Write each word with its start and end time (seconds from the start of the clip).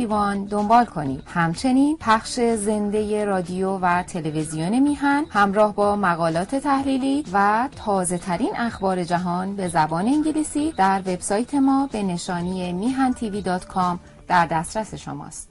ایوان 0.00 0.44
دنبال 0.44 0.84
کنید 0.84 1.22
همچنین 1.26 1.96
پخش 2.00 2.40
زنده 2.40 3.24
رادیو 3.24 3.78
و 3.78 4.02
تلویزیون 4.02 4.78
میهن 4.78 5.24
همراه 5.30 5.74
با 5.74 5.96
مقالات 5.96 6.54
تحلیلی 6.54 7.24
و 7.32 7.68
تازه 7.84 8.18
ترین 8.18 8.52
اخبار 8.56 9.04
جهان 9.04 9.56
به 9.56 9.68
زبان 9.68 10.06
انگلیسی 10.06 10.72
در 10.72 11.00
وبسایت 11.06 11.54
ما 11.54 11.88
به 11.92 12.02
نشانی 12.02 12.72
میهن 12.72 13.12
تیوی 13.12 13.42
دات 13.42 13.66
کام 13.66 14.00
در 14.28 14.46
دسترس 14.46 14.94
شماست. 14.94 15.50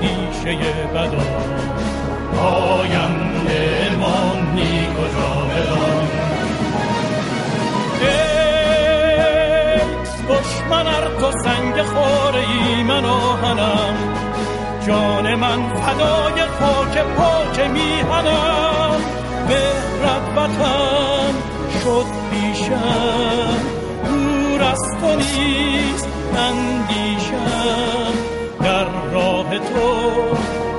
ای 0.00 0.19
اندیشه 0.46 0.72
بدا 0.94 1.24
آینده 2.42 3.90
مانی 3.98 4.86
کجا 4.86 5.46
بدان 5.50 6.08
دشمن 10.28 10.86
ار 10.86 11.06
تو 11.20 11.30
سنگ 11.44 11.82
خوره 11.82 12.38
ای 12.38 12.82
من 12.82 13.04
آهنم 13.04 13.94
جان 14.86 15.34
من 15.34 15.68
فدای 15.68 16.42
خاک 16.60 16.98
پاک 16.98 17.60
میهنم. 17.60 19.00
به 19.48 19.62
وطن 20.36 21.34
شد 21.84 22.06
پیشم 22.30 23.58
دور 24.04 24.62
از 24.62 24.82
تو 25.00 25.16
نیست 25.16 26.08
اندیشم. 26.36 28.39
در 28.62 28.84
راه 29.12 29.58
تو 29.58 30.10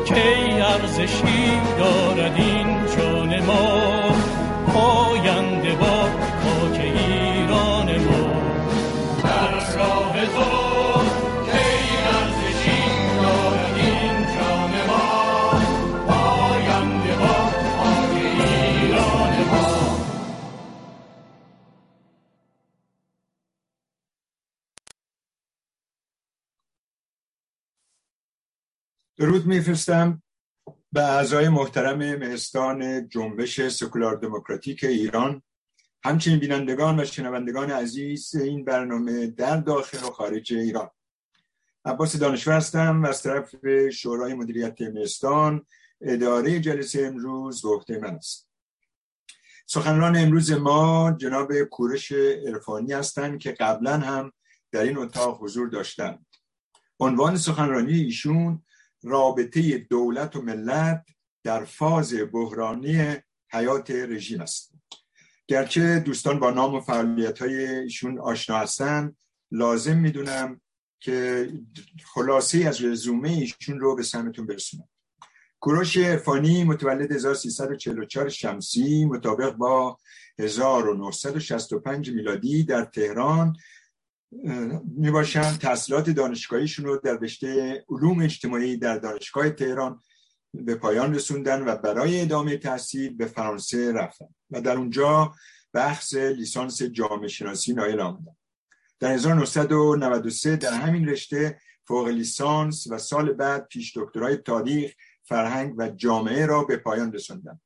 کی 0.06 0.62
ارزشی 0.62 1.52
دارد 1.80 2.36
این 2.36 2.78
جان 2.98 3.46
ما. 3.46 4.02
پاینده 4.74 5.76
با 5.76 6.10
درود 29.22 29.46
میفرستم 29.46 30.22
به 30.92 31.02
اعضای 31.02 31.50
محترم 31.50 31.98
مهستان 31.98 33.10
جنبش 33.10 33.68
سکولار 33.68 34.16
دموکراتیک 34.16 34.84
ایران 34.84 35.42
همچنین 36.04 36.40
بینندگان 36.40 37.00
و 37.00 37.06
شنوندگان 37.06 37.72
عزیز 37.72 38.36
این 38.36 38.66
برنامه 38.66 39.28
در 39.28 39.58
داخل 39.58 39.98
و 39.98 40.12
خارج 40.12 40.54
ایران. 40.54 40.90
عباس 41.86 42.16
دانشور 42.16 42.54
هستم 42.54 43.04
و 43.04 43.08
از 43.08 43.24
طرف 43.24 43.56
شورای 43.90 44.34
مدیریت 44.34 44.82
مهستان 44.82 45.66
اداره 46.02 46.60
جلسه 46.60 47.06
امروز 47.06 47.62
به 47.88 48.00
من 48.00 48.16
است. 48.16 48.50
سخنران 49.66 50.18
امروز 50.18 50.52
ما 50.52 51.12
جناب 51.12 51.64
کورش 51.64 52.12
عرفانی 52.12 52.94
هستند 52.94 53.40
که 53.40 53.52
قبلا 53.52 53.98
هم 53.98 54.32
در 54.72 54.82
این 54.82 54.98
اتاق 54.98 55.44
حضور 55.44 55.70
داشتند. 55.70 56.26
عنوان 57.00 57.38
سخنرانی 57.38 57.94
ایشون 57.94 58.64
رابطه 59.04 59.78
دولت 59.78 60.36
و 60.36 60.42
ملت 60.42 61.06
در 61.44 61.66
فاز 61.66 62.14
بحرانی 62.34 63.16
حیات 63.54 63.92
رژیم 63.92 64.42
است. 64.42 64.74
گرچه 65.48 66.00
دوستان 66.00 66.40
با 66.40 66.52
نام 66.52 66.76
و 66.76 66.80
فعالیت 66.80 67.40
های 67.40 67.66
ایشون 67.66 68.20
آشنا 68.20 68.58
هستند 68.58 69.18
لازم 69.52 69.98
می‌دونم 69.98 70.62
که 71.00 71.48
خلاصه 72.06 72.58
از 72.68 72.84
رزومه 72.84 73.30
ایشون 73.30 73.80
رو 73.80 73.96
به 73.96 74.04
سمتون 74.04 74.46
برسونم. 74.46 74.90
کوروش 75.60 75.98
ارفانی 75.98 76.64
متولد 76.64 77.12
1344 77.12 78.30
شمسی 78.30 79.06
مطابق 79.06 79.52
با 79.52 79.98
1965 80.40 82.12
میلادی 82.12 82.64
در 82.64 82.86
تهران 82.86 83.56
می 84.98 85.12
باشن 85.12 85.58
تحصیلات 85.58 86.10
دانشگاهیشون 86.10 86.86
رو 86.86 86.98
در 86.98 87.18
رشته 87.18 87.84
علوم 87.90 88.22
اجتماعی 88.22 88.78
در 88.78 88.98
دانشگاه 88.98 89.50
تهران 89.50 90.02
به 90.54 90.76
پایان 90.76 91.16
رسوندن 91.16 91.62
و 91.68 91.76
برای 91.76 92.22
ادامه 92.22 92.58
تحصیل 92.58 93.18
به 93.18 93.26
فرانسه 93.26 93.94
رفتن 93.94 94.28
و 94.52 94.62
در 94.62 94.78
اونجا 94.78 95.34
بحث 95.74 96.14
لیسانس 96.14 96.82
جامعه 96.82 97.28
شناسی 97.28 97.74
نایل 97.74 98.00
آمدن. 98.00 98.36
در 99.00 99.12
1993 99.12 100.56
در 100.56 100.74
همین 100.74 101.10
رشته 101.10 101.60
فوق 101.88 102.08
لیسانس 102.08 102.88
و 102.90 102.98
سال 102.98 103.34
بعد 103.34 103.68
پیش 103.68 103.98
دکترای 103.98 104.38
تاریخ 104.38 104.94
فرهنگ 105.24 105.76
و 105.78 105.90
جامعه 105.90 106.46
را 106.46 106.64
به 106.64 106.78
پایان 106.78 107.14
رسوندن. 107.14 107.60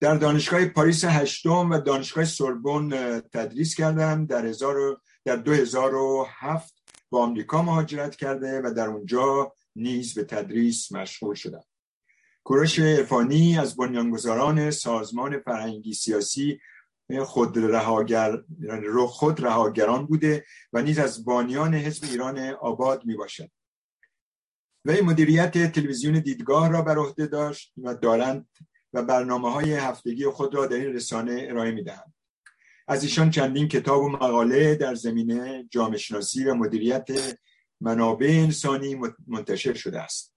در 0.00 0.14
دانشگاه 0.14 0.64
پاریس 0.64 1.04
هشتم 1.04 1.70
و 1.70 1.78
دانشگاه 1.78 2.24
سوربن 2.24 3.20
تدریس 3.20 3.74
کردم 3.74 4.26
در 4.26 4.42
در 5.26 5.36
2007 5.36 6.82
با 7.10 7.22
آمریکا 7.22 7.62
مهاجرت 7.62 8.16
کرده 8.16 8.60
و 8.64 8.74
در 8.76 8.88
اونجا 8.88 9.52
نیز 9.76 10.14
به 10.14 10.24
تدریس 10.24 10.92
مشغول 10.92 11.34
شدم 11.34 11.64
کوروش 12.44 12.78
ارفانی 12.78 13.58
از 13.58 13.76
بنیانگذاران 13.76 14.70
سازمان 14.70 15.38
فرهنگی 15.38 15.94
سیاسی 15.94 16.60
خود 17.24 17.58
رهاگر 17.58 18.42
خود 19.08 19.44
رهاگران 19.44 20.06
بوده 20.06 20.44
و 20.72 20.82
نیز 20.82 20.98
از 20.98 21.24
بانیان 21.24 21.74
حزب 21.74 22.04
ایران 22.04 22.38
آباد 22.38 23.04
می 23.04 23.16
باشد 23.16 23.50
وی 24.84 25.00
مدیریت 25.00 25.72
تلویزیون 25.72 26.20
دیدگاه 26.20 26.68
را 26.68 26.82
بر 26.82 26.98
عهده 26.98 27.26
داشت 27.26 27.72
و 27.82 27.94
دارند 27.94 28.48
و 28.92 29.02
برنامه 29.02 29.52
های 29.52 29.74
هفتگی 29.74 30.26
خود 30.26 30.54
را 30.54 30.66
در 30.66 30.76
این 30.76 30.94
رسانه 30.94 31.46
ارائه 31.50 31.70
می 31.70 31.82
دهند. 31.82 32.15
از 32.88 33.02
ایشان 33.02 33.30
چندین 33.30 33.68
کتاب 33.68 34.02
و 34.02 34.08
مقاله 34.08 34.74
در 34.74 34.94
زمینه 34.94 35.68
جامعه 35.70 35.98
شناسی 35.98 36.44
و 36.44 36.54
مدیریت 36.54 37.08
منابع 37.80 38.26
انسانی 38.26 38.96
منتشر 39.26 39.74
شده 39.74 40.00
است. 40.00 40.34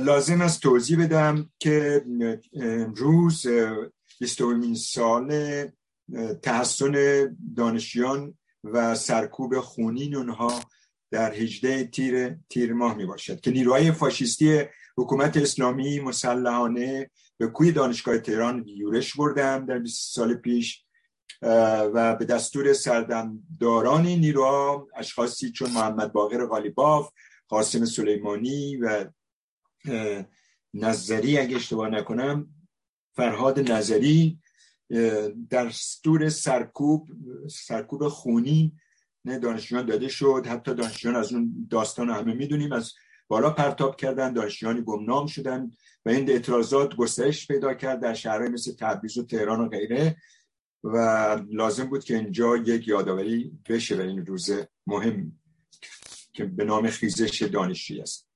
لازم 0.00 0.40
است 0.40 0.62
توضیح 0.62 1.04
بدم 1.04 1.50
که 1.58 2.04
امروز 2.52 3.46
20 4.20 4.42
سال 4.74 5.68
تحسن 6.42 6.96
دانشیان 7.56 8.38
و 8.64 8.94
سرکوب 8.94 9.60
خونین 9.60 10.16
اونها 10.16 10.60
در 11.10 11.32
18 11.34 11.84
تیر, 11.84 12.36
تیر 12.48 12.72
ماه 12.72 12.96
می 12.96 13.06
باشد 13.06 13.40
که 13.40 13.50
نیروهای 13.50 13.92
فاشیستی 13.92 14.60
حکومت 14.96 15.36
اسلامی 15.36 16.00
مسلحانه 16.00 17.10
به 17.38 17.46
کوی 17.46 17.72
دانشگاه 17.72 18.18
تهران 18.18 18.68
یورش 18.68 19.16
بردن 19.16 19.64
در 19.64 19.78
20 19.78 20.14
سال 20.14 20.34
پیش 20.34 20.84
و 21.42 22.16
به 22.16 22.24
دستور 22.24 22.72
سردمداران 22.72 24.06
نیروها 24.06 24.88
اشخاصی 24.96 25.52
چون 25.52 25.70
محمد 25.70 26.12
باقر 26.12 26.46
غالیباف 26.46 27.12
قاسم 27.48 27.84
سلیمانی 27.84 28.76
و 28.76 29.04
نظری 30.74 31.38
اگه 31.38 31.56
اشتباه 31.56 31.88
نکنم 31.88 32.48
فرهاد 33.16 33.70
نظری 33.70 34.38
دستور 35.50 36.28
سرکوب 36.28 37.08
سرکوب 37.50 38.08
خونی 38.08 38.72
دانشجویان 39.24 39.86
داده 39.86 40.08
شد. 40.08 40.46
حتی 40.48 40.74
دانشجویان 40.74 41.16
از 41.16 41.32
اون 41.32 41.66
داستان 41.70 42.10
همه 42.10 42.34
می‌دونیم 42.34 42.72
از 42.72 42.92
بالا 43.28 43.50
پرتاب 43.50 43.96
کردن 43.96 44.32
دانشجویانی 44.32 44.82
گمنام 44.82 45.26
شدن 45.26 45.72
و 46.04 46.10
این 46.10 46.30
اعتراضات 46.30 46.96
گسترش 46.96 47.46
پیدا 47.46 47.74
کرد 47.74 48.00
در 48.00 48.14
شهرهای 48.14 48.48
مثل 48.48 48.72
تبریز 48.72 49.18
و 49.18 49.22
تهران 49.22 49.60
و 49.60 49.68
غیره. 49.68 50.16
و 50.84 50.96
لازم 51.50 51.84
بود 51.84 52.04
که 52.04 52.16
اینجا 52.16 52.56
یک 52.56 52.88
یادآوری 52.88 53.58
بشه 53.68 53.96
به 53.96 54.04
این 54.04 54.26
روز 54.26 54.50
مهم 54.86 55.40
که 56.32 56.44
به 56.44 56.64
نام 56.64 56.90
خیزش 56.90 57.42
دانشجویی 57.42 58.00
است. 58.00 58.28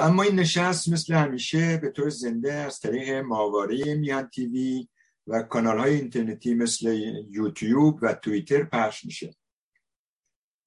اما 0.00 0.22
این 0.22 0.40
نشست 0.40 0.88
مثل 0.88 1.14
همیشه 1.14 1.76
به 1.76 1.90
طور 1.90 2.08
زنده 2.08 2.52
از 2.52 2.80
طریق 2.80 3.10
ماواره 3.10 3.94
میهن 3.94 4.28
تیوی 4.28 4.88
و 5.26 5.42
کانال 5.42 5.78
های 5.78 5.94
اینترنتی 5.94 6.54
مثل 6.54 6.86
یوتیوب 7.30 7.98
و 8.02 8.14
توییتر 8.14 8.64
پخش 8.64 9.04
میشه. 9.04 9.34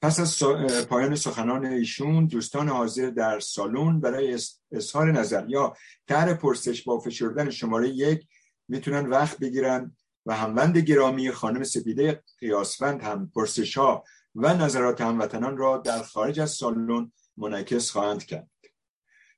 پس 0.02 0.20
از 0.20 0.44
پایان 0.90 1.16
سخنان 1.16 1.66
ایشون 1.66 2.26
دوستان 2.26 2.70
حاضر 2.70 3.10
در 3.10 3.40
سالن 3.40 4.00
برای 4.00 4.40
اظهار 4.72 5.12
نظر 5.12 5.50
یا 5.50 5.76
طرح 6.08 6.34
پرسش 6.34 6.84
با 6.84 7.00
فشردن 7.00 7.50
شماره 7.50 7.90
یک 7.90 8.28
می‌تونن 8.68 9.10
وقت 9.10 9.40
بگیرن 9.40 9.96
و 10.26 10.36
هموند 10.36 10.78
گرامی 10.78 11.32
خانم 11.32 11.64
سپیده 11.64 12.24
قیاسفند 12.40 13.02
هم 13.02 13.32
پرسش 13.36 13.78
ها 13.78 14.04
و 14.36 14.54
نظرات 14.54 15.02
هموطنان 15.02 15.58
را 15.58 15.78
در 15.78 16.02
خارج 16.02 16.40
از 16.40 16.52
سالن 16.52 17.12
منعکس 17.38 17.92
خواهند 17.92 18.26
کرد. 18.26 18.50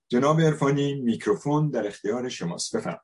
جناب 0.07 0.41
عرفانی 0.41 0.95
میکروفون 0.95 1.69
در 1.69 1.87
اختیار 1.87 2.29
شماست. 2.29 2.75
بفرمایید. 2.75 3.01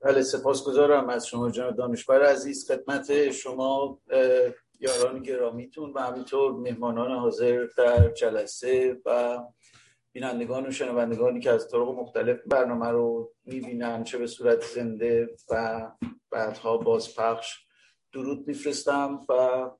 بله 0.00 0.22
سپاسگزارم 0.22 1.08
از 1.08 1.26
شما 1.26 1.50
جناب 1.50 1.76
دانشور 1.76 2.26
عزیز. 2.26 2.70
خدمت 2.70 3.30
شما 3.30 4.00
یاران 4.80 5.22
گرامیتون 5.22 5.92
و 5.92 6.00
همینطور 6.00 6.52
مهمانان 6.52 7.18
حاضر 7.18 7.66
در 7.76 8.10
جلسه 8.10 9.00
و 9.06 9.38
بینندگان 10.18 10.66
و 10.66 10.70
شنوندگانی 10.70 11.40
که 11.40 11.50
از 11.50 11.68
طرق 11.68 11.88
مختلف 11.88 12.38
برنامه 12.46 12.88
رو 12.88 13.32
می‌بینن 13.44 14.04
چه 14.04 14.18
به 14.18 14.26
صورت 14.26 14.64
زنده 14.64 15.28
و 15.50 15.86
بعدها 16.30 16.76
بازپخش 16.76 17.58
درود 18.12 18.48
میفرستم 18.48 19.20
و 19.28 19.70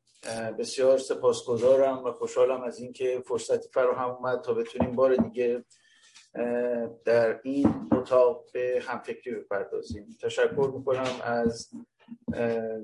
بسیار 0.59 0.99
سپاسگزارم 0.99 2.05
و 2.05 2.13
خوشحالم 2.13 2.63
از 2.63 2.81
اینکه 2.81 3.23
فرصتی 3.27 3.69
فراهم 3.69 4.11
اومد 4.11 4.41
تا 4.41 4.55
بتونیم 4.55 4.97
بار 4.97 5.17
دیگه 5.17 5.65
در 7.05 7.41
این 7.43 7.89
اتاق 7.93 8.45
به 8.53 8.83
همفکری 8.87 9.35
بپردازیم. 9.35 10.17
تشکر 10.23 10.73
می‌کنم 10.75 11.21
از 11.23 11.71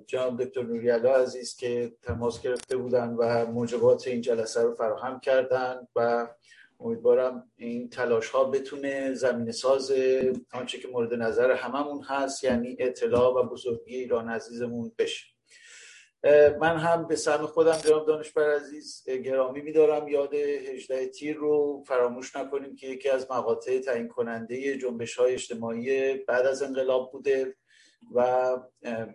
جناب 0.06 0.45
دکتر 0.45 0.62
نوریالا 0.62 1.17
عزیز 1.17 1.56
که 1.56 1.93
تماس 2.03 2.43
گرفته 2.43 2.77
بودن 2.77 3.09
و 3.09 3.47
موجبات 3.47 4.06
این 4.06 4.21
جلسه 4.21 4.62
رو 4.62 4.75
فراهم 4.75 5.21
کردن 5.21 5.89
و 5.97 6.29
امیدوارم 6.85 7.51
این 7.57 7.89
تلاش 7.89 8.29
ها 8.29 8.45
بتونه 8.45 9.15
زمین 9.15 9.53
ساز 9.53 9.93
آنچه 10.53 10.79
که 10.79 10.89
مورد 10.89 11.15
نظر 11.15 11.51
هممون 11.51 12.03
هست 12.03 12.45
یعنی 12.45 12.77
اطلاع 12.79 13.35
و 13.35 13.49
بزرگی 13.49 13.97
ایران 13.97 14.29
عزیزمون 14.29 14.93
بشه. 14.99 15.27
من 16.61 16.77
هم 16.77 17.07
به 17.07 17.17
سهم 17.17 17.47
خودم 17.47 17.77
جناب 17.77 18.07
دانشور 18.07 18.55
عزیز 18.57 19.05
گرامی 19.25 19.61
میدارم. 19.61 20.09
یاد 20.09 20.35
هجده 20.35 21.07
تیر 21.07 21.37
رو 21.37 21.85
فراموش 21.87 22.37
نکنیم 22.37 22.77
که 22.77 22.87
یکی 22.87 23.09
از 23.09 23.31
مقاطع 23.31 23.79
تعیین 23.79 24.09
کننده 24.09 24.79
جنبش 24.79 25.17
های 25.17 25.33
اجتماعی 25.33 26.15
بعد 26.15 26.47
از 26.47 26.63
انقلاب 26.63 27.13
بوده. 27.13 27.57
و 28.15 28.56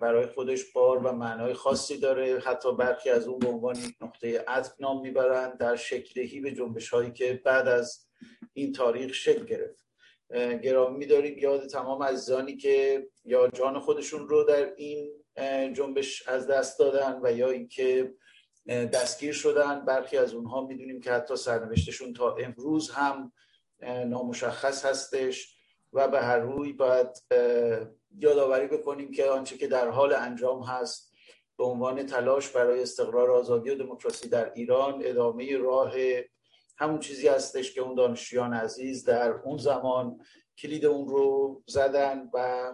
برای 0.02 0.26
خودش 0.26 0.72
بار 0.74 0.98
و 0.98 1.12
معنای 1.12 1.54
خاصی 1.54 1.98
داره. 1.98 2.40
حتی 2.40 2.76
برخی 2.76 3.10
از 3.10 3.28
اون 3.28 3.40
به 3.40 3.48
عنوان 3.48 3.78
نقطه 4.02 4.40
عطف 4.48 4.82
نام 4.82 5.02
می‌برند 5.02 5.58
در 5.58 5.76
شکلهی 5.76 6.40
به 6.40 6.52
جنبش 6.52 6.90
هایی 6.90 7.12
که 7.12 7.42
بعد 7.46 7.68
از 7.68 8.08
این 8.54 8.74
تاریخ 8.74 9.14
شکل 9.14 9.46
گرفت. 9.46 9.86
گرامی 10.64 10.98
میداریم. 10.98 11.38
یاد 11.38 11.68
تمام 11.68 12.04
عزیزانی 12.04 12.58
که 12.58 13.08
یا 13.26 13.48
جان 13.48 13.80
خودشون 13.80 14.30
رو 14.30 14.44
در 14.44 14.74
این 14.76 15.14
جنبش 15.74 16.28
از 16.28 16.48
دست 16.48 16.80
دادن 16.80 17.20
و 17.24 17.32
یا 17.32 17.50
اینکه 17.50 18.14
دستگیر 18.68 19.34
شدن 19.34 19.86
برخی 19.86 20.18
از 20.18 20.34
اونها 20.34 20.68
می‌دونیم 20.68 21.02
که 21.02 21.12
حتی 21.12 21.36
سرنوشتشون 21.36 22.14
تا 22.14 22.36
امروز 22.36 22.90
هم 22.90 23.32
نامشخص 24.06 24.86
هستش 24.86 25.56
و 25.94 26.08
به 26.08 26.22
هر 26.22 26.40
روی 26.40 26.74
باید 26.74 27.08
یادآوری 28.18 28.68
بکنیم 28.68 29.12
که 29.12 29.26
آنچه 29.26 29.58
که 29.58 29.68
در 29.68 29.90
حال 29.90 30.14
انجام 30.14 30.64
هست 30.64 31.12
به 31.58 31.64
عنوان 31.64 32.06
تلاش 32.06 32.50
برای 32.50 32.82
استقرار 32.82 33.32
آزادی 33.32 33.70
و 33.70 33.76
دموکراسی 33.76 34.30
در 34.30 34.52
ایران 34.54 35.02
ادامه 35.06 35.58
راه 35.58 35.94
همون 36.78 37.00
چیزی 37.00 37.28
هستش 37.28 37.74
که 37.74 37.82
اون 37.82 37.96
دانشجویان 37.96 38.54
عزیز 38.54 39.06
در 39.06 39.32
اون 39.32 39.58
زمان 39.58 40.20
کلید 40.58 40.86
اون 40.86 41.08
رو 41.08 41.64
زدن 41.68 42.30
و 42.34 42.72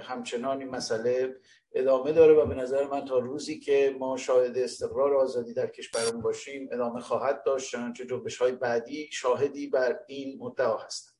همچنان 0.00 0.60
این 0.60 0.70
مسئله 0.70 1.36
ادامه 1.72 2.12
داره 2.12 2.34
و 2.34 2.46
به 2.46 2.54
نظر 2.54 2.86
من 2.86 3.04
تا 3.04 3.18
روزی 3.18 3.60
که 3.60 3.96
ما 3.98 4.16
شاهد 4.16 4.58
استقرار 4.58 5.14
آزادی 5.14 5.54
در 5.54 5.66
کشورمون 5.66 6.22
باشیم 6.22 6.68
ادامه 6.72 7.00
خواهد 7.00 7.42
داشت 7.44 7.70
چنانچه 7.70 8.06
جنبش 8.06 8.36
های 8.36 8.52
بعدی 8.52 9.08
شاهدی 9.12 9.66
بر 9.66 10.00
این 10.06 10.38
مدعا 10.38 10.76
هستن 10.76 11.15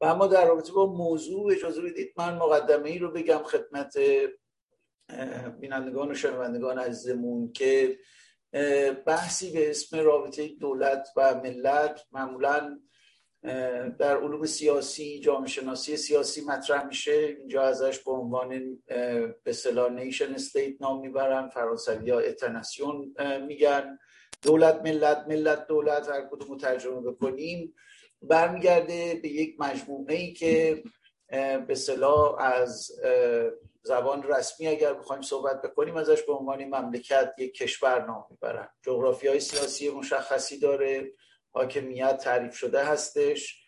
و 0.00 0.04
اما 0.04 0.26
در 0.26 0.46
رابطه 0.46 0.72
با 0.72 0.86
موضوع 0.86 1.52
اجازه 1.52 1.82
بدید 1.82 2.12
من 2.16 2.34
مقدمه 2.34 2.90
ای 2.90 2.98
رو 2.98 3.10
بگم 3.10 3.42
خدمت 3.42 3.94
بینندگان 5.60 6.10
و 6.10 6.14
شنوندگان 6.14 6.78
عزیزمون 6.78 7.52
که 7.52 7.98
بحثی 9.06 9.52
به 9.52 9.70
اسم 9.70 9.98
رابطه 9.98 10.48
دولت 10.48 11.08
و 11.16 11.34
ملت 11.34 12.00
معمولا 12.12 12.78
در 13.98 14.16
علوم 14.16 14.46
سیاسی 14.46 15.20
جامعه 15.20 15.48
شناسی 15.48 15.96
سیاسی 15.96 16.44
مطرح 16.44 16.86
میشه. 16.86 17.36
اینجا 17.38 17.62
ازش 17.62 17.98
به 17.98 18.10
عنوان 18.10 18.78
به 19.44 19.52
صلاح 19.52 19.92
نیشن 19.92 20.34
استیت 20.34 20.82
نام 20.82 21.00
می‌برن 21.00 21.48
فرانسوی 21.48 22.10
ها 22.10 22.18
اتناسیون 22.18 23.14
میگن. 23.46 23.98
دولت 24.42 24.82
ملت 24.84 25.24
ملت 25.28 25.66
دولت 25.66 26.08
هر 26.08 26.28
کدوم 26.30 26.56
ترجمه 26.56 27.00
بکنیم. 27.00 27.74
برمیگرده 28.22 29.20
به 29.22 29.28
یک 29.28 29.56
مجموعه 29.58 30.14
ای 30.14 30.32
که 30.32 30.82
به 31.66 31.74
صلاح 31.74 32.40
از 32.40 32.90
زبان 33.82 34.22
رسمی 34.22 34.66
اگر 34.66 34.94
بخوایم 34.94 35.22
صحبت 35.22 35.62
بکنیم 35.62 35.96
ازش 35.96 36.22
به 36.22 36.32
عنوان 36.32 36.64
مملکت 36.64 37.34
یک 37.38 37.54
کشور 37.54 38.06
نام 38.06 38.26
می‌برن. 38.30 38.68
جغرافی 38.82 39.28
های 39.28 39.40
سیاسی 39.40 39.90
مشخصی 39.90 40.58
داره 40.58 41.12
حاکمیت 41.50 42.16
تعریف 42.16 42.54
شده 42.54 42.84
هستش. 42.84 43.62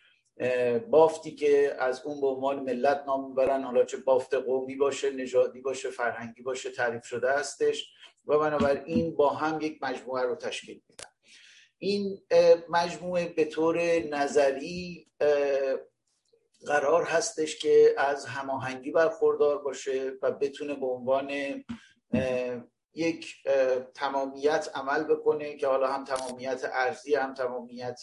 بافتی 0.89 1.35
که 1.35 1.75
از 1.79 2.01
اون 2.05 2.21
به 2.21 2.27
عنوان 2.27 2.59
ملت 2.63 3.03
نام 3.07 3.29
می‌برن 3.29 3.63
حالا 3.63 3.83
چه 3.83 3.97
بافت 3.97 4.33
قومی 4.33 4.75
باشه 4.75 5.11
نژادی 5.11 5.61
باشه 5.61 5.89
فرهنگی 5.89 6.41
باشه 6.41 6.71
تعریف 6.71 7.05
شده 7.05 7.31
هستش. 7.31 7.91
و 8.25 8.39
بنابراین 8.39 9.15
با 9.15 9.29
هم 9.29 9.61
یک 9.61 9.77
مجموعه 9.81 10.23
رو 10.23 10.35
تشکیل 10.35 10.81
میدن. 10.89 11.04
این 11.85 12.21
مجموعه 12.69 13.27
به 13.27 13.45
طور 13.45 13.79
نظری 13.99 15.07
قرار 16.67 17.03
هستش 17.03 17.59
که 17.59 17.95
از 17.97 18.25
هماهنگی 18.25 18.91
برخوردار 18.91 19.57
باشه 19.57 20.11
و 20.21 20.31
بتونه 20.31 20.75
به 20.75 20.85
عنوان 20.85 21.31
یک 22.93 23.35
تمامیت 23.93 24.69
عمل 24.75 25.03
بکنه 25.03 25.57
که 25.57 25.67
حالا 25.67 25.87
هم 25.87 26.03
تمامیت 26.03 26.69
ارزی 26.73 27.15
هم 27.15 27.33
تمامیت 27.33 28.01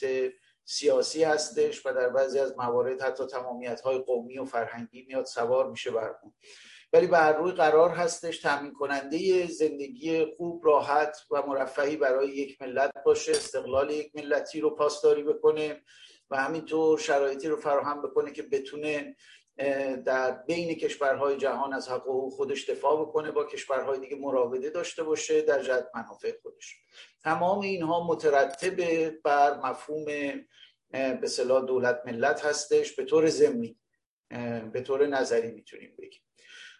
سیاسی 0.64 1.24
هستش 1.24 1.86
و 1.86 1.92
در 1.92 2.08
بعضی 2.08 2.38
از 2.38 2.58
موارد 2.58 3.02
حتی 3.02 3.26
تمامیت 3.26 3.80
های 3.80 3.98
قومی 3.98 4.38
و 4.38 4.44
فرهنگی 4.44 5.04
میاد 5.08 5.24
سوار 5.24 5.70
میشه 5.70 5.90
بر 5.90 6.14
اون 6.22 6.32
ولی 6.92 7.06
بر 7.06 7.32
روی 7.32 7.52
قرار 7.52 7.90
هستش 7.90 8.38
تامین 8.38 8.72
کننده 8.72 9.46
زندگی 9.46 10.24
خوب 10.24 10.66
راحت 10.66 11.16
و 11.30 11.42
مرفهی 11.46 11.96
برای 11.96 12.28
یک 12.28 12.62
ملت 12.62 12.92
باشه 13.04 13.32
استقلال 13.32 13.90
یک 13.90 14.16
ملتی 14.16 14.60
رو 14.60 14.70
پاسداری 14.70 15.22
بکنه 15.22 15.82
و 16.30 16.36
همینطور 16.36 16.98
شرایطی 16.98 17.48
رو 17.48 17.56
فراهم 17.56 18.02
بکنه 18.02 18.32
که 18.32 18.42
بتونه 18.42 19.16
در 20.04 20.30
بین 20.32 20.74
کشورهای 20.74 21.36
جهان 21.36 21.72
از 21.72 21.88
حقوق 21.88 22.32
خودش 22.32 22.70
دفاع 22.70 23.00
بکنه 23.00 23.30
با 23.30 23.44
کشورهای 23.44 23.98
دیگه 23.98 24.16
مراوده 24.16 24.70
داشته 24.70 25.02
باشه 25.02 25.42
در 25.42 25.62
جهت 25.62 25.88
منافع 25.94 26.32
خودش. 26.42 26.76
تمام 27.22 27.60
اینها 27.60 28.06
مترتب 28.06 29.08
بر 29.22 29.60
مفهوم 29.60 30.04
به 31.20 31.26
صلاح 31.26 31.64
دولت 31.64 32.02
ملت 32.06 32.44
هستش. 32.44 32.92
به 32.92 33.04
طور 33.04 33.28
ضمنی 33.28 33.78
به 34.72 34.80
طور 34.86 35.06
نظری 35.06 35.50
می‌تونیم 35.50 35.94
بگیم. 35.98 36.22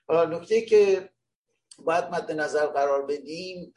نکته 0.09 0.61
که 0.61 1.11
باید 1.79 2.05
مد 2.05 2.33
نظر 2.33 2.67
قرار 2.67 3.07
بدیم 3.07 3.75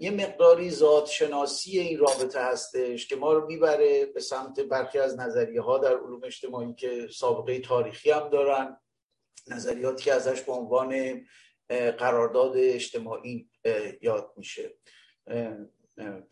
یه 0.00 0.10
مقداری 0.10 0.70
ذات 0.70 1.06
شناسی 1.06 1.78
این 1.78 1.98
رابطه 1.98 2.40
هستش 2.40 3.06
که 3.06 3.16
ما 3.16 3.32
رو 3.32 3.46
می‌بره 3.46 4.06
به 4.06 4.20
سمت 4.20 4.60
برخی 4.60 4.98
از 4.98 5.18
نظریه 5.18 5.60
ها 5.60 5.78
در 5.78 5.96
علوم 5.96 6.20
اجتماعی 6.24 6.74
که 6.74 7.08
سابقه 7.12 7.58
تاریخی 7.58 8.10
هم 8.10 8.28
دارن 8.28 8.80
نظریاتی 9.48 10.04
که 10.04 10.12
ازش 10.12 10.40
به 10.40 10.52
عنوان 10.52 11.20
قرارداد 11.98 12.52
اجتماعی 12.56 13.50
یاد 14.02 14.32
میشه. 14.36 14.74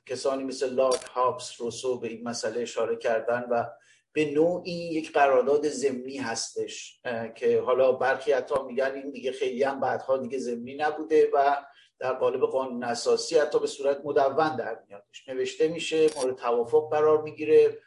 کسانی 0.06 0.44
مثل 0.44 0.74
لاک 0.74 1.02
هابس 1.02 1.60
روسو 1.60 2.00
به 2.00 2.08
این 2.08 2.28
مسئله 2.28 2.60
اشاره 2.60 2.96
کردن 2.96 3.44
و 3.50 3.64
به 4.12 4.30
نوعی 4.30 4.72
یک 4.72 5.12
قرارداد 5.12 5.68
زمینی 5.68 6.16
هستش 6.16 7.00
که 7.34 7.60
حالا 7.60 7.92
برخی 7.92 8.32
حتی 8.32 8.54
میگن 8.66 8.92
این 8.94 9.10
دیگه 9.10 9.32
خیلی 9.32 9.62
هم 9.62 9.80
بعدها 9.80 10.16
دیگه 10.16 10.38
زمینی 10.38 10.74
نبوده 10.74 11.30
و 11.34 11.56
در 11.98 12.12
قالب 12.12 12.40
قانون 12.40 12.84
اساسی 12.84 13.38
حتی 13.38 13.58
به 13.58 13.66
صورت 13.66 14.00
مدون 14.04 14.56
در 14.56 14.78
میادش. 14.88 15.28
نوشته 15.28 15.68
میشه 15.68 16.08
مورد 16.16 16.36
توافق 16.36 16.90
قرار 16.90 17.22
می‌گیره 17.22 17.78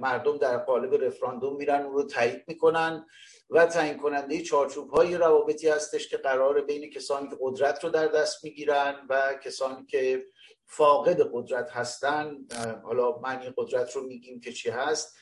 مردم 0.00 0.38
در 0.38 0.58
قالب 0.58 1.04
رفراندوم 1.04 1.56
میرن 1.56 1.82
اون 1.82 1.94
رو 1.94 2.02
تایید 2.02 2.44
می‌کنن 2.46 3.06
و 3.50 3.66
تعیین 3.66 3.96
کننده 3.98 4.42
چارچوب 4.42 4.90
های 4.90 5.16
روابطی 5.16 5.68
هستش 5.68 6.08
که 6.08 6.16
قرار 6.16 6.60
بین 6.60 6.90
کسانی 6.90 7.28
که 7.28 7.36
قدرت 7.40 7.84
رو 7.84 7.90
در 7.90 8.06
دست 8.06 8.44
می‌گیرن 8.44 8.94
و 9.08 9.34
کسانی 9.44 9.86
که 9.86 10.24
فاقد 10.66 11.30
قدرت 11.32 11.70
هستن. 11.70 12.36
حالا 12.84 13.18
معنی 13.18 13.52
قدرت 13.56 13.96
رو 13.96 14.06
میگیم 14.06 14.40
که 14.40 14.52
چی 14.52 14.70
هست؟ 14.70 15.16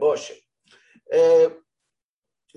باشه. 0.00 0.34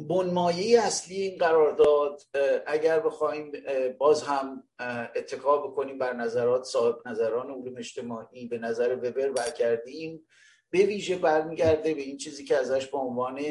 بنمایه 0.09 0.81
اصلی 0.81 1.21
این 1.21 1.37
قرارداد 1.37 2.21
اگر 2.67 2.99
بخوایم 2.99 3.51
باز 3.97 4.23
هم 4.23 4.63
اتکا 5.15 5.57
بکنیم 5.57 5.97
بر 5.97 6.13
نظرات 6.13 6.63
صاحب 6.63 7.07
نظران 7.07 7.51
علوم 7.51 7.77
اجتماعی 7.77 8.47
به 8.47 8.57
نظر 8.57 8.95
وبر 8.95 9.29
برگردیم 9.29 10.27
به 10.69 10.79
ویژه 10.79 11.15
برمیگرده 11.15 11.93
به 11.93 12.01
این 12.01 12.17
چیزی 12.17 12.45
که 12.45 12.57
ازش 12.57 12.87
به 12.87 12.97
عنوان 12.97 13.41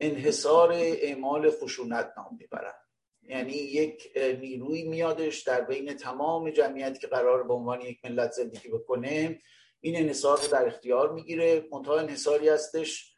انحصار 0.00 0.72
اعمال 0.72 1.50
خشونت 1.50 2.12
نام 2.16 2.36
می‌برن. 2.40 2.74
یعنی 3.22 3.52
یک 3.52 4.16
نیروی 4.16 4.82
میادش 4.82 5.42
در 5.42 5.60
بین 5.60 5.94
تمام 5.94 6.50
جمعیتی 6.50 6.98
که 6.98 7.06
قرار 7.06 7.42
به 7.42 7.54
عنوان 7.54 7.80
یک 7.80 8.04
ملت 8.04 8.32
زندگی 8.32 8.68
بکنه 8.68 9.40
این 9.80 9.96
انحصار 9.96 10.38
در 10.52 10.66
اختیار 10.66 11.12
می‌گیره. 11.12 11.68
منتها 11.72 11.98
انحصاری 11.98 12.48
هستش 12.48 13.14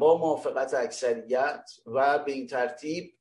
با 0.00 0.18
موافقت 0.18 0.74
اکثریت 0.74 1.70
و 1.86 2.18
به 2.18 2.32
این 2.32 2.46
ترتیب 2.46 3.12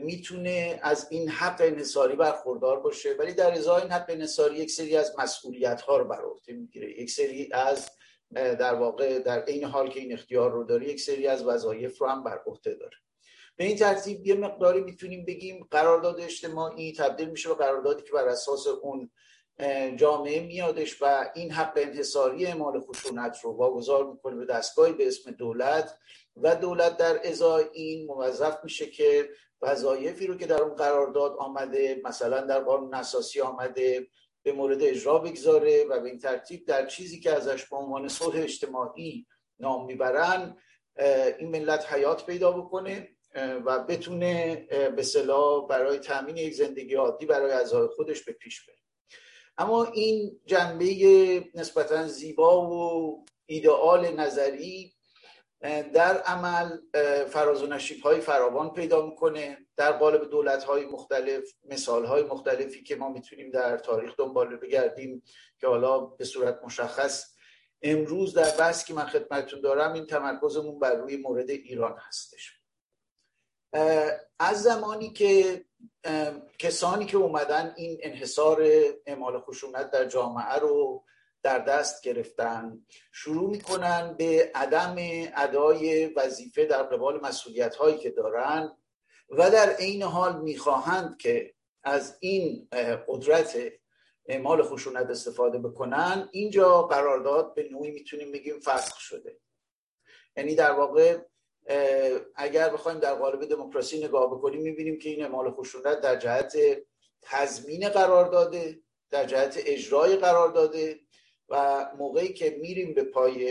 می‌تونه 0.00 0.80
از 0.82 1.06
این 1.10 1.28
حق 1.28 1.60
انحصاری 1.60 2.16
برخوردار 2.16 2.80
باشه. 2.80 3.14
ولی 3.18 3.32
در 3.34 3.52
ازای 3.52 3.82
این 3.82 3.90
حق 3.90 4.06
انحصاری 4.08 4.56
یک 4.56 4.70
سری 4.70 4.96
از 4.96 5.14
مسئولیت 5.18 5.80
ها 5.80 5.96
رو 5.96 6.04
بر 6.04 6.22
عهده 6.22 6.52
می‌گیره. 6.52 7.00
یک 7.00 7.10
سری 7.10 7.48
از 7.52 7.90
در 8.34 8.74
واقع 8.74 9.18
در 9.18 9.44
این 9.44 9.64
حال 9.64 9.90
که 9.90 10.00
این 10.00 10.12
اختیار 10.12 10.50
رو 10.50 10.64
داره 10.64 10.88
یک 10.88 11.00
سری 11.00 11.26
از 11.26 11.46
وظایف 11.46 11.98
رو 11.98 12.06
هم 12.06 12.24
بر 12.24 12.42
عهده 12.46 12.74
داره. 12.74 12.96
به 13.56 13.64
این 13.64 13.76
ترتیب 13.76 14.26
یه 14.26 14.34
مقداری 14.34 14.80
می‌تونیم 14.80 15.24
بگیم 15.24 15.68
قرارداد 15.70 16.20
اجتماعی 16.20 16.92
تبدیل 16.92 17.30
میشه 17.30 17.48
به 17.48 17.54
قراردادی 17.54 18.02
که 18.02 18.12
بر 18.12 18.28
اساس 18.28 18.66
اون 18.66 19.10
جامعه 19.96 20.40
میادش 20.46 21.02
و 21.02 21.30
این 21.34 21.50
حق 21.50 21.72
انحصاری 21.76 22.46
اعمال 22.46 22.80
خشونت 22.80 23.38
رو 23.42 23.52
واگذار 23.52 24.10
می‌کنه 24.10 24.36
به 24.36 24.44
دستگاهی 24.44 24.92
به 24.92 25.06
اسم 25.06 25.30
دولت 25.30 25.98
و 26.36 26.56
دولت 26.56 26.96
در 26.96 27.20
ازای 27.28 27.64
این 27.72 28.06
موظف 28.06 28.58
میشه 28.64 28.86
که 28.86 29.30
وظایفی 29.62 30.26
رو 30.26 30.36
که 30.36 30.46
در 30.46 30.62
اون 30.62 30.74
قرارداد 30.74 31.36
آمده 31.38 32.00
مثلا 32.04 32.40
در 32.40 32.60
قانون 32.60 32.94
اساسی 32.94 33.40
آمده 33.40 34.06
به 34.42 34.52
مورد 34.52 34.82
اجرا 34.82 35.18
بگذاره 35.18 35.84
و 35.84 36.00
به 36.00 36.08
این 36.08 36.18
ترتیب 36.18 36.66
در 36.66 36.86
چیزی 36.86 37.20
که 37.20 37.32
ازش 37.32 37.64
به 37.64 37.76
عنوان 37.76 38.08
صلح 38.08 38.42
اجتماعی 38.42 39.26
نام 39.60 39.86
می‌برن 39.86 40.56
این 41.38 41.50
ملت 41.50 41.92
حیات 41.92 42.26
پیدا 42.26 42.52
بکنه 42.52 43.08
و 43.64 43.78
بتونه 43.78 44.56
به 44.96 45.02
صلاح 45.02 45.66
برای 45.66 45.98
تامین 45.98 46.36
یک 46.36 46.54
زندگی 46.54 46.94
عادی 46.94 47.26
برای 47.26 47.52
اعضای 47.52 47.88
خودش 47.88 48.22
به 48.22 48.32
پیش 48.32 48.66
بره. 48.66 48.76
اما 49.58 49.84
این 49.84 50.40
جنبه 50.46 51.50
نسبتا 51.54 52.06
زیبا 52.06 52.70
و 52.70 53.24
ایدئال 53.46 54.10
نظری 54.14 54.94
در 55.92 56.18
عمل 56.18 56.78
فراز 57.26 57.62
و 57.62 57.66
نشیب 57.66 58.00
های 58.00 58.20
فراوان 58.20 58.72
پیدا 58.72 59.06
می‌کنه 59.06 59.58
در 59.76 59.92
قالب 59.92 60.30
دولت 60.30 60.64
های 60.64 60.86
مختلف 60.86 61.44
مثال 61.64 62.04
های 62.04 62.22
مختلفی 62.22 62.82
که 62.82 62.96
ما 62.96 63.08
می‌تونیم 63.08 63.50
در 63.50 63.78
تاریخ 63.78 64.16
دنبال 64.16 64.56
بگردیم 64.56 65.22
که 65.60 65.66
حالا 65.66 66.00
به 66.00 66.24
صورت 66.24 66.60
مشخص. 66.64 67.32
امروز 67.82 68.34
در 68.34 68.56
بحث 68.58 68.84
که 68.84 68.94
من 68.94 69.06
خدمتتون 69.06 69.60
دارم 69.60 69.92
این 69.92 70.06
تمرکزمون 70.06 70.78
بر 70.78 70.94
روی 70.94 71.16
مورد 71.16 71.50
ایران 71.50 71.96
هستش. 71.98 72.58
از 74.38 74.62
زمانی 74.62 75.12
که 75.12 75.64
کسانی 76.58 77.06
که 77.06 77.16
اومدن 77.16 77.74
این 77.76 77.98
انحصار 78.02 78.62
اعمال 79.06 79.40
خشونت 79.40 79.90
در 79.90 80.04
جامعه 80.04 80.54
رو 80.54 81.04
در 81.42 81.58
دست 81.58 82.02
گرفتن 82.02 82.86
شروع 83.12 83.50
می‌کنن 83.50 84.14
به 84.18 84.52
عدم 84.54 84.96
ادای 85.36 86.06
وظیفه 86.06 86.64
در 86.64 86.82
قبال 86.82 87.20
مسئولیت 87.20 87.76
هایی 87.76 87.98
که 87.98 88.10
دارن 88.10 88.76
و 89.30 89.50
در 89.50 89.70
عین 89.70 90.02
حال 90.02 90.40
می‌خواهند 90.40 91.16
که 91.16 91.54
از 91.84 92.16
این 92.20 92.68
قدرت 93.08 93.56
اعمال 94.26 94.62
خشونت 94.62 95.10
استفاده 95.10 95.58
بکنن 95.58 96.28
اینجا 96.32 96.82
قرارداد 96.82 97.54
به 97.54 97.68
نوعی 97.70 97.90
می‌تونیم 97.90 98.32
بگیم 98.32 98.60
فسخ 98.60 98.98
شده. 98.98 99.38
یعنی 100.36 100.54
در 100.54 100.72
واقع 100.72 101.18
اگر 102.34 102.68
بخوایم 102.68 102.98
در 102.98 103.14
قالب 103.14 103.44
دموکراسی 103.44 104.04
نگاه 104.04 104.26
بکنیم 104.26 104.62
می‌بینیم 104.62 104.98
که 104.98 105.08
این 105.08 105.22
اعمال 105.22 105.50
خشونت 105.50 106.00
در 106.00 106.16
جهت 106.16 106.56
تضمین 107.22 107.88
قرار 107.88 108.28
داده 108.28 108.80
در 109.10 109.24
جهت 109.24 109.62
اجرای 109.66 110.16
قرار 110.16 110.48
داده 110.48 111.00
و 111.48 111.86
موقعی 111.98 112.32
که 112.32 112.58
میریم 112.60 112.94
به 112.94 113.04
پای 113.04 113.44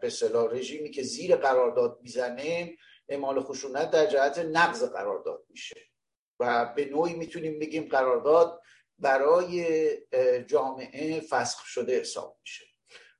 به 0.00 0.12
رژیمی 0.50 0.90
که 0.90 1.02
زیر 1.02 1.36
قرارداد 1.36 1.98
می‌زنه 2.02 2.76
اعمال 3.08 3.40
خشونت 3.40 3.90
در 3.90 4.06
جهت 4.06 4.38
نقض 4.38 4.84
قرارداد 4.84 5.44
میشه. 5.48 5.80
و 6.40 6.72
به 6.76 6.84
نوعی 6.84 7.14
می‌تونیم 7.14 7.58
بگیم 7.58 7.88
قرارداد 7.90 8.60
برای 8.98 9.66
جامعه 10.46 11.20
فسخ 11.20 11.64
شده 11.64 12.00
حساب 12.00 12.38
میشه. 12.42 12.64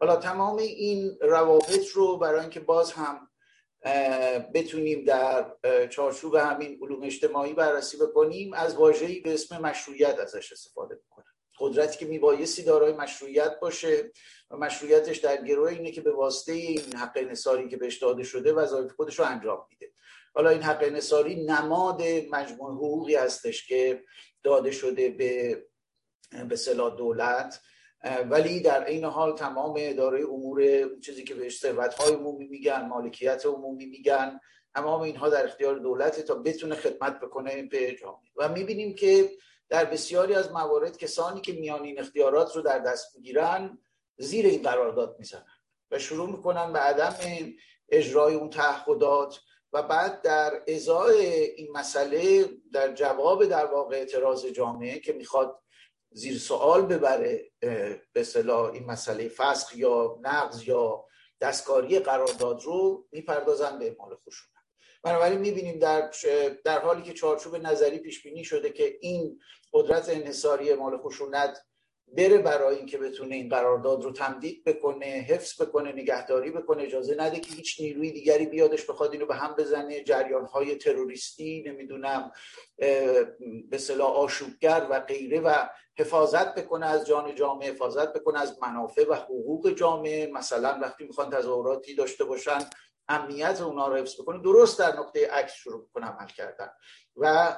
حالا 0.01 0.17
تمام 0.17 0.57
این 0.57 1.19
روابط 1.21 1.87
رو 1.95 2.17
برای 2.17 2.41
اینکه 2.41 2.61
باز 2.61 2.93
هم 2.93 3.30
بتونیم 4.55 5.05
در 5.05 5.57
چارچوب 5.91 6.35
همین 6.35 6.79
علوم 6.83 7.03
اجتماعی 7.03 7.53
بررسی 7.53 7.97
بکنیم 7.97 8.53
از 8.55 8.75
واژه‌ای 8.75 9.21
به 9.21 9.35
اسم 9.35 9.59
مشروعیت 9.59 10.19
ازش 10.19 10.53
استفاده 10.53 10.95
بکنیم 10.95 11.27
قدرتی 11.61 11.99
که 11.99 12.07
میبایستی 12.07 12.63
دارای 12.63 12.93
مشروعیت 12.93 13.61
باشه 13.61 14.13
و 14.51 14.57
مشروعیتش 14.57 15.19
در 15.19 15.45
گروه 15.45 15.71
اینه 15.71 15.91
که 15.91 16.01
به 16.01 16.13
واسطه 16.13 16.53
این 16.53 16.95
حق 16.95 17.13
انصاری 17.17 17.69
که 17.69 17.77
بهش 17.77 17.99
داده 17.99 18.23
شده 18.23 18.53
وظایف 18.53 18.93
خودش 18.93 19.19
رو 19.19 19.25
انجام 19.25 19.67
میده. 19.71 19.93
حالا 20.35 20.51
این 20.51 20.63
حق 20.63 20.83
انصاری 20.83 21.45
نماد 21.45 22.03
مجموع 22.31 22.75
حقوقی 22.75 23.15
هستش 23.15 23.67
که 23.67 24.05
داده 24.43 24.71
شده 24.71 25.09
به 25.09 25.63
به 26.49 26.57
صلاح 26.57 26.97
دولت. 26.97 27.61
ولی 28.31 28.61
در 28.61 28.85
این 28.85 29.05
حال 29.05 29.37
تمام 29.37 29.75
اداره 29.79 30.25
امور 30.25 30.89
چیزی 31.01 31.25
که 31.25 31.35
به 31.35 31.51
ثروت 31.51 31.95
های 31.95 32.15
عمومی 32.15 32.49
میگن 32.49 32.87
مالکیت 32.87 33.47
عمومی 33.47 33.87
میگن 33.87 34.41
تمام 34.75 35.01
اینها 35.01 35.29
در 35.29 35.45
اختیار 35.45 35.79
دولت 35.79 36.21
تا 36.21 36.35
بتونه 36.35 36.75
خدمت 36.75 37.21
بکنه 37.21 37.63
به 37.63 37.93
جامعه. 37.93 38.31
و 38.37 38.49
می‌بینیم 38.49 38.95
که 38.95 39.31
در 39.69 39.85
بسیاری 39.85 40.35
از 40.35 40.53
موارد 40.53 40.99
کسانی 40.99 41.41
که 41.41 41.53
میان 41.53 41.83
این 41.83 42.01
اختیارات 42.01 42.57
رو 42.57 42.63
در 42.63 42.79
دست 42.79 43.17
می‌گیرن 43.17 43.79
زیر 44.19 44.47
این 44.47 44.63
قرارداد 44.63 45.17
می‌زنن 45.19 45.61
و 45.91 45.99
شروع 45.99 46.31
می‌کنن 46.31 46.73
به 46.73 46.79
عدم 46.79 47.17
اجرای 47.89 48.35
اون 48.35 48.51
تعهدات 48.51 49.41
و 49.73 49.83
بعد 49.83 50.23
در 50.23 50.63
ازای 50.69 51.27
این 51.27 51.73
مسئله 51.73 52.49
در 52.73 52.95
جواب 52.95 53.45
در 53.45 53.67
واقع 53.67 53.97
اعتراض 53.97 54.47
جامعه 54.47 54.99
که 54.99 55.13
می‌خواد 55.13 55.63
زیر 56.13 56.39
سوال 56.39 56.83
ببره 56.83 57.51
به 58.13 58.25
صلاح 58.25 58.73
این 58.73 58.87
مسئله 58.87 59.29
فسخ 59.29 59.77
یا 59.77 60.19
نقض 60.23 60.69
یا 60.69 61.05
دستکاری 61.41 61.99
قرارداد 61.99 62.63
رو 62.63 63.09
می‌پردازن 63.13 63.79
به 63.79 63.85
اعمال 63.85 64.17
خشونت. 64.27 64.51
بنابراین 65.03 65.39
می‌بینیم 65.39 65.79
در, 65.79 66.11
در 66.65 66.79
حالی 66.79 67.03
که 67.03 67.13
چارچوب 67.13 67.57
نظری 67.57 67.99
پیش 67.99 68.23
بینی 68.23 68.45
شده 68.45 68.71
که 68.71 68.99
این 69.01 69.41
قدرت 69.73 70.09
انحصاری 70.09 70.71
اعمال 70.71 70.99
خشونت 70.99 71.65
بره 72.17 72.39
برای 72.39 72.77
اینکه 72.77 72.99
بتونه 72.99 73.35
این 73.35 73.49
قرارداد 73.49 74.05
رو 74.05 74.13
تمدید 74.13 74.65
بکنه 74.65 75.07
حفظ 75.07 75.63
بکنه 75.63 75.93
نگهداری 75.93 76.51
بکنه 76.51 76.83
اجازه 76.83 77.17
نده 77.19 77.41
که 77.41 77.55
هیچ 77.55 77.81
نیروی 77.81 78.11
دیگری 78.11 78.47
بیادش 78.47 78.85
بخواد 78.91 79.13
اینو 79.13 79.27
به 79.27 79.35
هم 79.35 79.55
بزنه. 79.55 80.05
جریان 80.05 80.45
های 80.45 80.75
تروریستی 80.75 81.65
نمی‌دونم 81.67 82.33
به 83.71 83.79
صلاح 83.79 84.11
آشوبگر 84.11 84.87
و 84.91 85.01
غیره 85.01 85.41
و 85.41 85.67
حفاظت 86.01 86.55
بکنه 86.55 86.87
از 86.87 87.07
جان 87.07 87.35
جامعه 87.35 87.71
حفاظت 87.71 88.13
بکنه 88.13 88.41
از 88.41 88.59
منافع 88.63 89.05
و 89.09 89.15
حقوق 89.15 89.71
جامعه. 89.71 90.27
مثلا 90.27 90.79
وقتی 90.83 91.05
می‌خوان 91.05 91.31
تظاهراتی 91.31 91.95
داشته 91.95 92.25
باشن 92.25 92.59
امنیت 93.09 93.61
اونا 93.61 93.89
رو 93.89 93.97
حفظ 93.97 94.21
بکنه. 94.21 94.43
درست 94.43 94.79
در 94.79 94.97
نقطه 94.97 95.31
عکس 95.31 95.53
شروع 95.53 95.89
بکنه 95.89 96.07
عمل 96.07 96.27
کردن. 96.27 96.71
و 97.17 97.57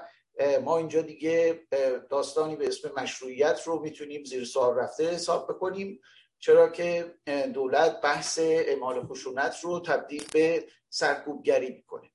ما 0.64 0.78
اینجا 0.78 1.02
دیگه 1.02 1.66
داستانی 2.11 2.56
به 2.56 2.66
اسم 2.66 2.92
مشروعیت 2.96 3.62
رو 3.66 3.78
می‌تونیم 3.80 4.25
زیر 4.25 4.44
سوال 4.44 4.76
رفته 4.76 5.11
حساب 5.11 5.52
بکنیم. 5.52 6.00
چرا 6.38 6.68
که 6.68 7.14
دولت 7.54 8.00
بحث 8.00 8.38
اعمال 8.42 9.06
خشونت 9.06 9.61
رو 9.62 9.80
تبدیل 9.80 10.25
به 10.32 10.66
سرکوبگری 10.88 11.70
می‌کنه. 11.70 12.11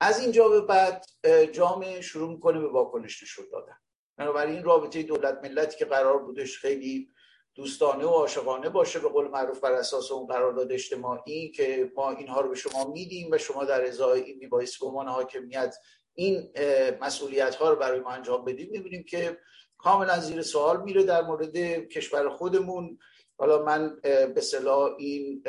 از 0.00 0.20
اینجا 0.20 0.48
به 0.48 0.60
بعد 0.60 1.06
جامعه 1.52 2.00
شروع 2.00 2.30
می‌کنه 2.30 2.60
به 2.60 2.68
واکنش 2.68 3.22
نشون 3.22 3.44
دادن. 3.52 3.76
بنابراین 4.16 4.64
رابطه 4.64 5.02
دولت 5.02 5.38
ملتی 5.42 5.78
که 5.78 5.84
قرار 5.84 6.18
بودش 6.18 6.58
خیلی 6.58 7.08
دوستانه 7.54 8.04
و 8.04 8.08
عاشقانه 8.08 8.68
باشه 8.68 8.98
به 8.98 9.08
قول 9.08 9.28
معروف 9.28 9.60
بر 9.60 9.72
اساس 9.72 10.12
اون 10.12 10.26
قرارداد 10.26 10.72
اجتماعی 10.72 11.50
که 11.50 11.92
ما 11.96 12.10
اینها 12.10 12.40
رو 12.40 12.48
به 12.48 12.54
شما 12.54 12.92
میدیم 12.92 13.28
و 13.30 13.38
شما 13.38 13.64
در 13.64 13.86
ازای 13.86 14.20
این 14.20 14.38
میبایست 14.38 14.80
به 14.80 14.86
عنوان 14.86 15.08
حاکمیت 15.08 15.76
این 16.14 16.52
مسئولیت 17.00 17.54
ها 17.54 17.70
رو 17.70 17.76
برای 17.76 18.00
ما 18.00 18.10
انجام 18.10 18.44
بدیم 18.44 18.70
می‌بینیم 18.70 19.04
که 19.04 19.38
کاملا 19.78 20.20
زیر 20.20 20.42
سوال 20.42 20.82
میره 20.82 21.02
در 21.02 21.22
مورد 21.22 21.56
کشور 21.88 22.28
خودمون. 22.28 22.98
حالا 23.38 23.62
من 23.62 24.00
به 24.34 24.40
صلاح 24.40 24.94
این 24.98 25.44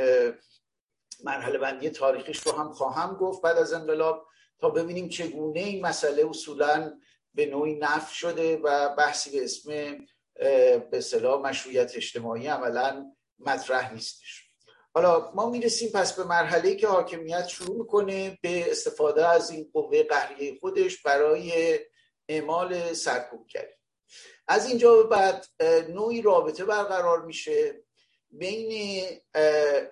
مرحله 1.24 1.58
بندی 1.58 1.89
تاریخیش 1.89 2.39
رو 2.39 2.51
هم 2.51 2.72
خواهم 2.72 3.15
گفت 3.15 3.41
بعد 3.41 3.58
از 3.58 3.74
انقلاب 3.74 4.27
تا 4.60 4.70
ببینیم 4.70 5.10
چگونه 5.10 5.60
این 5.60 5.86
مسئله 5.86 6.29
اصولا 6.29 7.00
به 7.34 7.46
نوعی 7.46 7.75
نف 7.75 8.13
شده 8.13 8.58
و 8.58 8.96
بحثی 8.96 9.32
به 9.32 9.44
اسم 9.44 9.98
به 10.92 11.02
صلاح 11.02 11.42
مشروعیت 11.42 11.96
اجتماعی 11.96 12.48
عملا 12.48 13.16
مطرح 13.40 13.94
نیستش. 13.94 14.44
حالا 14.96 15.32
ما 15.32 15.50
می‌رسیم 15.50 15.90
پس 15.90 16.13
به 16.13 16.24
مرحله 16.24 16.75
که 16.75 16.88
حاکمیت 16.88 17.48
شروع 17.48 17.78
می‌کنه 17.78 18.40
به 18.42 18.72
استفاده 18.72 19.28
از 19.28 19.50
این 19.50 19.70
قوه 19.74 20.04
قهریه 20.04 20.60
خودش 20.60 21.02
برای 21.02 21.80
اعمال 22.30 22.94
سرکوبگری. 22.94 23.74
از 24.48 24.68
اینجا 24.68 24.96
به 24.96 25.04
بعد 25.04 25.48
نوعی 25.90 26.22
رابطه 26.22 26.66
برقرار 26.66 27.25
میشه 27.25 27.84
بین 28.32 29.10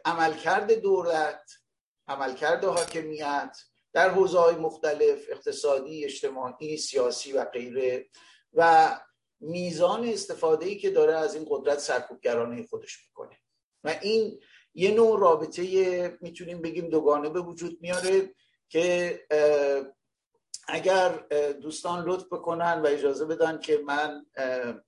عملکرد 0.06 0.72
دولت 0.72 1.52
عملکرد 2.08 2.66
حاکمیت 2.66 3.58
در 3.94 4.10
حوزه 4.10 4.40
های 4.40 4.56
مختلف 4.56 5.26
اقتصادی 5.30 6.06
اجتماعی 6.06 6.78
سیاسی 6.78 7.34
و 7.34 7.46
غیره. 7.46 8.06
و 8.54 8.90
میزان 9.40 10.06
استفاده 10.06 10.66
ای 10.66 10.78
که 10.78 10.90
داره 10.90 11.16
از 11.16 11.36
این 11.36 11.46
قدرت 11.50 11.80
سرکوبگرانه 11.80 12.68
خودش 12.68 12.98
می‌کنه. 13.08 13.38
و 13.84 13.96
این 14.02 14.40
یه 14.74 14.92
نوع 14.92 15.20
رابطه 15.20 16.18
می‌تونیم 16.22 16.62
بگیم 16.62 16.90
دوگانه 16.90 17.30
به 17.30 17.42
وجود 17.42 17.78
میاره 17.82 18.34
که 18.70 19.20
اگر 20.68 21.10
دوستان 21.62 22.06
لطف 22.06 22.26
بکنن 22.26 22.82
و 22.82 22.88
اجازه 22.88 23.26
بدن 23.26 23.60
که 23.60 23.78
من 23.78 24.26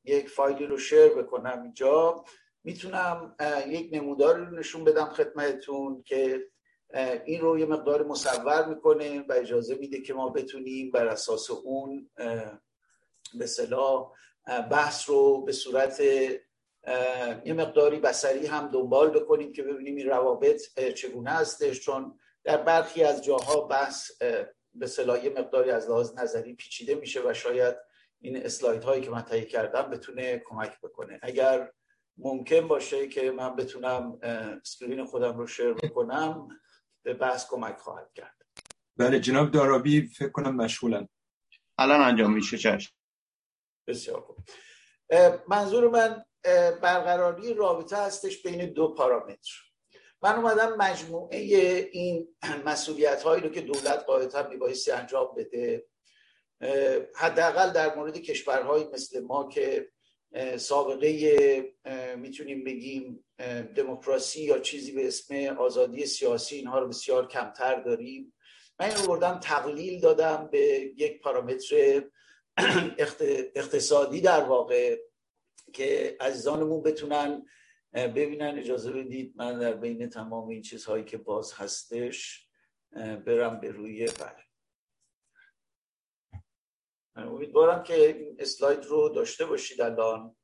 یک 0.03 0.29
فایلی 0.29 0.65
رو 0.65 0.77
شیر 0.77 1.07
بکنم 1.07 1.62
اینجا 1.63 2.24
می‌تونم 2.63 3.36
یک 3.67 3.89
نمودار 3.91 4.38
رو 4.38 4.55
نشون 4.60 4.83
بدم 4.83 5.05
خدمتتون 5.05 6.03
که 6.03 6.51
این 7.25 7.41
رو 7.41 7.59
یه 7.59 7.65
مقدار 7.65 8.03
مصور 8.03 8.65
می‌کنه 8.65 9.21
و 9.21 9.33
اجازه 9.33 9.75
میده 9.75 10.01
که 10.01 10.13
ما 10.13 10.29
بتونیم 10.29 10.91
بر 10.91 11.07
اساس 11.07 11.51
اون 11.51 12.09
به 13.33 13.45
صلاح 13.45 14.12
بحث 14.71 15.09
رو 15.09 15.41
به 15.41 15.51
صورت 15.51 16.00
یه 17.45 17.53
مقداری 17.53 18.00
بسری 18.00 18.45
هم 18.45 18.67
دنبال 18.67 19.09
بکنیم 19.09 19.53
که 19.53 19.63
ببینیم 19.63 19.95
این 19.95 20.07
روابط 20.07 20.79
چگونه 20.95 21.29
هستش. 21.29 21.79
چون 21.79 22.19
در 22.43 22.57
برخی 22.57 23.03
از 23.03 23.23
جاها 23.23 23.62
بحث 23.62 24.12
به 24.73 24.88
صلاح 24.88 25.25
یه 25.25 25.29
مقداری 25.29 25.71
از 25.71 25.89
لحاظ 25.89 26.13
نظری 26.17 26.53
پیچیده 26.53 26.95
میشه 26.95 27.21
و 27.25 27.33
شاید 27.33 27.75
این 28.21 28.38
اسلاید 28.38 28.83
هایی 28.83 29.01
که 29.01 29.09
من 29.09 29.21
تهیه 29.21 29.45
کردم 29.45 29.81
بتونه 29.81 30.41
کمک 30.45 30.81
بکنه. 30.81 31.19
اگر 31.21 31.71
ممکن 32.17 32.67
باشه 32.67 33.07
که 33.07 33.31
من 33.31 33.55
بتونم 33.55 34.19
اسکرین 34.62 35.05
خودم 35.05 35.38
رو 35.38 35.47
شیر 35.47 35.73
بکنم 35.73 36.47
به 37.03 37.13
بحث 37.13 37.48
کمک 37.48 37.77
خواهد 37.77 38.13
کرد. 38.13 38.36
بله 38.98 39.19
جناب 39.19 39.51
دارابی 39.51 40.07
فکر 40.07 40.29
کنم 40.29 40.55
مشغولن. 40.55 41.10
الان 41.77 42.01
انجام 42.01 42.33
میشه 42.33 42.57
چشم. 42.57 42.93
بسیار 43.88 44.22
خوب. 44.22 44.38
منظور 45.48 45.89
من 45.89 46.25
برقراری 46.81 47.53
رابطه 47.53 47.98
هستش 47.98 48.43
بین 48.43 48.74
دو 48.74 48.93
پارامتر. 48.93 49.51
من 50.22 50.36
اومدم 50.36 50.75
مجموعه 50.77 51.38
این 51.91 52.36
مسئولیت 52.65 53.24
هایی 53.24 53.43
رو 53.43 53.50
که 53.50 53.62
دولت 53.62 54.03
قاعدتا 54.07 54.50
میبایستی 54.50 54.91
انجام 54.91 55.36
بده 55.38 55.88
حداقل 57.15 57.72
در 57.72 57.95
مورد 57.95 58.17
کشورهایی 58.17 58.88
مثل 58.93 59.19
ما 59.19 59.50
که 59.50 59.91
سابقه 60.57 61.73
می‌تونیم 62.17 62.63
بگیم 62.63 63.25
دموکراسی 63.75 64.41
یا 64.43 64.59
چیزی 64.59 64.91
به 64.91 65.07
اسم 65.07 65.35
آزادی 65.35 66.05
سیاسی 66.05 66.55
اینها 66.55 66.79
رو 66.79 66.87
بسیار 66.87 67.27
کمتر 67.27 67.81
داریم. 67.81 68.33
من 68.79 68.85
این 68.85 68.95
رو 68.95 69.07
بردم 69.07 69.39
تقلیل 69.39 69.99
دادم 69.99 70.49
به 70.51 70.59
یک 70.97 71.21
پارامتر 71.21 72.03
اقتصادی 73.55 74.21
در 74.21 74.43
واقع 74.43 74.97
که 75.73 76.17
عزیزانمون 76.19 76.83
بتونن 76.83 77.45
ببینن. 77.93 78.59
اجازه 78.59 78.91
بدید 78.91 79.33
من 79.35 79.59
در 79.59 79.73
بین 79.73 80.09
تمام 80.09 80.47
این 80.47 80.61
چیزهایی 80.61 81.03
که 81.03 81.17
باز 81.17 81.53
هستش 81.53 82.47
برم 83.25 83.60
به 83.60 83.71
روی 83.71 84.05
بله 84.05 84.52
امیدوارم 87.15 87.84
که 87.84 88.08
این 88.08 88.38
اسلاید 88.39 88.86
رو 88.86 89.10
داشته 89.10 89.45
باشید 89.45 89.82
الان. 89.82 90.36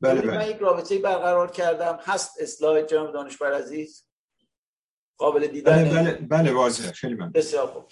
بله 0.00 0.20
بله. 0.20 0.38
من 0.38 0.50
یک 0.50 0.56
رابطه 0.56 0.98
برقرار 0.98 1.50
کردم. 1.50 1.98
هست 2.02 2.40
اسلاید 2.40 2.86
جناب 2.86 3.12
دانشور 3.12 3.52
عزیز؟ 3.52 4.08
قابل 5.16 5.46
دیدن 5.46 5.84
بله 5.84 6.02
بله, 6.02 6.12
بله 6.12 6.52
واضحه. 6.52 6.92
خیلی 6.92 7.14
من 7.14 7.32
بسیار 7.32 7.66
خوب. 7.66 7.84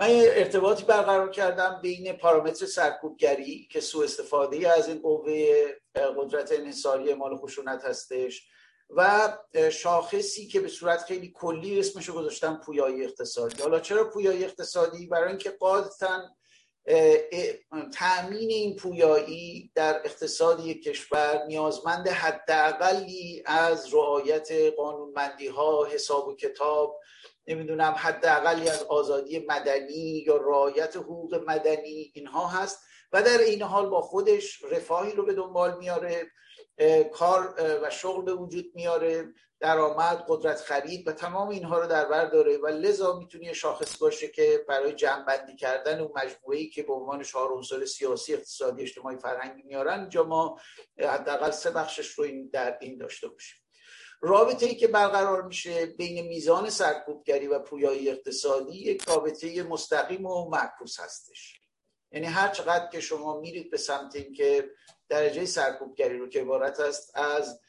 من 0.00 0.10
یه 0.10 0.32
ارتباطی 0.34 0.84
برقرار 0.84 1.30
کردم 1.30 1.80
بین 1.82 2.12
پارامتر 2.12 2.66
سرکوبگری 2.66 3.68
که 3.70 3.80
سوء 3.80 4.04
استفاده 4.04 4.68
از 4.68 4.88
این 4.88 4.98
قوه 4.98 5.64
قدرت 5.94 6.52
انحصاری 6.52 7.14
مال 7.14 7.36
خشونت 7.36 7.84
هستش 7.84 8.48
و 8.96 9.32
شاخصی 9.70 10.46
که 10.46 10.60
به 10.60 10.68
صورت 10.68 11.02
خیلی 11.02 11.32
کلی 11.34 11.80
اسمش 11.80 12.08
رو 12.08 12.14
گذاشتم 12.14 12.60
پویایی 12.64 13.04
اقتصادی. 13.04 13.62
حالا 13.62 13.80
چرا 13.80 14.10
پویایی 14.10 14.44
اقتصادی؟ 14.44 15.06
برای 15.06 15.28
اینکه 15.28 15.50
قاعدتا 15.50 16.20
تأمین 17.94 18.50
این 18.50 18.76
پویایی 18.76 19.72
در 19.74 20.00
اقتصاد 20.04 20.66
یک 20.66 20.82
کشور 20.82 21.44
نیازمند 21.46 22.08
حداقلی 22.08 23.42
از 23.46 23.94
رعایت 23.94 24.48
قانونمندی 24.76 25.46
ها 25.46 25.84
حساب 25.84 26.28
و 26.28 26.36
کتاب 26.36 27.00
نمی‌دونم 27.46 27.94
حداقلی 27.98 28.68
از 28.68 28.82
آزادی 28.82 29.46
مدنی 29.48 30.24
یا 30.26 30.36
رعایت 30.36 30.96
حقوق 30.96 31.44
مدنی 31.46 32.12
اینها 32.14 32.46
هست. 32.46 32.78
و 33.12 33.22
در 33.22 33.38
این 33.38 33.62
حال 33.62 33.86
با 33.86 34.00
خودش 34.00 34.62
رفاهی 34.70 35.12
رو 35.12 35.24
به 35.24 35.34
دنبال 35.34 35.78
میاره. 35.78 36.30
کار 37.12 37.54
و 37.82 37.90
شغل 37.90 38.22
به 38.22 38.34
وجود 38.34 38.64
میاره 38.74 39.32
درآمد 39.60 40.24
قدرت 40.28 40.60
خرید 40.60 41.08
و 41.08 41.12
تمام 41.12 41.48
اینها 41.48 41.80
رو 41.80 41.86
در 41.86 42.04
بر 42.04 42.24
داره. 42.24 42.58
و 42.58 42.66
لذا 42.66 43.18
می‌تونه 43.18 43.52
شاخص 43.52 43.96
باشه 43.96 44.28
که 44.28 44.64
برای 44.68 44.92
جمع 44.92 45.54
کردن 45.56 46.00
اون 46.00 46.12
مجموعه 46.16 46.58
ای 46.58 46.68
که 46.68 46.82
به 46.82 46.92
عنوان 46.92 47.22
چهار 47.22 47.52
عنصر 47.52 47.84
سیاسی 47.84 48.34
اقتصادی 48.34 48.82
اجتماعی 48.82 49.16
فرهنگی 49.16 49.62
میارن 49.62 50.00
اینجا 50.00 50.24
ما 50.24 50.58
حداقل 50.98 51.50
سه 51.50 51.70
بخشش 51.70 52.06
رو 52.06 52.24
این 52.24 52.50
در 52.52 52.78
این 52.80 52.98
داشته 52.98 53.28
باشیم. 53.28 53.58
رابطه 54.20 54.66
ای 54.66 54.74
که 54.74 54.88
برقرار 54.88 55.42
میشه 55.42 55.86
بین 55.86 56.26
میزان 56.26 56.70
سرکوبگری 56.70 57.46
و 57.46 57.58
پویایی 57.58 58.10
اقتصادی 58.10 58.78
یک 58.78 59.02
رابطه 59.08 59.62
مستقیم 59.62 60.26
و 60.26 60.50
معکوس 60.50 61.00
هستش. 61.00 61.60
یعنی 62.12 62.26
هر 62.26 62.48
چقدر 62.48 62.88
که 62.92 63.00
شما 63.00 63.40
میرید 63.40 63.70
به 63.70 63.76
سمت 63.76 64.16
اینکه 64.16 64.70
درجه 65.12 65.44
سرکوبگری 65.46 66.18
رو 66.18 66.28
که 66.28 66.40
عبارت 66.40 66.80
است 66.80 67.16
از 67.16 67.60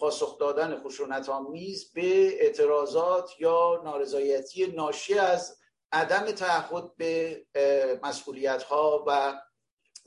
پاسخ 0.00 0.38
دادن 0.38 0.76
خشونت 0.76 1.28
آمیز 1.28 1.92
به 1.92 2.42
اعتراضات 2.42 3.40
یا 3.40 3.82
نارضایتی 3.84 4.66
ناشی 4.66 5.14
از 5.14 5.56
عدم 5.92 6.30
تعهد 6.30 6.96
به 6.96 7.42
مسئولیت 8.02 8.62
ها 8.62 9.04
و 9.06 9.40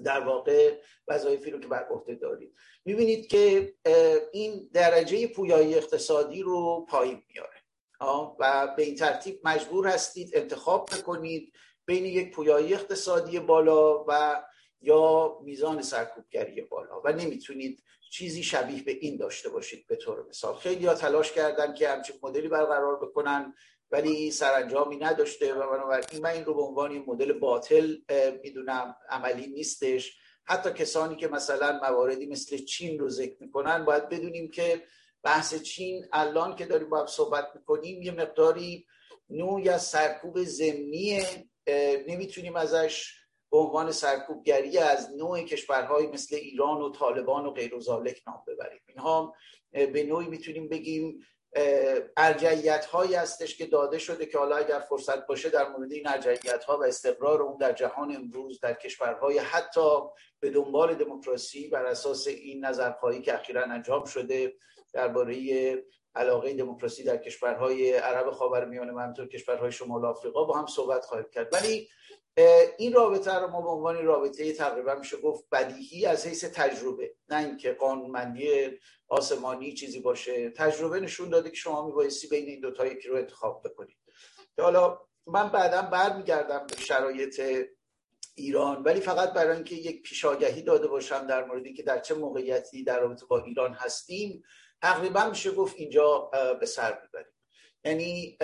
در 0.03 0.19
واقع 0.19 0.77
وظایفی 1.07 1.51
رو 1.51 1.59
که 1.59 1.67
بر 1.67 1.87
عهده 1.89 2.15
دارید. 2.15 2.55
می‌بینید 2.85 3.27
که 3.27 3.73
این 4.31 4.69
درجه 4.73 5.27
پویایی 5.27 5.75
اقتصادی 5.75 6.41
رو 6.41 6.85
پایین 6.89 7.23
میاره 7.27 7.61
و 8.39 8.73
به 8.77 8.83
این 8.83 8.95
ترتیب 8.95 9.39
مجبور 9.43 9.87
هستید 9.87 10.31
انتخاب 10.33 10.89
بکنید 10.97 11.53
بین 11.85 12.05
یک 12.05 12.35
پویایی 12.35 12.73
اقتصادی 12.73 13.39
بالا 13.39 14.05
و 14.07 14.43
یا 14.81 15.37
میزان 15.43 15.81
سرکوبگری 15.81 16.61
بالا 16.61 17.01
و 17.05 17.11
نمی‌تونید 17.13 17.83
چیزی 18.11 18.43
شبیه 18.43 18.83
به 18.83 18.91
این 18.91 19.17
داشته 19.17 19.49
باشید 19.49 19.87
به 19.87 19.95
طور 19.95 20.25
مثال. 20.29 20.55
خیلی 20.55 20.85
ها 20.85 20.93
تلاش 20.93 21.31
کردن 21.31 21.73
که 21.73 21.89
همچین 21.89 22.15
مدلی 22.23 22.47
برقرار 22.47 22.95
بکنن 22.95 23.53
ولی 23.91 24.31
سرانجامی 24.31 24.97
نداشته 24.97 25.53
و 25.53 25.71
بنابراین 25.71 26.21
من 26.21 26.29
این 26.29 26.45
رو 26.45 26.53
به 26.53 26.61
عنوان 26.61 27.03
مدل 27.07 27.33
باطل 27.33 27.95
می‌دونم 28.43 28.95
عملی 29.09 29.47
نیستش. 29.47 30.17
حتی 30.43 30.71
کسانی 30.71 31.15
که 31.15 31.27
مثلا 31.27 31.79
مواردی 31.83 32.25
مثل 32.25 32.57
چین 32.57 32.99
رو 32.99 33.09
ذکر 33.09 33.35
می‌کنن 33.39 33.85
باید 33.85 34.09
بدونیم 34.09 34.51
که 34.51 34.83
بحث 35.23 35.55
چین 35.61 36.05
الان 36.13 36.55
که 36.55 36.65
داریم 36.65 36.89
با 36.89 37.07
صحبت 37.07 37.47
می‌کنیم 37.55 38.01
یه 38.01 38.11
مقداری 38.11 38.85
نوعی 39.29 39.69
از 39.69 39.83
سرکوب 39.83 40.43
زمینی 40.43 41.23
نمی‌تونیم 42.07 42.55
ازش 42.55 43.20
به 43.51 43.57
عنوان 43.57 43.91
سرکوبگری 43.91 44.77
از 44.77 45.11
نوع 45.15 45.41
کشورهایی 45.41 46.07
مثل 46.07 46.35
ایران 46.35 46.81
و 46.81 46.91
طالبان 46.91 47.45
و 47.45 47.51
غیر 47.51 47.71
نام 48.27 48.43
ببریم. 48.47 48.81
اینها 48.87 49.35
به 49.71 50.03
نوعی 50.03 50.27
می‌تونیم 50.27 50.69
بگیم 50.69 51.25
ارجعیت 52.17 52.85
هایی 52.85 53.13
هستش 53.15 53.57
که 53.57 53.65
داده 53.65 53.97
شده 53.99 54.25
که 54.25 54.37
حالا 54.37 54.55
اگر 54.55 54.79
فرصت 54.79 55.27
باشه 55.27 55.49
در 55.49 55.69
مورد 55.69 55.91
این 55.91 56.07
ارجعیت 56.07 56.63
ها 56.63 56.77
و 56.77 56.83
استقرار 56.83 57.41
اون 57.41 57.57
در 57.57 57.73
جهان 57.73 58.15
امروز 58.15 58.59
در 58.59 58.73
کشورهای 58.73 59.37
حتی 59.37 59.99
به 60.39 60.49
دنبال 60.49 60.95
دموکراسی 60.95 61.67
بر 61.67 61.85
اساس 61.85 62.27
این 62.27 62.65
نظرخواهی 62.65 63.21
که 63.21 63.33
اخیرا 63.33 63.63
انجام 63.63 64.05
شده 64.05 64.53
درباره 64.93 65.35
علاقه 66.15 66.53
دموکراسی 66.53 67.03
در 67.03 67.17
کشورهای 67.17 67.93
عرب 67.93 68.31
خاورمیانه 68.31 68.93
و 68.93 68.99
همینطور 68.99 69.27
کشورهای 69.27 69.71
شمال 69.71 70.05
آفریقا 70.05 70.43
با 70.43 70.57
هم 70.57 70.65
صحبت 70.65 71.05
خواهیم 71.05 71.27
کرد. 71.31 71.53
ولی 71.53 71.87
این 72.77 72.93
رابطه 72.93 73.33
رو 73.35 73.47
ما 73.47 73.61
به 73.61 73.69
عنوان 73.69 74.05
رابطه 74.05 74.53
تقریبا 74.53 74.95
میشه 74.95 75.17
گفت 75.17 75.49
بدیهی 75.51 76.05
از 76.05 76.27
حیث 76.27 76.45
تجربه. 76.45 77.15
نه 77.29 77.37
اینکه 77.37 77.73
قانونمندی 77.73 78.79
آسمانی 79.07 79.73
چیزی 79.73 79.99
باشه. 79.99 80.49
تجربه 80.49 80.99
نشون 80.99 81.29
داده 81.29 81.49
که 81.49 81.55
شما 81.55 81.85
میبایستی 81.85 82.27
بین 82.27 82.45
این 82.45 82.59
دوتا 82.59 82.85
یکی 82.85 83.07
رو 83.07 83.17
انتخاب 83.17 83.67
بکنید 83.67 83.97
حالا 84.57 84.99
من 85.27 85.49
بعدا 85.49 85.81
برمیگردم 85.81 86.67
به 86.67 86.81
شرایط 86.81 87.41
ایران 88.35 88.83
ولی 88.83 88.99
فقط 88.99 89.33
برای 89.33 89.55
اینکه 89.55 89.75
یک 89.75 90.01
پیشاگهی 90.01 90.61
داده 90.61 90.87
باشم 90.87 91.27
در 91.27 91.45
مورد 91.45 91.65
اینکه 91.65 91.83
در 91.83 91.99
چه 91.99 92.15
موقعیتی 92.15 92.83
در 92.83 92.99
رابطه 92.99 93.25
با 93.25 93.39
ایران 93.39 93.73
هستیم 93.73 94.43
تقریبا 94.81 95.29
میشه 95.29 95.51
گفت 95.51 95.75
اینجا 95.77 96.29
به 96.59 96.65
سر 96.65 97.01
می‌بریم. 97.01 97.33
یعنی 97.85 98.37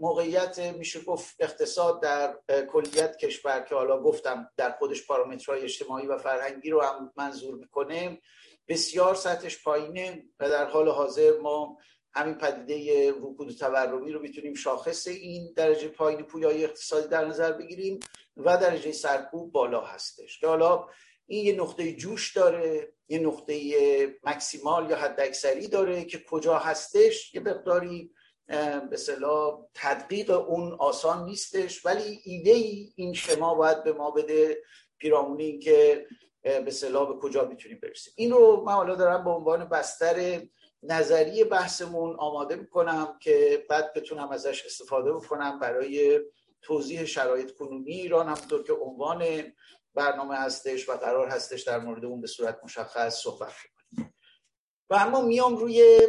موقعیت 0.00 0.58
میشه 0.58 1.00
گفت 1.00 1.36
اقتصاد 1.38 2.02
در 2.02 2.36
کلیت 2.72 3.16
کشور 3.16 3.60
که 3.60 3.74
حالا 3.74 4.02
گفتم 4.02 4.50
در 4.56 4.70
خودش 4.70 5.06
پارامترهای 5.06 5.62
اجتماعی 5.62 6.06
و 6.06 6.18
فرهنگی 6.18 6.70
رو 6.70 6.82
هم 6.82 7.12
منظور 7.16 7.54
می‌کنه 7.54 8.20
بسیار 8.68 9.14
سطحش 9.14 9.64
پایینه 9.64 10.24
و 10.40 10.50
در 10.50 10.64
حال 10.64 10.88
حاضر 10.88 11.32
ما 11.42 11.78
همین 12.14 12.34
پدیده 12.34 13.10
رکود 13.10 13.50
تورمی 13.50 14.12
رو 14.12 14.22
می‌تونیم 14.22 14.54
شاخص 14.54 15.06
این 15.06 15.52
درجه 15.56 15.88
پایین 15.88 16.22
پویایی 16.22 16.64
اقتصادی 16.64 17.08
در 17.08 17.24
نظر 17.24 17.52
بگیریم 17.52 18.00
و 18.36 18.56
درجه 18.56 18.92
سرکوب 18.92 19.52
بالا 19.52 19.80
هستش. 19.80 20.40
که 20.40 20.46
حالا 20.46 20.86
این 21.26 21.46
یه 21.46 21.60
نقطه 21.60 21.92
جوش 21.92 22.36
داره 22.36 22.92
یه 23.08 23.18
نقطه 23.18 23.54
مکسیمال 24.24 24.90
یا 24.90 24.96
حد 24.96 25.20
اکثری 25.20 25.68
داره 25.68 26.04
که 26.04 26.18
کجا 26.30 26.58
هستش 26.58 27.34
یه 27.34 27.40
مقداری 27.40 28.10
به 28.90 28.96
صلاح 28.96 29.66
تدقیق 29.74 30.30
اون 30.30 30.72
آسان 30.72 31.24
نیستش 31.24 31.86
ولی 31.86 32.20
ایده 32.24 32.50
ای 32.50 32.92
این 32.96 33.14
شما 33.14 33.54
باید 33.54 33.84
به 33.84 33.92
ما 33.92 34.10
بده 34.10 34.62
پیرامونی 34.98 35.58
که 35.58 36.06
به 36.42 36.70
صلاح 36.70 37.08
به 37.08 37.20
کجا 37.20 37.44
می‌تونیم 37.44 37.78
برسیم. 37.82 38.12
این 38.16 38.30
رو 38.30 38.62
من 38.66 38.72
حالا 38.72 38.94
دارم 38.94 39.24
به 39.24 39.30
عنوان 39.30 39.64
بستر 39.64 40.40
نظری 40.82 41.44
بحثمون 41.44 42.16
آماده 42.18 42.56
می‌کنم 42.56 43.18
که 43.20 43.66
بعد 43.70 43.92
بتونم 43.92 44.28
ازش 44.30 44.66
استفاده 44.66 45.12
بکنم 45.12 45.58
برای 45.58 46.20
توضیح 46.62 47.04
شرایط 47.04 47.50
کنونی 47.50 47.92
ایران 47.92 48.26
همونطور 48.26 48.62
که 48.62 48.72
عنوان 48.72 49.52
برنامه 49.94 50.36
هستش 50.36 50.88
و 50.88 50.92
قرار 50.92 51.28
هستش 51.28 51.62
در 51.62 51.78
مورد 51.78 52.04
اون 52.04 52.20
به 52.20 52.26
صورت 52.26 52.60
مشخص 52.64 53.22
صحبت 53.22 53.52
کنیم 53.52 53.79
و 54.90 54.94
اما 54.94 55.20
میام 55.20 55.56
روی 55.56 56.00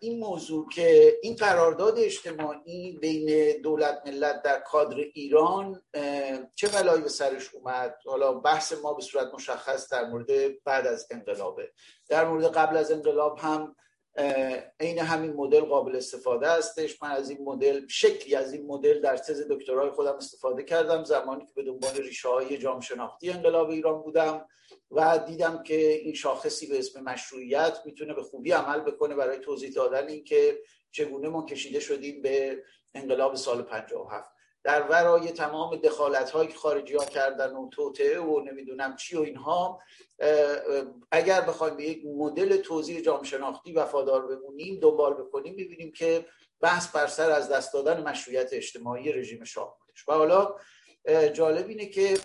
این 0.00 0.18
موضوع 0.18 0.68
که 0.68 1.18
این 1.22 1.36
قرارداد 1.36 1.98
اجتماعی 1.98 2.92
بین 2.92 3.60
دولت 3.62 4.02
ملت 4.06 4.42
در 4.42 4.60
کادر 4.60 4.96
ایران 5.14 5.82
چه 6.54 6.68
بلایی 6.68 7.02
به 7.02 7.08
سرش 7.08 7.54
اومد؟ 7.54 7.94
حالا 8.06 8.32
بحث 8.32 8.72
ما 8.82 8.92
به 8.92 9.02
صورت 9.02 9.34
مشخص 9.34 9.92
در 9.92 10.04
مورد 10.04 10.62
بعد 10.64 10.86
از 10.86 11.06
انقلابه. 11.10 11.70
در 12.08 12.24
مورد 12.28 12.44
قبل 12.44 12.76
از 12.76 12.92
انقلاب 12.92 13.38
هم 13.38 13.76
عین 14.80 14.98
همین 14.98 15.32
مدل 15.32 15.60
قابل 15.60 15.96
استفاده 15.96 16.48
هستش 16.48 17.02
من 17.02 17.10
از 17.10 17.30
این 17.30 17.44
مدل 17.44 17.86
شکلی 17.88 18.34
از 18.34 18.52
این 18.52 18.66
مدل 18.66 19.00
در 19.00 19.16
تز 19.16 19.46
دکترای 19.50 19.90
خودم 19.90 20.16
استفاده 20.16 20.62
کردم. 20.62 21.04
زمانی 21.04 21.46
که 21.46 21.52
به 21.56 21.62
دنبال 21.62 21.96
ریشه 21.96 22.28
های 22.28 22.58
جام 22.58 22.80
شناختی 22.80 23.30
انقلاب 23.30 23.68
ایران 23.70 24.02
بودم. 24.02 24.46
و 24.94 25.18
دیدم 25.18 25.62
که 25.62 25.92
این 25.92 26.14
شاخصی 26.14 26.66
به 26.66 26.78
اسم 26.78 27.00
مشروعیت 27.00 27.78
می‌تونه 27.84 28.14
به 28.14 28.22
خوبی 28.22 28.52
عمل 28.52 28.80
بکنه 28.80 29.14
برای 29.14 29.38
توضیح 29.38 29.70
دادن 29.70 30.08
اینکه 30.08 30.58
چگونه 30.90 31.28
ما 31.28 31.46
کشیده 31.46 31.80
شدیم 31.80 32.22
به 32.22 32.62
انقلاب 32.94 33.34
سال 33.34 33.62
57 33.62 34.30
در 34.64 34.82
ورای 34.82 35.30
تمام 35.30 35.76
دخالت 35.76 36.30
هایی 36.30 36.48
که 36.48 36.56
خارجی 36.56 36.94
ها 36.94 37.04
کردن 37.04 37.52
و 37.56 37.68
توطعه 37.68 38.20
و 38.20 38.40
نمی‌دونم 38.40 38.96
چی 38.96 39.16
و 39.16 39.20
اینها 39.20 39.82
اگر 41.12 41.40
بخوایم 41.40 41.76
به 41.76 41.84
یک 41.84 42.02
مدل 42.06 42.56
توضیح 42.56 43.00
جامعه 43.00 43.24
شناختی 43.24 43.72
وفادار 43.72 44.26
بمونیم 44.26 44.80
دنبال 44.80 45.14
بکنیم 45.14 45.54
می‌بینیم 45.54 45.92
که 45.92 46.26
بحث 46.60 46.88
بر 46.88 47.06
سر 47.06 47.30
از 47.30 47.48
دست 47.48 47.72
دادن 47.72 48.02
مشروعیت 48.02 48.52
اجتماعی 48.52 49.12
رژیم 49.12 49.44
شاه 49.44 49.78
بودش 49.78 50.08
و 50.08 50.12
حالا 50.12 50.56
جالب 51.32 51.68
اینه 51.68 51.86
که 51.86 52.18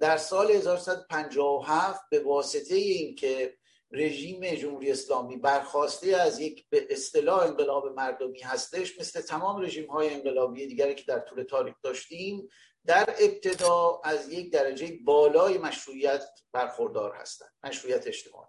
در 0.00 0.16
سال 0.16 0.50
1157 0.50 2.00
به 2.10 2.20
واسطه 2.20 2.74
این 2.74 3.14
که 3.14 3.56
رژیم 3.92 4.54
جمهوری 4.54 4.90
اسلامی 4.90 5.36
برخواسته 5.36 6.16
از 6.16 6.40
یک 6.40 6.68
به 6.70 6.86
اصطلاح 6.90 7.42
انقلاب 7.42 7.86
مردمی 7.86 8.40
هستش 8.40 8.98
مثل 8.98 9.20
تمام 9.20 9.62
رژیم 9.62 9.90
های 9.90 10.14
انقلابی 10.14 10.66
دیگری 10.66 10.94
که 10.94 11.04
در 11.06 11.18
طول 11.18 11.42
تاریخ 11.42 11.74
داشتیم 11.82 12.48
در 12.86 13.14
ابتدا 13.20 14.00
از 14.04 14.32
یک 14.32 14.52
درجه 14.52 14.98
بالای 15.04 15.58
مشروعیت 15.58 16.24
برخوردار 16.52 17.14
هستند 17.14 17.50
مشروعیت 17.64 18.06
اجتماعی. 18.06 18.48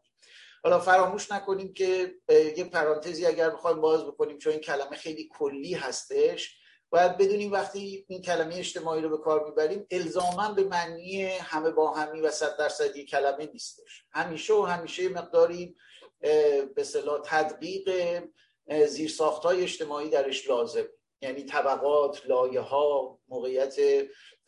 حالا 0.64 0.80
فراموش 0.80 1.32
نکنیم 1.32 1.74
که 1.74 2.16
یه 2.58 2.64
پرانتزی 2.64 3.26
اگر 3.26 3.50
بخوایم 3.50 3.82
باز 3.82 4.06
بکنیم 4.06 4.38
چون 4.38 4.52
این 4.52 4.62
کلمه 4.62 4.96
خیلی 4.96 5.30
کلی 5.32 5.74
هستش 5.74 6.63
باید 6.94 7.18
بدونیم 7.18 7.52
وقتی 7.52 8.06
این 8.08 8.22
کلمه 8.22 8.56
اجتماعی 8.56 9.02
رو 9.02 9.10
به 9.10 9.18
کار 9.18 9.46
می‌بریم 9.46 9.88
الزاما 9.92 10.52
به 10.52 10.64
معنی 10.64 11.24
همه 11.24 11.72
با 11.72 11.94
همی 11.94 12.22
و 12.22 12.32
صد 12.32 12.58
درصدی 12.58 13.06
کلمه 13.06 13.50
نیستش. 13.54 14.06
همیشه 14.12 14.54
و 14.54 14.62
همیشه 14.62 15.10
مقداری 15.10 15.76
به 16.76 16.84
صلاح 16.84 17.22
تدقیق 17.26 17.90
زیرساخت 18.88 19.44
های 19.44 19.64
اجتماعی 19.64 20.10
درش 20.10 20.50
لازم. 20.50 20.86
یعنی 21.22 21.44
طبقات 21.44 22.26
لایه 22.26 22.60
ها 22.60 23.20
موقعیت 23.28 23.76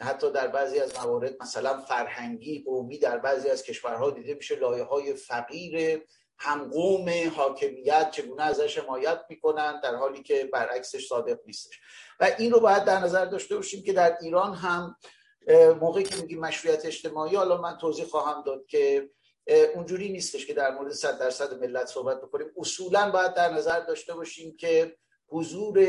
حتی 0.01 0.31
در 0.31 0.47
بعضی 0.47 0.79
از 0.79 0.95
موارد 0.95 1.35
مثلا 1.41 1.81
فرهنگی 1.81 2.63
قومی 2.63 2.99
در 2.99 3.17
بعضی 3.17 3.49
از 3.49 3.63
کشورها 3.63 4.11
دیده 4.11 4.33
میشه 4.33 4.55
لایه 4.55 4.83
های 4.83 5.13
فقیر 5.13 6.03
همقوم 6.37 7.09
حاکمیت 7.35 8.11
چگونه 8.11 8.43
ازش 8.43 8.77
حمایت 8.77 9.21
می‌کنن 9.29 9.79
در 9.79 9.95
حالی 9.95 10.23
که 10.23 10.49
برعکسش 10.53 11.07
صادق 11.07 11.39
نیستش. 11.45 11.79
و 12.19 12.31
این 12.37 12.51
رو 12.51 12.59
باید 12.59 12.83
در 12.83 12.99
نظر 12.99 13.25
داشته 13.25 13.55
باشیم 13.55 13.83
که 13.83 13.93
در 13.93 14.17
ایران 14.21 14.53
هم 14.53 14.95
موقعی 15.81 16.03
که 16.03 16.15
میگیم 16.15 16.39
مشروعیت 16.39 16.85
اجتماعی 16.85 17.35
حالا 17.35 17.61
من 17.61 17.77
توضیح 17.77 18.05
خواهم 18.05 18.43
داد 18.43 18.65
که 18.65 19.09
اونجوری 19.75 20.09
نیستش 20.09 20.45
که 20.45 20.53
در 20.53 20.71
مورد 20.71 20.91
صد 20.91 21.19
درصد 21.19 21.61
ملت 21.61 21.85
صحبت 21.85 22.21
بکنیم. 22.21 22.47
اصولا 22.57 23.11
باید 23.11 23.33
در 23.33 23.53
نظر 23.53 23.79
داشته 23.79 24.13
باشیم 24.13 24.57
که 24.57 24.97
حضور 25.27 25.79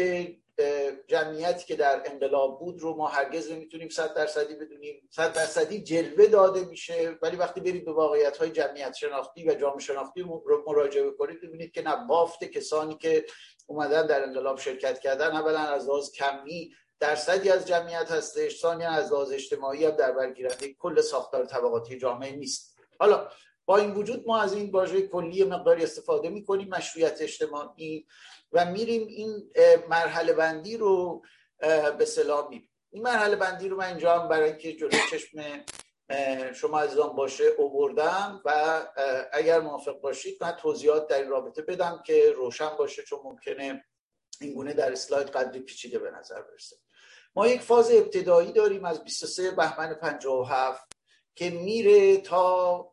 جمعیتی 1.09 1.67
که 1.67 1.77
در 1.77 2.03
انقلاب 2.07 2.61
بود 2.61 2.81
رو 2.81 2.97
ما 2.97 3.09
هرگز 3.09 3.51
نمی‌تونیم 3.53 3.89
صد 3.89 4.15
درصدی 4.15 4.55
بدونیم. 4.55 5.09
صد 5.11 5.33
درصدی 5.33 5.83
جلوه 5.83 6.27
داده 6.27 6.65
میشه 6.65 7.19
ولی 7.23 7.37
وقتی 7.37 7.61
برید 7.61 7.85
به 7.85 7.93
واقعیت 7.93 8.37
های 8.37 8.51
جمعیت 8.51 8.95
شناختی 8.95 9.49
و 9.49 9.55
جامعه 9.55 9.81
شناختی 9.81 10.21
رو 10.21 10.65
مراجعه 10.67 11.11
کنید 11.11 11.41
ببینید 11.41 11.73
که 11.73 11.83
نه 11.83 12.07
بافت 12.07 12.45
کسانی 12.45 12.97
که 12.97 13.27
اومدن 13.67 14.07
در 14.07 14.23
انقلاب 14.23 14.59
شرکت 14.59 14.99
کردن 14.99 15.37
اولا 15.37 15.59
از 15.59 15.89
لحاظ 15.89 16.11
کمی 16.11 16.73
درصدی 17.01 17.51
از 17.51 17.67
جمعیت 17.67 18.11
هستش 18.11 18.61
ثانیا 18.61 18.91
از 18.91 19.13
لحاظ 19.13 19.33
اجتماعی 19.33 19.85
هم 19.85 19.91
در 19.91 20.13
برگیرنده 20.13 20.73
کل 20.73 21.01
ساختار 21.01 21.45
طبقاتی 21.45 21.99
جامعه 21.99 22.37
نیست. 22.37 22.77
حالا 22.99 23.29
با 23.67 23.77
این 23.77 23.95
وجود 23.95 24.25
ما 24.27 24.41
از 24.41 24.55
این 24.55 24.71
واژه 24.71 25.03
کلی 25.03 25.45
مقداری 25.45 25.83
استفاده 25.83 26.29
می‌کنیم 26.29 26.69
مشروعیت 26.69 27.23
اجتماعی 27.23 28.07
و 28.53 28.65
میریم 28.65 29.07
این 29.07 29.53
مرحله 29.89 30.33
بندی 30.33 30.77
رو 30.77 31.23
به 31.99 32.05
صلاح 32.05 32.45
می‌بینیم. 32.45 32.71
این 32.91 33.03
مرحله 33.03 33.37
بندی 33.37 33.69
رو 33.69 33.77
من 33.77 33.87
اینجا 33.87 34.19
هم 34.19 34.29
برای 34.29 34.49
اینکه 34.49 34.73
جلوی 34.73 34.99
چشم 35.11 35.65
شما 36.53 36.81
عزیزان 36.81 37.17
باشه 37.17 37.45
اووردم 37.45 38.43
و 38.45 38.81
اگر 39.33 39.61
موافق 39.61 40.01
باشید 40.01 40.39
من 40.41 40.53
توضیحات 40.53 41.07
در 41.09 41.17
این 41.17 41.29
رابطه 41.29 41.63
بدم 41.63 42.03
که 42.07 42.33
روشن 42.37 42.77
باشه 42.79 43.03
چون 43.03 43.21
ممکنه 43.25 43.85
این 44.41 44.55
گونه 44.55 44.73
در 44.73 44.93
اسلاید 44.93 45.29
قدری 45.29 45.61
پیچیده 45.61 45.99
به 45.99 46.11
نظر 46.11 46.43
برسه. 46.43 46.77
ما 47.35 47.47
یک 47.47 47.61
فاز 47.61 47.91
ابتدایی 47.91 48.53
داریم 48.53 48.85
از 48.85 49.05
23 49.05 49.51
بهمن 49.51 49.95
57 49.95 50.93
که 51.35 51.51
میره 51.51 52.17
تا 52.17 52.93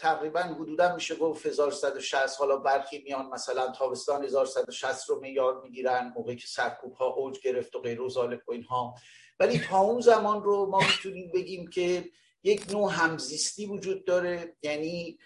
تقریبا 0.00 0.40
حدودا 0.40 0.94
میشه 0.94 1.14
گفت 1.14 1.46
1160 1.46 2.36
حالا 2.38 2.56
برخی 2.56 3.02
میان 3.02 3.26
مثلا 3.26 3.72
تابستان 3.72 4.24
1160 4.24 5.10
رو 5.10 5.20
میار 5.20 5.60
می‌گیرن 5.60 6.12
موقعی 6.16 6.36
که 6.36 6.46
سرکوب 6.46 6.92
ها 6.92 7.06
اوج 7.06 7.40
گرفت 7.40 7.76
و 7.76 7.80
غیر 7.80 8.00
و 8.00 8.08
و 8.48 8.52
اینها. 8.52 8.94
ولی 9.40 9.58
تا 9.58 9.78
اون 9.78 10.00
زمان 10.00 10.42
رو 10.42 10.66
ما 10.66 10.78
می‌تونیم 10.78 11.30
بگیم 11.34 11.70
که 11.70 12.10
یک 12.42 12.64
نوع 12.70 12.92
همزیستی 12.92 13.66
وجود 13.66 14.04
داره. 14.04 14.56
یعنی 14.62 15.18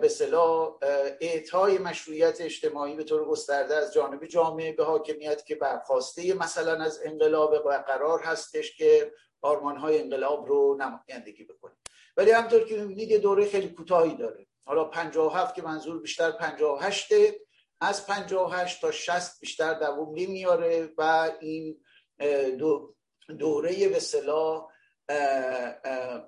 به 0.00 0.08
صلاح 0.08 0.78
اعطای 1.20 1.78
مشروعیت 1.78 2.40
اجتماعی 2.40 2.94
به 2.94 3.04
طور 3.04 3.24
گسترده 3.24 3.76
از 3.76 3.92
جانب 3.92 4.26
جامعه 4.26 4.72
به 4.72 4.84
حاکمیت 4.84 5.46
که 5.46 5.54
برخواسته 5.54 6.34
مثلا 6.34 6.84
از 6.84 7.00
انقلاب 7.04 7.52
و 7.66 7.84
قرار 7.86 8.20
هستش 8.20 8.76
که 8.76 9.12
آرمان 9.42 9.76
های 9.76 10.02
انقلاب 10.02 10.46
رو 10.46 10.76
نمایندگی 10.80 11.44
بکنه. 11.44 11.79
ولی 12.20 12.30
همطور 12.30 12.64
که 12.64 12.76
می‌بینید 12.76 13.10
یه 13.10 13.18
دوره 13.18 13.46
خیلی 13.46 13.68
کوتاهی 13.68 14.14
داره. 14.14 14.46
حالا 14.66 14.84
57 14.84 15.54
که 15.54 15.62
منظور 15.62 16.00
بیشتر 16.00 16.30
58 16.30 17.12
از 17.80 18.06
58 18.06 18.80
تا 18.80 18.90
60 18.90 19.40
بیشتر 19.40 19.74
دوم 19.74 20.14
نمیاره 20.14 20.88
و 20.98 21.30
این 21.40 21.80
دوره 23.38 23.88
به 23.88 24.00
صلاح 24.00 24.68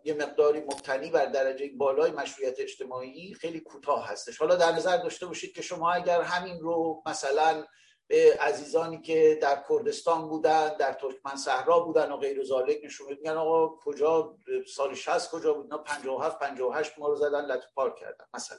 یه 0.05 0.15
مقداری 0.15 0.61
مبتنی 0.61 1.11
بر 1.11 1.27
درجه 1.27 1.71
بالای 1.77 2.11
مشروعیت 2.11 2.61
اجتماعی 2.61 3.35
خیلی 3.35 3.61
کوتاه 3.61 4.09
هستش. 4.09 4.39
حالا 4.39 4.57
در 4.57 4.73
نظر 4.73 4.97
داشته 4.97 5.27
باشید 5.27 5.53
که 5.55 5.63
شما 5.63 5.93
اگر 5.93 6.23
همین 6.23 6.61
رو 6.61 7.03
مثلا 7.07 7.65
به 8.13 8.37
عزیزانی 8.41 9.01
که 9.01 9.39
در 9.43 9.65
کردستان 9.69 10.29
بودن 10.29 10.77
در 10.77 10.93
ترکمن 10.93 11.37
صحرا 11.37 11.81
بودن 11.81 12.13
و 12.13 12.17
غیر 12.17 12.45
زالک 12.45 12.81
نشون 12.85 13.07
میگن 13.09 13.37
آقا 13.37 13.77
کجا 13.85 14.37
سال 14.75 14.95
60 14.95 15.31
کجا 15.31 15.55
بود؟ 15.55 15.65
اینا 15.65 15.79
57 15.79 16.39
58 16.39 16.99
ما 16.99 17.09
رو 17.09 17.17
زدن 17.17 17.45
لطو 17.45 17.67
پارک 17.75 17.97
کردن 17.97 18.25
مثلا. 18.35 18.59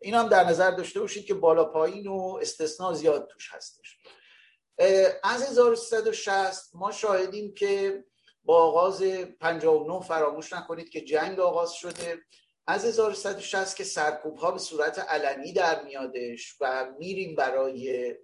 این 0.00 0.14
هم 0.14 0.28
در 0.28 0.44
نظر 0.44 0.70
داشته 0.70 1.00
باشید 1.00 1.26
که 1.26 1.34
بالا 1.34 1.64
پایین 1.64 2.06
و 2.06 2.38
استثناء 2.42 2.92
زیاد 2.92 3.26
توش 3.26 3.54
هستش. 3.54 3.98
از 5.22 5.42
1360 5.42 6.70
ما 6.74 6.92
شاهدیم 6.92 7.54
که 7.54 8.04
با 8.44 8.62
آغاز 8.62 9.02
59 9.40 10.00
فراموش 10.00 10.52
نکنید 10.52 10.88
که 10.88 11.00
جنگ 11.00 11.40
آغاز 11.40 11.72
شده. 11.72 12.18
از 12.66 12.84
1160 12.84 13.76
که 13.76 13.84
سرکوب 13.84 14.36
ها 14.36 14.50
به 14.50 14.58
صورت 14.58 14.98
علنی 14.98 15.52
در 15.52 15.82
میادش 15.82 16.56
و 16.60 16.86
میریم 16.98 17.34
برای 17.34 18.14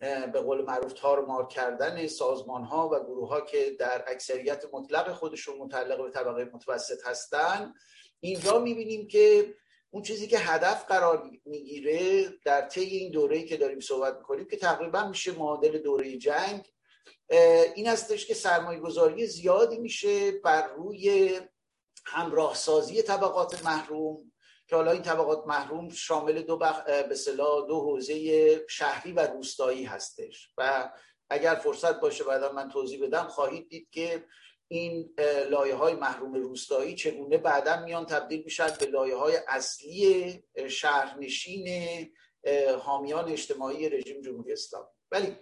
به 0.00 0.40
قول 0.40 0.64
معروف 0.64 0.92
تارمار 0.92 1.46
کردن 1.46 2.06
سازمان 2.06 2.64
ها 2.64 2.88
و 2.88 3.04
گروه 3.04 3.28
ها 3.28 3.40
که 3.40 3.76
در 3.78 4.04
اکثریت 4.06 4.64
مطلق 4.72 5.12
خودشون 5.12 5.58
متعلق 5.58 6.02
به 6.02 6.10
طبقه 6.10 6.50
متوسط 6.52 7.06
هستن. 7.06 7.74
اینجا 8.20 8.58
می‌بینیم 8.58 9.08
که 9.08 9.54
اون 9.90 10.02
چیزی 10.02 10.26
که 10.26 10.38
هدف 10.38 10.84
قرار 10.84 11.30
می‌گیره 11.44 12.28
در 12.44 12.60
طی 12.60 12.80
این 12.80 13.12
دوره‌ای 13.12 13.44
که 13.44 13.56
داریم 13.56 13.80
صحبت 13.80 14.16
می‌کنیم 14.16 14.46
که 14.46 14.56
تقریبا 14.56 15.08
میشه 15.08 15.32
معادل 15.32 15.78
دوره 15.78 16.16
جنگ 16.16 16.72
این 17.74 17.86
هستش 17.86 18.26
که 18.26 18.34
سرمایه 18.34 18.80
گذاری 18.80 19.26
زیادی 19.26 19.78
میشه 19.78 20.30
بر 20.30 20.66
روی 20.66 21.40
همراه 22.04 22.54
سازی 22.54 23.02
طبقات 23.02 23.64
محروم 23.64 24.25
که 24.66 24.76
حالا 24.76 24.90
این 24.90 25.02
طبقات 25.02 25.46
محروم 25.46 25.88
شامل 25.88 26.42
دو 26.42 26.56
بخ... 26.56 26.84
به 26.84 27.16
دو 27.68 27.80
حوزه 27.80 28.66
شهری 28.68 29.12
و 29.12 29.20
روستایی 29.20 29.84
هستش. 29.84 30.50
و 30.58 30.90
اگر 31.30 31.54
فرصت 31.54 32.00
باشه 32.00 32.24
بعدا 32.24 32.52
من 32.52 32.68
توضیح 32.68 33.02
بدم 33.02 33.28
خواهید 33.28 33.68
دید 33.68 33.90
که 33.90 34.24
این 34.68 35.14
لایه 35.50 35.74
های 35.74 35.94
محروم 35.94 36.34
روستایی 36.34 36.94
چگونه 36.94 37.38
بعدا 37.38 37.84
میان 37.84 38.06
تبدیل 38.06 38.42
میشن 38.44 38.68
به 38.80 38.86
لایه 38.86 39.16
های 39.16 39.38
اصلی 39.48 40.42
شهرنشین 40.68 41.68
حامیان 42.80 43.28
اجتماعی 43.28 43.88
رژیم 43.88 44.20
جمهوری 44.20 44.52
اسلامی. 44.52 44.86
ولی 45.10 45.36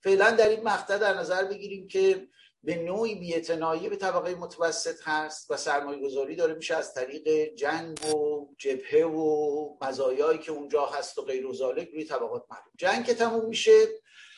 فعلا 0.00 0.30
در 0.30 0.48
این 0.48 0.62
مقطع 0.62 0.98
در 0.98 1.14
نظر 1.14 1.44
بگیریم 1.44 1.88
که 1.88 2.28
به 2.66 2.76
نوعی 2.76 3.14
بیعتنایی 3.14 3.88
به 3.88 3.96
طبقه 3.96 4.34
متوسط 4.34 5.02
هست 5.02 5.50
و 5.50 5.56
سرمایه 5.56 6.02
گذاری 6.02 6.36
داره 6.36 6.54
میشه 6.54 6.74
از 6.74 6.94
طریق 6.94 7.54
جنگ 7.54 8.14
و 8.14 8.46
جبهه 8.58 9.04
و 9.04 9.76
مزایایی 9.82 10.38
که 10.38 10.52
اونجا 10.52 10.86
هست 10.86 11.18
و 11.18 11.22
غیر 11.22 11.46
و 11.46 11.72
روی 11.72 12.04
طبقات 12.04 12.44
محروم. 12.50 12.72
جنگ 12.78 13.04
که 13.04 13.14
تموم 13.14 13.48
میشه 13.48 13.86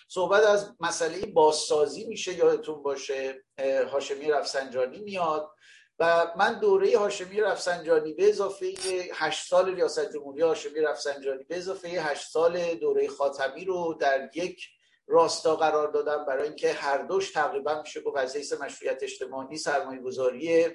صحبت 0.08 0.42
از 0.42 0.74
مسئله 0.80 1.26
بازسازی 1.26 2.04
میشه 2.04 2.34
یادتون 2.34 2.82
باشه 2.82 3.44
هاشمی 3.92 4.30
رفسنجانی 4.30 4.98
میاد 4.98 5.50
و 5.98 6.32
من 6.36 6.58
دوره 6.58 6.98
هاشمی 6.98 7.40
رفسنجانی 7.40 8.12
به 8.12 8.28
اضافه 8.28 8.74
هشت 9.12 9.48
سال 9.48 9.74
ریاست 9.74 10.12
جمهوری 10.12 10.42
هاشمی 10.42 10.80
رفسنجانی 10.80 11.44
به 11.44 11.56
اضافه 11.56 11.88
هشت 11.88 12.28
سال 12.30 12.74
دوره 12.74 13.08
خاتمی 13.08 13.64
رو 13.64 13.96
در 14.00 14.30
یک 14.34 14.68
راستا 15.08 15.56
قرار 15.56 15.90
دادم 15.92 16.24
برای 16.24 16.48
اینکه 16.48 16.72
هر 16.72 16.98
دوش 16.98 17.32
تقریبا 17.32 17.82
میشه 17.82 18.00
گفت 18.00 18.16
از 18.16 18.36
حیث 18.36 18.52
مشروعیت 18.52 19.02
اجتماعی 19.02 19.56
سرمایه 19.56 20.00
گذاری 20.00 20.66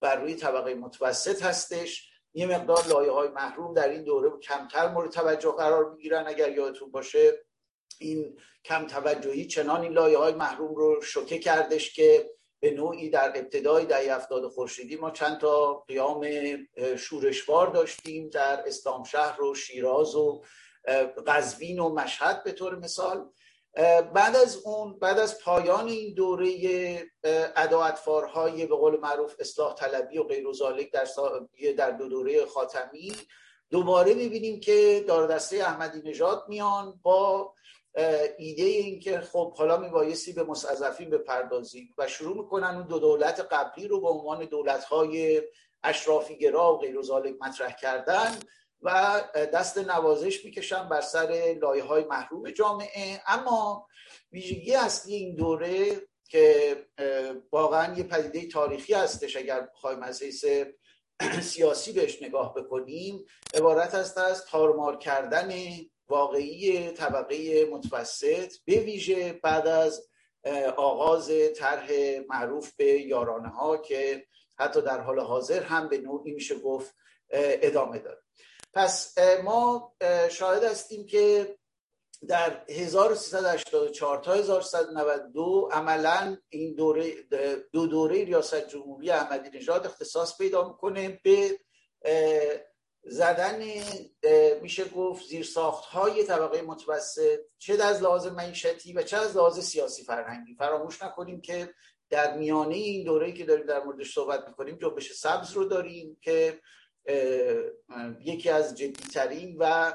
بر 0.00 0.16
روی 0.16 0.34
طبقه 0.34 0.74
متوسط 0.74 1.42
هستش. 1.42 2.08
یه 2.34 2.46
مقدار 2.46 2.86
لایه 2.88 3.10
های 3.10 3.28
محروم 3.28 3.74
در 3.74 3.88
این 3.88 4.04
دوره 4.04 4.30
کمتر 4.38 4.88
مورد 4.88 5.10
توجه 5.10 5.52
قرار 5.52 5.90
می‌گیرن. 5.90 6.24
اگر 6.26 6.52
یادتون 6.52 6.90
باشه 6.90 7.32
این 8.00 8.38
کم 8.64 8.86
توجهی 8.86 9.46
چنان 9.46 9.80
این 9.80 9.92
لایه 9.92 10.18
های 10.18 10.34
محروم 10.34 10.74
رو 10.74 11.02
شوکه 11.02 11.38
کردش 11.38 11.94
که 11.94 12.30
به 12.60 12.70
نوعی 12.70 13.10
در 13.10 13.32
ابتدای 13.36 13.84
دهه 13.84 14.14
هفتاد 14.14 14.48
خورشیدی 14.48 14.96
ما 14.96 15.10
چند 15.10 15.38
تا 15.38 15.74
قیام 15.74 16.26
شورشوار 16.96 17.66
داشتیم 17.66 18.28
در 18.28 18.64
اسلام 18.66 19.04
شهر 19.04 19.42
و 19.42 19.54
شیراز 19.54 20.14
و 20.14 20.42
قزوین 21.26 21.78
و 21.78 21.94
مشهد 21.94 22.44
به 22.44 22.52
طور 22.52 22.78
مثال. 22.78 23.32
بعد 24.14 24.36
از 24.36 24.56
اون 24.64 24.98
بعد 24.98 25.18
از 25.18 25.40
پایان 25.40 25.88
این 25.88 26.14
دوره 26.14 26.52
اداعتفارهای 27.56 28.66
به 28.66 28.76
قول 28.76 29.00
معروف 29.00 29.34
اصلاح 29.38 29.74
طلبی 29.74 30.18
و 30.18 30.22
غیر 30.22 30.46
در, 30.92 31.06
در 31.76 31.90
دو 31.90 32.08
دوره 32.08 32.46
خاتمی 32.46 33.12
دوباره 33.70 34.14
می‌بینیم 34.14 34.60
که 34.60 35.04
دار 35.08 35.26
دسته 35.26 35.56
احمدی 35.56 36.10
نژاد 36.10 36.44
میان 36.48 37.00
با 37.02 37.54
ایده 38.38 38.62
این 38.62 39.00
که 39.00 39.20
خب 39.20 39.54
حالا 39.54 39.76
میبایستی 39.76 40.32
به 40.32 40.42
مستضعفین 40.42 41.10
بپردازیم 41.10 41.94
و 41.98 42.08
شروع 42.08 42.36
می‌کنن 42.36 42.76
اون 42.76 42.86
دو 42.86 42.98
دولت 42.98 43.40
قبلی 43.40 43.88
رو 43.88 44.00
به 44.00 44.08
عنوان 44.08 44.44
دولتهای 44.44 45.42
اشرافیگرا 45.84 46.74
و 46.74 46.78
غیر 46.78 46.98
مطرح 47.40 47.76
کردن. 47.76 48.38
و 48.82 49.20
دست 49.34 49.78
نوازش 49.78 50.44
می‌کشن 50.44 50.88
بر 50.88 51.00
سر 51.00 51.56
لایه 51.60 51.84
های 51.84 52.04
محروم 52.04 52.50
جامعه. 52.50 53.20
اما 53.26 53.86
ویژگی 54.32 54.74
اصلی 54.74 55.14
این 55.14 55.34
دوره 55.34 56.02
که 56.28 56.76
واقعا 57.52 57.94
یه 57.94 58.04
پدیده 58.04 58.48
تاریخی 58.48 58.94
هستش 58.94 59.36
اگر 59.36 59.60
بخوایم 59.60 60.02
از 60.02 60.22
حیث 60.22 60.44
سیاسی 61.52 61.92
بهش 61.92 62.22
نگاه 62.22 62.54
بکنیم 62.54 63.24
عبارت 63.54 63.94
است 63.94 64.18
از 64.18 64.46
تارمار 64.46 64.98
کردن 64.98 65.52
واقعی 66.08 66.90
طبقه 66.90 67.64
متوسط 67.64 68.52
به 68.64 68.74
ویژه 68.74 69.32
بعد 69.32 69.66
از 69.66 70.08
آغاز 70.76 71.30
طرح 71.56 71.90
معروف 72.28 72.72
به 72.72 72.84
یارانه 72.84 73.48
ها 73.48 73.76
که 73.76 74.26
حتی 74.58 74.82
در 74.82 75.00
حال 75.00 75.20
حاضر 75.20 75.62
هم 75.62 75.88
به 75.88 75.98
نوعی 75.98 76.32
میشه 76.32 76.58
گفت 76.58 76.94
ادامه 77.30 77.98
داره. 77.98 78.21
پس 78.74 79.18
ما 79.44 79.94
شاهد 80.30 80.64
هستیم 80.64 81.06
که 81.06 81.56
در 82.28 82.64
1384 82.68 84.18
تا 84.18 84.32
1392 84.32 85.68
عملا 85.72 86.36
این 86.48 86.74
دوره 86.74 87.12
دو 87.72 87.86
دوره 87.86 88.24
ریاست 88.24 88.68
جمهوری 88.68 89.10
احمدی 89.10 89.58
نژاد 89.58 89.86
اختصاص 89.86 90.38
پیدا 90.38 90.68
می‌کنه 90.68 91.20
به 91.24 91.58
زدن 93.04 93.62
میشه 94.62 94.84
گفت 94.84 95.28
زیرساخت 95.28 95.84
های 95.84 96.24
طبقه 96.24 96.62
متوسط 96.62 97.40
چه 97.58 97.82
از 97.82 98.02
لحاظ 98.02 98.26
معیشتی 98.26 98.92
و 98.92 99.02
چه 99.02 99.16
از 99.16 99.36
لحاظ 99.36 99.60
سیاسی 99.60 100.02
فرهنگی. 100.02 100.54
فراموش 100.54 101.02
نکنیم 101.02 101.40
که 101.40 101.74
در 102.10 102.36
میانه 102.36 102.74
این 102.74 103.04
دوره 103.04 103.32
که 103.32 103.44
داریم 103.44 103.66
در 103.66 103.84
موردش 103.84 104.14
صحبت 104.14 104.48
می‌کنیم 104.48 104.78
جنبش 104.78 105.12
سبز 105.12 105.52
رو 105.52 105.64
داریم 105.64 106.18
که 106.20 106.60
یکی 108.20 108.50
از 108.50 108.78
جدیترین 108.78 109.56
و 109.58 109.92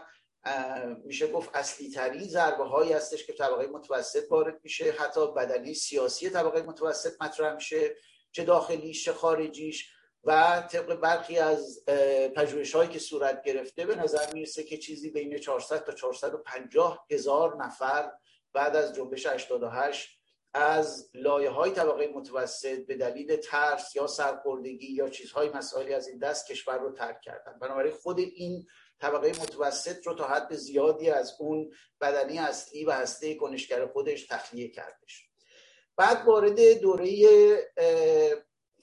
میشه 1.03 1.27
گفت 1.27 1.49
اصلی 1.53 1.91
ترین 1.91 2.27
ضربه 2.27 2.63
هایی 2.63 2.93
هستش 2.93 3.25
که 3.25 3.33
طبقه 3.33 3.67
متوسط 3.67 4.31
وارد 4.31 4.59
میشه. 4.63 4.91
حتی 4.91 5.31
بدنی 5.33 5.73
سیاسی 5.73 6.29
طبقه 6.29 6.61
متوسط 6.61 7.21
مطرح 7.21 7.55
میشه 7.55 7.95
چه 8.31 8.43
داخلیش 8.43 9.05
چه 9.05 9.13
خارجیش 9.13 9.91
و 10.23 10.63
طبق 10.71 10.95
برخی 10.95 11.37
از 11.37 11.85
پژوهش 12.35 12.75
هایی 12.75 12.89
که 12.89 12.99
صورت 12.99 13.43
گرفته 13.43 13.85
به 13.85 13.95
نظر 13.95 14.33
می‌رسه 14.33 14.63
که 14.63 14.77
چیزی 14.77 15.09
بین 15.09 15.37
400 15.37 15.83
تا 15.83 15.91
450 15.91 17.05
هزار 17.11 17.65
نفر 17.65 18.11
بعد 18.53 18.75
از 18.75 18.95
جنبش 18.95 19.25
88 19.25 20.16
از 20.57 21.09
لایه 21.13 21.49
های 21.49 21.71
طبقه 21.71 22.07
متوسط 22.07 22.85
به 22.85 22.95
دلیل 22.95 23.35
ترس 23.35 23.95
یا 23.95 24.07
سرخوردگی 24.07 24.93
یا 24.93 25.09
چیزهای 25.09 25.49
مسائلی 25.49 25.93
از 25.93 26.07
این 26.07 26.17
دست 26.17 26.47
کشور 26.47 26.77
رو 26.77 26.91
ترک 26.91 27.21
کردن. 27.21 27.59
بنابراین 27.61 27.93
خود 27.93 28.19
این 28.19 28.67
طبقه 28.99 29.27
متوسط 29.27 30.07
رو 30.07 30.13
تا 30.13 30.27
حد 30.27 30.55
زیادی 30.55 31.09
از 31.09 31.35
اون 31.39 31.71
بدنی 32.01 32.39
اصلی 32.39 32.85
و 32.85 32.91
هسته 32.91 33.35
کنشگر 33.35 33.87
خودش 33.87 34.25
تخلیه 34.25 34.69
کردش. 34.69 35.29
بعد 35.95 36.25
وارد 36.25 36.79
دوره 36.79 37.07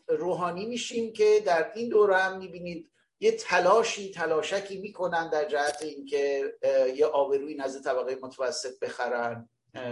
روحانی 0.09 0.67
میشیم 0.67 1.13
که 1.13 1.43
در 1.47 1.73
این 1.75 1.89
دوره 1.89 2.17
هم 2.17 2.39
می‌بینید 2.39 2.91
یه 3.21 3.33
تلاشی 3.33 4.11
تلاشکی 4.11 4.81
می‌کنن 4.81 5.31
در 5.31 5.45
جهت 5.45 5.83
اینکه 5.83 6.55
یه 6.97 7.07
آبروی 7.07 7.55
نزد 7.55 7.85
طبقه 7.85 8.19
متوسط 8.23 8.79
بخرن. 8.79 9.49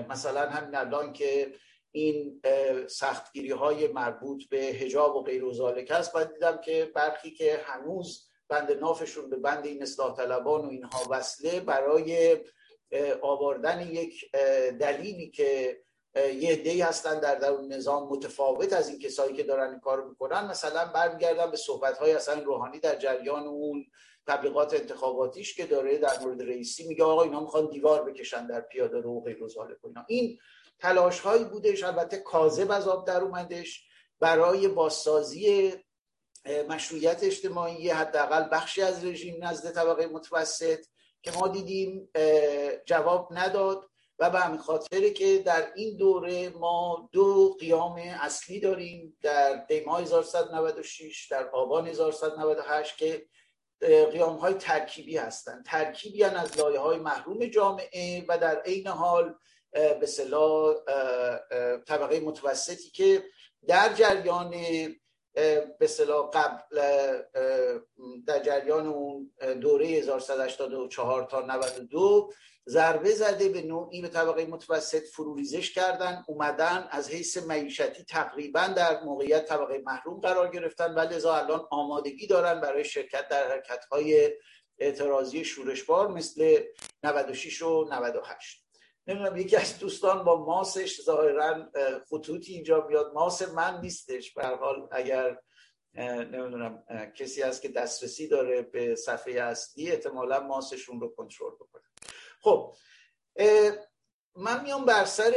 مثلا 0.09 0.51
همین 0.51 0.75
الان 0.75 1.13
که 1.13 1.55
این 1.93 2.41
سختگیری 2.87 3.51
های 3.51 3.89
مربوط 3.89 4.45
به 4.45 4.57
هجاب 4.57 5.17
و 5.17 5.23
غیر 5.23 5.45
و 5.45 5.51
است 5.91 6.13
باید 6.13 6.33
دیدم 6.33 6.61
که 6.65 6.93
برخی 6.95 7.31
که 7.31 7.61
هنوز 7.65 8.29
بند 8.49 8.73
نافشون 8.73 9.31
به 9.31 9.37
بند 9.37 9.67
این 9.67 9.83
اصلاح 9.83 10.17
طلبان 10.17 10.65
و 10.65 10.69
اینها 10.69 11.01
وصله 11.11 11.61
برای 11.61 12.39
آوردن 13.23 13.91
یک 13.91 14.31
دلیلی 14.81 15.31
که 15.31 15.83
یه 16.17 16.57
دی 16.57 16.81
هستن 16.81 17.21
در 17.21 17.35
درون 17.35 17.73
نظام 17.73 18.09
متفاوت 18.09 18.73
از 18.73 18.89
این 18.89 18.99
کسایی 18.99 19.37
که 19.37 19.43
دارن 19.43 19.81
کار 19.81 20.05
می‌کنن. 20.05 20.47
مثلا 20.47 20.85
برمیگردن 20.85 21.51
به 21.51 21.57
صحبت 21.57 21.99
های 21.99 22.13
اصلا 22.13 22.43
روحانی 22.43 22.79
در 22.79 22.97
جریان 22.97 23.47
اون 23.47 23.87
تبلیغات 24.27 24.75
انتخاباتیش 24.75 25.57
که 25.57 25.67
داره 25.67 25.99
در 25.99 26.19
مورد 26.21 26.43
رئیسی 26.43 26.89
میگه 26.89 27.05
آقا 27.05 27.23
اینا 27.23 27.41
می‌خوان 27.41 27.69
دیوار 27.71 28.11
بکشن 28.11 28.47
در 28.47 28.61
پیاده 28.61 29.01
رو 29.01 29.11
و 29.11 29.21
غیر 29.21 29.39
اینا. 29.85 30.05
این 30.09 30.39
تلاش 30.83 31.21
هایی 31.21 31.45
بودش 31.45 31.83
البته 31.83 32.17
کاذب 32.19 32.71
از 32.71 32.89
آب 32.89 33.07
در 33.07 33.21
اومدش 33.21 33.85
برای 34.21 34.69
بازسازی 34.69 35.75
مشروعیت 36.69 37.23
اجتماعی 37.23 37.91
حداقل 37.91 38.49
بخشی 38.53 38.83
از 38.83 39.05
رژیم 39.05 39.45
نزد 39.45 39.75
طبقه 39.75 40.07
متوسط 40.07 40.85
که 41.23 41.33
ما 41.33 41.49
دیدیم 41.49 42.11
جواب 42.87 43.29
نداد 43.31 43.91
و 44.19 44.31
به 44.31 44.41
همین 44.41 44.59
خاطره 44.59 45.11
که 45.11 45.39
در 45.39 45.73
این 45.75 45.97
دوره 45.97 46.49
ما 46.49 47.09
دو 47.13 47.57
قیام 47.61 47.97
اصلی 47.97 48.61
داریم 48.61 49.19
در 49.23 49.65
دیما 49.65 49.99
1196 49.99 51.29
در 51.31 51.49
آبان 51.49 51.87
1198 51.87 52.97
که 52.97 53.27
قیام 54.13 54.37
های 54.37 54.55
ترکیبی 54.55 55.17
هستند 55.17 55.65
ترکیبی 55.65 56.25
از 56.25 56.59
لایه 56.59 56.79
های 56.79 56.99
محروم 56.99 57.47
جامعه 57.47 58.25
و 58.29 58.39
در 58.39 58.61
عین 58.61 58.87
حال 58.89 59.35
به 59.73 60.07
صلاح 60.07 60.75
طبقه 61.87 62.21
متوسطی 62.21 62.91
که 62.91 63.25
در 63.67 63.93
جریان 63.93 64.51
به 65.79 65.87
صلاح 65.87 66.31
قبل 66.31 66.77
در 68.27 68.43
جریان 68.43 68.87
اون 68.87 69.33
دوره 69.61 69.87
1184 69.87 71.25
تا 71.25 71.41
92 71.41 72.33
ضربه 72.69 73.11
زده 73.11 73.49
به 73.49 73.63
نوعی 73.63 74.03
به 74.03 74.09
طبقه 74.09 74.47
متوسط 74.47 75.03
فروریزش 75.03 75.73
کردن 75.73 76.25
اومدن 76.29 76.89
از 76.91 77.11
حیث 77.11 77.37
معیشتی 77.37 78.05
تقریبا 78.05 78.67
در 78.67 79.05
موقعیت 79.05 79.47
طبقه 79.47 79.83
محروم 79.87 80.21
قرار 80.21 80.51
گرفتن 80.51 80.95
و 80.95 80.99
لذا 80.99 81.35
الان 81.35 81.67
آمادگی 81.71 82.27
دارن 82.27 82.61
برای 82.61 82.85
شرکت 82.85 83.29
در 83.29 83.49
حرکت 83.49 83.85
های 83.85 84.31
اعتراضی 84.79 85.45
شورشبار 85.45 86.09
مثل 86.09 86.63
96 87.05 87.63
و 87.63 87.89
98 87.93 88.62
نمی‌دونم 89.07 89.37
یکی 89.37 89.57
از 89.57 89.79
دوستان 89.79 90.25
با 90.25 90.45
ماسش 90.45 91.03
ظاهرا 91.03 91.71
خطوطی 92.11 92.53
اینجا 92.53 92.81
بیاد. 92.81 93.13
ماس 93.15 93.43
من 93.43 93.81
نیستش. 93.81 94.35
به 94.35 94.47
حال 94.47 94.89
اگر 94.93 95.39
نمی‌دونم 95.95 96.85
کسی 97.17 97.43
هست 97.43 97.63
که 97.63 97.69
دسترسی 97.69 98.29
داره 98.29 98.63
به 98.63 98.95
صفحه 98.95 99.41
اصلی 99.41 99.91
احتمالا 99.91 100.41
ماسشون 100.41 101.01
رو 101.01 101.09
کنترل 101.09 101.55
بکنه. 101.55 101.83
خب 102.41 102.75
من 104.37 104.63
میام 104.63 104.85
بر 104.85 105.05
سر 105.05 105.35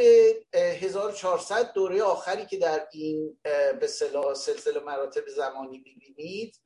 1400 0.53 1.73
دوره 1.73 2.03
آخری 2.03 2.45
که 2.45 2.57
در 2.57 2.87
این 2.91 3.39
به 3.79 3.87
سلسله 4.35 4.79
مراتب 4.79 5.27
زمانی 5.27 5.77
می‌بینید. 5.77 6.59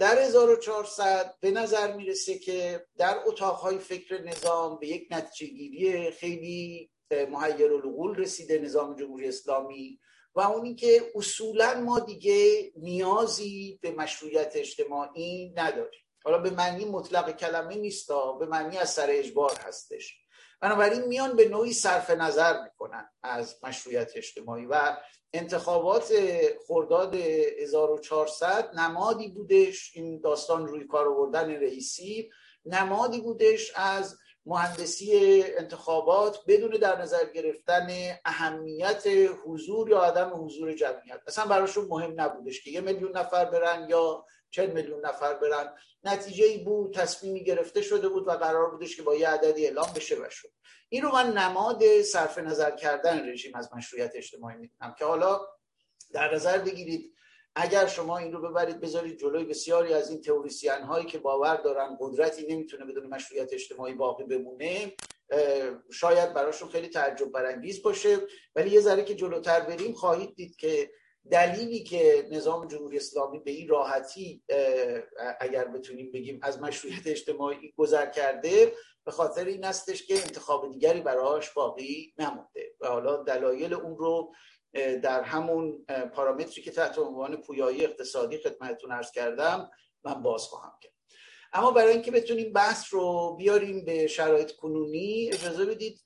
در 0.00 0.18
1400 0.18 1.34
به 1.40 1.50
نظر 1.50 1.92
می‌رسه 1.92 2.38
که 2.38 2.86
در 2.96 3.20
اتاقهای 3.26 3.78
فکر 3.78 4.22
نظام 4.22 4.78
به 4.78 4.86
یک 4.86 5.08
نتیجه 5.10 5.52
گیری 5.52 6.10
خیلی 6.10 6.90
محیر 7.30 7.72
العقول 7.72 8.16
رسیده 8.16 8.58
نظام 8.58 8.96
جمهوری 8.96 9.28
اسلامی 9.28 10.00
و 10.34 10.40
اونی 10.40 10.74
که 10.74 11.12
اصولا 11.14 11.80
ما 11.80 12.00
دیگه 12.00 12.72
نیازی 12.76 13.78
به 13.82 13.90
مشروعیت 13.90 14.52
اجتماعی 14.54 15.52
نداریم. 15.56 16.00
حالا 16.24 16.38
به 16.38 16.50
معنی 16.50 16.84
مطلق 16.84 17.36
کلمه 17.36 17.74
نیستا 17.74 18.32
به 18.32 18.46
معنی 18.46 18.78
از 18.78 18.90
سر 18.90 19.06
اجبار 19.10 19.58
هستش. 19.60 20.14
بنابراین 20.60 21.02
میان 21.02 21.36
به 21.36 21.48
نوعی 21.48 21.72
صرف 21.72 22.10
نظر 22.10 22.62
می‌کنن 22.62 23.10
از 23.22 23.56
مشروعیت 23.62 24.12
اجتماعی 24.14 24.66
و 24.66 24.96
انتخابات 25.34 26.12
خرداد 26.68 27.14
1400 27.14 28.70
نمادی 28.74 29.28
بودش 29.28 29.92
این 29.94 30.20
داستان 30.20 30.66
روی 30.66 30.84
کار 30.86 31.08
آوردن 31.08 31.50
رئیسی. 31.50 32.30
نمادی 32.66 33.20
بودش 33.20 33.72
از 33.74 34.18
مهندسی 34.46 35.42
انتخابات 35.42 36.38
بدون 36.48 36.70
در 36.70 37.02
نظر 37.02 37.24
گرفتن 37.34 37.88
اهمیت 38.24 39.04
حضور 39.46 39.90
یا 39.90 40.00
عدم 40.00 40.44
حضور 40.44 40.72
جمعیت. 40.72 41.20
مثلا 41.28 41.46
براشون 41.46 41.86
مهم 41.88 42.20
نبودش 42.20 42.64
که 42.64 42.70
یه 42.70 42.80
میلیون 42.80 43.16
نفر 43.16 43.44
برن 43.44 43.86
یا 43.88 44.24
چند 44.52 44.72
میلیون 44.72 45.06
نفر 45.06 45.34
برن. 45.34 45.74
نتیجه 46.04 46.44
ای 46.44 46.58
بود 46.58 46.94
تصمیمی 46.94 47.44
گرفته 47.44 47.82
شده 47.82 48.08
بود 48.08 48.28
و 48.28 48.30
قرار 48.30 48.70
بودش 48.70 48.96
که 48.96 49.02
با 49.02 49.14
یه 49.14 49.28
عددی 49.28 49.66
اعلام 49.66 49.88
بشه 49.96 50.16
و 50.16 50.30
شد. 50.30 50.48
این 50.88 51.02
رو 51.02 51.12
من 51.12 51.32
نماد 51.32 52.02
صرف 52.02 52.38
نظر 52.38 52.70
کردن 52.70 53.28
رژیم 53.28 53.54
از 53.54 53.70
مشروعیت 53.76 54.12
اجتماعی 54.14 54.56
می‌دونم 54.56 54.94
که 54.98 55.04
حالا 55.04 55.40
در 56.12 56.34
نظر 56.34 56.58
بگیرید 56.58 57.14
اگر 57.54 57.86
شما 57.86 58.18
این 58.18 58.32
رو 58.32 58.50
ببرید 58.50 58.80
بذارید 58.80 59.18
جلوی 59.18 59.44
بسیاری 59.44 59.94
از 59.94 60.10
این 60.10 60.20
تئوریسین 60.20 60.82
هایی 60.82 61.06
که 61.06 61.18
باور 61.18 61.56
دارن 61.56 61.96
قدرتی 62.00 62.46
نمی‌تونه 62.46 62.84
بدون 62.84 63.06
مشروعیت 63.06 63.52
اجتماعی 63.52 63.94
باقی 63.94 64.24
بمونه 64.24 64.92
شاید 65.92 66.34
براشون 66.34 66.68
خیلی 66.68 66.88
تعجب 66.88 67.30
برانگیز 67.30 67.82
باشه. 67.82 68.18
ولی 68.56 68.70
یه 68.70 68.80
ذره 68.80 69.04
که 69.04 69.14
جلوتر 69.14 69.60
بریم 69.60 69.92
خواهید 69.92 70.34
دید 70.34 70.56
که 70.56 70.90
دلیلی 71.30 71.82
که 71.82 72.28
نظام 72.30 72.68
جمهوری 72.68 72.96
اسلامی 72.96 73.38
به 73.38 73.50
این 73.50 73.68
راحتی 73.68 74.44
اگر 75.40 75.64
بتونیم 75.64 76.12
بگیم 76.12 76.40
از 76.42 76.60
مشروعیت 76.62 77.06
اجتماعی 77.06 77.74
گذر 77.76 78.06
کرده 78.06 78.72
به 79.04 79.10
خاطر 79.12 79.44
این 79.44 79.64
استش 79.64 80.06
که 80.06 80.14
انتخاب 80.14 80.72
دیگری 80.72 81.00
براش 81.00 81.50
باقی 81.50 82.14
نمونده 82.18 82.74
و 82.80 82.86
حالا 82.86 83.16
دلایل 83.16 83.74
اون 83.74 83.96
رو 83.96 84.32
در 85.02 85.22
همون 85.22 85.86
پارامتری 86.14 86.62
که 86.62 86.70
تحت 86.70 86.98
عنوان 86.98 87.36
پویایی 87.36 87.84
اقتصادی 87.84 88.38
خدمتتون 88.38 88.92
ارز 88.92 89.10
کردم 89.10 89.70
من 90.04 90.22
باز 90.22 90.42
خواهم 90.42 90.72
کرد. 90.80 90.92
اما 91.52 91.70
برای 91.70 91.92
اینکه 91.92 92.10
بتونیم 92.10 92.52
بحث 92.52 92.94
رو 92.94 93.36
بیاریم 93.38 93.84
به 93.84 94.06
شرایط 94.06 94.52
کنونی 94.52 95.30
اجازه 95.32 95.64
بدید 95.64 96.04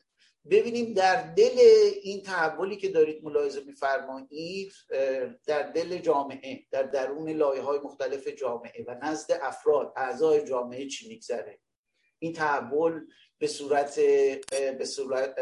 ببینیم 0.50 0.92
در 0.92 1.22
دل 1.22 1.58
این 2.02 2.22
تحولی 2.22 2.76
که 2.76 2.88
دارید 2.88 3.24
ملاحظه 3.24 3.60
میفرمایید 3.60 4.72
در 5.46 5.62
دل 5.62 5.98
جامعه 5.98 6.66
در 6.70 6.82
درون 6.82 7.28
لایه 7.28 7.62
های 7.62 7.78
مختلف 7.78 8.28
جامعه 8.28 8.84
و 8.88 8.94
نزد 9.02 9.38
افراد 9.42 9.92
اعضای 9.96 10.44
جامعه 10.44 10.86
چی 10.86 11.08
میگذره؟ 11.08 11.58
این 12.18 12.32
تحول 12.32 13.06
به 13.38 13.46
صورت 13.46 14.00
به 14.78 14.84
صورت 14.84 15.34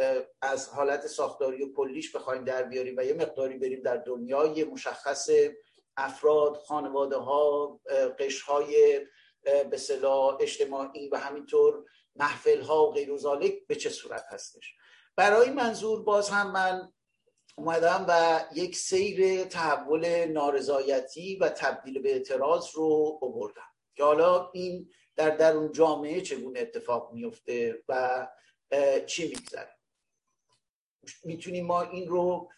از 0.42 0.68
حالت 0.68 1.06
ساختاری 1.06 1.62
و 1.62 1.72
کلیش 1.72 2.16
بخوایم 2.16 2.44
در 2.44 2.62
بیاریم 2.62 2.94
و 2.96 3.04
یه 3.04 3.14
مقداری 3.14 3.58
بریم 3.58 3.82
در 3.82 3.96
دنیای 3.96 4.64
مشخص 4.64 5.30
افراد 5.96 6.56
خانواده 6.56 7.16
ها 7.16 7.80
قش 8.18 8.40
های 8.40 9.00
به 9.44 9.78
اجتماعی 10.40 11.08
و 11.08 11.16
همینطور 11.16 11.84
محفل 12.16 12.60
ها 12.60 12.86
و 12.86 12.92
غیر 12.92 13.10
به 13.68 13.74
چه 13.74 13.90
صورت 13.90 14.24
هستش؟ 14.28 14.74
برای 15.16 15.50
منظور 15.50 16.02
باز 16.02 16.30
هم 16.30 16.50
من 16.50 16.92
اومدم 17.56 18.06
و 18.08 18.44
یک 18.54 18.76
سیر 18.76 19.44
تحول 19.44 20.24
نارضایتی 20.24 21.36
و 21.36 21.48
تبدیل 21.48 22.02
به 22.02 22.12
اعتراض 22.12 22.70
رو 22.74 23.18
آوردم. 23.22 23.70
که 23.96 24.04
حالا 24.04 24.50
این 24.52 24.90
در 25.16 25.30
درون 25.30 25.72
جامعه 25.72 26.20
چگونه 26.20 26.60
اتفاق 26.60 27.12
میفته 27.12 27.82
و 27.88 28.26
چی 29.06 29.28
میگذره؟ 29.28 29.76
می‌تونیم 31.24 31.66
ما 31.66 31.82
این 31.82 32.08
رو 32.08 32.50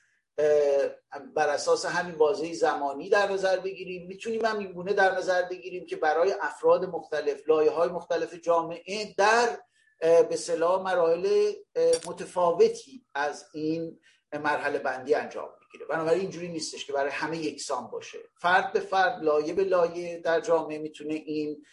بر 1.34 1.48
اساس 1.48 1.86
همین 1.86 2.18
بازه 2.18 2.52
زمانی 2.52 3.08
در 3.08 3.32
نظر 3.32 3.60
بگیریم. 3.60 4.06
می‌تونیم 4.06 4.44
هم 4.44 4.58
این 4.58 4.72
گونه 4.72 4.92
در 4.92 5.18
نظر 5.18 5.42
بگیریم 5.42 5.86
که 5.86 5.96
برای 5.96 6.34
افراد 6.40 6.84
مختلف 6.84 7.48
لایه 7.48 7.70
های 7.70 7.88
مختلف 7.88 8.34
جامعه 8.34 9.14
در 9.18 9.58
به 10.00 10.36
صلاح 10.36 10.82
مراحل 10.82 11.52
متفاوتی 12.06 13.04
از 13.14 13.44
این 13.54 14.00
مرحله 14.32 14.78
بندی 14.78 15.14
انجام 15.14 15.48
می‌گیره. 15.60 15.86
بنابراین 15.86 16.20
اینجوری 16.20 16.48
نیستش 16.48 16.86
که 16.86 16.92
برای 16.92 17.10
همه 17.10 17.38
یکسان 17.38 17.86
باشه. 17.86 18.18
فرد 18.40 18.72
به 18.72 18.80
فرد 18.80 19.22
لایه 19.22 19.52
به 19.52 19.64
لایه 19.64 20.20
در 20.20 20.40
جامعه 20.40 20.78
می‌تونه 20.78 21.14
این 21.14 21.64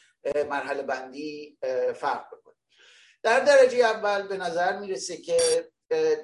مرحله 0.50 0.84
بندی 0.84 1.58
فرق 1.96 2.28
بکنه. 2.28 2.56
در 3.24 3.40
درجه 3.40 3.78
اول 3.78 4.28
به 4.28 4.38
نظر 4.38 4.80
می‌رسه 4.80 5.18
که 5.18 5.40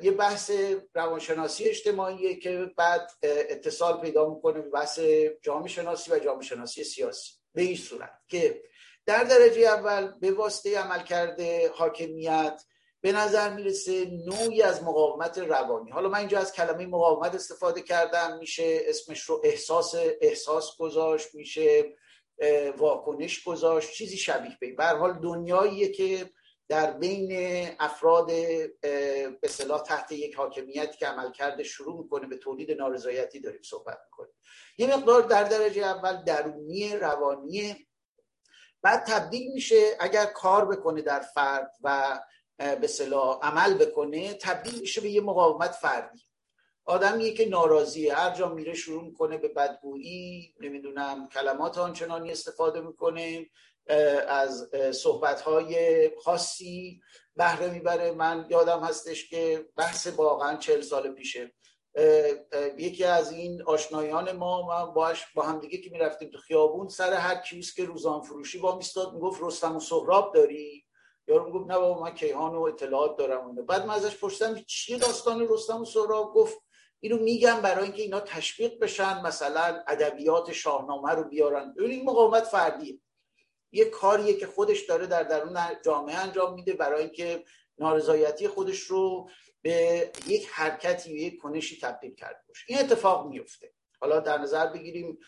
یه 0.01 0.11
بحث 0.11 0.51
روانشناسی 0.93 1.63
اجتماعیه 1.63 2.35
که 2.35 2.71
بعد 2.77 3.11
اتصال 3.23 4.01
پیدا 4.01 4.29
می‌کنه 4.29 4.61
به 4.61 4.69
بحث 4.69 4.99
جامعه 5.41 5.67
شناسی 5.67 6.11
و 6.11 6.19
جامعه 6.19 6.43
شناسی 6.43 6.83
سیاسی. 6.83 7.33
به 7.53 7.61
این 7.61 7.75
صورت 7.77 8.11
که 8.27 8.63
در 9.09 9.23
درجه 9.23 9.61
اول 9.61 10.07
به 10.07 10.31
واسطه 10.31 10.79
عمل 10.79 11.03
کرده 11.03 11.71
حاکمیت 11.75 12.63
به 13.01 13.11
نظر 13.11 13.53
می‌رسه 13.53 14.05
نوعی 14.05 14.61
از 14.61 14.83
مقاومت 14.83 15.37
روانی. 15.37 15.91
حالا 15.91 16.09
من 16.09 16.19
اینجا 16.19 16.39
از 16.39 16.53
کلمه 16.53 16.85
مقاومت 16.85 17.35
استفاده 17.35 17.81
کردم 17.81 18.37
میشه 18.37 18.81
اسمش 18.85 19.21
رو 19.21 19.41
احساس 19.43 19.95
احساس 20.21 20.77
گذاشت 20.77 21.35
میشه 21.35 21.93
واکنش 22.77 23.43
گذاشت 23.43 23.91
چیزی 23.91 24.17
شبیه 24.17 24.57
به 24.77 24.85
حال 24.85 25.13
دنیاییه 25.13 25.91
که 25.91 26.29
در 26.67 26.91
بین 26.91 27.31
افراد 27.79 28.27
به 29.41 29.47
صلاح 29.47 29.83
تحت 29.83 30.11
یک 30.11 30.35
حاکمیتی 30.35 30.97
که 30.97 31.05
عمل 31.07 31.31
کرده 31.31 31.63
شروع 31.63 32.03
می‌کنه 32.03 32.27
به 32.27 32.37
تولید 32.37 32.71
نارضایتی 32.71 33.39
داریم 33.39 33.61
صحبت 33.63 33.97
می‌کنیم. 34.05 34.33
یه 34.77 34.97
مقدار 34.97 35.21
در 35.21 35.43
درجه 35.43 35.85
اول 35.85 36.23
درونی 36.23 36.95
روانی 36.95 37.88
بعد 38.81 39.03
تبدیل 39.07 39.51
میشه 39.51 39.97
اگر 39.99 40.25
کار 40.25 40.65
بکنه 40.65 41.01
در 41.01 41.19
فرد 41.19 41.71
و 41.83 42.19
به 42.57 42.87
صلاح 42.87 43.39
عمل 43.41 43.73
بکنه 43.73 44.33
تبدیل 44.33 44.79
میشه 44.79 45.01
به 45.01 45.09
یه 45.09 45.21
مقاومت 45.21 45.71
فردی. 45.71 46.21
آدمیه 46.85 47.33
که 47.33 47.49
ناراضیه 47.49 48.15
هر 48.15 48.35
جا 48.35 48.49
میره 48.49 48.73
شروع 48.73 49.03
می‌کنه 49.03 49.37
به 49.37 49.47
بدگویی 49.47 50.53
نمی‌دونم 50.59 51.27
کلمات 51.27 51.77
آنچنانی 51.77 52.31
استفاده 52.31 52.81
می‌کنه 52.81 53.49
از 54.27 54.69
صحبت 54.93 55.41
های 55.41 56.11
خاصی 56.23 57.01
بهره 57.35 57.69
می‌بره. 57.69 58.11
من 58.11 58.45
یادم 58.49 58.83
هستش 58.83 59.29
که 59.29 59.65
بحث 59.75 60.07
واقعا 60.07 60.57
چل 60.57 60.81
سال 60.81 61.11
پیشه. 61.11 61.51
یکی 62.77 63.03
از 63.03 63.31
این 63.31 63.61
آشنایان 63.61 64.31
ما 64.31 64.67
من 64.67 64.93
باش 64.93 65.25
با 65.35 65.43
هم 65.43 65.59
دیگه 65.59 65.77
که 65.77 65.89
می‌رفتیم 65.89 66.29
تو 66.29 66.37
خیابون 66.37 66.87
سر 66.87 67.13
هر 67.13 67.35
کیوس 67.35 67.73
که 67.73 67.85
روزان 67.85 68.21
فروشی 68.21 68.57
با 68.57 68.75
میستاد 68.75 69.13
می‌گفت 69.13 69.43
رستم 69.43 69.75
و 69.75 69.79
سهراب 69.79 70.33
داری؟ 70.33 70.85
یارو 71.27 71.45
می‌گفت 71.45 71.71
نه 71.71 71.77
بابا 71.77 72.01
من 72.01 72.13
کیهان 72.13 72.55
و 72.55 72.61
اطلاعات 72.61 73.17
دارم 73.17 73.55
بعد 73.55 73.85
من 73.85 73.93
ازش 73.93 74.15
پرسیدم 74.15 74.55
چیه 74.67 74.97
داستان 74.97 75.47
رستم 75.49 75.81
و 75.81 75.85
سهراب؟ 75.85 76.33
گفت 76.33 76.57
اینو 76.99 77.17
میگم 77.17 77.61
برای 77.61 77.83
اینکه 77.83 78.01
اینا 78.01 78.19
تشویق 78.19 78.79
بشن 78.79 79.21
مثلا 79.21 79.83
ادبیات 79.87 80.51
شاهنامه 80.51 81.11
رو 81.11 81.23
بیارن. 81.23 81.75
این 81.79 82.05
مقاومت 82.05 82.43
فردیه 82.43 82.99
یه 83.71 83.85
کاریه 83.85 84.33
که 84.33 84.47
خودش 84.47 84.85
داره 84.85 85.07
در 85.07 85.23
درون 85.23 85.57
جامعه 85.85 86.15
انجام 86.15 86.53
میده 86.53 86.73
برای 86.73 87.01
اینکه 87.01 87.43
نارضایتی 87.77 88.47
خودش 88.47 88.79
رو 88.79 89.29
به 89.61 90.11
یک 90.27 90.47
حرکتی 90.51 91.11
یک 91.13 91.41
کنشی 91.41 91.79
تبدیل 91.81 92.15
کرده 92.15 92.39
باشه. 92.47 92.65
این 92.67 92.79
اتفاق 92.79 93.27
میفته. 93.27 93.73
حالا 94.01 94.19
در 94.19 94.37
نظر 94.37 94.67
بگیریم 94.67 95.19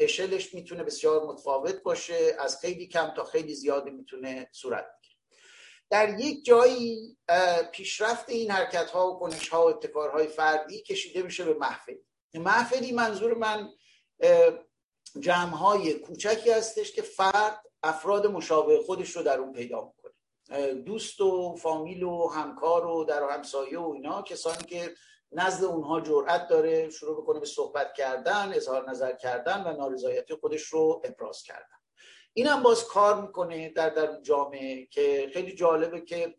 اشلش 0.00 0.54
می‌تونه 0.54 0.84
بسیار 0.84 1.26
متفاوت 1.26 1.82
باشه. 1.82 2.36
از 2.38 2.60
خیلی 2.60 2.86
کم 2.86 3.14
تا 3.16 3.24
خیلی 3.24 3.54
زیادی 3.54 3.90
می‌تونه 3.90 4.48
صورت 4.52 4.84
بگیره. 4.84 5.16
در 5.90 6.18
یک 6.18 6.44
جایی 6.44 7.18
پیشرفت 7.72 8.30
این 8.30 8.50
حرکت 8.50 8.90
ها 8.90 9.10
و 9.10 9.18
کنش 9.18 9.48
ها 9.48 9.62
و 9.62 9.68
اتکارهای 9.68 10.26
فردی 10.26 10.82
کشیده 10.82 11.22
میشه 11.22 11.44
به 11.44 11.54
محفلی. 11.54 12.04
محفلی 12.34 12.92
منظور 12.92 13.34
من 13.34 13.68
جمع 15.20 15.56
های 15.56 15.94
کوچکی 15.94 16.50
هستش 16.50 16.92
که 16.92 17.02
فرد 17.02 17.62
افراد 17.82 18.26
مشابه 18.26 18.82
خودش 18.86 19.16
رو 19.16 19.22
در 19.22 19.38
اون 19.38 19.52
پیدا 19.52 19.94
دوست 20.86 21.20
و 21.20 21.56
فامیل 21.56 22.02
و 22.02 22.28
همکار 22.28 22.86
و 22.86 23.04
در 23.04 23.30
همسایه 23.30 23.78
و 23.78 23.90
اینا 23.90 24.22
کسانی 24.22 24.64
که 24.64 24.94
نزد 25.32 25.64
اونها 25.64 26.00
جرأت 26.00 26.48
داره 26.48 26.90
شروع 26.90 27.22
بکنه 27.22 27.40
به 27.40 27.46
صحبت 27.46 27.94
کردن 27.94 28.52
اظهار 28.54 28.90
نظر 28.90 29.12
کردن 29.12 29.64
و 29.66 29.76
نارضایتی 29.76 30.34
خودش 30.34 30.62
رو 30.62 31.02
ابراز 31.04 31.42
کردن. 31.42 31.78
این 32.32 32.62
باز 32.62 32.84
کار 32.84 33.22
می‌کنه 33.22 33.68
در 33.68 33.90
در 33.90 34.20
جامعه 34.20 34.86
که 34.86 35.30
خیلی 35.32 35.54
جالبه 35.54 36.00
که 36.00 36.34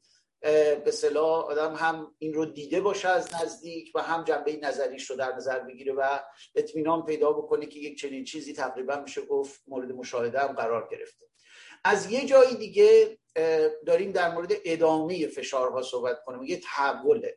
به 0.85 0.91
صلاح 0.91 1.45
آدم 1.45 1.75
هم 1.75 2.15
این 2.17 2.33
رو 2.33 2.45
دیده 2.45 2.81
باشه 2.81 3.07
از 3.07 3.35
نزدیک 3.35 3.91
و 3.95 4.01
هم 4.01 4.23
جنبه 4.23 4.57
نظریش 4.57 5.09
رو 5.09 5.15
در 5.15 5.35
نظر 5.35 5.59
بگیره 5.59 5.93
و 5.93 6.19
اطمینان 6.55 7.05
پیدا 7.05 7.33
بکنه 7.33 7.65
که 7.65 7.79
یک 7.79 7.99
چنین 7.99 8.23
چیزی 8.23 8.53
تقریبا 8.53 8.95
میشه 8.95 9.21
گفت 9.21 9.61
مورد 9.67 9.91
مشاهده 9.91 10.39
هم 10.39 10.53
قرار 10.53 10.87
گرفته. 10.91 11.25
از 11.83 12.11
یه 12.11 12.25
جایی 12.25 12.55
دیگه 12.55 13.18
داریم 13.85 14.11
در 14.11 14.33
مورد 14.33 14.51
ادامه 14.65 15.27
فشارها 15.27 15.81
صحبت 15.81 16.23
کنیم. 16.25 16.43
یه 16.43 16.59
تحول 16.59 17.27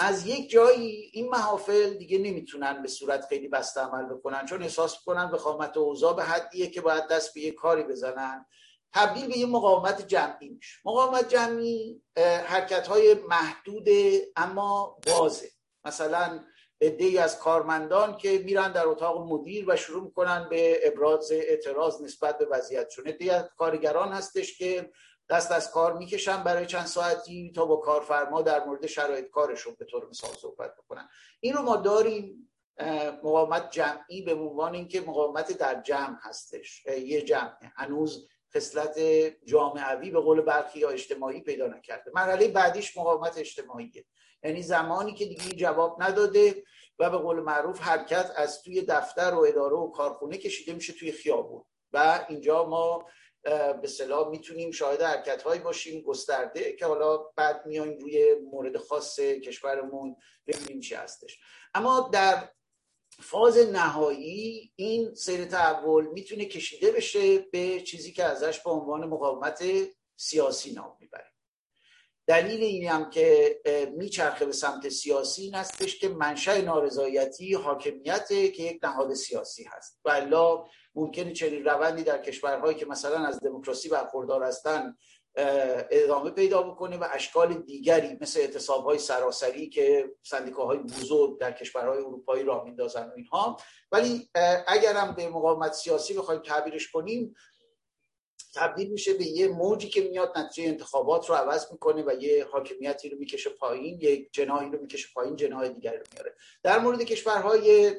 از 0.00 0.26
یک 0.26 0.50
جایی 0.50 1.10
این 1.12 1.28
محافل 1.28 1.94
دیگه 1.94 2.18
نمی‌تونن 2.18 2.82
به 2.82 2.88
صورت 2.88 3.26
خیلی 3.26 3.48
بسته 3.48 3.80
عمل 3.80 4.04
بکنن 4.14 4.46
چون 4.46 4.62
احساس 4.62 5.04
کنن 5.04 5.30
به 5.30 5.38
خامت 5.38 5.76
اوضاع 5.76 6.16
به 6.16 6.24
حدیه 6.24 6.66
که 6.66 6.80
باید 6.80 7.06
دست 7.06 7.34
به 7.34 7.40
یه 7.40 7.50
کاری 7.50 7.82
بزنن. 7.82 8.46
تبدیل 8.94 9.26
به 9.28 9.38
یه 9.38 9.46
مقاومت 9.46 10.06
جمعی 10.06 10.48
میشه. 10.48 10.78
مقاومت 10.84 11.28
جمعی 11.28 12.02
حرکت 12.46 12.86
های 12.86 13.14
محدود 13.14 13.88
اما 14.36 14.98
بازه 15.06 15.48
مثلا 15.84 16.44
ای 16.82 17.18
از 17.18 17.38
کارمندان 17.38 18.16
که 18.16 18.38
میرن 18.38 18.72
در 18.72 18.86
اتاق 18.86 19.32
مدیر 19.32 19.64
و 19.68 19.76
شروع 19.76 20.04
می‌کنن 20.04 20.46
به 20.50 20.88
ابراز 20.88 21.32
اعتراض 21.32 22.02
نسبت 22.02 22.38
به 22.38 22.46
وضعیتشون 22.50 23.12
ای 23.20 23.30
از 23.30 23.44
کارگران 23.56 24.08
هستش 24.08 24.58
که 24.58 24.90
دست 25.30 25.52
از 25.52 25.70
کار 25.70 25.92
می‌کشن 25.92 26.42
برای 26.42 26.66
چند 26.66 26.86
ساعتی 26.86 27.52
تا 27.54 27.64
با 27.64 27.76
کارفرما 27.76 28.42
در 28.42 28.64
مورد 28.64 28.86
شرایط 28.86 29.30
کارشون 29.30 29.74
به 29.78 29.84
طور 29.84 30.08
مثال 30.08 30.30
صحبت 30.30 30.76
بکنن. 30.76 31.08
این 31.40 31.54
رو 31.54 31.62
ما 31.62 31.76
داریم 31.76 32.48
مقاومت 33.22 33.70
جمعی 33.70 34.22
به 34.22 34.34
عنوان 34.34 34.74
اینکه 34.74 35.00
مقاومت 35.00 35.58
در 35.58 35.82
جمع 35.82 36.16
هستش. 36.20 36.86
یه 36.86 37.22
جمع. 37.22 37.52
هنوز 37.76 38.28
خصلت 38.54 38.98
جامعوی 39.44 40.10
به 40.10 40.20
قول 40.20 40.40
برخی 40.40 40.78
یا 40.78 40.88
اجتماعی 40.88 41.40
پیدا 41.40 41.66
نکرده. 41.66 42.10
مرحله 42.14 42.48
بعدیش 42.48 42.96
مقاومت 42.96 43.38
اجتماعیه. 43.38 44.04
یعنی 44.44 44.62
زمانی 44.62 45.14
که 45.14 45.24
دیگه 45.26 45.56
جواب 45.56 46.02
نداده 46.02 46.64
و 46.98 47.10
به 47.10 47.16
قول 47.16 47.40
معروف 47.40 47.80
حرکت 47.80 48.32
از 48.36 48.62
توی 48.62 48.82
دفتر 48.82 49.34
و 49.34 49.38
اداره 49.38 49.76
و 49.76 49.90
کارخونه 49.90 50.38
کشیده 50.38 50.72
میشه 50.72 50.92
توی 50.92 51.12
خیابون. 51.12 51.64
و 51.92 52.26
اینجا 52.28 52.64
ما 52.68 53.06
به 53.82 53.88
صلاح 53.88 54.28
می‌تونیم 54.28 54.70
شاهد 54.70 55.02
حرکت 55.02 55.42
هایی 55.42 55.60
باشیم 55.60 56.00
گسترده 56.02 56.72
که 56.72 56.86
حالا 56.86 57.16
بعد 57.16 57.66
میایم 57.66 57.98
روی 57.98 58.34
مورد 58.34 58.78
خاص 58.78 59.20
کشورمون 59.20 60.16
ببینیم 60.46 60.80
چی 60.80 60.94
هستش. 60.94 61.38
اما 61.74 62.10
در 62.12 62.48
فاز 63.20 63.58
نهایی 63.58 64.72
این 64.76 65.14
سیر 65.14 65.44
تحول 65.44 66.06
می‌تونه 66.06 66.44
کشیده 66.44 66.92
بشه 66.92 67.38
به 67.38 67.80
چیزی 67.80 68.12
که 68.12 68.24
ازش 68.24 68.60
به 68.60 68.70
عنوان 68.70 69.06
مقاومت 69.06 69.64
سیاسی 70.16 70.72
نام 70.72 70.96
می‌بریم 71.00 71.31
دلیل 72.26 72.62
اینی 72.62 72.86
هم 72.86 73.10
که 73.10 73.60
میچرخه 73.96 74.44
به 74.44 74.52
سمت 74.52 74.88
سیاسی 74.88 75.42
این 75.42 75.54
هستش 75.54 75.98
که 75.98 76.08
منشأ 76.08 76.60
نارضایتی 76.60 77.54
حاکمیت 77.54 78.28
که 78.28 78.62
یک 78.62 78.80
نهاد 78.82 79.14
سیاسی 79.14 79.64
هست. 79.64 80.00
و 80.04 80.10
الا 80.10 80.64
ممکنه 80.94 81.32
چنین 81.32 81.64
روندی 81.64 82.02
در 82.02 82.22
کشورهایی 82.22 82.74
که 82.74 82.86
مثلا 82.86 83.26
از 83.26 83.40
دموکراسی 83.40 83.88
برخوردار 83.88 84.42
هستن 84.42 84.96
ادامه 85.90 86.30
پیدا 86.30 86.62
بکنه 86.62 86.96
و 86.96 87.06
اشکال 87.12 87.54
دیگری 87.54 88.18
مثل 88.20 88.40
اعتصاب 88.40 88.84
های 88.84 88.98
سراسری 88.98 89.68
که 89.68 90.10
سندیکاهای 90.22 90.78
بزرگ 90.78 91.40
در 91.40 91.52
کشورهای 91.52 91.98
اروپایی 91.98 92.44
راه 92.44 92.64
میندازن 92.64 93.06
و 93.08 93.12
اینها. 93.16 93.56
ولی 93.92 94.30
اگر 94.66 94.96
هم 94.96 95.14
به 95.14 95.28
مقاومت 95.28 95.72
سیاسی 95.72 96.14
بخوایم 96.14 96.40
تعبیرش 96.40 96.90
کنیم 96.90 97.34
تبدیل 98.54 98.90
میشه 98.90 99.14
به 99.14 99.24
یه 99.24 99.48
موجی 99.48 99.88
که 99.88 100.00
میاد 100.00 100.38
نتیجه 100.38 100.68
انتخابات 100.68 101.30
رو 101.30 101.34
عوض 101.34 101.72
می‌کنه 101.72 102.02
و 102.02 102.22
یه 102.22 102.46
حاکمیتی 102.52 103.08
رو 103.08 103.18
می‌کشه 103.18 103.50
پایین 103.50 103.98
یک 104.00 104.28
جناحی 104.32 104.70
رو 104.70 104.80
می‌کشه 104.80 105.08
پایین 105.14 105.36
جناح 105.36 105.68
دیگری 105.68 105.96
رو 105.96 106.04
میاره. 106.12 106.34
در 106.62 106.78
مورد 106.78 107.02
کشورهای 107.02 107.96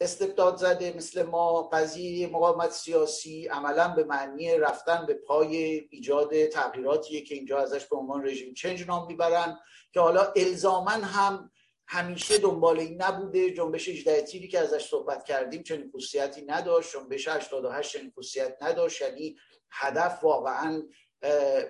استبداد 0.00 0.56
زده 0.56 0.94
مثل 0.96 1.22
ما 1.22 1.62
قضیه 1.62 2.26
مقاومت 2.26 2.70
سیاسی 2.70 3.46
عملا 3.46 3.88
به 3.88 4.04
معنی 4.04 4.58
رفتن 4.58 5.06
به 5.06 5.14
پای 5.14 5.56
ایجاد 5.90 6.46
تغییراتیه 6.46 7.20
که 7.20 7.34
اینجا 7.34 7.58
ازش 7.58 7.86
به 7.86 7.96
عنوان 7.96 8.26
رژیم 8.26 8.54
چنج 8.54 8.86
نام 8.86 9.06
می‌برن 9.06 9.58
که 9.92 10.00
حالا 10.00 10.32
الزامن 10.36 11.02
هم 11.02 11.50
همیشه 11.92 12.38
دنبال 12.38 12.78
این 12.80 13.02
نبوده. 13.02 13.50
جنبش 13.50 13.88
18 13.88 14.22
تیری 14.22 14.48
که 14.48 14.58
ازش 14.58 14.88
صحبت 14.88 15.24
کردیم 15.24 15.62
چنین 15.62 15.90
خصوصیتی 15.94 16.42
نداشت. 16.42 16.92
جنبش 16.92 17.28
88 17.28 17.92
چنین 17.92 18.12
خصوصیت 18.18 18.56
نداشت. 18.62 19.02
یعنی 19.02 19.36
هدف 19.70 20.24
واقعا 20.24 20.82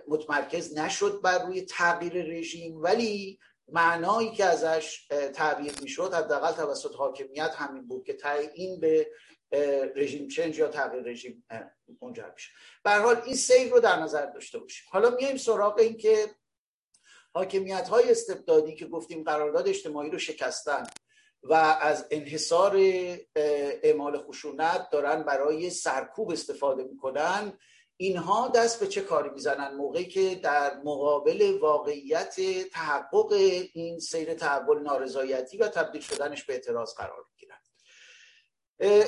متمرکز 0.09 0.79
نشد 0.79 1.21
بر 1.25 1.47
روی 1.47 1.63
تغییر 1.63 2.13
رژیم. 2.13 2.83
ولی 2.83 3.39
معنایی 3.69 4.31
که 4.31 4.45
ازش 4.45 5.07
تعبیر 5.35 5.73
می‌شد 5.83 6.15
حداقل 6.15 6.53
توسط 6.53 6.95
حاکمیت 6.95 7.55
همین 7.57 7.87
بود 7.87 8.05
که 8.05 8.17
این 8.55 8.81
به 8.81 9.11
رژیم 9.97 10.29
چنج 10.29 10.59
یا 10.59 10.69
تغییر 10.69 11.03
رژیم 11.03 11.45
منجر 12.03 12.31
میشه. 12.35 12.51
به 12.85 12.91
حال 12.91 13.23
این 13.27 13.35
سیر 13.35 13.71
رو 13.71 13.81
در 13.81 13.97
نظر 13.97 14.27
داشته 14.27 14.59
باشیم. 14.59 14.87
حالا 14.91 15.11
میایم 15.11 15.37
سراغ 15.37 15.79
این 15.79 15.97
که 15.97 16.27
حاکمیت 17.35 17.89
های 17.89 18.11
استبدادی 18.11 18.75
که 18.75 18.87
گفتیم 18.87 19.25
قرارداد 19.25 19.69
اجتماعی 19.69 20.11
رو 20.11 20.19
شکستن 20.19 20.87
و 21.43 21.55
از 21.81 22.07
انحصار 22.11 22.77
اعمال 23.37 24.19
خشونت 24.19 24.91
دارن 24.91 25.23
برای 25.23 25.71
سرکوب 25.71 26.31
استفاده 26.31 26.83
می‌کنن 26.83 27.59
اینها 27.97 28.49
دست 28.49 28.81
به 28.81 28.87
چه 28.87 29.01
کاری 29.01 29.31
می‌زنن؟ 29.31 29.75
موقعی 29.75 30.05
که 30.05 30.35
در 30.35 30.77
مقابل 30.77 31.59
واقعیت 31.61 32.37
تحقق 32.73 33.33
این 33.73 33.99
سیر 33.99 34.35
تحول 34.35 34.83
نارضایتی 34.83 35.57
و 35.59 35.69
تبدیل 35.69 36.03
شدنش 36.03 36.45
به 36.45 36.53
اعتراض 36.53 36.95
قرار 36.95 37.25
می‌گیرن. 37.31 37.59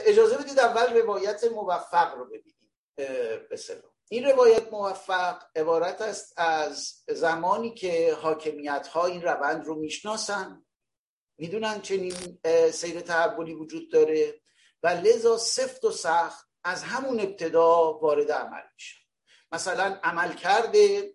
اجازه 0.06 0.38
بدید 0.38 0.58
اول 0.58 1.00
روایت 1.00 1.44
موفق 1.44 2.14
رو 2.14 2.24
ببینیم. 2.24 2.70
این 4.08 4.24
روایت 4.24 4.72
موفق 4.72 5.42
عبارت 5.56 6.00
است 6.00 6.34
از 6.36 6.92
زمانی 7.08 7.74
که 7.74 8.14
حاکمیت 8.14 8.86
ها 8.86 9.06
این 9.06 9.22
روند 9.22 9.66
رو 9.66 9.74
می‌شناسن. 9.74 10.64
می‌دونن 11.38 11.80
چنین 11.80 12.38
سیر 12.72 13.00
تحولی 13.00 13.54
وجود 13.54 13.90
داره 13.90 14.40
و 14.82 14.88
لذا 14.88 15.36
سفت 15.36 15.84
و 15.84 15.90
سخت 15.90 16.48
از 16.64 16.82
همون 16.82 17.20
ابتدا 17.20 17.92
وارد 17.92 18.32
عمل 18.32 18.62
میشه. 18.74 19.00
مثلا 19.52 20.00
عمل 20.02 20.32
کرده 20.32 21.14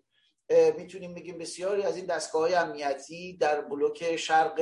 می‌تونیم 0.76 1.14
بگیم 1.14 1.38
بسیاری 1.38 1.82
از 1.82 1.96
این 1.96 2.06
دستگاه 2.06 2.42
های 2.42 2.54
امنیتی 2.54 3.36
در 3.36 3.60
بلوک 3.60 4.16
شرق 4.16 4.60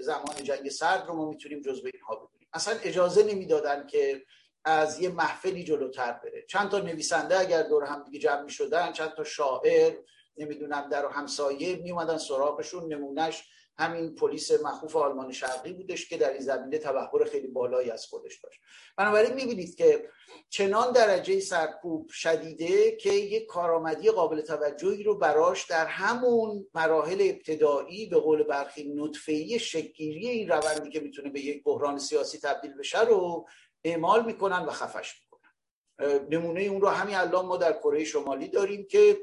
زمان 0.00 0.34
جنگ 0.42 0.68
سرد 0.68 1.06
رو 1.06 1.14
ما 1.14 1.28
می‌تونیم 1.28 1.62
جزو 1.62 1.86
اینها 1.94 2.16
ببینیم. 2.16 2.48
اصلا 2.52 2.78
اجازه 2.82 3.22
نمی‌دادن 3.22 3.86
که 3.86 4.24
از 4.64 5.00
یه 5.00 5.08
محفلی 5.08 5.64
جلوتر 5.64 6.12
بره. 6.12 6.44
چند 6.48 6.70
تا 6.70 6.78
نویسنده 6.78 7.40
اگر 7.40 7.62
دور 7.62 7.84
هم 7.84 8.02
دیگه 8.02 8.18
جمع 8.18 8.42
می‌شدن 8.42 8.92
چند 8.92 9.14
تا 9.16 9.24
شاعر 9.24 9.94
نمی‌دونم 10.36 10.88
در 10.88 11.06
همسایه 11.06 11.76
میومدن 11.76 12.18
سراغشون 12.18 12.92
نمونهش 12.92 13.44
همین 13.78 14.14
پلیس 14.14 14.50
مخوف 14.52 14.96
آلمان 14.96 15.32
شرقی 15.32 15.72
بودش 15.72 16.08
که 16.08 16.16
در 16.16 16.30
این 16.30 16.40
زمینه 16.40 16.78
تبهر 16.78 17.24
خیلی 17.24 17.46
بالایی 17.46 17.90
از 17.90 18.06
خودش 18.06 18.40
داشت. 18.40 18.60
بنابراین 18.96 19.34
می‌بینید 19.34 19.74
که 19.74 20.08
چنان 20.48 20.92
درجه 20.92 21.40
سرکوب 21.40 22.08
شدیده 22.10 22.96
که 22.96 23.12
یک 23.12 23.46
کارآمدی 23.46 24.10
قابل 24.10 24.40
توجهی 24.40 25.02
رو 25.02 25.18
براش 25.18 25.66
در 25.66 25.86
همون 25.86 26.66
مراحل 26.74 27.30
ابتدایی 27.30 28.06
به 28.06 28.16
قول 28.18 28.42
برخی 28.42 28.94
نطفه‌ای 28.94 29.58
شکگیری 29.58 30.28
این 30.28 30.48
روندی 30.48 30.90
که 30.90 31.00
می‌تونه 31.00 31.30
به 31.30 31.40
یک 31.40 31.64
بحران 31.64 31.98
سیاسی 31.98 32.38
تبدیل 32.38 32.74
بشه 32.74 33.00
رو 33.00 33.46
اعمال 33.84 34.24
می‌کنن 34.24 34.64
و 34.64 34.70
خفش 34.70 35.14
می‌کنن. 35.20 36.28
نمونه 36.30 36.60
اون 36.60 36.80
رو 36.80 36.88
همین 36.88 37.16
الان 37.16 37.46
ما 37.46 37.56
در 37.56 37.72
کره 37.72 38.04
شمالی 38.04 38.48
داریم 38.48 38.86
که 38.90 39.18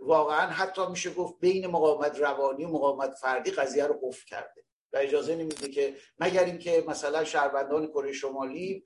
واقعا 0.00 0.40
حتی 0.40 0.86
میشه 0.86 1.10
گفت 1.14 1.34
بین 1.40 1.66
مقاومت 1.66 2.20
روانی 2.20 2.64
و 2.64 2.68
مقاومت 2.68 3.14
فردی 3.14 3.50
قضیه 3.50 3.86
رو 3.86 4.00
قفل 4.02 4.24
کرده. 4.26 4.64
و 4.92 4.96
اجازه 4.96 5.36
نمیده 5.36 5.68
که 5.68 5.94
مگر 6.18 6.44
اینکه 6.44 6.84
مثلا 6.88 7.24
شهروندان 7.24 7.86
کره 7.86 8.12
شمالی 8.12 8.84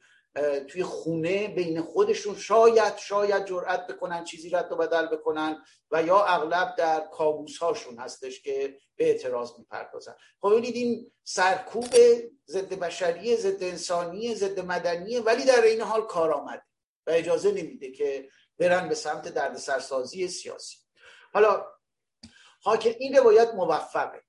توی 0.69 0.83
خونه 0.83 1.49
بین 1.49 1.83
خودشون 1.83 2.37
شاید 2.37 2.97
شاید 2.97 3.45
جرأت 3.45 3.87
بکنن 3.87 4.25
چیزی 4.25 4.51
رد 4.51 4.73
و 4.73 4.77
بدل 4.77 5.07
بکنن 5.07 5.65
و 5.91 6.03
یا 6.03 6.25
اغلب 6.25 6.77
در 6.77 7.01
کابوس 7.13 7.59
هاشون 7.59 7.99
هستش 7.99 8.43
که 8.43 8.79
به 8.97 9.07
اعتراض 9.11 9.59
می‌پردازن. 9.59 10.15
خب 10.41 10.51
ببینید 10.51 10.75
این 10.75 11.13
سرکوب 11.25 11.95
ضد 12.47 12.75
بشری 12.75 13.37
ضد 13.37 13.63
انسانی 13.63 14.35
ضد 14.35 14.61
مدنی 14.61 15.19
ولی 15.19 15.45
در 15.45 15.63
این 15.63 15.81
حال 15.81 16.07
کارآمد 16.07 16.63
و 17.07 17.11
اجازه 17.11 17.53
نمیده 17.53 17.91
که 17.91 18.29
برن 18.59 18.89
به 18.89 18.95
سمت 18.95 19.29
دردسرسازی 19.29 20.29
سیاسی. 20.29 20.77
حالا 21.33 21.67
حاکم 22.63 22.91
این 22.99 23.17
روایت 23.17 23.55
موفقه. 23.55 24.23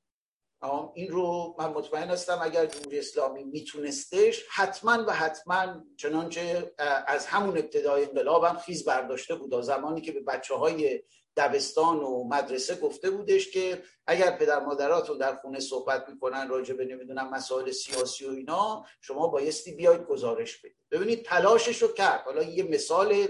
این 0.94 1.12
رو 1.12 1.56
من 1.60 1.70
مطمئن 1.70 2.10
هستم 2.10 2.40
اگر 2.42 2.66
جمهوری 2.66 3.00
اسلامی 3.00 3.44
میتونستش 3.44 4.46
حتما 4.50 5.06
و 5.08 5.14
حتما 5.14 5.84
چنانچه 5.98 6.74
از 7.08 7.26
همون 7.26 7.58
ابتدای 7.58 8.06
انقلاب 8.06 8.44
هم 8.44 8.58
خیز 8.58 8.86
برداشته 8.86 9.36
بود. 9.36 9.62
زمانی 9.62 10.02
که 10.02 10.12
به 10.12 10.22
بچه 10.22 10.56
های 10.56 11.04
دبستان 11.38 12.00
و 12.00 12.24
مدرسه 12.24 12.76
گفته 12.76 13.10
بودش 13.10 13.52
که 13.52 13.84
اگر 14.08 14.32
پدر 14.38 14.60
مادراتون 14.60 15.18
در 15.18 15.36
خونه 15.36 15.60
صحبت 15.60 16.10
می‌کنن 16.10 16.50
راجع 16.50 16.74
به 16.74 16.86
نمی‌دونم 16.86 17.30
مسائل 17.30 17.72
سیاسی 17.72 18.26
و 18.26 18.32
اینا 18.32 18.86
شما 19.02 19.28
بایستی 19.28 19.72
بیاید 19.72 20.06
گزارش 20.06 20.58
بدید. 20.58 20.88
ببینید 20.92 21.26
تلاشش 21.26 21.82
رو 21.82 21.88
کرد. 21.88 22.22
حالا 22.26 22.44
یه 22.44 22.64
مثال 22.64 23.28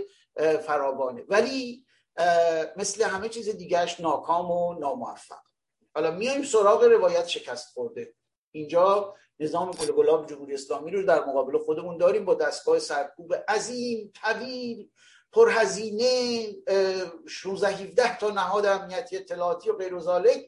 فراوانه. 0.65 1.23
ولی 1.27 1.85
مثل 2.75 3.03
همه 3.03 3.29
چیز 3.29 3.49
دیگرش 3.49 3.99
ناکام 3.99 4.51
و 4.51 4.79
ناموفق. 4.79 5.50
حالا 5.95 6.11
میایم 6.11 6.43
سراغ 6.43 6.83
روایت 6.83 7.27
شکست 7.27 7.73
خورده. 7.73 8.13
اینجا 8.51 9.15
نظام 9.39 9.71
گل 9.71 9.91
گلاب 9.91 10.29
جمهوری 10.29 10.53
اسلامی 10.53 10.91
رو 10.91 11.03
در 11.03 11.25
مقابل 11.25 11.57
خودمون 11.57 11.97
داریم 11.97 12.25
با 12.25 12.33
دستگاه 12.33 12.79
سرکوب 12.79 13.33
عظیم 13.47 14.11
طویل 14.15 14.89
پرهزینه 15.31 16.45
16 17.27 17.67
17 17.67 18.17
تا 18.17 18.29
نهاد 18.29 18.65
امنیتی 18.65 19.17
اطلاعاتی 19.17 19.69
و 19.69 19.73
غیر 19.73 19.93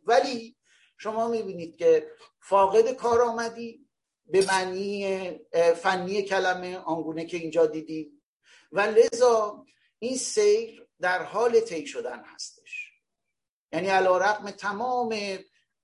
ولی 0.06 0.56
شما 0.98 1.28
می‌بینید 1.28 1.78
که 1.78 2.12
فاقد 2.39 2.91
کارآمدی 2.91 3.88
به 4.26 4.46
معنی 4.46 5.32
فنی 5.76 6.22
کلمه 6.22 6.78
آنگونه 6.78 7.26
که 7.26 7.38
اینجا 7.38 7.66
دیدیم. 7.66 8.22
و 8.72 8.82
لذا 8.82 9.66
این 10.00 10.18
سیر 10.18 10.88
در 11.02 11.24
حال 11.24 11.60
طی 11.60 11.88
شدن 11.88 12.24
هستش 12.26 12.62
یعنی 13.74 13.88
علا 13.88 14.17
رقم 14.17 14.51
تمام 14.51 15.15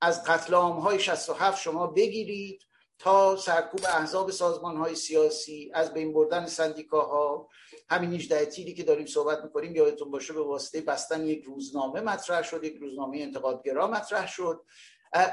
از 0.01 0.23
قتل 0.23 0.53
های 0.53 0.99
67 0.99 1.61
شما 1.61 1.87
بگیرید 1.87 2.61
تا 2.99 3.35
سرکوب 3.35 3.85
احزاب 3.85 4.31
سازمان 4.31 4.77
های 4.77 4.95
سیاسی 4.95 5.71
از 5.73 5.93
بین 5.93 6.13
بردن 6.13 6.45
سندیکاها 6.45 7.49
همین 7.89 8.13
18 8.13 8.45
تیری 8.45 8.73
که 8.73 8.83
داریم 8.83 9.05
صحبت 9.05 9.43
می‌کنیم 9.43 9.75
یادتون 9.75 10.11
باشه 10.11 10.33
به 10.33 10.41
واسطه 10.41 10.81
بستن 10.81 11.25
یک 11.25 11.43
روزنامه 11.43 12.01
مطرح 12.01 12.41
شد 12.43 12.63
یک 12.63 12.77
روزنامه 12.77 13.17
انتقادگرا 13.17 13.87
مطرح 13.87 14.27
شد. 14.27 14.65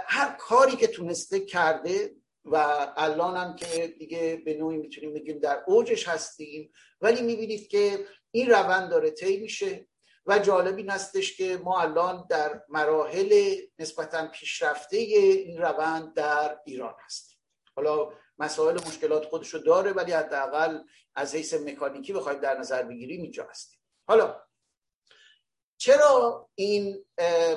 هر 0.06 0.36
کاری 0.38 0.76
که 0.76 0.86
تونسته 0.86 1.40
کرده 1.40 2.16
و 2.44 2.56
الان 2.96 3.36
هم 3.36 3.56
که 3.56 3.94
دیگه 3.98 4.42
به 4.44 4.54
نوعی 4.54 4.76
می‌تونیم 4.76 5.14
بگیم 5.14 5.38
در 5.38 5.62
اوجش 5.66 6.08
هستیم 6.08 6.72
ولی 7.00 7.22
می‌بینید 7.22 7.68
که 7.68 8.06
این 8.30 8.50
روند 8.50 8.90
داره 8.90 9.10
طی 9.10 9.36
میشه. 9.40 9.86
و 10.26 10.38
جالب 10.38 10.76
این 10.76 10.90
هستش 10.90 11.36
که 11.36 11.56
ما 11.64 11.80
الان 11.80 12.26
در 12.30 12.62
مراحل 12.68 13.54
نسبتا 13.78 14.28
پیشرفته 14.28 14.96
این 14.96 15.58
روند 15.62 16.14
در 16.14 16.58
ایران 16.64 16.94
هستیم. 17.04 17.38
حالا 17.76 18.12
مسائل 18.38 18.74
مشکلات 18.74 19.24
خودشو 19.24 19.58
داره 19.58 19.92
ولی 19.92 20.12
حداقل 20.12 20.78
از 21.14 21.34
حیث 21.34 21.54
مکانیکی 21.54 22.12
بخوایم 22.12 22.40
در 22.40 22.58
نظر 22.58 22.82
بگیریم 22.82 23.22
اینجا 23.22 23.46
هستیم. 23.50 23.80
حالا 24.08 24.42
چرا 25.78 26.48
این 26.54 27.04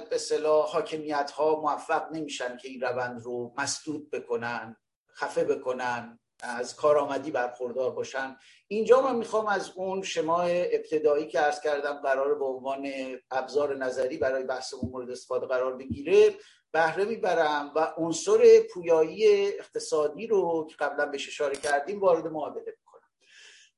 به 0.09 0.17
صلاح 0.17 0.72
حاکمیت 0.72 1.32
ها 1.32 1.55
موفق 1.61 2.11
نمیشن 2.11 2.57
که 2.57 2.67
این 2.67 2.82
روند 2.82 3.22
رو 3.22 3.53
مسدود 3.57 4.09
بکنن 4.09 4.78
خفه 5.15 5.43
بکنن؟ 5.43 6.20
از 6.41 6.75
کارآمدی 6.75 7.31
برخوردار 7.31 7.91
باشن. 7.91 8.37
اینجا 8.67 9.01
من 9.01 9.15
می‌خوام 9.15 9.47
از 9.47 9.71
اون 9.75 10.01
شماع 10.01 10.45
ابتدایی 10.49 11.27
که 11.27 11.39
عرض 11.39 11.61
کردم 11.61 11.93
قرار 11.93 12.35
به 12.35 12.45
عنوان 12.45 12.91
ابزار 13.31 13.77
نظری 13.77 14.17
برای 14.17 14.43
بحثمون 14.43 14.91
مورد 14.91 15.09
استفاده 15.09 15.45
قرار 15.45 15.77
بگیره 15.77 16.35
بهره 16.71 17.05
می‌برم 17.05 17.71
و 17.75 17.93
عنصر 17.97 18.59
پویایی 18.73 19.47
اقتصادی 19.47 20.27
رو 20.27 20.67
که 20.69 20.75
قبلا 20.75 21.05
بهش 21.05 21.27
اشاره 21.27 21.55
کردیم 21.55 21.99
وارد 21.99 22.27
معادله 22.27 22.65
می‌کنم. 22.65 23.09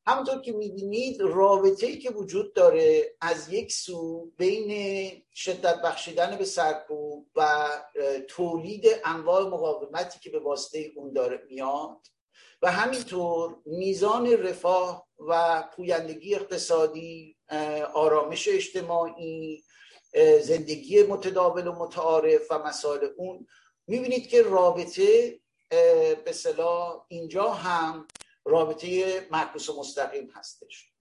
همونطور 0.07 0.41
که 0.41 0.51
می‌بینید 0.51 1.21
رابطه 1.21 1.87
ای 1.87 1.97
که 1.97 2.09
وجود 2.09 2.53
داره 2.53 3.15
از 3.21 3.53
یک 3.53 3.71
سو 3.71 4.31
بین 4.37 5.11
شدت 5.33 5.81
بخشیدن 5.81 6.37
به 6.37 6.45
سرکوب 6.45 7.27
و 7.35 7.67
تولید 8.27 8.85
انواع 9.05 9.43
مقاومتی 9.43 10.19
که 10.19 10.29
به 10.29 10.39
واسطه 10.39 10.91
اون 10.95 11.13
داره 11.13 11.43
میاد 11.49 12.07
و 12.61 12.71
همینطور 12.71 13.55
میزان 13.65 14.31
رفاه 14.31 15.07
و 15.27 15.63
پویندگی 15.75 16.35
اقتصادی 16.35 17.37
آرامش 17.93 18.47
اجتماعی 18.47 19.63
زندگی 20.41 21.03
متداول 21.03 21.67
و 21.67 21.71
متعارف 21.71 22.41
و 22.51 22.59
مسائل 22.59 23.07
اون. 23.17 23.47
می‌بینید 23.87 24.29
که 24.29 24.41
رابطه 24.41 25.39
به 26.25 26.31
صلاح 26.31 27.05
اینجا 27.07 27.49
هم 27.49 28.07
رابطه 28.45 29.19
معکوس 29.31 29.69
و 29.69 29.79
مستقیم 29.79 30.29
هستش. 30.35 30.91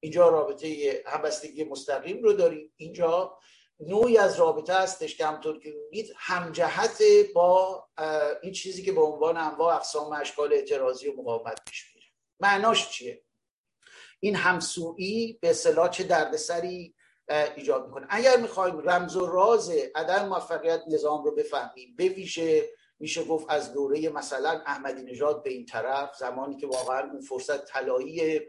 اینجا 0.00 0.28
رابطه 0.28 1.02
همبستگی 1.06 1.64
مستقیم 1.64 2.22
رو 2.22 2.32
داریم 2.32 2.72
اینجا 2.76 3.38
نوعی 3.80 4.18
از 4.18 4.36
رابطه 4.40 4.74
هستش 4.74 5.16
که 5.16 5.26
همطور 5.26 5.58
که 5.60 5.74
میگید 5.90 6.12
همجهت 6.16 7.02
با 7.34 7.84
این 8.42 8.52
چیزی 8.52 8.82
که 8.82 8.92
به 8.92 9.00
عنوان 9.00 9.36
انواع 9.36 9.74
اقسام 9.74 10.12
اشکال 10.12 10.52
اعتراضی 10.52 11.08
و 11.08 11.16
مقاومت 11.16 11.60
پیش 11.70 11.94
میره. 11.94 12.06
معناش 12.40 12.90
چیه؟ 12.90 13.22
این 14.20 14.36
همسویی 14.36 15.38
به 15.42 15.50
اصطلاح 15.50 15.90
چه 15.90 16.04
دردسری 16.04 16.94
ایجاد 17.56 17.86
می‌کنه. 17.86 18.06
اگر 18.10 18.36
می‌خوایم 18.36 18.88
رمز 18.88 19.16
و 19.16 19.26
راز 19.26 19.70
عدم 19.94 20.28
موفقیت 20.28 20.82
نظام 20.88 21.24
رو 21.24 21.34
بفهمیم 21.34 21.94
به 21.96 22.08
ویژه 22.08 22.68
میشه 22.98 23.24
گفت 23.24 23.46
از 23.48 23.72
دوره 23.72 24.08
مثلا 24.08 24.62
احمدی 24.66 25.02
نژاد 25.02 25.42
به 25.42 25.50
این 25.50 25.66
طرف 25.66 26.16
زمانی 26.16 26.56
که 26.56 26.66
واقعا 26.66 27.10
اون 27.10 27.20
فرصت 27.20 27.64
طلایی 27.64 28.40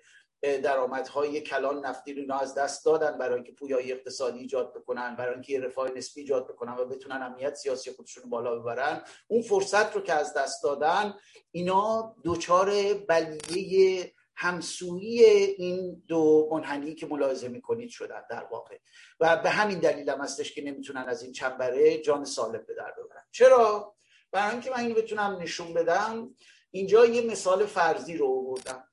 درآمدهای 0.41 1.41
کلان 1.41 1.85
نفتی 1.85 2.13
رو 2.13 2.35
از 2.35 2.55
دست 2.55 2.85
دادن 2.85 3.17
برای 3.17 3.35
اینکه 3.35 3.51
پویایی 3.51 3.91
اقتصادی 3.91 4.39
ایجاد 4.39 4.73
بکنن 4.73 5.15
برای 5.15 5.33
اینکه 5.33 5.59
رفاه 5.59 5.91
نسبی 5.91 6.21
ایجاد 6.21 6.47
بکنن 6.47 6.77
و 6.77 6.85
بتونن 6.85 7.21
امنیت 7.21 7.55
سیاسی 7.55 7.91
خودشون 7.91 8.29
بالا 8.29 8.59
ببرن. 8.59 9.01
اون 9.27 9.41
فرصت 9.41 9.95
رو 9.95 10.01
که 10.01 10.13
از 10.13 10.33
دست 10.33 10.63
دادن 10.63 11.13
اینا 11.51 12.15
دوچار 12.23 12.93
بلیه 12.93 14.13
همسویی 14.35 15.25
این 15.25 16.03
دو 16.07 16.49
منحنی 16.51 16.95
که 16.95 17.05
ملاحظه 17.05 17.47
می‌کنید 17.47 17.89
شدن 17.89 18.23
در 18.29 18.43
واقع. 18.43 18.77
و 19.19 19.37
به 19.37 19.49
همین 19.49 19.79
دلیل 19.79 20.09
هم 20.09 20.21
هستش 20.21 20.53
که 20.53 20.61
نمی‌تونن 20.61 21.01
از 21.07 21.23
این 21.23 21.31
چنبره 21.31 21.97
جان 21.97 22.25
سالم 22.25 22.63
به 22.67 22.73
در 22.73 22.91
ببرن. 22.91 23.23
چرا؟ 23.31 23.95
برای 24.31 24.51
اینکه 24.51 24.71
من 24.71 24.79
اینو 24.79 24.95
بتونم 24.95 25.37
نشون 25.41 25.73
بدم 25.73 26.35
اینجا 26.71 27.05
یه 27.05 27.31
مثال 27.31 27.65
فرضی 27.65 28.17
رو 28.17 28.27
آوردم. 28.27 28.90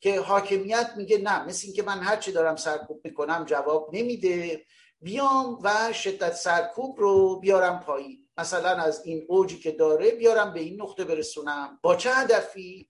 که 0.00 0.20
حاکمیت 0.20 0.90
میگه 0.96 1.18
نه 1.18 1.44
مثل 1.44 1.62
اینکه 1.66 1.82
من 1.82 1.98
هرچی 1.98 2.32
دارم 2.32 2.56
سرکوب 2.56 3.00
می‌کنم 3.04 3.44
جواب 3.44 3.90
نمیده. 3.92 4.64
بیام 5.00 5.58
و 5.62 5.92
شدت 5.92 6.32
سرکوب 6.32 7.00
رو 7.00 7.40
بیارم 7.40 7.80
پایین. 7.80 8.28
مثلا 8.38 8.70
از 8.70 9.02
این 9.04 9.24
اوجی 9.28 9.58
که 9.58 9.72
داره 9.72 10.10
بیارم 10.10 10.52
به 10.52 10.60
این 10.60 10.82
نقطه 10.82 11.04
برسونم. 11.04 11.78
با 11.82 11.96
چه 11.96 12.10
هدفی؟ 12.14 12.88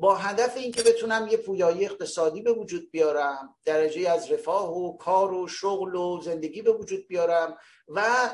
با 0.00 0.14
هدف 0.14 0.56
اینکه 0.56 0.82
بتونم 0.82 1.28
یه 1.30 1.36
پویایی 1.36 1.84
اقتصادی 1.84 2.42
به 2.42 2.52
وجود 2.52 2.90
بیارم 2.90 3.54
درجه 3.64 4.10
از 4.10 4.32
رفاه 4.32 4.76
و 4.76 4.96
کار 4.96 5.32
و 5.32 5.48
شغل 5.48 5.94
و 5.94 6.20
زندگی 6.20 6.62
به 6.62 6.72
وجود 6.72 7.08
بیارم 7.08 7.56
و 7.88 8.30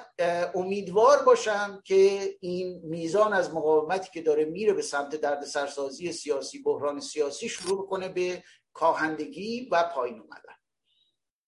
امیدوار 0.54 1.22
باشم 1.22 1.82
که 1.84 2.30
این 2.40 2.80
میزان 2.84 3.32
از 3.32 3.54
مقاومتی 3.54 4.10
که 4.12 4.22
داره 4.22 4.44
میره 4.44 4.72
به 4.72 4.82
سمت 4.82 5.16
درد 5.16 5.44
سرسازی 5.44 6.12
سیاسی 6.12 6.62
بحران 6.62 7.00
سیاسی 7.00 7.48
شروع 7.48 7.86
بکنه 7.86 8.08
به 8.08 8.42
کاهندگی 8.72 9.68
و 9.72 9.90
پایین 9.94 10.20
اومدن. 10.20 10.56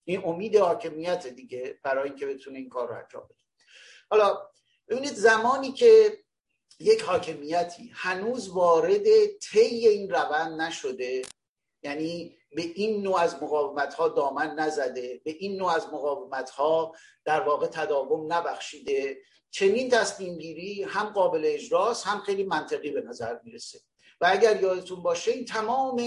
این 0.05 0.23
امید 0.25 0.57
حاکمیت 0.57 1.27
دیگه 1.27 1.81
برای 1.83 2.09
اینکه 2.09 2.27
بتونه 2.27 2.59
این 2.59 2.69
کار 2.69 2.89
رو 2.89 2.95
انجام 2.95 3.25
بده. 3.25 3.45
حالا 4.11 4.39
ببینید 4.89 5.15
زمانی 5.15 5.73
که 5.73 6.19
یک 6.81 7.03
حاکمیتی. 7.03 7.91
هنوز 7.95 8.49
وارد 8.49 9.27
طی 9.27 9.89
این 9.89 10.11
روند 10.11 10.61
نشده. 10.61 11.23
یعنی 11.83 12.37
به 12.53 12.63
این 12.63 13.03
نوع 13.03 13.21
از 13.21 13.43
مقاومت 13.43 13.95
ها 13.95 14.09
دامن 14.09 14.55
نزده. 14.55 15.21
به 15.25 15.31
این 15.31 15.57
نوع 15.57 15.73
از 15.73 15.87
مقاومت 15.87 16.51
ها 16.51 16.95
در 17.25 17.41
واقع 17.41 17.67
تداوم 17.67 18.33
نبخشیده. 18.33 19.19
چنین 19.51 19.91
تصمیم 19.91 20.39
گیری 20.39 20.83
هم 20.83 21.07
قابل 21.07 21.43
اجراست 21.45 22.07
هم 22.07 22.21
خیلی 22.21 22.45
منطقی 22.45 22.91
به 22.91 23.01
نظر 23.01 23.39
می‌رسه. 23.45 23.81
و 24.21 24.29
اگر 24.31 24.63
یادتون 24.63 25.03
باشه 25.03 25.31
این 25.31 25.45
تمام 25.45 26.03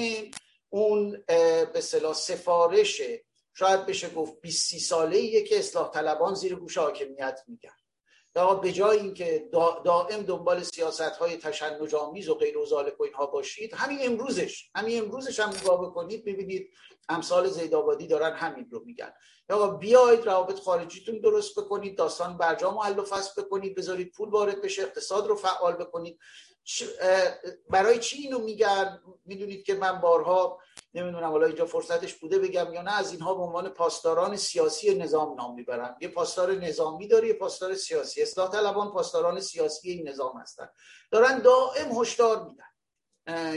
اون 0.69 1.23
به 1.73 1.81
صلاح 1.81 2.13
سفارش 2.13 3.01
شاید 3.53 3.85
بشه 3.85 4.09
گفت 4.09 4.41
20 4.41 4.77
ساله 4.77 5.41
که 5.41 5.59
اصلاح 5.59 5.91
طلبان 5.91 6.35
زیر 6.35 6.55
گوش 6.55 6.77
حاکمیت 6.77 7.41
میگن. 7.47 7.80
یا 8.35 8.53
به 8.53 8.71
جای 8.71 8.99
اینکه 8.99 9.49
دائم 9.85 10.21
دنبال 10.21 10.63
سیاست 10.63 11.01
های 11.01 11.37
تشنج 11.37 11.95
آمیز 11.95 12.29
و 12.29 12.35
غیر 12.35 12.57
و 12.57 13.03
اینها 13.03 13.25
باشید 13.25 13.73
همین 13.73 13.99
امروزش 14.01 14.69
همین 14.75 15.01
امروزش 15.01 15.39
هم 15.39 15.49
نگاه 15.49 15.81
بکنید 15.81 16.25
ببینید 16.25 16.69
امثال 17.09 17.47
زیدآبادی 17.47 18.07
دارن 18.07 18.35
همین 18.35 18.69
رو 18.71 18.83
میگن. 18.85 19.13
یا 19.49 19.67
بیاید 19.67 20.25
روابط 20.25 20.59
خارجیتون 20.59 21.19
درست 21.19 21.59
بکنید 21.59 21.97
داستان 21.97 22.37
برجام 22.37 22.77
حل 22.77 22.99
و 22.99 23.03
فصل 23.03 23.41
بکنید 23.41 23.75
بذارید 23.75 24.11
پول 24.11 24.29
وارد 24.29 24.61
بشه 24.61 24.81
اقتصاد 24.81 25.27
رو 25.27 25.35
فعال 25.35 25.73
بکنید. 25.73 26.19
برای 27.69 27.99
چی 27.99 28.17
اینو 28.17 28.39
میگن؟ 28.39 29.01
می‌دونید 29.25 29.63
که 29.63 29.75
من 29.75 30.01
بارها 30.01 30.59
نمی‌دونم 30.93 31.31
حالا 31.31 31.47
اینجا 31.47 31.65
فرصتش 31.65 32.13
بوده 32.13 32.39
بگم 32.39 32.73
یا 32.73 32.81
نه 32.81 32.99
از 32.99 33.11
اینها 33.11 33.33
به 33.33 33.41
عنوان 33.41 33.69
پاسداران 33.69 34.35
سیاسی 34.37 34.95
نظام 34.95 35.35
نام 35.35 35.55
می‌برم 35.55 35.97
یه 36.01 36.07
پاسدار 36.07 36.51
نظامی 36.51 37.07
داره 37.07 37.27
یه 37.27 37.33
پاسدار 37.33 37.75
سیاسی. 37.75 38.21
اصلاح 38.21 38.51
طلبان 38.51 38.91
پاسداران 38.91 39.39
سیاسی 39.39 39.91
این 39.91 40.09
نظام 40.09 40.37
هستن. 40.37 40.69
دارن 41.11 41.39
دائم 41.39 41.99
هشدار 41.99 42.49
میدن. 42.49 42.71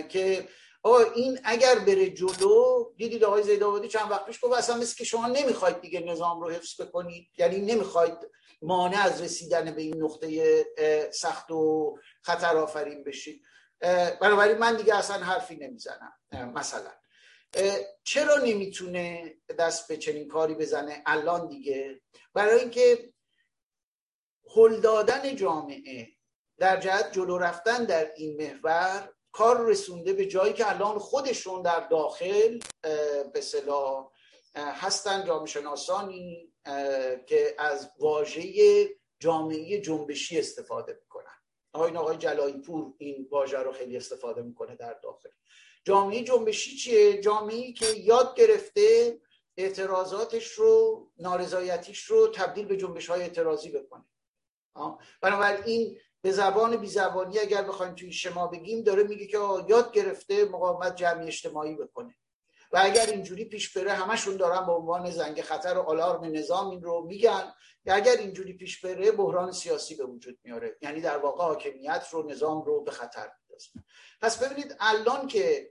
که 0.09 0.49
آقا 0.83 0.99
این 0.99 1.41
اگر 1.45 1.79
بره 1.79 2.11
جلو 2.11 2.85
دیدید 2.97 3.25
آقای 3.25 3.43
زیدآبادی 3.43 3.89
چند 3.89 4.11
وقت 4.11 4.27
پیش 4.27 4.39
گفت 4.43 4.55
اصلا 4.55 4.77
مثل 4.77 4.97
که 4.97 5.05
شما 5.05 5.27
نمی‌خواید 5.27 5.81
دیگه 5.81 6.01
نظام 6.01 6.41
رو 6.41 6.51
حفظ 6.51 6.81
بکنید. 6.81 7.29
یعنی 7.39 7.61
نمی‌خواید 7.61 8.19
مانع 8.65 9.05
از 9.05 9.23
رسیدن 9.23 9.75
به 9.75 9.83
این 9.83 10.03
نقطه 10.03 11.11
سخت 11.11 11.51
و 11.51 11.99
خطر 12.23 12.57
آفرین 12.57 13.05
بشید. 13.05 13.43
بنابراین 14.21 14.59
من 14.59 14.77
دیگه 14.77 14.97
اصلا 14.97 15.17
حرفی 15.17 15.57
نمی‌زنم 15.57 16.13
مثلا. 16.55 16.91
چرا 18.05 18.37
نمی‌تونه 18.37 19.35
دست 19.59 19.89
به 19.89 19.97
چنین 19.97 20.29
کاری 20.29 20.55
بزنه 20.55 21.03
الان 21.07 21.49
دیگه؟ 21.49 22.01
برای 22.35 22.61
اینکه 22.61 23.13
هل 24.57 24.81
دادن 24.81 25.37
جامعه 25.37 26.09
در 26.59 26.81
جهت 26.81 27.13
جلو 27.13 27.39
رفتن 27.39 27.85
در 27.85 28.13
این 28.17 28.43
محور 28.43 29.13
کار 29.33 29.67
رسونده 29.67 30.13
به 30.13 30.27
جایی 30.27 30.53
که 30.53 30.71
الان 30.71 30.99
خودشون 30.99 31.63
در 31.63 31.81
داخل 31.81 32.59
به 33.33 33.41
صلاح 33.41 34.11
هستن 34.55 35.25
جامعه 35.25 35.47
شناسانی 35.47 36.54
که 37.27 37.55
از 37.59 37.91
واژه 37.99 38.43
جامعه 39.19 39.81
جنبشی 39.81 40.39
استفاده 40.39 40.99
می‌کنن. 41.01 41.35
آقای 41.73 41.97
آقای 41.97 42.17
جلایی 42.17 42.61
پور 42.61 42.95
این 42.99 43.29
واژه 43.31 43.59
رو 43.59 43.73
خیلی 43.73 43.97
استفاده 43.97 44.43
می‌کنه 44.43 44.77
در 44.77 44.95
داخل. 45.03 45.29
جامعه 45.85 46.25
جنبشی 46.25 46.77
چیه؟ 46.77 47.21
جامعه 47.21 47.73
که 47.73 47.87
یاد 47.87 48.37
گرفته 48.37 49.19
اعتراضاتش 49.57 50.53
رو 50.53 51.03
نارضایتیش 51.19 52.05
رو 52.05 52.29
تبدیل 52.29 52.67
به 52.67 52.77
جنبش 52.77 53.11
های 53.11 53.23
اعتراضی 53.23 53.71
بکنه. 53.71 54.05
بنابراین 55.21 56.01
به 56.23 56.33
زبان 56.33 56.77
بی 56.77 56.87
زبانی 56.87 57.39
اگر 57.39 57.63
بخوایم 57.63 57.95
توی 57.95 58.13
شما 58.13 58.47
بگیم 58.47 58.83
داره 58.83 59.03
میگه 59.03 59.27
که 59.27 59.39
یاد 59.69 59.93
گرفته 59.93 60.45
مقاومت 60.45 60.97
جمعی 60.97 61.27
اجتماعی 61.27 61.75
بکنه. 61.75 62.17
و 62.75 62.79
اگر 62.83 63.07
اینجوری 63.07 63.45
پیش 63.45 63.77
بره 63.77 63.93
همشون 63.93 64.37
دارن 64.37 64.67
به 64.67 64.73
عنوان 64.73 65.11
زنگ 65.11 65.41
خطر 65.41 65.79
و 65.79 65.81
آلارم 65.81 66.25
نظام 66.25 66.71
این 66.71 66.83
رو 66.83 67.07
میگن. 67.07 67.53
یا 67.85 67.95
اگر 67.95 68.17
اینجوری 68.17 68.53
پیش 68.53 68.85
بره 68.85 69.13
بحران 69.13 69.53
سیاسی 69.53 69.95
به 69.95 70.05
وجود 70.05 70.39
میاره. 70.45 70.77
یعنی 70.83 71.01
در 71.01 71.19
واقع 71.19 71.45
حاکمیت 71.45 72.07
رو 72.11 72.31
نظام 72.31 72.63
رو 72.63 72.85
به 72.85 72.91
خطر 72.91 73.31
میندازه 73.41 73.71
پس 74.21 74.43
ببینید 74.43 74.77
الان 74.81 75.27
که 75.27 75.71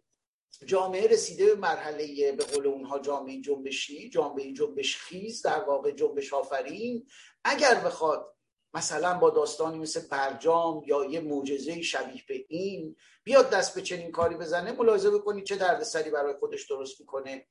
جامعه 0.66 1.08
رسیده 1.08 1.46
به 1.46 1.56
مرحله 1.56 2.32
به 2.32 2.44
قول 2.44 2.68
اونها 2.68 3.00
جامعه 3.00 3.42
جنبشی 3.42 4.10
جامعه 4.10 4.54
جنبش 4.54 4.98
خیز 4.98 5.42
در 5.42 5.60
واقع 5.60 5.92
جنبش 5.92 6.34
آفرین 6.34 7.08
اگر 7.44 7.76
بخواد 7.76 8.33
مثلا 8.74 9.18
با 9.20 9.30
داستانی 9.30 9.78
مثل 9.78 10.08
برجام 10.08 10.84
یا 10.86 11.06
یه 11.06 11.20
معجزه 11.20 11.82
شبیه 11.82 12.22
به 12.28 12.46
این 12.48 12.96
بیاد 13.24 13.50
دست 13.50 13.76
به 13.76 13.82
چنین 13.82 14.12
کاری 14.12 14.36
بزنه 14.36 14.72
ملاحظه 14.72 15.12
بکنید 15.12 15.44
چه 15.44 15.56
دردسری 15.56 16.10
برای 16.10 16.34
خودش 16.34 16.70
درست 16.70 17.00
می‌کنه. 17.00 17.48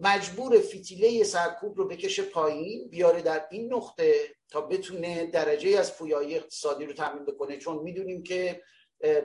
مجبور 0.00 0.58
فیتیله 0.58 1.24
سرکوب 1.24 1.78
رو 1.78 1.88
بکشه 1.88 2.22
پایین 2.22 2.88
بیاره 2.88 3.22
در 3.22 3.46
این 3.50 3.74
نقطه 3.74 4.14
تا 4.48 4.60
بتونه 4.60 5.26
درجه 5.26 5.78
از 5.78 5.96
پویایی 5.96 6.34
اقتصادی 6.34 6.86
رو 6.86 6.92
تامین 6.92 7.24
بکنه. 7.24 7.58
چون 7.58 7.78
می‌دونیم 7.78 8.22
که 8.22 8.62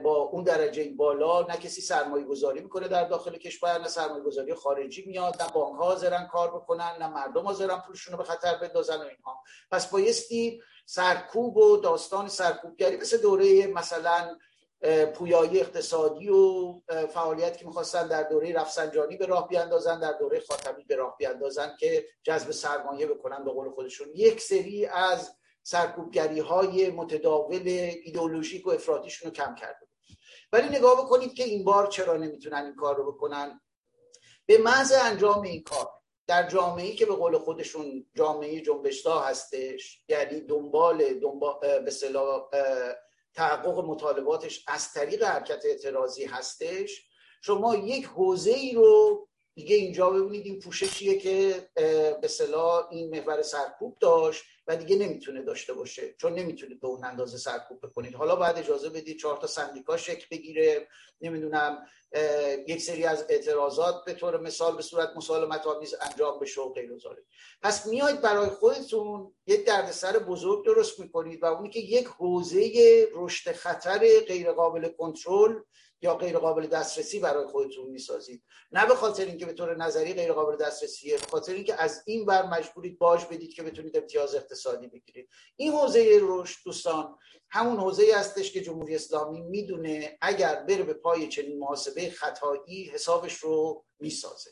با 0.03 0.15
اون 0.15 0.43
درجه 0.43 0.89
بالا 0.89 1.41
نه 1.41 1.57
کسی 1.57 1.81
سرمایه 1.81 2.25
گذاری 2.25 2.61
می‌کنه 2.61 2.87
در 2.87 3.03
داخل 3.07 3.37
کشور 3.37 3.81
نه 3.81 3.87
سرمایه 3.87 4.23
گذاری 4.23 4.53
خارجی 4.53 5.05
میاد 5.05 5.41
نه 5.41 5.49
بانک 5.49 5.75
ها 5.79 5.85
حاضرن 5.85 6.27
کار 6.27 6.51
بکنن 6.55 6.95
نه 6.99 7.07
مردم 7.07 7.41
حاضرن 7.41 7.81
پولشون 7.87 8.11
رو 8.11 8.17
به 8.17 8.23
خطر 8.23 8.57
بندازن 8.57 8.97
و 8.97 9.01
اینها. 9.01 9.43
پس 9.71 9.87
بایستی 9.87 10.61
سرکوب 10.91 11.57
و 11.57 11.77
داستان 11.77 12.27
سرکوبگری 12.27 12.97
مثل 12.97 13.17
دوره 13.17 13.67
مثلا 13.67 14.37
پویایی 15.13 15.59
اقتصادی 15.59 16.29
و 16.29 16.73
فعالیت 17.13 17.57
که 17.57 17.65
می‌خواستن 17.65 18.07
در 18.07 18.23
دوره 18.23 18.53
رفسنجانی 18.53 19.17
به 19.17 19.25
راه 19.25 19.47
بیاندازن 19.47 19.99
در 19.99 20.11
دوره 20.11 20.39
خاتمی 20.39 20.83
به 20.83 20.95
راه 20.95 21.17
بیاندازن 21.17 21.75
که 21.79 22.05
جذب 22.23 22.51
سرمایه 22.51 23.07
بکنن 23.07 23.45
به 23.45 23.51
قول 23.51 23.69
خودشون. 23.69 24.07
یک 24.15 24.41
سری 24.41 24.85
از 24.85 25.35
سرکوبگری 25.63 26.39
های 26.39 26.89
متداول 26.89 27.67
ایدئولوژیک 28.03 28.67
و 28.67 28.69
افرادیشون 28.69 29.29
رو 29.29 29.35
کم 29.35 29.55
کرده 29.55 29.87
ولی 30.53 30.69
نگاه 30.77 31.05
بکنید 31.05 31.33
که 31.33 31.43
این 31.43 31.63
بار 31.63 31.87
چرا 31.87 32.17
نمی‌تونن 32.17 32.65
این 32.65 32.75
کار 32.75 32.95
رو 32.95 33.11
بکنن؟ 33.11 33.61
به 34.45 34.57
محض 34.57 34.91
انجام 34.91 35.41
این 35.41 35.63
کار 35.63 36.00
در 36.31 36.47
جامعه 36.47 36.91
که 36.91 37.05
به 37.05 37.15
قول 37.15 37.37
خودشون 37.37 38.05
جامعه 38.15 38.61
جنبشتا 38.61 39.19
هستش 39.19 40.03
یعنی 40.07 40.41
دنبال, 40.41 41.13
دنبال 41.13 41.59
به 41.61 41.91
تحقق 43.33 43.79
مطالباتش 43.79 44.65
از 44.67 44.93
طریق 44.93 45.23
حرکت 45.23 45.65
اعتراضی 45.65 46.25
هستش 46.25 47.05
شما 47.41 47.75
یک 47.75 48.05
حوزه 48.05 48.51
ای 48.51 48.73
رو 48.73 49.27
دیگه 49.55 49.75
اینجا 49.75 50.09
ببینید 50.09 50.45
این 50.45 50.59
پوششیه 50.59 51.17
که 51.17 51.69
به 52.21 52.27
صلاح 52.27 52.87
این 52.91 53.09
محور 53.09 53.41
سرکوب 53.41 53.97
داشت 53.99 54.43
و 54.67 54.75
دیگه 54.75 54.95
نمی‌تونه 54.95 55.41
داشته 55.41 55.73
باشه 55.73 56.15
چون 56.17 56.33
نمی‌تونید 56.33 56.79
به 56.79 56.87
اون 56.87 57.05
اندازه 57.05 57.37
سرکوب 57.37 57.85
بکنید. 57.85 58.15
حالا 58.15 58.35
باید 58.35 58.57
اجازه 58.57 58.89
بدید 58.89 59.19
چهار 59.19 59.37
تا 59.37 59.47
سندیکا 59.47 59.97
شکل 59.97 60.25
بگیره. 60.31 60.87
نمی‌دونم 61.21 61.85
یک 62.67 62.81
سری 62.81 63.05
از 63.05 63.25
اعتراضات 63.29 64.05
به 64.05 64.13
طور 64.13 64.37
مثال 64.39 64.75
به 64.75 64.81
صورت 64.81 65.09
مسالمت 65.15 65.67
آمیز 65.67 65.95
انجام 66.01 66.39
بشه 66.39 66.61
و 66.61 66.73
غیر 66.73 66.91
پس 67.61 67.85
میاید 67.85 68.21
برای 68.21 68.49
خودتون 68.49 69.33
یک 69.47 69.65
دردسر 69.65 70.19
بزرگ 70.19 70.65
درست 70.65 70.99
می‌کنید 70.99 71.43
و 71.43 71.45
اونی 71.45 71.69
که 71.69 71.79
یک 71.79 72.07
حوزه 72.07 72.71
رشد 73.13 73.51
خطر 73.51 73.99
غیر 74.27 74.51
قابل 74.51 74.87
کنترل 74.87 75.59
یا 76.01 76.15
غیر 76.15 76.37
قابل 76.37 76.67
دسترسی 76.67 77.19
برای 77.19 77.45
خودتون 77.45 77.89
می‌سازید. 77.89 78.43
نه 78.71 78.85
به 78.85 78.95
خاطر 78.95 79.25
اینکه 79.25 79.45
به 79.45 79.53
طور 79.53 79.77
نظری 79.77 80.13
غیر 80.13 80.33
قابل 80.33 80.55
دسترسیه 80.55 81.17
به 81.17 81.25
خاطر 81.31 81.53
اینکه 81.53 81.81
از 81.81 82.03
این 82.05 82.25
بر 82.25 82.45
مجبورید 82.45 82.99
باج 82.99 83.25
بدید 83.25 83.53
که 83.53 83.63
بتونید 83.63 83.97
امتیاز 83.97 84.35
اقتصادی 84.35 84.87
بگیرید. 84.87 85.29
این 85.55 85.71
حوزه 85.71 86.19
رشد 86.21 86.57
دوستان 86.65 87.17
همون 87.49 87.77
حوزه 87.77 88.13
هستش 88.15 88.51
که 88.51 88.61
جمهوری 88.61 88.95
اسلامی 88.95 89.41
می‌دونه 89.41 90.17
اگر 90.21 90.55
بره 90.55 90.83
به 90.83 90.93
پای 90.93 91.27
چنین 91.27 91.59
محاسبه 91.59 92.09
خطایی 92.09 92.83
حسابش 92.83 93.33
رو 93.33 93.85
می‌سازه. 93.99 94.51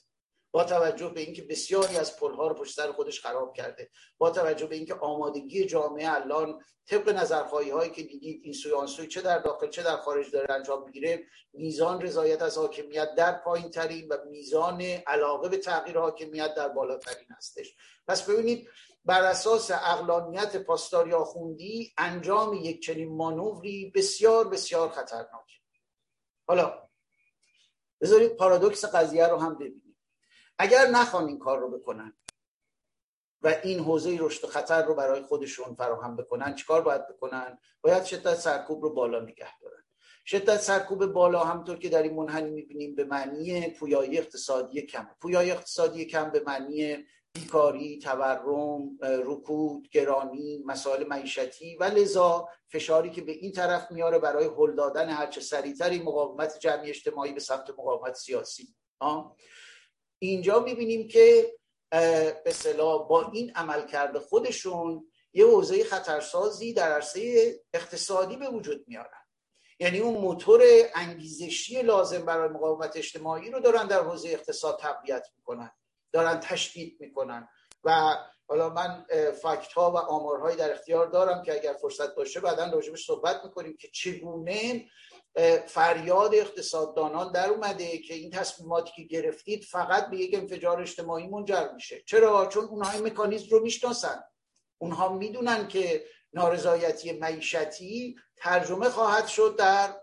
با 0.52 0.64
توجه 0.64 1.08
به 1.10 1.22
اینکه 1.22 1.41
بسیاری 1.41 1.97
از 1.97 2.20
پلها 2.20 2.47
رو 2.47 2.56
پشت 2.56 2.76
سر 2.76 2.91
خودش 2.91 3.22
خراب 3.22 3.54
کرده 3.54 3.89
با 4.18 4.30
توجه 4.30 4.66
به 4.66 4.76
اینکه 4.76 4.93
آمادگی 4.93 5.66
جامعه 5.66 6.14
الان 6.14 6.62
طبق 6.88 7.10
نظرخواهی 7.10 7.70
هایی 7.70 7.91
که 7.91 8.04
دیدید 8.04 8.41
این 8.43 8.54
سوی 8.54 8.74
آن 8.74 8.88
چه 8.88 9.22
در 9.22 9.39
داخل 9.39 9.70
چه 9.70 9.84
در 9.84 9.97
خارج 9.97 10.32
داره 10.32 10.54
انجام 10.54 10.86
می‌گیره 10.86 11.26
میزان 11.54 12.02
رضایت 12.02 12.41
از 12.41 12.58
حاکمیت 12.58 13.16
در 13.16 13.32
پایین 13.32 13.70
ترین 13.70 14.08
و 14.08 14.18
میزان 14.30 14.82
علاقه 14.82 15.50
به 15.50 15.58
تغییر 15.58 15.97
حاکمیت 15.97 16.56
در 16.56 16.68
بالاترین 16.68 17.28
هستش. 17.38 17.76
پس 18.08 18.30
ببینید 18.30 18.70
بر 19.06 19.24
اساس 19.24 19.72
اقلانیت 19.72 20.58
پاسداری 20.58 21.14
آخوندی 21.14 21.93
انجام 21.97 22.54
یک 22.54 22.82
چنین 22.82 23.16
مانوری 23.16 23.91
بسیار 23.95 24.47
بسیار 24.47 24.89
خطرناک 24.89 25.62
حالا 26.47 26.89
بذارید 28.02 28.36
پارادوکس 28.36 28.86
قضیه 28.86 29.28
رو 29.28 29.38
هم 29.38 29.56
ببینید 29.56 29.88
اگر 30.60 30.88
نخوان 30.88 31.28
این 31.28 31.39
کار 31.39 31.60
رو 31.60 31.80
بکنن 31.80 32.14
و 33.41 33.55
این 33.64 33.80
حوزه 33.80 34.18
رشد 34.20 34.45
خطر 34.45 34.84
رو 34.84 34.95
برای 34.95 35.22
خودشون 35.22 35.76
فراهم 35.76 36.16
بکنن 36.16 36.55
چیکار 36.55 36.82
باید 36.82 37.07
بکنن؟ 37.07 37.57
باید 37.82 38.03
شدت 38.03 38.36
سرکوب 38.36 38.84
رو 38.84 38.93
بالا 38.93 39.20
نگه 39.20 39.60
دارن. 39.60 39.84
شدت 40.26 40.57
سرکوب 40.57 41.05
بالا 41.05 41.43
همطور 41.43 41.78
که 41.78 41.89
در 41.89 42.03
این 42.03 42.16
منحنی 42.16 42.49
می‌بینیم 42.49 42.95
به 42.95 43.03
معنی 43.03 43.70
پویایی 43.70 44.18
اقتصادی 44.18 44.82
کم. 44.82 45.07
پویایی 45.22 45.51
اقتصادی 45.51 46.05
کم 46.05 46.30
به 46.30 46.43
معنی 46.47 47.05
بیکاری، 47.34 47.99
تورم، 47.99 48.97
رکود، 49.01 49.89
گرانی، 49.89 50.64
مسائل 50.66 51.07
معیشتی 51.07 51.76
و 51.76 51.84
لذا 51.84 52.49
فشاری 52.68 53.10
که 53.10 53.22
به 53.22 53.32
این 53.32 53.51
طرف 53.51 53.91
میاره 53.91 54.20
برای 54.20 54.45
هل 54.57 54.76
دادن 54.76 55.10
هرچه 55.10 55.41
سریعتری 55.41 55.99
مقاومت 55.99 56.60
جمعی 56.60 56.89
اجتماعی 56.89 57.34
به 57.34 57.39
سمت 57.39 57.70
مقاومت 57.70 58.16
سیاسی. 58.16 58.76
آه؟ 58.99 59.36
اینجا 60.20 60.59
می‌بینیم 60.59 61.07
که 61.07 61.55
به 62.45 62.51
صلاح 62.51 63.07
با 63.07 63.32
این 63.34 63.51
عملکرد 63.55 64.20
خودشون 64.20 65.11
یه 65.34 65.45
حوزه 65.45 65.84
خطرسازی 65.84 66.74
در 66.74 66.91
عرصه 66.91 67.53
اقتصادی 67.74 68.38
به 68.38 68.49
وجود 68.49 68.86
میارن. 68.88 69.26
یعنی 69.80 69.99
اون 69.99 70.13
موتور 70.22 70.61
انگیزشی 70.95 71.82
لازم 71.82 72.26
برای 72.26 72.49
مقاومت 72.49 72.97
اجتماعی 72.97 73.51
رو 73.51 73.59
دارن 73.59 73.88
در 73.88 74.01
حوزه 74.01 74.30
اقتصاد 74.30 74.80
تقویت 74.80 75.28
می‌کنن 75.38 75.72
دارن 76.11 76.39
تشدید 76.39 76.97
می‌کنن. 76.99 77.49
و 77.84 78.15
حالا 78.47 78.70
من 78.70 79.05
فکت 79.32 79.74
ها 79.74 79.91
و 79.91 79.97
آمارهایی 79.97 80.57
در 80.57 80.74
اختیار 80.74 81.07
دارم 81.07 81.43
که 81.43 81.53
اگر 81.53 81.74
فرصت 81.74 82.15
باشه 82.15 82.39
بعدا 82.39 82.72
راجبش 82.72 83.05
صحبت 83.05 83.41
می‌کنیم 83.43 83.78
که 83.78 83.88
چگونه 83.93 84.86
فریاد 85.67 86.35
اقتصاددانان 86.35 87.31
در 87.31 87.49
اومده 87.49 87.97
که 87.97 88.13
این 88.13 88.31
تصمیماتی 88.31 88.91
که 88.95 89.03
گرفتید 89.03 89.63
فقط 89.63 90.09
به 90.09 90.17
یک 90.17 90.35
انفجار 90.35 90.81
اجتماعی 90.81 91.27
منجر 91.27 91.67
میشه. 91.73 92.03
چرا؟ 92.05 92.45
چون 92.45 92.65
اونها 92.65 92.91
این 92.91 93.05
مکانیزم 93.05 93.47
رو 93.49 93.59
می‌شناسن. 93.59 94.23
اونها 94.77 95.09
می‌دونن 95.09 95.67
که 95.67 96.05
نارضایتی 96.33 97.11
معیشتی 97.11 98.15
ترجمه 98.37 98.89
خواهد 98.89 99.27
شد 99.27 99.55
در 99.57 99.95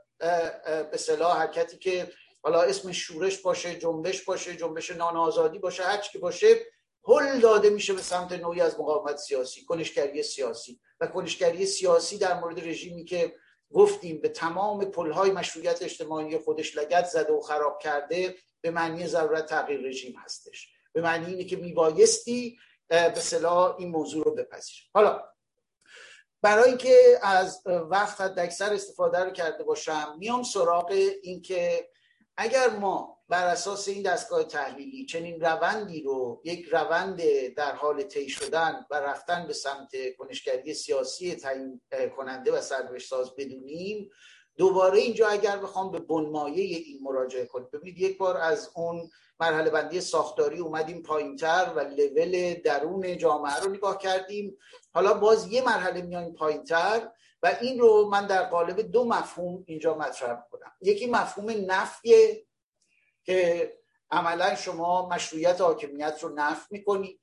به 0.90 0.96
صلاح 0.96 1.38
حرکتی 1.38 1.78
که 1.78 2.12
حالا 2.42 2.62
اسم 2.62 2.92
شورش 2.92 3.38
باشه 3.38 3.74
جنبش 3.74 4.22
باشه 4.22 4.56
جنبش 4.56 4.90
نان 4.90 5.16
آزادی 5.16 5.58
باشه 5.58 5.82
هر 5.82 5.96
که 5.96 6.18
باشه 6.18 6.66
هل 7.08 7.40
داده 7.40 7.70
میشه 7.70 7.92
به 7.92 8.02
سمت 8.02 8.32
نوعی 8.32 8.60
از 8.60 8.80
مقاومت 8.80 9.16
سیاسی 9.16 9.64
کنشگری 9.64 10.22
سیاسی. 10.22 10.80
و 11.00 11.06
کنشگری 11.06 11.66
سیاسی 11.66 12.18
در 12.18 12.40
مورد 12.40 12.68
رژیمی 12.68 13.04
که 13.04 13.34
گفتیم 13.72 14.20
به 14.20 14.28
تمام 14.28 14.84
پلهای 14.84 15.30
مشروعیت 15.30 15.82
اجتماعی 15.82 16.38
خودش 16.38 16.76
لگت 16.76 17.06
زده 17.06 17.32
و 17.32 17.40
خراب 17.40 17.78
کرده 17.78 18.34
به 18.60 18.70
معنی 18.70 19.06
ضرورت 19.06 19.46
تغییر 19.46 19.80
رژیم 19.80 20.16
هستش. 20.24 20.72
به 20.92 21.02
معنی 21.02 21.26
اینه 21.26 21.44
که 21.44 21.56
میبایستی 21.56 22.58
به 22.88 23.14
صلاح 23.14 23.76
این 23.78 23.88
موضوع 23.88 24.24
رو 24.24 24.34
بپذیر 24.34 24.76
حالا 24.94 25.22
برای 26.42 26.76
که 26.76 27.18
از 27.22 27.62
وقت 27.66 28.20
حد 28.20 28.38
استفاده 28.60 29.18
رو 29.18 29.30
کرده 29.30 29.64
باشم 29.64 30.16
میام 30.18 30.42
سراغ 30.42 30.90
اینکه 31.22 31.90
اگر 32.36 32.68
ما 32.68 33.15
بر 33.28 33.46
اساس 33.46 33.88
این 33.88 34.02
دستگاه 34.02 34.44
تحلیلی 34.44 35.06
چنین 35.06 35.40
روندی 35.40 36.02
رو 36.02 36.40
یک 36.44 36.68
روند 36.72 37.22
در 37.56 37.74
حال 37.74 38.02
طی 38.02 38.28
شدن 38.28 38.86
و 38.90 38.94
رفتن 38.94 39.46
به 39.46 39.52
سمت 39.52 39.90
کنشگری 40.18 40.74
سیاسی 40.74 41.34
تعیین 41.34 41.80
کننده 42.16 42.52
و 42.52 42.60
سرنوشت 42.60 43.08
ساز 43.08 43.34
بدونیم 43.36 44.10
دوباره 44.56 44.98
اینجا 44.98 45.28
اگر 45.28 45.56
بخوام 45.56 45.90
به 45.90 45.98
بنمایه 45.98 46.62
این 46.62 46.98
مراجعه 47.02 47.46
کنیم 47.46 47.68
ببینید 47.72 47.98
یک 47.98 48.18
بار 48.18 48.36
از 48.36 48.70
اون 48.74 49.10
مرحله 49.40 49.70
بندی 49.70 50.00
ساختاری 50.00 50.58
اومدیم 50.58 51.02
پایینتر 51.02 51.72
و 51.76 51.80
لول 51.80 52.54
درون 52.54 53.18
جامعه 53.18 53.56
رو 53.56 53.70
نگاه 53.70 53.98
کردیم. 53.98 54.56
حالا 54.94 55.14
باز 55.14 55.52
یه 55.52 55.64
مرحله 55.64 56.02
میایم 56.02 56.32
پایینتر 56.32 57.08
و 57.42 57.56
این 57.60 57.78
رو 57.78 58.08
من 58.10 58.26
در 58.26 58.42
قالب 58.42 58.80
دو 58.80 59.04
مفهوم 59.04 59.64
اینجا 59.66 59.94
مطرح 59.94 60.42
کنم 60.50 60.72
یکی 60.80 61.06
مفهوم 61.06 61.50
نفی 61.66 62.45
که 63.26 63.72
عملا 64.10 64.54
شما 64.54 65.08
مشروعیت 65.08 65.60
حاکمیت 65.60 66.18
رو 66.22 66.34
نفی 66.34 66.66
می‌کنید. 66.70 67.20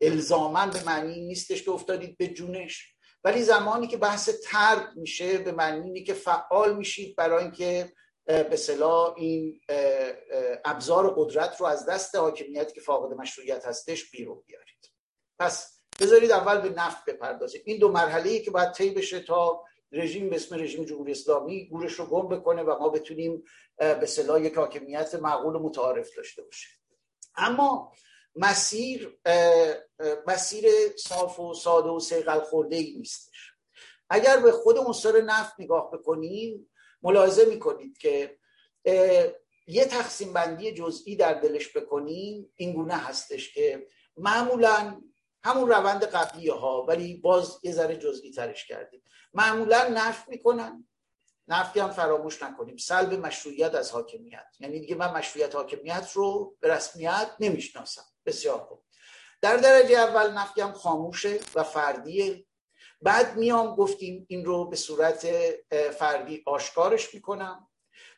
الزاما 0.00 0.66
به 0.66 0.84
معنی 0.84 1.20
نیستش 1.20 1.62
که 1.62 1.70
افتادید 1.70 2.18
به 2.18 2.26
جونش. 2.26 2.94
ولی 3.24 3.42
زمانی 3.42 3.86
که 3.86 3.96
بحث 3.96 4.30
ترد 4.44 4.96
میشه 4.96 5.38
به 5.38 5.52
معنی 5.52 6.04
که 6.04 6.14
فعال 6.14 6.76
میشید 6.76 7.16
برای 7.16 7.42
اینکه 7.42 7.92
به 8.24 8.56
صلاح 8.56 9.14
این 9.16 9.60
ابزار 10.64 11.14
قدرت 11.16 11.60
رو 11.60 11.66
از 11.66 11.86
دست 11.86 12.14
حاکمیت 12.14 12.74
که 12.74 12.80
فاقد 12.80 13.14
مشروعیت 13.14 13.66
هستش 13.66 14.10
بیرون 14.10 14.42
بیارید. 14.46 14.92
پس 15.38 15.82
بذارید 16.00 16.32
اول 16.32 16.60
به 16.60 16.68
نفت 16.68 17.04
بپردازید. 17.04 17.62
این 17.64 17.78
دو 17.78 17.92
مرحله 17.92 18.30
ای 18.30 18.42
که 18.42 18.50
باید 18.50 18.72
طی 18.72 18.90
بشه 18.90 19.20
تا 19.20 19.64
رژیم 19.92 20.30
به 20.30 20.36
اسم 20.36 20.56
رژیم 20.56 20.84
جمهوری 20.84 21.12
اسلامی 21.12 21.68
گورش 21.68 21.92
رو 21.92 22.06
گم 22.06 22.28
بکنه 22.28 22.62
و 22.62 22.78
ما 22.78 22.88
بتونیم 22.88 23.44
به 24.00 24.06
صلاح 24.06 24.42
یک 24.42 24.54
حاکمیت 24.54 25.14
معقول 25.14 25.58
متعارف 25.58 26.16
داشته 26.16 26.42
باشه. 26.42 26.68
اما 27.36 27.92
مسیر 28.36 29.18
مسیر 30.26 30.64
صاف 30.96 31.40
و 31.40 31.54
ساده 31.54 31.88
و 31.88 32.00
سیقل 32.00 32.40
خورده 32.40 32.76
ای 32.76 32.96
نیستش. 32.96 33.52
اگر 34.10 34.40
به 34.40 34.52
خود 34.52 34.78
عنصر 34.78 35.20
نفت 35.20 35.54
نگاه 35.58 35.90
بکنیم 35.90 36.70
ملاحظه 37.02 37.44
می‌کنید 37.44 37.98
که 37.98 38.38
یه 39.66 39.84
تقسیم 39.84 40.32
بندی 40.32 40.72
جزئی 40.72 41.16
در 41.16 41.34
دلش 41.34 41.76
بکنیم 41.76 42.52
این 42.56 42.72
گونه 42.72 42.94
هستش 42.94 43.54
که 43.54 43.86
معمولا 44.16 45.00
همون 45.44 45.68
روند 45.68 46.04
قبلی 46.04 46.48
ها 46.48 46.84
ولی 46.88 47.16
باز 47.16 47.58
یه 47.62 47.72
ذره 47.72 47.96
جزئی 47.96 48.30
ترش 48.30 48.66
کردیم. 48.66 49.02
معمولا 49.34 49.88
نفت 49.88 50.28
می‌کنن 50.28 50.88
نفتی 51.48 51.80
هم 51.80 51.90
فراموش 51.90 52.42
نکنیم. 52.42 52.76
سلب 52.76 53.14
مشروعیت 53.14 53.74
از 53.74 53.90
حاکمیت. 53.90 54.46
یعنی 54.60 54.80
دیگه 54.80 54.94
من 54.94 55.12
مشروعیت 55.12 55.54
حاکمیت 55.54 56.10
رو 56.12 56.56
به 56.60 56.68
رسمیت 56.68 57.30
نمی‌شناسم. 57.40 58.04
بسیار 58.26 58.58
خوب. 58.58 58.84
در 59.40 59.56
درجه 59.56 59.98
اول 59.98 60.32
نفتی 60.32 60.60
هم 60.60 60.72
خاموشه 60.72 61.40
و 61.54 61.62
فردیه. 61.62 62.44
بعد 63.02 63.36
میام 63.36 63.76
گفتیم 63.76 64.26
این 64.28 64.44
رو 64.44 64.68
به 64.68 64.76
صورت 64.76 65.26
فردی 65.98 66.42
آشکارش 66.46 67.14
می‌کنم. 67.14 67.68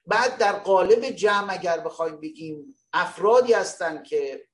بعد 0.06 0.38
در 0.38 0.52
قالب 0.52 1.04
جمع 1.04 1.52
اگر 1.52 1.80
بخوایم 1.80 2.20
بگیم 2.20 2.76
افرادی 2.92 3.52
هستن 3.52 4.02
که 4.02 4.46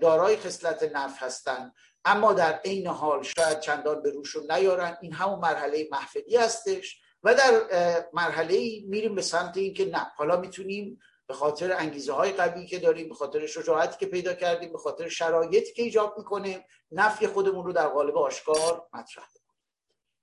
دارای 0.00 0.36
خصلت 0.36 0.82
نفت 0.82 1.22
هستن 1.22 1.72
اما 2.04 2.32
در 2.32 2.60
عین 2.64 2.86
حال 2.86 3.22
شاید 3.22 3.60
چندان 3.60 4.02
به 4.02 4.10
روشون 4.10 4.52
نیارن. 4.52 4.98
این 5.02 5.12
همون 5.12 5.38
مرحله 5.38 5.88
محفلی 5.90 6.36
هستش. 6.36 7.01
و 7.22 7.34
در 7.34 7.52
مرحله 8.12 8.80
میریم 8.86 9.14
به 9.14 9.22
سمت 9.22 9.56
اینکه 9.56 9.84
نه. 9.84 10.12
حالا 10.16 10.40
می‌تونیم 10.40 11.00
به 11.26 11.34
خاطر 11.34 11.72
انگیزه 11.72 12.12
های 12.12 12.32
قوی 12.32 12.66
که 12.66 12.78
داریم 12.78 13.08
به 13.08 13.14
خاطر 13.14 13.46
شجاعتی 13.46 13.98
که 13.98 14.06
پیدا 14.06 14.34
کردیم 14.34 14.72
به 14.72 14.78
خاطر 14.78 15.08
شرایطی 15.08 15.72
که 15.72 15.82
ایجاد 15.82 16.14
می‌کنه 16.18 16.64
نفی 16.92 17.26
خودمون 17.26 17.64
رو 17.64 17.72
در 17.72 17.88
قالب 17.88 18.16
آشکار 18.16 18.86
مطرح 18.94 19.24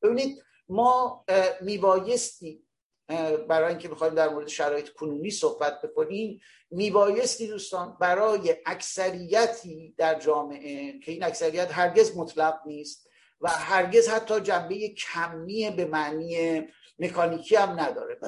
ببینید 0.01 0.43
ما 0.69 1.25
میبایستی 1.61 2.63
برای 3.47 3.69
اینکه 3.69 3.87
بخوایم 3.87 4.15
در 4.15 4.29
مورد 4.29 4.47
شرایط 4.47 4.89
کنونی 4.89 5.31
صحبت 5.31 5.81
بکنیم 5.81 6.41
میبایستی 6.71 7.47
دوستان 7.47 7.97
برای 7.99 8.55
اکثریتی 8.65 9.95
در 9.97 10.19
جامعه 10.19 10.99
که 10.99 11.11
این 11.11 11.23
اکثریت 11.23 11.71
هرگز 11.71 12.17
مطلق 12.17 12.59
نیست 12.65 13.09
و 13.41 13.49
هرگز 13.49 14.07
حتی 14.07 14.39
جنبه 14.39 14.89
کمی 14.89 15.69
به 15.69 15.85
معنی 15.85 16.61
مکانیکی 16.99 17.55
هم 17.55 17.79
نداره. 17.79 18.19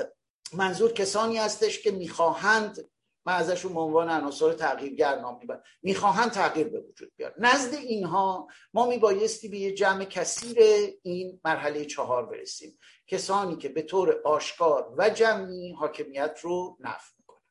منظور 0.54 0.92
کسانی 0.92 1.38
هستش 1.38 1.82
که 1.82 1.92
می‌خواهند 1.92 2.90
من 3.26 3.34
ازشون 3.34 3.74
به 3.74 3.80
عنوان 3.80 4.10
عناصر 4.10 4.54
تغییرگر 4.54 5.20
نام 5.20 5.38
می‌برم 5.40 5.64
می‌خواهند 5.82 6.32
تغییر 6.32 6.68
به 6.68 6.80
وجود 6.80 7.12
بیاد 7.16 7.34
نزد 7.38 7.74
اینها 7.74 8.48
ما 8.74 8.86
میبایستی 8.86 9.50
به 9.50 9.58
یه 9.58 9.74
جمع 9.74 10.06
کثیر 10.06 10.58
این 11.04 11.42
مرحله 11.46 11.86
چهار 11.86 12.26
برسیم. 12.26 12.80
کسانی 13.08 13.56
که 13.56 13.70
به 13.70 13.82
طور 13.82 14.22
آشکار 14.26 14.94
و 14.98 15.10
جمعی 15.10 15.74
حاکمیت 15.74 16.40
رو 16.42 16.78
نفت 16.80 17.16
می‌کنن. 17.20 17.42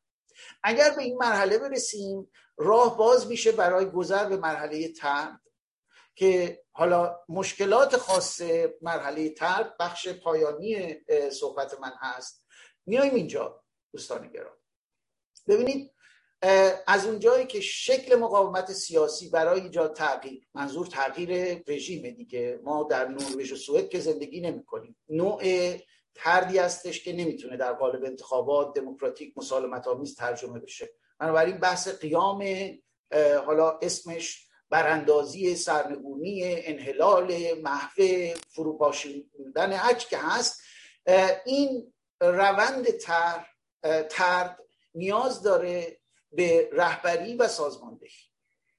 اگر 0.62 0.90
به 0.90 1.02
این 1.02 1.16
مرحله 1.16 1.58
برسیم 1.58 2.30
راه 2.56 2.98
باز 2.98 3.26
میشه 3.26 3.52
برای 3.52 3.86
گذر 3.86 4.28
به 4.28 4.36
مرحله 4.36 4.92
ترد 4.92 5.40
که 6.20 6.62
حالا 6.72 7.18
مشکلات 7.28 7.96
خاص 7.96 8.40
مرحله 8.82 9.30
ترد 9.30 9.76
بخش 9.80 10.08
پایانی 10.08 10.96
صحبت 11.32 11.80
من 11.80 11.92
هست. 12.00 12.46
میایم 12.86 13.14
اینجا 13.14 13.64
دوستان 13.92 14.28
گرام 14.32 14.56
ببینید 15.48 15.92
از 16.86 17.06
اونجایی 17.06 17.46
که 17.46 17.60
شکل 17.60 18.16
مقاومت 18.16 18.72
سیاسی 18.72 19.28
برای 19.28 19.60
ایجاد 19.60 19.96
تغییر 19.96 20.48
منظور 20.54 20.86
تغییر 20.86 21.62
رژیم 21.68 22.10
دیگه. 22.10 22.60
ما 22.62 22.84
در 22.90 23.08
نروژ 23.08 23.52
و 23.52 23.56
سوئد 23.56 23.88
که 23.88 24.00
زندگی 24.00 24.40
نمی 24.40 24.64
کنیم. 24.64 24.96
نوع 25.08 25.42
تردی 26.14 26.58
هستش 26.58 27.04
که 27.04 27.12
نمی‌تونه 27.12 27.56
در 27.56 27.72
قالب 27.72 28.04
انتخابات 28.04 28.74
دموکراتیک 28.74 29.38
مسالمت 29.38 29.88
آمیز 29.88 30.14
ترجمه 30.14 30.58
بشه. 30.58 30.90
بنابراین 31.18 31.58
بحث 31.58 31.88
قیام 31.88 32.44
حالا 33.46 33.78
اسمش 33.82 34.49
براندازی 34.70 35.56
سرنگونی 35.56 36.42
انحلال 36.44 37.34
محو 37.62 38.02
فروپاشیدن 38.48 39.72
هرچی 39.72 40.08
که 40.08 40.18
هست 40.18 40.62
این 41.44 41.92
روند 42.20 42.90
تر 42.90 43.46
ترد 44.10 44.58
نیاز 44.94 45.42
داره 45.42 46.00
به 46.32 46.68
رهبری 46.72 47.34
و 47.34 47.48
سازماندهی. 47.48 48.10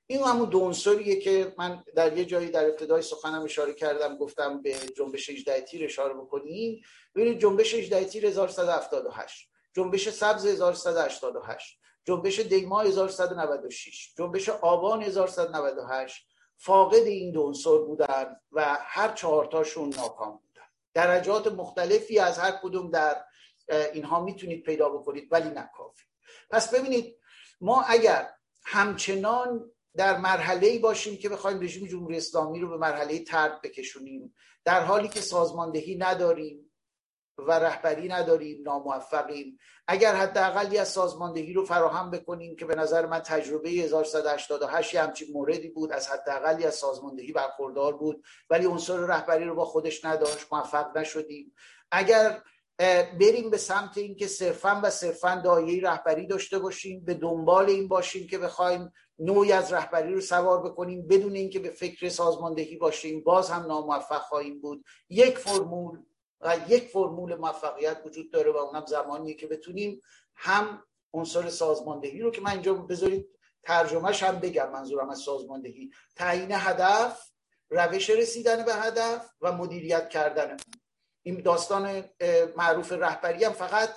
این 0.07 0.21
همون 0.21 0.49
دونسوریه 0.49 1.19
که 1.19 1.53
من 1.57 1.83
در 1.95 2.17
یه 2.17 2.25
جایی 2.25 2.49
در 2.49 2.65
ابتدای 2.65 3.01
سخنم 3.01 3.43
اشاره 3.43 3.73
کردم 3.73 4.17
گفتم 4.17 4.61
به 4.61 4.75
جنبش 4.97 5.29
18 5.29 5.61
تیر 5.61 5.85
اشاره 5.85 6.13
بکنیم. 6.13 6.81
ببینید 7.15 7.39
جنبش 7.39 7.73
18 7.73 8.05
تیر 8.05 8.25
1178 8.25 9.49
جنبش 9.73 10.09
سبز 10.09 10.45
1188 10.45 11.80
جنبش 12.06 12.39
دیما 12.39 12.82
1196 12.82 14.14
جنبش 14.18 14.49
آبان 14.49 15.04
1198 15.04 16.26
فاقد 16.58 16.95
این 16.95 17.32
دونسور 17.32 17.86
بودن 17.86 18.36
و 18.52 18.78
هر 18.80 19.12
چهارتاشون 19.12 19.89
ناکام 19.89 20.32
بودن. 20.32 20.68
درجات 20.93 21.47
مختلفی 21.47 22.20
از 22.20 22.39
هر 22.39 22.60
کدوم 22.64 22.91
در 22.91 23.24
اینها 23.93 24.24
می‌تونید 24.24 24.64
پیدا 24.64 24.89
بکنید 24.89 25.28
ولی 25.32 25.49
نه 25.49 25.70
کافی. 25.78 26.04
پس 26.49 26.74
ببینید 26.74 27.18
ما 27.62 27.82
اگر 27.82 28.30
همچنان 28.64 29.72
در 29.95 30.18
مرحله 30.18 30.68
ای 30.68 30.80
باشیم 30.80 31.18
که 31.18 31.30
بخوایم 31.30 31.62
رژیم 31.62 31.88
جمهوری 31.88 32.18
اسلامی 32.18 32.60
رو 32.60 32.70
به 32.70 32.78
مرحله 32.78 33.24
ترد 33.24 33.62
بکشونیم 33.62 34.36
در 34.66 34.84
حالی 34.84 35.08
که 35.08 35.22
سازماندهی 35.22 35.95
نداریم 35.95 36.70
و 37.38 37.51
رهبری 37.51 38.07
نداریم 38.07 38.61
ناموفقیم. 38.63 39.57
اگر 39.88 40.15
حداقلی 40.15 40.77
از 40.77 40.88
سازماندهی 40.88 41.53
رو 41.53 41.65
فراهم 41.65 42.11
بکنیم 42.11 42.55
که 42.55 42.65
به 42.65 42.75
نظر 42.75 43.05
من 43.05 43.19
تجربه 43.19 43.69
1188 43.69 44.95
همچین 44.95 45.27
موردی 45.34 45.69
بود 45.69 45.91
از 45.91 46.07
حداقلی 46.07 46.65
از 46.65 46.75
سازماندهی 46.75 47.32
برخوردار 47.32 47.97
بود 47.97 48.23
ولی 48.49 48.65
عنصر 48.65 48.97
رهبری 48.97 49.45
رو 49.45 49.55
با 49.55 49.65
خودش 49.65 50.05
نداشت 50.05 50.47
موفق 50.51 50.97
نشدیم. 50.97 51.53
اگر 51.91 52.41
بریم 53.19 53.49
به 53.49 53.57
سمت 53.57 53.97
اینکه 53.97 54.27
صرفا 54.27 54.79
و 54.84 54.89
صرفا 54.89 55.41
دایه 55.43 55.82
رهبری 55.84 56.27
داشته 56.27 56.59
باشیم 56.59 57.05
به 57.05 57.13
دنبال 57.13 57.69
این 57.69 57.88
باشیم 57.88 58.27
که 58.27 58.38
بخوایم 58.38 58.91
نوعی 59.19 59.51
از 59.51 59.73
رهبری 59.73 60.13
رو 60.13 60.21
سوار 60.21 60.63
بکنیم 60.63 61.07
بدون 61.07 61.36
اینکه 61.36 61.59
به 61.59 61.69
فکر 61.69 62.09
سازماندهی 62.09 62.75
باشیم 62.75 63.23
باز 63.23 63.49
هم 63.49 63.65
ناموفق 63.65 64.21
خواهیم 64.21 64.61
بود. 64.61 64.86
یک 65.09 65.38
فرمول 65.38 65.99
و 66.41 66.57
یک 66.67 66.87
فرمول 66.87 67.35
موفقیت 67.35 68.01
وجود 68.05 68.31
داره 68.31 68.51
و 68.51 68.57
اونم 68.57 68.85
زمانیه 68.85 69.33
که 69.33 69.47
بتونیم 69.47 70.01
هم 70.35 70.83
عنصر 71.13 71.49
سازماندهی 71.49 72.19
رو 72.19 72.31
که 72.31 72.41
من 72.41 72.51
اینجا 72.51 72.73
بذارید 72.73 73.29
ترجمهش 73.63 74.23
هم 74.23 74.39
بگم 74.39 74.71
منظورم 74.71 75.09
از 75.09 75.19
سازماندهی. 75.19 75.91
تعیین 76.15 76.51
هدف 76.51 77.31
روش 77.69 78.09
رسیدن 78.09 78.65
به 78.65 78.73
هدف 78.73 79.29
و 79.41 79.51
مدیریت 79.51 80.09
کردن. 80.09 80.57
این 81.23 81.41
داستان 81.41 82.03
معروف 82.57 82.91
رهبری 82.91 83.43
هم 83.43 83.53
فقط 83.53 83.89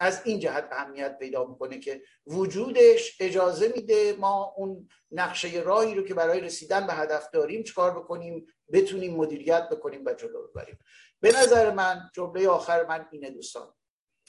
از 0.00 0.22
این 0.24 0.40
جهت 0.40 0.68
اهمیت 0.72 1.18
پیدا 1.18 1.44
می‌کنه 1.44 1.78
که 1.78 2.02
وجودش 2.26 3.16
اجازه 3.20 3.72
میده 3.76 4.12
ما 4.12 4.54
اون 4.56 4.88
نقشه 5.10 5.60
راهی 5.60 5.94
رو 5.94 6.02
که 6.02 6.14
برای 6.14 6.40
رسیدن 6.40 6.86
به 6.86 6.92
هدف 6.92 7.30
داریم 7.30 7.62
چکار 7.62 7.98
بکنیم 7.98 8.46
بتونیم 8.72 9.16
مدیریت 9.16 9.68
بکنیم 9.68 10.02
و 10.04 10.14
جلو 10.14 10.48
ببریم. 10.48 10.78
به 11.20 11.32
نظر 11.32 11.70
من 11.70 12.10
جمله 12.14 12.48
آخر 12.48 12.86
من 12.86 13.06
اینه 13.10 13.30
دوستان. 13.30 13.74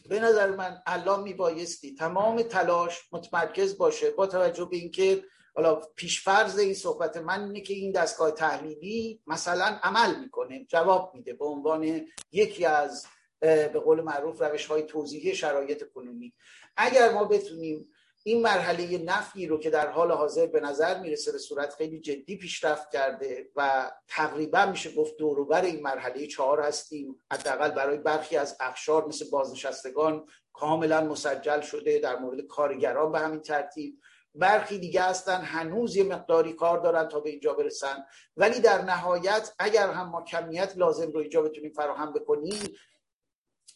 به 0.10 0.20
نظر 0.20 0.56
من 0.56 0.82
الان 0.86 1.24
میبایستی 1.24 1.96
تمام 1.96 2.42
تلاش 2.42 3.10
متمرکز 3.12 3.78
باشه 3.78 4.12
با 4.12 4.28
توجه 4.28 4.66
به 4.66 4.78
اینکه 4.78 5.24
حالا 5.56 5.76
پیشفرض 5.76 6.60
این 6.60 6.74
صحبت 6.74 7.18
من 7.18 7.44
اینه 7.44 7.62
که 7.62 7.74
این 7.74 7.92
دستگاه 7.92 8.32
تحلیلی 8.32 9.22
مثلا 9.28 9.80
عمل 9.84 10.20
می‌کنه 10.20 10.66
جواب 10.66 11.12
میده 11.14 11.34
به 11.34 11.46
عنوان 11.46 12.08
یکی 12.32 12.66
از 12.66 13.06
به 13.40 13.80
قول 13.86 14.02
معروف 14.02 14.42
روش 14.42 14.66
های 14.66 14.84
توضیحی 14.84 15.36
شرایط 15.36 15.84
کنونی. 15.94 16.34
اگر 16.78 17.14
ما 17.14 17.24
بتونیم 17.24 17.90
این 18.28 18.42
مرحله 18.42 18.98
نفی 18.98 19.48
رو 19.48 19.60
که 19.60 19.70
در 19.70 19.88
حال 19.92 20.12
حاضر 20.12 20.46
به 20.46 20.60
نظر 20.60 21.00
می‌رسه 21.00 21.32
به 21.32 21.38
صورت 21.38 21.74
خیلی 21.74 22.00
جدی 22.00 22.38
پیشرفت 22.38 22.92
کرده 22.92 23.50
و 23.56 23.92
تقریبا 24.08 24.66
میشه 24.66 24.92
گفت 24.96 25.18
دوروبر 25.18 25.62
این 25.62 25.82
مرحله 25.82 26.28
چهار 26.28 26.62
هستیم. 26.62 27.20
حداقل 27.32 27.70
برای 27.72 27.98
برخی 27.98 28.38
از 28.38 28.58
اخشار 28.60 29.08
مثل 29.08 29.30
بازنشستگان 29.30 30.26
کاملا 30.54 31.02
مسجل 31.02 31.62
شده 31.62 32.00
در 32.00 32.20
مورد 32.20 32.42
کارگران 32.42 33.12
به 33.12 33.20
همین 33.20 33.40
ترتیب. 33.40 34.00
برخی 34.36 34.80
دیگه 34.80 35.02
هستن 35.02 35.42
هنوز 35.42 35.96
یه 35.96 36.04
مقداری 36.04 36.54
کار 36.54 36.80
دارن 36.80 37.08
تا 37.08 37.20
به 37.20 37.30
اینجا 37.30 37.54
برسن. 37.54 38.06
ولی 38.38 38.60
در 38.60 38.82
نهایت 38.82 39.54
اگر 39.60 39.90
هم 39.90 40.10
ما 40.10 40.22
کمیت 40.22 40.78
لازم 40.78 41.12
رو 41.12 41.20
اینجا 41.20 41.42
بتونیم 41.42 41.72
فراهم 41.72 42.14
بکنیم 42.14 42.76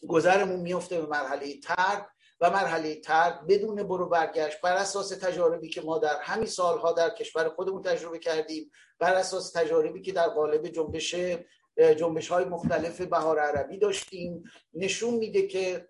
گذرمون 0.08 0.60
میفته 0.60 1.00
به 1.00 1.06
مرحله 1.06 1.60
ترد 1.60 2.08
و 2.42 2.50
مرحله 2.50 2.94
ترد 2.94 3.46
بدون 3.46 3.82
برو 3.82 4.08
برگشت 4.08 4.60
بر 4.60 4.76
اساس 4.76 5.08
تجاربی 5.08 5.68
که 5.68 5.80
ما 5.80 5.98
در 5.98 6.20
همین 6.20 6.46
سالها 6.46 6.92
در 6.92 7.10
کشور 7.10 7.48
خودمون 7.48 7.82
تجربه 7.82 8.18
کردیم 8.18 8.70
بر 8.98 9.14
اساس 9.14 9.52
تجاربی 9.52 10.02
که 10.02 10.12
در 10.12 10.28
قالب 10.28 10.68
جنبش 10.68 11.14
جنبش 11.76 12.28
های 12.28 12.44
مختلف 12.44 13.00
بهار 13.00 13.38
عربی 13.38 13.78
داشتیم. 13.78 14.42
نشون 14.74 15.14
میده 15.14 15.46
که 15.46 15.88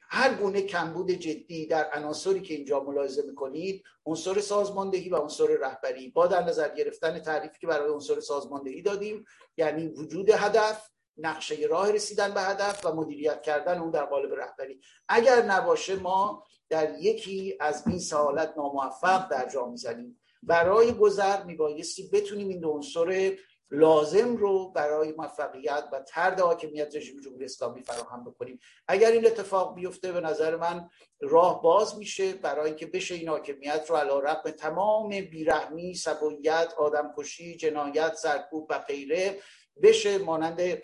هر 0.00 0.34
گونه 0.34 0.62
کمبود 0.62 1.10
جدی 1.10 1.66
در 1.66 1.90
عناصری 1.92 2.40
که 2.40 2.54
اینجا 2.54 2.80
ملاحظه 2.80 3.22
می‌کنید 3.22 3.82
عنصر 4.06 4.40
سازماندهی 4.40 5.08
و 5.08 5.16
عنصر 5.16 5.46
رهبری. 5.60 6.08
با 6.08 6.26
در 6.26 6.42
نظر 6.42 6.74
گرفتن 6.74 7.18
تعریفی 7.18 7.58
که 7.60 7.66
برای 7.66 7.90
عنصر 7.90 8.20
سازماندهی 8.20 8.82
دادیم 8.82 9.24
یعنی 9.56 9.88
وجود 9.88 10.30
هدف 10.30 10.89
نقشه 11.16 11.54
راه 11.54 11.92
رسیدن 11.92 12.34
به 12.34 12.40
هدف 12.40 12.86
و 12.86 12.92
مدیریت 12.92 13.42
کردن 13.42 13.78
اون 13.78 13.90
در 13.90 14.04
قالب 14.04 14.34
رهبری. 14.34 14.80
اگر 15.08 15.42
نباشه 15.42 15.96
ما 15.96 16.44
در 16.68 16.98
یکی 16.98 17.56
از 17.60 17.86
این 17.86 17.98
سوالات 17.98 18.54
ناموفق 18.56 19.28
در 19.28 19.48
جا 19.48 19.66
می‌زنیم. 19.66 20.20
برای 20.42 20.92
گذر 20.92 21.42
میبایستی 21.44 22.10
بتونیم 22.12 22.48
این 22.48 22.64
عنصر 22.64 23.36
لازم 23.70 24.36
رو 24.36 24.70
برای 24.70 25.12
موفقیت 25.12 25.84
و 25.92 26.00
ترد 26.00 26.40
حاکمیت 26.40 26.96
رژیم 26.96 27.20
جمهوری 27.20 27.44
اسلامی 27.44 27.82
فراهم 27.82 28.24
بکنیم. 28.24 28.58
اگر 28.88 29.10
این 29.10 29.26
اتفاق 29.26 29.74
بیفته 29.74 30.12
به 30.12 30.20
نظر 30.20 30.56
من 30.56 30.90
راه 31.20 31.62
باز 31.62 31.98
میشه 31.98 32.32
برای 32.32 32.66
اینکه 32.66 32.86
بشه 32.86 33.14
این 33.14 33.28
حاکمیت 33.28 33.90
رو 33.90 33.96
علی 33.96 34.20
رغم 34.22 34.50
تمام 34.50 35.08
بیرحمی 35.08 35.94
سبویت 35.94 36.74
آدمکشی 36.78 37.56
جنایت 37.56 38.14
سرکوب 38.14 38.66
و 38.70 38.78
غیره 38.78 39.40
بشه. 39.82 40.18
مانند 40.18 40.82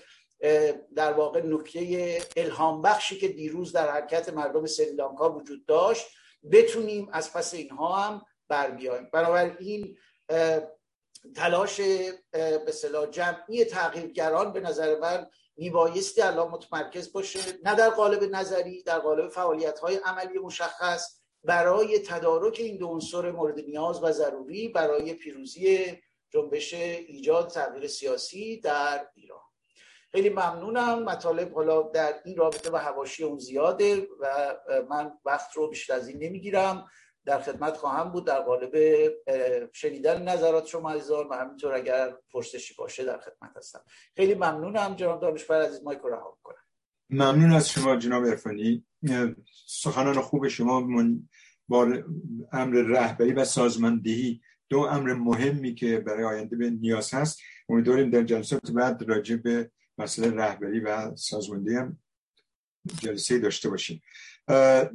در 0.97 1.13
واقع 1.13 1.41
نکته 1.41 2.23
الهام 2.37 2.83
بخشی 2.83 3.19
که 3.19 3.29
دیروز 3.29 3.73
در 3.73 3.91
حرکت 3.91 4.29
مردم 4.33 4.67
سریلانکا 4.67 5.33
وجود 5.33 5.67
داشت 5.67 6.07
بتونیم 6.53 7.09
از 7.13 7.33
پس 7.33 7.55
اینها 7.55 7.97
هم 7.97 8.23
بر 8.49 8.71
بیایم. 8.71 9.11
بنابراین 9.13 9.97
تلاش 11.35 11.81
به 12.33 12.73
صلاح 12.73 13.07
جمعی 13.07 13.65
تغییرگران 13.65 14.53
به 14.53 14.61
نظر 14.61 14.99
من 14.99 15.27
میبایستی 15.57 16.23
الان 16.23 16.49
متمرکز 16.49 17.13
باشه 17.13 17.41
نه 17.65 17.75
در 17.75 17.91
قالب 17.91 18.23
نظری 18.23 18.83
در 18.83 18.99
قالب 18.99 19.29
فعالیت 19.29 19.79
های 19.79 19.97
عملی 19.97 20.39
مشخص 20.39 21.21
برای 21.45 21.99
تدارک 21.99 22.57
این 22.59 22.77
دو 22.77 22.87
عنصر 22.87 23.31
مورد 23.31 23.61
نیاز 23.61 24.03
و 24.03 24.13
ضروری 24.13 24.69
برای 24.69 25.15
پیروزی 25.15 25.99
جنبش 26.31 26.75
ایجاد 26.75 27.51
تغییر 27.51 27.87
سیاسی 27.87 28.61
در 28.61 29.09
ایران. 29.15 29.46
خیلی 30.17 30.31
ممنونم. 30.31 31.03
مطالب 31.03 31.55
حالا 31.55 31.83
در 31.83 32.15
این 32.25 32.37
رابطه 32.37 32.71
و 32.71 32.77
حواشی 32.77 33.25
اون 33.25 33.39
زیاده 33.39 34.09
و 34.21 34.55
من 34.91 35.13
وقت 35.25 35.57
رو 35.57 35.69
بیشتر 35.69 35.95
از 35.95 36.09
این 36.09 36.23
نمی‌گیرم. 36.23 36.87
در 37.25 37.41
خدمت 37.41 37.77
خواهم 37.77 38.13
بود. 38.13 38.27
در 38.27 38.41
قالب 38.41 38.73
شنیدن 39.73 40.23
نظرات 40.23 40.67
شما 40.67 40.91
عزیزان 40.91 41.29
و 41.29 41.35
همینطور 41.35 41.75
اگر 41.75 42.15
پرسشی 42.33 42.75
باشه 42.79 43.05
در 43.05 43.19
خدمت 43.19 43.57
هستم. 43.57 43.81
خیلی 44.17 44.35
ممنونم 44.35 44.95
جناب 44.95 45.21
دانشور 45.21 45.63
عزیز. 45.63 45.83
مایک 45.83 45.99
رو 45.99 46.11
رها 46.11 46.39
کنم 46.43 46.57
ممنون 47.11 47.53
از 47.53 47.69
شما 47.69 47.97
جناب 47.97 48.25
ارفانی 48.25 48.87
سخنان 49.67 50.21
خوب 50.21 50.49
شما 50.49 50.81
من 50.81 51.29
با 51.69 51.89
امر 52.53 52.77
رهبری 52.77 53.33
و 53.33 53.45
سازماندهی 53.45 54.41
دو 54.69 54.79
امر 54.79 55.13
مهمی 55.13 55.75
که 55.75 55.99
برای 55.99 56.25
آینده 56.25 56.57
به 56.57 56.71
نیاز 56.71 57.15
هست. 57.15 57.39
امیدواریم 57.69 58.11
در 58.11 58.23
جلسات 58.23 58.71
بعد 58.71 59.03
راجع 59.09 59.37
به 59.37 59.71
مسئله 59.99 60.31
رهبری 60.31 60.81
و 60.81 61.17
سازماندهی 61.17 61.77
هم 61.77 61.99
جلسه 62.99 63.39
داشته 63.39 63.69
باشیم. 63.71 64.03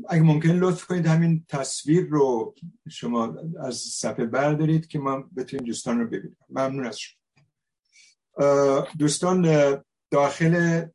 اگه 0.09 0.21
ممکن 0.21 0.49
لطف 0.49 0.85
کنید 0.85 1.07
همین 1.07 1.45
تصویر 1.47 2.07
رو 2.07 2.55
شما 2.89 3.35
از 3.63 3.75
صفحه 3.75 4.25
بردارید 4.25 4.87
که 4.87 4.99
ما 4.99 5.29
بتونیم 5.37 5.65
دوستان 5.65 5.99
رو 5.99 6.07
ببینیم. 6.07 6.37
ممنون 6.49 6.85
از 6.85 6.99
شما. 6.99 7.21
دوستان 8.99 9.41
داخل 10.11 10.85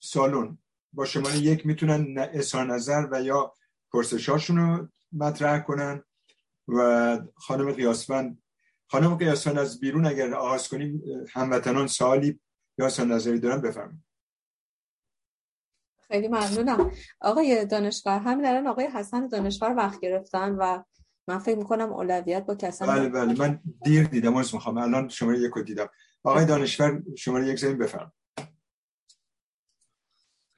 سالن 0.00 0.58
با 0.92 1.04
شما 1.04 1.30
یک 1.30 1.66
می‌تونن 1.66 2.28
اظهار 2.32 2.66
نظر 2.66 3.08
و 3.10 3.22
یا 3.22 3.54
پرسشاشون 3.92 4.56
رو 4.56 4.88
مطرح 5.12 5.58
کنن 5.58 6.02
و 6.68 7.18
خانم 7.34 7.72
قیاسفند 7.72 8.42
خانم 8.86 9.14
قیاسفند 9.14 9.58
از 9.58 9.80
بیرون 9.80 10.06
اگر 10.06 10.34
آغاز 10.34 10.68
کنیم 10.68 11.02
هموطنان 11.32 11.86
سوالی 11.86 12.40
یا 12.78 12.86
اصلا 12.86 13.04
نظری 13.04 13.40
دارن 13.40 13.60
بفرمایید. 13.60 14.04
خیلی 16.08 16.28
ممنونم. 16.28 16.90
آقای 17.20 17.66
دانشور 17.66 18.18
همین 18.18 18.46
الان 18.46 18.66
آقای 18.66 18.86
حسن 18.86 19.28
دانشور 19.28 19.74
وقت 19.76 20.00
گرفتن 20.00 20.54
و 20.58 20.82
من 21.28 21.38
فکر 21.38 21.58
می‌کنم 21.58 21.92
اولویت 21.92 22.46
با 22.46 22.54
کسانی 22.54 23.00
بله 23.00 23.08
بله. 23.08 23.38
من 23.38 23.60
دیر 23.84 24.04
دیدم 24.04 24.36
از 24.36 24.54
می‌خوام. 24.54 24.78
الان 24.78 25.08
شما 25.08 25.34
یک 25.34 25.52
دیدم. 25.66 25.88
آقای 26.22 26.46
دانشور 26.46 27.02
شما 27.16 27.40
یک 27.40 27.58
زمین 27.58 27.78
بفرم 27.78 28.12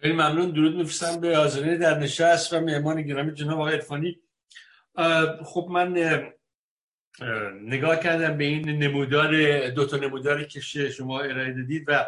خیلی 0.00 0.14
ممنون. 0.14 0.50
درود 0.50 0.76
میفرستم 0.76 1.20
به 1.20 1.36
حاضرین 1.36 1.78
در 1.78 1.98
نشست 1.98 2.52
و 2.52 2.60
مهمان 2.60 3.02
گرامی 3.02 3.34
جناب 3.34 3.60
آقای 3.60 3.74
عرفانی. 3.74 4.20
خب 5.44 5.68
من 5.70 5.92
نگاه 7.62 8.00
کردم 8.00 8.38
به 8.38 8.44
این 8.44 8.68
نمودار 8.68 9.68
دو 9.70 9.86
تا 9.86 9.96
نموداری 9.96 10.46
که 10.46 10.60
شما 10.90 11.20
ارائه 11.20 11.52
دادید 11.52 11.84
و 11.88 12.06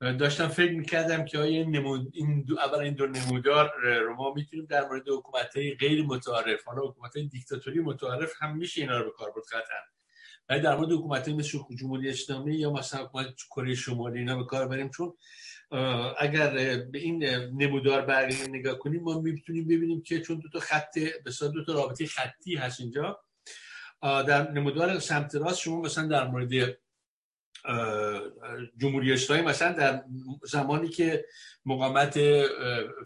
داشتم 0.00 0.48
فکر 0.48 0.72
می‌کردم 0.72 1.24
که 1.24 1.38
آیا 1.38 1.64
نمود 1.64 2.10
این 2.12 2.42
دو 2.42 2.58
اول 2.58 2.78
این 2.78 2.94
دو 2.94 3.06
نمودار 3.06 3.72
رو 3.82 4.14
ما 4.14 4.34
می‌تونیم 4.34 4.66
در 4.66 4.84
مورد 4.88 5.08
حکومت 5.08 5.56
های 5.56 5.74
غیر 5.74 6.04
متعارف 6.04 6.64
حالا 6.64 6.82
حکومت 6.82 7.16
های 7.16 7.26
دیکتاتوری 7.26 7.80
متعارف 7.80 8.32
هم 8.40 8.56
میشه 8.56 8.80
اینا 8.80 8.98
رو 8.98 9.04
به 9.04 9.10
کار 9.10 9.30
برد 9.30 9.44
قطعا. 9.44 9.78
ولی 10.48 10.60
در 10.60 10.76
مورد 10.76 10.92
حکومت 10.92 11.28
های 11.28 11.36
مثل 11.36 11.58
جمهوری 11.80 12.10
اسلامی 12.10 12.54
یا 12.56 12.72
مثلا 12.72 13.04
حکومت 13.04 13.26
کره 13.50 13.74
شمالی 13.74 14.18
اینا 14.18 14.36
به 14.36 14.44
کار 14.44 14.68
بریم 14.68 14.88
چون 14.88 15.14
اگر 16.18 16.50
به 16.92 16.98
این 16.98 17.24
نمودار 17.62 18.02
برگردیم 18.02 18.54
نگاه 18.54 18.78
کنیم 18.78 19.02
ما 19.02 19.20
می‌تونیم 19.20 19.64
ببینیم 19.64 20.02
که 20.02 20.20
چون 20.20 20.38
دو 20.38 20.48
تا 20.48 20.60
خط 20.60 20.98
به 20.98 21.48
دو 21.54 21.64
تا 21.64 21.72
رابطه 21.72 22.06
خطی 22.06 22.56
هست 22.56 22.80
اینجا 22.80 23.23
در 24.04 24.50
نمودار 24.50 24.98
سمت 24.98 25.34
راست 25.34 25.60
شما 25.60 25.80
مثلا 25.80 26.06
در 26.06 26.26
مورد 26.26 26.78
جمهوری 28.76 29.12
اسلامی 29.12 29.42
مثلا 29.42 29.72
در 29.72 30.04
زمانی 30.42 30.88
که 30.88 31.24
مقامت 31.66 32.20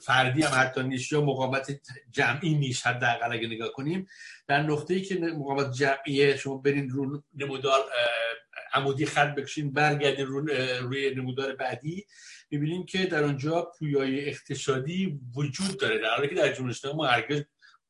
فردی 0.03 0.42
هم 0.42 0.61
حتی 0.61 0.82
نیست 0.82 1.12
یا 1.12 1.20
مقامت 1.20 1.80
جمعی 2.11 2.55
نیست 2.55 2.86
حداقل 2.86 3.32
اگه 3.32 3.46
نگاه 3.46 3.72
کنیم 3.72 4.07
در 4.46 4.62
نقطه 4.62 4.94
ای 4.94 5.03
که 5.03 5.14
مقامت 5.14 5.72
جمعیه 5.72 6.36
شما 6.36 6.57
برین 6.57 6.90
رو 6.90 7.22
نمودار 7.34 7.80
عمودی 8.72 9.07
خط 9.07 9.34
بکشین 9.34 9.72
برگردین 9.72 10.26
رو 10.26 10.46
روی 10.80 11.14
نمودار 11.14 11.57
بعدی 11.57 12.07
می‌بینیم 12.51 12.86
که 12.86 13.07
در 13.07 13.24
اونجا 13.24 13.72
پویای 13.78 14.28
اقتصادی 14.28 15.20
وجود 15.36 15.80
داره 15.80 15.99
در 15.99 16.14
حالی 16.16 16.28
که 16.28 16.34
در 16.34 16.53
جمهوری 16.53 16.70
اسلامی 16.70 16.96
ما 16.96 17.07
هرگز 17.07 17.42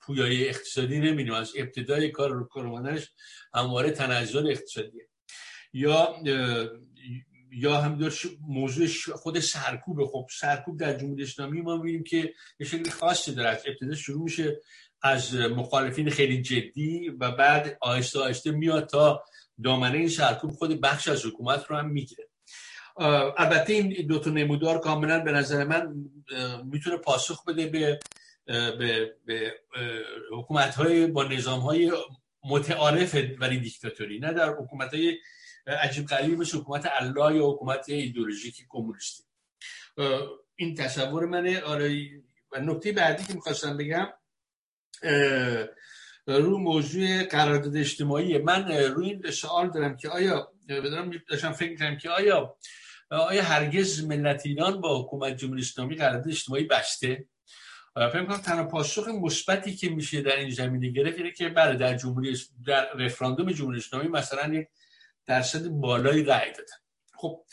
پویای 0.08 0.48
اقتصادی 0.48 0.98
نمی‌دونیم 0.98 1.32
از 1.32 1.52
ابتدای 1.56 2.10
کار 2.10 2.30
رو 2.30 2.44
کارمانش 2.44 3.12
همواره 3.54 3.90
تنزل 3.90 4.46
اقتصادیه. 4.50 5.08
یا 5.72 6.14
یا 7.52 7.80
هم 7.80 8.10
موضوع 8.40 8.86
خود 9.14 9.40
سرکوب 9.40 10.06
خب 10.06 10.26
سرکوب 10.40 10.78
در 10.78 10.98
جمهوری 10.98 11.22
اسلامی 11.22 11.60
ما 11.60 11.76
می‌بینیم 11.76 12.04
که 12.04 12.32
یه 12.60 12.66
شکل 12.66 12.90
خاصی 12.90 13.34
داره. 13.34 13.62
ابتدا 13.66 13.94
شروع 13.94 14.22
میشه 14.22 14.60
از 15.02 15.34
مخالفین 15.34 16.10
خیلی 16.10 16.42
جدی 16.42 17.08
و 17.08 17.30
بعد 17.30 17.78
آهسته 17.80 18.20
آهسته 18.20 18.50
میاد 18.50 18.86
تا 18.86 19.24
دامنه 19.64 19.98
این 19.98 20.08
سرکوب 20.08 20.50
خود 20.50 20.80
بخش 20.80 21.08
از 21.08 21.26
حکومت 21.26 21.66
رو 21.68 21.76
هم 21.76 21.90
می‌گیره. 21.90 22.28
البته 23.36 23.72
این 23.72 24.06
دو 24.06 24.18
تا 24.18 24.30
نمودار 24.30 24.80
کاملا 24.80 25.20
به 25.20 25.32
نظر 25.32 25.64
من 25.64 25.94
می‌تونه 26.64 26.96
پاسخ 26.96 27.44
بده 27.44 27.66
به 27.66 27.98
به, 28.48 29.14
به 29.26 29.54
حکومت 30.32 30.74
های 30.74 31.06
با 31.06 31.24
نظام 31.24 31.60
های 31.60 31.92
متعارف 32.44 33.16
ولی 33.38 33.60
دیکتاتوری 33.60 34.18
نه 34.18 34.32
در 34.32 34.48
حکومت 34.48 34.94
های 34.94 35.18
عجیب 35.66 36.06
غریبی 36.06 36.36
مثل 36.36 36.58
حکومت 36.58 36.88
الله 37.00 37.36
یا 37.36 37.46
حکومت 37.46 37.88
ایدولوژیک 37.88 38.66
کمونیستی. 38.68 39.24
این 40.56 40.74
تصور 40.74 41.26
منه. 41.26 41.60
آره 41.60 42.08
و 42.52 42.60
نکته 42.60 42.92
بعدی 42.92 43.24
که 43.24 43.34
می‌خواستم 43.34 43.76
بگم 43.76 44.08
رو 46.26 46.58
موضوع 46.58 47.24
قرارداد 47.24 47.76
اجتماعی. 47.76 48.38
من 48.38 48.72
روی 48.72 49.10
این 49.10 49.30
سوال 49.30 49.70
دارم 49.70 49.96
که 49.96 50.08
آیا 50.08 50.52
بدارم 50.68 51.10
داشتم 51.28 51.52
فکر 51.52 51.76
کنم 51.76 51.96
که 51.96 52.10
آیا 52.10 52.56
آیا 53.10 53.42
هرگز 53.42 54.04
ملت 54.04 54.46
ایران 54.46 54.80
با 54.80 55.02
حکومت 55.02 55.36
جمهوری 55.36 55.60
اسلامی 55.60 55.96
قرارداد 55.96 56.28
اجتماعی 56.28 56.64
بسته؟ 56.64 57.28
فکر 57.94 58.24
کنم 58.24 58.36
تنها 58.36 58.64
پاسخ 58.64 59.08
مثبتی 59.08 59.76
که 59.76 59.88
میشه 59.88 60.20
در 60.20 60.36
این 60.36 60.50
زمینه 60.50 60.88
گرفت 60.88 61.18
اینه 61.18 61.30
که 61.30 61.48
بله 61.48 61.76
در 61.76 61.96
جمهوری 61.96 62.36
در 62.66 62.92
رفراندوم 62.92 63.52
جمهوری 63.52 63.78
اسلامی 63.78 64.08
مثلا 64.08 64.54
یک 64.54 64.68
درصد 65.26 65.68
بالایی 65.68 66.24
رأی 66.24 66.50
دادن. 66.50 66.76
خب 67.14 67.44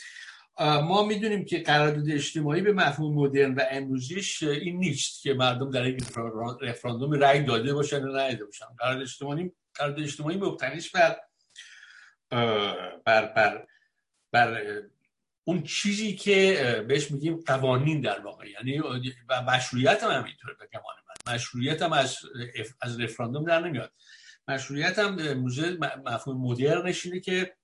ما 0.58 1.02
می‌دونیم 1.02 1.44
که 1.44 1.58
قرارداد 1.58 2.10
اجتماعی 2.10 2.62
به 2.62 2.72
مفهوم 2.72 3.14
مدرن 3.14 3.54
و 3.54 3.60
امروزیش 3.70 4.42
این 4.42 4.78
نیست 4.78 5.22
که 5.22 5.34
مردم 5.34 5.70
در 5.70 5.82
این 5.82 6.00
رفراندوم 6.60 7.12
رأی 7.12 7.42
داده 7.42 7.74
باشن 7.74 8.04
و 8.04 8.16
نداده 8.16 8.44
باشن. 8.44 8.66
قرارداد 8.78 9.02
اجتماعی 9.02 9.52
قرارداد 9.74 10.04
اجتماعی 10.04 10.36
مبتنیش 10.36 10.90
بر 10.90 11.16
بر 13.04 13.26
بر 13.26 13.66
بر 14.32 14.82
اون 15.48 15.62
چیزی 15.62 16.16
که 16.16 16.84
بهش 16.88 17.10
میگیم 17.10 17.36
قوانین 17.46 18.00
در 18.00 18.20
واقع. 18.20 18.50
یعنی 18.50 18.78
و 19.28 19.42
مشروعیت 19.42 20.04
هم 20.04 20.10
همینطوره 20.10 20.54
به 20.54 20.68
گمان 20.72 20.94
من. 21.08 21.34
مشروعیت 21.34 21.82
هم 21.82 21.92
از 21.92 22.16
از 22.80 23.00
رفراندوم 23.00 23.44
در 23.44 23.60
نمیاد. 23.60 23.92
مشروعیت 24.48 24.98
هم 24.98 25.32
موزه 25.32 25.78
مفهوم 26.06 26.40
مدرنش 26.40 27.06
اینه 27.06 27.20
که 27.20 27.56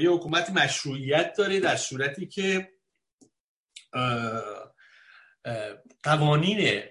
یه 0.00 0.10
حکومت 0.10 0.50
مشروعیت 0.50 1.34
داره 1.38 1.60
در 1.60 1.76
صورتی 1.76 2.26
که 2.26 2.72
قوانین 6.02 6.82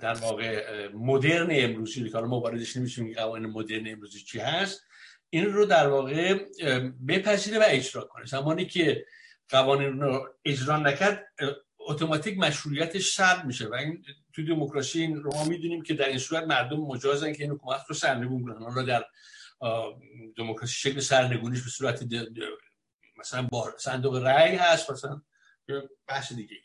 در 0.00 0.14
واقع 0.14 0.88
مدرن 0.94 1.48
امروزی. 1.50 2.10
که 2.10 2.18
ما 2.18 2.40
واردش 2.40 2.76
نمیشیم 2.76 3.14
قوانین 3.14 3.50
مدرن 3.50 3.88
امروزی 3.88 4.20
چی 4.20 4.38
هست. 4.38 4.84
این 5.30 5.52
رو 5.52 5.66
در 5.66 5.88
واقع 5.88 6.34
بپذیره 7.08 7.58
و 7.58 7.64
اجرا 7.66 8.02
کنه. 8.02 8.24
زمانی 8.26 8.66
که 8.66 9.06
قوانین 9.48 10.00
رو 10.00 10.34
اجرا 10.44 10.76
نکرد 10.76 11.32
اتوماتیک 11.78 12.38
مشروعیتش 12.38 13.14
سلب 13.14 13.44
میشه 13.44 13.68
و 13.68 13.74
این 13.74 14.04
تو 14.32 14.44
دموکراسی 14.44 15.06
رو 15.06 15.34
ما 15.34 15.44
می‌دونیم 15.44 15.82
که 15.82 15.94
در 15.94 16.08
این 16.08 16.18
صورت 16.18 16.44
مردم 16.44 16.80
مجازن 16.80 17.32
که 17.32 17.42
این 17.42 17.52
حکومت 17.52 17.80
رو 17.88 17.94
سرنگون 17.94 18.44
کنن. 18.44 18.62
حالا 18.62 18.82
در 18.82 19.04
دموکراسی 20.36 20.74
شکل 20.74 21.00
سرنگونیش 21.00 21.62
به 21.62 21.70
صورت 21.70 22.04
مثلا 23.18 23.42
با 23.42 23.74
صندوق 23.78 24.16
رأی 24.16 24.56
هست 24.56 24.90
مثلا 24.90 25.22
بحث 26.06 26.32
دیگه 26.32 26.56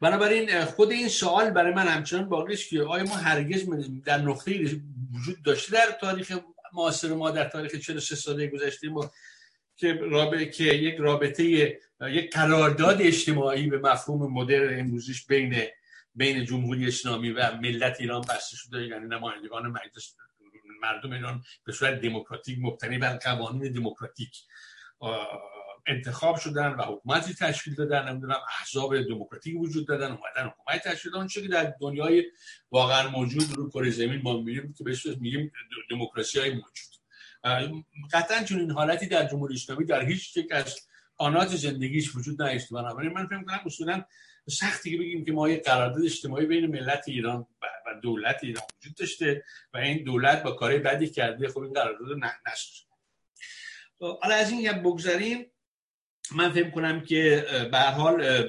بنابراین 0.00 0.64
خود 0.64 0.90
این 0.90 1.08
سوال 1.08 1.50
برای 1.50 1.74
من 1.74 1.86
همچنان 1.86 2.28
باقی 2.28 2.52
است 2.52 2.68
که 2.68 2.82
آیا 2.82 3.04
ما 3.04 3.16
هرگز 3.16 3.66
در 4.04 4.18
نقطه 4.18 4.80
وجود 5.14 5.42
داشته 5.44 5.72
در 5.72 5.98
تاریخ 6.00 6.38
معاصر 6.74 7.14
ما 7.14 7.30
در 7.30 7.48
تاریخ 7.48 7.74
43 7.74 8.16
ساله 8.16 8.46
گذشته 8.46 8.88
ما 8.88 9.10
که 9.76 9.92
رابطه 9.92 10.46
که 10.46 10.64
یک 10.64 10.96
رابطه 10.98 11.44
یک 12.00 12.32
قرارداد 12.32 13.02
اجتماعی 13.02 13.66
به 13.66 13.78
مفهوم 13.78 14.32
مدر 14.32 14.78
امروزیش 14.78 15.26
بین 15.26 15.62
بین 16.14 16.44
جمهوری 16.44 16.88
اسلامی 16.88 17.30
و 17.30 17.56
ملت 17.56 18.00
ایران 18.00 18.20
بسته 18.20 18.56
شده 18.56 18.86
یعنی 18.86 19.06
نمایندگان 19.06 19.66
مجلس 19.66 20.16
مردم 20.82 21.12
ایران 21.12 21.42
به 21.64 21.72
صورت 21.72 22.00
دموکراتیک 22.00 22.58
مبتنی 22.60 22.98
بر 22.98 23.16
قوانین 23.16 23.72
دموکراتیک 23.72 24.42
انتخاب 25.86 26.36
شدن 26.36 26.68
و 26.72 26.82
حکومتی 26.82 27.34
تشکیل 27.34 27.74
دادن 27.74 28.08
نمی‌دونم 28.08 28.38
احزاب 28.60 29.02
دموکراتیک 29.02 29.60
وجود 29.60 29.88
دادن 29.88 30.06
اومدن 30.06 30.50
حکومت 30.50 30.88
تشکیل 30.88 31.12
دادن. 31.12 31.26
که 31.26 31.40
در 31.40 31.74
دنیای 31.80 32.24
واقعا 32.70 33.08
موجود 33.10 33.52
رو 33.56 33.70
کره 33.70 33.90
زمین 33.90 34.20
ما 34.22 34.36
می‌بینیم 34.36 34.72
که 34.72 34.84
بهش 34.84 35.06
میگیم 35.06 35.52
دموکراسی 35.90 36.38
های 36.38 36.50
موجود 36.50 36.94
قطعا 38.12 38.44
چون 38.44 38.60
این 38.60 38.70
حالتی 38.70 39.06
در 39.06 39.26
جمهوری 39.26 39.54
اسلامی 39.54 39.84
در 39.84 40.04
هیچ 40.04 40.36
یک 40.36 40.52
از 40.52 40.76
آنات 41.16 41.48
زندگیش 41.48 42.16
وجود 42.16 42.42
نداشته 42.42 42.74
بنابراین 42.74 43.12
من 43.12 43.26
فکر 43.26 43.42
کنم 43.42 43.60
اصولا 43.66 44.04
سختی 44.50 44.90
که 44.90 44.98
بگیم 44.98 45.24
که 45.24 45.32
ما 45.32 45.48
یک 45.48 45.64
قرارداد 45.64 46.04
اجتماعی 46.04 46.46
بین 46.46 46.66
ملت 46.66 47.04
ایران 47.06 47.46
و 47.86 48.00
دولت 48.02 48.38
ایران 48.42 48.64
وجود 48.78 48.94
داشته 48.94 49.44
و 49.74 49.78
این 49.78 50.04
دولت 50.04 50.42
با 50.42 50.52
کاری 50.52 50.78
بدی 50.78 51.10
کرده 51.10 51.48
خب 51.48 51.58
این 51.58 51.72
قرارداد 51.72 52.18
نساز 52.18 52.84
حالا 54.00 54.34
از 54.34 54.50
این 54.50 54.72
بگذاریم 54.72 55.46
من 56.32 56.52
فکر 56.52 56.70
کنم 56.70 57.00
که 57.00 57.46
به 57.72 57.78
حال 57.78 58.48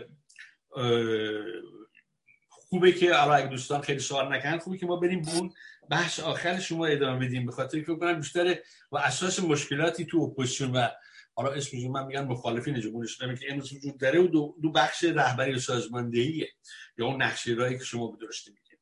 خوبه 2.49 2.91
که 2.91 3.31
اگه 3.33 3.47
دوستان 3.47 3.81
خیلی 3.81 3.99
سوال 3.99 4.33
نکنن 4.33 4.57
خوبه 4.57 4.77
که 4.77 4.85
ما 4.85 4.95
بریم 4.95 5.21
به 5.21 5.35
اون 5.35 5.53
بحث 5.89 6.19
آخر 6.19 6.59
شما 6.59 6.85
ادامه 6.85 7.25
بدیم. 7.25 7.45
به 7.45 7.51
خاطر 7.51 7.79
که 7.79 7.95
کنم 7.95 8.19
بیشتر 8.19 8.57
و 8.91 8.97
اساس 8.97 9.39
مشکلاتی 9.39 10.05
تو 10.05 10.19
اپوزیسیون 10.19 10.71
و 10.71 10.87
حالا 11.33 11.51
اسمشون 11.51 11.91
من 11.91 12.05
میگن 12.05 12.23
مخالفین 12.23 12.79
جمهوری 12.79 13.07
اسلامی 13.07 13.37
که 13.37 13.45
امروز 13.49 13.73
وجود 13.73 13.97
داره 13.97 14.19
و 14.19 14.27
دو, 14.27 14.55
دو 14.61 14.71
بخش 14.71 15.03
رهبری 15.03 15.53
و 15.53 15.59
سازماندهیه 15.59 16.49
یا 16.97 17.05
اون 17.05 17.21
نقشه 17.21 17.53
راهی 17.53 17.77
که 17.77 17.83
شما 17.83 18.07
به 18.07 18.25
درستی 18.25 18.51
میگید 18.51 18.79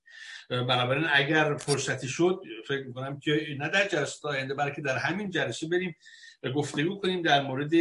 بنابراین 0.50 1.08
اگر 1.14 1.58
فرصتی 1.58 2.08
شد 2.08 2.42
فکر 2.68 2.84
می‌کنم 2.88 3.20
که 3.20 3.48
نه 3.60 3.70
در 3.70 3.88
جلسه 3.88 4.28
آینده 4.28 4.54
بلکه 4.54 4.82
در 4.82 4.98
همین 4.98 5.30
جلسه 5.30 5.68
بریم 5.68 5.96
گفتگو 6.56 7.00
کنیم 7.00 7.22
در 7.22 7.42
مورد 7.42 7.72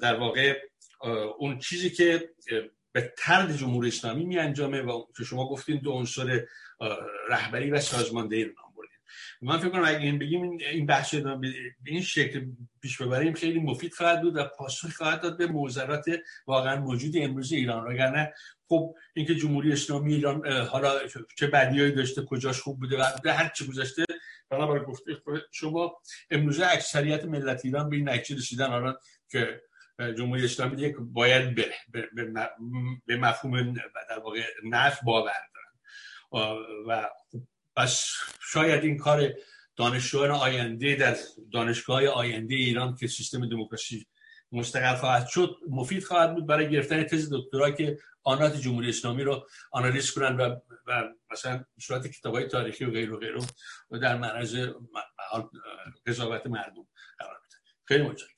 در 0.00 0.14
واقع 0.16 0.60
اون 1.38 1.58
چیزی 1.58 1.90
که 1.90 2.30
به 2.92 3.12
ترد 3.18 3.56
جمهوری 3.56 3.88
اسلامی 3.88 4.24
می 4.24 4.38
انجامه 4.38 4.82
و 4.82 5.04
که 5.16 5.24
شما 5.24 5.48
گفتین 5.48 5.76
دو 5.78 5.92
عنصر 5.92 6.46
رهبری 7.28 7.70
و 7.70 7.80
سازماندهی 7.80 8.44
رو 8.44 8.50
نام 8.50 8.72
بردین. 8.76 8.98
من 9.42 9.58
فکر 9.58 9.68
کنم 9.68 9.84
اگه 9.84 9.98
این 9.98 10.18
بگیم 10.18 10.58
این 10.72 10.86
بحث 10.86 11.14
به 11.14 11.38
این 11.84 12.02
شکل 12.02 12.46
پیش 12.82 13.02
ببریم 13.02 13.32
خیلی 13.32 13.58
مفید 13.58 13.94
خواهد 13.94 14.22
بود 14.22 14.36
و 14.36 14.44
پاسخ 14.44 14.96
خواهد 14.96 15.22
داد 15.22 15.38
به 15.38 15.46
موزرات 15.46 16.04
واقعا 16.46 16.80
موجود 16.80 17.12
امروز 17.16 17.52
ایران 17.52 17.86
وگرنه 17.86 18.32
خب 18.68 18.94
اینکه 19.14 19.34
جمهوری 19.34 19.72
اسلامی 19.72 20.14
ایران 20.14 20.46
حالا 20.46 20.92
چه 21.38 21.46
بدیایی 21.46 21.92
داشته 21.92 22.22
کجاش 22.22 22.60
خوب 22.60 22.80
بوده 22.80 22.98
و 22.98 23.30
هر 23.30 23.48
چی 23.48 23.66
گذاشته 23.66 24.04
بنابراین 24.50 24.84
گفته 24.84 25.12
شما 25.52 25.96
امروزه 26.30 26.66
اکثریت 26.66 27.24
ملت 27.24 27.64
ایران 27.64 27.90
به 27.90 27.96
این 27.96 28.08
نتیجه 28.08 28.40
رسیدن 28.40 28.68
حالا 28.68 28.96
که 29.34 29.62
جمهوری 30.18 30.44
اسلامی 30.44 30.82
یک 30.82 30.96
باید 30.98 31.54
بره 31.54 31.74
به 33.06 33.16
مفهوم 33.16 33.72
در 34.08 34.18
واقع 34.18 34.42
نف 34.64 35.00
باور 35.04 35.32
دارن. 35.54 36.64
و 36.88 37.08
پس 37.76 38.06
شاید 38.40 38.84
این 38.84 38.96
کار 38.96 39.34
دانشجویان 39.76 40.30
آینده 40.30 40.94
در 40.94 41.16
دانشگاه 41.52 42.06
آینده 42.06 42.54
ایران 42.54 42.96
که 42.96 43.06
سیستم 43.06 43.48
دموکراسی 43.48 44.06
مستقل 44.52 44.94
خواهد 44.94 45.26
شد 45.26 45.56
مفید 45.70 46.04
خواهد 46.04 46.34
بود 46.34 46.46
برای 46.46 46.70
گرفتن 46.70 47.04
تز 47.04 47.32
دکترا 47.32 47.70
که 47.70 47.98
آنات 48.22 48.56
جمهوری 48.56 48.88
اسلامی 48.88 49.22
رو 49.22 49.46
آنالیز 49.70 50.10
کنن 50.10 50.36
و, 50.36 50.56
و 50.86 51.08
مثلا 51.30 51.64
صورت 51.80 52.06
کتاب 52.06 52.34
های 52.34 52.48
تاریخی 52.48 52.84
و 52.84 52.90
غیر 52.90 53.12
و 53.12 53.18
غیره 53.18 53.40
در 54.02 54.16
معرض 54.16 54.68
قضاوت 56.06 56.46
مردم 56.46 56.86
قرار 57.18 57.36
بده 57.46 57.56
خیلی 57.84 58.02
متشکرم. 58.02 58.33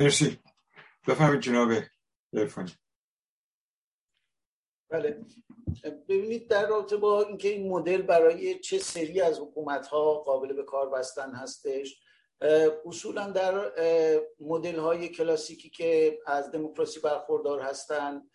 مرسی. 0.00 0.38
بفهمید 1.08 1.40
جناب 1.40 1.68
ارفانی 2.32 2.72
بله. 4.90 5.24
ببینید 6.08 6.48
در 6.50 6.66
رابطه 6.66 6.96
با 6.96 7.22
اینکه 7.22 7.48
این 7.48 7.68
مدل 7.68 8.02
برای 8.02 8.58
چه 8.58 8.78
سری 8.78 9.20
از 9.20 9.38
حکومت 9.38 9.86
ها 9.86 10.14
قابل 10.14 10.52
به 10.52 10.62
کار 10.62 10.90
بستن 10.90 11.34
هستش 11.34 12.00
اصولا 12.86 13.30
در 13.30 13.72
مدل 14.40 14.78
های 14.78 15.08
کلاسیکی 15.08 15.70
که 15.70 16.18
از 16.26 16.50
دموکراسی 16.50 17.00
برخوردار 17.00 17.60
هستند 17.60 18.30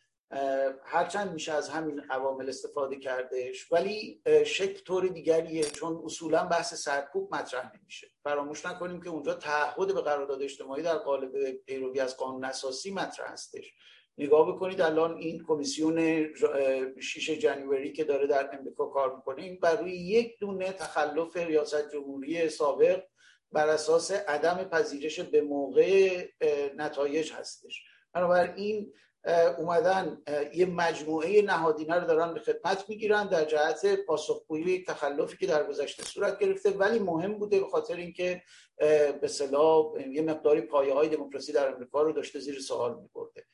هرچند 0.84 1.34
میشه 1.34 1.51
از 1.51 1.69
همین 1.69 1.99
عوامل 1.99 2.49
استفاده 2.49 2.95
کردش 2.95 3.71
ولی 3.71 4.21
شکل 4.45 4.84
طور 4.84 5.07
دیگریه 5.07 5.63
چون 5.63 6.01
اصولا 6.05 6.43
بحث 6.43 6.73
سرکوب 6.73 7.36
مطرح 7.36 7.71
نمیشه. 7.79 8.07
فراموش 8.23 8.65
نکنیم 8.65 9.01
که 9.01 9.09
اونجا 9.09 9.34
تعهد 9.34 9.93
به 9.93 10.01
قرارداد 10.01 10.41
اجتماعی 10.41 10.84
در 10.84 10.97
قالب 10.97 11.51
پیروی 11.51 11.99
از 11.99 12.17
قانون 12.17 12.45
اساسی 12.45 12.91
مطرح 12.91 13.31
هستش. 13.31 13.73
نگاه 14.17 14.55
بکنید 14.55 14.81
الان 14.81 15.17
این 15.17 15.43
کمیسیون 15.47 16.27
6 16.99 17.29
جنوری 17.29 17.91
که 17.93 18.03
داره 18.03 18.27
در 18.27 18.59
امریکا 18.59 18.86
کار 18.86 19.15
می‌کنه 19.15 19.43
این 19.43 19.59
بر 19.59 19.75
روی 19.75 19.91
یک 19.91 20.39
دونه 20.39 20.71
تخلف 20.71 21.38
ریاست 21.38 21.91
جمهوری 21.91 22.49
سابق 22.49 23.03
بر 23.51 23.67
اساس 23.67 24.11
عدم 24.11 24.63
پذیرش 24.63 25.19
به 25.19 25.41
موقع 25.41 26.25
نتایج 26.75 27.31
هستش. 27.31 27.84
بنابراین 28.13 28.93
اومدن 29.57 30.21
یه 30.53 30.65
مجموعه 30.65 31.41
نهادینه 31.41 31.99
رو 31.99 32.07
دارن 32.07 32.34
به 32.34 32.39
خدمت 32.39 32.89
می‌گیرن 32.89 33.28
در 33.28 33.45
جهت 33.45 33.86
پاسخگویی 34.05 34.84
تخلفی 34.84 35.38
که 35.38 35.47
در 35.47 35.63
گذشته 35.63 36.03
صورت 36.03 36.39
گرفته. 36.39 36.69
ولی 36.69 36.99
مهم 36.99 37.34
بوده 37.34 37.59
به 37.59 37.67
خاطر 37.67 37.95
اینکه 37.95 38.41
به 39.21 39.28
صلاح 39.28 39.86
یه 40.11 40.21
مقداری 40.21 40.61
پایه 40.61 40.93
های 40.93 41.09
دموکراسی 41.09 41.53
در 41.53 41.74
امریکا 41.74 42.01
رو 42.01 42.11
داشته 42.11 42.39
زیر 42.39 42.59
سوال 42.59 42.99
میبرده. 43.01 43.45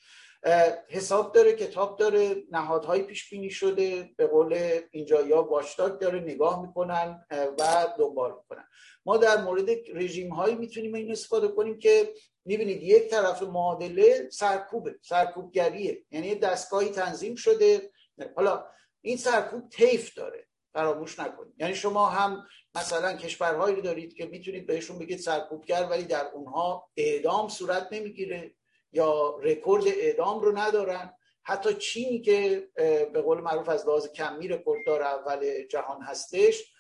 حساب 0.89 1.33
داره 1.33 1.53
کتاب 1.53 1.99
داره 1.99 2.35
نهادهای 2.51 3.01
پیش 3.01 3.29
بینی 3.29 3.49
شده 3.49 4.09
به 4.17 4.27
قول 4.27 4.79
اینجا 4.91 5.21
یا 5.21 5.41
باشداد 5.41 5.99
داره 6.01 6.19
نگاه 6.19 6.61
می‌کنن 6.61 7.25
و 7.31 7.87
دنبال 7.99 8.31
می‌کنن. 8.31 8.67
ما 9.05 9.17
در 9.17 9.41
مورد 9.41 9.69
رژیم 9.93 10.29
هایی 10.29 10.55
می‌تونیم 10.55 10.93
این 10.93 11.11
استفاده 11.11 11.47
کنیم 11.47 11.79
که 11.79 12.13
می‌بینید 12.49 12.83
یک 12.83 13.09
طرف 13.09 13.43
معادله 13.43 14.29
سرکوبه 14.29 14.95
سرکوبگریه. 15.01 16.03
یعنی 16.11 16.35
دستگاهی 16.35 16.89
تنظیم 16.89 17.35
شده. 17.35 17.91
حالا 18.35 18.65
این 19.01 19.17
سرکوب 19.17 19.69
طیف 19.69 20.13
داره. 20.13 20.47
فراموش 20.73 21.19
نکنید. 21.19 21.53
یعنی 21.57 21.75
شما 21.75 22.05
هم 22.05 22.43
مثلا 22.75 23.13
کشورهایی 23.13 23.75
رو 23.75 23.81
دارید 23.81 24.13
که 24.13 24.25
می‌تونید 24.25 24.67
بهشون 24.67 24.99
بگید 24.99 25.19
سرکوبگر 25.19 25.87
ولی 25.89 26.03
در 26.03 26.25
اونها 26.33 26.89
اعدام 26.97 27.49
صورت 27.49 27.87
نمی‌گیره 27.91 28.55
یا 28.91 29.37
رکورد 29.41 29.83
اعدام 29.87 30.41
رو 30.41 30.57
ندارن. 30.57 31.13
حتی 31.43 31.73
چینی 31.73 32.21
که 32.21 32.67
به 33.13 33.21
قول 33.21 33.41
معروف 33.41 33.69
از 33.69 33.87
لحاظ 33.87 34.07
کمی 34.07 34.47
رکورد 34.47 34.85
داره 34.85 35.05
اول 35.05 35.67
جهان 35.67 36.01
هستش. 36.01 36.73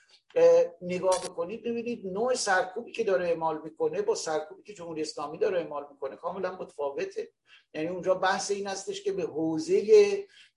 نگاه 0.81 1.23
بکنید 1.23 1.63
ببینید 1.63 2.05
نوع 2.05 2.33
سرکوبی 2.33 2.91
که 2.91 3.03
داره 3.03 3.27
اعمال 3.27 3.61
می‌کنه 3.63 4.01
با 4.01 4.15
سرکوبی 4.15 4.63
که 4.63 4.73
جمهوری 4.73 5.01
اسلامی 5.01 5.37
داره 5.37 5.59
اعمال 5.59 5.87
می‌کنه 5.91 6.15
کاملا 6.15 6.55
متفاوته. 6.55 7.31
یعنی 7.73 7.87
اونجا 7.87 8.13
بحث 8.13 8.51
این 8.51 8.67
هستش 8.67 9.03
که 9.03 9.11
به 9.11 9.23
حوزه 9.23 9.83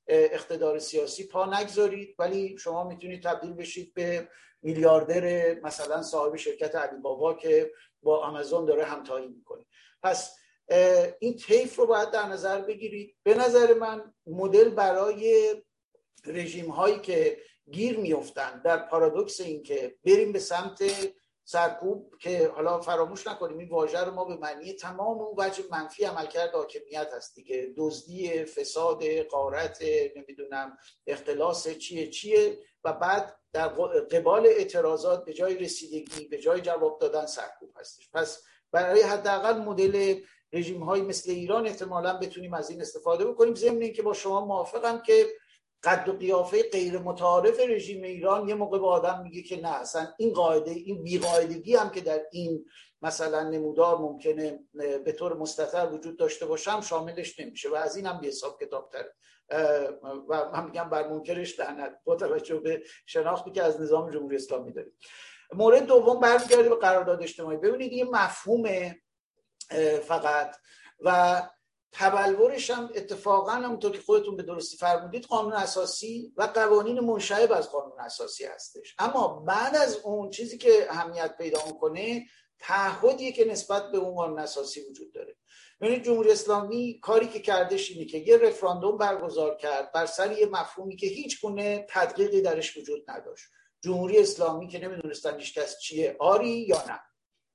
اقتدار 0.06 0.78
سیاسی 0.78 1.26
پا 1.26 1.60
نگذارید 1.60 2.14
ولی 2.18 2.58
شما 2.58 2.84
می‌تونید 2.84 3.22
تبدیل 3.22 3.52
بشید 3.52 3.94
به 3.94 4.28
میلیاردر 4.62 5.54
مثلا 5.60 6.02
صاحب 6.02 6.36
شرکت 6.36 6.74
علی 6.74 7.00
بابا 7.00 7.34
که 7.34 7.72
با 8.02 8.26
آمازون 8.26 8.64
داره 8.64 8.84
همتایی 8.84 9.28
می‌کنه. 9.28 9.64
پس 10.02 10.36
این 11.18 11.36
تیف 11.36 11.76
رو 11.76 11.86
باید 11.86 12.10
در 12.10 12.26
نظر 12.26 12.60
بگیرید. 12.60 13.16
به 13.22 13.34
نظر 13.34 13.74
من 13.74 14.14
مدل 14.26 14.68
برای 14.68 15.54
رژیم 16.26 16.70
هایی 16.70 16.98
که 16.98 17.38
گیر 17.70 17.98
میفتن 17.98 18.62
در 18.64 18.76
پارادوکس 18.76 19.40
این 19.40 19.62
که 19.62 19.96
بریم 20.04 20.32
به 20.32 20.38
سمت 20.38 20.82
سرکوب 21.44 22.14
که 22.20 22.52
حالا 22.54 22.80
فراموش 22.80 23.26
نکنیم 23.26 23.58
این 23.58 23.68
واژه 23.68 24.00
رو 24.00 24.14
ما 24.14 24.24
به 24.24 24.36
معنی 24.36 24.72
تمام 24.72 25.20
اون 25.20 25.34
وجه 25.38 25.64
منفی 25.70 26.04
عملکرد 26.04 26.50
حاکمیت 26.50 27.08
هست 27.14 27.34
دیگه. 27.34 27.72
دزدی 27.76 28.44
فساد 28.44 29.04
قارت 29.18 29.82
نمی‌دونم 30.16 30.78
اختلاس 31.06 31.68
چیه 31.68 32.10
چیه؟ 32.10 32.58
و 32.84 32.92
بعد 32.92 33.36
در 33.52 33.68
قبال 33.68 34.46
اعتراضات 34.46 35.24
به 35.24 35.32
جای 35.32 35.58
رسیدگی 35.58 36.28
به 36.28 36.38
جای 36.38 36.60
جواب 36.60 36.98
دادن 37.00 37.26
سرکوب 37.26 37.70
هستش. 37.76 38.10
پس 38.12 38.42
برای 38.72 39.02
حداقل 39.02 39.58
مدل 39.58 40.20
رژیم 40.52 40.82
های 40.82 41.00
مثل 41.00 41.30
ایران 41.30 41.66
احتمالا 41.66 42.18
بتونیم 42.18 42.54
از 42.54 42.70
این 42.70 42.80
استفاده 42.80 43.24
بکنیم. 43.24 43.54
ضمن 43.54 43.82
اینکه 43.82 44.02
با 44.02 44.12
شما 44.12 44.44
موافقم 44.44 45.02
که 45.06 45.26
قد 45.84 46.08
و 46.08 46.12
قیافه 46.12 46.62
غیر 46.62 46.98
متعارف 46.98 47.60
رژیم 47.60 48.02
ایران 48.02 48.48
یه 48.48 48.54
موقع 48.54 48.78
به 48.78 48.86
آدم 48.86 49.22
میگه 49.22 49.42
که 49.42 49.60
نه 49.60 49.68
اصلا 49.68 50.08
این 50.18 50.32
قاعده 50.32 50.70
این 50.70 51.02
بیقاعدگی 51.02 51.76
هم 51.76 51.90
که 51.90 52.00
در 52.00 52.20
این 52.32 52.64
مثلا 53.02 53.42
نمودار 53.42 53.98
ممکنه 53.98 54.58
به 55.04 55.12
طور 55.12 55.36
مستطر 55.36 55.88
وجود 55.92 56.18
داشته 56.18 56.46
باشم 56.46 56.80
شاملش 56.80 57.40
نمیشه 57.40 57.70
و 57.70 57.74
از 57.74 57.96
این 57.96 58.06
هم 58.06 58.20
حساب 58.24 58.60
کتاب 58.60 58.90
تره 58.92 59.14
و 60.28 60.50
من 60.52 60.64
میگم 60.64 60.90
بر 60.90 61.08
منکرش 61.08 61.60
لعنت. 61.60 61.98
با 62.04 62.16
توجه 62.16 62.60
به 62.60 62.82
شناختی 63.06 63.50
که 63.50 63.62
از 63.62 63.80
نظام 63.80 64.10
جمهوری 64.10 64.36
اسلامی 64.36 64.72
داریم. 64.72 64.92
مورد 65.52 65.86
دوم 65.86 66.20
برمیگرده 66.20 66.68
به 66.68 66.76
قرارداد 66.76 67.22
اجتماعی. 67.22 67.56
ببینید 67.56 67.92
این 67.92 68.10
مفهوم 68.10 68.94
فقط 70.02 70.56
و 71.00 71.42
تبلورش 71.92 72.70
هم 72.70 72.90
اتفاقا 72.94 73.52
همونطور 73.52 73.92
که 73.92 74.00
خودتون 74.00 74.36
به 74.36 74.42
درستی 74.42 74.76
فرمودید 74.76 75.24
قانون 75.24 75.52
اساسی 75.52 76.32
و 76.36 76.42
قوانین 76.42 77.00
منشعب 77.00 77.52
از 77.52 77.70
قانون 77.70 78.00
اساسی 78.00 78.44
هستش. 78.44 78.94
اما 78.98 79.28
بعد 79.28 79.76
از 79.76 79.96
اون 79.96 80.30
چیزی 80.30 80.58
که 80.58 80.86
اهمیت 80.90 81.36
پیدا 81.36 81.58
می‌کنه 81.66 82.26
تعهدیه 82.58 83.32
که 83.32 83.44
نسبت 83.44 83.90
به 83.90 83.98
اون 83.98 84.14
قانون 84.14 84.38
اساسی 84.38 84.80
وجود 84.90 85.12
داره. 85.12 85.36
ببینید 85.80 86.04
جمهوری 86.04 86.32
اسلامی 86.32 87.00
کاری 87.00 87.28
که 87.28 87.40
کردش 87.40 87.90
اینه 87.90 88.04
که 88.04 88.18
یه 88.18 88.36
رفراندوم 88.36 88.98
برگزار 88.98 89.56
کرد 89.56 89.92
بر 89.92 90.06
سر 90.06 90.38
یه 90.38 90.46
مفهومی 90.46 90.96
که 90.96 91.06
هیچ 91.06 91.40
گونه 91.40 91.86
تدقیقی 91.88 92.42
درش 92.42 92.76
وجود 92.76 93.10
نداشت. 93.10 93.44
جمهوری 93.80 94.18
اسلامی 94.18 94.68
که 94.68 94.78
نمی‌دونستن 94.78 95.38
هیچ 95.38 95.58
کس 95.58 95.78
چیه 95.78 96.16
آری 96.20 96.48
یا 96.48 96.84
نه. 96.88 97.00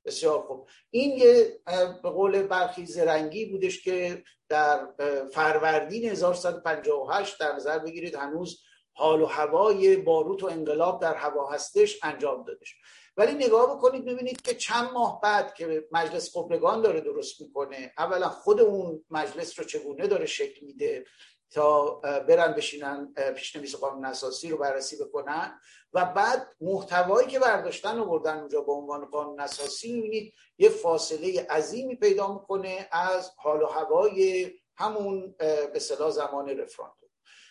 بسیار 0.08 0.42
خوب. 0.42 0.70
این 0.90 1.18
یه 1.18 1.60
به 2.04 2.10
قول 2.10 2.44
برخی 2.44 2.86
زرنگی 2.86 3.46
بودش 3.46 3.84
که 3.84 4.24
در 4.50 4.88
فروردین 5.34 6.10
1158 6.10 7.40
در 7.40 7.56
نظر 7.56 7.80
بگیرید 7.80 8.16
هنوز 8.16 8.62
حال 8.94 9.22
و 9.22 9.26
هوای 9.26 9.98
باروت 9.98 10.44
و 10.44 10.48
انقلاب 10.48 11.02
در 11.02 11.16
هوا 11.16 11.50
هستش 11.50 12.00
انجام 12.04 12.44
دادش. 12.44 12.76
ولی 13.18 13.46
نگاه 13.46 13.78
بکنید 13.78 14.06
ببینید 14.06 14.42
که 14.42 14.54
چند 14.56 14.92
ماه 14.92 15.22
بعد 15.22 15.54
که 15.54 15.88
مجلس 15.92 16.38
قبلگان 16.38 16.82
داره 16.82 17.02
درست 17.02 17.42
می‌کنه 17.42 17.94
اولا 17.98 18.30
خود 18.30 18.62
اون 18.62 19.06
مجلس 19.10 19.60
رو 19.60 19.66
چگونه 19.66 20.08
داره 20.08 20.26
شکل 20.26 20.66
میده؟ 20.66 21.06
تا 21.52 21.86
برن 22.28 22.52
بشینن 22.52 23.14
پیشنویس 23.36 23.76
قانون 23.76 24.06
اساسی 24.06 24.50
رو 24.50 24.58
بررسی 24.58 24.98
بکنن 24.98 25.60
و 25.94 26.06
بعد 26.06 26.48
محتوایی 26.62 27.28
که 27.28 27.40
برداشتن 27.40 28.06
بردن 28.06 28.40
اونجا 28.40 28.62
به 28.62 28.72
عنوان 28.72 29.06
قانون 29.06 29.40
اساسی 29.40 29.94
می‌بینید 29.94 30.34
یه 30.58 30.70
فاصله 30.70 31.48
عظیمی 31.50 31.96
پیدا 31.96 32.34
می‌کنه 32.34 32.88
از 32.92 33.32
حال 33.38 33.62
و 33.62 33.66
هوای 33.66 34.52
همون 34.76 35.36
به 35.74 35.80
صلاح 35.80 36.12
زمان 36.12 36.50
رفراندوم 36.50 37.08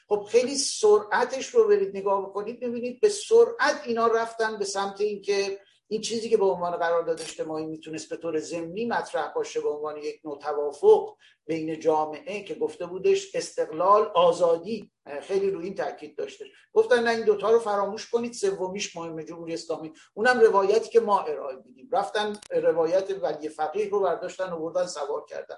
خب 0.08 0.26
خیلی 0.30 0.54
سرعتش 0.54 1.46
رو 1.46 1.68
برید 1.68 1.96
نگاه 1.96 2.22
بکنید 2.22 2.60
ببینید 2.60 3.00
به 3.00 3.08
سرعت 3.08 3.82
اینا 3.84 4.06
رفتن 4.06 4.58
به 4.58 4.64
سمت 4.64 5.00
اینکه 5.00 5.60
این 5.88 6.00
چیزی 6.00 6.28
که 6.28 6.36
به 6.36 6.44
عنوان 6.44 6.76
قرارداد 6.76 7.20
اجتماعی 7.20 7.66
می‌تونست 7.66 8.08
به 8.08 8.16
طور 8.16 8.38
ضمنی 8.38 8.86
مطرح 8.86 9.32
باشه 9.32 9.60
به 9.60 9.68
عنوان 9.68 9.96
یک 9.96 10.20
نوع 10.24 10.38
توافق 10.38 11.16
بین 11.46 11.80
جامعه 11.80 12.42
که 12.42 12.54
گفته 12.54 12.86
بودش 12.86 13.34
استقلال 13.34 14.02
آزادی 14.14 14.90
خیلی 15.22 15.50
روی 15.50 15.64
این 15.64 15.74
تاکید 15.74 16.16
داشته. 16.16 16.44
گفتن 16.72 17.02
نه 17.02 17.10
این 17.10 17.24
دوتا 17.24 17.50
رو 17.50 17.58
فراموش 17.58 18.10
کنید 18.10 18.32
سومیش 18.32 18.96
مهم 18.96 19.22
جمهوری 19.22 19.54
اسلامی. 19.54 19.92
اونم 20.14 20.40
روایتی 20.40 20.90
که 20.90 21.00
ما 21.00 21.20
ارائه 21.20 21.56
میدیم. 21.66 21.88
رفتن 21.92 22.36
روایت 22.50 23.22
ولی 23.22 23.48
فقیه 23.48 23.88
رو 23.88 24.00
برداشتن 24.00 24.52
و 24.52 24.58
بردن 24.58 24.86
سوار 24.86 25.24
کردن. 25.28 25.56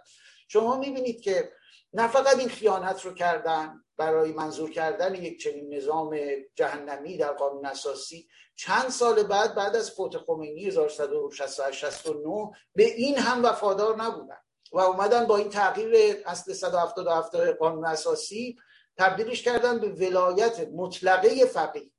شما 0.49 0.77
می‌بینید 0.77 1.21
که 1.21 1.53
نه 1.93 2.09
فقط 2.09 2.39
این 2.39 2.49
خیانت 2.49 3.05
رو 3.05 3.15
کردن 3.15 3.85
برای 3.97 4.33
منظور 4.33 4.71
کردن 4.71 5.15
یک 5.15 5.43
چنین 5.43 5.75
نظام 5.75 6.19
جهنمی 6.55 7.17
در 7.17 7.33
قانون 7.33 7.67
اساسی 7.67 8.29
چند 8.57 8.89
سال 8.89 9.23
بعد 9.23 9.55
بعد 9.55 9.77
از 9.77 9.91
فوت 9.91 10.17
خمینی 10.19 10.65
1169 10.65 12.51
به 12.75 12.85
این 12.85 13.19
هم 13.19 13.45
وفادار 13.45 13.97
نبودن 13.97 14.39
و 14.73 14.79
اومدن 14.79 15.27
با 15.27 15.37
این 15.37 15.49
تغییر 15.49 16.23
اصل 16.27 16.53
177 16.53 17.37
قانون 17.37 17.87
اساسی 17.87 18.59
تبدیلش 18.97 19.43
کردن 19.43 19.79
به 19.79 19.89
ولایت 19.89 20.69
مطلقه 20.73 21.45
فقیه 21.45 21.91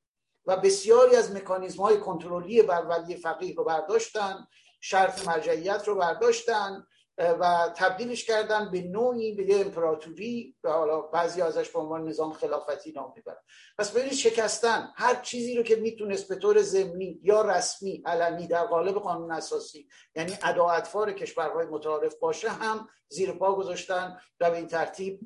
و 0.46 0.56
بسیاری 0.56 1.16
از 1.16 1.32
مکانیزم 1.32 1.82
های 1.82 2.00
کنترلی 2.00 2.62
بر 2.62 2.82
ولی 2.82 3.16
فقیه 3.16 3.54
رو 3.54 3.64
برداشتن 3.64 4.46
شرط 4.80 5.26
مرجعیت 5.26 5.82
رو 5.88 5.94
برداشتن 5.94 6.86
و 7.20 7.72
تبدیلش 7.76 8.24
کردن 8.24 8.70
به 8.70 8.80
نوعی 8.80 9.34
به 9.34 9.44
یه 9.44 9.60
امپراتوری 9.60 10.56
و 10.64 10.70
حالا 10.70 11.00
بعضی 11.00 11.42
ازش 11.42 11.70
به 11.70 11.78
عنوان 11.78 12.08
نظام 12.08 12.32
خلافتی 12.32 12.92
نام 12.92 13.12
می‌برن. 13.16 13.42
پس 13.78 13.90
ببینید 13.90 14.12
شکستن 14.12 14.92
هر 14.96 15.14
چیزی 15.14 15.56
رو 15.56 15.62
که 15.62 15.76
می‌تونست 15.76 16.28
به 16.28 16.36
طور 16.36 16.62
ضمنی 16.62 17.20
یا 17.22 17.42
رسمی 17.42 18.02
علمی 18.06 18.46
در 18.46 18.64
قالب 18.64 18.94
قانون 18.94 19.32
اساسی 19.32 19.88
یعنی 20.16 20.38
ادا 20.42 20.80
کشورهای 21.12 21.66
متعارف 21.66 22.14
باشه 22.14 22.48
هم 22.48 22.88
زیر 23.08 23.32
پا 23.32 23.54
گذاشتن 23.54 24.20
و 24.40 24.50
به 24.50 24.56
این 24.56 24.66
ترتیب 24.66 25.20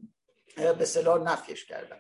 به 0.79 0.85
صلاح 0.85 1.23
نفیش 1.23 1.65
کردن. 1.65 1.97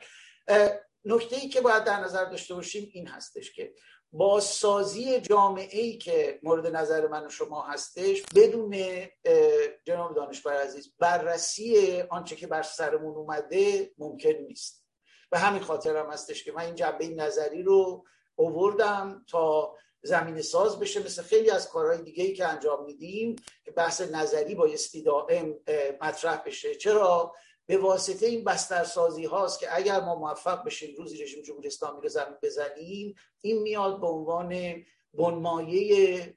نکته 1.04 1.36
ای 1.36 1.48
که 1.48 1.60
باید 1.60 1.84
در 1.84 2.00
نظر 2.00 2.24
داشته 2.24 2.54
باشیم 2.54 2.90
این 2.92 3.08
هستش 3.08 3.52
که 3.52 3.74
بازسازی 4.14 5.20
جامعه 5.20 5.80
ای 5.80 5.98
که 5.98 6.40
مورد 6.42 6.66
نظر 6.66 7.06
من 7.06 7.26
و 7.26 7.28
شما 7.28 7.62
هستش 7.62 8.22
بدون 8.34 8.76
جناب 9.84 10.14
دانشور 10.14 10.52
عزیز 10.52 10.92
بررسی 10.98 12.00
آنچه 12.00 12.36
که 12.36 12.46
بر 12.46 12.62
سرمون 12.62 13.14
اومده 13.14 13.90
ممکن 13.98 14.28
نیست. 14.28 14.84
به 15.30 15.38
همین 15.38 15.62
خاطر 15.62 15.96
هم 15.96 16.10
هستش 16.10 16.44
که 16.44 16.52
من 16.52 16.62
این 16.62 16.74
جنبه 16.74 17.08
نظری 17.08 17.62
رو 17.62 18.04
اووردم 18.36 19.24
تا 19.28 19.74
زمین 20.02 20.42
ساز 20.42 20.80
بشه 20.80 21.04
مثل 21.04 21.22
خیلی 21.22 21.50
از 21.50 21.68
کارهای 21.68 22.02
دیگه 22.02 22.24
ای 22.24 22.32
که 22.32 22.46
انجام 22.46 22.84
میدیم 22.84 23.36
که 23.64 23.70
بحث 23.70 24.00
نظری 24.00 24.54
بایستی 24.54 25.02
دائم 25.02 25.54
مطرح 26.00 26.42
بشه. 26.46 26.74
چرا؟ 26.74 27.34
به 27.66 27.78
واسطه 27.78 28.26
این 28.26 28.44
بسترسازی 28.44 29.24
هاست 29.24 29.60
که 29.60 29.76
اگر 29.76 30.00
ما 30.00 30.14
موفق 30.14 30.64
بشیم 30.64 30.96
روزی 30.96 31.22
رژیم 31.22 31.42
جمهوری 31.42 31.66
اسلامی 31.66 32.00
رو 32.02 32.08
زمین 32.08 32.36
بزنیم 32.42 33.14
این 33.40 33.62
میاد 33.62 34.00
به 34.00 34.06
عنوان 34.06 34.74
بنمایه 35.14 36.36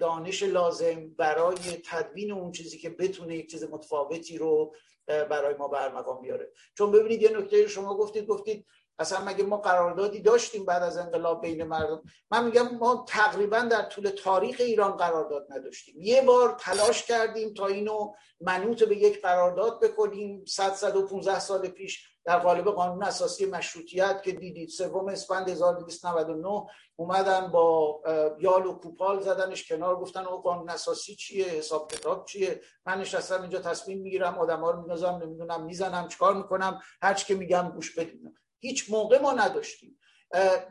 دانش 0.00 0.42
لازم 0.42 1.08
برای 1.08 1.82
تدوین 1.84 2.32
اون 2.32 2.52
چیزی 2.52 2.78
که 2.78 2.90
بتونه 2.90 3.36
یک 3.36 3.50
چیز 3.50 3.64
متفاوتی 3.64 4.38
رو 4.38 4.74
برای 5.06 5.54
ما 5.54 5.68
برمقام 5.68 6.22
بیاره. 6.22 6.52
چون 6.74 6.90
ببینید 6.90 7.22
یه 7.22 7.38
نکته 7.38 7.68
شما 7.68 7.96
گفتید 7.96 8.26
گفتید 8.26 8.66
اصلا 8.98 9.24
مگه 9.24 9.44
ما 9.44 9.56
قراردادی 9.56 10.20
داشتیم 10.20 10.64
بعد 10.64 10.82
از 10.82 10.96
انقلاب 10.96 11.42
بین 11.42 11.64
مردم؟ 11.64 12.02
من 12.30 12.44
میگم 12.44 12.68
ما 12.76 13.04
تقریبا 13.08 13.58
در 13.58 13.82
طول 13.82 14.08
تاریخ 14.08 14.56
ایران 14.58 14.92
قرارداد 14.92 15.46
نداشتیم. 15.50 15.94
یه 15.98 16.22
بار 16.22 16.56
تلاش 16.60 17.02
کردیم 17.02 17.54
تا 17.54 17.66
اینو 17.66 18.12
منوط 18.40 18.84
به 18.84 18.96
یک 18.96 19.22
قرارداد 19.22 19.80
بکنیم. 19.80 20.44
100 20.44 20.74
115 20.74 21.38
سال 21.38 21.68
پیش 21.68 22.16
در 22.24 22.38
قالب 22.38 22.64
قانون 22.64 23.02
اساسی 23.02 23.46
مشروطیت 23.46 24.22
که 24.22 24.32
دیدید 24.32 24.68
سوم 24.68 25.08
اسفند 25.08 25.48
1299 25.48 26.66
اومدن 26.96 27.48
با 27.48 28.00
یال 28.38 28.66
و 28.66 28.72
کوپال 28.72 29.20
زدنش 29.20 29.68
کنار 29.68 30.00
گفتن 30.00 30.26
او 30.26 30.42
قانون 30.42 30.70
اساسی 30.70 31.14
چیه؟ 31.14 31.44
حساب 31.44 31.92
کتاب 31.92 32.24
چیه؟ 32.24 32.60
من 32.86 33.00
نشستم 33.00 33.40
اینجا 33.42 33.58
تصمیم 33.58 34.00
می‌گیرم 34.00 34.38
آدما 34.38 34.70
رو 34.70 34.78
میندازم 34.78 35.20
نمی‌دونم 35.22 35.64
می‌زنم 35.64 36.08
چیکار 36.08 36.34
می‌کنم؟ 36.34 36.80
هر 37.02 37.14
که 37.14 37.34
میگم 37.34 37.72
گوش 37.74 37.98
بدیم 37.98 38.34
هیچ 38.60 38.90
موقع 38.90 39.20
ما 39.20 39.32
نداشتیم. 39.32 39.98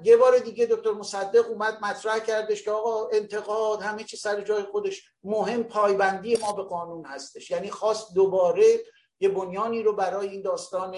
یه 0.04 0.18
بار 0.18 0.38
دیگه 0.40 0.66
دکتر 0.66 0.92
مصدق 0.92 1.50
اومد 1.50 1.78
مطرح 1.82 2.20
کردش 2.20 2.64
که 2.64 2.72
آقا 2.72 3.10
انتقاد 3.10 3.82
همه 3.82 4.04
چی 4.04 4.18
سر 4.18 4.42
جای 4.42 4.64
خودش 4.64 5.10
مهم 5.24 5.64
پایبندی 5.64 6.38
ما 6.38 6.54
به 6.54 6.64
قانون 6.64 7.06
هستش. 7.06 7.52
یعنی 7.52 7.70
خواست 7.70 8.14
دوباره 8.14 8.66
یه 9.20 9.30
بنیانی 9.30 9.84
رو 9.84 9.94
برای 9.94 10.28
این 10.28 10.42
داستان 10.42 10.92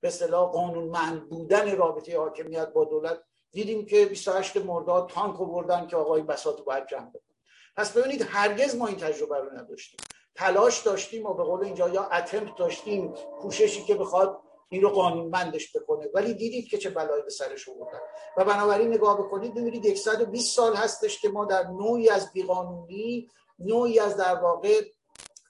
به 0.00 0.08
اصطلاح 0.08 0.50
قانونمند 0.50 1.28
بودن 1.28 1.76
رابطه 1.76 2.18
حاکمیت 2.18 2.68
با 2.68 2.84
دولت 2.84 3.20
دیدیم 3.52 3.86
که 3.86 4.06
28 4.06 4.56
مرداد 4.56 5.08
تانک 5.08 5.38
بردن 5.38 5.86
که 5.86 5.96
آقای 5.96 6.22
بساط 6.22 6.58
رو 6.58 6.64
باید 6.64 6.86
جمع 6.86 7.10
بکن 7.10 7.34
پس 7.76 7.96
ببینید 7.96 8.26
هرگز 8.28 8.76
ما 8.76 8.86
این 8.86 8.96
تجربه 8.96 9.38
رو 9.38 9.58
نداشتیم. 9.58 10.00
تلاش 10.34 10.82
داشتیم 10.82 11.26
و 11.26 11.34
به 11.34 11.44
قول 11.44 11.64
اینجا 11.64 11.88
یا 11.88 12.02
اتمپت 12.02 12.56
داشتیم 12.56 13.14
کوششی 13.40 13.84
که 13.84 13.94
بخواد 13.94 14.40
این 14.72 14.82
رو 14.82 14.88
قانونمندش 14.88 15.76
بکنه. 15.76 16.08
ولی 16.14 16.34
دیدید 16.34 16.68
که 16.68 16.78
چه 16.78 16.90
بلایی 16.90 17.22
به 17.22 17.30
سرش 17.30 17.68
آوردن. 17.68 17.98
و 18.36 18.44
بنابراین 18.44 18.88
نگاه 18.88 19.18
بکنید 19.18 19.54
ببینید 19.54 19.94
120 19.96 20.56
سال 20.56 20.74
هستش 20.74 21.20
که 21.20 21.28
ما 21.28 21.44
در 21.44 21.62
نوعی 21.62 22.08
از 22.08 22.32
بیقانونی 22.32 23.30
نوعی 23.58 23.98
از 23.98 24.16
در 24.16 24.34
واقع 24.34 24.82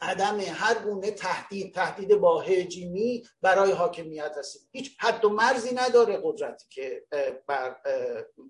عدم 0.01 0.40
هر 0.40 0.74
گونه 0.74 1.11
تهدید 1.11 1.74
تهدید 1.74 2.15
با 2.15 2.40
هجیمی 2.40 3.24
برای 3.43 3.73
حاکمیت 3.73 4.35
هستیم 4.39 4.62
هیچ 4.73 4.97
حد 4.99 5.24
و 5.24 5.28
مرزی 5.28 5.74
نداره 5.74 6.20
قدرتی 6.24 6.66
که 6.70 7.05
بر 7.47 7.77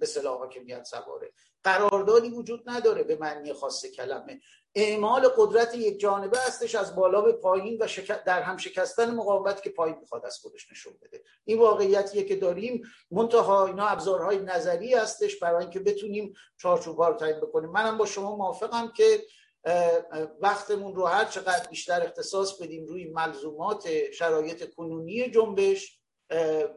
به 0.00 0.06
صلاح 0.06 0.38
حاکمیت 0.38 0.84
سواره. 0.84 1.32
قراردادی 1.64 2.28
وجود 2.28 2.62
نداره 2.66 3.02
به 3.02 3.16
معنی 3.16 3.52
خاص 3.52 3.86
کلمه. 3.86 4.40
اعمال 4.74 5.28
قدرت 5.36 5.74
یک 5.74 6.00
جانبه 6.00 6.38
هستش 6.38 6.74
از 6.74 6.96
بالا 6.96 7.20
به 7.20 7.32
پایین 7.32 7.82
و 7.82 7.88
در 8.26 8.42
هم 8.42 8.56
شکستن 8.56 9.14
مقاومت 9.14 9.62
که 9.62 9.70
پایین 9.70 9.98
می‌خواد 9.98 10.26
از 10.26 10.38
خودش 10.38 10.70
نشون 10.70 10.92
بده. 11.02 11.24
این 11.44 11.58
واقعیتیه 11.58 12.24
که 12.24 12.36
داریم. 12.36 12.82
منتها 13.10 13.66
اینا 13.66 13.86
ابزارهای 13.86 14.38
نظری 14.38 14.94
هستش 14.94 15.38
برای 15.38 15.62
اینکه 15.62 15.80
بتونیم 15.80 16.34
چارچوب‌ها 16.56 17.08
رو 17.08 17.16
تعیین 17.16 17.40
بکنیم. 17.40 17.70
منم 17.70 17.98
با 17.98 18.06
شما 18.06 18.36
موافقم 18.36 18.92
که 18.96 19.24
وقتمون 20.40 20.94
رو 20.94 21.06
هر 21.06 21.24
چقدر 21.24 21.68
بیشتر 21.68 22.02
اختصاص 22.02 22.60
بدیم 22.60 22.86
روی 22.86 23.10
ملزومات 23.10 24.10
شرایط 24.10 24.74
کنونی 24.74 25.30
جنبش 25.30 26.00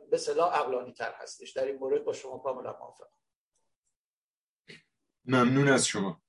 به 0.10 0.18
صلاح 0.18 0.56
عقلانی 0.56 0.94
تر 0.94 1.14
هستش. 1.18 1.52
در 1.52 1.66
این 1.66 1.76
مورد 1.76 2.04
با 2.06 2.14
شما 2.14 2.38
کاملا 2.38 2.76
موافقم. 2.80 3.08
ممنون 5.26 5.68
از 5.68 5.88
شما. 5.88 6.25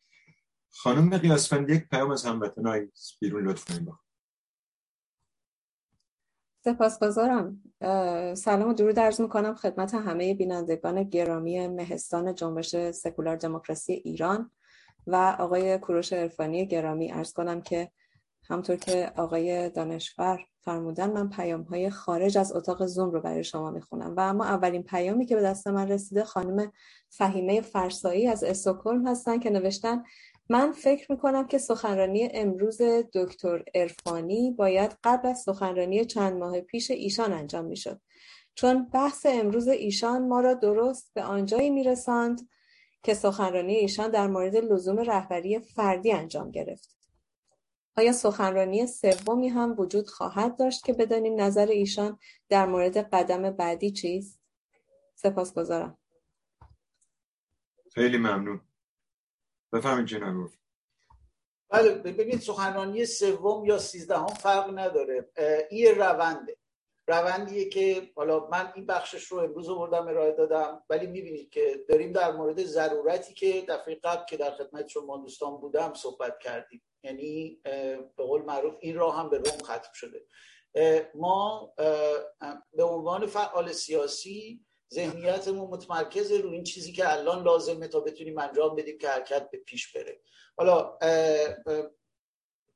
خانم 0.79 1.19
قیاسفند 1.19 1.71
یک 1.71 1.89
پیام 1.89 2.11
از 2.11 2.25
هموطنهای 2.25 2.89
بیرون 3.21 3.49
لطف 3.49 3.65
کنید 3.65 3.89
سپاسگزارم. 6.65 7.63
سلام 8.35 8.69
و 8.69 8.73
درود 8.73 8.99
عرض 8.99 9.21
می‌کنم 9.21 9.55
خدمت 9.55 9.95
همه 9.95 10.35
بینندگان 10.35 11.03
گرامی 11.03 11.69
مهستان 11.69 12.35
جنبش 12.35 12.77
سکولار 12.91 13.37
دموکراسی 13.37 13.93
ایران 13.93 14.51
و 15.07 15.37
آقای 15.39 15.79
کوروش 15.79 16.13
عرفانی 16.13 16.67
گرامی. 16.67 17.13
ارز 17.13 17.33
کنم 17.33 17.61
که 17.61 17.91
همطور 18.49 18.77
که 18.77 19.13
آقای 19.17 19.71
دانشور 19.71 20.41
فرمودن 20.61 21.13
من 21.13 21.29
پیام 21.29 21.63
های 21.63 21.91
خارج 21.91 22.39
از 22.39 22.53
اتاق 22.53 22.87
زوم 22.87 23.11
رو 23.11 23.21
برای 23.21 23.45
شما 23.45 23.71
می‌خونم. 23.71 24.17
و 24.17 24.21
اما 24.21 24.45
اولین 24.45 24.83
پیامی 24.83 25.27
که 25.27 25.37
به 25.37 25.43
دست 25.43 25.67
من 25.67 25.89
رسیده 25.89 26.25
خانم 26.25 26.73
فهیمه 27.09 27.61
فرسایی 27.61 28.29
از 28.29 28.45
استکهلم 28.45 29.07
هستن 29.07 29.39
که 29.39 29.51
نوشتن 29.51 30.03
من 30.49 30.73
فکر 30.73 31.13
می‌کنم 31.13 31.47
که 31.47 31.59
سخنرانی 31.59 32.29
امروز 32.33 32.83
دکتر 33.15 33.65
ارفانی 33.75 34.51
باید 34.51 34.97
قبل 35.05 35.29
از 35.29 35.41
سخنرانی 35.41 36.05
چند 36.05 36.33
ماه 36.33 36.61
پیش 36.61 36.91
ایشان 36.91 37.33
انجام 37.33 37.65
می‌شد 37.65 38.01
چون 38.55 38.89
بحث 38.89 39.27
امروز 39.27 39.69
ایشان 39.69 40.29
ما 40.29 40.41
را 40.41 40.55
درست 40.55 41.11
به 41.15 41.23
آنجایی 41.23 41.71
میرساند 41.71 42.49
که 43.03 43.15
سخنرانی 43.15 43.75
ایشان 43.75 44.11
در 44.11 44.27
مورد 44.27 44.57
لزوم 44.57 44.99
رهبری 44.99 45.59
فردی 45.59 46.13
انجام 46.13 46.51
گرفت 46.51 46.97
آیا 47.97 48.13
سخنرانی 48.13 48.87
سومی 48.87 49.49
هم 49.49 49.75
وجود 49.79 50.09
خواهد 50.09 50.57
داشت 50.59 50.85
که 50.85 50.93
بدانیم 50.93 51.41
نظر 51.41 51.67
ایشان 51.67 52.19
در 52.49 52.67
مورد 52.67 52.97
قدم 52.97 53.51
بعدی 53.51 53.91
چیست؟ 53.91 54.41
سپاسگزارم. 55.15 55.99
خیلی 57.95 58.19
ممنون. 58.19 58.61
بفهمید 59.77 60.07
جناب. 60.07 60.51
بله 61.71 61.91
ببینید 61.95 62.41
سخنرانی 62.41 63.07
سوم 63.07 63.65
یا 63.65 63.79
سیزدهم 63.79 64.27
فرق 64.27 64.79
نداره. 64.79 65.31
این 65.71 65.95
رونده. 65.95 66.57
روندیه 67.09 67.69
که 67.69 68.11
حالا 68.17 68.49
من 68.49 68.73
این 68.75 68.87
بخشش 68.87 69.25
رو 69.25 69.39
امروز 69.39 69.69
آوردم 69.69 70.09
ارائه 70.09 70.33
دادم 70.33 70.83
ولی 70.91 71.07
می‌بینید 71.07 71.51
که 71.51 71.85
داریم 71.89 72.13
در 72.13 72.33
مورد 72.33 72.65
ضرورتی 72.65 73.35
که 73.35 73.65
دفعه 73.69 73.95
قبل 73.95 74.25
که 74.25 74.37
در 74.37 74.51
خدمت 74.51 74.89
شما 74.89 75.17
دوستان 75.17 75.57
بودم 75.57 75.95
صحبت 75.95 76.39
کردیم. 76.39 76.83
یعنی 77.03 77.61
به 78.17 78.25
قول 78.25 78.43
معروف 78.43 78.75
این 78.81 78.97
راه 78.97 79.19
هم 79.19 79.31
به 79.31 79.39
روم 79.39 79.59
ختم 79.59 79.91
شده. 79.95 80.27
ما 81.15 81.75
به 82.73 82.85
عنوان 82.85 83.27
فعال 83.27 83.73
سیاسی 83.73 84.66
ذهنیتمون 84.95 85.71
متمرکز 85.71 86.33
رو 86.33 86.51
این 86.51 86.65
چیزی 86.65 86.93
که 86.93 87.13
الان 87.13 87.45
لازمه 87.45 87.89
تا 87.89 88.01
بتونیم 88.01 88.39
انجام 88.39 88.77
بدیم 88.77 88.99
که 88.99 89.09
حرکت 89.09 89.51
به 89.51 89.59
پیش 89.59 89.93
بره. 89.93 90.21
حالا 90.57 90.99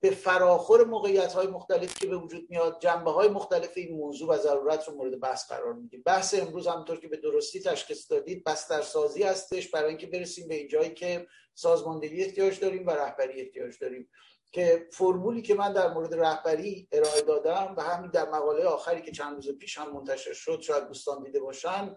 به 0.00 0.10
فراخور 0.10 0.84
موقعیت 0.84 1.32
های 1.32 1.46
مختلف 1.46 1.94
که 1.94 2.06
به 2.06 2.16
وجود 2.16 2.46
میاد 2.50 2.80
جنبه 2.80 3.10
های 3.10 3.28
مختلف 3.28 3.72
این 3.76 3.96
موضوع 3.96 4.28
و 4.28 4.38
ضرورت 4.38 4.88
رو 4.88 4.94
مورد 4.94 5.20
بحث 5.20 5.48
قرار 5.48 5.72
میدیم. 5.72 6.02
بحث 6.06 6.34
امروز 6.34 6.66
همونطور 6.66 7.00
که 7.00 7.08
به 7.08 7.16
درستی 7.16 7.60
تشخیص 7.60 8.10
دادید 8.10 8.44
بسترسازی 8.44 9.22
هستش 9.22 9.68
برای 9.68 9.88
اینکه 9.88 10.06
برسیم 10.06 10.48
به 10.48 10.54
اینجایی 10.54 10.94
که 10.94 11.26
سازماندهی 11.54 12.24
احتیاج 12.24 12.60
داریم 12.60 12.86
و 12.86 12.90
رهبری 12.90 13.40
احتیاج 13.40 13.74
داریم. 13.80 14.10
که 14.52 14.88
فرمولی 14.92 15.42
که 15.42 15.54
من 15.54 15.72
در 15.72 15.94
مورد 15.94 16.14
رهبری 16.14 16.88
ارائه 16.92 17.22
دادم 17.22 17.74
و 17.76 17.82
همین 17.82 18.10
در 18.10 18.28
مقاله 18.28 18.64
آخری 18.64 19.02
که 19.02 19.12
چند 19.12 19.34
روز 19.34 19.58
پیش 19.58 19.78
هم 19.78 19.92
منتشر 19.92 20.32
شد 20.32 20.60
شاید 20.60 20.86
دوستان 20.86 21.22
دیده 21.22 21.40
باشن 21.40 21.96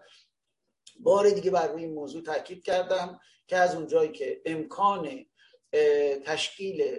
بار 1.00 1.30
دیگه 1.30 1.50
بر 1.50 1.68
روی 1.68 1.84
این 1.84 1.94
موضوع 1.94 2.22
تاکید 2.22 2.62
کردم 2.62 3.20
که 3.46 3.56
از 3.56 3.74
اونجایی 3.74 4.12
که 4.12 4.42
امکان 4.46 5.26
تشکیل 6.24 6.98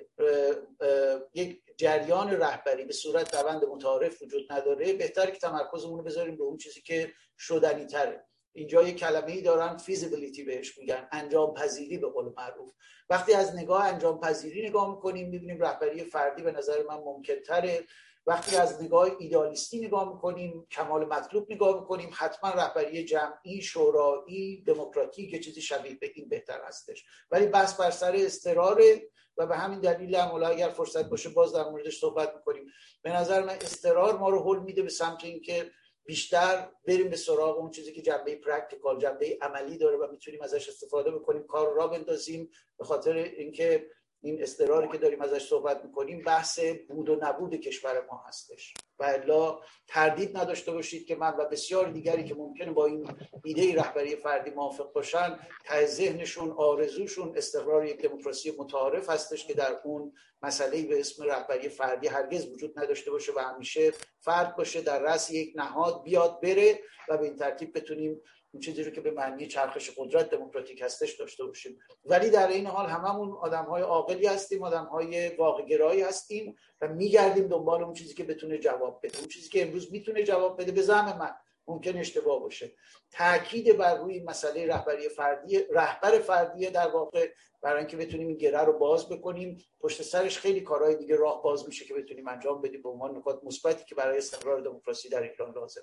یک 1.33 1.61
جریان 1.77 2.31
رهبری 2.31 2.85
به 2.85 2.93
صورت 2.93 3.35
روند 3.35 3.65
متعارف 3.65 4.21
وجود 4.21 4.51
نداره 4.53 4.93
بهتر 4.93 5.31
که 5.31 5.39
تمرکزمون 5.39 5.97
رو 5.97 6.03
بذاریم 6.03 6.37
به 6.37 6.43
اون 6.43 6.57
چیزی 6.57 6.81
که 6.81 7.13
شدنی 7.37 7.85
تره. 7.85 8.27
اینجا 8.55 8.83
یه 8.83 8.93
کلمه 8.93 9.31
ای 9.31 9.41
دارن 9.41 9.77
فیزیبیلیتی 9.77 10.43
بهش 10.43 10.77
میگن 10.77 11.07
انجام 11.11 11.53
پذیری 11.53 11.97
به 11.97 12.07
قول 12.07 12.33
معروف. 12.37 12.71
وقتی 13.09 13.33
از 13.33 13.55
نگاه 13.55 13.85
انجام 13.85 14.19
پذیری 14.19 14.69
نگاه 14.69 14.95
می‌کنیم 14.95 15.29
می‌بینیم 15.29 15.61
رهبری 15.61 16.03
فردی 16.03 16.43
به 16.43 16.51
نظر 16.51 16.83
من 16.89 16.95
ممکن 16.95 17.39
تره 17.47 17.83
وقتی 18.27 18.55
از 18.55 18.83
نگاه 18.83 19.09
ایدالیستی 19.19 19.79
نگاه 19.79 20.13
می‌کنیم 20.13 20.67
کمال 20.71 21.05
مطلوب 21.05 21.51
نگاه 21.51 21.79
می‌کنیم 21.79 22.09
حتما 22.13 22.49
رهبری 22.49 23.05
جمعی 23.05 23.61
شورایی 23.61 24.63
دموکراتیک 24.67 25.43
چیزی 25.43 25.61
شبیه 25.61 25.95
به 25.95 26.11
این 26.15 26.29
بهتر 26.29 26.61
هستش. 26.67 27.05
ولی 27.31 27.47
بس 27.47 27.77
بر 27.77 27.91
سر 27.91 28.15
استراره 28.15 29.09
و 29.37 29.47
به 29.47 29.57
همین 29.57 29.79
دلیل 29.79 30.15
هم 30.15 30.43
اگر 30.43 30.69
فرصت 30.69 31.09
باشه 31.09 31.29
باز 31.29 31.53
در 31.53 31.69
موردش 31.69 31.99
صحبت 31.99 32.35
می‌کنیم. 32.35 32.65
به 33.01 33.13
نظر 33.13 33.43
من 33.43 33.55
استرار 33.61 34.17
ما 34.17 34.29
رو 34.29 34.43
حل 34.43 34.63
میده 34.63 34.81
به 34.81 34.89
سمت 34.89 35.23
اینکه 35.23 35.71
بیشتر 36.05 36.69
بریم 36.87 37.09
به 37.09 37.15
سراغ 37.15 37.57
اون 37.57 37.71
چیزی 37.71 37.93
که 37.93 38.01
جنبه 38.01 38.35
practical 38.35 38.99
جنبه 38.99 39.37
عملی 39.41 39.77
داره 39.77 39.97
و 39.97 40.11
می‌تونیم 40.11 40.41
ازش 40.41 40.69
استفاده 40.69 41.11
بکنیم 41.11 41.43
کار 41.43 41.73
را 41.73 41.87
بندازیم 41.87 42.49
به 42.77 42.83
خاطر 42.83 43.13
اینکه 43.13 43.87
این 44.25 44.43
اضطراری 44.43 44.87
که 44.87 44.97
داریم 44.97 45.21
ازش 45.21 45.47
صحبت 45.47 45.85
می‌کنیم 45.85 46.23
بحث 46.23 46.59
بود 46.89 47.09
و 47.09 47.19
نبود 47.21 47.55
کشور 47.55 48.05
ما 48.11 48.23
هستش. 48.27 48.73
و 48.99 49.03
الا 49.03 49.59
تردید 49.87 50.37
نداشته 50.37 50.71
باشید 50.71 51.05
که 51.05 51.15
من 51.15 51.33
و 51.37 51.45
بسیار 51.45 51.89
دیگری 51.89 52.23
که 52.23 52.35
ممکنه 52.35 52.71
با 52.71 52.85
این 52.85 53.09
ایده 53.43 53.75
رهبری 53.75 54.15
فردی 54.15 54.51
موافق 54.51 54.93
باشن 54.93 55.39
ته 55.65 55.85
ذهنشون 55.85 56.51
آرزوشون 56.51 57.37
استقرار 57.37 57.85
یک 57.85 58.01
دموکراسی 58.01 58.53
متعارف 58.57 59.09
هستش 59.09 59.47
که 59.47 59.53
در 59.53 59.79
اون 59.83 60.13
مسئله 60.41 60.81
به 60.81 60.99
اسم 60.99 61.23
رهبری 61.23 61.69
فردی 61.69 62.07
هرگز 62.07 62.47
وجود 62.47 62.79
نداشته 62.79 63.11
باشه 63.11 63.31
و 63.35 63.39
همیشه 63.39 63.91
فرد 64.19 64.55
باشه 64.55 64.81
در 64.81 64.99
رأس 64.99 65.31
یک 65.31 65.53
نهاد 65.55 66.03
بیاد 66.03 66.41
بره 66.41 66.79
و 67.09 67.17
به 67.17 67.23
این 67.25 67.35
ترتیب 67.35 67.77
بتونیم 67.77 68.21
اون 68.55 68.61
چیزی 68.61 68.83
رو 68.83 68.91
که 68.91 69.01
به 69.01 69.11
معنی 69.11 69.47
چرخش 69.47 69.91
قدرت 69.97 70.29
دموکراتیک 70.29 70.81
هستش 70.81 71.13
داشته 71.13 71.45
باشیم. 71.45 71.79
ولی 72.05 72.29
در 72.29 72.47
این 72.47 72.65
حال 72.65 72.85
هممون 72.85 73.31
آدم 73.31 73.65
های 73.65 73.81
عاقلی 73.81 74.27
هستیم 74.27 74.63
آدم 74.63 74.85
های 74.85 75.29
واقع 75.29 76.03
هستیم 76.03 76.55
و 76.81 76.87
میگردیم 76.87 77.47
دنبال 77.47 77.83
اون 77.83 77.93
چیزی 77.93 78.13
که 78.13 78.23
بتونه 78.23 78.57
جواب 78.57 78.99
بده. 79.03 79.19
اون 79.19 79.27
چیزی 79.27 79.49
که 79.49 79.61
امروز 79.67 79.91
می‌تونه 79.91 80.23
جواب 80.23 80.61
بده. 80.61 80.71
به 80.71 80.81
زعم 80.81 81.17
من 81.17 81.35
ممکن 81.67 81.97
اشتباه 81.97 82.39
باشه. 82.39 82.71
تاکید 83.11 83.77
بر 83.77 83.97
روی 83.97 84.23
مسئله 84.23 84.67
رهبری 84.67 85.09
فردی 85.09 85.59
رهبر 85.69 86.19
فردی 86.19 86.69
در 86.69 86.87
واقع 86.87 87.29
برای 87.61 87.79
اینکه 87.79 87.97
بتونیم 87.97 88.27
این 88.27 88.37
گره 88.37 88.63
رو 88.63 88.73
باز 88.73 89.09
بکنیم 89.09 89.65
پشت 89.79 90.01
سرش 90.01 90.37
خیلی 90.39 90.61
کارهای 90.61 90.95
دیگه 90.95 91.15
راه 91.15 91.43
باز 91.43 91.67
میشه 91.67 91.85
که 91.85 91.93
بتونیم 91.93 92.27
انجام 92.27 92.61
بدیم. 92.61 92.81
به 92.81 92.89
عنوان 92.89 93.17
نکات 93.17 93.43
مثبتی 93.43 93.85
که 93.85 93.95
برای 93.95 94.17
استقرار 94.17 94.61
دموکراسی 94.61 95.09
در 95.09 95.23
ایران 95.23 95.53
لازم. 95.55 95.81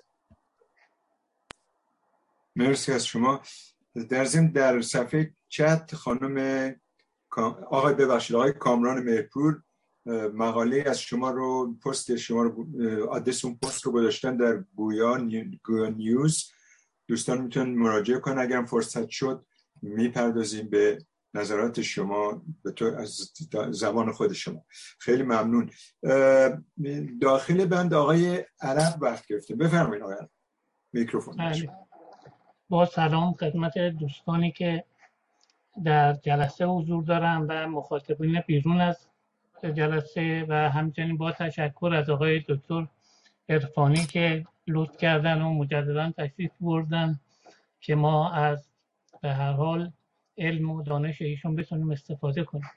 مرسی 2.55 2.91
از 2.91 3.05
شما. 3.05 3.41
در 4.09 4.23
در 4.53 4.81
صفحه 4.81 5.33
چت 5.49 5.95
خانم 5.95 6.75
آقای 7.69 7.93
ببخشید 7.93 8.35
آقای 8.35 8.53
کامران 8.53 9.03
مهرپور 9.03 9.61
مقاله 10.33 10.83
از 10.87 11.01
شما 11.01 11.31
رو 11.31 11.75
پست 11.85 12.15
شما 12.15 12.43
رو 12.43 12.67
آدرس 13.09 13.45
اون 13.45 13.55
پست 13.55 13.83
رو 13.83 13.91
گذاشتن 13.91 14.37
در 14.37 14.63
گویا 14.75 15.17
نیوز. 15.95 16.51
دوستان 17.07 17.41
می‌تونن 17.41 17.75
مراجعه 17.75 18.19
کنن. 18.19 18.39
اگر 18.39 18.65
فرصت 18.65 19.09
شد 19.09 19.45
می‌پردازیم 19.81 20.69
به 20.69 21.05
نظرات 21.33 21.81
شما 21.81 22.45
به 22.63 22.71
تو 22.71 22.85
از 22.85 23.31
زمان 23.71 24.11
خود 24.11 24.33
شما. 24.33 24.65
خیلی 24.99 25.23
ممنون. 25.23 25.69
داخل 27.21 27.65
بند 27.65 27.93
آقای 27.93 28.45
عرب 28.61 28.97
وقت 29.01 29.27
گرفته. 29.27 29.55
بفرمایید 29.55 30.03
آقای 30.03 30.15
میکروفون. 30.93 31.35
بله. 31.35 31.69
با 32.69 32.85
سلام 32.85 33.33
خدمت 33.33 33.77
دوستانی 33.77 34.51
که 34.51 34.83
در 35.83 36.13
جلسه 36.13 36.65
حضور 36.65 37.03
دارم 37.03 37.45
و 37.49 37.67
مخاطبین 37.67 38.43
بیرون 38.47 38.81
از 38.81 39.07
جلسه 39.63 40.45
و 40.49 40.69
همچنین 40.69 41.17
با 41.17 41.31
تشکر 41.31 41.93
از 41.93 42.09
آقای 42.09 42.43
دکتر 42.47 42.87
ارفانی 43.49 44.05
که 44.05 44.45
لطف 44.67 44.97
کردن 44.97 45.41
و 45.41 45.53
مجددا 45.53 46.11
تشریف 46.17 46.51
بردن 46.61 47.19
که 47.81 47.95
ما 47.95 48.31
از 48.31 48.67
به 49.21 49.33
هر 49.33 49.51
حال 49.51 49.91
علم 50.37 50.69
و 50.69 50.81
دانش 50.81 51.21
ایشون 51.21 51.55
بتونیم 51.55 51.91
استفاده 51.91 52.43
کنیم. 52.43 52.71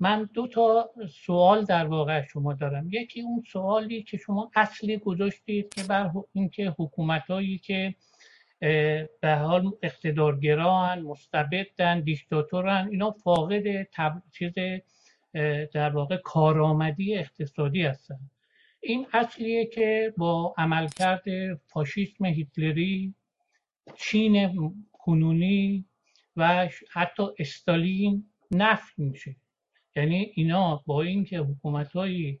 من 0.00 0.28
دو 0.34 0.46
تا 0.46 0.90
سوال 1.26 1.64
در 1.64 1.86
واقع 1.86 2.26
شما 2.26 2.52
دارم. 2.52 2.88
یکی 2.90 3.20
اون 3.20 3.42
سوالی 3.52 4.02
که 4.02 4.16
شما 4.16 4.50
اصلی 4.54 4.98
گذاشتید 4.98 5.74
که 5.74 5.82
بر 5.82 6.10
اینکه 6.32 6.74
حکومت 6.78 7.30
هایی 7.30 7.58
که 7.58 7.94
به 9.20 9.34
حال 9.40 9.72
اقتدارگران 9.82 11.02
مستبدن 11.02 12.00
دیکتاتورن 12.00 12.88
اینا 12.90 13.10
فاقد 13.10 13.82
تب... 13.82 14.22
چیز 14.32 14.52
در 15.72 15.90
واقع 15.90 16.16
کارآمدی 16.16 17.14
اقتصادی 17.16 17.82
هستن. 17.82 18.18
این 18.80 19.06
اصلیه 19.12 19.66
که 19.66 20.14
با 20.16 20.54
عملکرد 20.58 21.54
فاشیسم 21.54 22.24
هیتلری 22.24 23.14
چین 23.96 24.72
کنونی 24.92 25.84
و 26.36 26.68
حتی 26.92 27.22
استالین 27.38 28.24
نفی 28.50 29.02
میشه. 29.02 29.36
یعنی 29.96 30.32
اینا 30.34 30.82
با 30.86 31.02
اینکه 31.02 31.38
حکومت 31.38 31.92
های 31.92 32.38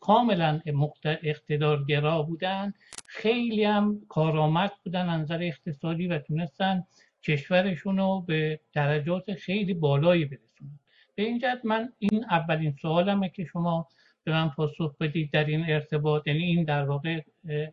کاملا 0.00 0.60
اقتدارگرا 1.04 2.22
بودن. 2.22 2.72
خیلی 3.06 3.64
هم 3.64 4.00
کارآمد 4.08 4.72
بودن 4.84 5.06
نظر 5.10 5.42
اقتصادی 5.42 6.06
و 6.06 6.18
تونستن 6.18 6.84
کشورشون 7.22 7.98
رو 7.98 8.24
به 8.26 8.60
درجات 8.72 9.34
خیلی 9.34 9.74
بالایی 9.74 10.24
برسونن. 10.24 10.78
به 11.14 11.22
این 11.22 11.38
جهت 11.38 11.60
من 11.64 11.92
این 11.98 12.24
اولین 12.30 12.76
سوالمه 12.82 13.28
که 13.28 13.44
شما 13.44 13.88
به 14.24 14.32
من 14.32 14.48
پاسخ 14.48 14.96
بدید 14.98 15.30
در 15.32 15.44
این 15.44 15.64
ارتباط 15.68 16.26
یعنی 16.26 16.42
این 16.42 16.64
در 16.64 16.84
واقع 16.84 17.20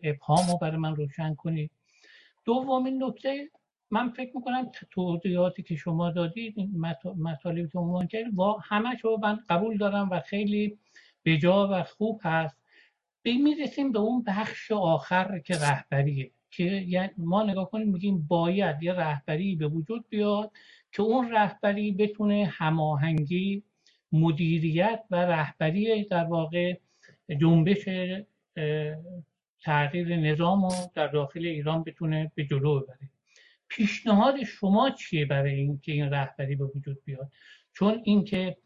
ابهام 0.03 0.59
برای 0.61 0.77
من 0.77 0.95
روشن 0.95 1.35
کنید. 1.35 1.71
دومین 2.45 3.03
نکته 3.03 3.49
من 3.91 4.09
فکر 4.09 4.31
می‌کنم 4.35 4.71
توضیحاتی 4.91 5.63
که 5.63 5.75
شما 5.75 6.11
دادید 6.11 6.55
مطالبی 7.17 7.69
که 7.69 7.79
عنوان 7.79 8.07
کردید 8.07 8.33
همش 8.63 9.01
رو 9.01 9.19
من 9.21 9.39
قبول 9.49 9.77
دارم 9.77 10.09
و 10.09 10.19
خیلی 10.19 10.77
بجا 11.25 11.69
و 11.71 11.83
خوب 11.83 12.21
هست. 12.23 12.57
می‌رسیم 13.25 13.91
به 13.91 13.99
اون 13.99 14.23
بخش 14.23 14.71
آخر 14.71 15.39
که 15.39 15.55
رهبریه 15.55 16.31
که 16.51 16.63
یعنی 16.63 17.09
ما 17.17 17.43
نگاه 17.43 17.69
کنیم 17.71 17.87
میگیم 17.87 18.25
باید 18.27 18.83
یه 18.83 18.93
رهبری 18.93 19.55
به 19.55 19.67
وجود 19.67 20.05
بیاد 20.09 20.51
که 20.91 21.01
اون 21.01 21.31
رهبری 21.31 21.91
بتونه 21.91 22.45
هماهنگی 22.51 23.63
مدیریت 24.11 25.03
و 25.11 25.15
رهبری 25.15 26.03
در 26.03 26.23
واقع 26.23 26.77
جنبش 27.41 27.89
تغییر 29.61 30.15
نظام 30.15 30.65
رو 30.65 30.71
در 30.93 31.07
داخل 31.07 31.45
ایران 31.45 31.83
بتونه 31.83 32.31
به 32.35 32.45
جلو 32.45 32.79
ببره. 32.79 33.09
پیشنهاد 33.67 34.43
شما 34.43 34.89
چیه 34.89 35.25
برای 35.25 35.55
اینکه 35.55 35.91
این 35.91 36.09
رهبری 36.09 36.55
به 36.55 36.65
وجود 36.65 36.97
بیاد؟ 37.05 37.31
چون 37.73 38.01
اینکه 38.03 38.57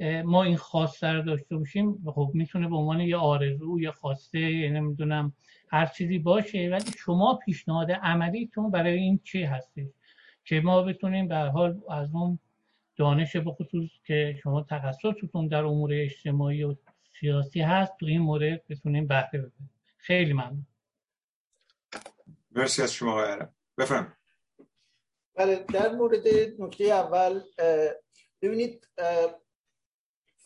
ما 0.00 0.42
این 0.42 0.56
خواسته 0.56 1.06
رو 1.06 1.22
داشته 1.22 1.56
باشیم 1.56 2.10
خب 2.14 2.30
می‌تونه 2.34 2.68
به 2.68 2.76
عنوان 2.76 3.00
یه 3.00 3.16
آرزو 3.16 3.80
یا 3.80 3.92
خواسته 3.92 4.70
نمی‌دونم 4.70 5.32
هر 5.68 5.86
چیزی 5.86 6.18
باشه. 6.18 6.68
ولی 6.72 6.92
شما 6.98 7.38
پیشنهاد 7.44 7.90
عملیتون 7.90 8.70
برای 8.70 8.98
این 8.98 9.20
چی 9.24 9.42
هستی 9.42 9.92
که 10.44 10.60
ما 10.60 10.82
بتونیم 10.82 11.28
به 11.28 11.36
حال 11.36 11.80
از 11.90 12.08
اون 12.14 12.38
دانش 12.96 13.36
به 13.36 13.50
خصوص 13.50 13.90
که 14.04 14.38
شما 14.42 14.62
تخصصتون 14.62 15.48
در 15.48 15.64
امور 15.64 15.90
اجتماعی 15.92 16.64
و 16.64 16.74
سیاسی 17.20 17.60
هست 17.60 17.92
تو 18.00 18.06
این 18.06 18.20
مورد 18.20 18.66
بتونیم 18.68 19.06
بهره 19.06 19.28
ببریم 19.32 19.70
خیلی 19.96 20.32
ممنون. 20.32 20.66
مرسی 22.50 22.82
از 22.82 22.92
شما 22.92 23.24
بفرم 23.78 24.16
بله 25.34 25.64
در 25.74 25.92
مورد 25.92 26.28
نکته 26.58 26.84
اول 26.84 27.40
ببینید 28.42 28.88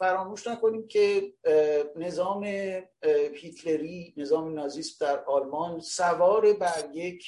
فراموش 0.03 0.47
نکنیم 0.47 0.89
که 0.89 1.33
نظام 1.97 2.45
هیتلری 3.35 4.15
نظام 4.17 4.55
نازیست 4.55 5.01
در 5.01 5.25
آلمان 5.25 5.81
سوار 5.81 6.53
بر 6.53 6.91
یک 6.93 7.25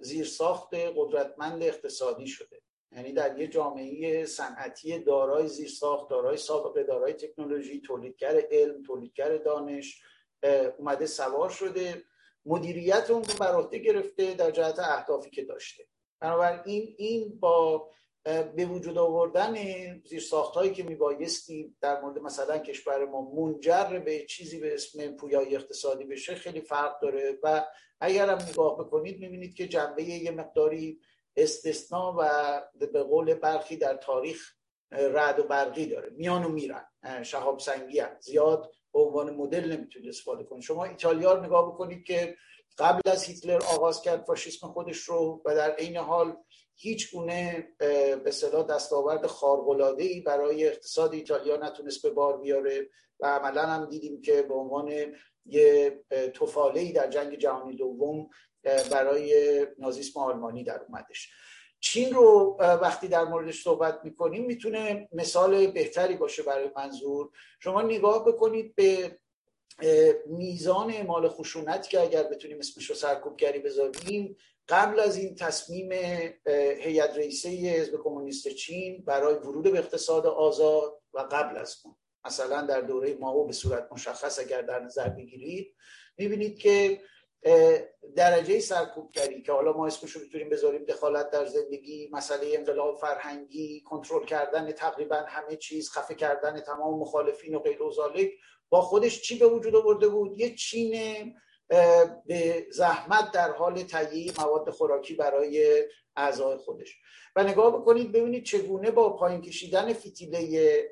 زیرساخت 0.00 0.74
قدرتمند 0.74 1.62
اقتصادی 1.62 2.26
شده. 2.26 2.60
یعنی 2.92 3.12
در 3.12 3.38
یک 3.38 3.52
جامعه 3.52 4.26
صنعتی 4.26 4.98
دارای 4.98 5.48
زیرساخت 5.48 6.10
دارای 6.10 6.36
سابقه 6.36 6.82
دارای 6.82 7.12
تکنولوژی 7.12 7.80
تولیدگر 7.80 8.42
علم 8.50 8.82
تولیدگر 8.82 9.36
دانش 9.36 10.02
اومده 10.78 11.06
سوار 11.06 11.50
شده. 11.50 12.04
مدیریت 12.46 13.10
اون 13.10 13.24
رو 13.24 13.34
بر 13.40 13.54
عهده 13.54 13.78
گرفته 13.78 14.34
در 14.34 14.50
جهت 14.50 14.78
اهدافی 14.78 15.30
که 15.30 15.44
داشته. 15.44 15.84
بنابراین 16.20 16.94
این 16.98 17.38
با 17.40 17.88
به 18.24 18.66
وجود 18.66 18.98
آوردن 18.98 19.54
زیر 20.04 20.22
هایی 20.54 20.72
که 20.72 20.82
میبایستی 20.82 21.76
در 21.80 22.00
مورد 22.00 22.18
مثلا 22.18 22.58
کشور 22.58 23.04
ما 23.04 23.30
منجر 23.34 23.98
به 23.98 24.26
چیزی 24.26 24.60
به 24.60 24.74
اسم 24.74 25.16
پویایی 25.16 25.56
اقتصادی 25.56 26.04
بشه 26.04 26.34
خیلی 26.34 26.60
فرق 26.60 27.00
داره. 27.00 27.38
و 27.42 27.66
اگر 28.00 28.28
هم 28.28 28.38
نگاه 28.48 28.78
بکنید 28.78 29.20
می‌بینید 29.20 29.54
که 29.54 29.68
جنبه 29.68 30.02
یه 30.02 30.30
مقداری 30.30 31.00
استثناء 31.36 32.14
و 32.18 32.62
به 32.92 33.02
قول 33.02 33.34
برخی 33.34 33.76
در 33.76 33.96
تاریخ 33.96 34.52
رد 34.90 35.38
و 35.38 35.42
برقی 35.42 35.86
داره. 35.86 36.10
میان 36.10 36.44
و 36.44 36.48
میرن. 36.48 36.86
شهاب 37.22 37.58
سنگی 37.58 37.98
هم. 38.00 38.16
زیاد 38.20 38.70
به 38.92 39.00
عنوان 39.00 39.30
مدل 39.30 39.72
نمی‌تونید 39.72 40.08
استفاده 40.08 40.44
کنید. 40.44 40.62
شما 40.62 40.84
ایتالیا 40.84 41.32
رو 41.32 41.44
نگاه 41.44 41.72
بکنید 41.72 42.04
که 42.04 42.36
قبل 42.78 43.10
از 43.10 43.24
هیتلر 43.24 43.62
آغاز 43.62 44.02
کرد 44.02 44.24
فاشیسم 44.24 44.66
خودش 44.66 44.98
رو 44.98 45.42
و 45.44 45.54
در 45.54 45.70
عین 45.70 45.96
حال 45.96 46.36
هیچ 46.82 47.14
گونه 47.14 47.68
به 48.24 48.30
صلاح 48.30 48.66
دستاورد 48.66 49.26
خارق‌العاده 49.26 50.04
ای 50.04 50.20
برای 50.20 50.68
اقتصاد 50.68 51.14
ایتالیا 51.14 51.56
نتونست 51.56 52.02
به 52.02 52.10
بار 52.10 52.40
بیاره 52.40 52.88
و 53.20 53.26
عملا 53.26 53.62
هم 53.62 53.86
دیدیم 53.86 54.22
که 54.22 54.42
به 54.42 54.54
عنوان 54.54 54.92
یه 55.46 56.00
توفاله 56.34 56.80
ای 56.80 56.92
در 56.92 57.10
جنگ 57.10 57.34
جهانی 57.38 57.76
دوم 57.76 58.30
برای 58.90 59.66
نازیسم 59.78 60.20
آلمانی 60.20 60.64
در 60.64 60.80
اومدش. 60.88 61.32
چین 61.80 62.14
رو 62.14 62.56
وقتی 62.60 63.08
در 63.08 63.24
موردش 63.24 63.62
صحبت 63.62 64.00
می‌کنیم 64.04 64.44
می‌تونه 64.44 65.08
مثال 65.12 65.66
بهتری 65.66 66.16
باشه 66.16 66.42
برای 66.42 66.70
منظور. 66.76 67.30
شما 67.60 67.82
نگاه 67.82 68.24
بکنید 68.24 68.74
به 68.74 69.18
میزان 70.26 70.90
اعمال 70.90 71.28
خشونت 71.28 71.88
که 71.88 72.00
اگر 72.00 72.22
بتونیم 72.22 72.58
اسمش 72.58 72.90
رو 72.90 72.94
سرکوبگری 72.94 73.58
بذاریم 73.58 74.36
قبل 74.68 75.00
از 75.00 75.16
این 75.16 75.34
تصمیم 75.34 75.92
هیئت 76.80 77.16
رئیسه 77.16 77.48
حزب 77.48 77.96
کمونیست 78.04 78.48
چین 78.48 79.04
برای 79.04 79.34
ورود 79.34 79.72
به 79.72 79.78
اقتصاد 79.78 80.26
آزاد 80.26 81.02
و 81.12 81.18
قبل 81.18 81.56
از 81.56 81.76
اون. 81.84 81.96
مثلا 82.24 82.62
در 82.62 82.80
دوره 82.80 83.14
ماو 83.14 83.46
به 83.46 83.52
صورت 83.52 83.88
مشخص 83.92 84.38
اگر 84.38 84.62
در 84.62 84.80
نظر 84.80 85.08
بگیرید 85.08 85.74
می‌بینید 86.18 86.58
که 86.58 87.00
درجه 88.16 88.60
سرکوبگری 88.60 89.42
که 89.42 89.52
حالا 89.52 89.72
ما 89.72 89.86
اسمش 89.86 90.10
رو 90.10 90.20
می‌تونیم 90.20 90.48
بذاریم 90.48 90.84
دخالت 90.84 91.30
در 91.30 91.46
زندگی 91.46 92.08
مسئله 92.12 92.46
انقلاب 92.58 92.98
فرهنگی 92.98 93.80
کنترل 93.80 94.24
کردن 94.24 94.72
تقریبا 94.72 95.16
همه 95.16 95.56
چیز 95.56 95.90
خفه 95.90 96.14
کردن 96.14 96.60
تمام 96.60 96.98
مخالفین 96.98 97.54
و 97.54 97.58
غیر 97.58 97.78
با 98.68 98.80
خودش 98.80 99.22
چی 99.22 99.38
به 99.38 99.46
وجود 99.46 99.76
آورده 99.76 100.08
بود؟ 100.08 100.40
یه 100.40 100.54
چین 100.54 101.34
به 102.26 102.66
زحمت 102.70 103.30
در 103.32 103.52
حال 103.52 103.82
تهیه 103.82 104.32
مواد 104.38 104.70
خوراکی 104.70 105.14
برای 105.14 105.84
اعضای 106.16 106.56
خودش. 106.56 106.96
و 107.36 107.44
نگاه 107.44 107.80
بکنید 107.80 108.12
ببینید 108.12 108.44
چگونه 108.44 108.90
با 108.90 109.16
پایین 109.16 109.40
کشیدن 109.40 109.92
فتیله 109.92 110.82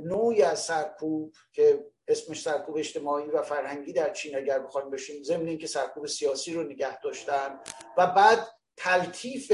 نوعی 0.00 0.42
از 0.42 0.60
سرکوب 0.60 1.34
که 1.52 1.84
اسمش 2.08 2.42
سرکوب 2.42 2.76
اجتماعی 2.76 3.26
و 3.26 3.42
فرهنگی 3.42 3.92
در 3.92 4.12
چین 4.12 4.36
اگر 4.36 4.58
بخوایم 4.58 4.90
بشیم 4.90 5.22
ضمن 5.22 5.48
اینکه 5.48 5.66
سرکوب 5.66 6.06
سیاسی 6.06 6.52
رو 6.52 6.62
نگه 6.62 7.00
داشتن 7.00 7.60
و 7.96 8.06
بعد 8.06 8.48
تلطیف 8.76 9.52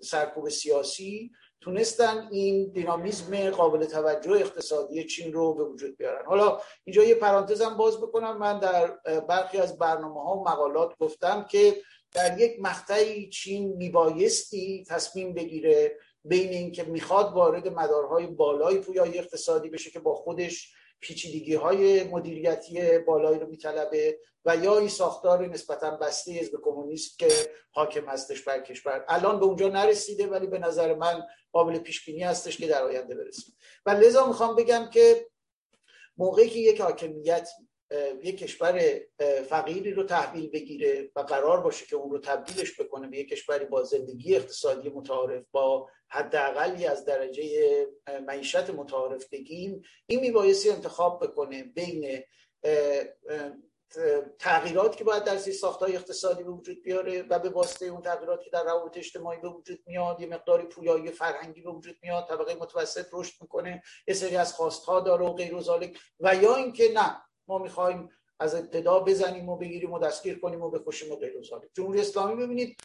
سرکوب 0.00 0.48
سیاسی 0.48 1.30
تونستن 1.64 2.28
این 2.30 2.72
دینامیزم 2.72 3.50
قابل 3.50 3.84
توجه 3.84 4.30
اقتصادی 4.30 5.04
چین 5.04 5.32
رو 5.32 5.54
به 5.54 5.64
وجود 5.64 5.96
بیارن. 5.96 6.26
حالا 6.26 6.60
اینجا 6.84 7.04
یه 7.04 7.14
پرانتزم 7.14 7.76
باز 7.76 7.98
بکنم. 7.98 8.38
من 8.38 8.58
در 8.58 8.86
برخی 9.20 9.58
از 9.58 9.78
برنامه 9.78 10.22
ها 10.22 10.36
و 10.36 10.48
مقالات 10.48 10.98
گفتم 10.98 11.46
که 11.50 11.76
در 12.12 12.40
یک 12.40 12.56
مقطعی 12.60 13.28
چین 13.28 13.76
میبایستی 13.76 14.84
تصمیم 14.88 15.34
بگیره 15.34 15.98
بین 16.24 16.48
اینکه 16.48 16.82
می‌خواد 16.82 17.32
وارد 17.32 17.68
مدارهای 17.68 18.26
بالای 18.26 18.78
پویایی 18.78 19.18
اقتصادی 19.18 19.68
بشه 19.68 19.90
که 19.90 20.00
با 20.00 20.14
خودش 20.14 20.72
پیچیدگی 21.04 21.54
های 21.54 22.04
مدیریتی 22.04 22.98
بالایی 22.98 23.38
رو 23.38 23.46
میطلبه 23.46 24.18
و 24.44 24.56
یا 24.56 24.78
این 24.78 24.88
ساختار 24.88 25.46
نسبتا 25.46 25.90
بسته 25.90 26.32
حزب 26.32 26.52
کمونیست 26.62 27.18
که 27.18 27.28
حاکم 27.70 28.04
هستش 28.08 28.42
بر 28.42 28.60
کشور. 28.60 29.04
الان 29.08 29.38
به 29.38 29.44
اونجا 29.44 29.68
نرسیده 29.68 30.26
ولی 30.26 30.46
به 30.46 30.58
نظر 30.58 30.94
من 30.94 31.22
قابل 31.52 31.78
پیش 31.78 32.04
بینی 32.04 32.22
هستش 32.22 32.56
که 32.56 32.66
در 32.66 32.82
آینده 32.82 33.14
برسیم 33.14 33.56
و 33.86 33.90
لذا 33.90 34.26
می‌خوام 34.26 34.56
بگم 34.56 34.90
که 34.92 35.26
موقعی 36.16 36.50
که 36.50 36.58
یک 36.58 36.80
حاکمیت 36.80 37.48
یک 38.22 38.38
کشور 38.38 39.00
فقیری 39.48 39.90
رو 39.92 40.02
تحویل 40.02 40.50
بگیره 40.50 41.10
و 41.16 41.20
قرار 41.20 41.60
باشه 41.60 41.86
که 41.86 41.96
اون 41.96 42.10
رو 42.10 42.18
تبدیلش 42.18 42.80
بکنه 42.80 43.08
به 43.08 43.18
یک 43.18 43.28
کشوری 43.28 43.64
با 43.64 43.82
زندگی 43.82 44.36
اقتصادی 44.36 44.88
متعارف 44.88 45.44
با 45.52 45.88
حداقلی 46.08 46.86
از 46.86 47.04
درجه 47.04 47.86
معیشت 48.26 48.70
متعارف 48.70 49.28
بگیم 49.32 49.82
این 50.06 50.20
میبایستی 50.20 50.70
انتخاب 50.70 51.24
بکنه 51.24 51.62
بین 51.62 52.22
تغییرات 54.38 54.96
که 54.96 55.04
باید 55.04 55.24
در 55.24 55.36
زیر 55.36 55.54
ساختای 55.54 55.96
اقتصادی 55.96 56.42
به 56.42 56.50
وجود 56.50 56.82
بیاره 56.82 57.22
و 57.22 57.38
به 57.38 57.48
واسطه 57.48 57.86
اون 57.86 58.02
تغییرات 58.02 58.42
که 58.42 58.50
در 58.50 58.64
روابط 58.64 58.96
اجتماعی 58.96 59.40
به 59.40 59.48
وجود 59.48 59.78
میاد 59.86 60.20
یه 60.20 60.26
مقداری 60.26 60.66
پویایی 60.66 61.10
فرهنگی 61.10 61.60
به 61.60 61.70
وجود 61.70 61.96
میاد 62.02 62.28
طبقه 62.28 62.54
متوسط 62.54 63.06
رشد 63.12 63.42
می‌کنه 63.42 63.82
یه 64.08 64.14
سری 64.14 64.36
از 64.36 64.52
خواستها 64.52 65.00
داره 65.00 65.24
و 65.24 65.32
غیر 65.32 65.54
و 66.20 66.34
یا 66.34 66.56
اینکه 66.56 66.92
نه 66.94 67.16
ما 67.48 67.58
می‌خوایم 67.58 68.10
از 68.40 68.54
ابتدا 68.54 69.00
بزنیم 69.00 69.48
و 69.48 69.56
بگیریم 69.56 69.92
و 69.92 69.98
دستگیر 69.98 70.38
کنیم 70.38 70.62
و 70.62 70.70
بکشیم 70.70 71.12
و 71.12 71.16
غیر 71.16 71.32
جمهوری 71.74 72.00
اسلامی 72.00 72.46
ببینید 72.46 72.76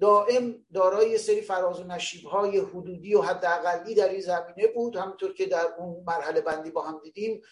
دائم 0.00 0.64
دارای 0.74 1.10
یه 1.10 1.18
سری 1.18 1.40
فراز 1.40 1.80
و 1.80 1.84
نشیب 1.84 2.26
های 2.26 2.58
حدودی 2.58 3.14
و 3.14 3.20
حداقلی 3.20 3.94
در 3.94 4.08
این 4.08 4.20
زمینه 4.20 4.66
بود. 4.74 4.96
همونطور 4.96 5.34
که 5.34 5.46
در 5.46 5.66
اون 5.78 6.04
مرحله 6.06 6.40
بندی 6.40 6.70
با 6.70 6.82
هم 6.82 7.00
دیدیم 7.04 7.42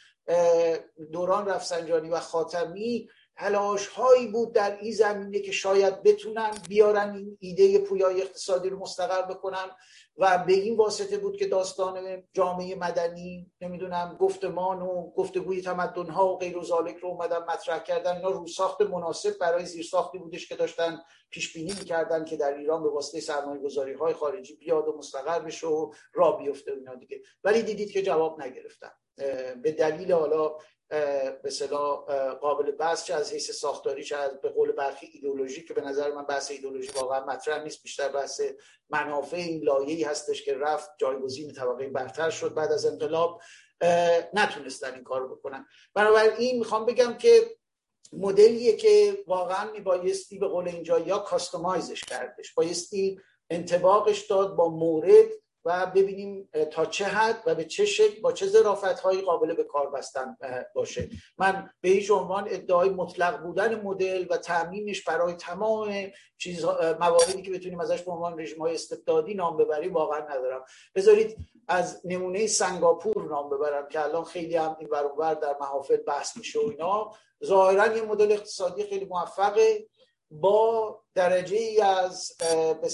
دوران 1.13 1.47
رفسنجانی 1.47 2.11
و 2.11 2.21
خاتمی 2.21 3.09
تلاش 3.41 3.87
هایی 3.87 4.27
بود 4.27 4.53
در 4.55 4.79
این 4.81 4.93
زمینه 4.93 5.41
که 5.41 5.53
شاید 5.53 6.03
بتونن 6.03 6.51
بیارن 6.69 7.15
این 7.15 7.39
ایده 7.41 7.79
پویای 7.79 8.23
اقتصادی 8.23 8.69
رو 8.69 8.79
مستقر 8.79 9.23
بکنن 9.23 9.71
و 10.17 10.45
به 10.47 10.53
این 10.53 10.77
واسطه 10.77 11.19
بود 11.19 11.37
که 11.37 11.47
داستان 11.47 12.23
جامعه 12.33 12.75
مدنی 12.75 13.51
نمی‌دونم 13.61 14.17
گفتمان 14.21 14.83
و 14.83 15.11
گفتگوی 15.11 15.63
تمدن 15.63 16.07
ها 16.07 16.33
و 16.33 16.39
غیر 16.39 16.59
و 16.59 16.65
ذالک 16.65 16.97
رو 16.97 17.09
اومدن 17.09 17.39
مطرح 17.39 17.79
کردن. 17.79 18.17
اینا 18.17 18.31
رو 18.31 18.47
ساخت 18.47 18.83
مناسب 18.83 19.39
برای 19.39 19.67
زیرساختی 19.67 20.19
بودش 20.19 20.49
که 20.49 20.57
داشتن 20.57 21.01
پیش 21.31 21.53
بینی 21.53 21.73
می‌کردن 21.79 22.25
که 22.25 22.37
در 22.37 22.59
ایران 22.59 22.83
به 22.83 22.89
واسطه 22.89 23.21
سرمایه 23.21 23.63
گذاری 23.63 23.93
های 23.93 24.15
خارجی 24.15 24.57
بیاد 24.57 24.89
و 24.89 24.97
مستقر 24.99 25.39
بشه 25.39 25.67
و 25.67 25.93
را 26.15 26.33
بیفته 26.33 26.73
اینا 26.73 26.95
دیگه. 26.95 27.21
ولی 27.45 27.63
دیدید 27.63 27.91
که 27.91 28.03
جواب 28.03 28.43
نگرفتن. 28.43 28.91
به 29.63 29.73
دلیل 29.73 30.13
حالا 30.13 30.57
به 31.43 31.51
صلاح 31.51 32.05
قابل 32.35 32.71
بحث 32.71 33.05
چه 33.05 33.15
از 33.15 33.33
حیث 33.33 33.51
ساختاری 33.51 34.05
چه 34.05 34.17
به 34.43 34.49
قول 34.49 34.73
برخی 34.73 35.11
ایدولوژی 35.13 35.65
که 35.65 35.75
به 35.75 35.81
نظر 35.81 36.13
من 36.13 36.25
بحث 36.25 36.51
ایدولوژی 36.51 36.91
واقعا 36.97 37.25
مطرح 37.25 37.63
نیست 37.63 37.83
بیشتر 37.83 38.09
بحث 38.09 38.41
منافع 38.91 39.37
این 39.37 39.63
لایه‌ای 39.63 40.03
هستش 40.03 40.43
که 40.43 40.55
رفت 40.55 40.91
جایگزین 40.99 41.53
طبقه 41.53 41.89
برتر 41.89 42.31
شد 42.31 42.55
بعد 42.55 42.73
از 42.73 42.87
انقلاب. 42.87 43.41
نتونستن 44.35 44.95
این 44.95 45.05
کار 45.05 45.29
بکنن. 45.29 45.67
بنابراین 45.95 46.59
می‌خوام 46.59 46.87
بگم 46.87 47.15
که 47.15 47.57
مدلیه 48.13 48.77
که 48.77 49.25
واقعا 49.27 49.71
میبایستی 49.71 50.39
به 50.39 50.49
قول 50.49 50.69
اینجا 50.69 50.99
یا 50.99 51.19
کاستومایزش 51.19 52.01
کردش 52.01 52.55
بایستی 52.55 53.21
انتباقش 53.51 54.27
داد 54.27 54.57
با 54.57 54.69
مورد 54.69 55.29
و 55.65 55.87
ببینیم 55.87 56.49
تا 56.71 56.87
چه 56.87 57.05
حد 57.05 57.43
و 57.47 57.55
به 57.55 57.65
چه 57.65 57.85
شکل 57.85 58.21
با 58.21 58.33
چه 58.33 58.47
ظرافت 58.47 59.01
هایی 59.01 59.21
قابل 59.21 59.55
به 59.55 59.65
کار 59.65 59.91
بستن 59.91 60.37
باشه. 60.75 61.09
من 61.39 61.71
به 61.81 61.89
هیچ 61.89 62.11
عنوان 62.11 62.49
ادعای 62.51 62.89
مطلق 62.89 63.43
بودن 63.43 63.81
مدل 63.81 64.27
و 64.31 64.37
تعمیمش 64.37 65.05
برای 65.05 65.33
تمام 65.33 66.11
چیز 66.39 66.65
مواردی 67.01 67.43
که 67.43 67.51
بتونیم 67.51 67.81
ازش 67.81 68.03
به 68.03 68.13
عنوان 68.13 68.41
رژیم 68.41 68.59
های 68.59 68.75
استبدادی 68.75 69.35
نام 69.35 69.57
ببریم 69.57 69.93
واقعا 69.93 70.19
ندارم. 70.19 70.65
بذارید 70.95 71.37
از 71.69 72.01
نمونه 72.05 72.47
سنگاپور 72.47 73.29
نام 73.29 73.51
ببرم 73.51 73.89
که 73.89 74.01
الان 74.01 74.25
خیلی 74.25 74.57
هم 74.57 74.77
این 74.81 74.89
برابر 74.89 75.35
در 75.35 75.57
محافل 75.61 75.97
بحث 75.97 76.37
میشه 76.37 76.59
و 76.59 76.69
اینا. 76.71 77.13
ظاهرا 77.45 77.97
یه 77.97 78.03
مدل 78.03 78.33
اقتصادی 78.33 78.83
خیلی 78.85 79.05
موفقه. 79.05 79.87
با 80.31 81.01
درجه 81.15 81.57
ای 81.57 81.81
از 81.81 82.33
به 82.83 82.89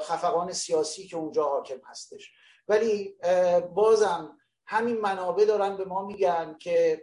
خفقان 0.00 0.52
سیاسی 0.52 1.06
که 1.06 1.16
اونجا 1.16 1.44
حاکم 1.44 1.80
هستش. 1.84 2.32
ولی 2.68 3.16
بازم 3.74 4.38
همین 4.66 5.00
منابع 5.00 5.44
دارن 5.44 5.76
به 5.76 5.84
ما 5.84 6.06
میگن 6.06 6.56
که 6.60 7.02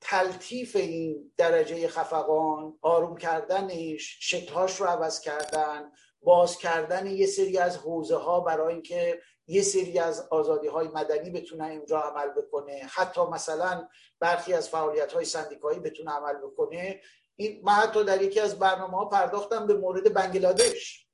تلطیف 0.00 0.76
این 0.76 1.32
درجه 1.36 1.88
خفقان 1.88 2.78
آروم 2.82 3.16
کردنش 3.16 4.18
شکلهاش 4.20 4.80
رو 4.80 4.86
عوض 4.86 5.20
کردن 5.20 5.92
باز 6.22 6.58
کردن 6.58 7.06
یه 7.06 7.26
سری 7.26 7.58
از 7.58 7.76
حوزه 7.76 8.16
ها 8.16 8.40
برای 8.40 8.74
اینکه 8.74 9.20
یه 9.46 9.62
سری 9.62 9.98
از 9.98 10.28
آزادی 10.30 10.68
های 10.68 10.88
مدنی 10.88 11.30
بتونه 11.30 11.66
اونجا 11.66 12.00
عمل 12.00 12.28
بکنه. 12.28 12.88
حتی 12.90 13.20
مثلا 13.20 13.88
برخی 14.20 14.52
از 14.52 14.68
فعالیت 14.68 15.12
های 15.12 15.24
سندیکایی 15.24 15.78
بتونه 15.78 16.10
عمل 16.10 16.34
بکنه. 16.34 17.00
این 17.36 17.60
من 17.64 17.72
حتی 17.72 18.04
در 18.04 18.22
یکی 18.22 18.40
از 18.40 18.58
برنامه 18.58 18.96
ها 18.96 19.04
پرداختم 19.04 19.66
به 19.66 19.74
مورد 19.74 20.14
بنگلادش 20.14 21.06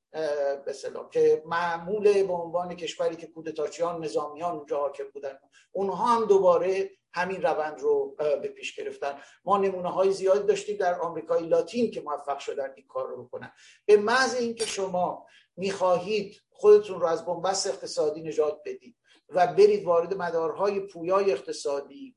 به 0.65 0.75
که 1.11 1.43
معمول 1.47 2.23
به 2.23 2.33
عنوان 2.33 2.77
کشوری 2.77 3.17
که 3.17 3.27
کودتاچیان 3.27 4.05
نظامیان 4.05 4.57
اونجا 4.57 4.79
حاکم 4.79 5.05
بودن. 5.13 5.39
اونها 5.73 6.05
هم 6.05 6.25
دوباره 6.25 6.91
همین 7.15 7.43
روند 7.43 7.81
رو 7.81 8.17
به 8.19 8.49
پیش 8.49 8.77
گرفتن. 8.77 9.19
ما 9.45 9.59
نمونه 9.59 9.91
های 9.91 10.13
زیادی 10.13 10.47
داشتیم 10.47 10.77
در 10.77 11.01
آمریکای 11.01 11.47
لاتین 11.47 11.91
که 11.91 12.01
موفق 12.01 12.39
شدن 12.39 12.73
این 12.77 12.87
کار 12.87 13.09
رو 13.09 13.25
بکنن. 13.25 13.53
به 13.87 13.97
محض 13.97 14.35
اینکه 14.35 14.67
شما 14.67 15.27
می‌خواهید 15.57 16.37
خودتون 16.51 17.01
رو 17.01 17.07
از 17.07 17.27
بنبست 17.27 17.67
اقتصادی 17.67 18.23
نجات 18.23 18.61
بدید 18.67 18.97
و 19.29 19.47
برید 19.47 19.85
وارد 19.85 20.15
مدارهای 20.15 20.81
پویای 20.81 21.33
اقتصادی 21.33 22.17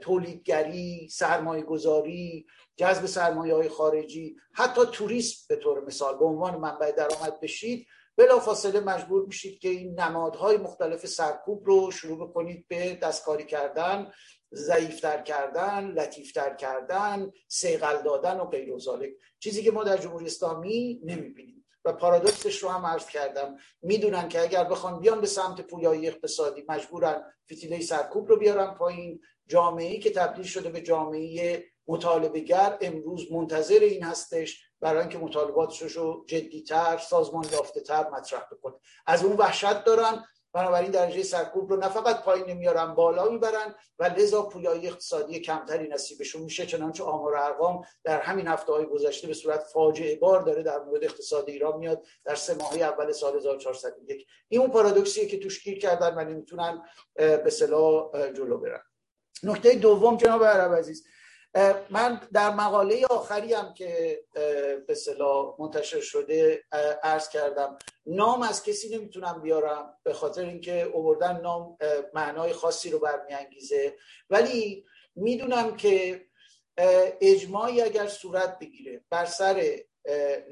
تولیدگری 0.00 1.08
سرمایه 1.08 1.62
گذاری 1.62 2.46
جذب 2.76 3.06
سرمایه 3.06 3.54
های 3.54 3.68
خارجی 3.68 4.36
حتی 4.52 4.80
توریسم 4.92 5.44
به 5.48 5.56
طور 5.56 5.84
مثال 5.84 6.18
به 6.18 6.24
عنوان 6.24 6.56
منبع 6.56 6.90
درآمد 6.90 7.40
بشید 7.40 7.86
بلا 8.16 8.38
فاصله 8.38 8.80
مجبور 8.80 9.26
میشید 9.26 9.58
که 9.58 9.68
این 9.68 10.00
نمادهای 10.00 10.56
مختلف 10.56 11.06
سرکوب 11.06 11.66
رو 11.66 11.90
شروع 11.90 12.28
بکنید 12.28 12.68
به 12.68 12.94
دستکاری 12.94 13.44
کردن 13.44 14.12
ضعیفتر 14.54 15.22
کردن 15.22 15.90
لطیفتر 15.90 16.54
کردن 16.54 17.32
سیقل 17.48 18.02
دادن 18.02 18.40
و 18.40 18.44
غیر 18.44 18.72
و 18.72 18.80
چیزی 19.38 19.62
که 19.62 19.70
ما 19.70 19.84
در 19.84 19.96
جمهوری 19.96 20.26
اسلامی 20.26 21.00
نمی‌بینیم. 21.04 21.66
و 21.84 21.92
پارادوکسش 21.92 22.62
رو 22.62 22.68
هم 22.68 22.86
عرض 22.86 23.06
کردم. 23.06 23.56
می‌دونن 23.82 24.28
که 24.28 24.40
اگر 24.40 24.64
بخوان 24.64 25.00
بیان 25.00 25.20
به 25.20 25.26
سمت 25.26 25.60
پویایی 25.60 26.08
اقتصادی 26.08 26.64
مجبورن 26.68 27.32
فتیله 27.52 27.80
سرکوب 27.80 28.28
رو 28.28 28.36
بیارن 28.36 28.74
پایین. 28.74 29.20
جامعه 29.46 29.98
که 29.98 30.10
تبدیل 30.10 30.44
شده 30.44 30.68
به 30.68 30.80
جامعه 30.80 31.64
مطالبهگر 31.88 32.78
امروز 32.80 33.32
منتظر 33.32 33.78
این 33.80 34.02
هستش 34.02 34.62
برای 34.80 35.00
اینکه 35.00 35.18
مطالباتش 35.18 35.82
رو 35.82 36.24
جدیتر 36.28 36.98
سازمان 36.98 37.46
یافته 37.52 37.80
تر 37.80 38.10
مطرح 38.10 38.44
بکنه. 38.52 38.74
از 39.06 39.24
اون 39.24 39.36
وحشت 39.36 39.84
دارن 39.84 40.24
بنابراین 40.52 40.90
درجه 40.90 41.22
سرکوب 41.22 41.70
رو 41.70 41.76
نه 41.76 41.88
فقط 41.88 42.22
پایین 42.22 42.46
نمیارن 42.46 42.94
بالا 42.94 43.28
می‌برن 43.28 43.74
و 43.98 44.04
لذا 44.04 44.42
پویایی 44.42 44.86
اقتصادی 44.86 45.40
کمتری 45.40 45.88
نصیبشون 45.88 46.42
میشه. 46.42 46.66
چنانچه 46.66 47.04
آمار 47.04 47.36
ارقام 47.36 47.82
در 48.04 48.20
همین 48.20 48.46
هفته 48.46 48.72
های 48.72 48.86
گذشته 48.86 49.28
به 49.28 49.34
صورت 49.34 49.62
فاجعه 49.62 50.16
بار 50.16 50.42
داره 50.42 50.62
در 50.62 50.78
مورد 50.78 51.04
اقتصاد 51.04 51.48
ایران 51.48 51.78
میاد 51.78 52.02
در 52.24 52.34
سه 52.34 52.54
ماه 52.54 52.78
اول 52.78 53.12
سال 53.12 53.36
1401 53.36 54.26
این 54.48 54.60
اون 54.60 54.70
پارادوکسیه 54.70 55.26
که 55.26 55.38
توش 55.38 55.64
گیر 55.64 55.78
کردن 55.78 56.14
و 56.14 56.24
نمی‌تونن 56.30 56.82
به 57.14 57.50
صلاح 57.50 58.32
جلو 58.32 58.58
برن. 58.58 58.82
نکته 59.42 59.74
دوم 59.74 60.16
جناب 60.16 60.44
عرب 60.44 60.74
عزیز 60.74 61.06
من 61.90 62.20
در 62.32 62.50
مقاله 62.50 63.06
آخری 63.06 63.54
هم 63.54 63.74
که 63.74 64.20
به 64.86 64.94
صلاح 64.94 65.54
منتشر 65.58 66.00
شده 66.00 66.64
عرض 67.02 67.28
کردم 67.28 67.78
نام 68.06 68.42
از 68.42 68.62
کسی 68.62 68.96
نمی‌تونم 68.96 69.42
بیارم 69.42 69.98
به 70.02 70.12
خاطر 70.12 70.44
اینکه 70.44 70.82
اووردن 70.82 71.40
نام 71.40 71.78
معنای 72.14 72.52
خاصی 72.52 72.90
رو 72.90 72.98
برمیانگیزه. 72.98 73.96
ولی 74.30 74.84
می‌دونم 75.14 75.76
که 75.76 76.26
اجماعی 77.20 77.82
اگر 77.82 78.06
صورت 78.06 78.58
بگیره 78.58 79.04
بر 79.10 79.24
سر 79.24 79.78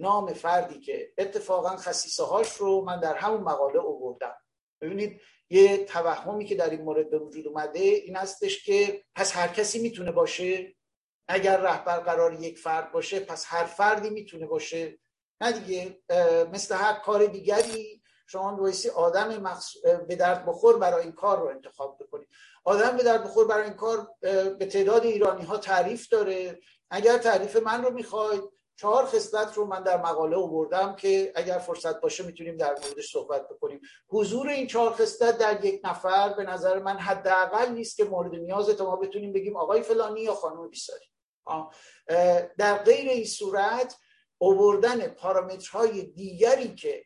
نام 0.01 0.33
فردی 0.33 0.81
که 0.81 1.13
اتفاقا 1.19 1.77
خصیصه 1.77 2.25
هاش 2.25 2.49
رو 2.49 2.81
من 2.81 3.01
در 3.01 3.15
همون 3.15 3.41
مقاله 3.41 3.79
اووردم. 3.79 4.37
ببینید 4.81 5.21
یه 5.51 5.85
توهمی 5.85 6.45
که 6.45 6.55
در 6.55 6.71
این 6.71 6.83
مورد 6.83 7.11
به 7.11 7.19
وجود 7.19 7.49
اومده 7.49 7.81
این 7.81 8.17
هستش 8.17 8.65
که 8.65 9.03
پس 9.15 9.37
هر 9.37 9.49
کسی 9.49 9.79
می‌تونه 9.79 10.13
باشه 10.13 10.75
اگر 11.29 11.57
رهبر 11.57 11.99
قرار 11.99 12.33
یک 12.33 12.59
فرد 12.59 12.93
باشه 12.93 13.21
پس 13.21 13.45
هر 13.49 13.65
فردی 13.65 14.11
می‌تونه 14.11 14.47
باشه. 14.47 14.99
نه 15.41 15.53
دیگه 15.53 15.99
مثل 16.53 16.75
هر 16.75 16.93
کار 16.93 17.27
دیگری 17.27 18.03
شما 18.27 18.53
بایستی 18.53 18.89
آدم 18.89 19.37
مخص... 19.37 19.77
به 20.09 20.17
درد 20.17 20.47
بخور 20.47 20.79
برای 20.79 21.03
این 21.03 21.13
کار 21.13 21.41
رو 21.41 21.47
انتخاب 21.47 21.99
بکنید 22.03 22.29
آدم 22.65 22.97
به 22.97 23.03
درد 23.03 23.25
بخور 23.25 23.47
برای 23.47 23.65
این 23.65 23.75
کار 23.75 24.09
به 24.59 24.67
تعداد 24.73 25.05
ایرانی 25.05 25.45
ها 25.45 25.57
تعریف 25.59 26.09
داره. 26.09 26.61
اگر 26.91 27.19
تعریف 27.19 27.57
من 27.57 27.85
رو 27.85 27.91
می‌خواید 27.91 28.43
چهار 28.77 29.05
خصلت 29.05 29.55
رو 29.55 29.67
من 29.67 29.83
در 29.83 29.97
مقاله 30.03 30.37
آوردم 30.37 30.97
که 30.97 31.33
اگر 31.35 31.59
فرصت 31.59 32.01
باشه 32.01 32.25
می‌تونیم 32.25 32.57
در 32.57 32.75
موردش 32.83 33.13
صحبت 33.13 33.49
بکنیم. 33.49 33.81
حضور 34.09 34.49
این 34.49 34.67
چهار 34.67 34.93
خصلت 34.93 35.39
در 35.39 35.65
یک 35.65 35.81
نفر 35.85 36.33
به 36.33 36.43
نظر 36.43 36.79
من 36.79 36.99
حداقل 36.99 37.73
نیست 37.73 37.97
که 37.97 38.05
مورد 38.05 38.35
نیاز 38.35 38.69
تا 38.69 38.85
ما 38.85 38.97
بتونیم 38.97 39.33
بگیم 39.33 39.57
آقای 39.57 39.83
فلانی 39.83 40.21
یا 40.21 40.35
خانم 40.35 40.69
بیساری. 40.69 41.05
در 42.59 42.79
غیر 42.79 43.11
این 43.11 43.25
صورت 43.25 43.97
آوردن 44.41 45.09
پارامترهای 45.09 46.03
دیگری 46.03 46.75
که 46.75 47.05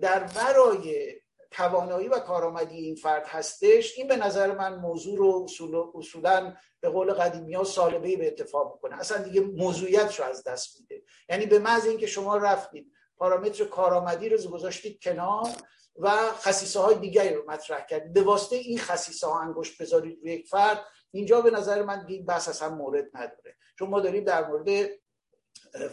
در 0.00 0.24
ورای 0.36 1.14
توانایی 1.50 2.08
و 2.08 2.18
کارآمدی 2.18 2.76
این 2.76 2.94
فرد 2.94 3.26
هستش 3.26 3.98
این 3.98 4.08
به 4.08 4.16
نظر 4.16 4.54
من 4.54 4.74
موضوع 4.74 5.18
رو 5.18 5.46
اصولا 5.94 6.54
به 6.80 6.88
قول 6.88 7.12
قدیمی 7.12 7.54
ها 7.54 7.64
سالبه 7.64 8.16
به 8.16 8.26
اتفاق 8.26 8.72
می‌کنه. 8.74 9.00
اصلا 9.00 9.22
دیگه 9.22 9.40
موضوعیت 9.40 10.20
رو 10.20 10.24
از 10.24 10.44
دست 10.44 10.80
میده. 10.80 11.02
یعنی 11.28 11.46
به 11.46 11.58
محض 11.58 11.86
اینکه 11.86 12.06
شما 12.06 12.36
رفتید 12.36 12.92
پارامتر 13.16 13.64
کارآمدی 13.64 14.28
رو 14.28 14.50
گذاشتید 14.50 15.02
کنار 15.02 15.48
و 15.96 16.10
خصیصه 16.32 16.80
های 16.80 16.94
دیگری 16.94 17.34
رو 17.34 17.50
مطرح 17.50 17.86
کردید. 17.86 18.12
به 18.12 18.22
واسطه 18.22 18.56
این 18.56 18.78
خصیصه 18.78 19.26
ها 19.26 19.40
انگشت 19.40 19.82
بذارید 19.82 20.18
روی 20.22 20.32
یک 20.32 20.48
فرد 20.48 20.84
اینجا 21.10 21.40
به 21.40 21.50
نظر 21.50 21.82
من 21.82 22.04
این 22.08 22.26
بحث 22.26 22.48
اصلا 22.48 22.68
مورد 22.68 23.04
نداره. 23.14 23.56
چون 23.78 23.88
ما 23.88 24.00
داریم 24.00 24.24
در 24.24 24.48
مورد 24.48 24.90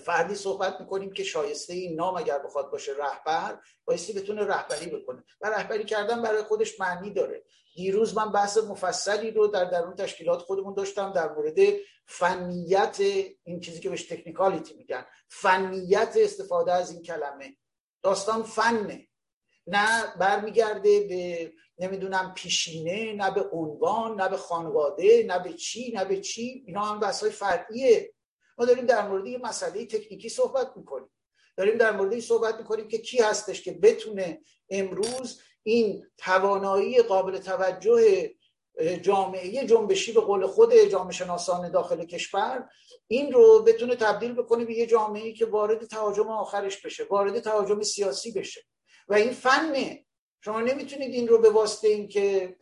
فردی 0.06 0.36
صحبت 0.36 0.82
می‌کنیم 0.82 1.14
که 1.14 1.24
شایسته 1.24 1.74
این 1.74 1.96
نام 1.96 2.18
اگر 2.18 2.40
بخواد 2.40 2.72
باشه 2.72 2.92
رهبر 2.92 3.60
بایستی 3.86 4.14
بتونه 4.14 4.44
رهبری 4.44 4.86
بکنه. 4.86 5.24
و 5.42 5.50
رهبری 5.50 5.84
کردن 5.84 6.22
برای 6.22 6.44
خودش 6.44 6.80
معنی 6.80 7.14
داره. 7.14 7.44
دیروز 7.76 8.18
من 8.18 8.32
بحث 8.32 8.58
مفصلی 8.58 9.32
رو 9.32 9.48
در 9.48 9.66
درون 9.66 9.96
تشکیلات 9.96 10.42
خودمون 10.42 10.74
داشتم 10.74 11.14
در 11.14 11.34
مورد 11.34 11.56
فنیت 12.06 12.98
این 13.44 13.60
چیزی 13.60 13.80
که 13.80 13.90
بهش 13.90 14.04
تکنیکالیتی 14.04 14.74
میگن. 14.74 15.06
فنیت 15.30 16.14
استفاده 16.16 16.74
از 16.74 16.92
این 16.92 17.02
کلمه. 17.02 17.58
داستان 18.04 18.44
فنه. 18.44 19.08
نه 19.68 20.16
برمیگرده 20.20 21.00
به 21.00 21.54
نمی‌دونم 21.80 22.34
پیشینه 22.36 23.14
نه 23.14 23.32
به 23.32 23.50
عنوان 23.52 24.22
نه 24.22 24.30
به 24.30 24.38
خانواده 24.38 25.26
نه 25.28 25.40
به 25.40 25.54
چی 25.54 25.92
نه 25.96 26.06
به 26.06 26.22
چی. 26.22 26.64
اینا 26.68 26.82
هم 26.82 27.00
بحث 27.00 27.24
های 27.24 27.32
فرعیه. 27.32 28.14
ما 28.58 28.66
داریم 28.66 28.86
در 28.86 29.08
مورد 29.08 29.28
یه 29.28 29.38
مسئله 29.38 29.86
تکنیکی 29.86 30.30
صحبت 30.30 30.72
می‌کنیم. 30.76 31.10
داریم 31.58 31.78
در 31.78 31.92
مورد 31.92 32.20
صحبت 32.20 32.58
می‌کنیم 32.58 32.88
که 32.88 32.98
کی 32.98 33.18
هستش 33.18 33.62
که 33.62 33.72
بتونه 33.72 34.42
امروز 34.70 35.42
این 35.64 36.08
توانایی 36.18 37.02
قابل 37.02 37.38
توجه 37.38 38.32
جامعه 39.02 39.66
جنبشی 39.66 40.12
به 40.12 40.22
قول 40.22 40.48
خود 40.48 40.74
جامعه 40.76 41.12
شناسان 41.12 41.72
داخل 41.72 42.06
کشور 42.06 42.70
این 43.08 43.32
رو 43.32 43.64
بتونه 43.64 43.96
تبدیل 43.96 44.34
بکنه 44.34 44.66
به 44.66 44.74
یه 44.74 44.86
جامعه 44.86 45.34
که 45.34 45.46
وارد 45.46 45.86
تهاجم 45.86 46.28
آخرش 46.28 46.86
بشه 46.86 47.04
وارد 47.04 47.40
تهاجم 47.40 47.82
سیاسی 47.82 48.32
بشه. 48.32 48.62
و 49.08 49.14
این 49.14 49.32
فنه. 49.32 50.05
شما 50.46 50.62
نمی‌تونید 50.62 51.14
این 51.14 51.28
رو 51.28 51.38
به 51.38 51.50
واسطه 51.50 51.88
این 51.88 52.08
که 52.08 52.56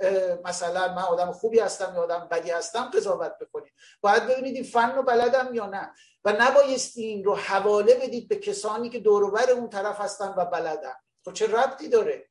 مثلا 0.46 0.96
من 0.96 1.02
آدم 1.02 1.32
خوبی 1.32 1.60
هستم 1.60 1.94
یا 1.96 2.02
آدم 2.02 2.28
بدی 2.32 2.52
هستم 2.52 2.92
قضاوت 2.94 3.38
بکنید. 3.42 3.74
باید 4.02 4.28
ببینید 4.28 4.56
این 4.56 4.64
فن 4.64 4.92
رو 4.96 5.04
بلدم 5.04 5.50
یا 5.54 5.66
نه. 5.66 5.94
و 6.26 6.34
نبایستی 6.40 7.04
این 7.04 7.24
رو 7.24 7.36
حواله 7.36 7.96
بدید 7.96 8.28
به 8.28 8.36
کسانی 8.36 8.90
که 8.90 9.00
دوروبر 9.00 9.50
اون 9.50 9.70
طرف 9.70 10.02
هستن 10.02 10.34
و 10.38 10.46
بلدن. 10.46 10.96
خب 11.26 11.34
چه 11.34 11.48
ربطی 11.48 11.88
داره؟ 11.88 12.30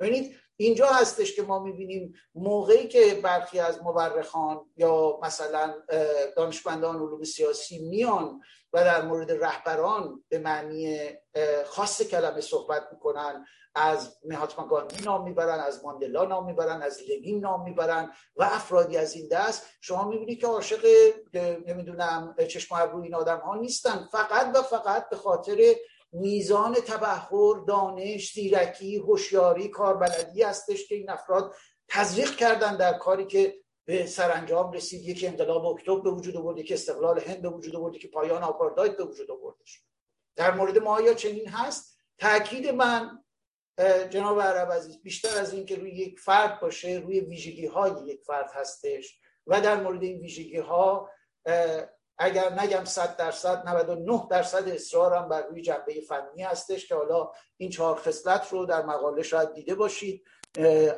ببینید 0.00 0.36
اینجا 0.56 0.86
هستش 0.86 1.36
که 1.36 1.42
ما 1.42 1.58
می‌بینیم 1.58 2.14
موقعی 2.34 2.88
که 2.88 3.20
برخی 3.24 3.60
از 3.60 3.82
مورخان 3.82 4.60
یا 4.76 5.20
مثلا 5.22 5.74
دانشمندان 6.36 6.96
علوم 6.96 7.24
سیاسی 7.24 7.78
میان 7.78 8.40
و 8.72 8.84
در 8.84 9.02
مورد 9.02 9.44
رهبران 9.44 10.24
به 10.28 10.38
معنی 10.38 11.08
خاص 11.66 12.02
کلمه 12.02 12.40
صحبت 12.40 12.82
می‌کنن. 12.92 13.46
از 13.74 14.16
مهاتما 14.24 14.66
گاندی 14.66 15.04
نام 15.04 15.24
می‌برن 15.24 15.60
از 15.60 15.84
ماندلا 15.84 16.24
نام 16.24 16.46
می‌برن 16.46 16.82
از 16.82 17.00
لوین 17.08 17.40
نام 17.40 17.62
می‌برن 17.62 18.12
و 18.36 18.42
افرادی 18.42 18.96
از 18.96 19.14
این 19.14 19.28
دست. 19.28 19.66
شما 19.80 20.08
می‌بینید 20.08 20.40
که 20.40 20.46
عاشق 20.46 20.86
نمی‌دونم 21.66 22.34
چشم 22.48 22.74
ابرو 22.74 23.02
این 23.02 23.14
آدم 23.14 23.38
ها 23.38 23.54
نیستن. 23.54 24.08
فقط 24.12 24.56
و 24.56 24.62
فقط 24.62 25.08
به 25.08 25.16
خاطر 25.16 25.74
میزان 26.12 26.74
تبهر 26.74 27.64
دانش 27.68 28.32
زیرکی 28.32 28.96
هوشیاری 28.96 29.68
کاربلدی 29.68 30.42
هستش 30.42 30.88
که 30.88 30.94
این 30.94 31.10
افراد 31.10 31.54
تزریق 31.88 32.36
کردن 32.36 32.76
در 32.76 32.92
کاری 32.92 33.26
که 33.26 33.61
به 33.92 34.06
سرانجام 34.06 34.72
رسید. 34.72 35.08
یکی 35.08 35.26
انقلاب 35.26 35.66
اکتبر 35.66 36.00
به 36.00 36.10
وجود 36.10 36.36
آورد 36.36 36.58
یکی 36.58 36.74
استقلال 36.74 37.20
هند 37.20 37.42
به 37.42 37.48
وجود 37.48 37.76
آورد 37.76 37.96
که 37.96 38.08
پایان 38.08 38.42
آپارداید 38.42 38.96
به 38.96 39.04
وجود 39.04 39.30
آوردش 39.30 39.82
در 40.36 40.54
مورد 40.54 40.78
ما 40.78 41.00
یا 41.00 41.14
چنین 41.14 41.48
هست؟ 41.48 41.96
تاکید 42.18 42.68
من 42.68 43.24
جناب 44.10 44.40
عرب 44.40 44.72
عزیز 44.72 45.02
بیشتر 45.02 45.38
از 45.38 45.54
اینکه 45.54 45.76
روی 45.76 45.90
یک 45.90 46.20
فرد 46.20 46.60
باشه 46.60 47.02
روی 47.04 47.20
ویژگی 47.20 47.66
های 47.66 47.92
یک 48.06 48.22
فرد 48.22 48.50
هستش. 48.54 49.20
و 49.46 49.60
در 49.60 49.82
مورد 49.82 50.02
این 50.02 50.20
ویژگی 50.20 50.58
ها 50.58 51.10
اگر 52.18 52.60
نگم 52.60 52.84
100 52.84 53.16
درصد 53.16 53.68
99 53.68 54.26
درصد 54.30 54.68
اصرارم 54.68 55.28
بر 55.28 55.42
روی 55.42 55.62
جنبه 55.62 56.00
فنی 56.08 56.42
هستش 56.42 56.88
که 56.88 56.94
حالا 56.94 57.30
این 57.56 57.70
چهار 57.70 57.96
خصلت 57.96 58.52
رو 58.52 58.66
در 58.66 58.82
مقاله 58.82 59.22
شاید 59.22 59.52
دیده 59.52 59.74
باشید. 59.74 60.24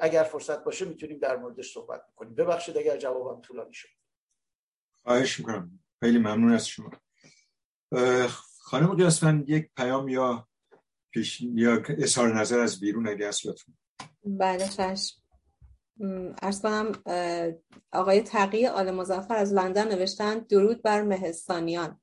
اگر 0.01 0.23
فرصت 0.23 0.65
باشه 0.65 0.85
می‌تونیم 0.85 1.19
در 1.19 1.37
موردش 1.37 1.75
صحبت 1.75 2.03
کنیم 2.17 2.35
ببخشید 2.35 2.79
اگر 2.79 2.97
جوابم 2.97 3.41
طولانی 3.41 3.75
شد. 3.75 3.89
خواهش 5.03 5.39
می‌کنم. 5.39 5.81
خیلی 6.01 6.19
ممنون 6.19 6.53
از 6.53 6.69
شما. 6.69 6.91
خانم 8.59 8.95
قیاسفند 8.95 9.49
یک 9.49 9.71
پیام 9.77 10.09
یا 10.09 10.49
پیش 11.11 11.41
یا 11.41 11.83
اظهار 11.89 12.41
نظر 12.41 12.61
از 12.61 12.81
بیرون 12.81 13.09
اگه 13.09 13.29
هست 13.29 13.47
لطفا. 13.47 13.73
بله 14.25 14.69
چشم. 14.69 15.23
ارز 16.43 16.63
کنم 16.63 16.93
آقای 17.93 18.21
تقی 18.21 18.67
آل 18.67 18.91
مزفر 18.91 19.37
از 19.37 19.53
لندن 19.53 19.89
نوشتن 19.89 20.39
درود 20.39 20.83
بر 20.83 21.03
مهستانیان. 21.03 22.01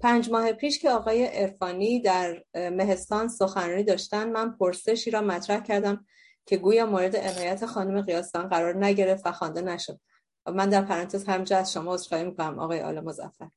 پنج 0.00 0.30
ماه 0.30 0.52
پیش 0.52 0.78
که 0.78 0.90
آقای 0.90 1.42
ارفانی 1.42 2.02
در 2.02 2.44
مهستان 2.54 3.28
سخنرانی 3.28 3.84
داشتن 3.84 4.32
من 4.32 4.56
پرسشی 4.56 5.10
را 5.10 5.20
مطرح 5.20 5.60
کردم. 5.60 6.06
که 6.46 6.56
گویا 6.56 6.86
مورد 6.86 7.16
عنایت 7.16 7.66
خانم 7.66 8.02
قیاسان 8.02 8.48
قرار 8.48 8.84
نگرفت 8.84 9.26
و 9.26 9.32
خوانده 9.32 9.60
نشد. 9.60 10.00
من 10.46 10.68
در 10.68 10.82
پرانتز 10.82 11.24
همجا 11.24 11.58
از 11.58 11.72
شما 11.72 11.94
عذرخواهی 11.94 12.24
می‌کنم 12.24 12.58
آقای 12.58 12.80
آل 12.80 13.00
مزفر 13.00 13.50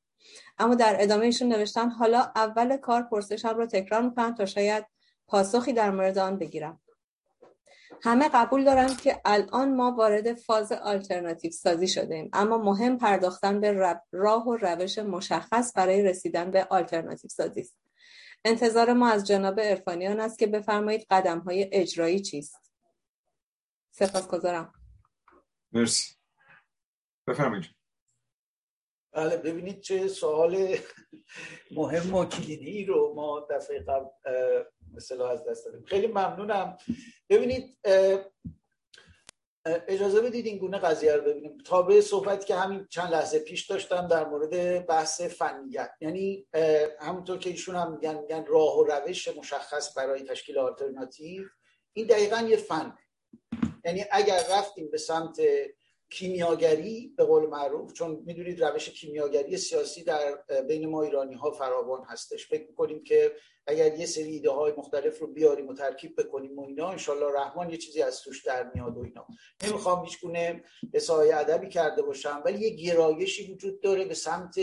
اما 0.58 0.74
در 0.74 0.96
ادامهشون 1.00 1.48
نوشتن 1.48 1.90
حالا 1.90 2.32
اول 2.36 2.76
کار 2.76 3.02
پرسشم 3.02 3.48
رو 3.56 3.66
تکرار 3.66 4.02
می‌کنم 4.02 4.34
تا 4.34 4.46
شاید 4.46 4.86
پاسخی 5.26 5.72
در 5.72 5.90
مورد 5.90 6.18
آن 6.18 6.38
بگیرم. 6.38 6.80
همه 8.02 8.28
قبول 8.28 8.64
دارن 8.64 8.96
که 8.96 9.20
الان 9.24 9.74
ما 9.74 9.92
وارد 9.92 10.34
فاز 10.34 10.72
آلترناتیو 10.72 11.50
سازی 11.50 11.88
شده 11.88 12.14
ایم 12.14 12.30
اما 12.32 12.58
مهم 12.58 12.98
پرداختن 12.98 13.60
به 13.60 13.96
راه 14.12 14.48
و 14.48 14.56
روش 14.56 14.98
مشخص 14.98 15.72
برای 15.76 16.02
رسیدن 16.02 16.50
به 16.50 16.66
آلترناتیو 16.70 17.30
سازی 17.30 17.60
است. 17.60 17.76
انتظار 18.44 18.92
ما 18.92 19.08
از 19.08 19.26
جناب 19.26 19.58
ارفانیان 19.62 20.20
است 20.20 20.38
که 20.38 20.46
بفرمایید 20.46 21.06
قدم 21.10 21.38
های 21.38 21.68
اجرایی 21.72 22.20
چیست. 22.20 22.67
سپاسگزارم. 23.98 24.72
مرسی. 25.72 26.14
بفرمایید. 27.26 27.64
بله 29.12 29.36
ببینید 29.36 29.80
چه 29.80 30.08
سوال 30.08 30.76
مهم 31.70 32.14
و 32.14 32.24
کلیدی 32.24 32.84
رو 32.84 33.14
ما 33.14 33.46
دفعه 33.50 33.80
قبل 33.80 34.06
مثلا 34.94 35.28
از 35.28 35.44
دست 35.44 35.64
دادیم. 35.64 35.84
خیلی 35.84 36.06
ممنونم. 36.06 36.76
ببینید 37.30 37.78
اجازه 39.64 40.20
بدید 40.20 40.46
این 40.46 40.58
گونه 40.58 40.78
قضیه 40.78 41.12
رو 41.12 41.22
ببینیم. 41.22 41.58
تابع 41.58 42.00
صحبت 42.00 42.46
که 42.46 42.54
همین 42.54 42.86
چند 42.90 43.12
لحظه 43.12 43.38
پیش 43.38 43.66
داشتم 43.66 44.08
در 44.08 44.28
مورد 44.28 44.86
بحث 44.86 45.20
فنیت. 45.20 45.90
یعنی 46.00 46.48
همونطور 47.00 47.38
که 47.38 47.50
ایشون 47.50 47.76
هم 47.76 47.92
میگن 47.92 48.18
میگن 48.18 48.44
راه 48.46 48.78
و 48.78 48.84
روش 48.84 49.28
مشخص 49.28 49.98
برای 49.98 50.22
تشکیل 50.22 50.58
آلترناتیو. 50.58 51.42
این 51.92 52.06
دقیقا 52.06 52.36
یه 52.36 52.56
فن. 52.56 52.98
یعنی 53.84 54.04
اگر 54.10 54.44
رفتیم 54.50 54.90
به 54.90 54.98
سمت 54.98 55.40
کیمیاگری 56.10 57.14
به 57.16 57.24
قول 57.24 57.46
معروف 57.46 57.92
چون 57.92 58.22
می‌دونید 58.26 58.64
روش 58.64 58.88
کیمیاگری 58.88 59.56
سیاسی 59.56 60.04
در 60.04 60.38
بین 60.68 60.88
ما 60.88 61.02
ایرانی 61.02 61.34
ها 61.34 61.50
فراوان 61.50 62.04
هستش. 62.04 62.46
فکر 62.46 62.66
می‌کنیم 62.66 63.04
که 63.04 63.32
اگر 63.66 63.98
یه 63.98 64.06
سری 64.06 64.30
ایده 64.32 64.50
های 64.50 64.72
مختلف 64.76 65.18
رو 65.18 65.26
بیاریم 65.26 65.68
و 65.68 65.74
ترکیب 65.74 66.20
بکنیم 66.20 66.58
و 66.58 66.66
اینا 66.66 66.88
انشالله 66.88 67.40
رحمان 67.40 67.70
یه 67.70 67.76
چیزی 67.76 68.02
از 68.02 68.20
توش 68.20 68.44
در 68.44 68.70
میاد 68.74 68.96
و 68.96 69.00
اینا. 69.00 69.26
نمی‌خوام 69.66 70.04
هیچ 70.04 70.20
گونه 70.20 70.64
اصحای 70.94 71.32
ادبی 71.32 71.68
کرده 71.68 72.02
باشم 72.02 72.42
ولی 72.44 72.58
یه 72.58 72.70
گرایشی 72.70 73.52
وجود 73.52 73.80
داره 73.80 74.04
به 74.04 74.14
سمت 74.14 74.54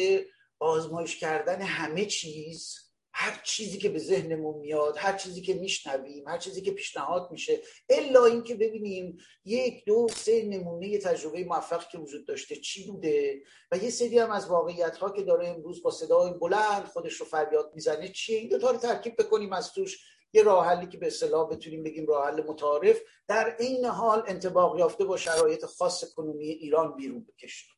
آزمایش 0.59 1.19
کردن 1.19 1.61
همه 1.61 2.05
چیز. 2.05 2.84
هر 3.17 3.41
چیزی 3.43 3.77
که 3.77 3.89
به 3.89 3.99
ذهنمون 3.99 4.59
میاد 4.59 4.97
هر 4.97 5.17
چیزی 5.17 5.41
که 5.41 5.53
میشنویم 5.53 6.27
هر 6.27 6.37
چیزی 6.37 6.61
که 6.61 6.71
پیشنهاد 6.71 7.31
میشه 7.31 7.61
الا 7.89 8.25
اینکه 8.25 8.55
ببینیم 8.55 9.17
یک 9.45 9.85
دو 9.85 10.07
سه 10.15 10.43
نمونه 10.43 10.97
تجربه 10.97 11.43
موفق 11.43 11.87
که 11.87 11.97
وجود 11.97 12.27
داشته 12.27 12.55
چی 12.55 12.91
بوده 12.91 13.41
و 13.71 13.77
یه 13.77 13.89
سری 13.89 14.19
هم 14.19 14.31
از 14.31 14.47
واقعیت 14.47 14.97
ها 14.97 15.09
که 15.09 15.23
داره 15.23 15.47
امروز 15.47 15.83
با 15.83 15.91
صدای 15.91 16.33
بلند 16.33 16.85
خودش 16.85 17.13
رو 17.13 17.25
فریاد 17.25 17.71
می‌زنه 17.75 18.07
چیه؟ 18.07 18.37
این 18.37 18.49
دو 18.49 18.57
تا 18.57 18.71
رو 18.71 18.77
ترکیب 18.77 19.15
بکنیم 19.15 19.53
از 19.53 19.73
توش. 19.73 19.99
یه 20.33 20.43
راه 20.43 20.65
حلی 20.65 20.87
که 20.87 20.97
به 20.97 21.07
اصطلاح 21.07 21.49
بتونیم 21.49 21.83
بگیم 21.83 22.05
راه 22.05 22.27
حل 22.27 22.43
متعارف 22.43 23.01
در 23.27 23.55
عین 23.59 23.85
حال 23.85 24.23
انطباق 24.27 24.79
یافته 24.79 25.05
با 25.05 25.17
شرایط 25.17 25.65
خاص 25.65 26.13
کنونی 26.13 26.45
ایران 26.45 26.95
بیرون 26.95 27.25
بکشیم 27.25 27.74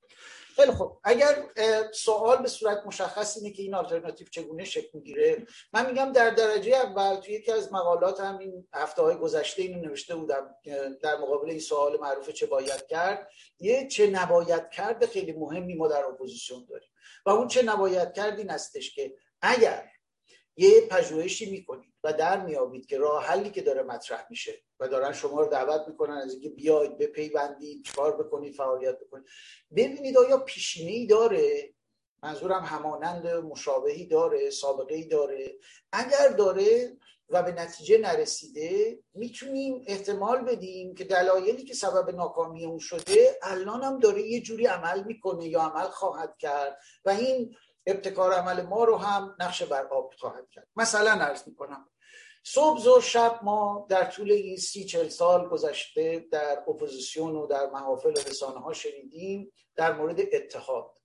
خیلی 0.57 0.71
خب 0.71 0.97
اگر 1.03 1.43
سوال 1.93 2.41
به 2.41 2.47
صورت 2.47 2.85
مشخص 2.85 3.37
اینه 3.37 3.51
که 3.55 3.63
این 3.63 3.75
آلترناتیو 3.75 4.27
چگونه 4.27 4.63
شکل 4.63 4.89
می‌گیره 4.93 5.47
من 5.73 5.85
میگم 5.85 6.11
در 6.11 6.29
درجه 6.29 6.75
اول 6.75 7.15
توی 7.15 7.33
یکی 7.33 7.51
از 7.51 7.73
مقالات 7.73 8.19
هم 8.19 8.37
این 8.37 8.67
هفته 8.73 9.01
های 9.01 9.15
گذشته 9.15 9.61
اینو 9.61 9.81
نوشته 9.81 10.15
بودم 10.15 10.55
در 11.01 11.17
مقابل 11.17 11.49
این 11.49 11.59
سوال 11.59 11.99
معروف 11.99 12.29
چه 12.29 12.45
باید 12.45 12.87
کرد 12.87 13.29
یه 13.59 13.87
چه 13.87 14.07
نباید 14.07 14.69
کرد 14.69 15.05
خیلی 15.05 15.31
مهمی 15.31 15.75
ما 15.75 15.87
در 15.87 16.05
اپوزیسیون 16.05 16.65
داریم. 16.69 16.89
و 17.25 17.29
اون 17.29 17.47
چه 17.47 17.63
نباید 17.63 18.13
کرد 18.13 18.37
این 18.39 18.49
هستش 18.49 18.95
که 18.95 19.15
اگر 19.41 19.89
یه 20.55 20.81
پژوهشی 20.81 21.51
می‌کنید 21.51 21.93
و 22.07 22.13
در 22.13 22.45
میابید 22.45 22.85
که 22.85 22.97
راه 22.97 23.25
حلی 23.25 23.49
که 23.49 23.61
داره 23.61 23.83
مطرح 23.83 24.25
میشه 24.29 24.53
و 24.79 24.87
دارن 24.87 25.13
شما 25.13 25.41
رو 25.41 25.47
دعوت 25.47 25.87
می‌کنن 25.87 26.13
از 26.13 26.31
اینکه 26.31 26.49
بیاید 26.49 26.97
بپیوندید 26.97 27.83
چکار 27.83 28.23
بکنید 28.23 28.55
فعالیت 28.55 28.99
بکنید. 28.99 29.25
ببینید 29.75 30.17
آیا 30.17 30.37
پیشینه 30.37 30.91
ای 30.91 31.05
داره؟ 31.05 31.73
منظورم 32.23 32.63
همانند 32.63 33.27
مشابهی 33.27 34.05
داره 34.05 34.49
سابقه 34.49 34.95
ای 34.95 35.05
داره. 35.07 35.59
اگر 35.91 36.27
داره 36.27 36.97
و 37.29 37.43
به 37.43 37.51
نتیجه 37.51 37.97
نرسیده 37.97 38.99
می‌تونیم 39.13 39.83
احتمال 39.87 40.41
بدیم 40.41 40.95
که 40.95 41.03
دلایلی 41.03 41.63
که 41.63 41.73
سبب 41.73 42.15
ناکامی 42.15 42.65
اون 42.65 42.79
شده 42.79 43.39
الان 43.41 43.83
هم 43.83 43.99
داره 43.99 44.21
یه 44.21 44.41
جوری 44.41 44.65
عمل 44.65 45.03
می‌کنه 45.03 45.47
یا 45.47 45.61
عمل 45.61 45.87
خواهد 45.87 46.37
کرد 46.37 46.79
و 47.05 47.09
این 47.09 47.55
ابتکار 47.87 48.33
عمل 48.33 48.61
ما 48.61 48.83
رو 48.83 48.97
هم 48.97 49.35
نقش 49.39 49.63
بر 49.63 49.87
آب 49.87 50.13
خواهد 50.17 50.49
کرد. 50.49 50.67
مثلا 50.75 51.11
عرض 51.11 51.47
می‌کنم 51.47 51.89
صبح 52.53 52.83
و 52.83 53.01
شب 53.01 53.39
ما 53.43 53.87
در 53.89 54.05
طول 54.05 54.31
این 54.31 54.57
سی 54.57 54.85
چل 54.85 55.07
سال 55.07 55.49
گذشته 55.49 56.27
در 56.31 56.63
اپوزیسیون 56.67 57.35
و 57.35 57.47
در 57.47 57.69
محافل 57.69 58.11
رسانه 58.11 58.59
ها 58.59 58.73
شنیدیم 58.73 59.51
در 59.75 59.93
مورد 59.93 60.19
اتحاد. 60.19 60.97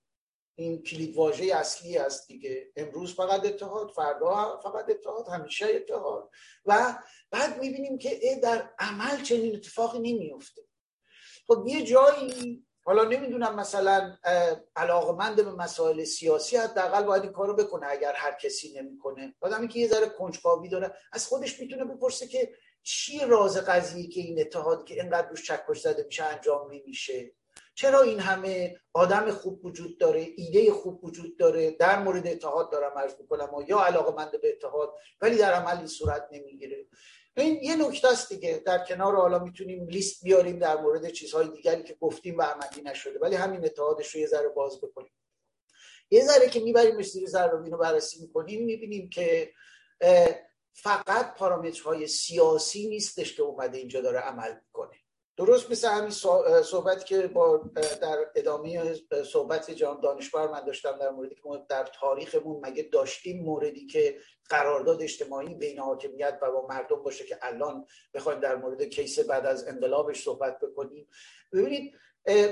این 0.55 0.83
کلید 0.83 1.15
واژه 1.15 1.55
اصلی 1.55 1.97
است 1.97 2.27
دیگه. 2.27 2.71
امروز 2.75 3.15
فقط 3.15 3.45
اتحاد 3.45 3.91
فردا 3.91 4.59
فقط 4.63 4.89
اتحاد 4.89 5.27
همیشه 5.27 5.65
اتحاد. 5.65 6.29
و 6.65 6.99
بعد 7.31 7.59
می‌بینیم 7.59 7.97
که 7.97 8.39
در 8.43 8.69
عمل 8.79 9.23
چنین 9.23 9.55
اتفاقی 9.55 9.99
نمیفته 9.99 10.61
خب 11.47 11.63
یه 11.67 11.85
جایی 11.85 12.65
حالا 12.85 13.03
نمی‌دونم 13.03 13.55
مثلا 13.55 14.17
علاقمند 14.75 15.35
به 15.35 15.51
مسائل 15.51 16.03
سیاسی 16.03 16.57
حداقل 16.57 17.03
باید 17.03 17.23
این 17.23 17.31
کارو 17.31 17.55
بکنه 17.55 17.87
اگر 17.89 18.13
هر 18.13 18.31
کسی 18.41 18.73
نمی‌کنه. 18.81 19.35
آدمی 19.41 19.67
که 19.67 19.79
یه 19.79 19.87
ذره 19.87 20.09
کنجکاوی 20.09 20.69
داره 20.69 20.93
از 21.11 21.27
خودش 21.27 21.59
می‌تونه 21.59 21.85
بپرسه 21.85 22.27
که 22.27 22.53
چی 22.83 23.19
راز 23.25 23.57
قضیه 23.57 24.07
که 24.07 24.21
این 24.21 24.41
اتحاد 24.41 24.85
که 24.85 24.93
اینقدر 24.93 25.29
روش 25.29 25.43
چکش 25.47 25.81
زده 25.81 26.03
میشه 26.03 26.23
انجام 26.23 26.71
نمیشه؟ 26.71 27.31
چرا 27.75 28.01
این 28.01 28.19
همه 28.19 28.77
آدم 28.93 29.31
خوب 29.31 29.65
وجود 29.65 29.99
داره 29.99 30.27
ایده 30.35 30.71
خوب 30.71 31.03
وجود 31.03 31.37
داره؟ 31.37 31.71
در 31.71 31.99
مورد 31.99 32.27
اتحاد 32.27 32.71
دارم 32.71 32.97
عرض 32.97 33.13
می‌کنم 33.19 33.53
و 33.53 33.63
یا 33.67 33.79
علاقه 33.79 34.37
به 34.37 34.49
اتحاد 34.49 34.93
ولی 35.21 35.37
در 35.37 35.53
عمل 35.53 35.77
این 35.77 35.87
صورت 35.87 36.27
نمی‌گیره. 36.31 36.85
این 37.37 37.63
یه 37.63 37.75
نکته 37.75 38.07
است 38.07 38.29
دیگه. 38.29 38.63
در 38.65 38.85
کنار 38.85 39.15
حالا 39.15 39.39
می‌تونیم 39.39 39.87
لیست 39.87 40.23
بیاریم 40.23 40.59
در 40.59 40.81
مورد 40.81 41.09
چیزهای 41.09 41.47
دیگری 41.47 41.83
که 41.83 41.97
گفتیم 41.99 42.37
و 42.37 42.41
عملی 42.41 42.81
نشده. 42.81 43.19
ولی 43.19 43.35
همین 43.35 43.65
اتحادش 43.65 44.15
رو 44.15 44.21
یه 44.21 44.27
ذره 44.27 44.49
باز 44.49 44.81
بکنیم. 44.81 45.11
یه 46.11 46.25
ذره 46.25 46.49
که 46.49 46.59
می‌بریم 46.59 47.01
زیر 47.01 47.27
ذره 47.27 47.69
رو 47.69 47.77
بررسی 47.77 48.21
می‌کنیم 48.21 48.65
می‌بینیم 48.65 49.09
که 49.09 49.53
فقط 50.73 51.35
پارامترهای 51.35 52.07
سیاسی 52.07 52.87
نیستش 52.87 53.35
که 53.35 53.43
اومده 53.43 53.77
اینجا 53.77 54.01
داره 54.01 54.19
عمل 54.19 54.55
می‌کنه. 54.55 55.02
درست 55.37 55.71
مثل 55.71 55.87
همین 55.87 56.09
صحبت 56.63 57.05
که 57.05 57.27
با 57.27 57.57
در 58.01 58.17
ادامه 58.35 58.93
صحبت 59.25 59.71
جان 59.71 59.99
دانشور 59.99 60.51
من 60.51 60.65
داشتم 60.65 60.97
در 60.97 61.09
موردی 61.09 61.35
که 61.35 61.41
ما 61.45 61.57
در 61.57 61.83
تاریخمون 61.83 62.65
مگه 62.65 62.83
داشتیم 62.83 63.43
موردی 63.43 63.85
که 63.85 64.17
قرارداد 64.49 65.01
اجتماعی 65.01 65.53
بین 65.55 65.79
حاکمیت 65.79 66.39
و 66.41 66.51
با 66.51 66.67
مردم 66.67 67.03
باشه 67.03 67.25
که 67.25 67.37
الان 67.41 67.85
بخوایم 68.13 68.39
در 68.39 68.55
مورد 68.55 68.83
کیس 68.83 69.19
بعد 69.19 69.45
از 69.45 69.67
انقلابش 69.67 70.23
صحبت 70.23 70.59
بکنیم؟ 70.59 71.07
ببینید 71.53 71.93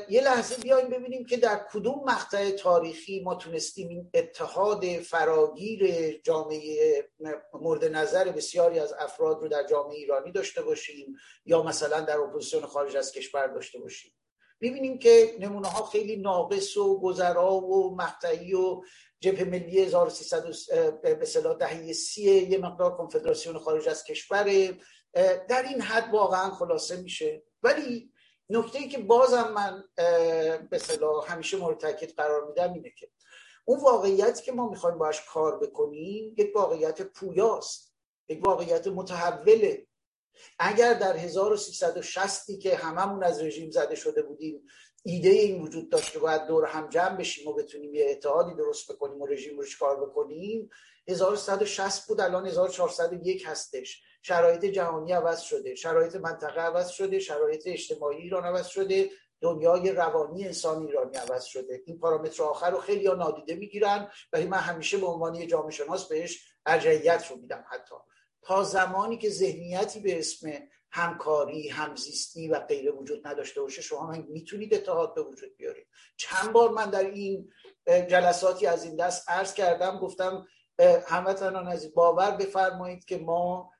یه 0.09 0.21
لحظه 0.21 0.55
بیایم 0.55 0.89
ببینیم 0.89 1.25
که 1.25 1.37
در 1.37 1.65
کدوم 1.73 2.03
مقطع 2.05 2.51
تاریخی 2.51 3.21
ما 3.23 3.35
تونستیم 3.35 3.89
این 3.89 4.09
اتحاد 4.13 4.85
فراگیر 4.85 6.11
جامعه 6.23 7.09
مورد 7.53 7.85
نظر 7.85 8.31
بسیاری 8.31 8.79
از 8.79 8.93
افراد 8.93 9.41
رو 9.41 9.47
در 9.47 9.67
جامعه 9.67 9.95
ایرانی 9.95 10.31
داشته 10.31 10.61
باشیم 10.61 11.15
یا 11.45 11.63
مثلا 11.63 12.01
در 12.01 12.19
اپوزیسیون 12.19 12.65
خارج 12.65 12.97
از 12.97 13.11
کشور 13.11 13.47
داشته 13.47 13.79
باشیم. 13.79 14.11
ببینیم 14.61 14.99
که 14.99 15.35
نمونه 15.39 15.67
ها 15.67 15.85
خیلی 15.85 16.15
ناقص 16.15 16.77
و 16.77 16.99
گذرا 16.99 17.53
و 17.53 17.95
مقطعی 17.95 18.53
و 18.53 18.81
جبهه 19.19 19.43
ملی 19.43 19.79
1300 19.79 20.45
به 21.01 21.25
اصطلاح 21.25 21.57
دهه 21.57 21.93
سی 21.93 22.23
یه 22.23 22.57
مقدار 22.57 22.97
کنفدراسیون 22.97 23.57
خارج 23.57 23.89
از 23.89 24.03
کشور 24.03 24.43
در 25.49 25.63
این 25.69 25.81
حد 25.81 26.13
واقعا 26.13 26.51
خلاصه 26.51 27.01
میشه. 27.01 27.43
ولی 27.63 28.10
نکته 28.51 28.79
ای 28.79 28.87
که 28.87 28.97
بازم 28.97 29.51
من 29.51 29.83
به 30.69 30.77
اصطلاح 30.77 31.31
همیشه 31.31 31.57
مورد 31.57 31.77
تاکید 31.77 32.13
قرار 32.17 32.47
میدم 32.47 32.73
اینه 32.73 32.89
که 32.97 33.11
اون 33.65 33.79
واقعیتی 33.79 34.43
که 34.43 34.51
ما 34.51 34.69
می‌خوایم 34.69 34.97
باش 34.97 35.25
کار 35.25 35.59
بکنیم 35.59 36.35
یک 36.37 36.55
واقعیت 36.55 37.01
پویاست 37.01 37.95
یک 38.29 38.47
واقعیت 38.47 38.87
متحوله. 38.87 39.87
اگر 40.59 40.93
در 40.93 41.17
1360 41.17 42.59
که 42.59 42.75
هممون 42.75 43.23
از 43.23 43.41
رژیم 43.41 43.71
زده 43.71 43.95
شده 43.95 44.21
بودیم 44.21 44.67
ایده 45.03 45.29
این 45.29 45.61
وجود 45.61 45.89
داشت 45.89 46.11
که 46.11 46.19
باید 46.19 46.45
دور 46.45 46.65
هم 46.65 46.89
جمع 46.89 47.17
بشیم 47.17 47.47
و 47.47 47.53
بتونیم 47.53 47.93
یه 47.93 48.07
اتحادی 48.09 48.55
درست 48.55 48.91
بکنیم 48.91 49.21
و 49.21 49.25
رژیم 49.25 49.59
رو 49.59 49.65
کار 49.79 50.05
بکنیم 50.05 50.69
1160 51.07 52.07
بود 52.07 52.21
الان 52.21 52.47
1401 52.47 53.47
هستش. 53.47 54.03
شرایط 54.21 54.65
جهانی 54.65 55.11
عوض 55.11 55.41
شده 55.41 55.75
شرایط 55.75 56.15
منطقه 56.15 56.61
عوض 56.61 56.89
شده 56.89 57.19
شرایط 57.19 57.63
اجتماعی 57.65 58.17
ایران 58.17 58.45
عوض 58.45 58.67
شده 58.67 59.09
دنیای 59.41 59.91
روانی 59.91 60.45
انسان 60.45 60.85
ایرانی 60.85 61.17
عوض 61.17 61.43
شده. 61.43 61.83
این 61.85 61.99
پارامتر 61.99 62.43
آخر 62.43 62.71
رو 62.71 62.77
خیلی 62.77 63.07
ها 63.07 63.13
نادیده 63.13 63.55
می‌گیرن 63.55 64.11
ولی 64.33 64.45
من 64.45 64.57
همیشه 64.57 64.97
به 64.97 65.05
عنوان 65.05 65.35
یه 65.35 65.47
جامعه 65.47 65.71
شناس 65.71 66.07
بهش 66.07 66.53
ارجعیت 66.65 67.25
رو 67.29 67.35
میدم 67.35 67.65
حتی. 67.69 67.95
تا 68.41 68.63
زمانی 68.63 69.17
که 69.17 69.29
ذهنیتی 69.29 69.99
به 69.99 70.19
اسم 70.19 70.51
همکاری 70.91 71.69
همزیستی 71.69 72.47
و 72.47 72.59
غیره 72.59 72.91
وجود 72.91 73.27
نداشته 73.27 73.61
باشه 73.61 73.81
شما 73.81 74.11
می‌تونید 74.29 74.73
اتحاد 74.73 75.15
به 75.15 75.21
وجود 75.21 75.57
بیارید. 75.57 75.87
چند 76.17 76.51
بار 76.51 76.69
من 76.69 76.89
در 76.89 77.05
این 77.05 77.51
جلساتی 77.87 78.67
از 78.67 78.83
این 78.83 78.95
دست 78.95 79.29
عرض 79.29 79.53
کردم 79.53 79.99
گفتم 79.99 80.47
هموطنان 81.07 81.67
عزیز 81.67 81.93
باور 81.93 82.31
بفرمایید 82.31 83.05
که 83.05 83.17
ما 83.17 83.71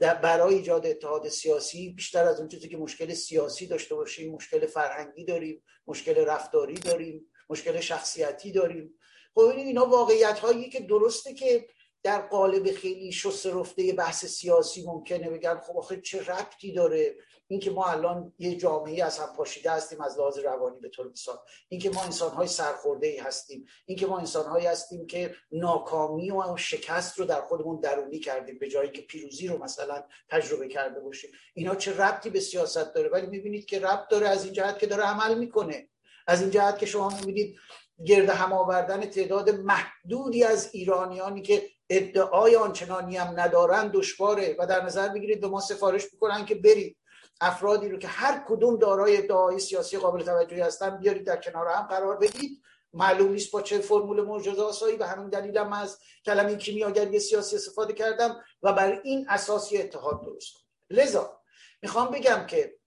برای 0.00 0.54
ایجاد 0.54 0.86
اتحاد 0.86 1.28
سیاسی 1.28 1.92
بیشتر 1.92 2.24
از 2.24 2.38
اون 2.38 2.48
چیزی 2.48 2.68
که 2.68 2.76
مشکل 2.76 3.14
سیاسی 3.14 3.66
داشته 3.66 3.94
باشیم 3.94 4.34
مشکل 4.34 4.66
فرهنگی 4.66 5.24
داریم 5.24 5.62
مشکل 5.86 6.24
رفتاری 6.24 6.74
داریم 6.74 7.30
مشکل 7.50 7.80
شخصیتی 7.80 8.52
داریم. 8.52 8.98
خب 9.34 9.40
اینا 9.40 9.86
واقعیت 9.86 10.38
هایی 10.38 10.70
که 10.70 10.80
درسته 10.80 11.34
که 11.34 11.66
در 12.02 12.20
قالب 12.20 12.72
خیلی 12.72 13.12
شست 13.12 13.46
رفته 13.46 13.92
بحث 13.92 14.24
سیاسی 14.24 14.86
ممکنه 14.86 15.30
بگن 15.30 15.60
خب 15.60 15.78
آخه 15.78 16.00
چه 16.00 16.24
ربطی 16.24 16.72
داره؟ 16.72 17.14
اینکه 17.48 17.70
ما 17.70 17.86
الان 17.86 18.32
یه 18.38 18.56
جامعه 18.56 19.04
از 19.04 19.18
هم 19.18 19.36
پاشیده 19.36 19.70
هستیم 19.70 20.00
از 20.00 20.18
لحاظ 20.18 20.38
روانی 20.38 20.80
به 20.80 20.88
طور 20.88 21.10
مثال. 21.10 21.36
اینکه 21.68 21.90
ما 21.90 22.02
انسانهای 22.02 22.48
سرخورده 22.48 23.06
ای 23.06 23.18
هستیم. 23.18 23.66
اینکه 23.86 24.06
ما 24.06 24.18
انسانهایی 24.18 24.66
هستیم 24.66 25.06
که 25.06 25.34
ناکامی 25.52 26.30
و 26.30 26.56
شکست 26.56 27.18
رو 27.18 27.24
در 27.24 27.40
خودمون 27.40 27.80
درونی 27.80 28.18
کردیم 28.18 28.58
به 28.58 28.68
جایی 28.68 28.90
که 28.90 29.02
پیروزی 29.02 29.48
رو 29.48 29.64
مثلا 29.64 30.04
تجربه 30.28 30.68
کرده 30.68 31.00
باشیم. 31.00 31.30
اینا 31.54 31.74
چه 31.74 31.96
ربطی 31.96 32.30
به 32.30 32.40
سیاست 32.40 32.94
داره؟ 32.94 33.08
ولی 33.08 33.26
می‌بینید 33.26 33.66
که 33.66 33.78
ربط 33.78 34.08
داره 34.08 34.28
از 34.28 34.44
این 34.44 34.52
جهت 34.52 34.78
که 34.78 34.86
داره 34.86 35.02
عمل 35.02 35.38
می‌کنه. 35.38 35.88
از 36.26 36.40
این 36.40 36.50
جهت 36.50 36.78
که 36.78 36.86
شما 36.86 37.08
می‌بینید 37.08 37.56
گرد 38.06 38.28
هم 38.28 38.52
آوردن 38.52 39.06
تعداد 39.06 39.50
محدودی 39.50 40.44
از 40.44 40.70
ایرانیانی 40.72 41.42
که 41.42 41.70
ادعای 41.90 42.56
آنچنانی 42.56 43.16
هم 43.16 43.40
ندارن 43.40 43.88
دشواره 43.88 44.56
و 44.58 44.66
در 44.66 44.84
نظر 44.84 45.08
بگیرید 45.08 45.40
به 45.40 45.48
ما 45.48 45.60
سفارش 45.60 46.12
می‌کنن 46.12 46.44
که 46.44 46.54
برید. 46.54 46.96
افرادی 47.40 47.88
رو 47.88 47.98
که 47.98 48.08
هر 48.08 48.44
کدوم 48.48 48.78
دارای 48.78 49.16
ادعای 49.16 49.58
سیاسی 49.58 49.98
قابل 49.98 50.22
توجهی 50.22 50.60
هستن 50.60 50.96
بیارید 50.96 51.26
در 51.26 51.36
کنار 51.36 51.68
هم 51.68 51.86
قرار 51.86 52.16
بدید. 52.16 52.62
معلوم 52.92 53.32
نیست 53.32 53.52
با 53.52 53.62
چه 53.62 53.78
فرمول 53.78 54.20
معجزه 54.20 54.62
آسایی 54.62 54.96
و 54.96 55.04
همین 55.04 55.28
دلیلم 55.28 55.64
هم 55.64 55.72
از 55.72 55.98
کلمه 56.26 56.56
کیمیاگری 56.56 57.18
سیاسی 57.18 57.56
استفاده 57.56 57.92
کردم 57.92 58.40
و 58.62 58.72
بر 58.72 59.00
این 59.04 59.26
اساسی 59.28 59.78
اتحاد 59.78 60.22
درست 60.22 60.56
لذا 60.90 61.40
می‌خوام 61.82 62.10
بگم 62.10 62.46
که 62.46 62.79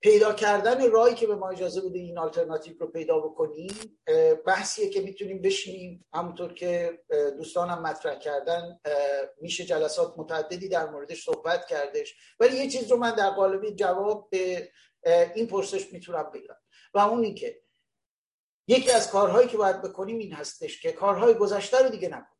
پیدا 0.00 0.32
کردن 0.32 0.90
راهی 0.90 1.14
که 1.14 1.26
به 1.26 1.34
ما 1.34 1.50
اجازه 1.50 1.80
بده 1.80 1.98
این 1.98 2.18
آلترناتیو 2.18 2.78
رو 2.78 2.86
پیدا 2.86 3.18
بکنیم 3.18 3.98
بحثیه 4.46 4.88
که 4.90 5.00
می‌تونیم 5.00 5.42
بشینیم. 5.42 6.06
همونطور 6.14 6.54
که 6.54 7.02
دوستانم 7.36 7.82
مطرح 7.82 8.18
کردن 8.18 8.80
میشه 9.40 9.64
جلسات 9.64 10.14
متعددی 10.18 10.68
در 10.68 10.90
موردش 10.90 11.24
صحبت 11.24 11.66
کردش. 11.66 12.14
ولی 12.40 12.56
یه 12.56 12.70
چیز 12.70 12.90
رو 12.90 12.96
من 12.96 13.14
در 13.14 13.30
قالب 13.30 13.70
جواب 13.70 14.30
به 14.30 14.72
این 15.34 15.46
پرسش 15.46 15.92
می‌تونم 15.92 16.30
بگم 16.34 16.56
و 16.94 16.98
اون 16.98 17.34
که 17.34 17.62
یکی 18.68 18.90
از 18.90 19.10
کارهایی 19.10 19.48
که 19.48 19.56
باید 19.56 19.82
بکنیم 19.82 20.18
این 20.18 20.32
هستش 20.32 20.82
که 20.82 20.92
کارهای 20.92 21.34
گذشته 21.34 21.82
رو 21.82 21.88
دیگه 21.88 22.08
نکنیم. 22.08 22.36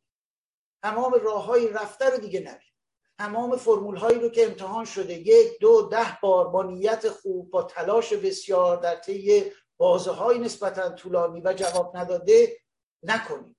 تمام 0.82 1.12
راه 1.12 1.44
های 1.44 1.68
رفته 1.68 2.10
رو 2.10 2.18
دیگه 2.18 2.40
نریم 2.40 2.75
تمام 3.18 3.56
فرمول 3.56 3.96
هایی 3.96 4.18
رو 4.18 4.28
که 4.28 4.44
امتحان 4.44 4.84
شده 4.84 5.14
یک 5.14 5.58
دو 5.60 5.82
ده 5.82 6.18
بار 6.22 6.48
با 6.48 6.62
نیت 6.62 7.08
خوب 7.08 7.50
با 7.50 7.62
تلاش 7.62 8.12
بسیار 8.12 8.76
در 8.76 8.96
طی 8.96 9.44
بازه 9.76 10.10
های 10.10 10.38
نسبتا 10.38 10.90
طولانی 10.90 11.40
و 11.44 11.52
جواب 11.52 11.96
نداده 11.96 12.56
نکنیم. 13.02 13.56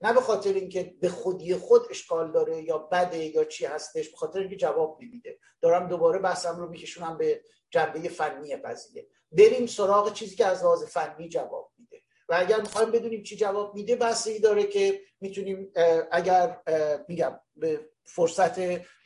نه 0.00 0.12
به 0.12 0.20
خاطر 0.20 0.52
اینکه 0.52 0.94
به 1.00 1.08
خودی 1.08 1.54
خود 1.54 1.82
اشکال 1.90 2.32
داره 2.32 2.62
یا 2.62 2.78
بده 2.78 3.24
یا 3.24 3.44
چی 3.44 3.64
هستش 3.64 4.10
به 4.10 4.16
خاطر 4.16 4.40
اینکه 4.40 4.56
جواب 4.56 4.98
نمیده. 5.02 5.38
دارم 5.60 5.88
دوباره 5.88 6.18
بحثم 6.18 6.56
رو 6.56 6.68
میکشونم 6.68 7.18
به 7.18 7.42
جنبه 7.70 8.08
فنی 8.08 8.56
قضیه. 8.56 9.06
بریم 9.32 9.66
سراغ 9.66 10.12
چیزی 10.12 10.36
که 10.36 10.46
از 10.46 10.62
لحاظ 10.62 10.84
فنی 10.84 11.28
جواب 11.28 11.72
میده. 11.78 12.02
و 12.28 12.34
اگر 12.38 12.60
می‌خوایم 12.60 12.90
بدونیم 12.90 13.22
چی 13.22 13.36
جواب 13.36 13.74
میده 13.74 13.96
بحثی 13.96 14.40
داره 14.40 14.64
که 14.64 15.00
می‌تونیم 15.20 15.72
اگر 16.10 16.60
میگم 17.08 17.40
به 17.56 17.91
فرصت 18.04 18.58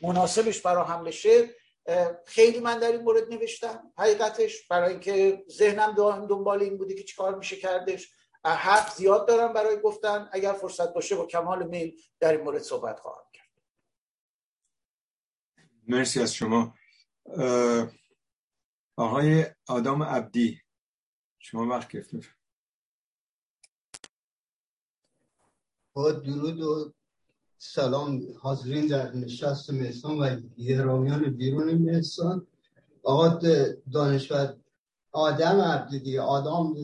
مناسبش 0.02 0.60
فراهم 0.60 1.04
بشه 1.04 1.54
خیلی 2.26 2.60
من 2.60 2.78
در 2.78 2.92
این 2.92 3.00
مورد 3.00 3.32
نوشتم. 3.32 3.92
حقیقتش 3.98 4.68
برای 4.68 4.90
اینکه 4.90 5.44
ذهنم 5.50 5.94
دنبال 6.26 6.62
این 6.62 6.78
بوده 6.78 6.94
که 6.94 7.04
چیکار 7.04 7.34
میشه 7.34 7.56
کردش. 7.56 8.12
حق 8.44 8.94
زیاد 8.94 9.28
دارم 9.28 9.52
برای 9.52 9.80
گفتن. 9.80 10.28
اگر 10.32 10.52
فرصت 10.52 10.94
باشه 10.94 11.16
با 11.16 11.26
کمال 11.26 11.66
میل 11.68 12.00
در 12.20 12.32
این 12.32 12.40
مورد 12.40 12.62
صحبت 12.62 13.00
خواهم 13.00 13.30
کرد. 13.32 13.50
مرسی 15.88 16.22
از 16.22 16.34
شما. 16.34 16.74
آقای 18.96 19.46
آدام 19.68 20.02
عبدی 20.02 20.62
شما 21.38 21.66
وقت 21.66 21.88
گرفتید. 21.88 22.28
با 25.92 26.12
درود 26.12 26.60
و 26.60 26.94
سلام 27.58 28.22
حاضرین 28.40 28.86
در 28.86 29.14
نشست 29.14 29.70
مهستان 29.70 30.18
و 30.18 30.40
گرامیان 30.58 31.22
بیرون 31.30 31.74
مهستان 31.74 32.46
آقا 33.02 33.40
دانشور 33.92 34.56
آدم 35.12 35.60
عبدی 35.60 36.18
آدم 36.18 36.74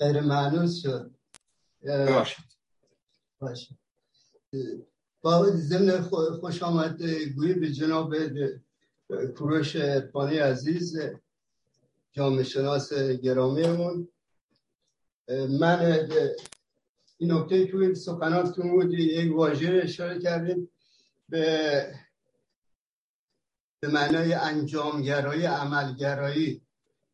غیر 0.00 0.20
معنوس 0.20 0.82
شد. 0.82 1.10
باشه. 3.40 3.76
با 5.22 5.50
ضمن 5.50 6.00
خوش 6.40 6.62
آمد 6.62 7.02
گویی 7.36 7.54
به 7.54 7.72
جناب 7.72 8.14
کوروش 9.36 9.76
پانی 10.12 10.36
عزیز 10.36 10.98
جامعه 12.12 12.44
شناس 12.44 12.92
گرامیمون. 12.92 14.08
من 15.28 16.08
این 17.24 17.32
نکته 17.32 17.66
توی 17.66 17.94
سخناتتون 17.94 18.70
بود 18.70 18.92
یک 18.92 19.36
واژه 19.36 19.80
اشاره 19.84 20.18
کردیم 20.18 20.70
به 21.28 21.94
به 23.80 23.88
معنای 23.88 24.32
انجامگرایی 24.32 25.44
عملگرایی. 25.44 26.62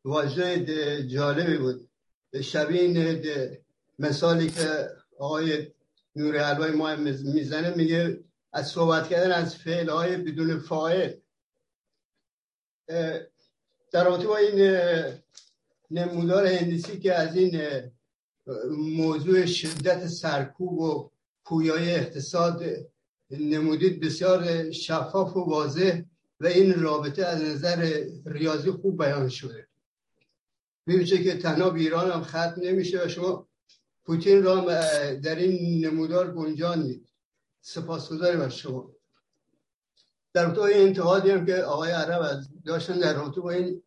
واژه 0.05 1.07
جالبی 1.07 1.59
بود. 1.59 1.91
شبیه 2.43 2.83
این 2.83 3.27
مثالی 3.99 4.51
که 4.51 4.89
آقای 5.19 5.73
نور 6.17 6.37
علوای 6.37 6.71
ما 6.71 6.97
می‌زنه 6.97 7.75
میگه 7.77 8.25
از 8.53 8.69
صحبت 8.69 9.09
کردن 9.09 9.33
از 9.33 9.57
فعل 9.57 9.89
های 9.89 10.17
بدون 10.17 10.59
فاعل. 10.59 11.13
در 13.93 14.05
رابطه 14.05 14.27
با 14.27 14.37
این 14.37 14.81
نمودار 15.91 16.47
هندسی 16.47 16.99
که 17.01 17.15
از 17.15 17.37
این 17.37 17.61
موضوع 18.79 19.47
شدت 19.47 20.07
سرکوب 20.07 20.79
و 20.79 21.11
پویای 21.45 21.95
اقتصاد 21.95 22.63
نمودید 23.31 24.01
بسیار 24.01 24.71
شفاف 24.71 25.37
و 25.37 25.41
واضح 25.41 26.03
و 26.41 26.47
این 26.47 26.81
رابطه 26.81 27.25
از 27.25 27.43
نظر 27.43 28.05
ریاضی 28.27 28.71
خوب 28.71 29.05
بیان 29.05 29.29
شده. 29.29 29.69
میشه 30.87 31.23
که 31.23 31.37
تنها 31.37 31.75
ایران 31.75 32.11
هم 32.11 32.23
ختم 32.23 32.55
نمیشه 32.63 33.05
و 33.05 33.09
شما 33.09 33.49
پوتین 34.05 34.43
را 34.43 34.61
در 35.15 35.37
این 35.37 35.87
نمودار 35.87 36.33
گنجانید. 36.33 37.09
سپاسگزاریم 37.61 38.41
از 38.41 38.57
شما. 38.57 38.93
در 40.33 40.45
رابطه 40.45 40.65
این 40.65 40.87
انتقادی 40.87 41.31
هم 41.31 41.47
که 41.47 41.55
آقای 41.55 41.91
عرب 41.91 42.41
داشتن 42.67 42.99
در 42.99 43.15
رابطه 43.15 43.41
با 43.41 43.51
این 43.51 43.83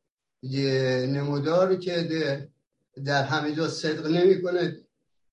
نمودار 1.14 1.76
که 1.76 2.52
در 3.06 3.24
همه 3.24 3.56
جا 3.56 3.68
صدق 3.68 4.08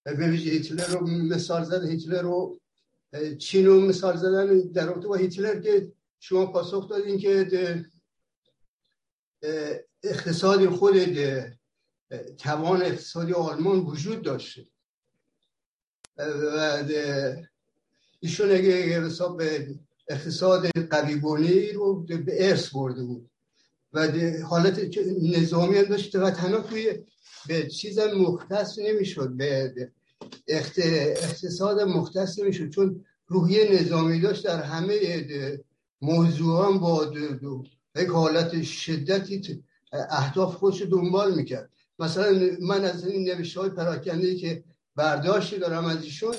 به 0.05 0.29
ویژه 0.29 0.51
هیتلر 0.51 0.87
رو 0.87 1.07
مثال 1.07 1.65
زد 1.65 1.89
هیتلر 1.89 2.23
رو 2.23 2.61
چین 3.39 3.67
رو 3.67 3.81
مثال 3.81 4.17
زدن 4.17 4.61
در 4.61 4.87
رابطه 4.87 5.09
با 5.09 5.15
هیتلر 5.15 5.61
که 5.61 5.93
شما 6.21 6.47
پاسخ 6.47 6.89
دادین 6.89 7.19
که 7.19 7.85
اقتصادی 10.03 10.69
خود 10.69 10.97
توان 12.39 12.83
اقتصادی 12.83 13.33
آلمان 13.33 13.81
وجود 13.81 14.23
داشته. 14.23 14.67
و 16.17 16.85
ایشون 18.21 18.51
اگه 18.51 19.01
حساب 19.01 19.43
اقتصاد 20.09 20.67
قوی 20.91 21.73
رو 21.73 22.03
به 22.03 22.49
ارث 22.49 22.69
برده 22.69 23.03
بود. 23.03 23.31
و 23.93 24.09
حالت 24.45 24.99
نظامی 25.23 25.79
هم 25.79 25.85
داشته 25.85 26.21
و 26.21 26.31
تنها 26.31 26.61
توی 26.61 27.05
به 27.49 27.69
چیز 27.69 27.99
مختص 27.99 28.79
نمی‌شد 28.79 29.31
به 29.31 29.73
اقتصاد 30.49 31.81
مختص 31.81 32.39
نمی‌شد 32.39 32.71
چون 32.71 33.05
روحیه 33.27 33.83
نظامی 33.83 34.21
داشت 34.21 34.45
در 34.45 34.63
همه 34.63 35.29
موضوع 36.03 36.79
با 36.79 37.13
یک 37.97 38.09
حالت 38.09 38.63
شدتی 38.63 39.65
اهداف 39.93 40.55
خودش 40.55 40.83
دنبال 40.83 41.35
می‌کرد. 41.35 41.71
مثلا 41.99 42.57
من 42.61 42.85
از 42.85 43.07
این 43.07 43.29
نوشته 43.29 43.61
های 43.61 43.71
پراکنده 43.71 44.35
که 44.35 44.65
برداشتی 44.97 45.59
دارم 45.59 45.85
از 45.85 46.05
ایشون 46.05 46.35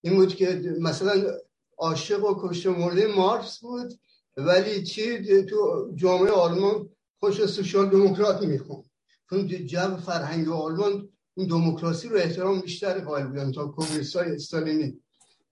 این 0.00 0.14
بود 0.14 0.34
که 0.34 0.76
مثلا 0.80 1.24
عاشق 1.78 2.24
و 2.24 2.48
کشته 2.48 2.70
مرده 2.70 3.06
مارکس 3.06 3.58
بود 3.58 3.98
ولی 4.36 4.82
چی؟ 4.82 5.42
تو 5.42 5.90
جامعه 5.94 6.30
آلمان 6.30 6.88
خوش 7.20 7.46
سوشال 7.46 7.88
دموکرات 7.88 8.42
می‌خوند. 8.42 8.91
چون 9.32 9.46
جو 9.46 9.96
فرهنگ 9.96 10.48
آلمان 10.48 11.08
این 11.34 11.48
دموکراسی 11.48 12.08
رو 12.08 12.16
احترام 12.16 12.60
بیشتر 12.60 13.00
قائل 13.00 13.26
بودن 13.26 13.52
تا 13.52 13.74
کمونیست 13.76 14.16
های 14.16 14.30
استالینی. 14.30 15.00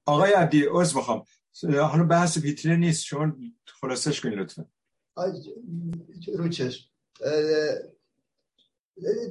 آقای 0.07 0.33
عبدی 0.33 0.65
عرض 0.65 0.95
بخوام 0.95 1.25
حالا 1.63 2.05
بحث 2.05 2.37
ویترین 2.37 2.81
نیست. 2.81 3.05
شما 3.05 3.37
خلاصش 3.67 4.21
کنید 4.21 4.39
لطفا. 4.39 4.67
رو 6.35 6.49
چشم. 6.49 6.85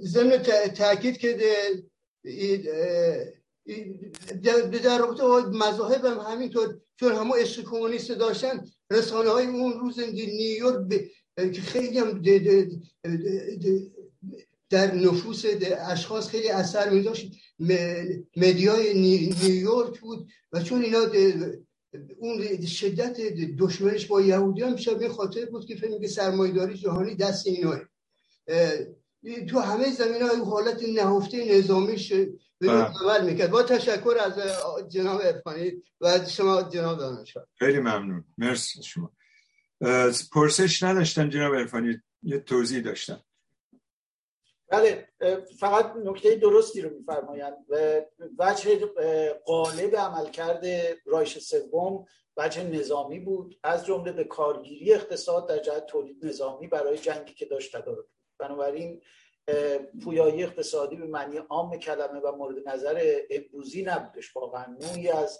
ضمن 0.04 0.38
تاکید 0.76 1.18
که 1.18 1.34
در 4.84 4.98
رابطه 4.98 5.24
با 5.24 5.42
مذاهب 5.54 6.06
هم 6.06 6.20
همینطور 6.20 6.80
چون 6.96 7.12
همه 7.12 7.42
عشق 7.42 7.64
کمونیست 7.64 8.12
داشتن 8.12 8.66
رسانه 8.92 9.30
های 9.30 9.46
اون 9.46 9.80
روز 9.80 10.00
نیویورک 10.00 11.12
که 11.38 11.62
خیلی 11.62 12.00
هم 12.00 12.22
در 14.70 14.96
نفوس 14.96 15.44
اشخاص 15.88 16.30
خیلی 16.30 16.50
اثر 16.50 16.90
می 16.90 17.04
داشت 17.04 17.32
مدیای 18.36 18.94
نیویورک 18.94 20.00
بود 20.00 20.30
و 20.52 20.64
چون 20.64 20.82
اینا 20.82 21.00
اون 22.18 22.66
شدت 22.66 23.18
دشمنش 23.60 24.06
با 24.06 24.22
یهودی 24.22 24.62
هم 24.62 24.76
به 25.00 25.10
خاطر 25.10 25.46
بود 25.46 25.66
که 25.66 25.76
فکر 25.76 26.08
سرمایداری 26.08 26.78
جهانی 26.78 27.16
دست 27.16 27.48
ایناه 27.48 27.80
تو 29.50 29.60
همه 29.60 29.92
زمین 29.92 30.22
های 30.22 30.40
حالت 30.40 30.84
نهفته 30.96 31.58
نظامیش 31.58 32.14
بله. 32.62 32.72
عمل 32.72 33.26
می‌کرد. 33.26 33.52
با 33.52 33.64
تشکر 33.64 34.16
از 34.26 34.34
جناب 34.90 35.22
ارفانی 35.24 35.72
و 36.02 36.26
شما 36.26 36.64
جناب 36.64 37.00
دانشگاه 37.00 37.48
خیلی 37.60 37.80
ممنون. 37.80 38.26
مرسی 38.38 38.84
شما. 38.84 39.12
پرسش 40.34 40.84
نداشتن 40.84 41.30
جناب 41.30 41.54
ارفانی 41.54 41.98
یه 42.24 42.40
توضیح 42.40 42.82
داشتن 42.82 43.20
بله 44.70 45.08
فقط 45.60 45.96
نکته 45.96 46.36
درستی 46.36 46.82
رو 46.82 46.90
میفرمایند. 46.90 47.58
وجه 48.40 48.86
قالب 49.46 49.96
عملکرد 49.96 50.66
رایش 51.06 51.38
سوم 51.38 52.06
وجه 52.38 52.64
نظامی 52.64 53.20
بود. 53.20 53.60
از 53.64 53.86
جمله 53.86 54.12
به 54.12 54.24
کارگیری 54.24 54.94
اقتصاد 54.94 55.50
در 55.50 55.58
جهت 55.58 55.86
تولید 55.86 56.26
نظامی 56.26 56.68
برای 56.68 56.98
جنگی 56.98 57.34
که 57.34 57.46
داشت 57.46 57.78
تدارک 57.78 58.06
بنابراین 58.40 59.02
پویایی 60.04 60.44
اقتصادی 60.44 60.96
به 60.96 61.06
معنی 61.06 61.38
عام 61.38 61.78
کلمه 61.78 62.20
و 62.20 62.36
مورد 62.36 62.70
نظر 62.70 63.22
امروزی 63.30 63.84
نبودش 63.84 64.36
واقعا. 64.36 64.78
نوعی 64.80 65.10
از 65.10 65.40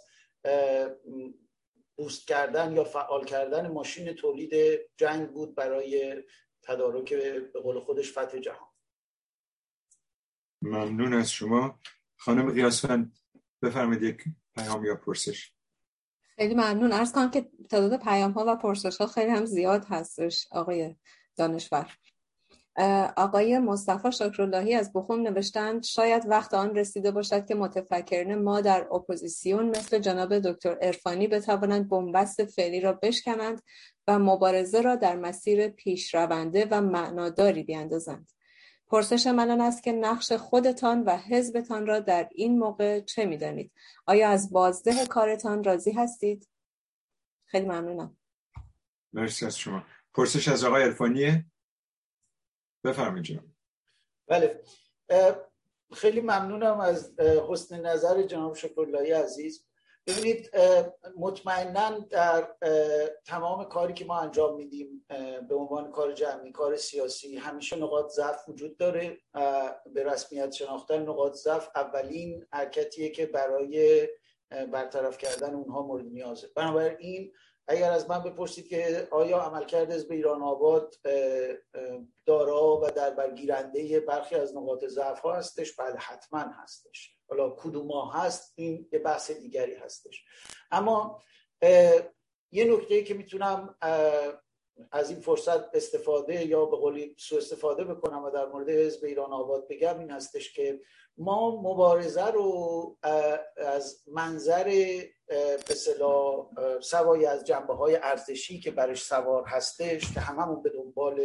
boost 1.96 2.28
کردن 2.28 2.76
یا 2.76 2.84
فعال 2.84 3.26
کردن 3.26 3.68
ماشین 3.68 4.14
تولید 4.14 4.80
جنگ 4.98 5.32
بود 5.32 5.56
برای 5.56 6.24
تدارک 6.64 7.14
به 7.54 7.60
قول 7.60 7.80
خودش 7.80 8.12
فتح 8.12 8.40
جهان. 8.40 8.69
ممنون 10.62 11.14
از 11.14 11.32
شما. 11.32 11.80
خانم 12.18 12.52
قیاسوند 12.52 13.18
بفرمایید 13.62 14.04
یک 14.04 14.24
پیام 14.56 14.86
یا 14.86 14.96
پرسش. 14.96 15.52
خیلی 16.36 16.54
ممنون. 16.54 16.92
عرض 16.92 17.12
کنم 17.12 17.32
که 17.32 17.50
تعداد 17.70 18.00
پیام 18.04 18.32
ها 18.32 18.46
و 18.48 18.56
پرسش 18.56 18.98
ها 18.98 19.08
خیلی 19.08 19.32
هم 19.32 19.46
زیاد 19.46 19.86
هستش 19.90 20.48
آقای 20.52 20.96
دانشور. 21.38 21.98
آقای 23.18 23.60
مصطفی 23.60 24.12
شکراللهی 24.12 24.76
از 24.76 24.94
بوخوم 24.94 25.22
نوشتند 25.22 25.84
شاید 25.84 26.24
وقت 26.28 26.54
آن 26.54 26.76
رسیده 26.76 27.12
باشد 27.12 27.46
که 27.46 27.56
متفکرین 27.56 28.36
ما 28.36 28.62
در 28.62 28.88
اپوزیسیون 28.94 29.70
مثل 29.70 30.00
جناب 30.00 30.40
دکتر 30.40 30.78
عرفانی 30.82 31.28
بتوانند 31.28 31.90
بن‌بست 31.90 32.46
فعلی 32.46 32.82
را 32.82 32.94
بشکنند 32.94 33.62
و 34.08 34.20
مبارزه 34.20 34.82
را 34.82 34.96
در 34.96 35.16
مسیر 35.16 35.68
پیشرونده 35.68 36.68
و 36.72 36.82
معناداری 36.82 37.64
بیاندازند. 37.64 38.32
پرسش 38.90 39.28
من 39.28 39.62
است 39.62 39.84
که 39.84 39.92
نقش 39.92 40.32
خودتان 40.32 41.04
و 41.04 41.18
حزبتان 41.18 41.88
را 41.88 42.00
در 42.00 42.30
این 42.32 42.60
موقع 42.60 43.00
چه 43.00 43.26
می‌دانید؟ 43.26 43.72
آیا 44.06 44.30
از 44.30 44.52
بازده 44.52 45.06
کارتان 45.06 45.64
راضی 45.64 45.92
هستید؟ 45.92 46.48
خیلی 47.46 47.66
ممنونم. 47.66 48.18
مرسی 49.14 49.46
از 49.46 49.58
شما. 49.58 49.84
پرسش 50.14 50.48
از 50.48 50.64
آقای 50.64 50.84
ارفانیه 50.84 51.46
بفرمایید 52.84 53.26
جناب. 53.26 53.46
بله. 54.28 54.64
خیلی 55.94 56.22
ممنونم 56.22 56.80
از 56.80 57.20
حسن 57.20 57.86
نظر 57.86 58.24
جناب 58.24 58.56
شکرلایی 58.56 59.12
عزیز. 59.12 59.69
ببینید 60.08 60.52
مطمئنا 61.18 62.00
در 62.00 62.48
تمام 63.26 63.64
کاری 63.64 63.94
که 63.94 64.06
ما 64.06 64.20
انجام 64.20 64.56
میدیم 64.56 65.06
به 65.50 65.56
عنوان 65.56 65.92
کار 65.92 66.12
جمعی 66.12 66.52
کار 66.52 66.76
سیاسی 66.76 67.38
همیشه 67.38 67.76
نقاط 67.76 68.12
ضعف 68.12 68.50
وجود 68.50 68.78
داره 68.78 69.18
به 69.94 70.04
رسمیت 70.04 70.52
شناختن 70.52 71.02
نقاط 71.02 71.34
ضعف 71.34 71.70
اولین 71.76 72.46
حرکتیه 72.52 73.10
که 73.10 73.26
برای 73.26 74.08
برطرف 74.72 75.18
کردن 75.18 75.54
اونها 75.54 75.82
مورد 75.82 76.06
نیازه. 76.06 76.48
بنابراین 76.56 77.32
اگر 77.72 77.92
از 77.92 78.10
من 78.10 78.24
بپرسید 78.24 78.68
که 78.68 79.08
آیا 79.12 79.38
عملکرد 79.38 79.92
حزب 79.92 80.12
ایران 80.12 80.42
آباد 80.42 80.96
دارا 82.26 82.82
و 82.82 82.92
در 82.96 83.10
برگیرنده 83.10 84.00
برخی 84.00 84.36
از 84.36 84.58
نقاط 84.58 84.86
ضعف 84.86 85.20
ها 85.20 85.34
هستش؟ 85.34 85.76
بله 85.76 85.96
حتما 85.96 86.40
هستش. 86.40 87.16
حالا 87.30 87.50
کدوم 87.50 87.92
هست؟ 88.14 88.54
این 88.56 88.90
یه 88.92 89.00
بحث 89.00 89.32
دیگری 89.32 89.76
هستش. 89.76 90.24
اما 90.72 91.22
یه 92.52 92.66
نکته 92.66 93.04
که 93.04 93.14
می‌تونم 93.14 93.76
از 94.92 95.10
این 95.10 95.20
فرصت 95.20 95.76
استفاده 95.76 96.46
یا 96.46 96.66
به 96.66 96.78
قولی 96.78 97.16
سو 97.20 97.38
استفاده 97.38 97.84
بکنم 97.84 98.24
و 98.24 98.30
در 98.30 98.46
مورد 98.46 98.70
حزب 98.70 99.06
ایران 99.06 99.32
آباد 99.34 99.68
بگم 99.68 100.00
این 100.00 100.12
هستش 100.12 100.54
که 100.54 100.80
ما 101.18 101.62
مبارزه 101.62 102.26
رو 102.26 102.98
از 103.58 104.04
منظر 104.08 105.02
به 105.30 105.76
سوایی 106.82 107.26
از 107.26 107.44
جنبه 107.44 107.74
های 107.74 107.96
ارزشی 107.96 108.60
که 108.60 108.72
برش 108.72 109.04
سوار 109.04 109.44
هستش 109.48 110.14
که 110.14 110.20
هممون 110.20 110.62
به 110.62 110.70
دنبال 110.70 111.22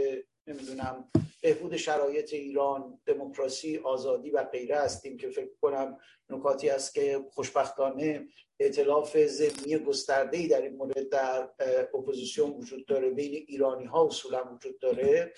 نمی‌دونم 0.47 1.11
بهبود 1.43 1.77
شرایط 1.77 2.33
ایران 2.33 3.01
دموکراسی 3.07 3.79
آزادی 3.79 4.31
و 4.31 4.45
غیره 4.45 4.77
هستیم 4.77 5.17
که 5.17 5.31
فکر 5.31 5.51
کنم 5.63 5.99
نکاتی 6.31 6.71
است 6.71 6.95
که 6.95 7.25
خوشبختانه 7.31 8.27
ائتلاف 8.61 9.17
ضمنی 9.17 9.79
گسترده 9.79 10.37
ای 10.39 10.49
در 10.49 10.63
این 10.63 10.77
مورد 10.77 11.09
در 11.09 11.51
اپوزیسیون 11.95 12.51
وجود 12.51 12.87
داره 12.87 13.11
بین 13.11 13.45
ایرانی 13.49 13.85
ها 13.85 14.07
اصولا 14.07 14.45
وجود 14.55 14.79
داره. 14.79 15.33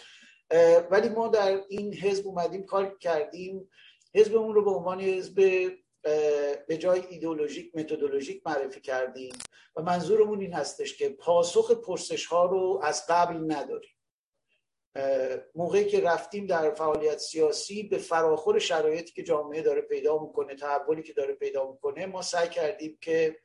ولی 0.91 1.09
ما 1.09 1.29
در 1.29 1.61
این 1.69 1.95
حزب 1.95 2.27
اومدیم 2.27 2.63
کار 2.63 2.99
کردیم 2.99 3.71
حزبمون 4.15 4.55
رو 4.55 4.65
به 4.65 4.71
عنوان 4.71 5.01
حزب 5.01 5.71
به 6.69 6.77
جای 6.79 7.03
ایدئولوژیک 7.09 7.77
متدولوژیک 7.77 8.43
معرفی 8.47 8.81
کردیم 8.81 9.33
و 9.77 9.83
منظورمون 9.83 10.41
این 10.41 10.53
هستش 10.53 10.97
که 10.97 11.09
پاسخ 11.09 11.71
پرسش 11.71 12.27
ها 12.27 12.47
رو 12.47 12.81
از 12.83 13.05
قبل 13.09 13.53
نداریم. 13.53 13.91
موقعی 15.55 15.85
که 15.85 16.01
رفتیم 16.01 16.47
در 16.47 16.71
فعالیت 16.71 17.19
سیاسی 17.19 17.83
به 17.83 17.99
فراخور 17.99 18.59
شرایطی 18.59 19.13
که 19.13 19.23
جامعه 19.23 19.63
داره 19.63 19.81
پیدا 19.81 20.19
می‌کنه 20.19 20.55
تحولی 20.55 21.03
که 21.03 21.13
داره 21.13 21.35
پیدا 21.35 21.71
می‌کنه 21.71 22.07
ما 22.07 22.23
سعی 22.23 22.49
کردیم 22.49 22.99
که 23.01 23.37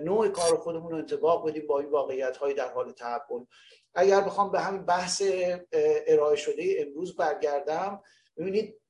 نوع 0.00 0.28
کار 0.28 0.56
خودمون 0.56 0.92
رو 0.92 0.98
انتباق 0.98 1.48
بدیم 1.48 1.66
با 1.66 1.80
این 1.80 1.90
واقعیت 1.90 2.36
های 2.36 2.54
در 2.54 2.72
حال 2.72 2.92
تحول. 2.92 3.44
اگر 3.94 4.20
بخوام 4.20 4.52
به 4.52 4.60
همین 4.60 4.86
بحث 4.86 5.22
ارائه 6.06 6.36
شده 6.36 6.76
امروز 6.78 7.16
برگردم 7.16 8.02
ببینید 8.36 8.80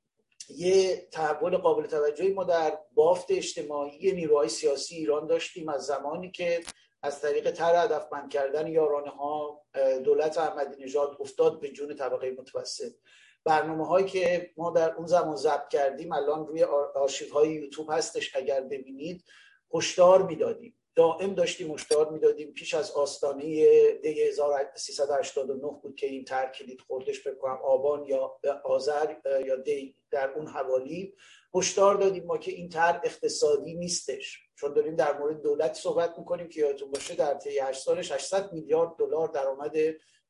یه 0.48 1.08
تحول 1.12 1.56
قابل 1.56 1.86
توجهی 1.86 2.32
ما 2.32 2.44
در 2.44 2.78
بافت 2.94 3.30
اجتماعی 3.30 4.12
نیروهای 4.12 4.48
سیاسی 4.48 4.96
ایران 4.96 5.26
داشتیم 5.26 5.68
از 5.68 5.86
زمانی 5.86 6.30
که 6.30 6.60
از 7.02 7.20
طریق 7.20 7.50
تر 7.50 7.84
هدفمند 7.84 8.30
کردن 8.30 8.66
یارانه 8.66 9.10
ها 9.10 9.62
دولت 10.04 10.38
احمدی 10.38 10.84
نژاد 10.84 11.16
افتاد 11.20 11.60
به 11.60 11.68
جون 11.68 11.94
طبقه 11.94 12.30
متوسط. 12.30 12.92
برنامه 13.44 13.86
هایی 13.86 14.06
که 14.06 14.50
ما 14.56 14.70
در 14.70 14.94
اون 14.94 15.06
زمان 15.06 15.36
ضبط 15.36 15.68
کردیم 15.68 16.12
الان 16.12 16.46
روی 16.46 16.62
آرشیف 16.94 17.32
های 17.32 17.52
یوتیوب 17.52 17.90
هستش 17.90 18.36
اگر 18.36 18.60
ببینید 18.60 19.24
هشدار 19.74 20.22
می‌دادیم. 20.22 20.76
دائم 20.96 21.34
داشتیم 21.34 21.74
هشدار 21.74 22.12
می‌دادیم. 22.12 22.52
پیش 22.52 22.74
از 22.74 22.90
آستانه 22.90 23.42
دی 23.92 24.22
1389 24.22 25.80
بود 25.82 25.96
که 25.96 26.06
این 26.06 26.24
تر 26.24 26.52
کلید 26.52 26.80
خوردش 26.80 27.26
بکنم 27.26 27.58
آبان 27.64 28.06
یا 28.06 28.38
آذر 28.64 29.14
یا 29.46 29.56
دی 29.56 29.96
در 30.10 30.30
اون 30.30 30.46
حوالی. 30.46 31.14
هشدار 31.54 31.94
دادیم 31.94 32.24
ما 32.24 32.38
که 32.38 32.52
این 32.52 32.68
طرح 32.68 33.00
اقتصادی 33.04 33.74
نیستش. 33.74 34.38
چون 34.54 34.72
داریم 34.72 34.96
در 34.96 35.18
مورد 35.18 35.42
دولت 35.42 35.74
صحبت 35.74 36.18
می‌کنیم 36.18 36.48
که 36.48 36.60
یادتون 36.60 36.90
باشه 36.90 37.14
در 37.14 37.34
طی 37.34 37.58
8 37.58 37.80
سالش 37.80 38.12
800 38.12 38.52
میلیارد 38.52 38.96
دلار 38.98 39.28
درآمد 39.28 39.76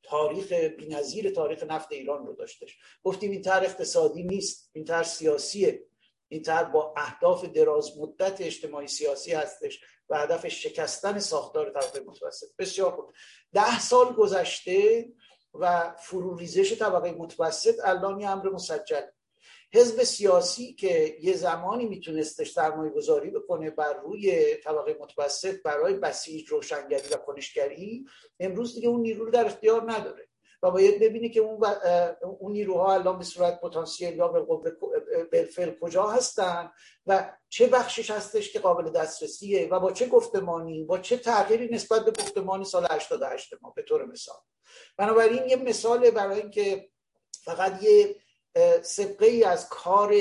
تاریخ 0.03 0.53
بی‌نظیر 0.53 1.31
تاریخ 1.31 1.63
نفت 1.63 1.93
ایران 1.93 2.27
رو 2.27 2.33
داشتش. 2.33 2.79
گفتیم 3.03 3.31
این 3.31 3.43
طرح 3.43 3.65
اقتصادی 3.65 4.23
نیست. 4.23 4.71
این 4.73 4.85
طرح 4.85 5.03
سیاسیه. 5.03 5.85
این 6.35 6.43
طرح 6.43 6.63
با 6.63 6.95
اهداف 6.97 7.45
دراز 7.45 7.99
مدت 7.99 8.41
اجتماعی 8.41 8.89
سیاسی 8.89 9.33
هستش 9.33 9.81
و 10.09 10.19
هدف 10.19 10.49
شکستن 10.49 11.19
ساختار 11.19 11.71
طبقه 11.71 12.01
متوسط. 12.01 12.47
بسیار 12.59 12.93
خوب. 12.93 13.13
ده 13.53 13.81
سال 13.81 14.13
گذشته 14.13 15.09
و 15.55 15.95
فروریزش 15.99 16.79
طبقه 16.79 17.13
متوسط 17.13 17.75
الان 17.85 18.21
یه 18.21 18.31
امر 18.31 18.49
مسجل. 18.49 19.03
حزب 19.73 20.03
سیاسی 20.03 20.75
که 20.75 21.17
یه 21.21 21.37
زمانی 21.37 21.87
میتونستش 21.87 22.53
سرمایه 22.53 22.91
گذاری 22.91 23.31
بکنه 23.31 23.71
بر 23.71 23.93
روی 23.93 24.55
طبقه 24.57 24.97
متوسط 25.01 25.63
برای 25.63 25.95
بسیج 25.95 26.49
روشنگری 26.49 27.09
و 27.15 27.17
کنشگری 27.17 28.07
امروز 28.41 28.75
دیگه 28.75 28.89
اون 28.89 29.01
نیرو 29.01 29.25
رو 29.25 29.31
در 29.31 29.47
اختیار 29.47 29.93
نداره. 29.93 30.29
و 30.65 30.71
باید 30.71 31.01
ببینی 31.01 31.31
که 31.31 31.41
اون, 31.41 31.65
اون 32.39 32.53
نیروها 32.53 32.95
الان 32.95 33.19
به 33.19 33.25
صورت 33.25 33.61
پتانسیل 33.61 34.17
یا 34.17 34.29
بالفعل 35.33 35.71
کجا 35.81 36.07
هستن 36.07 36.71
و 37.07 37.33
چه 37.49 37.67
بخشش 37.67 38.11
هستش 38.11 38.53
که 38.53 38.59
قابل 38.59 38.91
دسترسیه 38.91 39.69
و 39.69 39.81
با 39.81 39.93
چه 39.93 40.07
گفتمانی 40.07 40.85
با 40.85 40.99
چه 40.99 41.17
تغییری 41.17 41.75
نسبت 41.75 42.05
به 42.05 42.11
گفتمانی 42.11 42.65
سال 42.65 42.87
88 42.91 43.55
ما 43.63 43.71
به 43.77 43.83
طور 43.83 44.05
مثال. 44.05 44.37
بنابراین 44.97 45.49
یه 45.49 45.57
مثال 45.57 46.11
برای 46.11 46.41
اینکه 46.41 46.89
فقط 47.45 47.83
یه 47.83 48.17
سبقه 48.83 49.27
ای 49.27 49.45
از 49.45 49.69
کار 49.69 50.13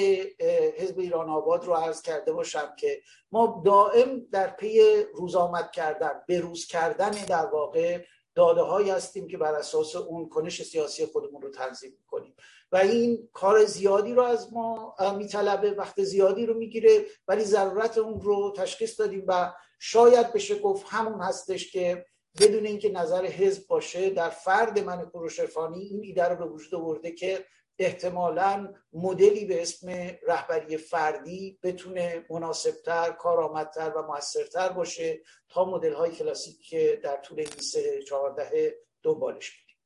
حزب 0.77 0.99
ایران 0.99 1.29
آباد 1.29 1.65
رو 1.65 1.73
عرض 1.73 2.01
کرده 2.01 2.33
باشم 2.33 2.73
که 2.77 3.01
ما 3.31 3.61
دائم 3.65 4.27
در 4.31 4.47
پی 4.47 4.81
روز 5.13 5.35
آمد 5.35 5.71
کردن 5.71 6.21
به 6.27 6.39
روز 6.39 6.67
کردن 6.67 7.11
در 7.11 7.45
واقع 7.45 7.99
داده 8.35 8.61
هایی 8.61 8.89
هستیم 8.89 9.27
که 9.27 9.37
بر 9.37 9.53
اساس 9.53 9.95
اون 9.95 10.29
کنش 10.29 10.63
سیاسی 10.63 11.05
خودمون 11.05 11.41
رو 11.41 11.49
تنظیم 11.49 11.97
کنیم 12.07 12.35
و 12.71 12.77
این 12.77 13.29
کار 13.33 13.65
زیادی 13.65 14.13
رو 14.13 14.21
از 14.21 14.53
ما 14.53 14.95
میطلبه 15.17 15.71
وقت 15.71 16.03
زیادی 16.03 16.45
رو 16.45 16.53
می‌گیره 16.53 17.05
ولی 17.27 17.43
ضرورت 17.43 17.97
اون 17.97 18.21
رو 18.21 18.53
تشخیص 18.57 18.99
دادیم 18.99 19.23
و 19.27 19.53
شاید 19.79 20.33
بشه 20.33 20.59
گفت 20.59 20.85
همون 20.89 21.21
هستش 21.21 21.71
که 21.71 22.05
بدون 22.41 22.65
اینکه 22.65 22.89
نظر 22.89 23.25
حزب 23.25 23.67
باشه 23.67 24.09
در 24.09 24.29
فرد 24.29 24.79
من 24.79 25.05
کوروش 25.05 25.39
این 25.57 26.03
ایده 26.03 26.23
رو 26.23 26.35
به 26.35 26.45
وجود 26.45 26.75
آورده 26.75 27.11
که 27.11 27.45
احتمالا 27.79 28.73
مدلی 28.93 29.45
به 29.45 29.61
اسم 29.61 29.89
رهبری 30.27 30.77
فردی 30.77 31.59
بتونه 31.63 32.25
مناسبتر 32.29 33.11
کارآمدتر 33.11 33.89
و 33.89 34.01
موثرتر 34.01 34.69
باشه 34.69 35.21
تا 35.49 35.65
مدل 35.65 35.93
های 35.93 36.11
کلاسیک 36.11 36.61
که 36.61 36.99
در 37.03 37.17
طول 37.17 37.39
این 37.39 37.49
سه 37.49 38.03
چهارده 38.03 38.75
دنبالش 39.03 39.51
بودیم. 39.51 39.77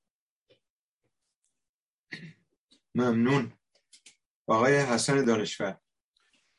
ممنون. 2.95 3.53
آقای 4.47 4.77
حسن 4.77 5.26
دانشور. 5.26 5.77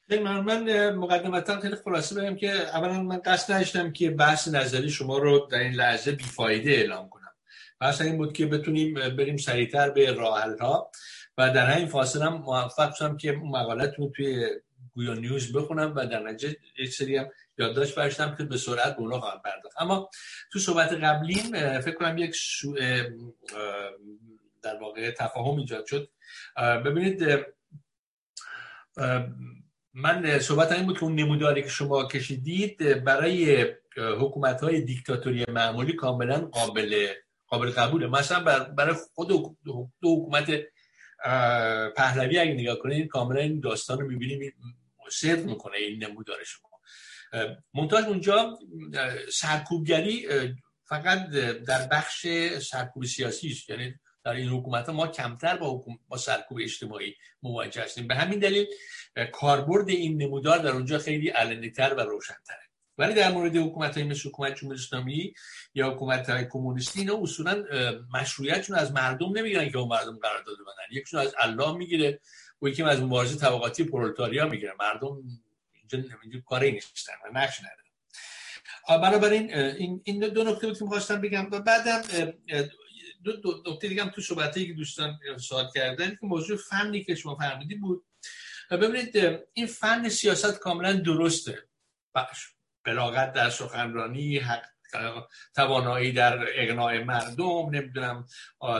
خیلی 0.09 0.22
من 0.22 0.90
مقدمتا 0.90 1.60
خیلی 1.60 1.76
خلاصه 1.76 2.14
بگم 2.14 2.36
که 2.36 2.50
اولا 2.50 3.02
من 3.02 3.18
قصد 3.18 3.52
نداشتم 3.52 3.92
که 3.92 4.10
بحث 4.10 4.48
نظری 4.48 4.90
شما 4.90 5.18
رو 5.18 5.38
در 5.38 5.59
این 5.59 5.72
لحظه 5.72 6.12
بیفایده 6.12 6.70
اعلام 6.70 7.09
کنم. 7.09 7.34
بحث 7.80 8.00
این 8.00 8.16
بود 8.16 8.32
که 8.32 8.46
بتونیم 8.46 8.94
بریم 8.94 9.36
سریعتر 9.36 9.90
به 9.90 10.12
راه 10.12 10.56
ها 10.60 10.90
و 11.39 11.52
در 11.52 11.77
این 11.77 11.86
فاصله 11.86 12.24
هم 12.24 12.32
موفق 12.32 12.94
شدم 12.94 13.16
که 13.16 13.32
مقالتون 13.32 14.12
توی 14.12 14.47
گویا 14.94 15.15
نیوز 15.15 15.52
بخونم 15.52 15.93
و 15.97 16.06
در 16.06 16.23
نتیجه 16.23 16.56
یک 16.78 16.94
سری 16.94 17.16
هم 17.16 17.28
یادداشت 17.59 17.94
برشتم 17.94 18.35
که 18.35 18.44
به 18.44 18.56
سرعت 18.56 18.97
به 18.97 19.01
اونا 19.01 19.20
خواهم 19.20 19.40
پرداخت. 19.44 19.77
اما 19.81 20.10
تو 20.52 20.59
صحبت 20.59 20.93
قبلیم 20.93 21.81
فکر 21.81 21.94
کنم 21.94 22.19
یک 22.19 22.35
سو 22.35 22.74
در 24.62 24.77
واقع 24.81 25.10
تفاهم 25.10 25.59
ایجاد 25.59 25.86
شد. 25.86 26.10
ببینید 26.56 27.23
من 29.94 30.39
صحبت 30.39 30.73
این 30.73 30.86
بود 30.86 30.98
که 30.98 31.05
اون 31.05 31.15
نموداری 31.15 31.62
که 31.62 31.69
شما 31.69 32.09
کشیدید 32.09 33.05
برای 33.05 33.66
حکومت 33.97 34.60
های 34.60 34.81
دیکتاتوری 34.81 35.44
معمولی 35.48 35.93
کاملا 35.93 36.40
قابل 36.40 37.09
قابل 37.47 37.70
قبوله. 37.70 38.06
مثلا 38.06 38.65
برای 38.65 38.94
خود 39.15 39.28
دو 39.28 39.56
حکومت 40.02 40.51
پهلوی 41.96 42.38
اگه 42.38 42.52
نگاه 42.52 42.78
کنید 42.78 43.08
کاملا 43.08 43.40
این 43.40 43.60
داستان 43.60 44.00
رو 44.00 44.08
می‌بینیم 44.08 44.52
صدق 45.10 45.44
می‌کنه 45.44 45.76
این 45.76 46.04
نمودار 46.04 46.38
شما. 46.44 46.68
منتها 47.74 47.98
اونجا 47.98 48.58
سرکوبگری 49.32 50.28
فقط 50.84 51.28
در 51.66 51.86
بخش 51.86 52.26
سرکوب 52.62 53.04
سیاسی 53.04 53.48
است. 53.48 53.70
یعنی 53.70 53.94
در 54.24 54.32
این 54.32 54.48
حکومت 54.48 54.88
ما 54.88 55.06
کمتر 55.06 55.56
با, 55.56 55.76
حکومت 55.76 55.98
با 56.08 56.16
سرکوب 56.16 56.58
اجتماعی 56.62 57.14
مواجه 57.42 57.82
هستیم. 57.82 58.06
به 58.06 58.14
همین 58.14 58.38
دلیل 58.38 58.66
کاربرد 59.32 59.88
این 59.88 60.22
نمودار 60.22 60.58
در 60.58 60.70
اونجا 60.70 60.98
خیلی 60.98 61.28
علنیتر 61.28 61.94
و 61.94 62.00
روشنتره 62.00 62.67
ولی 62.98 63.14
در 63.14 63.32
مورد 63.32 63.56
حکومت 63.56 63.94
های 63.94 64.06
مثل 64.06 64.28
حکومت 64.28 64.54
جمهوری 64.54 64.78
اسلامی 64.78 65.34
یا 65.74 65.90
حکومت 65.90 66.30
های 66.30 66.44
کمونیستی 66.50 67.00
اینا 67.00 67.18
اصولا 67.22 67.64
مشروعیتشون 68.14 68.76
از 68.76 68.92
مردم 68.92 69.38
نمی‌گیرن 69.38 69.70
که 69.70 69.78
اون 69.78 69.88
مردم 69.88 70.18
قرار 70.18 70.42
داده 70.42 70.62
بدن 70.62 70.98
یکشون 70.98 71.20
از 71.20 71.34
الله 71.38 71.72
می‌گیره 71.72 72.20
و 72.62 72.68
یکی 72.68 72.82
از 72.82 73.00
مبارزه 73.00 73.36
طبقاتی 73.36 73.84
پرولتاریا 73.84 74.48
می‌گیره. 74.48 74.72
مردم 74.80 75.22
اینجا 76.22 76.40
کاری 76.46 76.72
نیستن 76.72 77.12
و 77.24 77.38
نقش 77.38 77.60
ندارن. 77.60 79.02
بنابراین 79.02 79.54
این 79.54 80.00
این 80.04 80.20
دو 80.20 80.44
نکته 80.44 80.66
بود 80.66 80.78
که 80.78 80.84
می‌خواستم 80.84 81.20
بگم. 81.20 81.48
و 81.52 81.60
بعدم 81.60 82.02
دو, 83.24 83.32
دو 83.32 83.62
نکته 83.66 83.88
دیگه 83.88 84.02
هم 84.02 84.10
تو 84.10 84.20
صحبتی 84.20 84.66
که 84.66 84.72
دوستان 84.72 85.18
سوال 85.36 85.68
کردن 85.74 86.10
که 86.10 86.18
موضوع 86.22 86.56
فنی 86.56 87.04
که 87.04 87.14
شما 87.14 87.36
فرمودی 87.36 87.74
بود. 87.74 88.04
ببینید 88.70 89.40
این 89.52 89.66
فن 89.66 90.08
سیاست 90.08 90.58
کاملا 90.58 90.92
درسته. 90.92 91.68
بلاغت 92.89 93.32
در 93.32 93.51
سخنرانی 93.51 94.39
حق 94.39 94.65
توانایی 95.55 96.12
در 96.12 96.47
اقناع 96.55 96.98
مردم 96.98 97.70
نمی‌دونم 97.70 98.27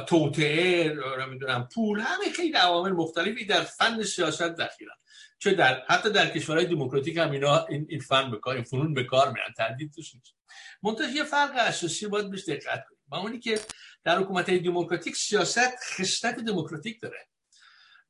توطعه 0.07 0.97
نمی‌دونم 1.21 1.69
پول 1.75 2.01
همه 2.01 2.33
خیلی 2.37 2.57
عوامل 2.57 2.93
مختلفی 2.93 3.45
در 3.45 3.61
فن 3.61 4.03
سیاست 4.03 4.43
دخیلن 4.43 4.93
چه 5.39 5.55
در 5.55 5.83
حتی 5.89 6.11
در 6.11 6.29
کشورهای 6.29 6.67
دموکراتیک 6.67 7.17
هم 7.17 7.31
اینا 7.31 7.67
این, 7.67 7.87
این 7.89 8.01
فن 8.01 8.31
بکار 8.31 8.55
این 8.55 8.65
فنون 8.65 8.95
به 8.95 9.05
کار 9.05 9.33
میرن 9.33 9.53
تردید 9.57 9.93
توش 9.93 10.15
نیست. 10.15 10.35
منتها 10.83 11.09
یه 11.09 11.25
فرق 11.25 11.51
اساسی 11.57 12.07
باید 12.07 12.31
بهش 12.31 12.49
دقت 12.49 12.85
کنیم. 12.89 13.01
با 13.09 13.19
اونی 13.19 13.39
که 13.39 13.61
در 14.05 14.19
حکومت 14.19 14.51
دموکراتیک 14.51 15.17
سیاست 15.17 15.77
خصلت 15.85 16.35
دموکراتیک 16.41 17.01
داره. 17.01 17.29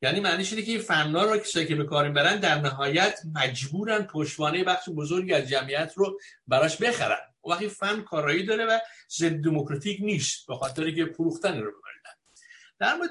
یعنی 0.03 0.21
معنیش 0.21 0.53
اینه 0.53 0.65
که 0.65 0.73
این 0.73 0.81
فنا 0.81 1.25
رو 1.25 1.39
کسایی 1.39 1.67
که 1.67 1.75
به 1.75 1.85
کار 1.85 2.11
برن 2.11 2.41
در 2.41 2.61
نهایت 2.61 3.21
مجبورن 3.35 4.03
پشتوانه 4.03 4.65
بخش 4.65 4.89
بزرگی 4.89 5.33
از 5.33 5.49
جمعیت 5.49 5.93
رو 5.97 6.21
براش 6.47 6.77
بخرن. 6.77 7.19
و 7.45 7.51
وقتی 7.51 7.69
فن 7.69 8.03
کارایی 8.03 8.43
داره 8.43 8.65
و 8.65 8.79
ضد 9.19 9.45
دموکراتیک 9.45 9.99
نیست 10.01 10.47
به 10.47 10.55
خاطر 10.55 10.91
که 10.91 11.07
فروختن 11.07 11.61
رو 11.61 11.71
ببرن 11.71 11.99
در 12.79 12.97
مورد 12.97 13.11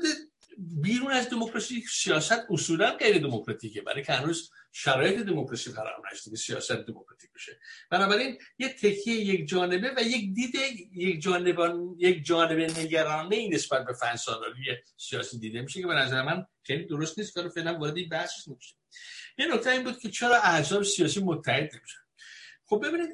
بیرون 0.57 1.11
از 1.11 1.29
دموکراسی 1.29 1.83
سیاست 1.89 2.45
اصولا 2.49 2.91
غیر 2.91 3.17
دموکراتیکه. 3.17 3.81
برای 3.81 4.03
که 4.03 4.13
هنوز 4.13 4.51
شرایط 4.71 5.19
دموکراسی 5.19 5.71
فراهم 5.71 6.01
نشده 6.11 6.29
که 6.29 6.35
سیاست 6.35 6.71
دموکراتیک 6.71 7.29
بشه. 7.35 7.59
بنابراین 7.89 8.37
یه 8.59 8.69
تکیه 8.69 9.15
یک 9.15 9.47
جانبه 9.47 9.93
و 9.97 10.01
یک 10.01 10.33
دید 10.33 10.55
یک 10.93 11.21
جانبان 11.21 11.95
یک 11.97 12.25
جانبه 12.25 12.67
نگرانه 12.79 13.35
این 13.35 13.53
نسبت 13.53 13.85
به 13.85 13.93
فنسالاری 13.93 14.63
سیاسی 14.97 15.39
دیده 15.39 15.61
میشه 15.61 15.81
که 15.81 15.87
به 15.87 15.93
نظر 15.93 16.21
من 16.21 16.45
خیلی 16.63 16.85
درست 16.85 17.19
نیست. 17.19 17.33
که 17.33 17.49
فعلا 17.49 17.79
وارد 17.79 17.97
این 17.97 18.09
بحث 18.09 18.47
نمیشه 18.47 18.75
یه 19.37 19.53
نکته 19.53 19.69
این 19.69 19.83
بود 19.83 19.99
که 19.99 20.09
چرا 20.09 20.35
احزاب 20.35 20.83
سیاسی 20.83 21.19
متحد 21.23 21.75
نمیشن؟ 21.75 22.06
خب 22.69 22.85
ببینید 22.87 23.09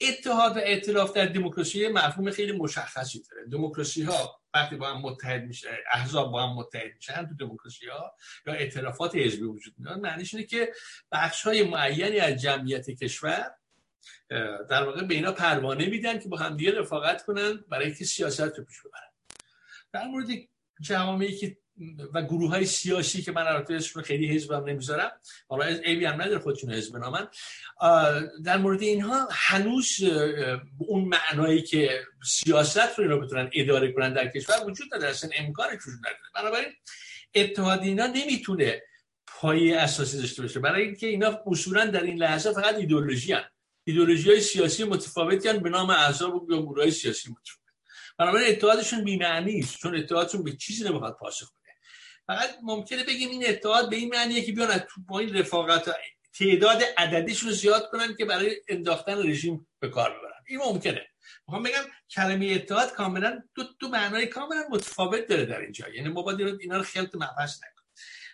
اتحاد 0.00 0.56
و 0.56 0.60
ائتلاف 0.60 1.12
در 1.12 1.26
دموکراسی 1.26 1.88
مفهوم 1.88 2.30
خیلی 2.30 2.52
مشخصی 2.52 3.22
داره. 3.30 3.46
دموکراسی 3.46 4.02
ها 4.02 4.40
وقتی 4.54 4.76
با 4.76 4.88
هم 4.88 5.00
متحد 5.00 5.42
میشه 5.42 5.68
احزاب 5.92 6.32
با 6.32 6.42
هم 6.42 6.56
متحد 6.56 6.94
میشن 6.94 7.26
تو 7.26 7.34
دموکراسی 7.46 7.86
ها 7.86 8.16
یا 8.46 8.52
ائتلافات 8.52 9.16
حزبی 9.16 9.42
وجود 9.42 9.74
میاد 9.78 9.98
معنیش 9.98 10.34
اینه 10.34 10.46
که 10.46 10.72
بخش 11.12 11.42
های 11.42 11.62
معینی 11.62 12.18
از 12.18 12.42
جمعیت 12.42 12.90
کشور 12.90 13.50
در 14.70 14.84
واقع 14.84 15.04
به 15.04 15.14
اینا 15.14 15.32
پروانه 15.32 15.86
میدن 15.86 16.18
که 16.18 16.28
با 16.28 16.38
هم 16.38 16.56
دیگه 16.56 16.80
رفاقت 16.80 17.24
کنن 17.24 17.64
برای 17.68 17.86
اینکه 17.86 18.04
سیاست 18.04 18.40
رو 18.40 18.64
پیش 18.64 18.80
ببرن. 18.80 19.10
در 19.92 20.06
مورد 20.06 20.26
جوامعی 20.80 21.36
که 21.36 21.56
و 22.14 22.22
گروه 22.22 22.50
های 22.50 22.66
سیاسی 22.66 23.22
که 23.22 23.32
من 23.32 23.42
البته 23.42 23.74
اسم 23.74 24.02
خیلی 24.02 24.28
حزبم 24.28 24.64
نمی‌ذارم. 24.64 25.10
حالا 25.48 25.64
ایبی 25.64 26.04
هم 26.04 26.22
نداره 26.22 26.38
خودشون 26.38 26.72
حزب 26.72 26.96
نامن 26.96 27.28
در 28.44 28.56
مورد 28.56 28.82
اینها 28.82 29.28
هنوز 29.30 29.96
اون 30.78 31.04
معنایی 31.04 31.62
که 31.62 32.04
سیاست 32.24 32.98
رو 32.98 33.04
اینا 33.04 33.16
بتونن 33.16 33.50
اداره 33.54 33.92
کنن 33.92 34.12
در 34.12 34.28
کشور 34.28 34.66
وجود 34.66 34.94
نداره. 34.94 35.10
اصلا 35.10 35.30
امکانش 35.36 35.80
وجود 35.86 35.98
نداره. 35.98 36.18
بنابراین 36.34 36.72
اتحاد 37.34 37.82
اینا 37.82 38.06
نمی‌تونه 38.06 38.82
پای 39.26 39.74
اساسی 39.74 40.18
داشته 40.18 40.42
باشه. 40.42 40.60
برای 40.60 40.82
اینکه 40.82 41.06
اینا 41.06 41.40
اصولا 41.46 41.86
در 41.86 42.02
این 42.02 42.18
لحظه 42.18 42.52
فقط 42.52 42.74
ایدئولوژی 42.74 43.32
هن. 43.32 43.44
ایدئولوژی 43.84 44.30
های 44.30 44.40
سیاسی 44.40 44.84
متفاوتی 44.84 45.52
به 45.52 45.70
نام 45.70 45.90
احزاب 45.90 46.34
و 46.34 46.46
گروه 46.46 46.82
های 46.82 46.90
سیاسی 46.90 47.30
متفاوت. 47.30 47.62
بنابراین 48.18 48.48
اتحادشون 48.48 49.04
بی‌معنی 49.04 49.58
است 49.58 49.78
چون 49.78 49.96
اتحادشون 49.96 50.42
به 50.42 50.52
چیزی 50.52 50.84
نمی‌خواد 50.84 51.16
پاسخ 51.20 51.52
فقط 52.26 52.50
ممکنه 52.62 53.04
بگیم 53.04 53.30
این 53.30 53.48
اتحاد 53.48 53.90
به 53.90 53.96
این 53.96 54.08
معنیه 54.08 54.42
که 54.42 54.52
بیان 54.52 54.70
از 54.70 54.80
تو 55.08 55.14
این 55.14 55.38
رفاقت 55.38 55.94
تعداد 56.38 56.82
عددیشون 56.96 57.48
رو 57.48 57.54
زیاد 57.54 57.88
کنن 57.90 58.16
که 58.16 58.24
برای 58.24 58.56
انداختن 58.68 59.28
رژیم 59.28 59.66
به 59.78 59.88
کار 59.88 60.10
ببرن. 60.10 60.42
این 60.48 60.58
ممکنه. 60.58 61.06
می‌خوام 61.46 61.62
بگم 61.62 61.84
کلمه 62.10 62.46
اتحاد 62.46 62.92
کاملا 62.92 63.42
دو 63.54 63.62
دو 63.80 63.88
معنای 63.88 64.26
کاملا 64.26 64.62
متفاوت 64.70 65.26
داره 65.26 65.44
در 65.44 65.60
اینجا. 65.60 65.88
یعنی 65.88 66.08
ما 66.08 66.22
باید 66.22 66.60
اینا 66.60 66.76
رو 66.76 66.82
خیلی 66.82 67.08
مبحث 67.14 67.56
نکنیم. 67.56 67.90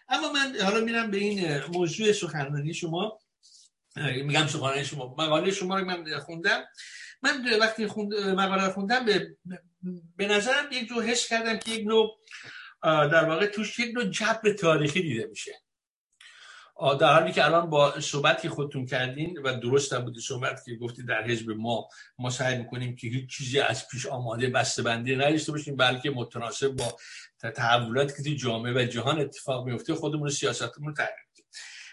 اما 0.09 0.32
من 0.32 0.56
حالا 0.62 0.81
میرم 0.81 1.10
به 1.10 1.16
این 1.16 1.59
موضوع 1.59 2.12
سخنرانی 2.12 2.74
شما. 2.74 3.19
میگم 3.97 4.47
سخنرانی 4.47 4.85
شما. 4.85 5.15
مقاله 5.19 5.51
شما 5.51 5.78
رو 5.78 5.85
من 5.85 6.19
خوندم. 6.19 6.65
من 7.23 7.59
وقتی 7.60 7.86
خوند 7.86 8.15
مقاله 8.15 8.69
خوندم 8.69 9.05
به 9.05 9.36
به 10.16 10.27
نظرم 10.27 10.73
یک 10.73 10.89
جو 10.89 11.01
حس 11.01 11.28
کردم 11.28 11.59
که 11.59 11.70
یک 11.70 11.86
نوع 11.86 12.19
در 12.83 13.25
واقع 13.25 13.47
توش 13.47 13.79
یک 13.79 13.95
نوع 13.95 14.05
جبر 14.05 14.53
تاریخی 14.53 15.03
دیده 15.03 15.27
میشه. 15.27 15.53
در 17.01 17.15
حالی 17.15 17.33
که 17.33 17.45
الان 17.45 17.71
با 17.71 18.01
صحبت 18.01 18.43
که 18.43 18.49
خودتون 18.49 18.87
کردین 18.87 19.39
و 19.45 19.61
درست 19.61 19.93
هم 19.93 20.05
بودی 20.05 20.21
صحبت 20.21 20.65
که 20.65 20.75
گفتی 20.75 21.03
در 21.03 21.23
حزب 21.23 21.51
ما 21.51 21.89
ما 22.19 22.31
سعی 22.31 22.59
می‌کنیم 22.59 22.97
که 22.97 23.09
هیچ 23.09 23.31
چیزی 23.31 23.61
از 23.61 23.89
پیش 23.89 24.07
آماده 24.07 24.51
بسته 24.51 24.83
بندی 24.83 25.17
نداشته 25.17 25.53
باشیم 25.53 25.77
بلکه 25.77 26.11
متناسب 26.11 26.69
با 26.69 26.97
تحولات 27.51 28.17
که 28.17 28.35
جامعه 28.35 28.73
و 28.73 28.87
جهان 28.87 29.21
اتفاق 29.21 29.67
میفته 29.67 29.95
خودمون 29.95 30.31
سیاستمون 30.31 30.89
رو 30.89 31.05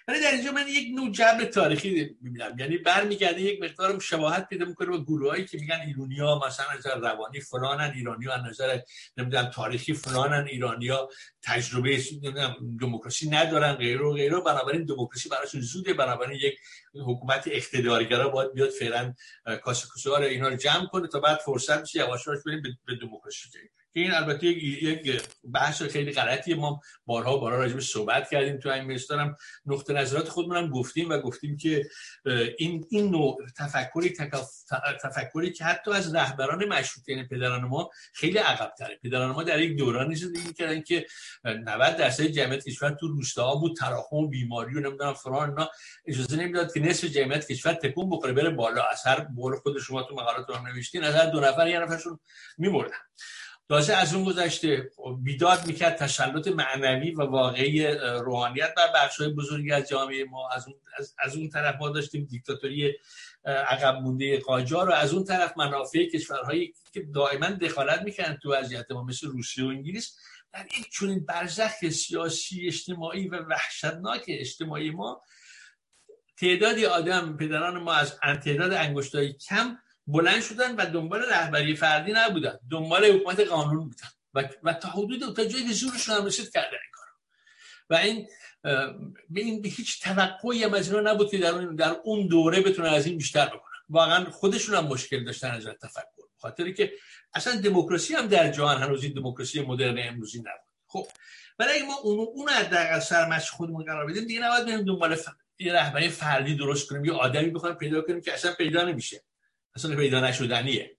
ولی 0.07 0.22
در 0.22 0.32
اینجا 0.32 0.52
من 0.52 0.68
یک 0.68 0.95
نوع 0.95 1.11
جبر 1.11 1.45
تاریخی 1.45 2.15
می‌بینم. 2.22 2.60
یعنی 2.60 2.77
برمیگرده 2.77 3.41
یک 3.41 3.61
مقدار 3.61 3.99
شباهت 3.99 4.48
پیدا 4.48 4.65
می‌کنه 4.65 4.88
با 4.88 5.03
گروهایی 5.03 5.45
که 5.45 5.57
میگن 5.57 5.82
ایرونیا 5.88 6.40
مثلا 6.48 6.65
از 6.65 6.86
روانی 6.86 7.40
فلانن 7.40 7.91
ایرانی 7.95 8.30
از 8.30 8.41
نظر 8.49 8.80
نمی‌دونم 9.18 9.45
تاریخی 9.45 9.94
فلانن 9.94 10.48
ایرانیا 10.48 11.10
تجربه 11.44 11.99
دموکراسی 12.82 13.30
ندارن 13.30 13.73
غیر 13.73 14.02
و 14.02 14.14
غیره 14.14 14.40
بنابراین 14.40 14.86
دموکراسی 14.86 15.30
براشون 15.30 15.61
زوده. 15.61 15.94
بنابراین 15.94 16.40
یک 16.44 16.56
حکومت 16.94 17.44
اقتدارگرا 17.52 18.30
باید 18.30 18.53
بیاد 18.53 18.69
فعلا 18.69 19.14
کاسه 19.64 20.10
اینا 20.11 20.48
رو 20.48 20.56
جمع 20.56 20.86
کنه 20.86 21.07
تا 21.07 21.19
بعد 21.19 21.38
فرصت 21.38 21.82
میشه 21.82 21.99
یواش 21.99 22.27
بریم 22.45 22.61
به 22.86 22.95
دموکراسی 23.02 23.49
این 23.97 24.11
البته 24.11 24.47
یک 24.47 25.22
بحث 25.53 25.81
خیلی 25.81 26.11
غلطی 26.11 26.53
ما 26.53 26.81
بارها 27.05 27.38
بارها 27.38 27.59
راجع 27.59 27.80
صحبت 27.80 28.30
کردیم 28.30 28.57
تو 28.57 28.69
این 28.69 28.99
هم 29.09 29.35
نقطه 29.65 29.93
نظرات 29.93 30.30
خودمون 30.30 30.57
هم 30.57 30.69
گفتیم 30.69 31.09
و 31.09 31.19
گفتیم 31.19 31.57
که 31.57 31.89
این 32.57 32.85
این 32.89 33.11
نوع 33.11 33.38
تفکری 33.57 34.13
تفکری 35.03 35.51
که 35.51 35.63
حتی 35.63 35.91
از 35.91 36.15
رهبران 36.15 36.65
مشروطه 36.65 37.11
یعنی 37.11 37.27
پدران 37.27 37.61
ما 37.65 37.89
خیلی 38.13 38.38
عقب 38.38 38.73
تره 38.80 38.99
پدران 39.03 39.31
ما 39.31 39.43
در 39.43 39.59
یک 39.59 39.77
دورانی 39.77 40.15
زندگی 40.15 40.53
کردن 40.53 40.81
که 40.81 41.05
90 41.45 41.95
درصد 41.97 42.23
جمعیت 42.23 42.63
کشور 42.63 42.91
تو 42.91 43.07
روستاها 43.07 43.55
بود 43.55 43.76
تراکم 43.76 44.15
و 44.15 44.27
بیماری 44.27 44.76
و 44.76 44.80
نمی‌دونم 44.80 45.13
فران 45.13 45.49
اینا. 45.49 45.69
اجازه 46.05 46.35
نمی‌داد 46.35 46.73
که 46.73 46.80
نصف 46.80 47.05
جمعیت 47.05 47.47
کشور 47.47 47.73
تکون 47.73 48.09
بخوره 48.09 48.34
بره 48.34 48.49
بالا. 48.49 48.84
از 48.84 49.05
هر 49.05 49.19
بول 49.19 49.55
خود 49.55 49.80
شما 49.80 50.03
تو 50.03 50.15
مقالاتتون 50.15 50.67
نوشتین 50.67 51.03
از 51.03 51.15
هر 51.15 51.26
دو 51.26 51.39
نفر 51.39 51.67
یه 51.67 51.80
نفرشون 51.80 52.19
میمردن 52.57 52.97
تازه 53.69 53.93
از 53.93 54.13
اون 54.13 54.23
گذشته 54.23 54.91
بیداد 55.23 55.67
می‌کرد 55.67 55.95
تسلط 55.95 56.47
معنوی 56.47 57.11
و 57.11 57.21
واقعی 57.21 57.87
روحانیت 57.97 58.73
بر 58.77 58.87
بخش 58.95 59.21
های 59.21 59.29
بزرگی 59.29 59.71
از 59.71 59.89
جامعه 59.89 60.23
ما. 60.23 60.49
از 60.49 60.67
اون, 60.67 60.75
از, 61.19 61.35
اون 61.35 61.49
طرف 61.49 61.75
ما 61.79 61.89
داشتیم 61.89 62.25
دیکتاتوری 62.25 62.93
عقب 63.45 63.95
مونده 63.95 64.39
قاجار 64.39 64.89
و 64.89 64.91
از 64.91 65.13
اون 65.13 65.23
طرف 65.23 65.57
منافع 65.57 66.05
کشورهایی 66.09 66.73
که 66.93 67.01
دائما 67.01 67.49
دخالت 67.49 68.01
می‌کردن 68.01 68.37
تو 68.43 68.53
وضعیت 68.53 68.91
ما 68.91 69.03
مثل 69.03 69.27
روسیه 69.27 69.65
و 69.65 69.67
انگلیس. 69.67 70.17
در 70.53 70.65
یک 70.79 70.91
چنین 70.91 71.25
برزخ 71.25 71.89
سیاسی 71.89 72.67
اجتماعی 72.67 73.27
و 73.27 73.35
وحشتناک 73.35 74.23
اجتماعی 74.27 74.91
ما 74.91 75.21
تعدادی 76.37 76.85
آدم 76.85 77.37
پدران 77.37 77.77
ما 77.77 77.93
از 77.93 78.19
تعداد 78.19 78.73
انگشتای 78.73 79.33
کم 79.33 79.77
بلند 80.07 80.41
شدن 80.41 80.76
و 80.76 80.86
دنبال 80.86 81.22
رهبری 81.22 81.76
فردی 81.76 82.14
نبودن. 82.15 82.60
دنبال 82.72 83.06
حکومت 83.06 83.40
قانون 83.40 83.90
بودن. 83.90 84.07
و, 84.34 84.49
و 84.64 84.73
تا 84.73 84.90
حدود 84.90 85.36
تا 85.36 85.45
جایی 85.45 85.68
که 85.68 85.73
زورشون 85.73 86.15
هم 86.15 86.26
رسید 86.26 86.53
کردن 86.53 86.68
این 86.69 86.91
کارو. 86.91 87.11
و 87.90 87.95
این 87.95 88.27
به 89.30 89.41
این 89.41 89.61
به 89.61 89.69
هیچ 89.69 90.03
توقعی 90.03 90.64
هم 90.64 90.73
از 90.73 90.91
اینا 90.91 91.11
نبود 91.11 91.32
که 91.32 91.38
در 91.38 91.52
اون, 91.52 91.76
در 91.76 91.95
اون 92.03 92.27
دوره 92.27 92.61
بتونن 92.61 92.90
از 92.90 93.06
این 93.06 93.18
بیشتر 93.18 93.45
بکنن. 93.45 93.80
واقعا 93.90 94.26
خودشون 94.26 94.76
هم 94.76 94.88
مشکل 94.88 95.23
داشتن 95.23 95.52
از 95.52 95.65
تفکر. 95.65 96.26
خاطری 96.38 96.73
که 96.73 96.91
اصلا 97.34 97.56
دموکراسی 97.56 98.15
هم 98.15 98.27
در 98.27 98.52
جهان 98.52 98.82
هنوز 98.82 99.03
این 99.03 99.14
دموکراسی 99.14 99.61
مدرن 99.61 99.98
امروزی 99.99 100.40
نبود. 100.40 100.49
خب 100.88 101.07
ولی 101.60 101.82
ما 101.82 101.95
اون 102.03 102.19
اون 102.19 102.49
حداقل 102.49 102.99
سرمش 102.99 103.49
خودمون 103.49 103.84
قرار 103.84 104.06
بدیم 104.06 104.27
دیگه 104.27 104.40
نباید 104.40 104.65
بریم 104.65 104.86
دنبال 104.86 105.18
یه 105.60 105.73
رهبری 105.73 106.10
فردی 106.10 106.56
درست 106.56 106.90
کنیم 106.90 107.06
یه 107.06 107.14
آدمی 107.14 107.49
بخوایم 107.49 107.76
پیدا 107.76 108.02
کنیم 108.02 108.22
که 108.22 108.34
اصلا 108.34 108.53
پیدا 108.53 108.84
نمیشه. 108.84 109.23
اصلا 109.76 109.95
پیدا 109.95 110.19
نشدنیه. 110.19 110.97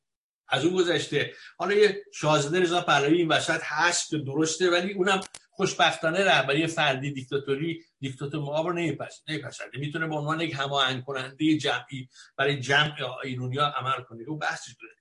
از 0.48 0.64
اون 0.64 0.76
گذشته 0.76 1.32
حالا 1.56 1.74
یه 1.74 2.04
شاهزاده 2.14 2.60
رضا 2.60 2.80
پهلوی 2.80 3.18
این 3.18 3.28
وسط 3.28 3.60
هست 3.64 4.10
که 4.10 4.18
درسته 4.18 4.70
ولی 4.70 4.92
اونم 4.92 5.20
خوشبختانه 5.50 6.24
رهبری 6.24 6.66
فردی 6.66 7.10
دیکتاتوری 7.10 7.84
دیکتاتور 8.00 8.40
ما 8.40 8.60
رو 8.60 8.72
نمیپسنده. 8.72 9.78
می‌تونه 9.78 10.06
به 10.06 10.14
عنوان 10.14 10.40
یک 10.40 10.54
هماهنگ 10.54 11.04
کننده 11.04 11.56
جمعی 11.56 12.08
برای 12.36 12.60
جمع 12.60 12.94
ایرونیا 13.24 13.66
عمل 13.66 14.02
کنه. 14.02 14.24
اون 14.28 14.38
بحثش 14.38 14.74
داره 14.82 14.94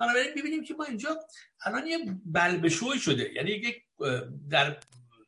بنابراین 0.00 0.34
ببینیم 0.36 0.64
که 0.64 0.74
ما 0.74 0.84
اینجا 0.84 1.18
الان 1.64 1.86
یه 1.86 1.98
بلبشوی 2.26 2.98
شده. 2.98 3.32
یعنی 3.32 3.50
یک 3.50 3.82
در 4.50 4.76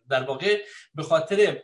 در 0.08 0.22
واقع 0.22 0.62
به 0.94 1.02
خاطر 1.02 1.62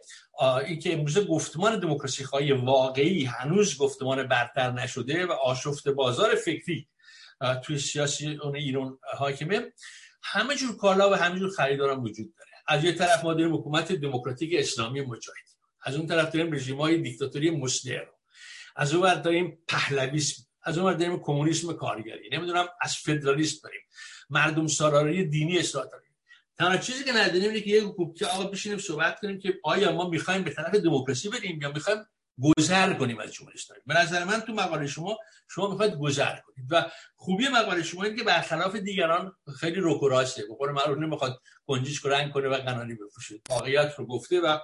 اینکه 0.66 0.92
امروز 0.92 1.18
گفتمان 1.18 1.80
دموکراسی 1.80 2.24
خواهی 2.24 2.52
واقعی 2.52 3.24
هنوز 3.24 3.78
گفتمان 3.78 4.28
برتر 4.28 4.70
نشده 4.70 5.26
و 5.26 5.32
آشفت 5.32 5.88
بازار 5.88 6.34
فکری 6.34 6.88
توی 7.64 7.78
سیاسی 7.78 8.38
اون 8.42 8.56
ایران 8.56 8.98
حاکمه 9.18 9.72
همه 10.22 10.54
جور 10.56 10.76
کالا 10.76 11.10
و 11.10 11.14
همه 11.14 11.38
جور 11.38 11.50
خریداران 11.50 11.98
وجود 11.98 12.34
داره. 12.38 12.50
از 12.68 12.84
یه 12.84 12.92
طرف 12.92 13.24
ما 13.24 13.34
داریم 13.34 13.54
حکومت 13.54 13.92
دموکراتیک 13.92 14.54
اسلامی 14.58 15.00
مجاهد 15.00 15.48
از 15.82 15.96
اون 15.96 16.06
طرف 16.06 16.32
داریم 16.32 16.52
رژیم 16.52 16.80
های 16.80 16.98
دیکتاتوری 16.98 17.50
مستعر 17.50 18.06
از 18.76 18.94
اون 18.94 19.08
طرف 19.08 19.22
داریم 19.22 19.58
پهلویسم 19.68 20.42
از 20.62 20.78
اون 20.78 20.96
داریم 20.96 21.18
کمونیسم 21.22 21.72
کارگری. 21.72 22.28
نمی‌دونم 22.32 22.66
از 22.80 22.96
فدرالیسم 22.96 23.60
داریم. 23.64 23.80
مردم 24.30 24.66
سالاری 24.66 25.24
دینی 25.24 25.58
اصلاح 25.58 25.84
تنها 26.58 26.76
چیزی 26.76 27.04
که 27.04 27.12
نداریم 27.12 27.42
اینه 27.42 27.60
که 27.60 27.70
یه 27.70 27.82
که 28.18 28.26
آقا 28.26 28.44
بشینیم 28.44 28.78
صحبت 28.78 29.20
کنیم 29.20 29.38
که 29.38 29.54
آیا 29.64 29.92
ما 29.92 30.08
می‌خوایم 30.08 30.42
به 30.42 30.50
طرف 30.50 30.74
دموکراسی 30.74 31.28
بریم 31.28 31.62
یا 31.62 31.72
می‌خوایم 31.72 31.98
گذر 32.40 32.94
کنیم 32.94 33.18
از 33.18 33.32
جمهوری 33.32 33.58
اسلامی؟ 33.58 33.82
به 33.86 34.00
نظر 34.00 34.24
من 34.24 34.40
تو 34.40 34.52
مقاله 34.52 34.86
شما 34.86 35.18
شما 35.50 35.70
می‌خواید 35.70 35.94
گذر 35.94 36.36
کنید 36.36 36.66
و 36.70 36.90
خوبی 37.16 37.48
مقاله 37.48 37.82
شما 37.82 38.04
اینه 38.04 38.16
که 38.16 38.24
برخلاف 38.24 38.76
دیگران 38.76 39.32
خیلی 39.60 39.80
روک 39.80 40.02
و 40.02 40.08
راسته. 40.08 40.42
به 40.42 40.54
قول 40.54 40.70
معروف 40.70 40.98
نمی‌خواد 40.98 41.40
کنجیش 41.66 42.04
رنگ 42.04 42.32
کنه 42.32 42.48
و 42.48 42.54
قناری 42.54 42.94
بفروشه. 42.94 43.40
واقعیت 43.50 43.94
رو 43.98 44.06
گفته 44.06 44.40
و 44.40 44.58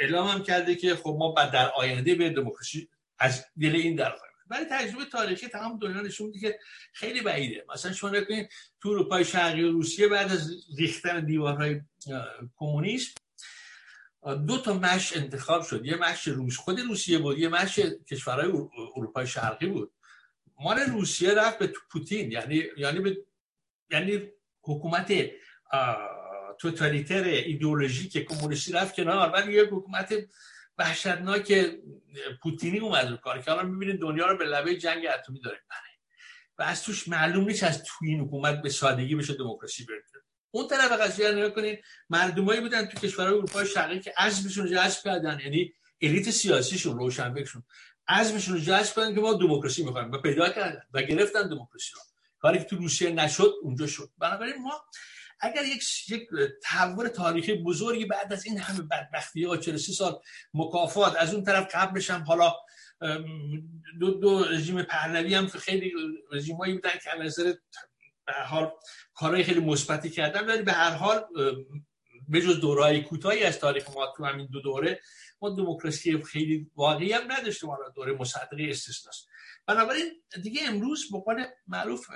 اعلام 0.00 0.28
هم 0.28 0.42
کرده 0.42 0.74
که 0.74 0.96
خب 0.96 1.16
ما 1.18 1.32
بعد 1.32 1.50
در 1.50 1.70
آینده 1.76 2.14
به 2.14 2.30
دموکراسی 2.30 2.88
از 3.18 3.44
دل 3.60 3.74
این 3.74 3.96
در 3.96 4.10
ولی 4.50 4.64
تجربه 4.70 5.04
تاریخی 5.04 5.48
تمام 5.48 5.78
دنیا 5.78 6.00
نشون 6.00 6.26
میده 6.26 6.40
که 6.40 6.58
خیلی 6.92 7.20
بعیده. 7.20 7.64
مثلا 7.74 7.92
شما 7.92 8.10
نکنید 8.10 8.48
تو 8.80 8.88
اروپای 8.88 9.24
شرقی 9.24 9.62
و 9.62 9.72
روسیه 9.72 10.08
بعد 10.08 10.32
از 10.32 10.50
ریختن 10.78 11.24
دیوارهای 11.24 11.80
کمونیسم 12.56 13.14
دو 14.46 14.58
تا 14.58 14.74
مش 14.74 15.16
انتخاب 15.16 15.62
شد. 15.62 15.86
یه 15.86 15.96
مش 15.96 16.28
روس 16.28 16.56
خود 16.56 16.80
روسیه 16.80 17.18
بود 17.18 17.38
یه 17.38 17.48
مش 17.48 17.80
کشورهای 18.10 18.52
اروپای 18.96 19.26
شرقی 19.26 19.66
بود. 19.66 19.92
مال 20.60 20.78
روسیه 20.78 21.34
رفت 21.34 21.58
به 21.58 21.72
پوتین 21.90 22.32
یعنی 22.32 22.64
یعنی 22.76 23.00
به 23.00 23.16
یعنی 23.90 24.22
حکومت 24.62 25.12
توتالیتر 26.58 27.24
ایدئولوژیک 27.24 28.18
کمونیستی 28.18 28.72
رفت 28.72 28.94
کنار. 28.94 29.30
ولی 29.30 29.52
یه 29.52 29.64
حکومت 29.64 30.14
وحشتناک 30.80 31.76
پوتینی 32.42 32.78
اومد 32.78 33.08
رو 33.08 33.16
کار 33.16 33.42
که 33.42 33.50
الان 33.50 33.66
می‌بینید 33.66 34.00
دنیا 34.00 34.26
رو 34.26 34.38
به 34.38 34.44
لبه 34.44 34.76
جنگ 34.76 35.06
اتمی 35.14 35.40
داره 35.40 35.60
بره 35.70 35.90
و 36.58 36.62
از 36.62 36.82
توش 36.82 37.08
معلوم 37.08 37.44
نیست 37.44 37.64
از 37.64 37.84
توی 37.84 38.08
این 38.08 38.20
حکومت 38.20 38.62
به 38.62 38.68
سادگی 38.68 39.14
بشه 39.14 39.34
دموکراسی 39.34 39.84
برده 39.84 40.02
اون 40.50 40.68
طرف 40.68 40.92
قضیه 40.92 41.30
نگاه 41.30 41.50
کنین 41.50 41.78
مردمایی 42.10 42.60
بودن 42.60 42.86
تو 42.86 42.98
کشورهای 42.98 43.34
اروپای 43.34 43.66
شرقی 43.66 44.00
که 44.00 44.14
عزمشون 44.16 44.66
رو 44.66 44.74
جذب 44.74 45.02
کردن 45.04 45.40
یعنی 45.40 45.72
الیت 46.00 46.30
سیاسیشون 46.30 46.98
روشنفکرشون 46.98 47.62
عزمشون 48.08 48.54
رو 48.54 48.60
جذب 48.60 48.96
کردن 48.96 49.14
که 49.14 49.20
ما 49.20 49.34
دموکراسی 49.34 49.84
می‌خوایم 49.84 50.12
و 50.12 50.18
پیدا 50.18 50.48
کردن 50.48 50.82
و 50.94 51.02
گرفتن 51.02 51.48
دموکراسی 51.48 51.92
رو. 51.94 52.00
کاری 52.38 52.58
که 52.58 52.64
تو 52.64 52.76
روسیه 52.76 53.10
نشد 53.10 53.54
اونجا 53.62 53.86
شد. 53.86 54.10
بنابراین 54.18 54.62
ما 54.62 54.84
اگر 55.40 55.64
یک 55.64 55.84
تحول 56.62 57.08
تاریخی 57.08 57.54
بزرگی 57.54 58.04
بعد 58.04 58.32
از 58.32 58.46
این 58.46 58.58
همه 58.58 58.82
بدبختی 58.82 59.44
ها 59.44 59.56
43 59.56 59.92
سال 59.92 60.20
مکافات 60.54 61.16
از 61.16 61.34
اون 61.34 61.44
طرف 61.44 61.74
قبلش 61.74 62.10
هم 62.10 62.22
حالا 62.22 62.54
دو, 64.00 64.10
دو 64.10 64.44
رژیم 64.44 64.82
پهلوی 64.82 65.34
هم 65.34 65.46
خیلی 65.46 65.92
رژیمایی 66.32 66.74
بودن 66.74 66.90
که 67.04 67.10
نظر 67.20 67.54
به 68.26 68.32
حال 68.32 68.72
کارهای 69.14 69.44
خیلی 69.44 69.60
مثبتی 69.60 70.10
کردن. 70.10 70.46
ولی 70.46 70.62
به 70.62 70.72
هر 70.72 70.90
حال 70.90 71.24
به 72.28 72.40
جز 72.40 72.60
دورهای 72.60 73.02
کوتاهی 73.02 73.42
از 73.42 73.58
تاریخ 73.58 73.90
ما 73.90 74.12
تو 74.16 74.24
همین 74.24 74.46
دو 74.46 74.60
دوره 74.60 75.00
ما 75.42 75.50
دموکراسی 75.50 76.22
خیلی 76.22 76.70
واقعی 76.76 77.12
هم 77.12 77.32
نداشتیم. 77.32 77.70
حالا 77.70 77.88
دوره 77.88 78.12
مصدقه 78.12 78.66
استثناست. 78.70 79.28
بنابراین 79.66 80.22
دیگه 80.42 80.60
امروز 80.68 81.12
به 81.12 81.18
قول 81.18 81.44
معروف 81.66 82.06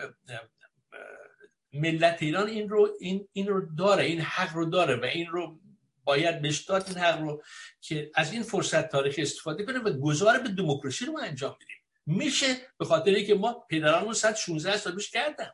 ملت 1.75 2.23
ایران 2.23 2.49
این 2.49 2.69
رو 2.69 2.97
این, 3.01 3.29
این 3.33 3.47
رو 3.47 3.77
داره 3.77 4.05
این 4.05 4.21
حق 4.21 4.55
رو 4.55 4.65
داره 4.65 4.97
و 4.97 5.05
این 5.05 5.27
رو 5.27 5.61
باید 6.05 6.43
بهش 6.43 6.59
داد 6.59 6.85
این 6.89 6.99
حق 6.99 7.21
رو 7.21 7.43
که 7.81 8.11
از 8.15 8.33
این 8.33 8.43
فرصت 8.43 8.89
تاریخی 8.89 9.23
استفاده 9.23 9.65
کنه 9.65 9.79
و 9.79 9.93
گذار 9.93 10.39
به 10.39 10.49
دموکراسی 10.49 11.07
رو 11.07 11.13
ما 11.13 11.21
انجام 11.21 11.53
بدیم. 11.55 11.77
میشه 12.07 12.57
به 12.79 12.85
خاطر 12.85 13.23
که 13.23 13.35
ما 13.35 13.67
پدرانمون 13.71 14.15
116 14.15 14.77
سال 14.77 14.95
پیش 14.95 15.11
کردن 15.11 15.51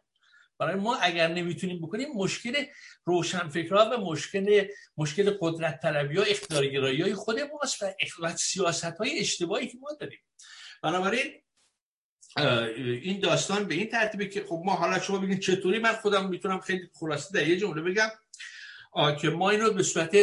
برای 0.59 0.75
ما 0.75 0.97
اگر 0.97 1.29
نمی‌تونیم 1.29 1.81
بکنیم 1.81 2.09
مشکل 2.15 2.65
روشنفکرها 3.05 3.91
و 3.91 4.01
مشکل 4.01 4.67
مشکل 4.97 5.37
قدرت 5.41 5.81
طلبی 5.83 6.17
ها 6.17 6.23
اختیارگرایی 6.23 7.03
های 7.03 7.15
خود 7.15 7.41
ماست 7.41 7.83
و 8.23 8.37
سیاست 8.37 8.85
های 8.85 9.19
اشتباهی 9.19 9.67
که 9.69 9.79
ما 9.79 9.89
داریم. 10.01 10.21
بنابراین 10.83 11.43
این 12.37 13.21
داستان 13.21 13.65
به 13.65 13.75
این 13.75 13.89
ترتیبه 13.89 14.27
که 14.27 14.45
خب 14.49 14.63
ما 14.65 14.75
حالا 14.75 14.99
شما 14.99 15.19
بگید 15.19 15.41
چطوری 15.41 15.79
من 15.79 15.93
خودم 15.93 16.29
می‌تونم 16.29 16.61
خیلی 16.61 16.91
خلاصه 16.95 17.35
در 17.35 17.49
یه 17.49 17.57
جمله 17.57 17.83
بگم. 17.83 18.09
که 19.21 19.31
ما 19.31 19.51
اینو 19.51 19.73
به 19.73 19.83
صورت 19.83 20.17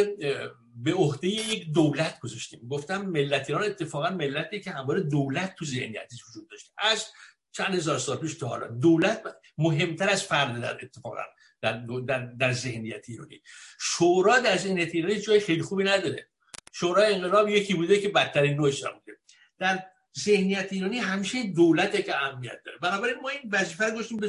به 0.76 0.94
عهده 0.94 1.28
یک 1.28 1.72
دولت 1.72 2.20
گذاشتیم. 2.20 2.68
گفتم 2.68 3.02
ملت 3.02 3.50
ایران 3.50 3.64
اتفاقا 3.64 4.10
ملتی 4.10 4.60
که 4.60 4.70
همواره 4.70 5.00
دولت 5.00 5.54
تو 5.54 5.64
ذهنیتش 5.64 6.24
وجود 6.28 6.48
داشته 6.50 6.72
از 6.78 7.06
چند 7.52 7.74
هزار 7.74 7.98
سال 7.98 8.16
پیش 8.16 8.34
تا 8.34 8.48
حالا 8.48 8.66
دولت 8.66 9.22
مهمتر 9.58 10.10
از 10.10 10.22
فرد 10.22 10.60
در 10.60 10.84
اتفاقا 10.84 11.16
در, 11.62 11.72
در, 12.06 12.18
در 12.18 12.52
ذهنیت 12.52 13.04
ایرانی. 13.08 13.42
شورا 13.80 14.38
در 14.38 14.56
ذهنیت 14.56 14.94
ایرانی 14.94 15.20
جای 15.20 15.40
خیلی 15.40 15.62
خوبی 15.62 15.84
نداره. 15.84 16.28
شورای 16.72 17.14
انقلاب 17.14 17.48
یکی 17.48 17.74
بوده 17.74 18.00
که 18.00 18.08
بدترین 18.08 18.54
نوعش 18.54 18.84
بوده. 18.84 19.18
در 19.58 19.84
ذهنیت 20.18 20.72
ایرانی 20.72 20.98
همیشه 20.98 21.42
دولته 21.42 22.02
که 22.02 22.16
اهمیت 22.16 22.62
داره. 22.64 22.78
بنابراین 22.78 23.16
ما 23.22 23.28
این 23.28 23.50
وظیفه 23.52 23.84
رو 23.84 23.94
گذاشتیم 23.94 24.20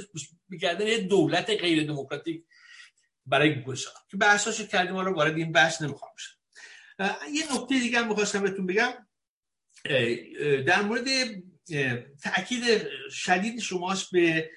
به 0.50 0.88
یه 0.90 0.98
دولت 0.98 1.50
غیر 1.50 1.88
دموکراتیک 1.88 2.44
برای 3.26 3.64
گذار 3.64 3.94
که 4.12 4.18
بحثاشو 4.18 4.68
کردیم 4.68 4.98
رو 4.98 5.14
وارد 5.14 5.38
این 5.38 5.52
بحث 5.52 5.82
نمی‌خوام 5.82 6.12
بشم. 6.18 6.36
یه 7.34 7.44
نکته 7.56 7.80
دیگه 7.80 8.00
هم 8.00 8.08
می‌خواستم 8.08 8.42
بهتون 8.42 8.66
بگم. 8.66 8.94
در 10.66 10.82
مورد 10.82 11.08
تاکید 12.24 12.64
شدید 13.12 13.60
شماست 13.60 14.12
به 14.12 14.50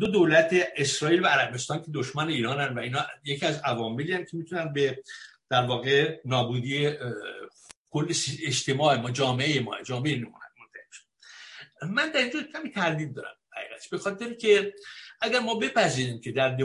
دو 0.00 0.06
دولت 0.06 0.54
اسرائیل 0.76 1.24
و 1.24 1.26
عربستان 1.26 1.82
که 1.82 1.90
دشمن 1.94 2.28
ایرانن 2.28 2.74
و 2.74 2.80
اینا. 2.80 3.06
یکی 3.24 3.46
از 3.46 3.60
عواملی 3.64 4.12
هم 4.12 4.24
که 4.24 4.36
می‌تونن 4.36 4.72
به 4.72 5.02
در 5.50 5.66
واقع 5.66 6.20
نابودی 6.24 6.90
کل 7.90 8.14
اجتماع 8.46 8.96
ما 8.96 9.10
جامعه 9.10 9.60
ما 9.60 9.82
جامعه 9.82 10.16
من 11.82 12.10
در 12.10 12.20
اینجا 12.20 12.42
کمی 12.42 12.70
تردید 12.70 13.14
دارم 13.14 13.34
به 13.90 13.98
خاطر 13.98 14.34
که 14.34 14.74
اگر 15.20 15.40
ما 15.40 15.54
بپذیریم 15.54 16.20
که 16.20 16.32
در, 16.32 16.56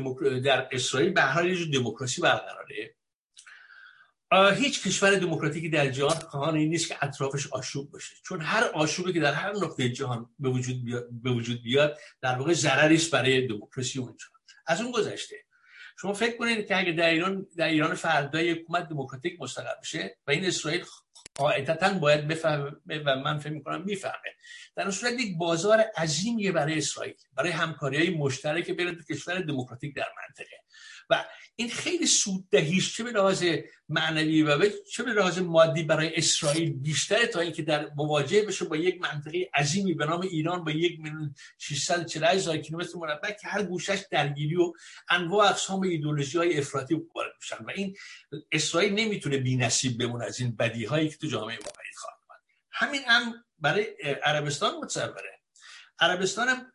در 0.44 0.68
اسرائیل 0.72 1.14
به 1.14 1.22
هر 1.22 1.56
دموکراسی 1.74 2.22
برقراره 2.22 2.96
هیچ 4.56 4.88
کشور 4.88 5.16
دموکراتیکی 5.16 5.70
در 5.70 5.90
جهان 5.90 6.16
خواهان 6.16 6.58
نیست 6.58 6.88
که 6.88 6.98
اطرافش 7.02 7.48
آشوب 7.48 7.92
باشه. 7.92 8.16
چون 8.26 8.42
هر 8.42 8.64
آشوبی 8.64 9.14
که 9.14 9.20
در 9.20 9.34
هر 9.34 9.54
نقطه 9.56 9.90
جهان 9.90 10.30
به 10.40 10.50
وجود 10.50 10.84
بیاد, 10.84 11.08
به 11.12 11.32
وجود 11.32 11.64
بیاد 11.64 11.98
در 12.22 12.36
واقع 12.36 12.52
است 12.52 13.12
برای 13.12 13.48
دموکراسی 13.48 14.00
اونجا. 14.00 14.26
از 14.68 14.82
اون 14.82 14.92
گذشته. 14.92 15.36
شما 15.98 16.14
فکر 16.14 16.38
کنید 16.38 16.68
که 16.68 16.78
اگه 16.78 16.92
در 16.92 17.10
ایران 17.10 17.48
در 17.58 17.68
ایران 17.68 17.96
فردا 17.96 18.40
حکومت 18.40 18.90
دموکراتیک 18.90 19.42
مستقر 19.42 19.76
بشه 19.82 20.18
و 20.28 20.32
این 20.32 20.46
اسرائیل 20.46 20.86
قاعدتا 21.36 21.94
باید 21.94 22.28
بفهمه 22.28 22.72
و 23.06 23.16
من 23.16 23.40
فکر 23.40 23.54
می‌کنم 23.54 23.84
می‌فهمه. 23.84 24.36
در 24.76 24.92
صورت 24.92 25.14
یک 25.20 25.38
بازار 25.38 25.84
عظیمیه 25.98 26.52
برای 26.52 26.78
اسرائیل 26.78 27.14
برای 27.34 27.52
همکاری 27.52 27.98
های 27.98 28.10
مشترک 28.18 28.72
بین 28.72 28.94
دو 28.94 29.04
کشور 29.04 29.40
دموکراتیک 29.40 29.96
در 29.96 30.08
منطقه. 30.22 30.64
و 31.10 31.26
این 31.56 31.70
خیلی 31.70 32.06
سوددهیش 32.06 32.96
چه 32.96 33.04
به 33.04 33.12
لحاظ 33.12 33.44
معنوی 33.90 34.44
و 34.44 34.70
چه 34.92 35.04
به 35.04 35.12
لحاظ 35.12 35.40
مادی 35.40 35.84
برای 35.84 36.16
اسرائیل 36.16 36.74
بیشتر 36.74 37.26
تا 37.26 37.40
اینکه 37.40 37.62
در 37.62 37.90
مواجهه 37.96 38.46
بشه 38.46 38.66
با 38.66 38.76
یک 38.78 39.02
منطقه 39.02 39.50
عظیمی 39.56 39.94
به 39.94 40.06
نام 40.06 40.22
ایران 40.22 40.64
با 40.64 40.72
یک 40.72 41.00
میلیون 41.00 41.36
640 41.58 42.24
هزار 42.24 42.58
کیلومتر 42.58 42.98
مربع 42.98 43.32
که 43.32 43.48
هر 43.48 43.64
گوشش 43.64 44.04
درگیری 44.12 44.56
و 44.56 44.74
انواع 45.10 45.50
اقسام 45.50 45.82
ایدئولوژی 45.82 46.38
های 46.38 46.58
افراطی 46.60 46.94
وارد 47.16 47.32
میشن. 47.42 47.66
و 47.66 47.70
این 47.76 47.96
اسرائیل 48.52 48.94
نمی‌تونه 48.94 49.38
بی‌نصیب 49.38 49.98
بمونه 49.98 50.26
از 50.26 50.40
این 50.40 50.56
بدی 50.56 50.86
هایی 50.86 51.10
که 51.10 51.18
تو 51.18 51.28
جامعه 51.28 51.56
ما 51.56 51.72
خواهد 51.96 52.42
همین 52.72 53.02
هم 53.08 53.44
برای 53.60 53.86
عربستان 54.24 54.78
متصوره 54.78 55.40
عربستان 56.00 56.72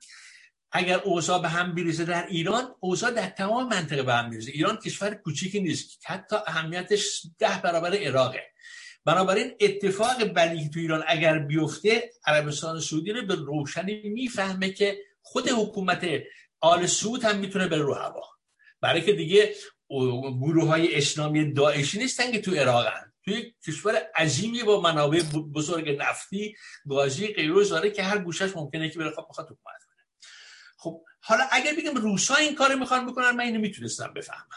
اگر 0.73 1.01
اوضاع 1.05 1.43
به 1.43 1.49
هم 1.49 1.75
بریزه 1.75 2.05
در 2.05 2.27
ایران 2.27 2.75
اوضاع 2.81 3.11
در 3.11 3.27
تمام 3.27 3.69
منطقه 3.69 4.03
به 4.03 4.15
هم 4.15 4.29
میریزه 4.29 4.51
ایران 4.51 4.77
کشور 4.77 5.15
کوچیکی 5.15 5.61
نیست. 5.61 6.01
حتی 6.05 6.37
اهمیتش 6.47 7.27
ده 7.39 7.61
برابر 7.65 7.95
عراقه. 7.95 8.43
بنابراین 9.05 9.55
اتفاق 9.61 10.19
که 10.19 10.69
تو 10.75 10.81
ایران 10.81 11.05
اگر 11.07 11.39
بیفته 11.39 12.11
عربستان 12.27 12.81
سعودی 12.81 13.13
رو 13.13 13.27
به 13.27 13.35
روشنی 13.35 14.09
می‌فهمه 14.09 14.71
که 14.71 14.99
خود 15.23 15.49
حکومت 15.49 16.07
آل 16.61 16.87
سعود 16.87 17.25
هم 17.25 17.39
می‌تونه 17.39 17.69
به 17.69 17.77
رو 17.77 17.95
هوا. 17.95 18.23
برای 18.81 19.03
که 19.03 19.13
دیگه 19.13 19.55
گروه 20.41 20.69
های 20.69 20.95
اسلامی 20.95 21.53
داعشی 21.53 21.99
نیستن 21.99 22.33
که 22.33 22.41
تو 22.41 22.55
عراقن 22.55 23.13
توی 23.25 23.55
کشور 23.67 24.03
عظیمی 24.17 24.63
با 24.63 24.81
منابع 24.81 25.23
بزرگ 25.55 25.89
نفتی 25.89 26.57
گازی 26.89 27.27
غیره 27.27 27.65
داره 27.65 27.91
که 27.91 28.03
هر 28.03 28.19
گوشش 28.19 28.57
ممکنه 28.57 28.91
که 28.91 28.99
بره 28.99 29.11
بخواد 29.11 29.47
حکومت 29.47 29.78
خب 30.79 31.03
حالا 31.21 31.45
اگر 31.53 31.73
بگم 31.79 31.95
روسا 31.95 32.35
این 32.35 32.55
کار 32.55 32.75
می‌خوان 32.75 33.07
بکنن 33.07 33.31
من 33.31 33.45
اینو 33.45 33.61
می‌تونستم 33.61 34.13
بفهمم. 34.15 34.49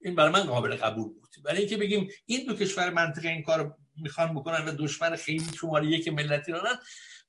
این 0.00 0.14
برای 0.14 0.32
من 0.32 0.42
قابل 0.42 0.76
قبول 0.76 1.08
بود. 1.08 1.30
برای 1.44 1.58
اینکه 1.58 1.76
بگیم 1.76 2.08
این 2.26 2.46
دو 2.46 2.54
کشور 2.54 2.90
منطقه 2.90 3.28
این 3.28 3.42
کار 3.42 3.76
می‌خوان 3.96 4.34
بکنن 4.34 4.64
و 4.64 4.72
دشمن 4.78 5.16
خیلی 5.16 5.44
شماره 5.60 5.86
یک 5.86 6.08
ملت 6.08 6.44
ایرانن 6.46 6.78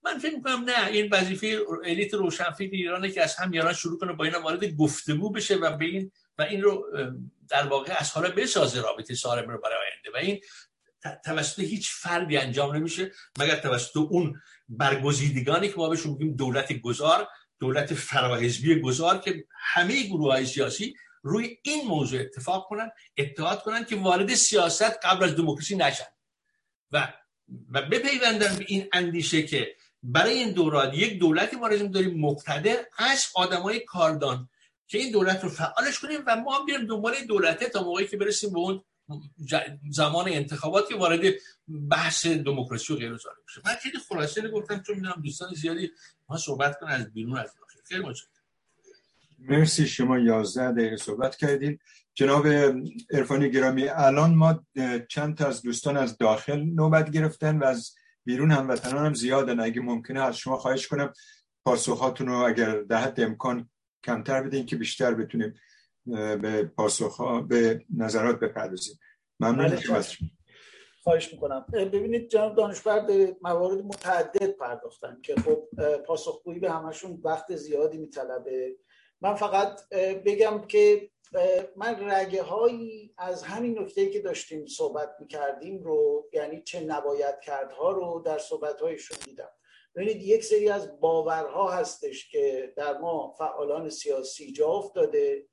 من 0.04 0.18
فکر 0.18 0.36
می‌کنم 0.36 0.64
نه 0.64 0.88
این 0.88 1.10
وظیفه 1.12 1.60
الیت 1.86 2.14
روشنفکر 2.14 2.72
ایرانه 2.72 3.12
که 3.12 3.24
از 3.24 3.36
هم 3.36 3.54
یاران 3.54 3.74
شروع 3.74 4.00
کنه 4.00 4.14
با 4.14 4.26
اینا 4.26 4.42
وارد 4.42 4.76
گفتگو 4.76 5.32
بشه 5.32 5.56
و 5.56 5.78
به 5.78 6.12
و 6.38 6.42
این 6.42 6.62
رو 6.62 6.86
در 7.50 7.68
واقع 7.68 7.94
از 7.98 8.12
حالا 8.12 8.30
بسازه 8.30 8.82
رابطه 8.82 9.16
سالم 9.16 9.50
رو 9.50 9.62
برای 9.62 9.78
آینده. 9.78 10.12
و 10.14 10.18
این 10.18 10.42
توسط 11.26 11.60
هیچ 11.60 11.92
فردی 11.94 12.38
انجام 12.38 12.76
نمیشه 12.76 13.12
مگر 13.40 13.56
توسط 13.56 13.98
اون 13.98 14.42
برگزیدگانی 14.70 15.70
که 15.70 15.76
ما 15.78 15.90
بهشون 15.90 16.12
میگیم 16.12 16.36
دولت 16.36 16.74
گذار 16.74 17.28
دولت 17.62 17.94
فراحزبی 17.94 18.80
گذار 18.80 19.18
که 19.18 19.46
همه 19.52 20.04
گروه 20.04 20.32
های 20.34 20.46
سیاسی 20.46 20.96
روی 21.24 21.58
این 21.62 21.88
موضوع 21.88 22.20
اتفاق 22.20 22.68
کنن 22.68 22.92
اتحاد 23.18 23.64
کنن 23.64 23.86
که 23.86 23.96
وارد 23.96 24.36
سیاست 24.36 25.06
قبل 25.06 25.24
از 25.24 25.36
دموکراسی 25.36 25.76
نشن. 25.76 26.06
و 26.92 27.14
و 27.72 27.82
بپیوندن 27.82 28.56
به 28.58 28.66
این 28.68 28.88
اندیشه 28.94 29.44
که 29.44 29.76
برای 30.04 30.34
این 30.34 30.52
دوران 30.52 30.94
یک 30.94 31.20
دولتی 31.20 31.56
ما 31.56 31.70
داریم 31.70 32.20
مقتدر 32.20 32.78
از 32.98 33.28
آدمای 33.36 33.80
کاردان 33.80 34.50
که 34.88 34.98
این 34.98 35.12
دولت 35.12 35.44
رو 35.44 35.50
فعالش 35.50 36.00
کنیم 36.00 36.20
و 36.28 36.36
ما 36.36 36.60
هم 36.60 36.66
بیاریم 36.66 36.88
دنبال 36.88 37.14
دولته 37.28 37.70
تا 37.70 37.84
موقعی 37.84 38.08
که 38.08 38.18
برسیم 38.18 38.54
به 38.54 38.60
اون 38.60 38.84
زمان 39.92 40.28
انتخابات 40.28 40.90
که 40.90 40.96
وارد 40.96 41.22
بحث 41.90 42.28
دموکراسی 42.28 42.94
و 42.94 42.96
غیر 42.96 43.14
بشه 43.14 43.30
من 43.66 43.72
خیلی 43.72 43.98
خلاصه 44.10 44.50
گفتم 44.50 44.80
چون 44.80 44.96
می‌دونم 44.96 45.22
دوستان 45.24 45.54
زیادی 45.54 45.92
ما 46.30 46.38
صحبت 46.38 46.80
کنن 46.80 46.92
از 46.92 47.14
بیرون 47.14 47.38
از 47.38 47.56
داخل 47.60 47.80
خیلی 47.86 48.02
متشکرم. 48.02 48.32
مرسی 49.40 49.88
شما 49.88 50.20
11 50.20 50.72
دقیقه 50.72 50.98
صحبت 50.98 51.36
کردید. 51.36 51.80
جناب 52.14 52.48
عرفانی 53.12 53.52
گرامی 53.52 53.88
الان 53.88 54.36
ما 54.36 54.66
چند 55.10 55.38
تا 55.38 55.48
از 55.48 55.62
دوستان 55.62 55.98
از 55.98 56.18
داخل 56.18 56.60
نوبت 56.60 57.12
گرفتن 57.12 57.58
و 57.58 57.64
از 57.64 57.96
بیرون 58.26 58.52
هم 58.52 58.70
وطنان 58.70 59.06
هم 59.06 59.14
زیادن. 59.14 59.60
اگه 59.60 59.82
ممکنه 59.82 60.22
از 60.22 60.38
شما 60.38 60.58
خواهش 60.58 60.88
کنم 60.88 61.14
پاسخاتون 61.66 62.28
رو 62.28 62.34
اگر 62.34 62.82
ده 62.82 62.98
حد 62.98 63.22
امکان 63.22 63.70
کمتر 64.04 64.44
بدین 64.44 64.66
که 64.66 64.76
بیشتر 64.76 65.14
بتونیم 65.14 65.54
به 66.06 66.72
پاسخ 66.78 67.22
به 67.50 67.86
نظرات 67.98 68.40
بپردازیم. 68.40 69.00
ممنون 69.40 69.68
بله، 69.68 70.04
خواهش 71.04 71.34
می‌کنم. 71.34 71.66
ببینید 71.74 72.30
جناب 72.30 72.56
دانشور 72.56 73.00
به 73.00 73.38
موارد 73.42 73.86
متعدد 73.86 74.52
پرداختن 74.52 75.22
که 75.24 75.36
خب 75.36 75.68
پاسخگویی 76.06 76.60
به 76.60 76.72
همشون 76.72 77.22
وقت 77.24 77.56
زیادی 77.56 77.98
میطلبه. 77.98 78.76
من 79.22 79.36
فقط 79.36 79.90
بگم 80.26 80.62
که 80.68 81.10
من 81.76 82.10
رگه 82.10 82.44
هایی 82.44 83.14
از 83.18 83.44
همین 83.44 83.80
نکته 83.80 84.10
که 84.10 84.22
داشتیم 84.22 84.66
صحبت 84.66 85.16
می‌کردیم 85.20 85.84
رو 85.84 86.30
یعنی 86.34 86.62
چه 86.62 86.80
نباید 86.80 87.40
کردها 87.40 87.92
رو 87.92 88.24
در 88.26 88.38
صحبت 88.38 88.82
هایشون 88.82 89.18
دیدم. 89.26 89.50
ببینید 89.96 90.22
یک 90.22 90.44
سری 90.44 90.70
از 90.70 91.00
باورها 91.00 91.72
هستش 91.72 92.32
که 92.32 92.74
در 92.78 92.98
ما 92.98 93.36
فعالان 93.38 93.90
سیاسی 93.90 94.52
جا 94.52 94.68
افتاده. 94.68 95.46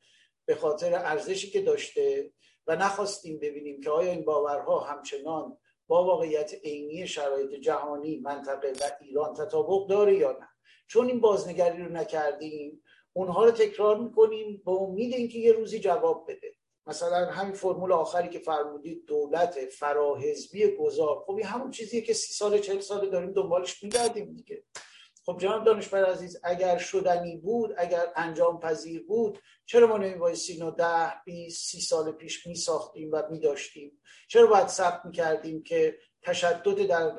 به 0.49 0.55
خاطر 0.55 0.95
ارزشی 0.95 1.51
که 1.51 1.61
داشته 1.61 2.33
و 2.67 2.77
نخواستیم 2.77 3.39
ببینیم 3.39 3.81
که 3.81 3.91
آیا 3.91 4.13
این 4.13 4.25
باورها 4.25 4.81
همچنان 4.81 5.59
با 5.87 6.05
واقعیت 6.05 6.55
عینی 6.65 7.07
شرایط 7.07 7.55
جهانی 7.55 8.19
منطقه 8.19 8.73
و 8.81 8.91
ایران 9.01 9.35
تطابق 9.35 9.89
داره 9.89 10.17
یا 10.17 10.33
نه؟ 10.33 10.49
چون 10.87 11.07
این 11.07 11.21
بازنگری 11.21 11.83
رو 11.83 11.93
نکردیم 11.93 12.83
اونها 13.13 13.45
رو 13.45 13.51
تکرار 13.51 13.99
می‌کنیم 13.99 14.63
با 14.65 14.77
امید 14.77 15.15
اینکه 15.15 15.39
یه 15.39 15.53
روزی 15.53 15.81
جواب 15.81 16.31
بده. 16.31 16.55
مثلا 16.87 17.27
همین 17.27 17.55
فرمول 17.55 17.93
آخری 17.93 18.29
که 18.29 18.39
فرمودید 18.39 19.05
دولت 19.07 19.59
فراحزبی 19.67 20.77
گذار. 20.77 21.25
خب 21.27 21.37
این 21.37 21.47
همون 21.47 21.71
چیزیه 21.71 22.01
که 22.01 22.13
سی 22.13 22.33
سال 22.33 22.59
چهل 22.59 22.81
سال 22.81 23.11
داریم 23.11 23.33
دنبالش 23.33 23.83
میگردیم 23.83 24.35
دیگه. 24.35 24.65
خب 25.29 25.39
جناب 25.39 25.65
دانشور 25.65 26.05
عزیز 26.05 26.41
اگر 26.43 26.79
شدنی 26.79 27.37
بود 27.37 27.75
اگر 27.79 28.07
انجام 28.17 28.61
پذیر 28.61 29.07
بود 29.07 29.39
چرا 29.67 29.87
ما 29.87 29.99
نمیبایستیم 29.99 30.67
و 30.67 30.71
ده 30.71 31.13
بیست 31.25 31.71
سی 31.71 31.81
سال 31.81 32.13
پیش 32.13 32.47
می 32.47 32.55
ساختیم 32.55 33.11
و 33.13 33.23
می 33.31 33.41
داشتیم 33.41 34.01
چرا 34.29 34.47
باید 34.47 34.69
صبر 34.69 35.05
می 35.05 35.13
کردیم 35.13 35.63
که 35.63 35.99
تشتت 36.23 36.87
در 36.87 37.11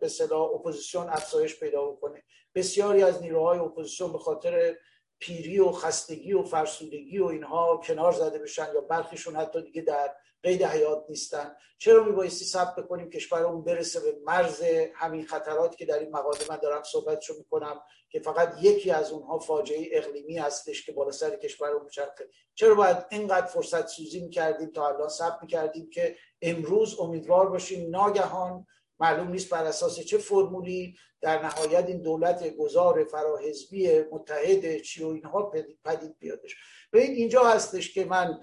به 0.00 0.08
اصطلاح 0.08 0.54
اپوزیسیون 0.54 1.08
افزایش 1.08 1.60
پیدا 1.60 1.86
بکنه؟ 1.86 2.22
بسیاری 2.54 3.02
از 3.02 3.22
نیروهای 3.22 3.58
اپوزیسیون 3.58 4.12
به 4.12 4.18
خاطر 4.18 4.76
پیری 5.18 5.58
و 5.58 5.72
خستگی 5.72 6.32
و 6.32 6.42
فرسودگی 6.42 7.18
و 7.18 7.26
اینها 7.26 7.80
کنار 7.84 8.12
زده 8.12 8.38
بشن 8.38 8.66
یا 8.74 8.80
برخیشون 8.80 9.36
حتی 9.36 9.62
دیگه 9.62 9.82
در 9.82 10.14
قید 10.42 10.62
حیات 10.62 11.04
نیستن. 11.08 11.56
چرا 11.78 12.04
میبایستی 12.04 12.44
صبر 12.44 12.76
بکنیم 12.76 13.10
کشورمون 13.10 13.64
برسه 13.64 14.00
به 14.00 14.18
مرز 14.24 14.62
همین 14.94 15.26
خطراتی 15.26 15.76
که 15.76 15.86
در 15.86 15.98
این 15.98 16.10
مقاله 16.10 16.38
من 16.48 16.56
دارم 16.56 16.82
صحبتشو 16.82 17.34
می‌کنم 17.38 17.80
که 18.10 18.20
فقط 18.20 18.54
یکی 18.60 18.90
از 18.90 19.10
اونها 19.12 19.38
فاجعه 19.38 19.88
اقلیمی 19.92 20.38
هستش 20.38 20.86
که 20.86 20.92
بالا 20.92 21.10
سر 21.10 21.36
کشورمون 21.36 21.84
میچرخه. 21.84 22.28
چرا 22.54 22.74
باید 22.74 22.96
اینقدر 23.10 23.46
فرصت 23.46 23.86
سوزی 23.86 24.20
می‌کردیم 24.20 24.70
تا 24.70 24.88
الان 24.88 25.08
ثبت 25.08 25.38
می‌کردیم 25.42 25.90
که 25.90 26.16
امروز 26.42 27.00
امیدوار 27.00 27.48
باشیم 27.48 27.90
ناگهان 27.90 28.66
معلوم 28.98 29.28
نیست 29.28 29.50
بر 29.50 29.64
اساس 29.64 30.00
چه 30.00 30.18
فرمولی 30.18 30.96
در 31.20 31.42
نهایت 31.42 31.86
این 31.86 32.02
دولت 32.02 32.56
گذار 32.56 33.04
فراحزبی 33.04 34.00
متحد 34.00 34.80
چی 34.80 35.04
و 35.04 35.08
اینها 35.08 35.52
پدید 35.84 36.18
بیادش. 36.18 36.56
به 36.90 37.00
اینجا 37.00 37.44
هستش 37.44 37.94
که 37.94 38.04
من 38.04 38.40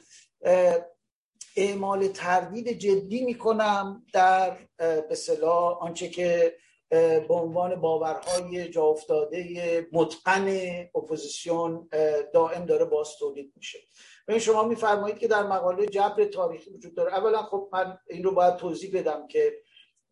اعمال 1.56 2.08
تردید 2.08 2.72
جدی 2.72 3.26
می‌کنم 3.26 4.06
در 4.14 4.58
به 4.78 5.46
آنچه 5.80 6.10
که 6.10 6.56
به 6.90 7.34
عنوان 7.34 7.76
باورهای 7.76 8.70
جا 8.70 8.84
افتاده 8.84 9.88
متقن 9.92 10.48
اپوزیسیون 10.96 11.90
دائم 12.34 12.66
داره 12.66 12.86
باز 12.86 13.16
تولید 13.20 13.54
میشه. 13.56 13.80
ببین 14.28 14.40
شما 14.40 14.64
میفرمایید 14.64 15.18
که 15.18 15.28
در 15.28 15.44
مقاله 15.44 15.86
جبر 15.86 16.26
تاریخی 16.26 16.70
وجود 16.70 16.96
داره. 16.96 17.14
اولا 17.14 17.44
خب 17.44 17.70
من 17.74 17.98
این 18.10 18.24
رو 18.24 18.32
باید 18.32 18.56
توضیح 18.56 19.00
بدم 19.00 19.28
که 19.28 19.54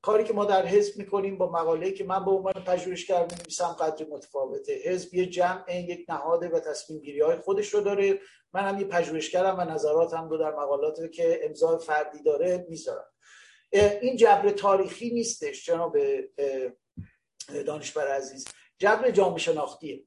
کاری 0.01 0.23
که 0.23 0.33
ما 0.33 0.45
در 0.45 0.65
حزب 0.65 0.97
می‌کنیم 0.97 1.37
با 1.37 1.51
مقاله 1.51 1.91
که 1.91 2.03
من 2.03 2.25
به 2.25 2.31
عنوان 2.31 2.53
پژوهشگر 2.53 3.27
می‌نویسم 3.31 3.67
قدری 3.79 4.05
متفاوته. 4.05 4.73
حزب 4.73 5.13
یه 5.13 5.25
جمع 5.25 5.81
یک 5.81 6.05
نهاده 6.09 6.49
و 6.49 6.59
تصمیم 6.59 6.99
گیری 6.99 7.21
های 7.21 7.37
خودش 7.37 7.73
رو 7.73 7.81
داره. 7.81 8.19
من 8.53 8.61
هم 8.61 8.79
یه 8.79 8.85
پژوهشگرم 8.85 9.59
و 9.59 9.61
نظراتم 9.61 10.29
رو 10.29 10.37
در 10.37 10.51
مقالاتی 10.51 11.09
که 11.09 11.39
امضای 11.43 11.79
فردی 11.79 12.23
داره 12.23 12.65
می‌ذارم. 12.69 13.07
این 14.01 14.15
جبر 14.15 14.49
تاریخی 14.49 15.09
نیستش 15.09 15.65
جناب 15.65 15.97
دانشبر 17.65 18.07
عزیز. 18.07 18.47
جبر 18.77 19.11
جامعه 19.11 19.39
شناختیه 19.39 20.03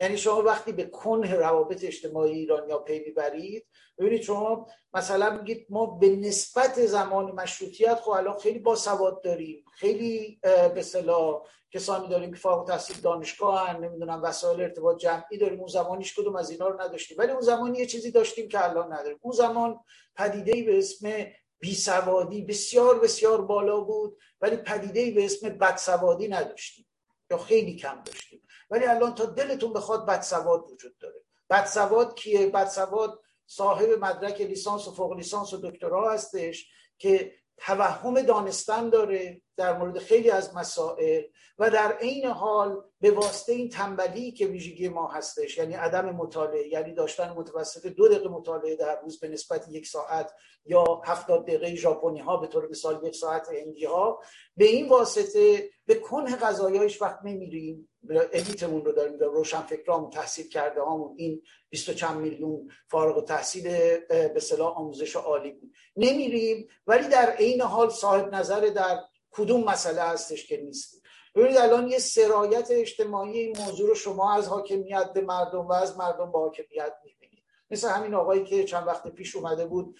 یعنی 0.00 0.16
شما 0.18 0.42
وقتی 0.42 0.72
به 0.72 0.84
کنه 0.84 1.34
روابط 1.34 1.84
اجتماعی 1.84 2.32
ایران 2.32 2.68
یا 2.68 2.78
پی 2.78 2.98
می‌برید 2.98 3.66
ببینید 3.98 4.22
شما 4.22 4.66
مثلا 4.94 5.30
میگید 5.30 5.66
ما 5.70 5.86
به 5.86 6.08
نسبت 6.08 6.86
زمان 6.86 7.32
مشروطیت 7.32 7.94
خب 7.94 8.10
الان 8.10 8.38
خیلی 8.38 8.58
باسواد 8.58 9.22
داریم 9.22 9.64
خیلی 9.72 10.40
به 10.74 10.82
صلاح 10.82 11.42
کسانی 11.72 12.08
داریم 12.08 12.30
که 12.30 12.36
فارغ 12.36 12.58
التحصیل 12.58 12.96
دانشگاه 13.00 13.68
هن 13.68 13.84
نمی‌دونم 13.84 14.22
وسایل 14.22 14.60
ارتباط 14.60 14.98
جمعی 14.98 15.38
داریم 15.38 15.58
اون 15.58 15.68
زمان 15.68 16.02
کدوم 16.16 16.36
از 16.36 16.50
اینا 16.50 16.68
رو 16.68 16.80
نداشتیم. 16.80 17.16
ولی 17.18 17.32
اون 17.32 17.40
زمان 17.40 17.74
یه 17.74 17.86
چیزی 17.86 18.10
داشتیم 18.10 18.48
که 18.48 18.64
الان 18.64 18.92
نداریم. 18.92 19.18
اون 19.22 19.32
زمان 19.34 19.80
پدیده 20.16 20.62
به 20.62 20.78
اسم 20.78 21.26
بیسوادی 21.58 22.42
بسیار 22.42 22.98
بسیار 22.98 23.40
بالا 23.40 23.80
بود 23.80 24.18
ولی 24.40 24.56
پدیده 24.56 25.10
به 25.10 25.24
اسم 25.24 25.48
بدسوادی 25.48 26.28
نداشتیم 26.28 26.86
یا 27.30 27.38
خیلی 27.38 27.76
کم 27.76 28.02
داشتیم. 28.04 28.45
ولی 28.70 28.84
الان 28.84 29.14
تا 29.14 29.24
دلتون 29.24 29.72
بخواد 29.72 30.06
بدسواد 30.06 30.64
وجود 30.72 30.98
داره. 30.98 31.20
بدسواد 31.50 32.14
کیه؟ 32.14 32.46
بدسواد 32.46 33.20
صاحب 33.46 33.88
مدرک 33.88 34.40
لیسانس 34.40 34.88
و 34.88 34.92
فوق 34.92 35.12
لیسانس 35.12 35.52
و 35.52 35.70
دکترا 35.70 36.12
هستش 36.12 36.70
که 36.98 37.32
توهم 37.56 38.22
دانستن 38.22 38.90
داره 38.90 39.42
در 39.56 39.78
مورد 39.78 39.98
خیلی 39.98 40.30
از 40.30 40.54
مسائل 40.54 41.22
و 41.58 41.70
در 41.70 41.92
عین 41.92 42.26
حال 42.26 42.84
به 43.06 43.12
واسطه 43.12 43.52
این 43.52 43.68
تنبلی 43.68 44.32
که 44.32 44.46
ویژگی 44.46 44.88
ما 44.88 45.08
هستش 45.08 45.58
یعنی 45.58 45.74
عدم 45.74 46.10
مطالعه 46.10 46.68
یعنی 46.68 46.94
داشتن 46.94 47.28
متوسط 47.30 47.86
دو 47.86 48.08
دقیقه 48.08 48.28
مطالعه 48.28 48.76
در 48.76 49.00
روز 49.00 49.20
به 49.20 49.28
نسبت 49.28 49.68
یک 49.68 49.86
ساعت 49.86 50.32
یا 50.64 51.02
هفتاد 51.04 51.42
دقیقه 51.42 51.74
ژاپنی 51.74 52.20
ها 52.20 52.36
به 52.36 52.46
طور 52.46 52.68
مثال 52.68 53.00
یک 53.04 53.14
ساعت 53.14 53.48
هندی 53.52 53.84
ها 53.84 54.20
به 54.56 54.64
این 54.64 54.88
واسطه 54.88 55.70
به 55.86 55.94
کنه 55.94 56.36
غذایایش 56.36 57.02
وقت 57.02 57.18
نمیریم. 57.24 57.88
الیتمون 58.10 58.84
رو 58.84 58.92
داریم 58.92 59.16
در 59.16 59.26
روشن 59.26 59.60
فکرامون 59.60 60.10
تحصیل 60.10 60.48
کرده 60.48 60.80
هامون. 60.80 61.14
این 61.16 61.42
بیست 61.70 61.88
و 61.88 61.92
چند 61.92 62.16
میلیون 62.16 62.68
فارغ 62.88 63.18
و 63.18 63.22
تحصیل 63.22 63.62
به 64.08 64.40
صلاح 64.40 64.78
آموزش 64.78 65.16
عالی 65.16 65.50
بود. 65.50 65.72
نمیریم 65.96 66.68
ولی 66.86 67.08
در 67.08 67.30
عین 67.30 67.62
حال 67.62 67.90
صاحب 67.90 68.34
نظر 68.34 68.60
در 68.60 69.00
کدوم 69.30 69.64
مسئله 69.64 70.02
هستش 70.02 70.46
که 70.46 70.56
نیست 70.56 71.05
ببینید 71.36 71.58
الان 71.58 71.88
یه 71.88 71.98
سرایت 71.98 72.68
اجتماعی 72.70 73.38
این 73.38 73.56
موضوع 73.58 73.88
رو 73.88 73.94
شما 73.94 74.34
از 74.34 74.48
حاکمیت 74.48 75.12
به 75.12 75.20
مردم 75.20 75.66
و 75.66 75.72
از 75.72 75.96
مردم 75.98 76.32
به 76.32 76.38
حاکمیت 76.38 76.92
می‌بینید. 77.04 77.44
مثل 77.70 77.88
همین 77.88 78.14
آقایی 78.14 78.44
که 78.44 78.64
چند 78.64 78.86
وقت 78.86 79.08
پیش 79.08 79.36
اومده 79.36 79.66
بود 79.66 79.96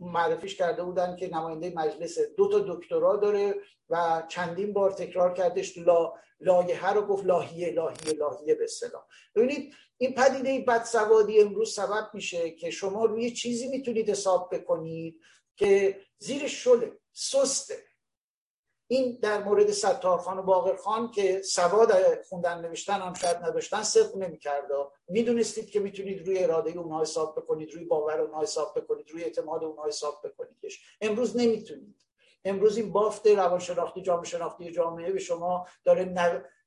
معرفیش 0.00 0.56
کرده 0.56 0.82
بودن 0.82 1.16
که 1.16 1.34
نماینده 1.34 1.72
مجلس 1.76 2.18
دو 2.36 2.48
تا 2.48 2.58
دکترا 2.58 3.16
داره 3.16 3.54
و 3.90 4.22
چندین 4.28 4.72
بار 4.72 4.90
تکرار 4.92 5.34
کردش 5.34 5.78
لا 5.78 6.12
لایه 6.40 6.92
رو 6.92 7.02
گفت 7.02 7.26
لاهیه 7.26 7.72
لاهیه 7.72 8.12
لاهیه 8.12 8.54
به 8.54 8.64
اصطلاح 8.64 9.02
ببینید 9.34 9.74
این 9.98 10.14
پدیده 10.14 10.64
بدسوادی 10.68 11.40
امروز 11.40 11.74
سبب 11.74 12.10
میشه 12.14 12.50
که 12.50 12.70
شما 12.70 13.04
روی 13.04 13.30
چیزی 13.30 13.68
می‌تونید 13.68 14.10
حساب 14.10 14.54
بکنید 14.54 15.20
که 15.56 16.00
زیر 16.18 16.46
شله 16.46 16.92
سسته. 17.12 17.89
این 18.92 19.18
در 19.22 19.44
مورد 19.44 19.70
ستارخان 19.70 20.38
و 20.38 20.42
باقرخان 20.42 21.10
که 21.10 21.42
سواد 21.42 22.22
خوندن 22.28 22.60
نوشتن 22.60 23.00
هم 23.00 23.14
شاید 23.14 23.36
نداشتن 23.36 23.82
صدق 23.82 24.16
نمی‌کرد. 24.16 24.64
می‌دونستید 25.08 25.70
که 25.70 25.80
می‌تونید 25.80 26.26
روی 26.26 26.44
اراده 26.44 26.70
اونها 26.70 27.00
حساب 27.02 27.34
بکنید 27.36 27.74
روی 27.74 27.84
باور 27.84 28.20
اونها 28.20 28.42
حساب 28.42 28.80
بکنید 28.80 29.10
روی 29.10 29.24
اعتماد 29.24 29.64
اونها 29.64 29.86
حساب 29.86 30.20
بکنیدش 30.24 30.96
امروز 31.00 31.36
نمی‌تونید. 31.36 31.96
امروز 32.44 32.76
این 32.76 32.92
بافت 32.92 33.26
روانشناختی 33.26 34.02
جامعه 34.02 34.24
شناختی 34.24 34.70
جامعه 34.70 35.12
به 35.12 35.18
شما 35.18 35.66
داره 35.84 36.14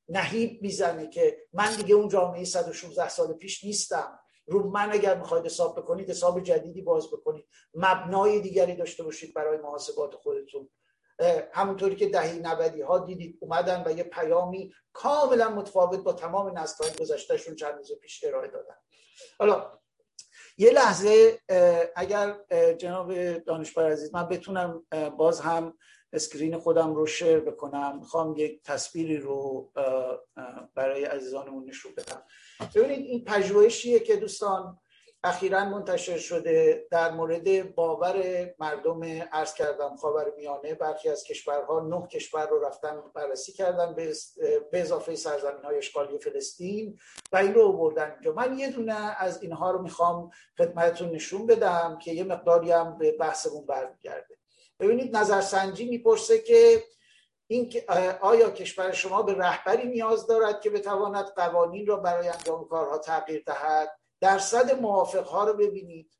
نهیب 0.10 0.62
می‌زنه 0.62 1.10
که 1.10 1.38
من 1.54 1.76
دیگه 1.76 1.95
اون 1.95 2.08
جامعه 2.08 2.44
116 2.44 3.10
سال 3.10 3.34
پیش 3.34 3.64
نیستم. 3.64 4.20
رو 4.48 4.70
من 4.70 4.91
اگر 4.91 5.18
می‌خواید 5.18 5.45
حساب 5.45 5.80
بکنید 5.80 6.10
حساب 6.10 6.44
جدیدی 6.44 6.82
باز 6.82 7.08
بکنید. 7.08 7.45
مبنای 7.74 8.40
دیگری 8.40 8.76
داشته 8.76 9.04
باشید 9.04 9.34
برای 9.34 9.58
محاسبات 9.58 10.16
خودتون. 10.16 10.70
همونطوری 11.54 11.95
که 11.95 12.10
دهی 12.10 12.40
نودی 12.40 12.82
ها 12.82 13.00
دیدید 13.00 13.38
اومدن 13.41 13.84
و 13.86 13.91
یه 13.91 14.04
پیامی 14.04 14.74
کاملا 14.94 15.50
متفاوت 15.50 16.00
با 16.00 16.14
تمام 16.14 16.58
نسل 16.58 16.84
های 16.84 16.94
گذشتهشون 16.94 17.56
چند 17.56 17.78
روز 17.78 17.91
پیش 18.02 18.24
ارائه 18.24 18.48
دادن. 18.48 18.76
حالا 19.40 19.80
یه 20.58 20.72
لحظه 20.72 21.40
اگر 21.95 22.36
جناب 22.78 23.38
دانشبر 23.38 23.91
عزیز 23.91 24.14
من 24.14 24.28
بتونم 24.28 24.86
باز 25.18 25.40
هم 25.40 25.78
اسکرین 26.14 26.58
خودم 26.58 26.95
رو 26.95 27.06
شیر 27.06 27.40
بکنم. 27.40 27.98
می‌خوام 28.00 28.36
یک 28.38 28.64
تصویری 28.64 29.18
رو 29.18 29.72
برای 30.76 31.06
عزیزانمون 31.06 31.70
نشون 31.70 31.91
بدم. 31.98 32.24
ببینید 32.76 33.06
این 33.06 33.24
پژوهشیه 33.24 34.00
که 34.00 34.16
دوستان 34.16 34.80
اخیرا 35.26 35.66
منتشر 35.66 36.18
شده 36.18 36.88
در 36.91 37.12
مورد 37.12 37.76
باور 37.76 38.48
مردم 38.60 39.04
عرض 39.32 39.54
کردم 39.54 39.95
خاور 39.95 40.34
میانه 40.38 40.74
برخی 40.74 41.10
از 41.10 41.24
کشورها 41.24 41.80
نه 41.80 42.08
کشور 42.08 42.48
رو 42.48 42.66
رفتن 42.66 43.04
بررسی 43.14 43.52
کردن 43.52 43.95
به 44.72 44.82
اضافه 44.82 45.16
سرزمین 45.16 45.64
های 45.64 45.78
اشغالی 45.78 46.20
فلسطین 46.20 47.00
و 47.32 47.38
این 47.38 47.54
رو 47.54 47.74
بردن 47.74 48.12
اینجا. 48.12 48.34
من 48.34 48.60
یه 48.60 48.72
دونه 48.72 48.94
از 48.94 49.44
اینها 49.44 49.72
رو 49.72 49.82
می‌خوام 49.82 50.30
خدمتتون 50.58 51.10
نشون 51.10 51.45
بدم 51.45 52.00
که 52.02 52.12
یه 52.12 52.24
مقداری 52.24 52.72
هم 52.72 52.98
به 52.98 53.12
بحثمون 53.12 53.66
برمیگرده. 53.66 54.38
ببینید 54.80 55.18
نظرسنجی 55.18 55.90
می‌پرسه 55.90 56.40
که 56.40 56.84
این 57.48 57.74
آیا 58.22 58.50
کشور 58.50 58.91
شما 58.91 59.22
به 59.22 59.34
رهبری 59.34 59.88
نیاز 59.88 60.28
دارد 60.28 60.62
که 60.62 60.70
بتواند 60.70 61.26
قوانین 61.26 61.88
را 61.88 61.98
برای 61.98 62.28
انجام 62.28 62.68
کارها 62.68 62.98
تغییر 62.98 63.44
دهد؟ 63.45 64.03
درصد 64.24 64.80
موافق 64.82 65.28
ها 65.28 65.44
رو 65.44 65.54
ببینید. 65.54 66.14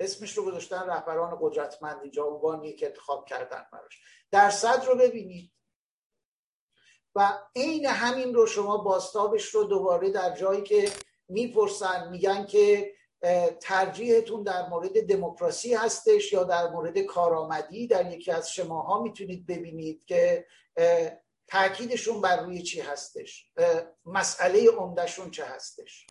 اسمش 0.00 0.38
رو 0.38 0.44
گذاشتن 0.44 0.86
رهبران 0.86 1.38
قدرتمند 1.40 2.02
اینجا 2.02 2.24
عنوانی 2.24 2.72
که 2.72 2.86
انتخاب 2.86 3.26
کردن 3.28 3.66
براش. 3.72 4.02
درصد 4.30 4.84
رو 4.84 4.94
ببینید. 4.94 5.52
و 7.14 7.38
عین 7.56 7.86
همین 7.86 8.34
رو 8.34 8.46
شما 8.46 8.78
باستابش 8.78 9.44
رو 9.44 9.64
دوباره 9.64 10.10
در 10.10 10.36
جایی 10.36 10.62
که 10.62 10.92
می‌پرسن 11.28 12.08
میگن 12.10 12.46
که 12.46 12.94
ترجیحتون 13.60 14.42
در 14.42 14.68
مورد 14.68 15.06
دموکراسی 15.06 15.74
هستش 15.74 16.32
یا 16.32 16.44
در 16.44 16.68
مورد 16.68 16.98
کارآمدی؟ 16.98 17.86
در 17.86 18.12
یکی 18.12 18.32
از 18.32 18.52
شماها 18.52 19.02
می‌تونید 19.02 19.46
ببینید 19.46 20.04
که 20.04 20.46
تاکیدشون 21.46 22.20
بر 22.20 22.42
روی 22.42 22.62
چی 22.62 22.80
هستش؟ 22.80 23.50
مسئله 24.04 24.70
عمدهشون 24.70 25.30
چه 25.30 25.44
هستش؟ 25.44 26.06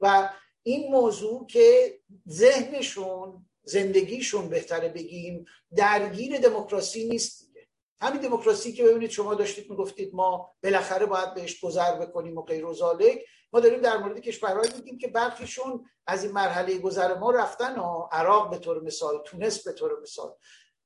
و 0.00 0.28
این 0.66 0.90
موضوع 0.90 1.46
که 1.46 1.98
ذهنشون 2.28 3.46
زندگیشون 3.62 4.48
بهتره 4.48 4.88
بگیم 4.88 5.44
درگیر 5.76 6.38
دموکراسی 6.38 7.08
نیست 7.08 7.46
دیگه. 7.46 7.66
همین 8.00 8.20
دموکراسی 8.20 8.72
که 8.72 8.84
ببینید 8.84 9.10
شما 9.10 9.34
داشتید 9.34 9.70
می‌گفتید 9.70 10.14
ما 10.14 10.54
بالاخره 10.62 11.06
باید 11.06 11.34
بهش 11.34 11.60
گذر 11.60 11.94
بکنیم 11.94 12.38
و 12.38 12.42
غیر 12.42 12.64
و 12.64 12.74
ما 13.52 13.60
داریم 13.60 13.80
در 13.80 13.96
مورد 13.96 14.18
کشورهایی 14.18 14.72
میگیم 14.76 14.98
که 14.98 15.08
برخیشون 15.08 15.84
از 16.06 16.24
این 16.24 16.32
مرحله 16.32 16.78
گذر 16.78 17.18
ما 17.18 17.30
رفتن 17.30 17.78
و 17.78 18.08
عراق 18.12 18.50
به 18.50 18.58
طور 18.58 18.82
مثال 18.82 19.22
تونس 19.24 19.64
به 19.64 19.72
طور 19.72 20.00
مثال. 20.02 20.34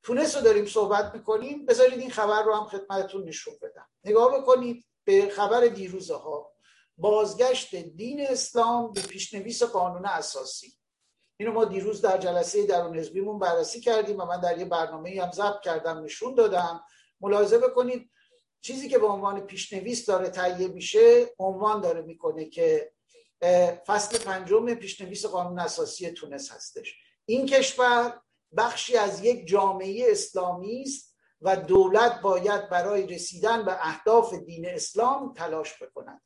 تونس 0.02 0.36
رو 0.36 0.42
داریم 0.42 0.66
صحبت 0.66 1.14
می‌کنیم. 1.14 1.66
بذارید 1.66 1.98
این 1.98 2.10
خبر 2.10 2.42
رو 2.42 2.54
هم 2.54 2.64
خدمتتون 2.64 3.24
نشون 3.24 3.54
بدم. 3.62 3.88
نگاه 4.04 4.40
بکنید 4.40 4.84
به 5.04 5.28
خبر 5.28 5.66
دیروزه 5.66 6.14
ها. 6.14 6.52
بازگشت 6.98 7.74
دین 7.76 8.26
اسلام 8.26 8.92
به 8.92 9.00
پیشنویس 9.00 9.62
قانون 9.62 10.06
اساسی. 10.06 10.74
اینو 11.36 11.52
ما 11.52 11.64
دیروز 11.64 12.00
در 12.00 12.18
جلسه 12.18 12.66
درون 12.66 12.98
حزبیمون 12.98 13.38
بررسی 13.38 13.80
کردیم 13.80 14.20
و 14.20 14.24
من 14.24 14.40
در 14.40 14.58
یه 14.58 14.64
برنامه 14.64 15.22
هم 15.22 15.32
ضبط 15.32 15.60
کردم 15.60 16.04
نشون 16.04 16.34
دادم. 16.34 16.84
ملاحظه 17.20 17.58
بکنید 17.58 18.10
چیزی 18.60 18.88
که 18.88 18.98
به 18.98 19.06
عنوان 19.06 19.40
پیشنویس 19.40 20.06
داره 20.06 20.28
تهیه 20.28 20.68
میشه 20.68 21.26
عنوان 21.38 21.80
داره 21.80 22.02
می‌کنه 22.02 22.44
که 22.44 22.92
فصل 23.86 24.18
پنجم 24.18 24.74
پیشنویس 24.74 25.26
قانون 25.26 25.58
اساسی 25.58 26.10
تونس 26.10 26.52
هستش. 26.52 26.94
این 27.24 27.46
کشور 27.46 28.20
بخشی 28.56 28.96
از 28.96 29.24
یک 29.24 29.46
جامعه 29.46 30.06
اسلامی 30.10 30.82
است 30.82 31.16
و 31.40 31.56
دولت 31.56 32.20
باید 32.20 32.68
برای 32.68 33.06
رسیدن 33.06 33.64
به 33.64 33.86
اهداف 33.86 34.34
دین 34.34 34.68
اسلام 34.68 35.34
تلاش 35.34 35.82
بکند. 35.82 36.22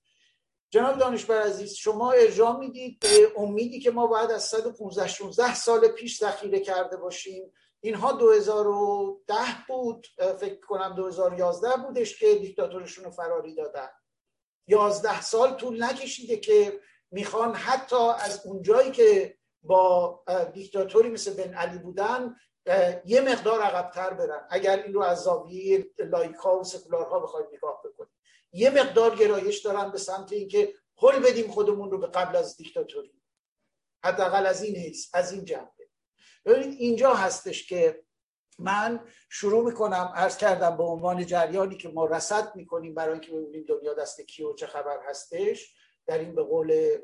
جناب 0.75 0.99
دانشبر 0.99 1.43
عزیز 1.43 1.75
شما 1.75 2.13
ارجاع 2.13 2.57
می‌دید 2.57 3.01
به 3.01 3.33
امیدی 3.37 3.81
که 3.81 3.91
ما 3.91 4.07
باید 4.07 4.31
از 4.31 4.45
115 4.45 5.07
16 5.07 5.55
سال 5.55 5.89
پیش 5.89 6.19
ذخیره 6.19 6.61
کرده 6.61 6.97
باشیم. 6.97 7.53
اینها 7.81 8.13
2010 8.13 9.35
بود. 9.69 10.07
فکر 10.39 10.61
کنم 10.61 10.95
2011 10.97 11.69
بودش 11.77 12.19
که 12.19 12.35
دیکتاتورشون 12.35 13.05
رو 13.05 13.11
فراری 13.11 13.55
دادن. 13.55 13.89
11 14.67 15.21
سال 15.21 15.55
طول 15.55 15.85
نکشیده 15.85 16.37
که 16.37 16.81
می‌خوان 17.11 17.55
حتی 17.55 18.09
از 18.19 18.47
اونجایی 18.47 18.91
که 18.91 19.39
با 19.63 20.25
دیکتاتوری 20.53 21.11
مثل 21.11 21.35
بن 21.35 21.55
علی 21.55 21.79
بودن 21.79 22.37
یه 23.05 23.21
مقدار 23.21 23.61
عقبتر 23.61 24.11
برن. 24.11 24.47
اگر 24.51 24.83
این 24.83 24.95
رو 24.95 25.03
از 25.03 25.23
زاویه 25.23 25.91
لایکا 25.99 26.59
و 26.59 26.65
سکولارها 26.65 27.21
بخواید 27.21 27.47
نگاه 27.53 27.83
بکنیم 27.85 28.13
یه 28.53 28.71
مقدار 28.71 29.17
گرایش 29.17 29.59
دارن 29.59 29.91
به 29.91 29.99
سمت 29.99 30.33
اینکه 30.33 30.75
حل 31.03 31.19
بدیم 31.19 31.51
خودمون 31.51 31.91
رو 31.91 31.99
به 31.99 32.07
قبل 32.07 32.37
از 32.37 32.57
دیکتاتوری. 32.57 33.15
حداقل 34.05 34.47
از 34.47 34.63
این 34.63 34.77
حیث 34.77 35.11
از 35.15 35.33
این 35.33 35.45
جنبه 35.45 35.89
ببینید 36.45 36.81
اینجا 36.81 37.15
هستش 37.15 37.67
که 37.67 38.05
من 38.59 39.07
شروع 39.31 39.65
می‌کنم 39.65 40.13
عرض 40.15 40.37
کردم 40.37 40.77
به 40.77 40.83
عنوان 40.83 41.27
جریانی 41.27 41.77
که 41.77 41.89
ما 41.89 42.05
رسد 42.05 42.57
می‌کنیم 42.57 42.95
برای 42.95 43.13
اینکه 43.13 43.33
ببینیم 43.33 43.65
دنیا 43.69 43.95
دست 43.95 44.21
کی 44.21 44.43
و 44.43 44.55
چه 44.55 44.67
خبر 44.67 44.99
هستش. 45.09 45.75
در 46.07 46.19
این 46.19 46.35
به 46.35 46.43
قول 46.43 46.99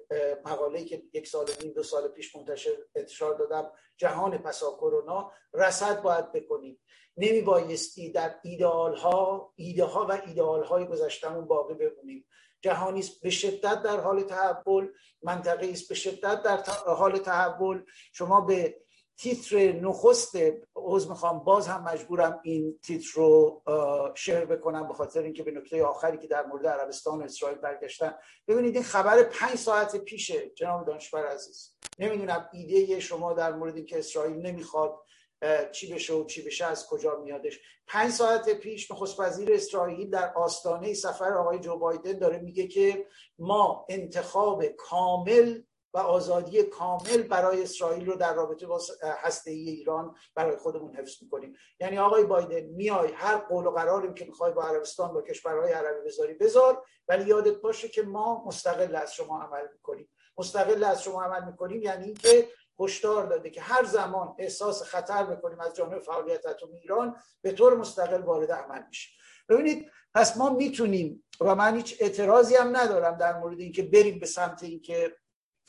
مقاله‌ای 0.44 0.84
که 0.84 1.02
یک 1.12 1.28
سال 1.28 1.46
نیم 1.62 1.72
دو 1.72 1.82
سال 1.82 2.08
پیش 2.08 2.36
منتشر 2.36 2.76
انتشار 2.94 3.34
دادم 3.34 3.72
جهان 3.96 4.38
پسا 4.38 4.70
کرونا 4.70 5.32
رسد 5.54 6.02
باید 6.02 6.32
بکنیم. 6.32 6.80
نمی 7.18 7.40
بایستی 7.40 8.12
در 8.12 8.34
ایدئال 8.42 8.96
ها 8.96 9.52
ایده 9.56 9.84
ها 9.84 10.06
و 10.06 10.12
ایدئال 10.12 10.64
های 10.64 10.86
گذشتمون 10.86 11.44
باقی 11.44 11.74
بمونیم. 11.74 12.26
جهانی 12.60 13.00
است 13.00 13.22
به 13.22 13.30
شدت 13.30 13.82
در 13.82 14.00
حال 14.00 14.22
تحول 14.22 14.88
منطقه 15.22 15.70
است 15.70 15.88
به 15.88 15.94
شدت 15.94 16.42
در 16.42 16.56
حال 16.86 17.18
تحول. 17.18 17.82
شما 18.12 18.40
به 18.40 18.76
تیتر 19.16 19.72
نخست 19.72 20.36
عوض 20.76 21.08
می‌خوام. 21.08 21.44
باز 21.44 21.68
هم 21.68 21.82
مجبورم 21.82 22.40
این 22.42 22.78
تیتر 22.82 23.08
رو 23.14 23.62
شیر 24.16 24.44
بکنم 24.44 24.88
به 24.88 24.94
خاطر 24.94 25.22
اینکه 25.22 25.42
به 25.42 25.50
نکته 25.50 25.84
آخری 25.84 26.18
که 26.18 26.26
در 26.26 26.46
مورد 26.46 26.66
عربستان 26.66 27.18
و 27.18 27.22
اسرائیل 27.22 27.58
برگشتن 27.58 28.14
ببینید 28.48 28.74
این 28.74 28.84
خبر 28.84 29.22
پنج 29.22 29.54
ساعت 29.54 29.96
پیشه 29.96 30.50
جناب 30.50 30.86
دانشور 30.86 31.26
عزیز. 31.26 31.76
نمی‌دونم 31.98 32.48
ایده 32.52 33.00
شما 33.00 33.32
در 33.32 33.52
مورد 33.52 33.76
اینکه 33.76 33.98
اسرائیل 33.98 34.46
نمی‌خواد 34.46 34.98
چی 35.72 35.94
بشه 35.94 36.14
و 36.14 36.24
چی 36.24 36.42
بشه 36.42 36.64
از 36.64 36.86
کجا 36.86 37.16
میادش. 37.16 37.60
پنج 37.86 38.12
ساعت 38.12 38.50
پیش 38.50 38.90
نخست 38.90 39.20
وزیر 39.20 39.52
اسرائیل 39.52 40.10
در 40.10 40.32
آستانه 40.34 40.94
سفر 40.94 41.34
آقای 41.34 41.58
جو 41.58 41.78
بایدن 41.78 42.12
داره 42.12 42.38
میگه 42.38 42.66
که 42.66 43.06
ما 43.38 43.86
انتخاب 43.88 44.66
کامل 44.66 45.62
و 45.94 45.98
آزادی 45.98 46.62
کامل 46.62 47.22
برای 47.22 47.62
اسرائیل 47.62 48.06
رو 48.06 48.16
در 48.16 48.34
رابطه 48.34 48.66
با 48.66 48.80
هسته 49.02 49.50
ای 49.50 49.68
ایران 49.70 50.14
برای 50.34 50.56
خودمون 50.56 50.96
حفظ 50.96 51.22
می‌کنیم. 51.22 51.56
یعنی 51.80 51.98
آقای 51.98 52.24
بایدن 52.24 52.60
میای 52.60 53.12
هر 53.12 53.36
قول 53.36 53.66
و 53.66 53.70
قراری 53.70 54.14
که 54.14 54.24
می‌خوای 54.24 54.52
با 54.52 54.62
عربستان 54.62 55.12
با 55.12 55.22
کشورهای 55.22 55.72
عربی 55.72 56.08
بذاری 56.08 56.34
بذار. 56.34 56.84
ولی 57.08 57.24
یادت 57.24 57.56
باشه 57.56 57.88
که 57.88 58.02
ما 58.02 58.44
مستقل 58.46 58.96
از 58.96 59.14
شما 59.14 59.42
عمل 59.42 59.68
می‌کنیم. 59.72 60.08
مستقل 60.38 60.84
از 60.84 61.02
شما 61.02 61.22
عمل 61.22 61.44
می‌کنیم 61.44 61.82
یعنی 61.82 62.04
اینکه 62.04 62.48
هشدار 62.80 63.26
داده 63.26 63.50
که 63.50 63.60
هر 63.60 63.84
زمان 63.84 64.34
احساس 64.38 64.82
خطر 64.82 65.24
بکنیم 65.24 65.60
از 65.60 65.76
جانب 65.76 65.98
فعالیت 65.98 66.46
اتمی 66.46 66.78
ایران 66.78 67.16
به 67.42 67.52
طور 67.52 67.76
مستقل 67.76 68.22
وارد 68.22 68.52
عمل 68.52 68.82
میشه 68.88 69.10
ببینید 69.48 69.90
پس 70.14 70.36
ما 70.36 70.50
می‌تونیم 70.50 71.24
و 71.40 71.54
من 71.54 71.76
هیچ 71.76 71.96
اعتراضی 72.00 72.54
هم 72.54 72.76
ندارم 72.76 73.16
در 73.16 73.38
مورد 73.38 73.60
اینکه 73.60 73.82
بریم 73.82 74.18
به 74.18 74.26
سمت 74.26 74.62
اینکه 74.62 75.16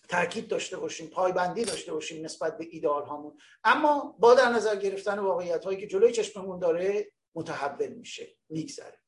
تاکید 0.09 0.47
داشته 0.47 0.77
باشیم 0.77 1.07
پایبندی 1.07 1.65
داشته 1.65 1.93
باشیم 1.93 2.25
نسبت 2.25 2.57
به 2.57 2.67
ایدئال 2.71 3.05
هامون 3.05 3.37
اما 3.63 4.15
با 4.19 4.33
در 4.33 4.49
نظر 4.49 4.75
گرفتن 4.75 5.19
واقعیت 5.19 5.65
هایی 5.65 5.79
که 5.79 5.87
جلوی 5.87 6.11
چشممون 6.11 6.59
داره 6.59 7.11
متحول 7.35 7.93
میشه 7.93 8.37
میگذره. 8.49 8.99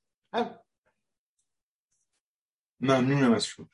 ممنونم 2.79 3.33
از 3.33 3.45
شما. 3.45 3.69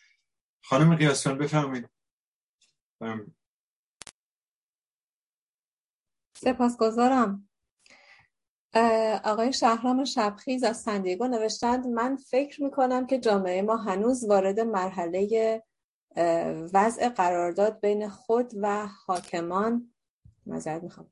خانم 0.64 0.96
قیاسفن 0.96 1.38
بفرمایید. 1.38 1.90
سپاسگزارم. 6.42 7.50
آقای 9.24 9.54
شهرام 9.54 10.04
شبخیز 10.04 10.64
از 10.64 10.78
سندیگو 10.78 11.28
نوشتند 11.28 11.88
من 11.88 12.16
فکر 12.16 12.64
می‌کنم 12.64 13.08
که 13.08 13.20
جامعه 13.20 13.62
ما 13.62 13.78
هنوز 13.78 14.26
وارد 14.30 14.60
مرحله 14.60 15.64
وضع 16.74 17.10
قرارداد 17.10 17.80
بین 17.82 18.10
خود 18.10 18.52
و 18.62 18.88
حاکمان 19.06 19.94
مذارت 20.46 20.84
می‌خوام 20.84 21.12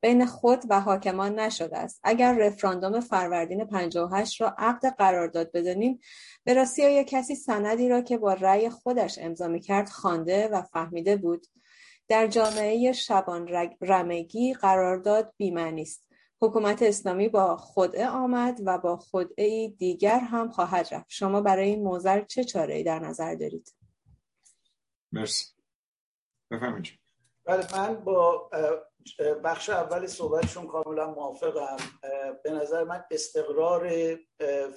بین 0.00 0.26
خود 0.26 0.64
و 0.68 0.80
حاکمان 0.80 1.38
نشده 1.38 1.78
است. 1.78 2.00
اگر 2.02 2.32
رفراندوم 2.38 3.00
فروردین 3.00 3.64
58 3.64 4.40
را 4.40 4.54
عقد 4.58 4.94
قرارداد 4.96 5.52
بدانیم 5.52 6.00
به 6.44 6.54
راستی 6.54 7.04
کسی 7.04 7.34
سندی 7.34 7.88
را 7.88 8.00
که 8.00 8.18
با 8.18 8.32
رأی 8.32 8.70
خودش 8.70 9.18
امضا 9.18 9.48
می‌کرد 9.48 9.88
خوانده 9.88 10.48
و 10.48 10.62
فهمیده 10.62 11.16
بود؟ 11.16 11.46
در 12.10 12.26
جامعه 12.26 12.92
شبان 12.92 13.48
رمگی 13.80 14.54
قرارداد 14.54 15.32
بیمعنی 15.36 15.82
است. 15.82 16.06
حکومت 16.40 16.82
اسلامی 16.82 17.28
با 17.28 17.56
خدعه 17.56 18.08
آمد 18.08 18.60
و 18.64 18.78
با 18.78 18.96
خدعه 18.96 19.68
دیگر 19.68 20.18
هم 20.18 20.50
خواهد 20.50 20.94
رفت. 20.94 21.06
شما 21.08 21.40
برای 21.40 21.68
این 21.68 21.82
موزر 21.82 22.20
چه 22.20 22.44
چاره 22.44 22.82
در 22.82 22.98
نظر 22.98 23.34
دارید؟ 23.34 23.74
مرسی. 25.12 25.46
بفهمید 26.50 26.86
بله 27.44 27.78
من 27.78 27.94
با 27.94 28.50
بخش 29.44 29.70
اول 29.70 30.06
صحبتشون 30.06 30.66
کاملا 30.66 31.10
موافقم. 31.10 31.76
به 32.44 32.50
نظر 32.50 32.84
من 32.84 33.04
استقرار 33.10 33.92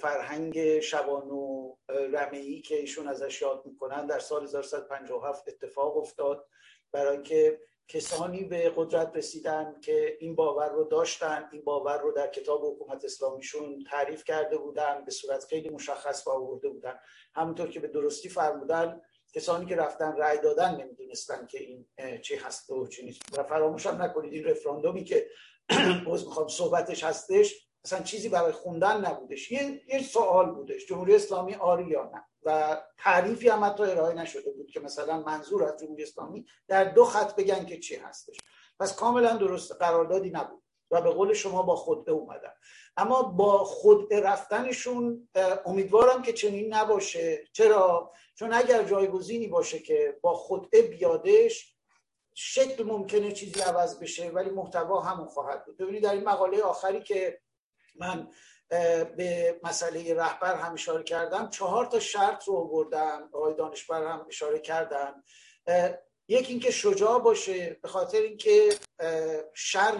فرهنگ 0.00 0.80
شبان 0.80 1.30
و 1.30 1.74
رمعی 1.88 2.62
که 2.62 2.76
ایشون 2.76 3.08
ازش 3.08 3.42
یاد 3.42 3.62
می‌کنن 3.66 4.06
در 4.06 4.18
سال 4.18 4.42
1157 4.42 5.48
اتفاق 5.48 5.96
افتاد. 5.96 6.46
برای 6.94 7.12
اینکه 7.12 7.60
کسانی 7.88 8.44
به 8.44 8.72
قدرت 8.76 9.16
رسیدن 9.16 9.80
که 9.80 10.16
این 10.20 10.34
باور 10.34 10.68
رو 10.68 10.84
داشتن 10.84 11.48
این 11.52 11.64
باور 11.64 11.98
رو 11.98 12.12
در 12.12 12.26
کتاب 12.26 12.64
حکومت 12.64 13.04
اسلامیشون 13.04 13.84
تعریف 13.90 14.24
کرده 14.24 14.58
بودن 14.58 15.04
به 15.04 15.10
صورت 15.10 15.44
خیلی 15.44 15.68
مشخص 15.68 16.24
با 16.24 16.32
آورده 16.32 16.68
بودن. 16.68 16.98
همونطور 17.34 17.68
که 17.70 17.80
به 17.80 17.88
درستی 17.88 18.28
فرمودن 18.28 19.00
کسانی 19.34 19.66
که 19.66 19.76
رفتن 19.76 20.16
رأی 20.16 20.38
دادن 20.38 20.80
نمی‌دونستن 20.80 21.46
که 21.46 21.58
این 21.58 21.86
چی 22.22 22.36
هست 22.36 22.70
و 22.70 22.86
چی 22.86 23.04
نیست. 23.04 23.38
و 23.38 23.42
فراموش 23.42 23.86
هم 23.86 24.02
نکنید 24.02 24.32
این 24.32 24.44
رفراندومی 24.44 25.04
که 25.04 25.30
باز 26.06 26.26
می‌خوام 26.26 26.48
صحبتش 26.48 27.04
هستش 27.04 27.68
اصلا 27.84 28.02
چیزی 28.02 28.28
برای 28.28 28.52
خوندن 28.52 29.06
نبودش. 29.06 29.52
یه, 29.52 29.82
یه 29.88 30.02
سوال 30.02 30.50
بودش. 30.50 30.86
جمهوری 30.86 31.14
اسلامی 31.14 31.54
آری 31.54 31.86
یا 31.86 32.10
نه؟ 32.14 32.24
و 32.44 32.80
تعریفی 32.98 33.48
هم 33.48 33.64
حتی 33.64 33.82
ارائه 33.82 34.14
نشده 34.14 34.50
بود 34.50 34.70
که 34.70 34.80
مثلا 34.80 35.20
منظور 35.20 35.64
از 35.64 35.80
جمهوری 35.80 36.02
اسلامی 36.02 36.46
در 36.68 36.84
دو 36.84 37.04
خط 37.04 37.36
بگن 37.36 37.66
که 37.66 37.80
چی 37.80 37.96
هستش. 37.96 38.36
پس 38.80 38.96
کاملا 38.96 39.36
درست 39.36 39.72
قراردادی 39.72 40.30
نبود 40.30 40.62
و 40.90 41.00
به 41.00 41.10
قول 41.10 41.32
شما 41.32 41.62
با 41.62 41.76
خود 41.76 42.10
اومدن. 42.10 42.52
اما 42.96 43.22
با 43.22 43.64
خود 43.64 44.14
رفتنشون 44.14 45.28
امیدوارم 45.66 46.22
که 46.22 46.32
چنین 46.32 46.74
نباشه. 46.74 47.44
چرا؟ 47.52 48.12
چون 48.34 48.52
اگر 48.52 48.82
جایگزینی 48.82 49.46
باشه 49.46 49.78
که 49.78 50.18
با 50.22 50.34
خود 50.34 50.70
بیادش 50.70 51.74
شکل 52.34 52.84
ممکنه 52.84 53.32
چیزی 53.32 53.60
عوض 53.60 53.98
بشه 53.98 54.30
ولی 54.30 54.50
محتوا 54.50 55.00
همون 55.00 55.28
خواهد 55.28 55.64
بود. 55.64 55.76
ببینید 55.76 56.02
در 56.02 56.12
این 56.12 56.24
مقاله 56.24 56.62
آخری 56.62 57.02
که 57.02 57.40
من 57.94 58.28
به 58.68 59.60
مسئله 59.62 60.14
رهبر 60.14 60.54
هم 60.54 60.72
اشاره 60.72 61.02
کردم. 61.02 61.48
چهار 61.50 61.86
تا 61.86 62.00
شرط 62.00 62.44
رو 62.44 62.68
بردم 62.68 63.28
آقای 63.32 63.54
دانشبر 63.54 64.06
هم 64.06 64.26
اشاره 64.28 64.58
کردن. 64.58 65.22
یکی 66.28 66.52
اینکه 66.52 66.70
شجاع 66.70 67.18
باشه 67.18 67.78
به 67.82 67.88
خاطر 67.88 68.18
اینکه 68.18 68.68
شر 69.54 69.94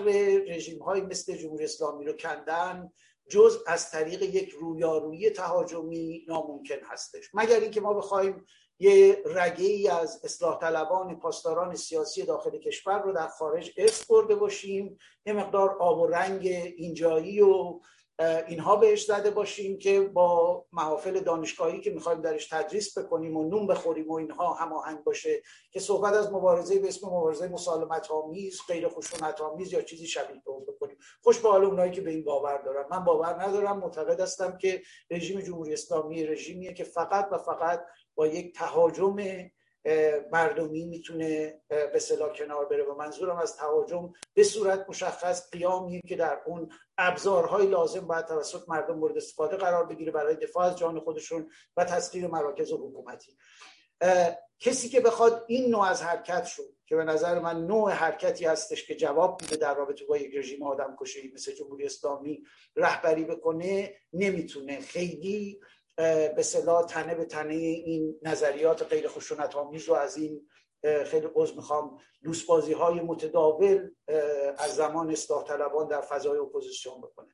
رژیم 0.49 0.83
های 0.83 1.01
مثل 1.01 1.37
جمهوری 1.37 1.65
اسلامی 1.65 2.05
رو 2.05 2.13
کندن 2.13 2.93
جز 3.29 3.59
از 3.67 3.91
طریق 3.91 4.23
یک 4.23 4.51
رویارویی 4.51 5.31
تهاجمی 5.31 6.25
ناممکن 6.29 6.79
هستش. 6.85 7.31
مگر 7.35 7.61
اینکه 7.61 7.81
ما 7.81 7.95
بخوایم 7.95 8.47
یه 8.79 9.23
رگه 9.25 9.65
ای 9.65 9.89
از 9.89 10.21
اصلاح 10.25 10.61
طلبان 10.61 11.19
پاسداران 11.19 11.75
سیاسی 11.75 12.23
داخل 12.23 12.59
کشور 12.59 13.03
رو 13.03 13.13
در 13.13 13.29
خارج 13.29 13.73
ارث 13.77 14.07
برده 14.07 14.35
باشیم 14.35 14.99
یه 15.27 15.33
مقدار 15.33 15.77
آب 15.81 15.99
و 15.99 16.07
رنگ 16.07 16.47
اینجایی 16.77 17.41
و 17.41 17.81
اینها 18.21 18.77
بهش 18.77 19.05
زده 19.05 19.31
باشیم 19.31 19.79
که 19.79 20.01
با 20.01 20.65
محافل 20.73 21.21
دانشگاهی 21.21 21.81
که 21.81 21.91
می‌خوایم 21.91 22.21
درش 22.21 22.49
تدریس 22.49 22.99
بکنیم 22.99 23.37
و 23.37 23.49
نون 23.49 23.67
بخوریم 23.67 24.09
و 24.09 24.15
اینها 24.15 24.53
هماهنگ 24.53 25.05
باشه 25.05 25.43
که 25.73 25.81
صحبت 25.81 26.13
از 26.13 26.33
مبارزه 26.33 26.79
به 26.79 26.89
اسم 26.89 27.07
مبارزه 27.07 27.49
مسالمت 27.49 28.11
آمیز 28.11 28.61
غیر 28.69 28.89
خشونت 28.89 29.41
آمیز 29.41 29.73
یا 29.73 29.83
چیزی 29.83 30.07
شبیه 30.07 30.43
به 30.45 30.51
اون 30.51 30.65
بکنیم. 30.65 30.97
خوش 31.23 31.39
به 31.39 31.49
حال 31.49 31.65
اونایی 31.65 31.93
که 31.93 32.01
به 32.01 32.11
این 32.11 32.25
باور 32.25 32.59
دارن. 32.59 32.85
من 32.91 33.05
باور 33.05 33.43
ندارم 33.43 33.79
معتقد 33.79 34.21
هستم 34.21 34.59
که 34.59 34.83
رژیم 35.11 35.41
جمهوری 35.41 35.73
اسلامی 35.73 36.27
رژیمیه 36.27 36.73
که 36.73 36.85
فقط 36.85 37.29
و 37.33 37.39
فقط 37.39 37.85
با 38.15 38.27
یک 38.27 38.55
تهاجم 38.57 39.17
مردمی 40.33 40.85
می‌تونه 40.85 41.61
به 41.69 41.99
صلاح 41.99 42.33
کنار 42.33 42.65
بره. 42.65 42.85
و 42.85 42.95
منظورم 42.95 43.39
از 43.39 43.57
تهاجم 43.57 44.13
به 44.35 44.43
صورت 44.43 44.87
مشخص 44.89 45.51
قیامی 45.51 46.01
که 46.09 46.17
در 46.17 46.41
اون 46.47 46.73
ابزارهای 46.99 47.67
لازم 47.67 48.07
باید 48.07 48.27
توسط 48.27 48.69
مردم 48.69 48.95
مورد 48.95 49.17
استفاده 49.17 49.57
قرار 49.57 49.87
بگیره 49.87 50.13
برای 50.13 50.37
دفاع 50.37 50.67
از 50.67 50.79
جان 50.79 51.01
خودشون 51.01 51.51
و 51.77 51.85
تسخیر 51.85 52.27
مراکز 52.27 52.73
حکومتی. 52.73 53.37
کسی 54.59 54.89
که 54.89 55.01
بخواد 55.01 55.45
این 55.49 55.71
نوع 55.71 55.85
از 55.85 56.03
حرکت 56.03 56.45
شد 56.45 56.75
که 56.87 56.97
به 56.97 57.05
نظر 57.05 57.39
من 57.39 57.67
نوع 57.67 57.93
حرکتی 57.93 58.45
هستش 58.45 58.87
که 58.87 58.95
جواب 58.95 59.43
میده 59.43 59.57
در 59.57 59.75
رابطه 59.75 60.05
با 60.05 60.17
یک 60.17 60.37
رژیم 60.37 60.63
آدم 60.63 60.97
کشی 61.01 61.33
مثل 61.35 61.53
جمهوری 61.53 61.87
اسلامی 61.87 62.43
رهبری 62.77 63.25
بکنه 63.25 63.95
نمی‌تونه. 64.13 64.81
خیلی 64.81 65.61
به 65.97 66.43
اصطلاح 66.43 66.87
تنه 66.87 67.15
به 67.15 67.25
تنه 67.25 67.55
این 67.55 68.21
نظریات 68.23 68.83
غیر 68.83 69.09
خشونت 69.09 69.57
آمیز 69.57 69.85
رو 69.85 69.95
از 69.95 70.17
این 70.17 70.49
خیلی 71.05 71.29
عذر 71.35 71.55
می‌خوام. 71.55 71.99
لوس‌بازی 72.23 72.73
های 72.73 73.01
متداول 73.01 73.91
از 74.59 74.75
زمان 74.77 75.11
اصلاح 75.11 75.45
طلبان 75.45 75.89
در 75.89 76.01
فضای 76.01 76.39
اپوزیسیون 76.39 77.01
بکنه. 77.01 77.29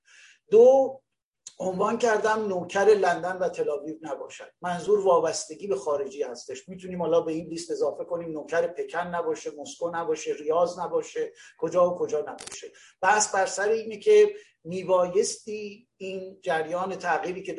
دو 0.51 1.01
عنوان 1.59 1.99
کردم 1.99 2.49
نوکر 2.49 2.85
لندن 2.85 3.39
و 3.39 3.49
تل‌آویو 3.49 3.97
نباشد. 4.03 4.51
منظور 4.62 5.01
وابستگی 5.01 5.66
به 5.66 5.77
خارجی 5.77 6.23
هستش. 6.23 6.69
می‌تونیم 6.69 7.03
حالا 7.03 7.20
به 7.20 7.32
این 7.32 7.49
لیست 7.49 7.70
اضافه 7.70 8.05
کنیم 8.05 8.32
نوکر 8.32 8.66
پکن 8.66 9.07
نباشه 9.07 9.51
مسکو 9.59 9.91
نباشه 9.95 10.32
ریاض 10.32 10.78
نباشه 10.78 11.32
کجا 11.59 11.91
و 11.91 11.99
کجا 11.99 12.20
نباشه. 12.20 12.73
بس 13.03 13.35
بر 13.35 13.47
سر 13.47 13.69
اینه 13.69 13.99
که 13.99 14.35
میبایستی 14.65 15.89
این 15.97 16.39
جریان 16.43 16.97
تغییری 16.97 17.43
که 17.43 17.57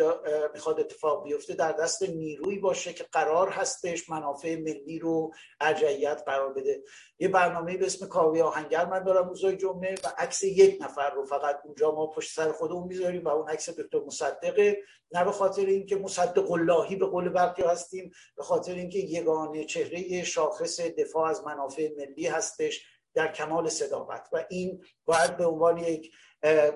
می‌خواد 0.54 0.80
اتفاق 0.80 1.24
بیفته 1.24 1.54
در 1.54 1.72
دست 1.72 2.04
نیروی 2.04 2.60
باشه 2.60 2.94
که 2.94 3.06
قرار 3.12 3.50
هستش 3.50 4.10
منافع 4.10 4.56
ملی 4.56 5.00
رو 5.00 5.32
ارجعیت 5.60 6.24
قرار 6.26 6.54
بده. 6.54 6.84
یه 7.20 7.28
برنامه 7.28 7.78
به 7.78 7.86
اسم 7.86 8.08
کاوی 8.08 8.42
آهنگر 8.42 8.86
من 8.86 9.04
دارم 9.04 9.30
روزای 9.30 9.58
جمعه 9.58 9.96
و 10.04 10.08
عکس 10.18 10.44
یک 10.44 10.78
نفر 10.82 11.10
رو 11.10 11.26
فقط 11.26 11.60
اونجا 11.66 11.92
ما 11.92 12.08
پشت 12.08 12.36
سر 12.36 12.52
خودمون 12.52 12.88
می‌ذاریم 12.88 13.24
و 13.24 13.30
اون 13.30 13.50
عکس 13.50 13.70
دکتر 13.70 14.00
مصدقه. 14.00 14.78
نه 15.12 15.26
به 15.26 15.32
خاطر 15.32 15.66
اینکه 15.66 15.96
مصدق 15.96 16.52
اللهی 16.52 16.96
به 16.96 17.06
قول 17.06 17.30
برقی 17.30 17.64
هستیم 17.64 18.12
به 18.38 18.44
خاطر 18.44 18.74
اینکه 18.74 19.00
یگانه 19.00 19.66
چهره 19.66 20.24
شاخص 20.24 20.80
دفاع 20.80 21.30
از 21.30 21.44
منافع 21.46 21.90
ملی 21.98 22.28
هستش 22.28 22.86
در 23.14 23.32
کمال 23.32 23.70
صداقت. 23.70 24.30
و 24.34 24.46
این 24.50 24.84
باید 25.06 25.38
به 25.38 25.46
عنوان 25.46 25.78
یک 25.78 26.12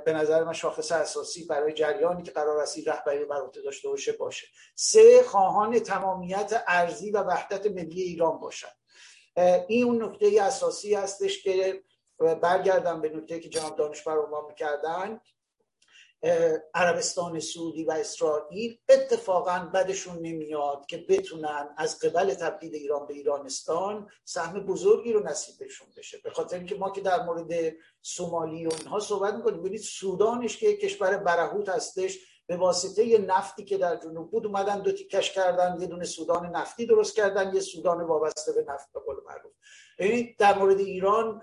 به 0.06 0.14
نظر 0.14 0.44
من 0.44 0.54
شاخص 0.54 0.92
اساسی 0.92 1.46
برای 1.46 1.74
جریانی 1.74 2.24
که 2.24 2.32
قرار 2.32 2.60
است 2.60 2.88
رهبری 2.88 3.26
بر 3.26 3.42
عهده 3.42 3.62
داشته 3.62 3.90
باشه 3.90 4.12
باشه. 4.12 4.48
سه 4.76 5.24
خواهان 5.24 5.80
تمامیت 5.80 6.64
ارزی 6.68 7.12
و 7.12 7.24
وحدت 7.24 7.66
ملی 7.66 8.02
ایران 8.02 8.40
باشد. 8.40 8.76
این 9.68 9.86
اون 9.86 10.04
نکته 10.04 10.42
اساسی 10.42 10.96
هستش 10.96 11.44
که 11.44 11.84
برگردم 12.42 13.02
به 13.02 13.10
نکته 13.10 13.40
که 13.40 13.50
جناب 13.50 13.76
دانشور 13.76 14.18
عنوان 14.18 14.46
می‌کردن. 14.46 15.20
عربستان 16.73 17.39
سعودی 17.39 17.84
و 17.84 17.91
اسرائیل 17.91 18.77
اتفاقا 18.89 19.69
بدشون 19.73 20.18
نمیاد 20.18 20.85
که 20.85 21.06
بتونن 21.10 21.69
از 21.77 21.99
قبل 21.99 22.34
تبدیل 22.34 22.76
ایران 22.76 23.07
به 23.07 23.14
ایرانستان 23.14 24.10
سهم 24.23 24.60
بزرگی 24.60 25.14
رو 25.14 25.23
نصیبشون 25.23 25.88
بشه. 25.97 26.18
به 26.23 26.30
خاطر 26.30 26.57
اینکه 26.57 26.76
ما 26.76 26.89
که 26.89 27.02
در 27.02 27.23
مورد 27.23 27.73
سومالی 28.02 28.65
و 28.65 28.72
اینها 28.80 28.99
صحبت 28.99 29.34
می‌کنیم 29.34 29.60
ببینید 29.60 29.81
سودانش 29.81 30.57
که 30.57 30.77
کشور 30.77 31.18
برهوت 31.18 31.69
هستش 31.69 32.19
به 32.47 32.57
واسطه 32.57 33.18
نفتی 33.18 33.64
که 33.64 33.77
در 33.77 33.95
جنوب 33.95 34.31
بود 34.31 34.45
اومدن 34.45 34.81
دو 34.81 34.91
تیکش 34.91 35.31
کردن 35.31 35.77
یه 35.80 35.88
دونه 35.88 36.06
سودان 36.06 36.45
نفتی 36.45 36.85
درست 36.85 37.15
کردن 37.15 37.53
یه 37.53 37.61
سودان 37.61 38.02
وابسته 38.02 38.52
به 38.52 38.65
نفت 38.68 38.93
به 38.93 38.99
قول 38.99 39.15
معروف. 39.26 39.52
یعنی 39.99 40.35
در 40.39 40.57
مورد 40.57 40.80
ایران 40.80 41.41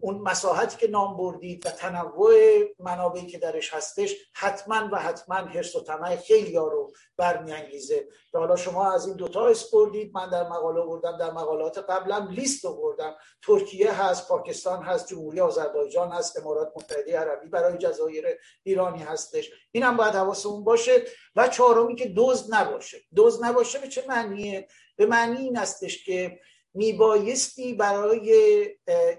اون 0.00 0.18
مساحتی 0.18 0.76
که 0.76 0.88
نام 0.88 1.16
بردید 1.16 1.66
و 1.66 1.70
تنوع 1.70 2.32
منابعی 2.78 3.26
که 3.26 3.38
درش 3.38 3.74
هستش 3.74 4.14
حتما 4.32 4.88
و 4.92 4.96
حتما 4.96 5.34
حرس 5.34 5.76
و 5.76 5.80
طمع 5.80 6.16
خیلی 6.16 6.56
ها 6.56 6.68
رو 6.68 6.92
برمیانگیزه. 7.16 8.08
و 8.34 8.38
حالا 8.38 8.56
شما 8.56 8.92
از 8.92 9.06
این 9.06 9.16
دوتا 9.16 9.52
بردید. 9.72 10.10
من 10.14 10.30
در 10.30 10.48
مقاله 10.48 10.82
بردم 10.82 11.16
در 11.18 11.30
مقالات 11.30 11.78
قبلم 11.78 12.28
لیست 12.28 12.66
بردم. 12.66 13.14
ترکیه 13.42 14.02
هست 14.02 14.28
پاکستان 14.28 14.82
هست 14.82 15.08
جمهوری 15.08 15.40
آذربایجان 15.40 16.12
هست 16.12 16.38
امارات 16.38 16.72
متحده 16.76 17.18
عربی 17.18 17.48
برای 17.48 17.78
جزایر 17.78 18.26
ایرانی 18.62 19.02
هستش. 19.02 19.50
اینم 19.72 19.96
باید 19.96 20.14
حواسمون 20.14 20.64
باشه. 20.64 21.04
و 21.36 21.48
چهارمی 21.48 21.96
که 21.96 22.08
دوز 22.08 22.54
نباشه. 22.54 22.98
دوز 23.14 23.44
نباشه 23.44 23.78
به 23.78 23.88
چه 23.88 24.04
معنیه؟ 24.08 24.68
به 24.96 25.06
معنی 25.06 25.36
این 25.36 25.56
هستش 25.56 26.04
که 26.04 26.40
میبایستی 26.76 27.74
برای 27.74 28.30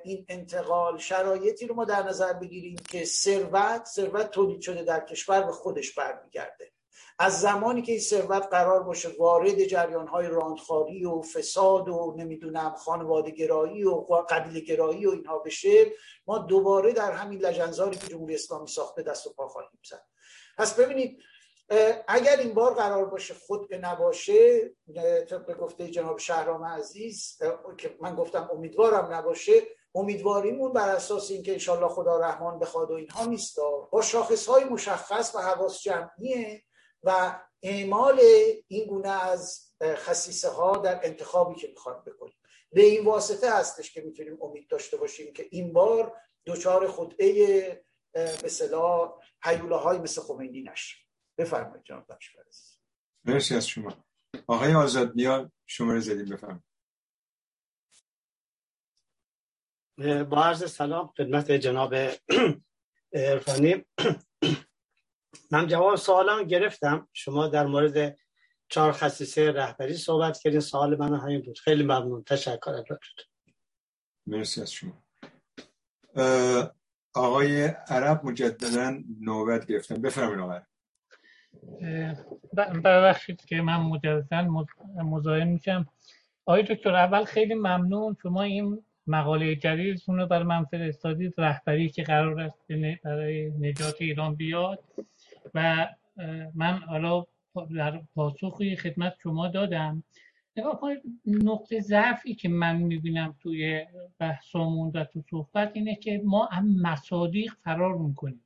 این 0.03 0.25
انتقال 0.29 0.97
شرایطی 0.97 1.67
رو 1.67 1.75
ما 1.75 1.85
در 1.85 2.03
نظر 2.03 2.33
بگیریم 2.33 2.77
که 2.89 3.05
ثروت 3.05 3.85
ثروت 3.85 4.31
تولید 4.31 4.61
شده 4.61 4.83
در 4.83 5.05
کشور 5.05 5.41
به 5.41 5.51
خودش 5.51 5.93
برمیگرده. 5.93 6.71
از 7.19 7.41
زمانی 7.41 7.81
که 7.81 7.91
این 7.91 8.01
ثروت 8.01 8.47
قرار 8.51 8.83
باشه 8.83 9.09
وارد 9.19 9.63
جریان 9.63 10.07
های 10.07 10.27
راندخاری 10.27 11.05
و 11.05 11.21
فساد 11.21 11.89
و 11.89 12.15
نمی‌دونم 12.17 12.75
خانواده 12.75 13.31
گرایی 13.31 13.83
و 13.83 13.95
قبیل 14.29 14.59
گرایی 14.59 15.05
و 15.05 15.09
اینها 15.09 15.39
بشه 15.39 15.91
ما 16.27 16.37
دوباره 16.37 16.93
در 16.93 17.11
همین 17.11 17.39
لجنزاری 17.39 17.97
که 17.97 18.07
جمهوری 18.07 18.35
اسلامی 18.35 18.67
ساخته 18.67 19.01
دست 19.01 19.27
و 19.27 19.33
پا 19.33 19.47
خواهیم 19.47 19.79
زد. 19.89 20.05
پس 20.57 20.79
ببینید 20.79 21.19
اگر 22.07 22.37
این 22.39 22.53
بار 22.53 22.73
قرار 22.73 23.05
باشه 23.05 23.33
خود 23.33 23.69
به 23.69 23.77
نباشه 23.77 24.71
طبق 25.29 25.57
گفته 25.57 25.87
جناب 25.87 26.17
شهرام 26.17 26.65
عزیز 26.65 27.37
که 27.77 27.97
من 28.01 28.15
گفتم 28.15 28.49
امیدوارم 28.53 29.13
نباشه 29.13 29.53
امیدواریمون 29.95 30.73
بر 30.73 30.89
اساس 30.89 31.31
اینکه 31.31 31.51
انشالله 31.51 31.87
خدا 31.87 32.19
رحمان 32.19 32.59
بخواد 32.59 32.91
و 32.91 32.93
اینها 32.93 33.25
نیست. 33.25 33.57
با 33.91 34.01
شاخص 34.01 34.47
های 34.47 34.63
مشخص 34.63 35.35
و 35.35 35.39
حواس 35.39 35.81
جمعیه 35.81 36.63
و 37.03 37.39
اعمال 37.63 38.21
این 38.67 38.87
گونه 38.87 39.23
از 39.23 39.73
خصیصه 39.83 40.49
ها 40.49 40.77
در 40.77 40.99
انتخابی 41.03 41.55
که 41.55 41.67
می‌خواد 41.67 42.03
بکنیم. 42.03 42.37
به 42.71 42.81
این 42.81 43.05
واسطه 43.05 43.51
هستش 43.51 43.93
که 43.93 44.01
می‌تونیم 44.01 44.37
امید 44.41 44.67
داشته 44.67 44.97
باشیم 44.97 45.33
که 45.33 45.47
این 45.51 45.73
بار 45.73 46.13
دچار 46.45 46.87
خدعه 46.87 47.81
به 48.13 48.49
صلاح 48.49 49.13
های 49.41 49.97
مثل 49.97 50.21
خمینی 50.21 50.61
نشیم 50.61 51.06
بفرمایید 51.37 51.83
جناب 51.85 52.05
مرسی 53.25 53.55
از 53.55 53.67
شما. 53.67 53.93
آقای 54.47 54.73
آزاد 54.73 55.13
نیا 55.15 55.51
شماره 55.65 55.99
زدیم 55.99 56.25
بفرمایید. 56.25 56.63
با 60.29 60.43
عرض 60.45 60.71
سلام 60.71 61.07
خدمت 61.17 61.51
جناب 61.51 61.95
ارفانی 63.13 63.85
من 65.51 65.67
جواب 65.67 65.95
سوالم 65.95 66.43
گرفتم. 66.43 67.09
شما 67.13 67.47
در 67.47 67.65
مورد 67.65 68.19
چهار 68.69 68.91
خصیصه 68.91 69.51
رهبری 69.51 69.97
صحبت 69.97 70.39
کردین. 70.39 70.59
سوال 70.59 70.97
من 70.97 71.15
همین 71.15 71.41
بود. 71.41 71.59
خیلی 71.59 71.83
ممنون. 71.83 72.23
تشکر 72.23 72.71
از 72.71 72.85
مرسی 74.27 74.61
از 74.61 74.71
شما. 74.71 75.03
آقای 77.15 77.65
عرب 77.65 78.25
مجددا 78.25 78.97
نوبت 79.21 79.65
گرفتم 79.65 80.01
بفرمایید 80.01 80.39
آقای 80.39 80.61
ببخشید 82.83 83.45
که 83.45 83.61
من 83.61 83.77
مجددا 83.77 84.65
مزاحم 84.95 85.47
میشم. 85.47 85.87
آقای 86.45 86.63
دکتر 86.63 86.95
اول 86.95 87.23
خیلی 87.23 87.53
ممنون. 87.53 88.17
شما 88.21 88.43
این 88.43 88.83
مقاله 89.07 89.55
جدیدتون 89.55 90.19
رو 90.19 90.27
برای 90.27 90.43
من 90.43 90.63
فرستادید. 90.63 91.33
رهبری 91.37 91.89
که 91.89 92.03
قرار 92.03 92.39
است 92.41 92.67
برای 93.03 93.51
نجات 93.51 93.95
ایران 93.99 94.35
بیاد. 94.35 94.79
و 95.53 95.87
من 96.55 96.77
حالا 96.77 97.25
در 97.75 98.01
پاسخی 98.15 98.75
خدمت 98.75 99.13
شما 99.23 99.47
دادم. 99.47 100.03
نگاه 100.57 100.79
کنید 100.79 101.01
نقطه 101.25 101.79
ضعفی 101.79 102.35
که 102.35 102.49
من 102.49 102.77
می‌بینم 102.77 103.35
توی 103.43 103.85
بحثمون 104.19 104.91
و 104.93 105.03
تو 105.03 105.21
صحبت 105.29 105.71
اینه 105.73 105.95
که 105.95 106.21
ما 106.25 106.45
هم 106.45 106.81
مصادیق 106.81 107.53
فرار 107.63 107.97
می‌کنیم. 107.97 108.41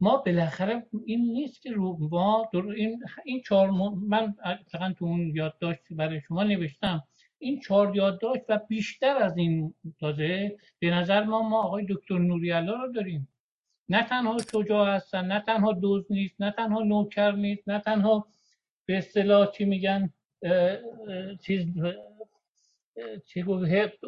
ما 0.00 0.16
بالاخره 0.16 0.86
این 1.06 1.20
نیست 1.32 1.62
که 1.62 1.72
رو 1.72 2.08
ما 2.10 2.50
این 2.76 3.02
این 3.24 3.42
چهار 3.42 3.70
من 4.08 4.34
فقط 4.72 4.94
تو 4.94 5.04
اون 5.04 5.32
یادداشت 5.34 5.80
برای 5.90 6.20
شما 6.20 6.44
نوشتم 6.44 7.04
این 7.38 7.60
چهار 7.60 7.96
یادداشت 7.96 8.42
و 8.48 8.60
بیشتر 8.68 9.16
از 9.16 9.36
این 9.36 9.74
تازه 10.00 10.56
به 10.78 10.90
نظر 10.90 11.24
ما 11.24 11.48
ما 11.48 11.62
آقای 11.62 11.86
دکتر 11.88 12.18
نوری 12.18 12.50
رو 12.52 12.92
داریم. 12.94 13.28
نه 13.88 14.02
تنها 14.02 14.36
شجاع 14.52 14.96
هستن 14.96 15.24
نه 15.24 15.40
تنها 15.40 15.72
دوز 15.72 16.04
نیست 16.10 16.40
نه 16.40 16.50
تنها 16.50 16.82
نوکر 16.82 17.32
نیست 17.32 17.68
نه 17.68 17.80
تنها 17.80 18.26
به 18.86 18.98
اصطلاح 18.98 19.50
چی 19.50 19.64
میگن 19.64 20.12
چیز 21.42 21.66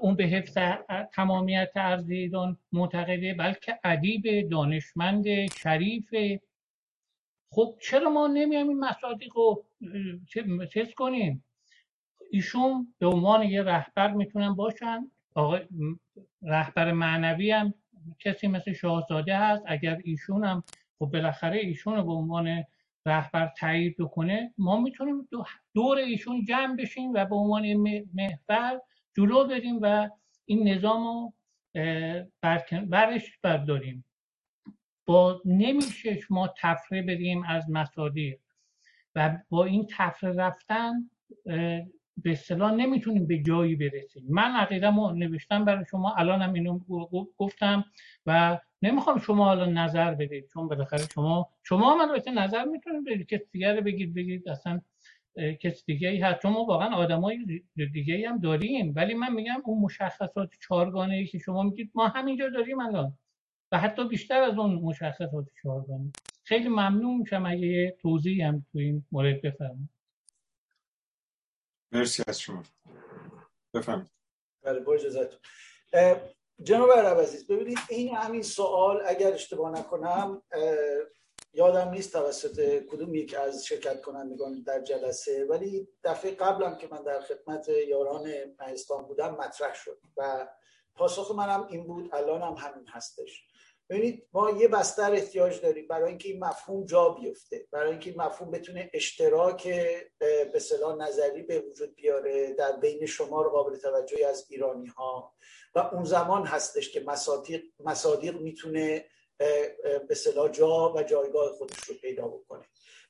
اون 0.01 0.17
به 0.17 0.25
حفظ 0.25 0.59
تمامیت 1.13 1.71
ارض 1.75 2.11
ایران 2.11 2.59
معتقده 2.73 3.35
بلکه 3.35 3.79
ادیب 3.85 4.49
دانشمند 4.51 5.25
شریف. 5.55 6.15
خب 7.51 7.75
چرا 7.81 8.11
ما 8.11 8.27
نمیایم 8.27 8.69
این 8.69 8.81
مصادیق 8.81 9.37
رو 9.37 9.65
چیز 10.73 10.95
کنیم؟ 10.95 11.45
ایشون 12.31 12.95
به 12.99 13.07
عنوان 13.07 13.43
یه 13.43 13.63
رهبر 13.63 14.13
می‌تونن 14.13 14.55
باشن. 14.55 15.11
آقای 15.35 15.61
رهبر 16.43 16.93
معنوی 16.93 17.51
هم 17.51 17.75
کسی 18.19 18.49
مثل 18.49 18.73
شاهزاده 18.73 19.37
هست. 19.37 19.63
اگر 19.67 20.01
ایشون 20.05 20.45
هم 20.45 20.65
خب 20.99 21.07
بالاخره 21.07 21.59
ایشون 21.59 21.97
رو 21.97 22.03
به 22.03 22.13
عنوان 22.13 22.65
رهبر 23.07 23.53
تایید 23.59 23.97
بکنه 23.99 24.55
ما 24.59 24.81
می‌تونیم 24.81 25.29
دور 25.75 25.99
ایشون 25.99 26.45
جمع 26.45 26.77
بشیم 26.77 27.13
و 27.15 27.25
به 27.25 27.37
عنوان 27.37 27.75
محور 28.15 28.81
جلو 29.17 29.47
بریم 29.49 29.79
و 29.83 30.09
این 30.47 30.69
نظام 30.69 31.05
رو 31.07 31.35
برش 32.87 33.39
برداریم. 33.43 34.05
با 35.07 35.43
نمیشه 35.45 36.21
ما 36.31 36.55
تفره 36.59 37.03
بریم 37.03 37.45
از 37.49 37.71
مصادیق 37.71 38.41
و 39.17 39.39
با 39.51 39.65
این 39.65 39.89
تفره 39.99 40.33
رفتن 40.33 41.11
به 42.23 42.33
اصطلاح 42.33 42.73
نمی‌تونیم 42.73 43.27
به 43.27 43.39
جایی 43.39 43.77
برسیم. 43.77 44.23
من 44.29 44.51
عقیدم 44.57 45.01
نوشتم 45.01 45.65
برای 45.65 45.85
شما 45.91 46.15
الانم 46.15 46.53
اینو 46.53 46.79
گفتم 47.37 47.85
و 48.27 48.59
نمی‌خوام 48.83 49.19
شما 49.19 49.45
حالا 49.45 49.67
نظر 49.67 50.15
بدید 50.15 50.49
چون 50.53 50.69
بالاخره 50.69 51.05
شما 51.15 51.49
شما 51.63 51.95
هم 51.95 52.11
البته 52.11 52.31
نظر 52.31 52.65
می‌تونید 52.65 53.05
بدید. 53.07 53.27
کسی 53.27 53.45
دیگر 53.53 53.77
رو 53.77 53.83
بگید 53.83 54.15
بگید 54.15 54.49
اصلا 54.49 54.81
کسی 55.61 55.83
دیگه 55.87 56.09
ای 56.09 56.19
هست 56.19 56.47
ما 56.47 56.65
واقعا 56.65 56.97
آدمای 56.97 57.63
دیگه 57.93 58.15
ای 58.15 58.25
هم 58.25 58.39
داریم. 58.39 58.93
ولی 58.97 59.15
من 59.15 59.33
میگم 59.35 59.63
اون 59.65 59.83
مشخصات 59.83 60.51
چهارگانه 60.61 61.15
ای 61.15 61.27
که 61.27 61.39
شما 61.39 61.63
میگید 61.63 61.91
ما 61.95 62.09
همینجا 62.09 62.49
داریم 62.49 62.81
الان. 62.81 63.19
و 63.73 63.79
حتی 63.79 64.09
بیشتر 64.09 64.43
از 64.43 64.59
اون 64.59 64.75
مشخصات 64.75 65.47
چهارگانه. 65.63 66.13
خیلی 66.45 66.69
ممنون 66.69 67.17
میشم 67.17 67.47
اگه 67.47 67.97
توضیحی 68.01 68.43
هم 68.43 68.67
تو 68.73 68.79
این 68.79 69.05
مورد 69.13 69.43
بفرمایید. 69.43 69.98
مرسی 71.93 72.23
از 72.27 72.41
شما. 72.41 72.63
بفرمایید. 73.75 74.11
بله 74.63 74.81
با 74.81 74.95
اجازهتون. 74.95 75.39
جناب 76.63 76.93
عرب 76.93 77.21
عزیز 77.21 77.47
ببینید 77.47 77.79
این 77.89 78.15
همین 78.15 78.43
سوال 78.43 79.03
اگر 79.07 79.33
اشتباه 79.33 79.71
نکنم 79.73 80.43
یادم 81.53 81.89
نیست 81.89 82.13
توسط 82.13 82.85
کدوم 82.87 83.15
یک 83.15 83.35
از 83.35 83.67
شرکت 83.67 84.03
کنندگان 84.03 84.63
در 84.63 84.81
جلسه 84.81 85.45
ولی 85.45 85.89
دفعه 86.05 86.31
قبلم 86.31 86.79
که 86.79 86.89
من 86.91 87.03
در 87.03 87.21
خدمت 87.21 87.69
یاران 87.69 88.29
مهستان 88.61 89.05
بودم 89.05 89.35
مطرح 89.35 89.75
شد 89.75 90.01
و 90.17 90.49
پاسخ 90.95 91.31
منم 91.31 91.67
این 91.67 91.87
بود 91.87 92.15
الان 92.15 92.43
هم 92.43 92.55
همین 92.55 92.87
هستش. 92.89 93.48
ببینید 93.91 94.29
ما 94.33 94.51
یه 94.51 94.69
بستر 94.69 95.13
احتیاج 95.13 95.61
داریم 95.61 95.89
برای 95.89 96.09
اینکه 96.09 96.29
این 96.29 96.45
مفهوم 96.45 96.87
جا 96.87 97.09
بیفته 97.09 97.67
برای 97.73 97.91
اینکه 97.91 98.11
این 98.11 98.21
مفهوم 98.23 98.51
بتونه 98.51 98.91
اشتراک 98.95 99.69
به 100.53 100.59
صلاح 100.59 100.97
نظری 100.97 101.43
به 101.43 101.61
وجود 101.61 101.95
بیاره 101.95 102.53
در 102.53 102.73
بین 102.73 103.07
شما 103.07 103.43
رو 103.43 103.51
قابل 103.51 103.77
توجهی 103.77 104.25
از 104.25 104.47
ایرانی 104.51 104.87
ها 104.87 105.35
و 105.75 105.79
اون 105.79 106.05
زمان 106.05 106.47
هستش 106.47 106.91
که 106.91 107.01
مصادیق, 107.01 107.63
مصادیق 107.81 108.41
می‌تونه 108.41 109.05
به 110.09 110.15
صلاح 110.15 110.49
جا 110.49 110.93
و 110.93 111.03
جایگاه 111.03 111.53
خودش 111.53 111.79
رو 111.79 111.95
پیدا 111.95 112.29
بکنه. 112.29 112.65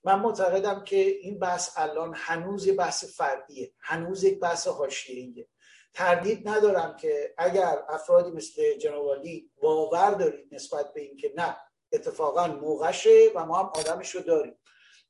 من 0.05 0.21
معتقدم 0.21 0.85
که 0.85 0.97
این 0.97 1.39
بحث 1.39 1.71
الان 1.77 2.13
هنوز 2.17 2.67
یه 2.67 2.73
بحث 2.73 3.17
فردیه 3.17 3.73
هنوز 3.81 4.25
یک 4.25 4.41
بحث 4.41 4.69
حاشیه‌ایه. 4.69 5.49
تردید 5.95 6.49
ندارم 6.49 6.97
که 6.97 7.35
اگر 7.39 7.79
افرادی 7.89 8.31
مثل 8.31 8.75
جنابالی 8.79 9.51
باور 9.63 10.11
دارید 10.11 10.55
نسبت 10.55 10.93
به 10.95 11.01
اینکه 11.01 11.33
نه 11.37 11.57
اتفاقا 11.93 12.47
موقعشه 12.47 13.31
و 13.35 13.47
ما 13.47 13.59
هم 13.59 13.73
آدمش 13.75 14.11
رو 14.11 14.21
داریم. 14.21 14.55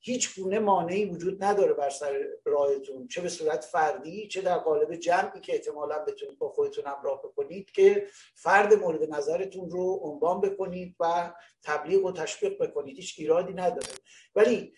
هیچ 0.01 0.41
گونه 0.41 0.59
مانعی 0.59 1.05
وجود 1.05 1.45
نداره 1.45 1.73
بر 1.73 1.91
سر 1.91 2.27
راهتون 2.45 3.09
چه 3.09 3.21
به 3.21 3.29
صورت 3.29 3.65
فردی 3.65 4.29
چه 4.29 4.41
در 4.41 4.59
قالب 4.59 4.95
جمعی 4.95 5.41
که 5.41 5.53
احتمالا 5.53 5.99
بتونید 5.99 6.39
با 6.39 6.49
خودتون 6.49 6.87
همراه 6.87 7.23
بکنید 7.23 7.71
که 7.71 8.07
فرد 8.35 8.75
مورد 8.75 9.15
نظرتون 9.15 9.71
رو 9.71 10.01
عنوان 10.03 10.41
بکنید 10.41 10.97
و 11.01 11.33
تبلیغ 11.63 12.05
و 12.05 12.13
تشویق 12.13 12.63
بکنید. 12.63 12.97
هیچ 12.97 13.15
ایرادی 13.19 13.53
نداره. 13.53 13.93
ولی 14.35 14.73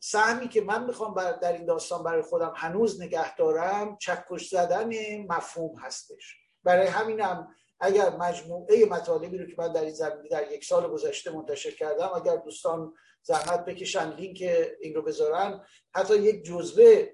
سهمی 0.00 0.48
که 0.48 0.60
من 0.60 0.86
می‌خوام 0.86 1.14
در 1.42 1.52
این 1.52 1.64
داستان 1.64 2.02
برای 2.02 2.22
خودم 2.22 2.52
هنوز 2.56 3.02
نگه 3.02 3.36
دارم 3.36 3.96
چکش 4.00 4.48
زدن 4.48 4.90
مفهوم 5.28 5.78
هستش. 5.78 6.36
برای 6.64 6.86
همینم 6.86 7.54
اگر 7.80 8.10
مجموعه 8.10 8.84
مطالبی 8.86 9.38
رو 9.38 9.46
که 9.46 9.54
من 9.58 9.72
در 9.72 9.80
این 9.80 9.94
زمینی 9.94 10.28
در 10.28 10.52
یک 10.52 10.64
سال 10.64 10.90
گذشته 10.90 11.30
منتشر 11.30 11.70
کردم 11.70 12.10
اگر 12.16 12.36
دوستان 12.36 12.94
زحمت 13.22 13.64
بکشن 13.64 14.12
لینک 14.12 14.42
این 14.80 14.94
رو 14.94 15.02
بذارن. 15.02 15.64
حتی 15.94 16.16
یک 16.16 16.44
جزوه 16.44 17.06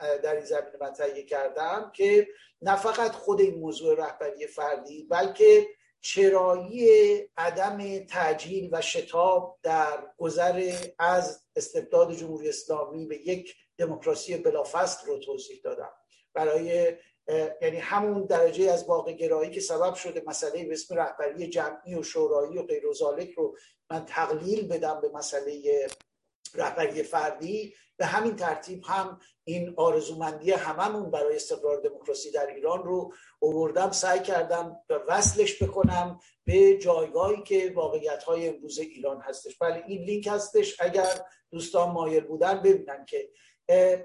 در 0.00 0.34
این 0.34 0.44
زمینه 0.44 0.76
من 0.80 0.92
تهیه 0.92 1.24
کردم 1.24 1.92
که 1.94 2.28
نه 2.62 2.76
فقط 2.76 3.12
خود 3.12 3.40
این 3.40 3.60
موضوع 3.60 3.96
رهبری 3.98 4.46
فردی 4.46 5.06
بلکه 5.10 5.66
چرایی 6.04 6.88
عدم 7.36 8.04
تعجیل 8.04 8.68
و 8.72 8.80
شتاب 8.80 9.58
در 9.62 10.12
گذر 10.18 10.76
از 10.98 11.46
استبداد 11.56 12.14
جمهوری 12.14 12.48
اسلامی 12.48 13.06
به 13.06 13.16
یک 13.16 13.54
دموکراسی 13.78 14.36
بلافصل 14.36 15.06
رو 15.06 15.18
توضیح 15.18 15.60
دادم. 15.64 15.90
برای 16.34 16.96
یعنی 17.62 17.76
همون 17.78 18.24
درجه 18.24 18.70
از 18.70 18.84
واقع 18.84 19.12
گرایی 19.12 19.50
که 19.50 19.60
سبب 19.60 19.94
شده 19.94 20.22
مسئله 20.26 20.64
به 20.64 20.72
اسم 20.72 20.94
رهبری 20.94 21.48
جمعی 21.48 21.94
و 21.94 22.02
شورایی 22.02 22.58
و 22.58 22.62
غیر 22.62 22.82
رو 23.36 23.56
من 23.90 24.04
تقلیل 24.04 24.68
بدم 24.68 25.00
به 25.00 25.08
مسئله 25.08 25.86
رهبری 26.54 27.02
فردی 27.02 27.74
به 27.96 28.06
همین 28.06 28.36
ترتیب 28.36 28.82
هم 28.84 29.20
این 29.44 29.74
آرزومندی 29.76 30.50
هممون 30.50 31.10
برای 31.10 31.36
استقرار 31.36 31.80
دموکراسی 31.80 32.30
در 32.30 32.46
ایران 32.46 32.82
رو 32.82 33.12
اووردم 33.38 33.90
سعی 33.90 34.20
کردم 34.20 34.80
وصلش 35.08 35.62
بکنم 35.62 36.20
به 36.44 36.78
جایگاهی 36.78 37.42
که 37.42 37.72
واقعیت 37.74 38.24
های 38.24 38.48
امروز 38.48 38.78
ایران 38.78 39.20
هستش. 39.20 39.58
بله 39.58 39.84
این 39.86 40.02
لینک 40.02 40.26
هستش. 40.26 40.80
اگر 40.80 41.20
دوستان 41.50 41.90
مایل 41.90 42.24
بودن 42.24 42.62
ببینن 42.62 43.04
که 43.04 43.30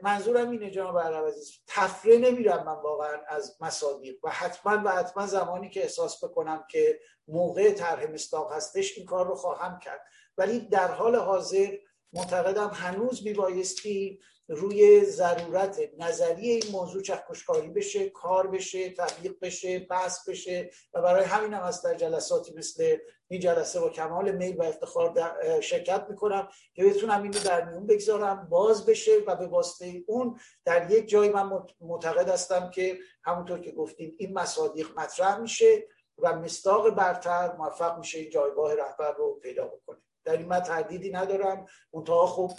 منظورم 0.03 0.49
اینه 0.49 0.71
جناب 0.71 0.99
عزیز 0.99 1.51
تفره 1.67 2.17
نمیرم 2.17 2.65
من 2.65 2.81
واقعا 2.81 3.17
از 3.27 3.57
مصادیق 3.61 4.15
و 4.23 4.29
حتما 4.29 4.81
و 4.85 4.91
حتما 4.91 5.27
زمانی 5.27 5.69
که 5.69 5.81
احساس 5.81 6.23
بکنم 6.23 6.65
که 6.71 6.99
موقع 7.27 7.71
طرح 7.71 8.11
مستاق 8.11 8.53
هستش 8.53 8.97
این 8.97 9.05
کار 9.05 9.27
رو 9.27 9.35
خواهم 9.35 9.79
کرد. 9.79 10.01
ولی 10.37 10.59
در 10.59 10.91
حال 10.91 11.15
حاضر 11.15 11.77
معتقدم 12.13 12.71
هنوز 12.73 13.25
میبایستی 13.25 14.19
روی 14.49 15.05
ضرورت 15.05 15.79
نظری 15.97 16.49
این 16.49 16.71
موضوع 16.71 17.01
چکشکاری 17.01 17.69
بشه 17.69 18.09
کار 18.09 18.47
بشه 18.47 18.89
تبلیغ 18.89 19.39
بشه 19.39 19.79
بحث 19.79 20.29
بشه 20.29 20.69
و 20.93 21.01
برای 21.01 21.23
همین 21.23 21.53
هم 21.53 21.63
از 21.63 21.81
در 21.81 21.93
جلساتی 21.95 22.53
مثل 22.53 22.97
این 23.27 23.39
جلسه 23.39 23.79
با 23.79 23.89
کمال 23.89 24.31
میل 24.31 24.57
و 24.57 24.63
افتخار 24.63 25.13
شرکت 25.61 26.05
می‌کنم 26.09 26.47
که 26.73 26.85
بتونم 26.85 27.23
این 27.23 27.33
رو 27.33 27.39
در 27.39 27.65
میون 27.65 27.87
بگذارم 27.87 28.47
باز 28.49 28.85
بشه 28.85 29.11
و 29.27 29.35
به 29.35 29.47
واسطه 29.47 30.03
اون 30.07 30.39
در 30.65 30.91
یک 30.91 31.09
جای 31.09 31.29
من 31.29 31.63
معتقد 31.81 32.29
هستم 32.29 32.69
که 32.69 32.97
همونطور 33.23 33.59
که 33.59 33.71
گفتیم 33.71 34.15
این 34.17 34.33
مصادیق 34.33 34.99
مطرح 34.99 35.37
میشه 35.37 35.87
و 36.17 36.35
مستاق 36.35 36.89
برتر 36.89 37.55
موفق 37.57 37.97
میشه 37.97 38.19
این 38.19 38.29
جایگاه 38.29 38.75
رهبر 38.75 39.11
رو 39.11 39.39
پیدا 39.43 39.67
بکنه. 39.67 40.08
در 40.29 40.37
این 40.37 40.47
من 40.47 40.59
تردیدی 40.59 41.11
ندارم. 41.11 41.65
منتها 41.93 42.27
خب 42.27 42.51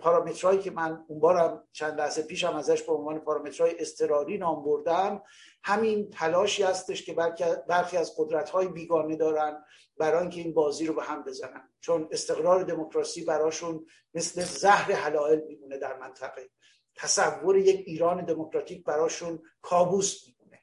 پارامترهایی 0.00 0.58
که 0.58 0.70
من 0.70 1.04
اون 1.08 1.20
بارم 1.20 1.68
چند 1.72 2.00
لحظه 2.00 2.22
پیشم 2.22 2.56
ازش 2.56 2.82
به 2.82 2.92
عنوان 2.92 3.18
پارامترهای 3.18 3.80
استراری 3.80 4.38
نام 4.38 4.64
بردم 4.64 5.22
همین 5.64 6.10
تلاشی 6.10 6.62
هستش 6.62 7.04
که 7.04 7.14
برخی 7.68 7.96
از 7.96 8.14
قدرت 8.18 8.50
های 8.50 8.68
بیگانه 8.68 9.16
دارن 9.16 9.64
برای 9.98 10.20
اینکه 10.20 10.40
این 10.40 10.54
بازی 10.54 10.86
رو 10.86 10.94
به 10.94 11.02
هم 11.02 11.22
بزنن. 11.22 11.72
چون 11.80 12.08
استقرار 12.10 12.62
دموکراسی 12.62 13.24
براشون 13.24 13.86
مثل 14.14 14.44
زهر 14.44 14.92
حلائل 14.92 15.40
میمونه 15.40 15.78
در 15.78 15.98
منطقه. 15.98 16.50
تصور 16.96 17.58
یک 17.58 17.82
ایران 17.86 18.24
دموکراتیک 18.24 18.84
براشون 18.84 19.42
کابوس 19.62 20.24
میمونه. 20.26 20.60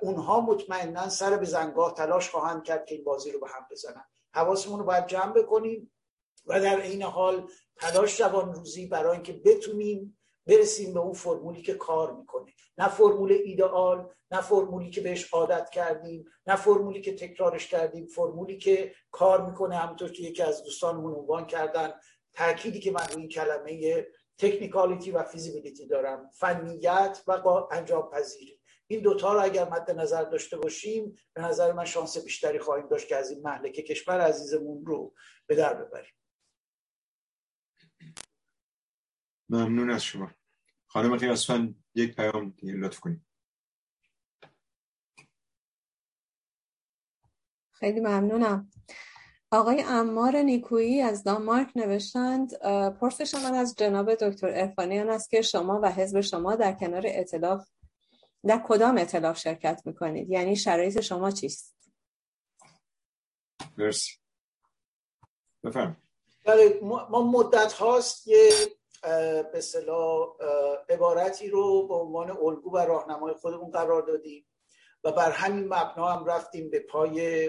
اونها 0.00 0.40
مطمئنا 0.40 1.08
سر 1.08 1.36
به 1.36 1.46
زنگاه 1.46 1.94
تلاش 1.94 2.30
خواهند 2.30 2.64
کرد 2.64 2.86
که 2.86 2.94
این 2.94 3.04
بازی 3.04 3.32
رو 3.32 3.40
به 3.40 3.48
هم 3.48 3.66
بزنن. 3.70 4.04
حواسمون 4.34 4.78
رو 4.78 4.84
باید 4.84 5.06
جمع 5.06 5.32
بکنیم 5.32 5.92
و 6.46 6.60
در 6.60 6.80
این 6.80 7.02
حال 7.02 7.50
تلاش 7.76 8.18
جوان 8.18 8.54
روزی 8.54 8.86
برای 8.86 9.12
اینکه 9.12 9.32
بتونیم 9.32 10.18
برسیم 10.46 10.94
به 10.94 11.00
اون 11.00 11.12
فرمولی 11.12 11.62
که 11.62 11.74
کار 11.74 12.14
می‌کنه. 12.16 12.52
نه 12.78 12.88
فرمول 12.88 13.32
ایدئال 13.32 14.10
نه 14.30 14.40
فرمولی 14.40 14.90
که 14.90 15.00
بهش 15.00 15.34
عادت 15.34 15.70
کردیم 15.70 16.24
نه 16.46 16.56
فرمولی 16.56 17.00
که 17.00 17.14
تکرارش 17.14 17.68
کردیم 17.68 18.06
فرمولی 18.06 18.58
که 18.58 18.94
کار 19.10 19.46
می‌کنه. 19.46 19.76
همونطور 19.76 20.12
که 20.12 20.22
یکی 20.22 20.42
از 20.42 20.64
دوستانمون 20.64 21.14
عنوان 21.14 21.46
کردن 21.46 21.92
تأکیدی 22.32 22.80
که 22.80 22.90
من 22.90 23.06
روی 23.14 23.28
کلمه 23.28 24.06
تکنیکالیتی 24.38 25.10
و 25.10 25.22
فیزیبیلیتی 25.22 25.86
دارم 25.86 26.30
فنیت 26.34 27.22
و 27.26 27.38
با 27.40 27.68
انجام 27.72 28.10
پذیری. 28.10 28.57
این 28.90 29.02
دوتا 29.02 29.32
رو 29.32 29.42
اگر 29.42 29.68
مد 29.68 29.90
نظر 29.90 30.24
داشته 30.24 30.56
باشیم 30.56 31.14
به 31.34 31.42
نظر 31.42 31.72
من 31.72 31.84
شانس 31.84 32.18
بیشتری 32.24 32.58
خواهیم 32.58 32.88
داشت 32.88 33.08
که 33.08 33.16
از 33.16 33.30
این 33.30 33.42
محلکه 33.42 33.82
کشور 33.82 34.20
عزیزمون 34.20 34.86
رو 34.86 35.14
به 35.46 35.54
در 35.54 35.74
ببریم. 35.74 36.12
ممنون 39.48 39.90
از 39.90 40.04
شما. 40.04 40.30
خانم 40.86 41.16
قیاسفن 41.16 41.74
یک 41.94 42.16
پیام 42.16 42.50
دیگه 42.50 42.72
لطف 42.72 43.00
کنید. 43.00 43.26
خیلی 47.72 48.00
ممنونم. 48.00 48.70
آقای 49.50 49.84
امار 49.86 50.36
نیکویی 50.36 51.00
از 51.00 51.24
دانمارک 51.24 51.76
نوشتند 51.76 52.58
پرسش 53.00 53.34
من 53.34 53.54
از 53.54 53.74
جناب 53.74 54.14
دکتر 54.14 54.48
ارفانیان 54.48 55.10
است 55.10 55.30
که 55.30 55.42
شما 55.42 55.80
و 55.82 55.92
حزب 55.92 56.20
شما 56.20 56.56
در 56.56 56.72
کنار 56.72 57.02
اطلاف 57.06 57.68
در 58.46 58.62
کدام 58.66 58.98
اطلاف 58.98 59.38
شرکت 59.38 59.82
می‌کنید؟ 59.84 60.30
یعنی 60.30 60.56
شرایط 60.56 61.00
شما 61.00 61.30
چیست؟ 61.30 61.76
مرسی. 63.78 64.12
بفرم 65.64 66.02
بله 66.44 66.80
ما 66.82 67.30
مدت 67.32 67.72
هاست 67.72 68.28
یه 68.28 68.50
به 69.52 69.60
صلاح 69.60 70.28
عبارتی 70.88 71.48
رو 71.48 71.88
به 71.88 71.94
عنوان 71.94 72.30
الگو 72.30 72.70
و 72.70 72.78
راهنمای 72.78 73.34
خودمون 73.34 73.70
قرار 73.70 74.02
دادیم 74.02 74.46
و 75.04 75.12
بر 75.12 75.30
همین 75.30 75.64
مبنا 75.64 76.08
هم 76.08 76.24
رفتیم 76.24 76.70
به 76.70 76.80
پای 76.80 77.46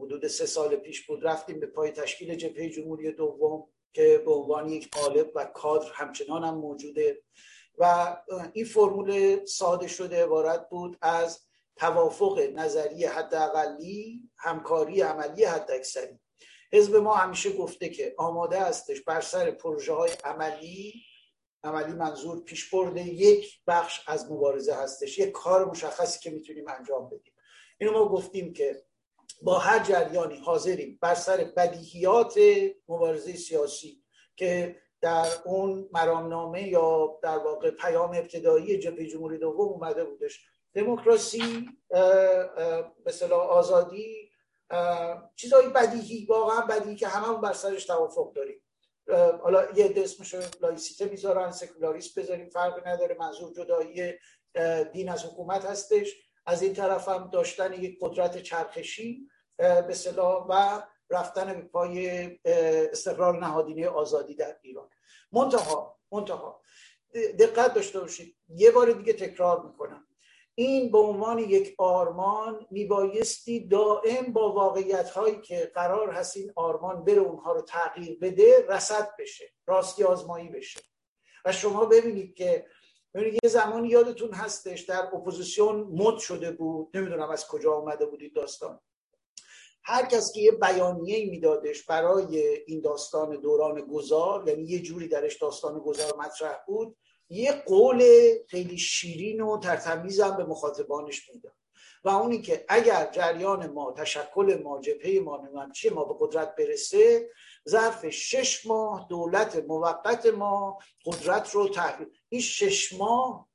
حدود 0.00 0.26
سه 0.26 0.46
سال 0.46 0.76
پیش 0.76 1.06
بود 1.06 1.26
رفتیم 1.26 1.60
به 1.60 1.66
پای 1.66 1.90
تشکیل 1.90 2.34
جبهه 2.34 2.68
جمهوری 2.68 3.12
دوم 3.12 3.68
که 3.92 4.22
به 4.24 4.32
عنوان 4.32 4.68
یک 4.68 4.90
قالب 4.90 5.32
و 5.34 5.44
کادر 5.44 5.92
همچنان 5.92 6.44
هم 6.44 6.54
موجوده. 6.54 7.22
و 7.78 8.16
این 8.52 8.64
فرمول 8.64 9.44
ساده 9.44 9.86
شده 9.86 10.24
عبارت 10.24 10.68
بود 10.68 10.98
از 11.02 11.40
توافق 11.76 12.38
نظری 12.38 13.04
حداقلی 13.04 14.30
همکاری 14.36 15.00
عملی 15.00 15.44
حداکثری. 15.44 16.18
حزب 16.72 16.96
ما 16.96 17.14
همیشه 17.14 17.52
گفته 17.52 17.88
که 17.88 18.14
آماده 18.18 18.60
هستش 18.60 19.00
بر 19.00 19.20
سر 19.20 19.50
پروژه 19.50 19.92
های 19.92 20.10
عملی 20.24 21.02
عملی 21.64 21.92
منظور 21.92 22.44
پیش 22.44 22.70
برده 22.70 23.02
یک 23.02 23.60
بخش 23.66 24.00
از 24.06 24.32
مبارزه 24.32 24.74
هستش 24.74 25.18
یک 25.18 25.32
کار 25.32 25.64
مشخصی 25.64 26.20
که 26.20 26.30
می‌تونیم 26.30 26.68
انجام 26.68 27.06
بدیم. 27.06 27.32
اینو 27.78 27.92
ما 27.92 28.08
گفتیم 28.08 28.52
که 28.52 28.84
با 29.42 29.58
هر 29.58 29.78
جریانی 29.84 30.36
حاضریم 30.36 30.98
بر 31.00 31.14
سر 31.14 31.44
بدیهیات 31.56 32.34
مبارزه 32.88 33.36
سیاسی 33.36 34.02
که 34.36 34.76
در 35.02 35.26
اون 35.44 35.88
مرامنامه 35.92 36.68
یا 36.68 37.18
در 37.22 37.38
واقع 37.38 37.70
پیام 37.70 38.10
ابتدایی 38.10 38.78
جبهه 38.78 39.06
جمهوری 39.06 39.38
دوم 39.38 39.68
اومده 39.68 40.04
بودش. 40.04 40.46
دموکراسی 40.74 41.68
به 43.04 43.34
آزادی 43.34 44.30
چیزایی 45.36 45.68
بدیهی 45.68 46.26
واقعا 46.26 46.66
بدیهی 46.66 46.96
که 46.96 47.08
هممون 47.08 47.40
بر 47.40 47.52
سرش 47.52 47.84
توافق 47.84 48.32
داریم. 48.32 48.62
حالا 49.42 49.70
یه 49.76 49.84
عده 49.84 50.00
اسمشو 50.00 50.40
لایسیته 50.60 51.04
می‌ذارن 51.04 51.50
سکولاریست 51.50 52.18
بذاریم 52.18 52.48
فرقی 52.48 52.90
نداره 52.90 53.16
منظور 53.20 53.52
جدایی 53.52 54.12
دین 54.92 55.08
از 55.08 55.24
حکومت 55.24 55.64
هستش. 55.64 56.16
از 56.46 56.62
این 56.62 56.74
طرف 56.74 57.08
هم 57.08 57.30
داشتن 57.32 57.72
یک 57.72 57.98
قدرت 58.00 58.42
چرخشی 58.42 59.28
به 59.58 59.94
و 60.48 60.82
رفتن 61.12 61.60
پای 61.60 62.30
استقرار 62.44 63.38
نهادینه 63.38 63.88
آزادی 63.88 64.34
در 64.34 64.56
ایران. 64.62 64.88
منتها 65.32 65.98
منتها 66.12 66.62
دقت 67.38 67.74
داشته 67.74 68.00
باشید. 68.00 68.36
یه 68.48 68.70
بار 68.70 68.92
دیگه 68.92 69.12
تکرار 69.12 69.66
می‌کنم. 69.66 70.06
این 70.54 70.92
به 70.92 70.98
عنوان 70.98 71.38
یک 71.38 71.74
آرمان 71.78 72.66
میبایستی 72.70 73.68
دائم 73.68 74.32
با 74.32 74.52
واقعیت 74.52 75.10
هایی 75.10 75.40
که 75.40 75.70
قرار 75.74 76.10
هست 76.10 76.36
این 76.36 76.52
آرمان 76.56 77.04
بره 77.04 77.20
اونها 77.20 77.52
رو 77.52 77.60
تغییر 77.60 78.18
بده 78.18 78.66
رسد 78.68 79.10
بشه 79.18 79.52
راستی 79.66 80.04
آزمایی 80.04 80.48
بشه. 80.48 80.80
و 81.44 81.52
شما 81.52 81.84
ببینید 81.84 82.34
که 82.34 82.66
ببینید 83.14 83.44
یه 83.44 83.50
زمانی 83.50 83.88
یادتون 83.88 84.32
هستش 84.32 84.80
در 84.80 85.08
اپوزیسیون 85.14 85.76
مد 85.76 86.18
شده 86.18 86.50
بود. 86.50 86.96
نمی‌دونم 86.96 87.30
از 87.30 87.46
کجا 87.46 87.74
آمده 87.74 88.06
بودید 88.06 88.34
داستان. 88.34 88.80
هر 89.84 90.06
کس 90.06 90.32
که 90.32 90.40
یه 90.40 90.52
بیانیه 90.52 91.30
میدادش 91.30 91.82
برای 91.82 92.38
این 92.66 92.80
داستان 92.80 93.40
دوران 93.40 93.80
گذار 93.80 94.48
یعنی 94.48 94.62
یه 94.62 94.82
جوری 94.82 95.08
درش 95.08 95.36
داستان 95.36 95.78
گذار 95.78 96.16
مطرح 96.18 96.58
بود 96.66 96.96
یه 97.28 97.52
قول 97.52 98.04
خیلی 98.48 98.78
شیرین 98.78 99.40
و 99.40 99.58
ترتمیزم 99.58 100.36
به 100.36 100.44
مخاطبانش 100.44 101.30
می‌داد. 101.30 101.52
و 102.04 102.08
اونی 102.08 102.42
که 102.42 102.64
اگر 102.68 103.10
جریان 103.12 103.66
ما 103.66 103.92
تشکل 103.92 104.60
ما 104.64 104.80
جبهه 104.80 105.20
ما 105.20 105.48
چیه 105.74 105.92
ما 105.92 106.04
به 106.04 106.14
قدرت 106.20 106.56
برسه 106.56 107.30
ظرف 107.68 108.08
شش 108.08 108.66
ماه 108.66 109.06
دولت 109.08 109.64
موقت 109.68 110.26
ما 110.26 110.78
قدرت 111.06 111.50
رو 111.50 111.68
تحویل 111.68 112.08
این 112.28 112.40
شش 112.40 112.92
ماه 112.92 113.48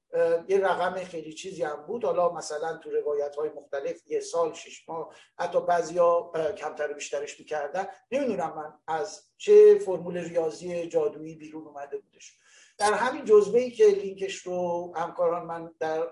یه 0.47 0.59
رقم 0.59 1.03
خیلی 1.03 1.33
چیزی 1.33 1.63
هم 1.63 1.85
بود. 1.87 2.05
حالا 2.05 2.33
مثلا 2.33 2.77
تو 2.77 2.91
روایت 2.91 3.35
های 3.35 3.49
مختلف 3.49 4.01
یه 4.07 4.19
سال 4.19 4.53
شش 4.53 4.89
ماه 4.89 5.15
حتی 5.39 5.57
ها 5.97 6.31
کمتر 6.57 6.93
بیشترش 6.93 7.39
می‌کردن. 7.39 7.87
نمی‌دونم 8.11 8.53
من 8.55 8.73
از 8.87 9.21
چه 9.37 9.79
فرمول 9.79 10.17
ریاضی 10.17 10.87
جادویی 10.87 11.35
بیرون 11.35 11.67
اومده 11.67 11.97
بودش. 11.97 12.37
در 12.77 12.93
همین 12.93 13.25
جزبه 13.25 13.59
ای 13.59 13.71
که 13.71 13.85
لینکش 13.85 14.35
رو 14.35 14.93
همکاران 14.95 15.45
من 15.45 15.71
در 15.79 16.07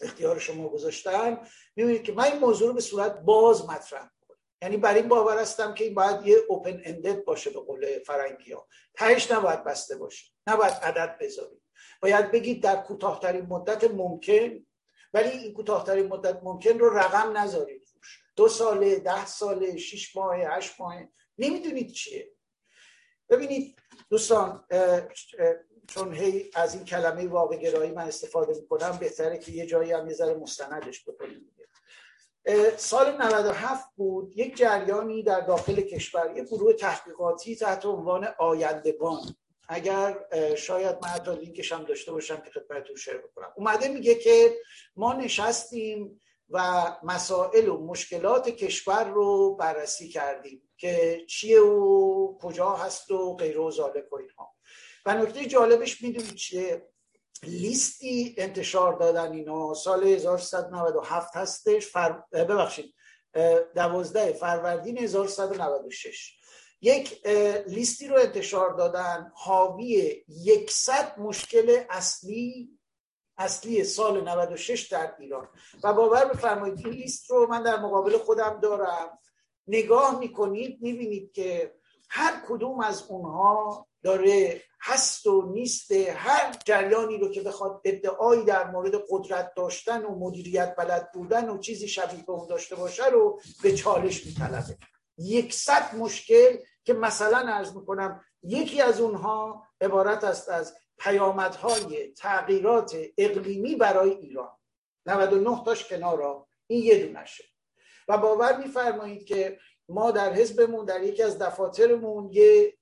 اختیار 0.00 0.38
شما 0.38 0.68
گذاشتم 0.68 1.40
می‌بینید 1.76 2.02
که 2.02 2.12
من 2.12 2.24
این 2.24 2.38
موضوع 2.38 2.68
رو 2.68 2.74
به 2.74 2.80
صورت 2.80 3.20
باز 3.20 3.68
مطرح 3.68 4.10
یعنی 4.62 4.76
بر 4.76 4.94
این 4.94 5.08
باور 5.08 5.38
هستم 5.38 5.74
که 5.74 5.84
این 5.84 5.94
باید 5.94 6.26
یه 6.26 6.36
اوپن 6.48 6.80
اندد 6.84 7.24
باشه 7.24 7.50
به 7.50 7.60
قول 7.60 7.98
فرنگی 7.98 8.52
ها 8.52 8.66
تهش 8.94 9.30
نباید 9.30 9.64
بسته 9.64 9.96
باشه. 9.96 10.32
نباید 10.46 10.72
عدد 10.72 11.18
بذاریم. 11.20 11.62
باید 12.02 12.30
بگید 12.30 12.62
در 12.62 12.76
کوتاهترین 12.76 13.46
مدت 13.46 13.84
ممکن 13.84 14.66
ولی 15.14 15.28
این 15.28 15.52
کوتاهترین 15.52 16.06
مدت 16.06 16.40
ممکن 16.42 16.78
رو 16.78 16.98
رقم 16.98 17.36
نذارید. 17.36 17.88
روش 17.94 18.20
دو 18.36 18.48
ساله 18.48 18.98
ده 18.98 19.26
ساله 19.26 19.76
شیش 19.76 20.16
ماه 20.16 20.36
هشت 20.36 20.80
ماه 20.80 20.94
نمی‌دونید 21.38 21.92
چیه. 21.92 22.32
ببینید 23.28 23.78
دوستان 24.10 24.64
چون 25.88 26.14
هی 26.14 26.50
از 26.54 26.74
این 26.74 26.84
کلمه 26.84 27.28
واقع 27.28 27.56
گرایی 27.56 27.90
من 27.90 28.08
استفاده 28.08 28.54
می‌کنم 28.54 28.96
بهتره 29.00 29.38
که 29.38 29.52
یه 29.52 29.66
جایی 29.66 29.92
هم 29.92 30.10
یه 30.10 30.34
مستندش 30.34 31.08
بکنیم 31.08 31.52
سال 32.76 33.22
97 33.22 33.88
بود 33.96 34.32
یک 34.36 34.56
جریانی 34.56 35.22
در 35.22 35.40
داخل 35.40 35.80
کشور 35.80 36.32
یک 36.36 36.44
گروه 36.44 36.72
تحقیقاتی 36.72 37.56
تحت 37.56 37.86
عنوان 37.86 38.28
آیندگان 38.38 39.36
اگر 39.68 40.18
شاید 40.56 40.96
من 41.02 41.08
حتی 41.08 41.36
لینکش 41.36 41.72
هم 41.72 41.84
داشته 41.84 42.12
باشم 42.12 42.36
که 42.36 42.50
خدمتتون 42.50 42.96
شیر 42.96 43.18
بکنم. 43.18 43.52
اومده 43.56 43.88
میگه 43.88 44.14
که 44.14 44.56
ما 44.96 45.12
نشستیم 45.12 46.22
و 46.50 46.84
مسائل 47.02 47.68
و 47.68 47.86
مشکلات 47.86 48.48
کشور 48.48 49.04
رو 49.04 49.56
بررسی 49.56 50.08
کردیم 50.08 50.62
که 50.76 51.24
چیه 51.28 51.60
و 51.60 52.38
کجا 52.38 52.70
هست 52.70 53.10
و 53.10 53.36
غیر 53.36 53.60
و 53.60 53.70
ذالک 53.70 54.12
و 54.12 54.16
اینها. 54.16 54.54
و 55.06 55.14
نکته 55.14 55.46
جالبش 55.46 56.02
می‌دونید 56.02 56.34
چیه؟ 56.34 56.88
لیستی 57.42 58.34
انتشار 58.38 58.92
دادن 58.92 59.32
اینا 59.32 59.74
سال 59.74 60.06
1397 60.06 61.36
هستش 61.36 61.86
فر... 61.86 62.22
ببخشید 62.32 62.94
دوازده 63.74 64.32
فروردین 64.32 64.98
1196 64.98 66.36
یک 66.80 67.26
لیستی 67.66 68.08
رو 68.08 68.16
انتشار 68.16 68.72
دادن. 68.72 69.32
حاوی 69.34 70.24
یکصد 70.28 71.18
مشکل 71.18 71.82
اصلی 71.90 72.78
اصلی 73.38 73.84
سال 73.84 74.28
96 74.28 74.88
در 74.92 75.14
ایران. 75.18 75.48
و 75.82 75.92
باور 75.92 76.24
بفرمایید 76.24 76.78
این 76.78 76.94
لیست 76.94 77.30
رو 77.30 77.46
من 77.46 77.62
در 77.62 77.80
مقابل 77.80 78.18
خودم 78.18 78.60
دارم. 78.62 79.18
نگاه 79.68 80.18
می‌کنید 80.18 80.82
می‌بینید 80.82 81.32
که 81.32 81.74
هر 82.10 82.42
کدوم 82.48 82.80
از 82.80 83.04
اونها 83.08 83.88
داره 84.02 84.62
هست 84.80 85.26
و 85.26 85.52
نیست. 85.52 85.92
هر 85.92 86.56
جریانی 86.64 87.18
رو 87.18 87.28
که 87.28 87.40
بخواد 87.40 87.80
ادعایی 87.84 88.44
در 88.44 88.70
مورد 88.70 88.94
قدرت 89.10 89.52
داشتن 89.56 90.04
و 90.04 90.18
مدیریت 90.18 90.74
بلد 90.78 91.12
بودن 91.12 91.48
و 91.48 91.58
چیزی 91.58 91.88
شبیه 91.88 92.24
به 92.26 92.32
اون 92.32 92.48
داشته 92.48 92.76
باشه 92.76 93.06
رو 93.06 93.40
به 93.62 93.74
چالش 93.74 94.26
میطلبه. 94.26 94.78
یکصد 95.18 95.94
مشکل 95.94 96.56
که 96.84 96.92
مثلا 96.92 97.38
ارز 97.38 97.76
می‌کنم 97.76 98.24
یکی 98.42 98.80
از 98.80 99.00
اونها 99.00 99.66
عبارت 99.80 100.24
است 100.24 100.48
از 100.48 100.76
پیامدهای 100.98 102.12
تغییرات 102.12 102.96
اقلیمی 103.18 103.74
برای 103.74 104.10
ایران. 104.10 104.58
99 105.06 105.64
تاش 105.64 105.88
کنارا. 105.88 106.48
این 106.66 106.82
یه 106.82 107.06
دونشه 107.06 107.44
و 108.08 108.18
باور 108.18 108.56
میفرمایید 108.56 109.24
که 109.24 109.58
ما 109.88 110.10
در 110.10 110.32
حزبمون 110.32 110.84
در 110.84 111.02
یکی 111.02 111.22
از 111.22 111.38
دفاترمون 111.38 112.30
یه 112.32 112.76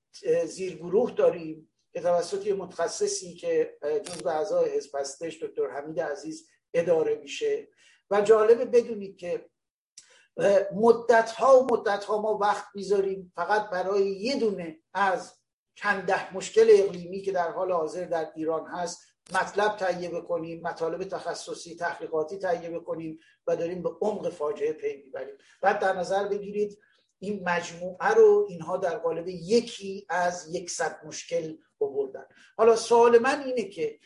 زیرگروه 0.45 1.11
داریم 1.11 1.71
که 1.93 2.01
توسط 2.01 2.45
یه 2.45 2.53
متخصصی 2.53 3.33
که 3.33 3.77
جزو 4.03 4.29
اعضای 4.29 4.69
حزب 4.69 4.95
هستش 4.95 5.43
دکتر 5.43 5.69
حمید 5.69 5.99
عزیز 5.99 6.49
اداره 6.73 7.15
میشه. 7.15 7.67
و 8.11 8.21
جالبه 8.21 8.65
بدونید 8.65 9.17
که 9.17 9.49
مدت 10.73 11.31
ها 11.31 11.59
و 11.59 11.67
مدت 11.71 12.03
ها 12.03 12.21
ما 12.21 12.37
وقت 12.37 12.65
می‌ذاریم 12.75 13.33
فقط 13.35 13.69
برای 13.69 14.07
یه 14.07 14.35
دونه 14.35 14.77
از 14.93 15.33
چند 15.75 16.05
ده 16.05 16.35
مشکل 16.35 16.67
اقلیمی 16.69 17.21
که 17.21 17.31
در 17.31 17.51
حال 17.51 17.71
حاضر 17.71 18.05
در 18.05 18.31
ایران 18.35 18.67
هست 18.67 18.99
مطلب 19.33 19.75
تهیه 19.75 20.09
بکنیم 20.09 20.61
مطالب 20.61 21.03
تخصصی 21.03 21.75
تحقیقاتی 21.75 22.37
تهیه 22.37 22.69
بکنیم 22.69 23.19
و 23.47 23.55
داریم 23.55 23.83
به 23.83 23.89
عمق 24.01 24.29
فاجعه 24.29 24.73
پی 24.73 24.97
می‌بریم. 25.03 25.35
بعد 25.61 25.79
در 25.79 25.93
نظر 25.93 26.27
بگیرید 26.27 26.79
این 27.19 27.49
مجموعه 27.49 28.07
رو 28.07 28.45
اینها 28.49 28.77
در 28.77 28.97
قالب 28.97 29.27
یکی 29.27 30.05
از 30.09 30.55
یکصد 30.55 30.99
مشکل 31.05 31.57
بردن 31.79 32.25
حالا 32.57 32.75
سوال 32.75 33.19
من 33.19 33.43
اینه 33.43 33.63
که 33.63 33.99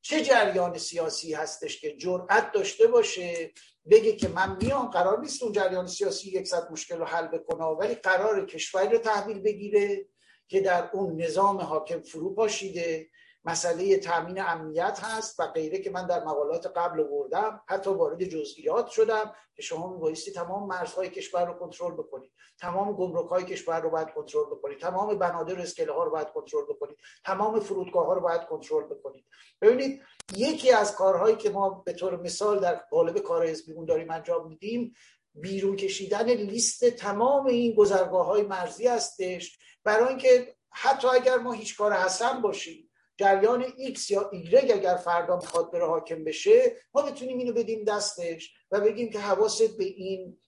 چه 0.00 0.22
جریان 0.22 0.78
سیاسی 0.78 1.34
هستش 1.34 1.80
که 1.80 1.96
جرأت 1.96 2.52
داشته 2.52 2.86
باشه 2.86 3.52
بگه 3.90 4.12
که 4.16 4.28
من 4.28 4.56
میام 4.62 4.86
قرار 4.86 5.20
نیست 5.20 5.42
اون 5.42 5.52
جریان 5.52 5.86
سیاسی 5.86 6.30
یکصد 6.30 6.68
مشکل 6.70 6.98
رو 6.98 7.04
حل 7.04 7.26
بکنه 7.26 7.64
ولی 7.64 7.94
قرار 7.94 8.46
کشوری 8.46 8.88
رو 8.88 8.98
تحویل 8.98 9.40
بگیره 9.40 10.06
که 10.48 10.60
در 10.60 10.90
اون 10.92 11.22
نظام 11.22 11.60
حاکم 11.60 12.00
فرو 12.00 12.34
پاشیده. 12.34 13.08
مسئله 13.44 13.96
تامین 13.96 14.40
امنیت 14.40 15.00
هست 15.02 15.40
و 15.40 15.46
غیره 15.46 15.78
که 15.78 15.90
من 15.90 16.06
در 16.06 16.24
مقالات 16.24 16.66
قبل 16.66 17.02
بردم 17.02 17.60
حتی 17.66 17.90
وارد 17.90 18.24
جزئیات 18.24 18.88
شدم 18.88 19.32
که 19.54 19.62
شما 19.62 19.92
میبایستی 19.92 20.32
تمام 20.32 20.68
مرزهای 20.68 21.08
کشور 21.10 21.46
رو 21.46 21.52
کنترل 21.52 21.92
بکنید 21.92 22.32
تمام 22.58 22.92
گمرک 22.92 23.26
های 23.28 23.44
کشور 23.44 23.80
رو 23.80 23.90
باید 23.90 24.10
کنترل 24.14 24.44
بکنید 24.44 24.78
تمام 24.78 25.18
بنادر 25.18 25.60
اسکله 25.60 25.92
ها 25.92 26.04
رو 26.04 26.10
باید 26.10 26.30
کنترل 26.30 26.64
بکنید 26.64 26.96
تمام 27.24 27.60
فرودگاه 27.60 28.06
ها 28.06 28.12
رو 28.12 28.20
باید 28.20 28.44
کنترل 28.44 28.84
بکنید 28.84 29.24
ببینید 29.60 30.02
یکی 30.36 30.72
از 30.72 30.94
کارهایی 30.94 31.36
که 31.36 31.50
ما 31.50 31.70
به 31.70 31.92
طور 31.92 32.16
مثال 32.20 32.60
در 32.60 32.74
قالب 32.74 33.18
کار 33.18 33.46
حزبیمون 33.46 33.84
داریم 33.84 34.10
انجام 34.10 34.48
میدیم 34.48 34.94
بیرون 35.34 35.76
کشیدن 35.76 36.30
لیست 36.30 36.84
تمام 36.84 37.46
این 37.46 37.74
گذرگاه 37.74 38.26
های 38.26 38.42
مرزی 38.42 38.86
هستش. 38.86 39.58
برای 39.84 40.08
اینکه 40.08 40.56
حتی 40.70 41.08
اگر 41.08 41.38
ما 41.38 41.52
هیچ 41.52 41.76
کار 41.76 41.92
حسن 41.92 42.42
باشیم 42.42 42.83
جریان 43.16 43.64
X 43.64 44.10
یا 44.10 44.30
Y 44.32 44.54
اگر 44.54 44.96
فردا 44.96 45.36
می‌خواد 45.36 45.72
بره 45.72 45.86
حاکم 45.86 46.24
بشه 46.24 46.76
ما 46.94 47.02
بتونیم 47.02 47.38
اینو 47.38 47.52
بدیم 47.52 47.84
دستش 47.84 48.54
و 48.70 48.80
بگیم 48.80 49.10
که 49.10 49.18
حواست 49.18 49.76
به 49.76 49.84
این 49.84 50.38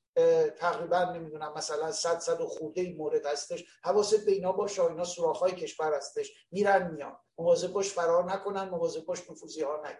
تقریبا 0.57 1.05
نمی‌دونم 1.05 1.53
مثلا 1.57 1.93
صد 1.93 2.19
صد 2.19 2.41
و 2.41 2.47
خورده 2.47 2.81
این 2.81 2.97
مورد 2.97 3.27
هستش. 3.27 3.65
حواست 3.85 4.27
به 4.27 4.33
اینا 4.33 4.53
باشه 4.53 4.85
اینا 4.85 5.05
سوراخ 5.05 5.45
کشور 5.45 5.95
هستش. 5.95 6.47
میرن 6.51 6.91
میان. 6.91 7.17
مواظب 7.39 7.73
باش 7.73 7.89
فرار 7.89 8.33
نکنن 8.33 8.69
مواظب 8.69 9.05
باش 9.05 9.31
نفوذی 9.31 9.63
ها 9.63 9.83
نگن 9.85 9.99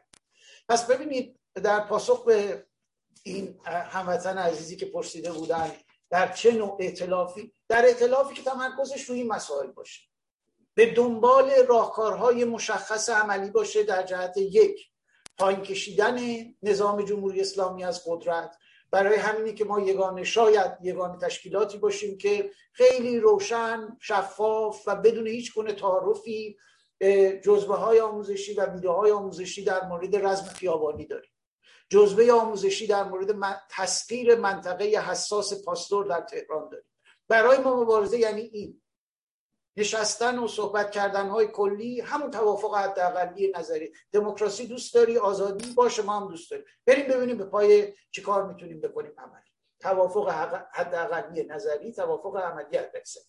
پس 0.69 0.87
ببینید 0.87 1.41
در 1.55 1.81
پاسخ 1.81 2.25
به 2.25 2.67
این 3.23 3.61
هموطن 3.65 4.39
عزیزی 4.39 4.77
که 4.77 4.87
پرسیده 4.87 5.33
بودن 5.33 5.73
در 6.11 6.33
چه 6.33 6.53
نوع 6.53 6.77
اعتلافی 6.81 7.53
در 7.69 7.85
اعتلافی 7.85 8.35
که 8.35 8.43
تمرکزش 8.43 9.03
روی 9.03 9.19
این 9.19 9.29
مسائل 9.29 9.67
باشه. 9.67 10.01
به 10.77 10.87
دنبال 10.87 11.51
راهکارهای 11.69 12.45
مشخص 12.45 13.09
عملی 13.09 13.51
باشه 13.51 13.83
در 13.83 14.03
جهت 14.03 14.37
یک 14.37 14.89
پایین 15.39 15.63
کشیدن 15.63 16.19
نظام 16.63 17.03
جمهوری 17.03 17.41
اسلامی 17.41 17.85
از 17.85 18.03
قدرت. 18.07 18.57
برای 18.91 19.17
همینی 19.17 19.55
که 19.55 19.65
ما 19.65 19.81
یگانه 19.81 20.25
شاید 20.25 20.73
یگانه 20.83 21.19
تشکیلاتی 21.19 21.79
باشیم 21.79 22.19
که 22.19 22.51
خیلی 22.73 23.21
روشن 23.21 23.97
شفاف 24.01 24.83
و 24.87 24.97
بدون 24.97 25.27
هیچ 25.27 25.55
گونه 25.55 25.73
تعارفی 25.73 26.57
جزبه 27.45 27.75
های 27.75 28.01
آموزشی 28.01 28.55
و 28.55 28.67
ویدیو 28.67 28.93
های 28.93 29.11
آموزشی 29.11 29.65
در 29.65 29.89
مورد 29.89 30.17
رزم 30.17 30.45
خیابانی 30.45 31.07
داریم. 31.07 31.31
جزبه 31.91 32.33
آموزشی 32.33 32.87
در 32.87 33.05
مورد 33.05 33.59
تسخیر 33.71 34.35
منطقه 34.35 34.85
حساس 34.85 35.65
پاستور 35.65 36.07
در 36.07 36.21
تهران 36.21 36.69
داریم. 36.69 36.87
برای 37.29 37.59
ما 37.59 37.83
مبارزه 37.83 38.19
یعنی 38.19 38.41
این. 38.41 38.83
نشستن 39.77 40.39
و 40.39 40.49
صحبت 40.49 40.91
کردن 40.91 41.29
های 41.29 41.47
کلی 41.47 42.01
همون 42.01 42.31
توافق 42.31 42.75
حداقلی 42.75 43.53
نظری. 43.59 43.93
دموکراسی 44.13 44.67
دوست 44.67 44.95
داری 44.95 45.19
آزادی 45.19 45.73
باشه 45.73 46.03
ما 46.03 46.21
هم 46.21 46.29
دوست 46.29 46.51
داریم. 46.51 46.67
بریم 46.87 47.09
ببینیم 47.09 47.39
به 47.39 47.45
پای 47.45 47.93
چی 48.11 48.23
کار 48.23 48.47
می‌تونیم 48.47 48.81
بکنیم 48.81 49.13
عملی 49.19 49.51
توافق 49.81 50.29
حداقلی 50.73 51.45
نظری 51.45 51.93
توافق 51.93 52.37
عملی 52.37 52.77
حداکثری 52.77 53.25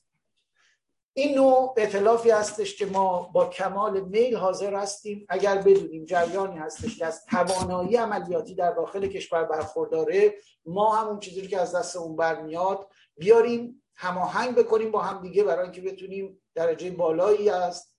این 1.14 1.36
نوع 1.36 1.74
اطلافی 1.78 2.30
هستش 2.30 2.76
که 2.76 2.86
ما 2.86 3.30
با 3.34 3.46
کمال 3.46 4.00
میل 4.00 4.36
حاضر 4.36 4.76
هستیم. 4.76 5.26
اگر 5.30 5.58
بدونیم 5.58 6.06
جریانی 6.06 6.58
هستش 6.58 6.98
که 6.98 7.06
از 7.06 7.26
توانایی 7.26 7.96
عملیاتی 7.96 8.56
در 8.56 8.72
داخل 8.72 9.08
کشور 9.08 9.44
برخورداره 9.44 10.36
ما 10.66 10.96
همون 10.96 11.20
چیزی 11.20 11.48
که 11.48 11.60
از 11.60 11.76
دست 11.76 11.96
اون 11.96 12.16
برمیاد 12.16 12.88
بیاریم. 13.18 13.84
هماهنگ 13.98 14.56
بکنیم 14.56 14.92
با 14.92 15.02
هم 15.02 15.22
دیگه 15.22 15.44
برای 15.44 15.64
اینکه 15.64 15.82
بتونیم 15.82 16.42
درجه 16.56 16.92
بالایی 16.92 17.50
از 17.50 17.92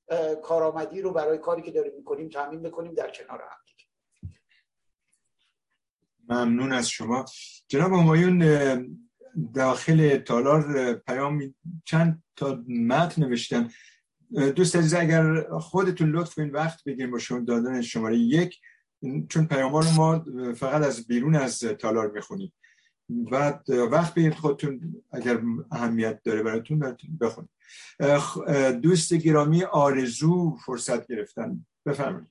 کارآمدی 0.43 1.03
رو 1.03 1.13
برای 1.13 1.39
کاری 1.39 1.63
که 1.63 1.71
داریم 1.71 1.93
می‌کنیم 1.97 2.29
تامین 2.29 2.63
بکنیم 2.63 2.95
در 2.95 3.11
کنار 3.11 3.41
هم 3.43 3.59
ممنون 6.29 6.73
از 6.73 6.89
شما. 6.89 7.25
جناب 7.69 7.93
همایون 7.93 8.39
داخل 9.55 10.19
تالار 10.19 10.95
پیام 10.95 11.55
چند 11.85 12.23
تا 12.37 12.63
متن 12.69 13.23
نوشتن؟ 13.23 13.71
دوست 14.57 14.77
عزیز 14.77 14.95
اگر 14.95 15.51
خودتون 15.59 16.11
لطف 16.11 16.35
کنید 16.35 16.55
وقت 16.55 16.85
بگیریم 16.85 17.11
با 17.11 17.19
شما 17.19 17.41
دادن 17.41 17.83
شماره 17.83 18.19
یک 18.19 18.61
چون 19.29 19.47
پیام 19.47 19.77
رو 19.77 19.91
ما 19.91 20.25
فقط 20.55 20.83
از 20.83 21.07
بیرون 21.07 21.37
از 21.37 21.59
تالار 21.59 22.11
می‌خونیم. 22.11 22.53
بعد 23.09 23.71
وقت 23.71 24.15
بگید 24.15 24.35
خودتون 24.35 25.03
اگر 25.13 25.43
اهمیت 25.71 26.23
داره 26.23 26.43
براتون 26.43 26.97
بخونید. 27.21 27.51
دوست 28.83 29.15
گرامی 29.15 29.65
آرزو 29.65 30.57
فرصت 30.67 31.07
گرفتن. 31.07 31.67
بفرمایید. 31.87 32.29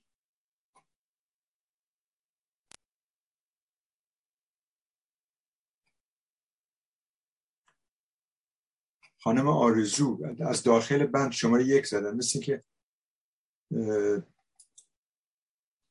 خانم 9.20 9.48
آرزو 9.48 10.20
از 10.40 10.64
داخل 10.64 11.06
بند 11.06 11.32
شماره 11.32 11.66
یک 11.66 11.88
زدن. 11.88 12.16
مثل 12.16 12.40
که 12.40 12.64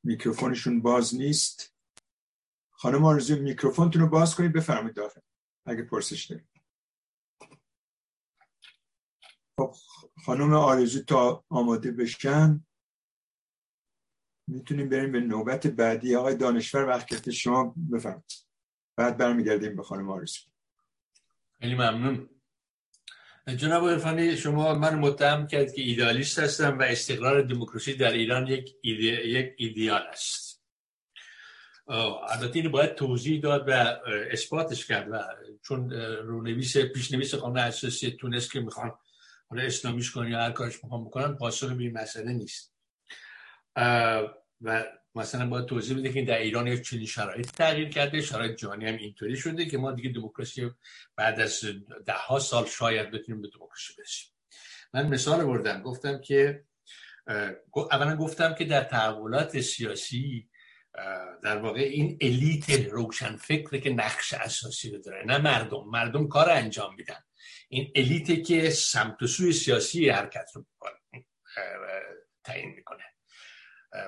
میکروفونشون 0.03 0.81
باز 0.81 1.15
نیست. 1.15 1.76
خانم 2.79 3.05
آرزو 3.05 3.35
میکروفونتون 3.35 4.01
رو 4.01 4.07
باز 4.07 4.35
کنید 4.35 4.53
بفرمایید 4.53 4.95
داخل. 4.95 5.21
اگه 5.65 5.83
پرسش 5.83 6.25
دارید. 6.25 6.47
خب 9.59 9.75
خانم 10.25 10.53
آرزو 10.53 11.03
تا 11.03 11.45
آماده 11.49 11.91
بشن 11.91 12.65
می‌تونیم 14.47 14.89
بریم 14.89 15.11
به 15.11 15.19
نوبت 15.19 15.67
بعدی. 15.67 16.15
آقای 16.15 16.35
دانشور 16.35 16.87
وقت 16.87 17.29
شما 17.29 17.75
بفرمایید. 17.93 18.47
بعد 18.97 19.17
برمیگردیم 19.17 19.75
به 19.75 19.83
خانم 19.83 20.09
آرزو. 20.09 20.39
خیلی 21.59 21.75
ممنون. 21.75 22.29
جناب 23.47 23.89
عرفانی 23.89 24.37
شما 24.37 24.73
من 24.73 24.99
متهم 24.99 25.47
کرد 25.47 25.73
که 25.73 25.81
ایدالیست 25.81 26.39
هستم 26.39 26.79
و 26.79 26.81
استقرار 26.81 27.41
دموکراسی 27.41 27.93
در 27.93 28.11
ایران 28.11 28.47
یک, 28.47 28.75
یک 28.83 29.55
ایدیال 29.57 30.01
است. 30.01 30.46
البته 31.87 32.59
این 32.59 32.71
باید 32.71 32.95
توضیح 32.95 33.41
داد 33.41 33.69
و 33.69 33.71
اثباتش 34.31 34.85
کرد 34.85 35.07
و 35.11 35.23
چون 35.61 35.91
رونویس 36.21 36.77
پیشنویس 36.77 37.35
قانون 37.35 37.57
اساسی 37.57 38.11
تونست 38.11 38.51
که 38.51 38.59
می‌خوان 38.59 38.93
حالا 39.49 39.63
اسلامیش 39.63 40.11
کنن 40.11 40.31
یا 40.31 40.39
هر 40.39 40.51
کارش 40.51 40.83
می‌خوان 40.83 41.05
بکنن 41.05 41.35
پاسخ 41.35 41.71
به 41.71 41.83
این 41.83 41.93
مسئله 41.93 42.33
نیست. 42.33 42.73
و 44.61 44.85
مثلا 45.15 45.49
باید 45.49 45.65
توضیح 45.65 45.97
بده 45.97 46.13
که 46.13 46.21
در 46.21 46.37
ایران 46.37 46.67
یک 46.67 46.81
چنین 46.81 47.05
شرایط 47.05 47.51
تغییر 47.51 47.89
کرده 47.89 48.21
شرایط 48.21 48.55
جهانی 48.55 48.85
هم 48.85 48.95
اینطوری 48.95 49.37
شده 49.37 49.65
که 49.65 49.77
ما 49.77 49.91
دیگه 49.91 50.09
دموکراسی 50.09 50.71
بعد 51.15 51.39
از 51.39 51.65
ده 52.05 52.13
ها 52.13 52.39
سال 52.39 52.65
شاید 52.65 53.11
بتونیم 53.11 53.41
به 53.41 53.47
دموکراسی 53.47 53.93
برسیم. 53.97 54.27
من 54.93 55.07
مثال 55.07 55.45
بردم 55.45 55.81
گفتم 55.81 56.21
که 56.21 56.63
اولا 57.91 58.15
گفتم 58.15 58.55
که 58.55 58.65
در 58.65 58.83
تحولات 58.83 59.59
سیاسی 59.59 60.49
در 61.43 61.57
واقع 61.57 61.79
این 61.79 62.17
الیت 62.21 62.69
روشن 62.69 63.35
فکر 63.35 63.77
که 63.77 63.89
نقش 63.89 64.33
اساسی 64.33 64.91
رو 64.91 64.97
داره 64.97 65.25
نه 65.25 65.37
مردم. 65.37 65.83
مردم 65.91 66.27
کار 66.27 66.49
انجام 66.49 66.95
میدن. 66.95 67.23
این 67.69 67.91
الیته 67.95 68.41
که 68.41 68.69
سمت 68.69 69.21
و 69.21 69.27
سوی 69.27 69.53
سیاسی 69.53 70.09
حرکت 70.09 70.49
رو 70.53 70.65
تعیین 72.43 72.69
می‌کنه. 72.75 73.03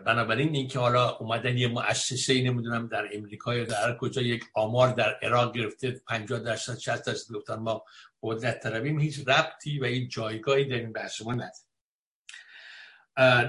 بنابراین 0.06 0.56
اینکه 0.56 0.80
حالا 0.80 1.09
اومدن 1.09 1.58
یه 1.58 1.68
مؤسسه 1.68 2.42
نمی‌دونم 2.42 2.88
در 2.88 3.09
امریکا 3.14 3.56
یا 3.56 3.64
در 3.64 3.98
کجا 3.98 4.22
یک 4.22 4.43
آمار 4.53 4.93
در 4.93 5.19
عراق 5.22 5.56
گرفته 5.56 5.92
50 6.08 6.40
درصد 6.40 6.77
60 6.77 7.06
درصد 7.06 7.34
گفتن 7.34 7.56
ما 7.56 7.85
قدرت 8.24 8.64
طلبیم 8.64 9.00
هیچ 9.00 9.27
ربطی 9.27 9.80
و 9.80 9.84
این 9.84 10.08
جایگاهی 10.08 10.66
در 10.66 10.76
این 10.76 10.93
بحث 10.93 11.22
ما 11.22 11.34
نداره. 11.34 11.68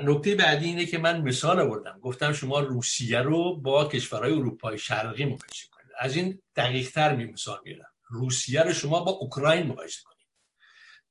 نکته 0.04 0.34
بعدی 0.34 0.66
اینه 0.66 0.86
که 0.86 0.98
من 0.98 1.20
مثال 1.20 1.60
آوردم. 1.60 1.98
گفتم 2.02 2.32
شما 2.32 2.60
روسیه 2.60 3.18
رو 3.18 3.56
با 3.56 3.88
کشورهای 3.88 4.32
اروپای 4.32 4.78
شرقی 4.78 5.24
مقایسه 5.24 5.66
کنید. 5.70 5.92
از 5.98 6.16
این 6.16 6.42
دقیق 6.56 6.90
تر 6.90 7.16
می 7.16 7.24
مثال 7.24 7.58
میارم. 7.64 7.90
روسیه 8.08 8.62
رو 8.62 8.72
شما 8.72 9.00
با 9.00 9.10
اوکراین 9.12 9.66
مقایسه 9.66 10.02
کنید. 10.04 10.26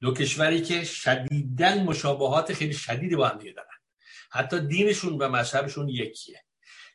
دو 0.02 0.14
کشوری 0.14 0.62
که 0.62 0.84
شدیدن 0.84 1.84
مشابهات 1.84 2.54
خیلی 2.54 2.74
شدیدی 2.74 3.16
با 3.16 3.28
هم 3.28 3.38
دارن. 3.38 3.70
حتی 4.32 4.60
دینشون 4.60 5.18
و 5.18 5.30
مذهبشون 5.30 5.90
یکیه. 5.90 6.44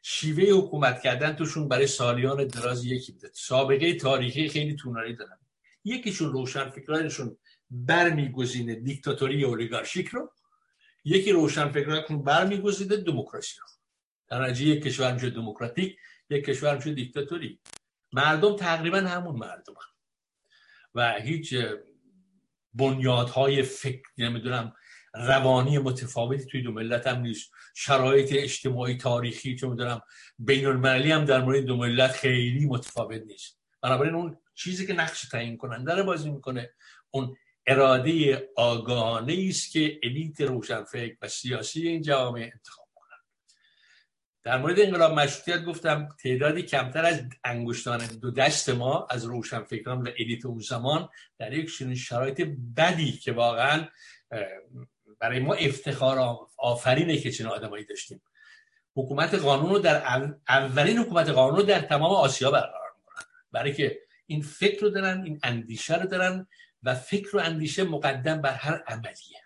شیوه 0.03 0.59
حکومت 0.59 1.03
کردن 1.03 1.33
توشون 1.33 1.69
برای 1.69 1.87
سالیان 1.87 2.47
دراز 2.47 2.85
یکی 2.85 3.13
بوده. 3.13 3.31
سابقه 3.35 3.95
تاریخی 3.95 4.49
خیلی 4.49 4.77
توناری 4.77 5.17
دارن. 5.17 5.39
یکیشون 5.85 6.33
روشن 6.33 6.71
فکرانشون 6.71 7.37
برمیگزینه 7.71 8.75
دیکتاتوری 8.75 9.45
اولیگارشیک 9.45 10.09
رو. 10.09 10.33
یکی 11.05 11.33
روشن 11.33 11.69
فکرانشون 11.69 12.23
برمیگزینه 12.23 12.97
دموکراسی 12.97 13.61
رو. 13.61 13.67
در 14.29 14.43
نتیجه 14.43 14.71
یک 14.71 14.83
کشور 14.83 15.13
میشه 15.13 15.31
دموکراتیک 15.31 15.97
یک 16.31 16.45
کشور 16.45 16.77
میشه 16.77 16.95
دیکتاتوری. 16.95 17.61
مردم 18.13 18.57
تقریبا 18.57 18.99
همون 18.99 19.37
مردم 19.37 19.73
هم. 19.73 19.95
و 20.95 21.13
هیچ 21.13 21.55
بنیادهای 22.75 23.63
فکر 23.63 24.03
نمی‌دونم 24.19 24.73
روانی 25.15 25.79
متفاوتی 25.79 26.45
توی 26.45 26.63
دو 26.63 26.73
ملت 26.73 27.07
هم 27.07 27.21
نیست. 27.21 27.51
شرایط 27.75 28.33
اجتماعی 28.33 28.97
تاریخی 28.97 29.57
چون 29.57 29.71
می‌دونم 29.71 30.01
بین 30.39 30.67
المللی 30.67 31.13
هم 31.13 31.25
در 31.25 31.41
مورد 31.45 31.65
دو 31.65 31.77
ملت 31.77 32.13
خیلی 32.13 32.67
متفاوت 32.67 33.23
نیست. 33.27 33.59
بنابراین 33.83 34.15
اون 34.15 34.39
چیزی 34.55 34.87
که 34.87 34.93
نقش 34.93 35.29
تعیین 35.29 35.57
کننده 35.57 35.95
رو 35.95 36.05
بازی 36.05 36.31
می‌کنه 36.31 36.71
اون 37.11 37.37
اراده 37.67 38.49
آگاهانه 38.57 39.47
است 39.49 39.73
که 39.73 40.01
الیت 40.03 40.41
روشنفکر 40.41 41.17
و 41.23 41.29
سیاسی 41.29 41.89
این 41.89 42.03
جامعه 42.03 42.45
انتخاب 42.45 42.89
کنن 42.95 43.17
در 44.43 44.59
مورد 44.59 44.81
انقلاب 44.81 45.13
مشروطیت 45.13 45.65
گفتم 45.65 46.09
تعدادی 46.23 46.63
کمتر 46.63 47.05
از 47.05 47.23
انگشتان 47.45 48.07
دو 48.07 48.31
دست 48.31 48.69
ما 48.69 49.07
از 49.11 49.25
روشنفکران 49.25 50.03
و 50.03 50.11
الیت 50.19 50.47
اون 50.47 50.59
زمان 50.59 51.09
در 51.39 51.53
یک 51.53 51.69
شرایط 51.95 52.49
بدی 52.77 53.13
که 53.13 53.33
واقعا 53.33 53.89
برای 55.19 55.39
ما 55.39 55.55
افتخار 55.55 56.39
آفرینه 56.59 57.19
که 57.19 57.31
چنین 57.31 57.51
آدمایی 57.51 57.85
داشتیم. 57.85 58.23
حکومت 58.97 59.35
قانون 59.35 59.71
رو 59.71 59.79
در 59.79 60.03
اولین 60.49 60.99
حکومت 60.99 61.29
قانون 61.29 61.57
رو 61.57 61.63
در 61.63 61.81
تمام 61.81 62.11
آسیا 62.11 62.51
برقرار 62.51 62.93
می‌کنن. 62.97 63.25
برای 63.53 63.75
که 63.75 63.99
این 64.27 64.43
فکر 64.43 64.81
رو 64.83 64.91
دارن 64.91 65.23
این 65.25 65.41
اندیشه 65.43 66.03
رو 66.03 66.07
دارن 66.09 66.47
و 66.85 66.95
فکر 66.95 67.37
و 67.37 67.41
اندیشه 67.41 67.85
مقدم 67.85 68.41
بر 68.43 68.53
هر 68.53 68.83
عملیه. 68.87 69.45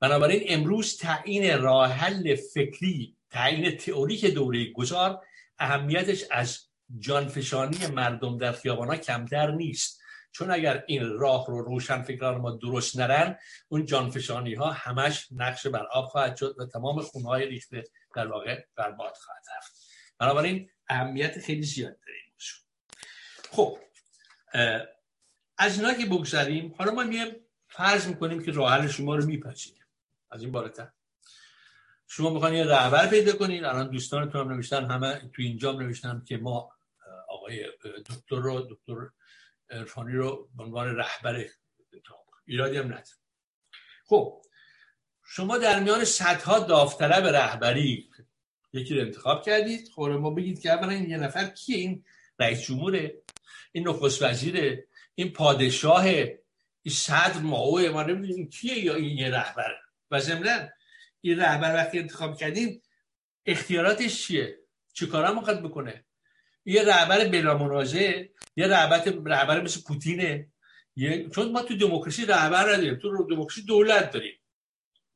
بنابراین 0.00 0.42
امروز 0.46 0.98
تعیین 0.98 1.58
راه 1.58 1.92
حل 1.92 2.36
فکری 2.54 3.16
تعیین 3.30 3.76
تئوریک 3.76 4.24
دوره 4.24 4.72
گذار 4.72 5.20
اهمیتش 5.58 6.24
از 6.30 6.58
جانفشانی 6.98 7.86
مردم 7.86 8.38
در 8.38 8.52
خیابانا 8.52 8.96
کمتر 8.96 9.50
نیست. 9.50 10.00
چون 10.32 10.50
اگر 10.50 10.84
این 10.86 11.18
راه 11.18 11.46
رو 11.48 11.62
روشن 11.62 12.02
فکران 12.02 12.40
ما 12.40 12.50
درست 12.50 12.98
نرن 12.98 13.38
اون 13.68 13.84
جانفشانی 13.84 14.54
ها 14.54 14.70
همش 14.70 15.28
نقش 15.30 15.66
بر 15.66 15.86
آب 15.92 16.04
خواهد 16.04 16.36
شد 16.36 16.54
و 16.58 16.66
تمام 16.66 17.00
خونهای 17.00 17.46
ریخته 17.46 17.84
در 18.16 18.26
واقع 18.26 18.64
برباد 18.76 19.14
خواهد 19.16 19.42
رفت. 19.56 19.72
بنابراین 20.18 20.70
اهمیت 20.88 21.38
خیلی 21.38 21.62
زیاد 21.62 21.98
داره 22.06 22.18
این 22.24 22.34
خب 23.50 23.78
از 25.58 25.78
اینا 25.78 25.94
که 25.94 26.06
بگذاریم 26.06 26.74
حالا 26.78 26.92
ما 26.92 27.04
میایم 27.04 27.36
فرض 27.68 28.06
می‌کنیم 28.06 28.42
که 28.42 28.52
راه 28.52 28.88
شما 28.88 29.16
رو 29.16 29.26
میپذیریم. 29.26 29.84
از 30.30 30.42
این 30.42 30.52
بالاتر. 30.52 30.88
شما 32.08 32.30
می‌خواین 32.30 32.54
یه 32.54 32.64
رهبر 32.64 33.06
پیدا 33.06 33.32
کنید 33.32 33.64
الان 33.64 33.90
دوستانتون 33.90 34.40
هم 34.40 34.52
نوشتن 34.52 34.84
همه 34.84 35.30
تو 35.32 35.42
اینجا 35.42 35.72
نوشتن 35.72 36.22
که 36.26 36.36
ما 36.36 36.72
آقای 37.28 37.66
دکتر 38.06 38.36
رو 38.36 38.60
دکتر 38.60 39.10
عرفانی 39.70 40.12
رو 40.12 40.48
به 40.56 40.62
عنوان 40.62 40.96
رهبر 40.96 41.44
ایرادی 42.44 42.76
هم 42.76 42.86
نداره 42.86 43.04
خب 44.06 44.42
شما 45.26 45.58
در 45.58 45.80
میان 45.80 46.04
صدها 46.04 46.58
داوطلب 46.58 47.26
رهبری 47.26 48.10
یکی 48.72 48.94
رو 48.94 49.00
انتخاب 49.00 49.44
کردید. 49.44 49.90
خب 49.94 50.02
ما 50.02 50.30
بگید 50.30 50.60
که 50.60 50.72
اولا 50.72 50.92
یه 50.92 51.16
نفر 51.16 51.44
کیه؟ 51.44 51.76
این 51.76 52.04
رئیس 52.38 52.60
جمهوره 52.60 53.22
این 53.72 53.88
نخست 53.88 54.22
وزیره 54.22 54.86
این 55.14 55.32
پادشاه 55.32 56.04
این 56.04 56.94
صدر 56.94 57.38
ماوه 57.38 57.88
ما 57.88 58.02
نمی‌دونیم 58.02 58.48
کیه 58.48 58.78
یا 58.78 58.94
این 58.94 59.18
یه 59.18 59.30
رهبر. 59.30 59.74
و 60.10 60.20
ضمن 60.20 60.68
این 61.20 61.40
رهبر 61.40 61.74
وقتی 61.74 61.98
انتخاب 61.98 62.36
کردیم 62.36 62.82
اختیاراتش 63.46 64.26
چیه؟ 64.26 64.58
چیکارا 64.92 65.34
می‌خواد 65.34 65.62
بکنه؟ 65.62 66.04
یه 66.64 66.82
رهبر 66.82 67.28
بلا 67.28 67.58
منازعه 67.58 68.30
یه 68.56 68.66
رهبر 68.66 69.04
رهبر 69.24 69.60
مثل 69.60 69.80
پوتینه. 69.82 70.48
یه... 70.96 71.28
چون 71.28 71.52
ما 71.52 71.62
تو 71.62 71.76
دموکراسی 71.76 72.26
رهبر 72.26 72.72
نداریم 72.72 72.94
تو 72.94 73.24
دموکراسی 73.24 73.62
دولت 73.62 74.10
داریم. 74.10 74.40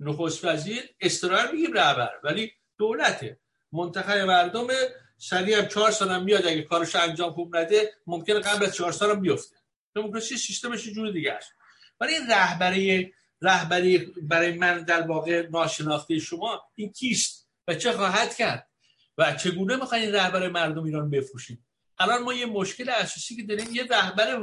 نخست 0.01 0.44
وزیر 0.44 0.83
استرار 1.01 1.52
میگیم 1.52 1.73
رهبر 1.73 2.10
ولی 2.25 2.52
دولته. 2.78 3.41
منتخب 3.73 4.18
مردم 4.18 4.67
سریع 5.17 5.59
هم 5.59 5.67
چهار 5.67 5.91
سال 5.91 6.09
هم 6.09 6.25
میاد 6.25 6.47
اگه 6.47 6.62
کارش 6.62 6.97
انجام 6.97 7.33
خوب 7.33 7.57
نده 7.57 7.94
ممکنه 8.07 8.41
قبل 8.41 8.65
از 8.65 8.75
چهار 8.75 8.93
سال 8.93 9.10
هم 9.10 9.20
بیفته. 9.20 9.57
دموکراسی 9.94 10.36
سیستمش 10.36 10.84
جور 10.89 11.10
دیگه 11.10 11.33
است. 11.33 11.52
این 12.00 12.31
رهبری 12.31 13.15
رهبری 13.42 13.99
برای 14.23 14.52
من 14.52 14.83
در 14.83 15.02
واقع 15.02 15.49
ناشناخته 15.50 16.18
شما 16.18 16.62
این 16.75 16.92
کیست 16.92 17.49
و 17.68 17.75
چه 17.75 17.92
خواهد 17.92 18.36
کرد 18.36 18.68
و 19.18 19.33
چگونه 19.33 19.76
می‌خواین 19.76 20.12
رهبر 20.12 20.49
مردم 20.49 20.84
ایران 20.84 21.10
بفروشید؟ 21.10 21.65
الان 21.99 22.23
ما 22.23 22.34
یه 22.34 22.47
مشکل 22.47 22.89
اساسی 22.89 23.36
که 23.36 23.42
داریم 23.42 23.75
یه 23.75 23.84
رهبر 23.84 24.34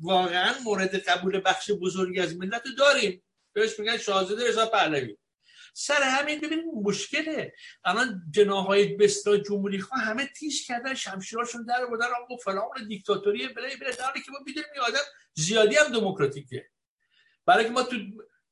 واقعا 0.00 0.54
مورد 0.64 0.94
قبول 0.94 1.40
بخش 1.44 1.70
بزرگی 1.70 2.20
از 2.20 2.36
ملت 2.36 2.62
داریم. 2.78 3.22
بهش 3.52 3.78
میگن 3.78 3.96
شاهزاده 3.96 4.48
رضا 4.48 4.66
پهلوی. 4.66 5.16
سر 5.76 6.02
همین 6.02 6.40
ببینید 6.40 6.64
مشکله. 6.82 7.52
الان 7.84 8.22
جناهای 8.30 8.96
بستا 8.96 9.36
جمهوری 9.36 9.78
خواه 9.78 10.00
همه 10.00 10.26
تیز 10.26 10.66
کردن 10.66 10.94
شمشیراشون 10.94 11.64
در 11.64 11.86
بودن 11.86 12.06
آقا 12.22 12.36
فلان 12.36 12.88
دیکتاتوری 12.88 13.48
بله 13.48 13.76
بله 13.76 13.90
در 13.90 14.12
که 14.24 14.32
ما 14.32 14.38
می‌دونیم 14.46 14.68
آدم 14.86 15.04
زیادی 15.34 15.76
هم 15.76 15.92
دموکراتیکه. 15.92 16.66
برای 17.46 17.64
که 17.64 17.70
ما 17.70 17.82
تو 17.82 17.96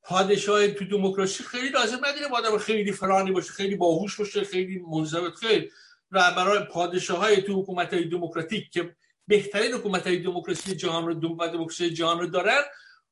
پادشاه 0.02 0.68
تو 0.68 0.84
دموکراسی 0.84 1.44
خیلی 1.44 1.68
لازم 1.68 1.96
نداریم 1.96 2.34
آدم 2.34 2.58
خیلی 2.58 2.92
فرانی 2.92 3.32
باشه 3.32 3.52
خیلی 3.52 3.76
باهوش 3.76 4.16
باشه 4.16 4.44
خیلی 4.44 4.78
منضبط 4.78 5.34
خیلی 5.34 5.70
رهبران 6.12 6.64
پادشاه 6.64 7.18
های 7.18 7.42
تو 7.42 7.62
حکومت 7.62 7.94
های 7.94 8.04
دموکراتیک 8.04 8.70
که 8.70 8.96
بهترین 9.26 9.72
حکومت 9.72 10.06
های 10.06 10.16
دموکراسی 10.16 10.76
جهان 10.76 11.06
رو 11.06 11.14
دموکراسی 11.14 11.90
جهان 11.90 12.18
رو 12.18 12.26
دارن. 12.26 12.62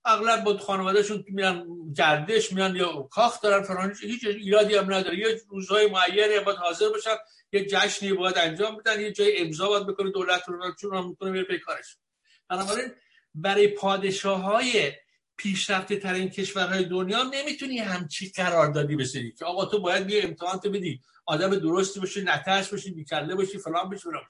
اغلب 0.04 0.44
با 0.44 0.58
خانوادهشون 0.58 1.24
میرن 1.28 1.66
گردش 1.96 2.52
میرن 2.52 2.76
یا 2.76 3.02
کاخ 3.02 3.40
دارن 3.40 3.62
فرانی 3.62 3.94
هیچ 4.02 4.24
ایرادی 4.24 4.74
هم 4.74 4.94
نداره. 4.94 5.18
یه 5.18 5.40
روزهای 5.48 5.86
معینی 5.86 6.40
باید 6.44 6.58
حاضر 6.58 6.88
باشن 6.88 7.16
یه 7.52 7.66
جشنی 7.66 8.12
باید 8.12 8.38
انجام 8.38 8.76
بدن 8.76 9.00
یه 9.00 9.12
جای 9.12 9.38
امضا 9.38 9.68
باید 9.68 9.86
بکنه 9.86 10.10
دولت 10.10 10.48
رو 10.48 10.74
چون 10.80 10.96
هم 10.96 11.08
می‌کنه 11.08 11.30
میره 11.30 11.58
کارش. 11.58 11.96
بنابراین 12.48 12.92
برای 13.34 13.68
پادشاه 13.68 14.42
های 14.42 14.92
پیشرفته 15.36 15.96
ترین 15.96 16.30
کشورهای 16.30 16.84
دنیا 16.84 17.22
نمی‌تونی 17.22 17.78
همچی 17.78 18.32
قراردادی 18.36 18.96
بسیدی 18.96 19.32
که 19.32 19.44
آقا 19.44 19.64
تو 19.64 19.80
باید 19.80 20.10
یه 20.10 20.24
امتحان 20.24 20.58
بدی. 20.58 21.00
آدم 21.26 21.56
درستی 21.56 22.00
باشی 22.00 22.22
نترس 22.22 22.68
باشی 22.68 22.90
بیکله 22.90 23.34
باشی 23.34 23.58
فلان 23.58 23.90
باشی 23.90 24.02
فلان 24.02 24.22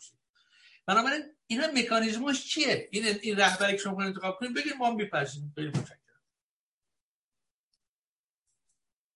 بنابراین 0.90 1.22
اینا 1.46 1.66
مکانیزمش 1.74 2.48
چیه؟ 2.48 2.88
این 2.92 3.04
این 3.22 3.36
رهبری 3.36 3.72
که 3.72 3.78
شما 3.78 4.02
انتخاب 4.02 4.36
کنید 4.38 4.54
بگید 4.54 4.72
ما 4.78 4.86
هم 4.86 4.96
بپذیریم 4.96 5.52
خیلی 5.54 5.68
متشکرم. 5.68 6.22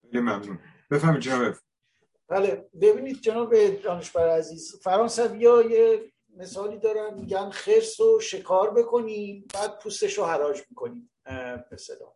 خیلی 0.03 0.21
ممنون. 0.21 0.59
بفهمید 0.91 1.21
جناب. 1.21 1.55
بله 2.29 2.71
ببینید 2.81 3.21
جناب 3.21 3.81
دانشور 3.83 4.29
عزیز 4.29 4.81
فرانسوی 4.83 5.47
ها 5.47 5.63
یه 5.63 6.13
مثالی 6.37 6.79
دارن 6.79 7.15
میگن 7.15 7.51
خرس 7.51 8.01
رو 8.01 8.21
شکار 8.21 8.71
بکنیم 8.71 9.49
بعد 9.55 9.79
پوستش 9.79 10.19
رو 10.19 10.25
حراج 10.25 10.63
می‌کنیم 10.71 11.11
مثلا 11.73 12.15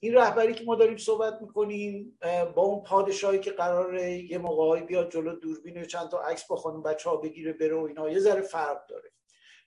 این 0.00 0.14
رهبری 0.14 0.54
که 0.54 0.64
ما 0.64 0.74
داریم 0.74 0.96
صحبت 0.96 1.42
می‌کنیم 1.42 2.18
با 2.54 2.62
اون 2.62 2.82
پادشاهی 2.82 3.38
که 3.38 3.50
قراره 3.50 4.12
یه 4.12 4.38
موقعی 4.38 4.82
بیاد 4.82 5.12
جلو 5.12 5.36
دوربین 5.36 5.82
و 5.82 5.84
چند 5.84 6.08
تا 6.08 6.20
عکس 6.20 6.46
با 6.46 6.56
خانم 6.56 6.82
بچه 6.82 7.10
ها 7.10 7.16
بگیره 7.16 7.52
بره 7.52 7.74
و 7.74 7.84
اینا 7.84 8.10
یه 8.10 8.18
ذره 8.18 8.42
فرق 8.42 8.86
داره. 8.86 9.12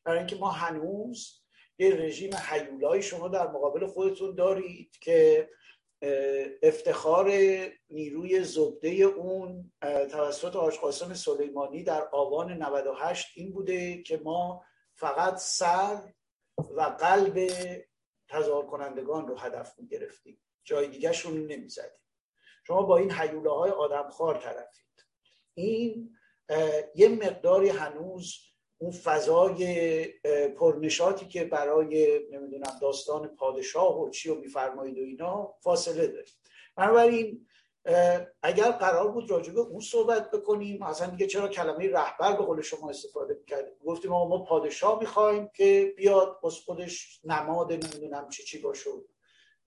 برای 0.03 0.17
اینکه 0.17 0.35
ما 0.35 0.49
هنوز 0.49 1.41
یه 1.79 1.95
رژیم 1.95 2.35
حیولایی 2.35 3.01
شما 3.01 3.27
در 3.27 3.47
مقابل 3.47 3.87
خودتون 3.87 4.35
دارید 4.35 4.97
که 5.01 5.49
افتخار 6.63 7.31
نیروی 7.89 8.43
زبده 8.43 8.89
اون 8.89 9.71
توسط 10.11 10.55
آج 10.55 10.77
قاسم 10.77 11.13
سلیمانی 11.13 11.83
در 11.83 12.01
آبان 12.01 12.63
98 12.63 13.27
این 13.35 13.51
بوده 13.51 14.03
که 14.03 14.17
ما 14.23 14.63
فقط 14.95 15.37
سر 15.37 16.13
و 16.75 16.81
قلب 16.81 17.51
تظاهر 18.29 18.65
کنندگان 18.65 19.27
رو 19.27 19.37
هدف 19.37 19.79
می 19.79 19.87
گرفتیم 19.87 20.41
جای 20.63 20.87
دیگه 20.87 21.11
شون 21.11 21.47
نمی‌زدیم. 21.47 21.99
شما 22.67 22.81
با 22.81 22.97
این 22.97 23.11
حیوله 23.11 23.49
های 23.49 23.71
آدمخوار 23.71 24.37
طرفید. 24.37 25.05
این 25.53 26.17
یه 26.95 27.09
مقداری 27.09 27.69
هنوز 27.69 28.33
اون 28.77 28.91
فضای 28.91 30.05
پرنشاتی 30.57 31.25
که 31.25 31.43
برای 31.43 32.19
نمی‌دونم 32.31 32.79
داستان 32.81 33.27
پادشاه 33.27 34.01
و 34.01 34.09
چی 34.09 34.29
و 34.29 34.35
میفرمایید 34.35 34.97
و 34.97 35.01
اینا 35.01 35.53
فاصله 35.63 36.07
داریم 36.07 36.33
بنابراین 36.75 37.47
اگر 38.41 38.71
قرار 38.71 39.11
بود 39.11 39.31
راجع 39.31 39.53
به 39.53 39.59
اون 39.59 39.79
صحبت 39.79 40.31
بکنیم. 40.31 40.83
اصلا 40.83 41.07
دیگه 41.07 41.27
چرا 41.27 41.47
کلمه 41.47 41.91
رهبر 41.91 42.35
به 42.35 42.45
قول 42.45 42.61
شما 42.61 42.89
استفاده 42.89 43.37
می‌کردیم؟ 43.39 43.73
گفتیم 43.85 44.11
ما 44.11 44.43
پادشاه 44.43 44.99
می‌خوایم 44.99 45.49
که 45.53 45.93
بیاد 45.97 46.39
بس 46.43 46.53
خودش 46.53 47.19
نماد 47.23 47.71
نمی‌دونم 47.71 48.29
چی 48.29 48.43
چی 48.43 48.57
باشه. 48.57 48.89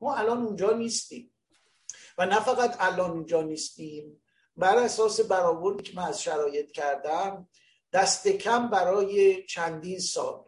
ما 0.01 0.15
الان 0.15 0.43
اونجا 0.43 0.71
نیستیم. 0.71 1.35
و 2.19 2.27
نه 2.27 2.41
فقط 2.41 2.77
الان 2.81 3.11
اونجا 3.11 3.43
نیستیم 3.43 4.23
بر 4.57 4.77
اساس 4.77 5.21
برآوردی 5.21 5.83
که 5.83 5.97
من 5.97 6.03
از 6.03 6.23
شرایط 6.23 6.73
کردم 6.73 7.49
دست 7.93 8.29
کم 8.29 8.69
برای 8.69 9.43
چندین 9.47 9.99
سال. 9.99 10.45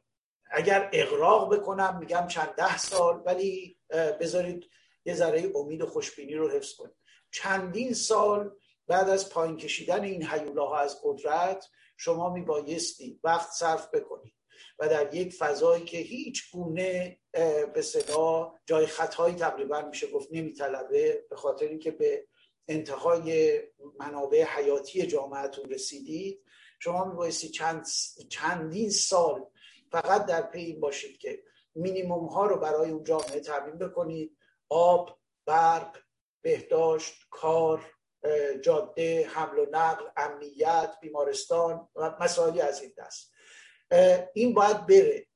اگر 0.51 0.91
اقراق 0.93 1.55
بکنم 1.55 1.99
میگم 1.99 2.27
چند 2.27 2.49
ده 2.49 2.79
سال 2.79 3.23
ولی 3.27 3.79
بذارید 4.21 4.65
یه 5.05 5.15
ذره 5.15 5.53
امید 5.55 5.83
و 5.83 5.87
خوشبینی 5.87 6.35
رو 6.35 6.51
حفظ 6.51 6.75
کنید 6.75 6.95
چندین 7.35 7.95
سال 7.95 8.57
بعد 8.87 9.09
از 9.09 9.29
پایین 9.29 9.57
کشیدن 9.57 10.05
این 10.05 10.27
حیولاها 10.27 10.79
از 10.79 11.01
قدرت 11.05 11.69
شما 11.97 12.31
میبایستی 12.31 13.21
وقت 13.25 13.51
صرف 13.51 13.95
بکنید 13.95 14.35
و 14.79 14.89
در 14.89 15.15
یک 15.15 15.35
فضایی 15.35 15.85
که 15.85 15.99
هیچ 15.99 16.53
گونه 16.53 17.19
به 17.75 17.83
صدا 17.83 18.55
جای 18.67 18.87
خطایی 18.87 19.35
تقریبا 19.35 19.83
میشه 19.83 20.07
گفت 20.11 20.29
نمیطلبه 20.33 21.27
به 21.31 21.37
خاطر 21.37 21.67
اینکه 21.67 21.91
به 21.91 22.27
انتهای 22.69 23.61
منابع 23.99 24.45
حیاتی 24.45 25.07
جامعتون 25.07 25.71
رسیدید 25.71 26.45
شما 26.79 27.05
میبایستی 27.05 27.49
چند 27.49 27.87
چندین 28.29 28.91
سال 28.91 29.47
فقط 29.91 30.27
در 30.27 30.43
پی 30.43 30.61
این 30.61 30.81
باشید 30.81 31.19
که 31.19 31.43
مینیموم 31.75 32.27
ها 32.27 32.47
رو 32.47 32.57
برای 32.57 32.91
اون 32.91 33.05
جامعه 33.05 33.41
تعمین 33.41 33.79
بکنید 33.79 34.37
آب 34.69 35.19
برق 35.47 36.04
بهداشت 36.45 37.15
کار 37.31 37.93
جاده 38.63 39.27
حمل 39.27 39.59
و 39.59 39.67
نقل 39.71 40.05
امنیت 40.17 40.97
بیمارستان 41.01 41.89
و 41.97 42.17
مسائلی 42.21 42.61
از 42.61 42.83
این 42.83 42.93
دست. 42.99 43.33
این 44.35 44.55
باید 44.55 44.87
بره. 44.87 45.27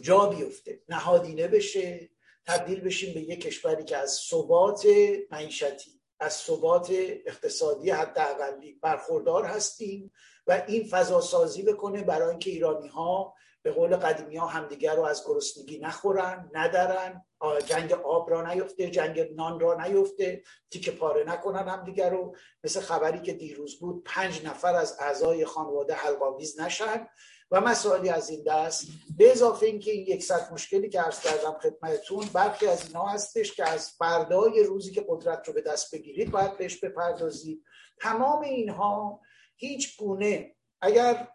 جا 0.00 0.26
بیفته. 0.26 0.82
نهادینه 0.88 1.48
بشه 1.48 2.10
تبدیل 2.46 2.80
بشیم 2.80 3.14
به 3.14 3.20
یک 3.20 3.40
کشوری 3.40 3.84
که 3.84 3.96
از 3.96 4.20
ثبات 4.30 4.86
معیشتی 5.30 6.00
از 6.20 6.32
ثبات 6.32 6.88
اقتصادی 7.26 7.90
حداقلی 7.90 8.72
برخوردار 8.72 9.44
هستیم 9.44 10.12
و 10.46 10.62
این 10.68 10.84
فضا 10.84 11.20
سازی 11.20 11.62
بکنه 11.62 12.02
برای 12.02 12.30
اینکه 12.30 12.50
ایرانی 12.50 12.88
ها 12.88 13.34
به 13.62 13.72
قول 13.72 13.96
قدیمی 13.96 14.36
ها 14.36 14.46
همدیگر 14.46 14.96
رو 14.96 15.02
از 15.02 15.24
گرسنگی 15.26 15.78
نخورن 15.78 16.50
ندارن 16.52 17.24
جنگ 17.66 17.92
آب 17.92 18.30
را 18.30 18.52
نیفته 18.52 18.90
جنگ 18.90 19.20
نان 19.34 19.60
را 19.60 19.86
نیفته 19.86 20.42
تیک 20.70 20.90
پاره 20.90 21.24
نکنن 21.24 21.68
همدیگر 21.68 22.10
رو. 22.10 22.36
مثل 22.64 22.80
خبری 22.80 23.20
که 23.20 23.32
دیروز 23.32 23.78
بود 23.80 24.04
پنج 24.04 24.46
نفر 24.46 24.74
از 24.74 24.96
اعضای 25.00 25.44
خانواده 25.44 25.94
حلقاویز 25.94 26.60
نشن 26.60 27.08
و 27.50 27.60
مسائلی 27.60 28.08
از 28.08 28.30
این 28.30 28.44
دست. 28.46 28.86
به 29.18 29.32
اضافه 29.32 29.66
اینکه 29.66 29.90
این 29.90 30.06
یکصد 30.06 30.52
مشکلی 30.52 30.88
که 30.88 31.00
عرض 31.00 31.20
کردم 31.20 31.58
خدمتتون 31.62 32.26
برخی 32.34 32.66
از 32.66 32.86
اینا 32.86 33.06
هستش 33.06 33.52
که 33.52 33.68
از 33.68 33.90
فردای 33.90 34.62
روزی 34.62 34.92
که 34.92 35.04
قدرت 35.08 35.48
رو 35.48 35.54
به 35.54 35.60
دست 35.60 35.94
بگیرید 35.94 36.30
باید 36.30 36.58
بهش 36.58 36.76
بپردازید. 36.76 37.64
تمام 38.00 38.40
اینها 38.40 39.20
هیچ 39.56 39.98
گونه 39.98 40.54
اگر 40.80 41.28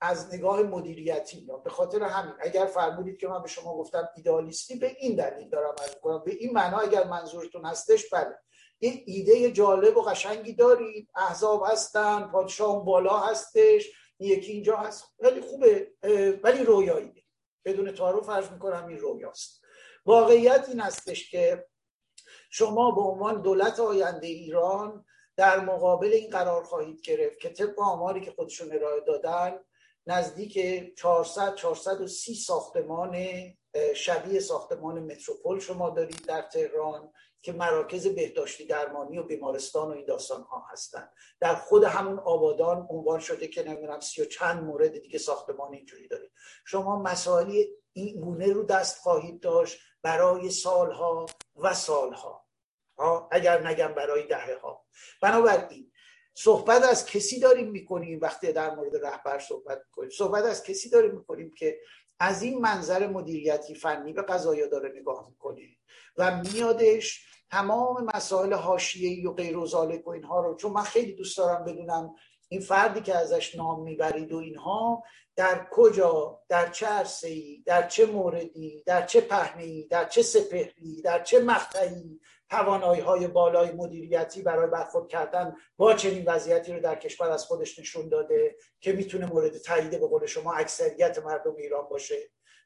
از 0.00 0.34
نگاه 0.34 0.62
مدیریتی 0.62 1.38
یا 1.38 1.56
به 1.56 1.70
خاطر 1.70 2.02
همین 2.02 2.34
اگر 2.40 2.66
فرمودید 2.66 3.18
که 3.18 3.28
من 3.28 3.42
به 3.42 3.48
شما 3.48 3.76
گفتم 3.76 4.08
ایدالیستی 4.16 4.76
به 4.76 4.96
این 4.98 5.16
دلیل 5.16 5.48
دارم 5.48 5.74
از 5.82 5.96
کنم 6.02 6.22
به 6.24 6.30
این 6.30 6.52
معنا 6.52 6.78
اگر 6.78 7.04
منظورتون 7.04 7.64
هستش 7.64 8.10
بله. 8.10 8.38
یه 8.80 9.02
ایده 9.06 9.52
جالب 9.52 9.96
و 9.96 10.02
قشنگی 10.02 10.52
دارید. 10.52 11.08
احزاب 11.16 11.64
هستن 11.66 12.28
پادشاه 12.32 12.84
بالا 12.84 13.18
هستش 13.18 13.90
یکی 14.18 14.52
اینجا 14.52 14.76
هست. 14.76 15.04
خیلی 15.24 15.40
خوبه 15.40 15.92
ولی 16.42 16.64
رویایی 16.64 17.24
بدون 17.64 17.92
تعارف 17.92 18.26
فرض 18.26 18.50
می‌کنم 18.50 18.86
این 18.86 18.98
رویاست. 18.98 19.64
واقعیت 20.06 20.68
این 20.68 20.80
هستش 20.80 21.30
که 21.30 21.66
شما 22.50 22.90
به 22.90 23.00
عنوان 23.00 23.42
دولت 23.42 23.80
آینده 23.80 24.26
ایران 24.26 25.04
در 25.36 25.60
مقابل 25.60 26.12
این 26.12 26.30
قرار 26.30 26.62
خواهید 26.64 27.00
گرفت 27.00 27.40
که 27.40 27.48
طبق 27.48 27.80
آماری 27.80 28.20
که 28.20 28.30
خودشون 28.30 28.72
ارائه 28.72 29.00
دادن 29.00 29.58
نزدیک 30.06 30.58
400 30.96 31.54
430 31.54 32.34
ساختمان 32.34 33.16
شبیه 33.94 34.40
ساختمان 34.40 34.98
متروپول 34.98 35.60
شما 35.60 35.90
دارید 35.90 36.24
در 36.26 36.42
تهران 36.42 37.12
که 37.42 37.52
مراکز 37.52 38.06
بهداشتی 38.06 38.66
درمانی 38.66 39.18
و 39.18 39.22
بیمارستان 39.22 39.88
و 39.88 39.90
این 39.90 40.04
داستان 40.04 40.42
ها 40.42 40.64
هستن 40.70 41.08
در 41.40 41.54
خود 41.54 41.84
همون 41.84 42.18
آبادان 42.18 42.86
عنوان 42.90 43.20
شده 43.20 43.48
که 43.48 43.62
نمی‌دونم 43.62 44.00
سی 44.00 44.22
و 44.22 44.24
چند 44.24 44.62
مورد 44.62 44.98
دیگه 44.98 45.18
ساختمان 45.18 45.74
اینجوری 45.74 46.08
دارید. 46.08 46.30
شما 46.64 47.02
مسائلی 47.02 47.68
این 47.92 48.20
گونه 48.20 48.52
رو 48.52 48.62
دست 48.62 48.98
خواهید 48.98 49.40
داشت 49.40 49.80
برای 50.02 50.50
سالها 50.50 51.26
و 51.56 51.74
سالها. 51.74 52.46
اگر 53.30 53.66
نگم 53.66 53.94
برای 53.94 54.26
دهه 54.26 54.58
ها 54.62 54.84
بنابراین 55.22 55.85
صحبت 56.38 56.82
از 56.82 57.06
کسی 57.06 57.40
داریم 57.40 57.70
می‌کنیم 57.70 58.18
وقتی 58.22 58.52
در 58.52 58.74
مورد 58.74 58.96
رهبر 58.96 59.38
صحبت 59.38 59.78
می‌کنیم. 59.86 60.10
صحبت 60.10 60.44
از 60.44 60.62
کسی 60.62 60.90
داریم 60.90 61.14
می‌کنیم 61.14 61.54
که 61.54 61.78
از 62.20 62.42
این 62.42 62.58
منظر 62.58 63.06
مدیریتی 63.06 63.74
فنی 63.74 64.12
به 64.12 64.22
قضایا 64.22 64.66
داره 64.66 64.92
نگاه 64.96 65.28
می‌کنه 65.28 65.62
و 66.16 66.42
میادش 66.42 67.26
تمام 67.50 68.10
مسائل 68.14 68.52
حاشیه‌ای 68.52 69.26
و 69.26 69.32
غیر 69.32 69.56
و 69.56 69.66
و 70.06 70.10
اینها 70.10 70.40
رو 70.40 70.56
چون 70.56 70.72
من 70.72 70.82
خیلی 70.82 71.12
دوست 71.12 71.38
دارم 71.38 71.64
بدونم 71.64 72.14
این 72.48 72.60
فردی 72.60 73.00
که 73.00 73.14
ازش 73.14 73.54
نام 73.54 73.82
می‌برید 73.82 74.32
و 74.32 74.36
اینها 74.36 75.02
در 75.36 75.66
کجا 75.70 76.40
در 76.48 76.70
چه 76.70 76.86
عرصه‌ای 76.86 77.62
در 77.66 77.88
چه 77.88 78.06
موردی 78.06 78.82
در 78.86 79.06
چه 79.06 79.20
پهنه‌ای 79.20 79.86
در 79.86 80.04
چه 80.04 80.22
سپهری 80.22 81.02
در 81.02 81.22
چه 81.22 81.40
مقطعی 81.40 82.20
توانایی 82.50 83.00
های 83.00 83.26
بالای 83.26 83.72
مدیریتی 83.72 84.42
برای 84.42 84.70
برخورد 84.70 85.08
کردن 85.08 85.56
با 85.76 85.94
چنین 85.94 86.24
وضعیتی 86.26 86.72
رو 86.72 86.80
در 86.80 86.94
کشور 86.94 87.30
از 87.30 87.44
خودش 87.44 87.78
نشون 87.78 88.08
داده 88.08 88.56
که 88.80 88.92
می‌تونه 88.92 89.26
مورد 89.26 89.58
تایید 89.58 89.90
به 89.90 90.06
قول 90.06 90.26
شما 90.26 90.54
اکثریت 90.54 91.18
مردم 91.24 91.56
ایران 91.56 91.88
باشه. 91.88 92.16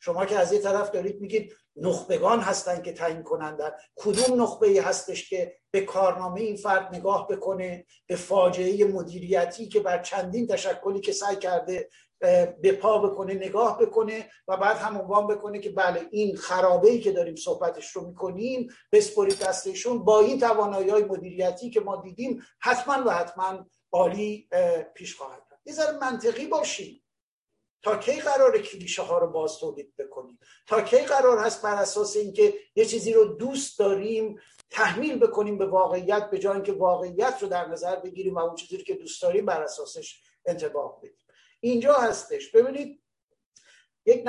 شما 0.03 0.27
که 0.27 0.39
از 0.39 0.53
یه 0.53 0.59
طرف 0.59 0.91
دارید 0.91 1.21
میگید 1.21 1.57
نخبگان 1.77 2.41
هستن 2.41 2.83
که 2.83 2.93
تعیین 2.93 3.23
کنندن 3.23 3.71
کدوم 3.97 4.43
نخبه 4.43 4.69
ای 4.69 4.79
هستش 4.79 5.29
که 5.31 5.57
به 5.71 5.81
کارنامه 5.81 6.41
این 6.41 6.57
فرد 6.57 6.95
نگاه 6.95 7.29
بکنه 7.29 7.87
به 8.07 8.17
فاجعه 8.17 8.85
مدیریتی 8.85 9.69
که 9.69 9.81
بر 9.81 10.03
چندین 10.03 10.47
تشکلی 10.47 11.01
که 11.01 11.13
سعی 11.13 11.37
کرده 11.37 11.89
به 12.63 12.73
پا 12.73 12.99
بکنه 12.99 13.35
نگاه 13.35 13.79
بکنه 13.79 14.31
و 14.49 14.57
بعد 14.57 14.77
هم 14.77 14.99
عنوان 14.99 15.27
بکنه 15.27 15.59
که 15.59 15.71
بله 15.71 16.09
این 16.11 16.37
خرابه 16.37 16.91
ای 16.91 17.01
که 17.01 17.13
داریم 17.13 17.37
صحبتش 17.37 17.91
رو 17.91 18.07
می‌کنیم 18.07 18.69
بسپرید 18.93 19.39
دستشون. 19.39 20.05
با 20.05 20.21
این 20.21 20.41
توانایی 20.41 20.91
های 20.91 21.05
مدیریتی 21.05 21.71
که 21.71 21.81
ما 21.81 21.97
دیدیم 21.97 22.43
حتما 22.59 23.05
و 23.07 23.11
حتما 23.11 23.67
عالی 23.93 24.49
پیش 24.95 25.17
خواهد 25.17 25.43
یه 25.67 25.73
ذره 25.73 25.99
منطقی 25.99 26.47
باشیم. 26.47 27.03
تا 27.83 27.97
کی 27.97 28.21
قرار 28.21 28.59
کلیشه 28.59 29.03
ها 29.03 29.19
رو 29.19 29.27
باز 29.27 29.59
تولید 29.59 29.97
بکنیم؟ 29.99 30.39
تا 30.67 30.83
کی 30.83 30.99
قرار 30.99 31.39
هست 31.39 31.63
بر 31.63 31.75
اساس 31.75 32.17
اینکه 32.17 32.55
یه 32.77 32.85
چیزی 32.85 33.13
رو 33.13 33.25
دوست 33.25 33.79
داریم 33.79 34.41
تحمیل 34.71 35.19
بکنیم 35.19 35.59
به 35.59 35.67
واقعیت 35.67 36.31
به 36.31 36.39
جای 36.39 36.55
اینکه 36.55 36.73
واقعیت 36.73 37.39
رو 37.41 37.49
در 37.49 37.69
نظر 37.69 37.97
بگیریم 37.97 38.35
و 38.35 38.39
اون 38.39 38.55
چیزی 38.55 38.85
که 38.85 38.95
دوست 38.95 39.23
داریم 39.23 39.47
بر 39.47 39.63
اساسش 39.63 40.23
انتباه 40.47 40.99
بدیم. 40.99 41.20
اینجا 41.61 41.95
هستش. 41.95 42.51
ببینید 42.51 43.03
یک 44.07 44.29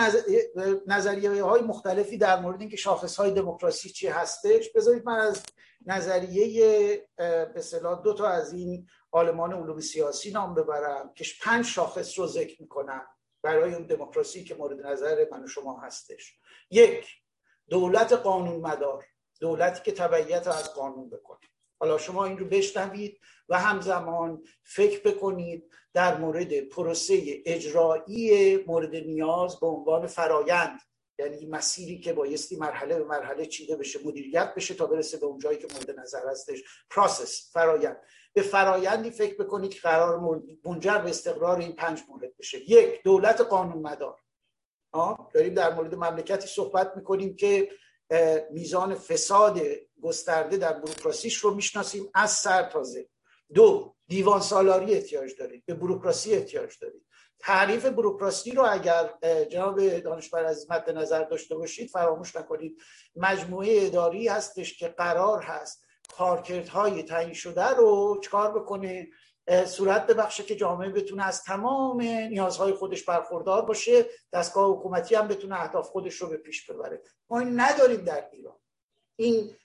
نظریه 0.88 1.44
های 1.44 1.62
مختلفی 1.62 2.18
در 2.18 2.40
مورد 2.40 2.62
اینکه 2.62 2.78
شاخص 2.78 3.16
های 3.16 3.32
دموکراسی 3.32 3.90
چی 3.90 4.08
هستش. 4.08 4.70
بذارید 4.76 5.06
من 5.06 5.20
از 5.20 5.44
نظریه 5.86 7.08
به 7.54 7.62
صلاح 7.62 8.02
دو 8.02 8.14
تا 8.14 8.28
از 8.28 8.54
این 8.54 8.88
آلمان 9.12 9.54
علوم 9.54 9.80
سیاسی 9.80 10.32
نام 10.32 10.56
ببرم 10.56 11.14
که 11.14 11.26
پنج 11.42 11.66
شاخص 11.66 12.20
رو 12.20 12.28
ذکر 12.28 12.62
می‌کنم 12.62 13.08
برای 13.44 13.74
اون 13.74 13.88
دموکراسی 13.88 14.44
که 14.44 14.56
مورد 14.56 14.86
نظر 14.86 15.26
من 15.32 15.44
و 15.44 15.48
شما 15.48 15.80
هستش. 15.80 16.40
یک 16.72 17.08
دولت 17.70 18.14
قانون 18.14 18.62
مدار 18.62 19.06
دولتی 19.40 19.82
که 19.84 19.92
تبعیت 19.92 20.48
از 20.48 20.74
قانون 20.74 21.10
بکنه. 21.10 21.40
حالا 21.82 21.98
شما 21.98 22.26
این 22.26 22.38
رو 22.38 22.46
بشنوید 22.46 23.20
و 23.50 23.60
همزمان 23.60 24.44
فکر 24.64 25.12
بکنید 25.12 25.72
در 25.94 26.18
مورد 26.18 26.60
پروسه 26.60 27.42
اجرایی 27.46 28.58
مورد 28.68 28.96
نیاز 28.96 29.60
به 29.60 29.68
عنوان 29.68 30.08
فرایند 30.08 30.80
یعنی 31.20 31.46
مسیری 31.46 32.00
که 32.00 32.14
بایستی 32.14 32.56
مرحله 32.56 33.00
به 33.00 33.04
مرحله 33.04 33.46
چیده 33.46 33.76
بشه 33.76 34.00
مدیریت 34.06 34.54
بشه 34.56 34.74
تا 34.74 34.86
برسه 34.86 35.18
به 35.18 35.26
اونجایی 35.26 35.58
که 35.58 35.68
مورد 35.74 36.00
نظر 36.00 36.30
هستش. 36.30 36.64
process 36.90 37.52
فرایند. 37.54 37.98
به 38.34 38.42
فرایندی 38.42 39.12
فکر 39.12 39.44
بکنید 39.44 39.74
که 39.74 39.80
قرار 39.80 40.20
منجر 40.66 40.98
به 40.98 41.10
استقرار 41.10 41.60
این 41.60 41.72
پنج 41.72 42.02
مورد 42.10 42.38
بشه. 42.38 42.72
یک 42.72 43.04
دولت 43.04 43.42
قانون 43.42 43.82
مدار 43.82 44.20
داریم 45.34 45.54
در 45.54 45.74
مورد 45.74 45.96
مملکتی 45.96 46.48
صحبت 46.48 46.94
می‌کنیم 46.96 47.36
که 47.36 47.70
میزان 48.52 48.96
فساد 48.96 49.62
گسترده 50.02 50.58
در 50.58 50.74
بروکراسیش 50.74 51.38
رو 51.38 51.54
می‌شناسیم. 51.54 52.10
از 52.14 52.32
سر 52.32 52.64
تازه 52.64 53.10
دو 53.54 53.96
دیوان 54.08 54.42
سالاری 54.42 54.94
احتیاج 54.94 55.32
دارید. 55.40 55.64
به 55.66 55.74
بروکراسی 55.74 56.34
احتیاج 56.34 56.74
دارید. 56.82 57.06
تعریف 57.40 57.86
بروکراسی 57.86 58.52
رو 58.52 58.66
اگر 58.72 59.10
جناب 59.50 60.00
دانشور 60.00 60.46
از 60.46 60.72
مد 60.72 60.90
نظر 60.90 61.24
داشته 61.24 61.56
باشید 61.56 61.90
فراموش 61.90 62.36
نکنید. 62.36 62.78
مجموعه 63.16 63.86
اداری 63.86 64.28
هستش 64.28 64.78
که 64.78 64.88
قرار 64.88 65.42
هست 65.42 65.86
کارکردهای 66.18 67.04
تعیین 67.04 67.34
شده 67.34 67.66
رو 67.70 68.20
چکار 68.24 68.60
بکنه؟ 68.60 69.08
صورت 69.66 70.08
ببخشه 70.08 70.44
که 70.44 70.56
جامعه 70.56 70.90
بتونه 70.90 71.28
از 71.28 71.44
تمام 71.44 72.02
نیازهای 72.02 72.74
خودش 72.74 73.04
برخوردار 73.04 73.62
باشه 73.62 74.06
دستگاه 74.34 74.72
حکومتی 74.72 75.16
هم 75.16 75.28
بتونه 75.28 75.62
اهداف 75.62 75.90
خودش 75.90 76.16
رو 76.16 76.28
به 76.28 76.38
پیش 76.38 76.72
ببره. 76.72 77.02
ما 77.30 77.40
این 77.40 77.60
نداریم 77.60 78.02
در 78.02 78.30
ایران. 78.32 78.56
این 79.16 79.56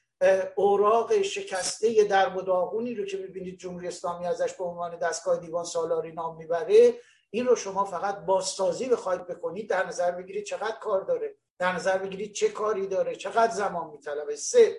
اوراق 0.55 1.23
شکسته 1.23 2.05
در 2.05 2.29
مداغونی 2.29 2.95
رو 2.95 3.05
که 3.05 3.17
می‌بینید 3.17 3.59
جمهوری 3.59 3.89
اسلامی 3.89 4.27
ازش 4.27 4.53
به 4.53 4.65
عنوان 4.65 4.97
دستگاه 4.97 5.41
دیوان 5.41 5.65
سالاری 5.65 6.13
نام 6.13 6.37
می‌بره 6.37 6.95
این 7.31 7.47
رو 7.47 7.57
شما 7.57 7.85
فقط 7.85 8.19
بازسازی 8.19 8.89
بخواید 8.89 9.27
بکنید 9.27 9.71
در 9.71 9.87
نظر 9.87 10.11
بگیرید 10.11 10.45
چقدر 10.45 10.77
کار 10.81 11.01
داره 11.01 11.35
در 11.59 11.73
نظر 11.73 11.99
بگیرید 11.99 12.33
چه 12.33 12.49
کاری 12.49 12.87
داره 12.87 13.17
چقدر 13.17 13.53
زمان 13.53 13.91
میطلبه. 13.91 14.37
سه 14.37 14.77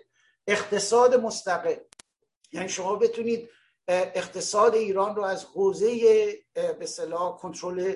اقتصاد 0.47 1.15
مستقل. 1.15 1.75
یعنی 2.51 2.69
شما 2.69 2.95
بتونید 2.95 3.49
اقتصاد 3.87 4.75
ایران 4.75 5.15
رو 5.15 5.23
از 5.23 5.45
حوزه 5.45 5.99
به 6.79 6.85
صلاح 6.85 7.37
کنترل 7.37 7.93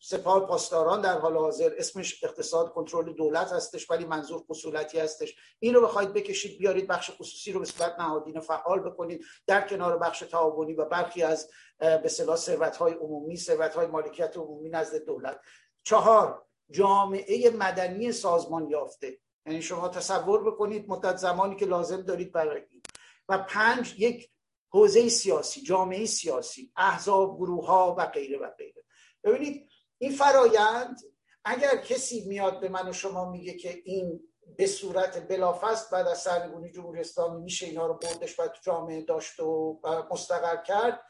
سپاه 0.00 0.46
پاسداران 0.46 1.00
در 1.00 1.18
حال 1.18 1.36
حاضر. 1.36 1.74
اسمش 1.78 2.24
اقتصاد 2.24 2.72
کنترل 2.72 3.12
دولت 3.12 3.52
هستش 3.52 3.90
ولی 3.90 4.04
منظور 4.04 4.42
خصولتی 4.50 4.98
هستش. 4.98 5.36
این 5.58 5.74
رو 5.74 5.82
بخواید 5.82 6.12
بکشید 6.12 6.58
بیارید 6.58 6.86
بخش 6.86 7.10
خصوصی 7.10 7.52
رو 7.52 7.60
به 7.60 7.66
صورت 7.66 7.98
نهادینه 7.98 8.40
فعال 8.40 8.80
بکنید 8.80 9.24
در 9.46 9.68
کنار 9.68 9.98
بخش 9.98 10.18
تعاونی 10.18 10.74
و 10.74 10.84
برخی 10.84 11.22
از 11.22 11.50
به 11.78 12.08
صلاح 12.08 12.36
ثروت 12.36 12.76
های 12.76 12.92
عمومی 12.92 13.36
ثروت 13.36 13.74
های 13.74 13.86
مالکیت 13.86 14.36
عمومی 14.36 14.68
نزد 14.70 15.04
دولت. 15.04 15.40
چهار 15.82 16.46
جامعه 16.70 17.50
مدنی 17.50 18.12
سازمان 18.12 18.70
یافته. 18.70 19.18
یعنی 19.46 19.62
شما 19.62 19.88
تصور 19.88 20.44
بکنید 20.44 20.88
مدت 20.88 21.16
زمانی 21.16 21.56
که 21.56 21.66
لازم 21.66 22.02
دارید 22.02 22.32
برای 22.32 22.62
این. 22.70 22.82
و 23.28 23.38
پنج 23.38 23.94
یک 23.98 24.30
حوزه 24.70 25.08
سیاسی 25.08 25.62
جامعه 25.62 26.06
سیاسی 26.06 26.72
احزاب 26.76 27.36
گروه 27.36 27.66
ها 27.66 27.94
و 27.98 28.06
غیره 28.06 28.38
و 28.38 28.50
غیره. 28.50 28.84
ببینید 29.24 29.68
این 29.98 30.12
فرایند 30.12 30.96
اگر 31.44 31.76
کسی 31.76 32.24
میاد 32.28 32.60
به 32.60 32.68
من 32.68 32.88
و 32.88 32.92
شما 32.92 33.30
میگه 33.30 33.52
که 33.52 33.82
این 33.84 34.20
به 34.56 34.66
صورت 34.66 35.28
بلافست 35.28 35.90
بعد 35.90 36.06
از 36.06 36.18
سرنگونی 36.18 36.70
جمهوری 36.70 37.00
اسلامی 37.00 37.42
میشه 37.42 37.66
اینا 37.66 37.86
رو 37.86 37.94
بردش 37.94 38.40
و 38.40 38.46
تو 38.46 38.60
جامعه 38.62 39.02
داشت 39.02 39.40
و 39.40 39.80
مستقر 40.10 40.62
کرد 40.62 41.02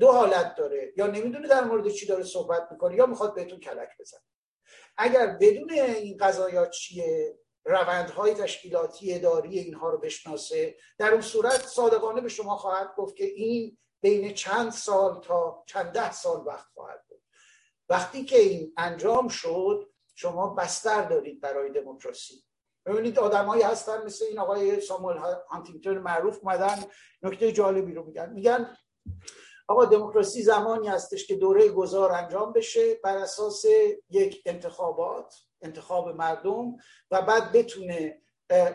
دو 0.00 0.12
حالت 0.12 0.54
داره. 0.54 0.92
یا 0.96 1.06
نمی‌دونه 1.06 1.48
در 1.48 1.64
مورد 1.64 1.88
چی 1.88 2.06
داره 2.06 2.24
صحبت 2.24 2.68
می‌کنه 2.70 2.96
یا 2.96 3.06
می‌خواد 3.06 3.34
بهتون 3.34 3.60
کلک 3.60 3.88
بزن 4.00 4.18
اگر 4.96 5.26
بدون 5.26 5.70
این 5.70 6.16
قضایات 6.20 6.70
چیه 6.70 7.38
روندهای 7.64 8.34
تشکیلاتی 8.34 9.14
اداری 9.14 9.58
اینها 9.58 9.90
رو 9.90 9.98
بشناسه. 9.98 10.76
در 10.98 11.12
اون 11.12 11.20
صورت 11.20 11.66
صادقانه 11.66 12.20
به 12.20 12.28
شما 12.28 12.56
خواهد 12.56 12.94
گفت 12.96 13.16
که 13.16 13.24
این 13.24 13.78
بین 14.00 14.34
چند 14.34 14.72
سال 14.72 15.20
تا 15.20 15.64
چند 15.66 15.92
ده 15.92 16.12
سال 16.12 16.46
وقت 16.46 16.66
خواهد 16.74 17.04
بود. 17.08 17.22
وقتی 17.88 18.24
که 18.24 18.38
این 18.38 18.72
انجام 18.76 19.28
شد 19.28 19.90
شما 20.14 20.54
بستر 20.54 21.02
دارید 21.02 21.40
برای 21.40 21.70
دموکراسی. 21.70 22.44
ببینید 22.86 23.18
آدمایی 23.18 23.62
هستن 23.62 24.04
مثل 24.04 24.24
این 24.24 24.38
آقای 24.38 24.80
ساموئل 24.80 25.16
هانتینگتون 25.48 25.98
معروف 25.98 26.38
اومدن 26.42 26.84
نکته 27.22 27.52
جالبی 27.52 27.94
رو 27.94 28.04
میگن. 28.04 28.32
میگن 28.32 28.76
آقا 29.68 29.84
دموکراسی 29.84 30.42
زمانی 30.42 30.88
هستش 30.88 31.26
که 31.26 31.36
دوره 31.36 31.68
گذار 31.68 32.12
انجام 32.12 32.52
بشه 32.52 32.94
بر 32.94 33.16
اساس 33.16 33.64
یک 34.10 34.42
انتخابات. 34.46 35.34
انتخاب 35.62 36.08
مردم 36.08 36.76
و 37.10 37.22
بعد 37.22 37.52
بتونه 37.52 38.22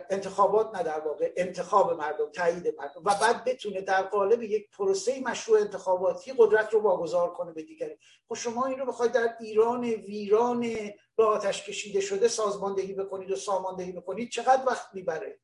انتخابات 0.10 0.76
نه 0.76 0.84
در 0.84 1.00
واقع 1.00 1.34
انتخاب 1.38 1.94
مردم 1.94 2.32
تایید 2.32 2.76
مردم 2.78 3.02
و 3.06 3.16
بعد 3.22 3.44
بتونه 3.44 3.82
در 3.82 4.02
قالب 4.02 4.44
یک 4.44 4.70
پروسه 4.70 5.20
مشروع 5.20 5.60
انتخاباتی 5.60 6.34
قدرت 6.38 6.74
رو 6.74 6.82
واگذار 6.82 7.34
کنه 7.34 7.52
به 7.52 7.64
دیگری. 7.64 7.98
خب 8.30 8.36
شما 8.36 8.66
این 8.66 8.80
رو 8.80 8.86
بخواید 8.86 9.12
در 9.12 9.36
ایران 9.40 9.84
ویران 9.84 10.62
به 11.16 11.24
آتش 11.24 11.66
کشیده 11.66 12.02
شده 12.02 12.28
سازماندهی 12.28 12.94
بکنید 12.94 13.32
و 13.32 13.36
ساماندهی 13.36 13.92
بکنید 13.92 14.30
چقدر 14.30 14.64
وقت 14.66 14.88
می‌بره 14.94 15.40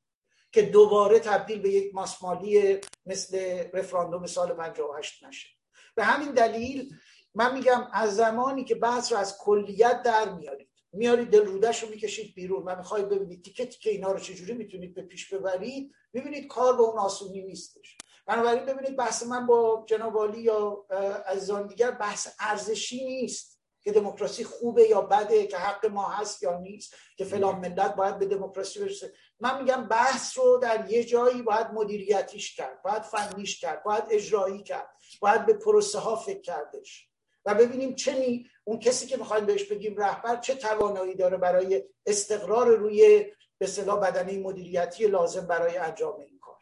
که 0.52 0.62
دوباره 0.62 1.20
تبدیل 1.20 1.62
به 1.62 1.70
یک 1.70 1.96
ماسمالی 1.96 2.80
مثل 3.06 3.64
رفراندوم 3.74 4.26
سال 4.26 4.54
58 4.54 5.24
نشه؟ 5.24 5.48
به 5.96 6.04
همین 6.04 6.32
دلیل 6.32 6.90
من 7.36 7.54
میگم 7.54 7.88
از 7.94 8.16
زمانی 8.16 8.64
که 8.64 8.76
بحث 8.76 9.12
رو 9.12 9.18
از 9.18 9.38
کلیت 9.38 10.04
در 10.04 10.34
میارید 10.34 10.69
میارید 10.92 11.30
دل 11.30 11.46
رودش 11.46 11.84
رو 11.84 11.90
می‌کشید 11.90 12.36
بیرون. 12.36 12.64
و 12.64 12.76
می‌خواید 12.76 13.10
ببینید 13.10 13.44
تیکه 13.44 13.66
تیکه 13.66 13.90
اینا 13.90 14.12
رو 14.12 14.20
چجوری 14.20 14.54
می‌تونید 14.54 14.94
به 14.94 15.02
پیش 15.02 15.34
ببرید؟ 15.34 15.92
می‌بینید 16.14 16.48
کار 16.48 16.78
به 16.78 16.82
اون 16.82 17.00
آسونی 17.00 17.42
نیستش. 17.42 17.98
بنابراین 18.26 18.66
ببینید 18.66 18.96
بحث 18.96 19.24
من 19.24 19.46
با 19.46 19.86
جناب 19.88 20.36
یا 20.38 20.86
عزیزان 21.26 21.68
دیگر 21.68 21.92
بحث 21.92 22.28
ارزشی 22.40 23.06
نیست 23.06 23.60
که 23.82 23.92
دموکراسی 23.92 24.44
خوبه 24.44 24.84
یا 24.90 25.02
بده 25.02 25.48
که 25.48 25.58
حق 25.58 25.86
ما 25.86 26.10
هست 26.10 26.44
یا 26.44 26.58
نیست 26.58 26.96
که 27.18 27.26
فلان 27.26 27.56
ملت 27.56 27.96
باید 27.96 28.20
به 28.20 28.26
دموکراسی 28.26 28.80
برسه. 28.80 29.14
من 29.40 29.62
میگم 29.62 29.88
بحث 29.88 30.38
رو 30.38 30.58
در 30.58 30.92
یه 30.92 31.04
جایی 31.04 31.42
باید 31.42 31.68
مدیریتیش 31.68 32.56
کرد 32.56 32.82
باید 32.84 33.02
فنیش 33.02 33.60
کرد 33.60 33.84
باید 33.84 34.04
اجرایی 34.10 34.64
کرد 34.64 34.90
باید 35.22 35.46
به 35.46 35.54
پروسه 35.54 36.00
ها 36.00 36.16
فکر 36.16 36.42
کردش. 36.42 37.09
و 37.46 37.56
ببینیم 37.56 37.96
چه 37.96 38.44
اون 38.64 38.80
کسی 38.80 39.08
که 39.08 39.18
می‌خوایم 39.18 39.46
بهش 39.46 39.64
بگیم 39.64 39.98
رهبر 39.98 40.38
چه 40.38 40.56
توانایی 40.56 41.16
داره 41.16 41.38
برای 41.38 41.84
استقرار 42.06 42.76
روی 42.76 43.26
به 43.58 43.68
صلاح 43.68 44.00
بدنه 44.00 44.40
مدیریتی 44.40 45.08
لازم 45.08 45.48
برای 45.48 45.78
انجام 45.78 46.20
این 46.20 46.40
کار. 46.40 46.58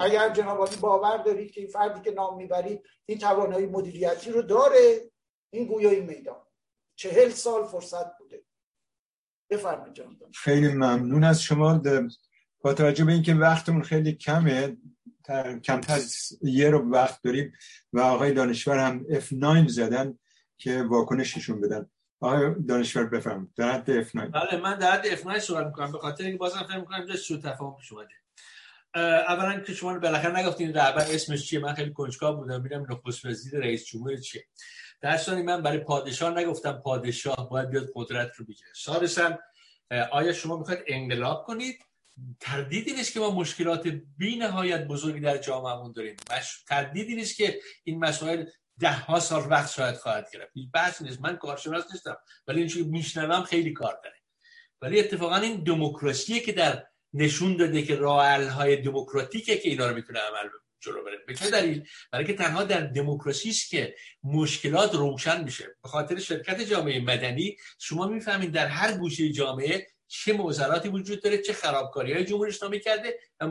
اگر 0.00 0.28
جناب 0.28 0.76
باور 0.80 1.16
دارید 1.16 1.50
که 1.50 1.60
این 1.60 1.70
فردی 1.70 2.00
که 2.00 2.10
نام 2.10 2.36
می‌برید 2.36 2.82
این 3.06 3.18
توانایی 3.18 3.66
مدیریتی 3.66 4.30
رو 4.30 4.42
داره 4.42 5.10
این 5.50 5.66
گویای 5.66 6.00
میدان. 6.00 6.46
چهل 6.96 7.30
سال 7.30 7.64
فرصت 7.64 8.18
بوده. 8.18 8.44
بفرمایید 9.50 9.94
جناب 9.94 10.12
خیلی 10.34 10.68
ممنون 10.68 11.24
از 11.24 11.42
شما. 11.42 11.82
با 12.60 12.74
توجه 12.74 13.04
به 13.04 13.12
اینکه 13.12 13.34
وقتمون 13.34 13.82
خیلی 13.82 14.12
کمه 14.12 14.76
کمتر 15.64 15.94
از 15.94 16.38
یه 16.42 16.70
رو 16.70 16.90
وقت 16.90 17.22
داریم 17.22 17.52
و 17.92 18.00
آقای 18.00 18.32
دانشور 18.32 18.78
هم 18.78 19.04
F9 19.10 19.68
زدن 19.68 20.18
که 20.58 20.82
واکنششون 20.82 21.60
بدن. 21.60 21.90
آقای 22.20 22.54
دانشور 22.68 23.06
بفرم 23.06 23.52
در 23.56 23.72
حد 23.72 24.04
F9 24.04 24.14
بله 24.14 24.60
من 24.60 24.78
در 24.78 24.92
حد 24.92 25.16
F9 25.16 25.38
صحبت 25.38 25.66
می‌کنم. 25.66 25.92
به 25.92 25.98
خاطر 25.98 26.24
اینکه 26.24 26.38
بازم 26.38 26.62
فکر 26.68 26.78
می‌کنم 26.78 26.98
اینجا 26.98 27.16
سو 27.16 27.38
تفاهم 27.38 27.76
پیش 27.76 27.92
اومده. 27.92 28.14
اولا 29.28 29.60
که 29.60 29.74
شما 29.74 29.98
بالاخره 29.98 30.38
نگفتین 30.38 30.74
رهبر 30.74 31.06
اسمش 31.10 31.46
چیه؟ 31.46 31.60
من 31.60 31.74
خیلی 31.74 31.92
کنجکاو 31.92 32.36
بودم. 32.36 32.62
ببینم 32.62 32.86
نخست 32.90 33.24
وزیر 33.24 33.60
رئیس 33.60 33.84
جمهور 33.84 34.16
چیه. 34.16 34.44
در 35.00 35.42
من 35.46 35.62
برای 35.62 35.78
پادشاه 35.78 36.38
نگفتم 36.38 36.72
پادشاه 36.72 37.50
باید 37.50 37.70
بیاد 37.70 37.88
قدرت 37.94 38.32
رو 38.36 38.44
بگیره. 38.44 38.70
سادسا 38.76 39.38
آیا 40.12 40.32
شما 40.32 40.56
می‌خواید 40.56 40.84
انقلاب 40.86 41.44
کنید؟ 41.44 41.78
تردیدی 42.40 42.92
نیست 42.92 43.12
که 43.12 43.20
ما 43.20 43.30
مشکلات 43.30 43.86
بی 44.16 44.36
نهایت 44.36 44.86
بزرگی 44.86 45.20
در 45.20 45.38
جامعهمون 45.38 45.92
داریم. 45.92 46.16
مش... 46.30 46.64
تردیدی 46.68 47.14
نیست 47.14 47.36
که 47.36 47.60
این 47.84 47.98
مسائل 47.98 48.44
ده 48.78 48.92
ها 48.92 49.20
سال 49.20 49.50
وقت 49.50 49.72
شاید 49.72 49.94
خواهد 49.94 50.28
گرفت. 50.32 50.50
هیچ 50.54 50.70
بحث 50.74 51.02
نیست. 51.02 51.20
من 51.20 51.36
کارشناس 51.36 51.84
نیستم 51.92 52.16
ولی 52.46 52.60
این 52.60 52.68
که 52.68 52.82
میشنوم 52.82 53.42
خیلی 53.42 53.72
کار 53.72 54.00
داره. 54.04 54.16
ولی 54.82 55.00
اتفاقا 55.00 55.36
این 55.36 55.64
دموکراسیه 55.64 56.40
که 56.40 56.52
در 56.52 56.84
نشون 57.14 57.56
داده 57.56 57.82
که 57.82 57.96
راه 57.96 58.44
های 58.44 58.76
دموکراتیکه 58.76 59.56
که 59.56 59.68
اینا 59.68 59.86
رو 59.86 59.94
می‌تونه 59.94 60.18
عمل 60.18 60.48
جلو 60.80 61.04
بریم 61.04 61.18
به 61.26 61.34
چه 61.34 61.50
دلیل؟ 61.50 61.88
برای 62.12 62.24
که 62.24 62.34
تنها 62.34 62.64
در 62.64 62.80
دموکراسی 62.80 63.50
است 63.50 63.70
که 63.70 63.94
مشکلات 64.22 64.94
روشن 64.94 65.44
میشه. 65.44 65.64
به 65.82 65.88
خاطر 65.88 66.18
شرکت 66.18 66.60
جامعه 66.60 67.00
مدنی 67.00 67.56
شما 67.80 68.06
می‌فهمید 68.06 68.52
در 68.52 68.66
هر 68.66 68.98
گوشه 68.98 69.32
جامعه 69.32 69.86
چه 70.14 70.32
معضلاتی 70.32 70.88
وجود 70.88 71.22
داره 71.22 71.38
چه 71.38 71.52
خرابکاری 71.52 72.12
های 72.12 72.24
جمهوری 72.24 72.50
اسلامی 72.50 72.80
کرده 72.80 73.18
و 73.40 73.46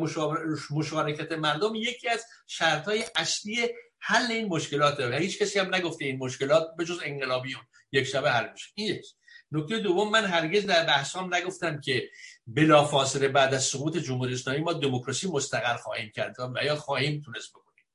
مشارکت 0.72 1.32
مردم 1.32 1.76
یکی 1.76 2.10
از 2.10 2.26
شرط 2.48 2.86
های 2.86 3.04
اصلی 3.16 3.70
حل 4.00 4.32
این 4.32 4.48
مشکلات 4.48 5.00
و 5.00 5.12
هیچ 5.12 5.42
کسی 5.42 5.60
هم 5.60 5.76
نگفته 5.76 6.06
این 6.06 6.18
مشکلات 6.18 6.76
به 6.78 6.86
جز 6.86 7.00
انقلابیون 7.04 7.62
یک 7.92 8.04
شبه 8.04 8.32
حل 8.32 8.52
میشه. 8.52 8.70
این 8.76 8.96
یک. 8.96 9.06
نکته 9.52 9.80
دوم 9.80 10.12
من 10.12 10.26
هرگز 10.26 10.66
در 10.66 10.86
بحثام 10.86 11.36
نگفتم 11.36 11.82
که 11.82 12.10
بلافاصله 12.48 13.28
بعد 13.28 13.54
از 13.54 13.64
سقوط 13.64 13.98
جمهوری 13.98 14.34
اسلامی 14.34 14.60
ما 14.60 14.74
دموکراسی 14.74 15.28
مستقر 15.28 15.76
خواهیم 15.76 16.12
کرد 16.16 16.36
و 16.40 16.64
یا 16.64 16.76
خواهیم 16.76 17.22
تونست 17.22 17.50
بکنیم. 17.50 17.86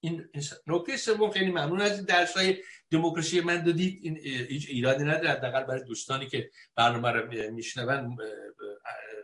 این 0.00 0.28
نکته 0.66 0.96
سوم 0.96 1.30
خیلی 1.30 1.50
ممنون 1.50 1.80
از 1.80 2.06
درس 2.06 2.36
های 2.36 2.62
دموکراسی 2.90 3.40
من 3.40 3.62
دادید 3.62 3.98
این 4.02 4.16
هیچ 4.48 4.66
ایرادی 4.68 5.04
نداره 5.04 5.30
حداقل 5.30 5.64
برای 5.64 5.84
دوستانی 5.84 6.26
که 6.26 6.50
برنامه 6.74 7.10
رو 7.10 7.52
میشنون 7.52 8.18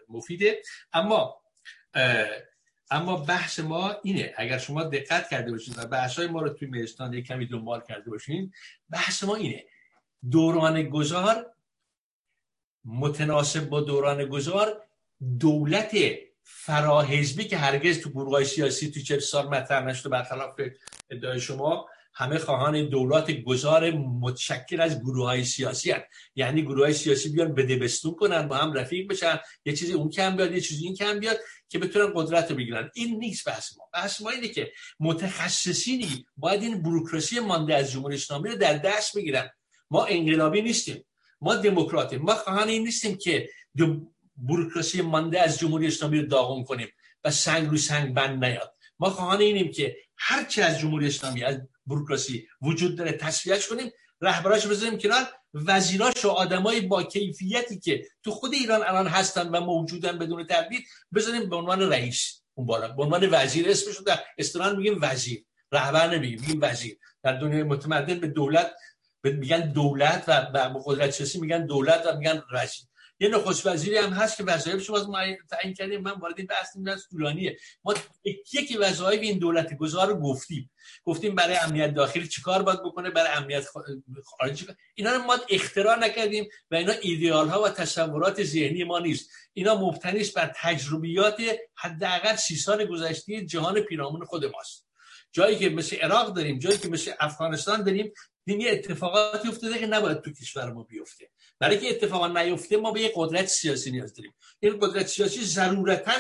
مفیده. 0.08 0.62
اما 0.92 1.42
اما 2.90 3.16
بحث 3.16 3.60
ما 3.60 3.96
اینه 4.02 4.34
اگر 4.36 4.58
شما 4.58 4.84
دقت 4.84 5.28
کرده 5.28 5.50
باشید 5.50 5.78
و 5.78 5.86
بحث 5.86 6.18
های 6.18 6.28
ما 6.28 6.42
رو 6.42 6.48
توی 6.48 6.68
مهستان 6.68 7.12
یک 7.12 7.26
کمی 7.26 7.46
دنبال 7.46 7.80
کرده 7.88 8.10
باشین 8.10 8.52
بحث 8.90 9.24
ما 9.24 9.34
اینه 9.34 9.64
دوران 10.30 10.82
گذار 10.82 11.52
متناسب 12.84 13.68
با 13.68 13.80
دوران 13.80 14.24
گذار 14.24 14.82
دولت 15.40 15.96
فراحزبی 16.42 17.44
که 17.44 17.56
هرگز 17.56 18.00
تو 18.00 18.10
گروه 18.10 18.44
سیاسی 18.44 18.90
تو 18.90 19.00
چه 19.00 19.20
سال 19.20 19.48
مطرح 19.48 19.84
نشده 19.84 20.08
برخلاف 20.08 20.60
ادعای 21.10 21.40
شما 21.40 21.88
همه 22.18 22.38
خواهان 22.38 22.88
دولت 22.88 23.30
گذار 23.30 23.90
متشکل 23.90 24.80
از 24.80 25.00
گروه 25.00 25.26
های 25.26 25.44
سیاسی 25.44 25.90
هست 25.90 26.04
یعنی 26.34 26.62
گروه 26.62 26.84
های 26.84 26.92
سیاسی 26.92 27.28
بیان 27.28 27.54
بدبستون 27.54 28.14
کنن 28.14 28.48
با 28.48 28.56
هم 28.56 28.72
رفیق 28.72 29.08
بشن. 29.10 29.38
یه 29.64 29.72
چیزی 29.72 29.92
اون 29.92 30.10
کم 30.10 30.36
بیاد 30.36 30.52
یه 30.52 30.60
چیزی 30.60 30.84
این 30.84 30.94
کم 30.94 31.20
بیاد 31.20 31.38
که 31.68 31.78
بتونن 31.78 32.12
قدرت 32.14 32.50
رو 32.50 32.56
بگیرن. 32.56 32.90
این 32.94 33.18
نیست 33.18 33.48
بحث 33.48 33.78
ما. 33.78 33.84
بحث 33.94 34.20
ما 34.20 34.30
اینه 34.30 34.48
که 34.48 34.72
متخصصینی 35.00 36.26
باید 36.36 36.62
این 36.62 36.82
بروکراسی 36.82 37.40
مانده 37.40 37.74
از 37.74 37.92
جمهوری 37.92 38.14
اسلامی 38.14 38.48
رو 38.48 38.56
در 38.56 38.78
دست 38.78 39.16
بگیرن. 39.16 39.50
ما 39.90 40.04
انقلابی 40.04 40.62
نیستیم. 40.62 41.04
ما 41.40 41.54
دموکراتیم. 41.54 42.22
ما 42.22 42.34
خواهان 42.34 42.68
این 42.68 42.82
نیستیم 42.82 43.16
که 43.16 43.48
بروکراسی 44.36 45.02
مانده 45.02 45.40
از 45.40 45.58
جمهوری 45.58 45.86
اسلامی 45.86 46.18
رو 46.20 46.26
داغون 46.26 46.64
کنیم 46.64 46.88
و 47.24 47.30
سنگ 47.30 47.68
رو 47.68 47.76
سنگ 47.76 48.14
بند 48.14 48.44
نیاد. 48.44 48.74
ما 48.98 49.10
خواهان 49.10 49.40
اینیم 49.40 49.72
که 49.72 49.96
هرچی 50.18 50.62
از 50.62 50.78
جمهوری 50.78 51.06
اسلامی 51.06 51.44
از 51.44 51.56
بروکراسی 51.86 52.48
وجود 52.62 52.96
داره 52.96 53.12
تصفیهش 53.12 53.68
کنیم 53.68 53.90
رهبراش 54.20 54.66
بذاریم 54.66 54.98
کنار 54.98 55.26
وزیراش 55.54 56.24
و 56.24 56.28
آدمای 56.28 56.80
با 56.80 57.02
کیفیتی 57.02 57.80
که 57.80 58.06
تو 58.22 58.30
خود 58.30 58.54
ایران 58.54 58.82
الان 58.82 59.06
هستن 59.06 59.48
و 59.48 59.60
موجودن 59.60 60.18
بدون 60.18 60.46
تردید 60.46 60.84
بذاریم 61.14 61.48
به 61.48 61.56
عنوان 61.56 61.82
رئیس 61.82 62.42
اون 62.54 62.66
بالا. 62.66 62.88
به 62.88 63.02
عنوان 63.02 63.28
وزیر 63.30 63.70
اسمش 63.70 63.96
در 64.06 64.18
استران 64.38 64.76
میگیم 64.76 64.98
وزیر. 65.02 65.44
رهبر 65.72 66.14
نمیگیم 66.14 66.40
میگیم 66.40 66.58
وزیر. 66.62 66.98
در 67.22 67.32
دنیای 67.32 67.62
متمدن 67.62 68.20
به 68.20 68.26
دولت 68.26 68.72
میگن 69.24 69.72
دولت 69.72 70.24
و 70.28 70.50
به 70.52 70.80
قدرت 70.84 71.36
میگن 71.36 71.66
دولت 71.66 72.06
و 72.06 72.16
میگن 72.16 72.42
رئیس 72.50 72.86
یه 73.20 73.28
نخست 73.28 73.66
وزیری 73.66 73.96
هم 73.96 74.10
هست 74.10 74.36
که 74.36 74.44
وظایف 74.44 74.82
شما 74.82 74.98
از 74.98 75.06
تعیین 75.50 75.74
کردیم. 75.74 76.00
من 76.00 76.12
وارد 76.12 76.34
این 76.38 76.46
بحث 76.46 76.76
نیستم 76.76 77.08
طولانیه. 77.10 77.56
ما 77.84 77.94
یکی 78.52 78.76
وظایف 78.76 79.20
این 79.20 79.38
دولت 79.38 79.74
گذار 79.74 80.08
رو 80.08 80.20
گفتیم. 80.20 80.70
گفتیم 81.04 81.34
برای 81.34 81.56
امنیت 81.56 81.94
داخلی 81.94 82.28
چیکار 82.28 82.62
باید 82.62 82.82
بکنه؟ 82.82 83.10
برای 83.10 83.32
امنیت 83.36 83.64
خارجی 84.24 84.66
اینا 84.94 85.12
رو 85.12 85.22
ما 85.22 85.36
اختراع 85.48 85.98
نکردیم 85.98 86.48
و 86.70 86.74
اینا 86.74 86.92
ایدئال 86.92 87.48
ها 87.48 87.62
و 87.62 87.68
تصورات 87.68 88.42
ذهنی 88.42 88.84
ما 88.84 88.98
نیست. 88.98 89.30
اینا 89.52 89.74
مبتنی 89.74 90.20
است 90.20 90.34
بر 90.34 90.52
تجربیات 90.56 91.42
حداقل 91.74 92.36
سی 92.36 92.56
سال 92.56 92.84
گذشته 92.84 93.44
جهان 93.44 93.80
پیرامون 93.80 94.24
خود 94.24 94.44
ماست. 94.44 94.86
جایی 95.32 95.58
که 95.58 95.68
مثل 95.68 95.96
عراق 95.96 96.34
داریم 96.34 96.58
جایی 96.58 96.78
که 96.78 96.88
مثل 96.88 97.12
افغانستان 97.20 97.82
داریم 97.82 98.12
یه 98.46 98.70
اتفاقاتی 98.70 99.48
افتاده 99.48 99.78
که 99.78 99.86
نباید 99.86 100.20
تو 100.20 100.32
کشور 100.32 100.72
ما 100.72 100.82
بیفته. 100.82 101.30
برای 101.58 101.78
که 101.78 101.90
اتفاقا 101.90 102.28
نیفته 102.28 102.76
ما 102.76 102.92
به 102.92 103.00
یه 103.00 103.12
قدرت 103.14 103.46
سیاسی 103.46 103.90
نیاز 103.90 104.14
داریم. 104.14 104.34
این 104.60 104.78
قدرت 104.80 105.06
سیاسی 105.06 105.44
ضرورتا 105.44 106.12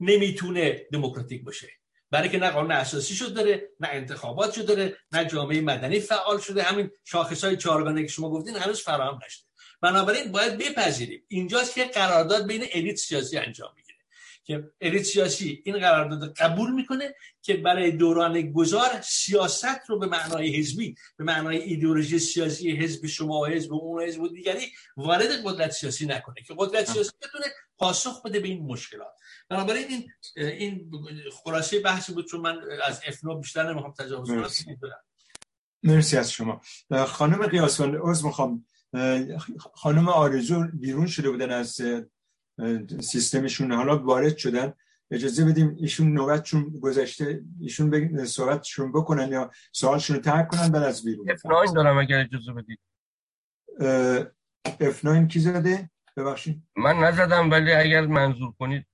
نمی‌تونه 0.00 0.86
دموکراتیک 0.92 1.44
باشه. 1.44 1.68
برای 2.10 2.28
که 2.28 2.38
نه 2.38 2.50
قانون 2.50 2.70
اساسی 2.70 3.14
شد 3.14 3.34
داره 3.34 3.68
نه 3.80 3.88
انتخابات 3.88 4.52
شد 4.52 4.66
داره 4.66 4.96
نه 5.12 5.24
جامعه 5.24 5.60
مدنی 5.60 6.00
فعال 6.00 6.38
شده. 6.38 6.62
همین 6.62 6.90
شاخص 7.04 7.44
های 7.44 7.56
چهارگانه 7.56 8.02
که 8.02 8.08
شما 8.08 8.30
گفتین 8.30 8.56
هنوز 8.56 8.80
فراهم 8.80 9.20
نشده. 9.26 9.46
بنابراین 9.80 10.32
باید 10.32 10.58
بپذیریم. 10.58 11.24
اینجاست 11.28 11.74
که 11.74 11.84
قرارداد 11.84 12.46
بین 12.46 12.64
الیت 12.72 12.96
سیاسی 12.96 13.38
انجام 13.38 13.74
که 14.50 14.70
الیت 14.80 15.02
سیاسی 15.02 15.62
این 15.64 15.78
قرارداد 15.78 16.34
قبول 16.34 16.72
می‌کنه 16.72 17.14
که 17.42 17.56
برای 17.56 17.90
دوران 17.90 18.52
گذار 18.52 19.00
سیاست 19.00 19.80
رو 19.88 19.98
به 19.98 20.06
معنای 20.06 20.56
حزبی 20.56 20.94
به 21.16 21.24
معنای 21.24 21.58
ایدئولوژی 21.58 22.18
سیاسی 22.18 22.70
حزب 22.70 23.06
شما 23.06 23.40
و 23.40 23.46
حزب 23.46 23.72
اون 23.72 24.02
حزب 24.02 24.20
و 24.20 24.28
دیگری 24.28 24.66
وارد 24.96 25.28
قدرت 25.44 25.70
سیاسی 25.70 26.06
نکنه 26.06 26.42
که 26.46 26.54
قدرت 26.58 26.90
سیاسی 26.92 27.10
بتونه 27.22 27.44
پاسخ 27.78 28.22
بده 28.22 28.40
به 28.40 28.48
این 28.48 28.62
مشکلات. 28.62 29.12
بنابراین 29.48 29.86
این 29.88 30.10
این 30.36 30.90
خلاصه 31.32 31.80
بحثی 31.80 32.12
بود 32.12 32.26
چون 32.26 32.40
من 32.40 32.58
از 32.84 33.00
افنا 33.06 33.34
بیشتر 33.34 33.70
نمی‌خوام 33.72 33.94
تجاوز 33.98 34.28
کنم. 34.28 34.92
مرسی. 35.82 36.16
از 36.16 36.32
شما. 36.32 36.60
خانم 37.06 37.46
قیاسوان 37.46 37.98
عذر 38.02 38.26
می‌خوام. 38.26 38.66
خانم 39.74 40.08
آرزو 40.08 40.64
بیرون 40.72 41.06
شده 41.06 41.30
بودن 41.30 41.50
از 41.50 41.80
سیستمشون 43.00 43.72
حالا 43.72 43.98
وارد 43.98 44.36
شدن. 44.36 44.72
اجازه 45.10 45.44
بدیم 45.44 45.76
ایشون 45.80 46.12
نوبتشون 46.12 46.70
گذشته 46.82 47.40
ایشون. 47.60 48.24
صحبتشون 48.24 48.92
بکنن 48.92 49.28
یا 49.28 49.50
سوالشون 49.72 50.16
رو 50.16 50.22
ترک 50.22 50.48
کنن 50.48 50.68
بعد 50.68 50.82
از 50.82 51.04
بیرون. 51.04 51.36
F9 51.36 51.74
دارم 51.74 51.98
اگر 51.98 52.18
اجازه 52.18 52.52
بدید. 52.52 52.78
F9 54.66 55.26
کی 55.28 55.40
زده؟ 55.40 55.90
ببخشید. 56.16 56.62
من 56.76 56.96
نزدم 56.96 57.50
ولی 57.50 57.72
اگر 57.72 58.06
منظور 58.06 58.52
کنید 58.58 58.86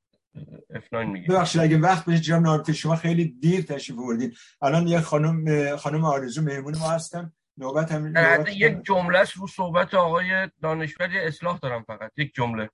F9 0.73 0.95
میگه. 0.95 1.29
ببخشید 1.29 1.61
اگه 1.61 1.79
وقت 1.79 2.05
بشه 2.05 2.21
جناب 2.21 2.43
نارتی 2.43 2.75
شما 2.75 2.97
خیلی 2.97 3.25
دیر 3.25 3.63
تشریف 3.63 3.99
آوردید 3.99 4.37
الان 4.63 4.89
یه 4.89 5.01
خانم 5.01 5.77
خانم 5.77 6.05
آرزو 6.05 6.43
مهمون 6.43 6.79
ما 6.79 6.91
هستن. 6.91 7.33
نوبت 7.59 7.93
نوبت 7.93 8.49
یک 8.49 8.83
جمله 8.83 9.25
رو 9.37 9.47
صحبت 9.47 9.95
آقای 9.95 10.49
دانشور 10.63 11.11
اصلاح 11.15 11.59
دارم 11.59 11.83
فقط. 11.83 12.13
یک 12.17 12.35
جمله. 12.35 12.71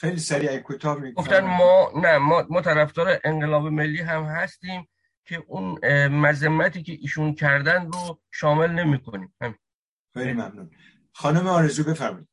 خیلی 0.00 0.18
سریع 0.18 0.58
کوتاه 0.58 0.98
میگم. 1.00 1.14
گفتن 1.14 1.40
ما 1.40 1.92
نه 2.02 2.18
ما 2.18 2.44
ما 2.50 2.60
طرفدار 2.60 3.20
انقلاب 3.24 3.66
ملی 3.66 4.00
هم 4.00 4.22
هستیم 4.22 4.88
که 5.24 5.42
اون 5.46 5.78
مذمتی 6.08 6.82
که 6.82 6.92
ایشون 6.92 7.34
کردن 7.34 7.90
رو 7.92 8.18
شامل 8.30 8.70
نمی‌کنیم. 8.70 9.34
همین. 9.40 9.56
خیلی 10.14 10.32
ممنون. 10.32 10.70
خانم 11.12 11.46
آرزو 11.46 11.84
بفرمایید. 11.84 12.28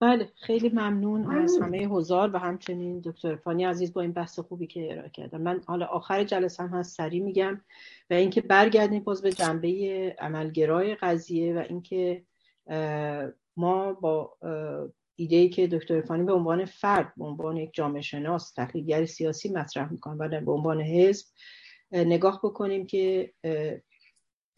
بله 0.00 0.32
خیلی 0.36 0.68
ممنون 0.68 1.42
از 1.42 1.58
همه 1.62 1.86
حضار 1.86 2.34
و 2.34 2.38
همچنین 2.38 3.00
دکتر 3.04 3.36
فانی 3.36 3.64
عزیز 3.64 3.92
با 3.92 4.00
این 4.00 4.12
بحث 4.12 4.38
خوبی 4.38 4.66
که 4.66 4.92
ارائه 4.92 5.10
کردم 5.10 5.40
من 5.40 5.60
حالا 5.66 5.86
آخر 5.86 6.24
جلسه 6.24 6.62
هم 6.62 6.68
هست 6.68 6.96
سریع 6.96 7.22
میگم. 7.22 7.60
و 8.10 8.14
اینکه 8.14 8.40
برگردیم 8.40 9.04
باز 9.04 9.22
به 9.22 9.32
جنبه 9.32 10.16
عملگرای 10.18 10.94
قضیه 10.94 11.54
و 11.54 11.58
اینکه 11.58 12.24
ما 13.56 13.92
با 13.92 14.38
ایده 15.20 15.48
که 15.48 15.66
دکتر 15.66 16.00
فانی 16.00 16.24
به 16.24 16.32
عنوان 16.32 16.64
فرد 16.64 17.12
به 17.16 17.24
عنوان 17.24 17.56
یک 17.56 17.70
جامعه 17.72 18.02
شناس 18.02 18.52
تحلیلگر 18.52 19.04
سیاسی 19.04 19.48
مطرح 19.48 19.92
می‌کنن 19.92 20.16
و 20.18 20.40
به 20.40 20.52
عنوان 20.52 20.80
حزب 20.80 21.26
نگاه 21.92 22.40
بکنیم 22.44 22.86
که 22.86 23.32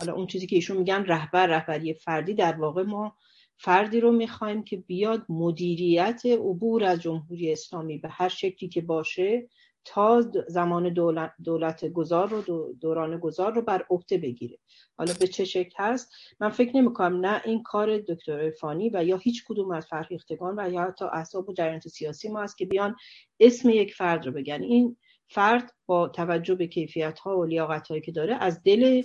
حالا 0.00 0.14
اون 0.14 0.26
چیزی 0.26 0.46
که 0.46 0.56
ایشون 0.56 0.76
میگن 0.76 1.04
رهبر 1.04 1.46
رهبری 1.46 1.94
فردی 1.94 2.34
در 2.34 2.56
واقع 2.56 2.82
ما 2.82 3.16
فردی 3.56 4.00
رو 4.00 4.12
می‌خوایم 4.12 4.64
که 4.64 4.76
بیاد 4.76 5.26
مدیریت 5.28 6.22
عبور 6.26 6.84
از 6.84 7.00
جمهوری 7.00 7.52
اسلامی 7.52 7.98
به 7.98 8.08
هر 8.08 8.28
شکلی 8.28 8.68
که 8.68 8.80
باشه 8.80 9.48
تا 9.84 10.22
زمان 10.48 10.92
دولت, 10.92 11.32
دولت 11.44 11.84
گذار 11.84 12.28
رو 12.28 12.74
دوران 12.80 13.18
گذار 13.18 13.52
رو 13.52 13.62
بر 13.62 13.86
عهده 13.90 14.18
بگیره. 14.18 14.58
حالا 14.98 15.12
به 15.20 15.26
چه 15.26 15.44
شکل 15.44 15.74
هست؟ 15.76 16.12
من 16.40 16.50
فکر 16.50 16.76
نمی 16.76 16.92
کنم. 16.92 17.26
نه 17.26 17.42
این 17.44 17.62
کار 17.62 17.98
دکتر 17.98 18.50
فانی 18.50 18.90
و 18.94 19.04
یا 19.04 19.16
هیچ 19.16 19.44
کدوم 19.48 19.70
از 19.70 19.86
فرهیختگان 19.86 20.54
و 20.58 20.72
یا 20.72 20.82
حتی 20.82 21.04
احزاب 21.04 21.48
و 21.48 21.52
جریانات 21.52 21.88
سیاسی 21.88 22.28
ما 22.28 22.42
است 22.42 22.58
که 22.58 22.66
بیان 22.66 22.96
اسم 23.40 23.70
یک 23.70 23.94
فرد 23.94 24.26
رو 24.26 24.32
بگن. 24.32 24.62
این 24.62 24.96
فرد 25.32 25.72
با 25.86 26.08
توجه 26.08 26.54
به 26.54 26.66
کیفیت 26.66 27.18
ها 27.18 27.38
و 27.38 27.44
لیاقت 27.44 27.88
هایی 27.88 28.00
که 28.00 28.12
داره 28.12 28.34
از 28.34 28.62
دل 28.62 29.02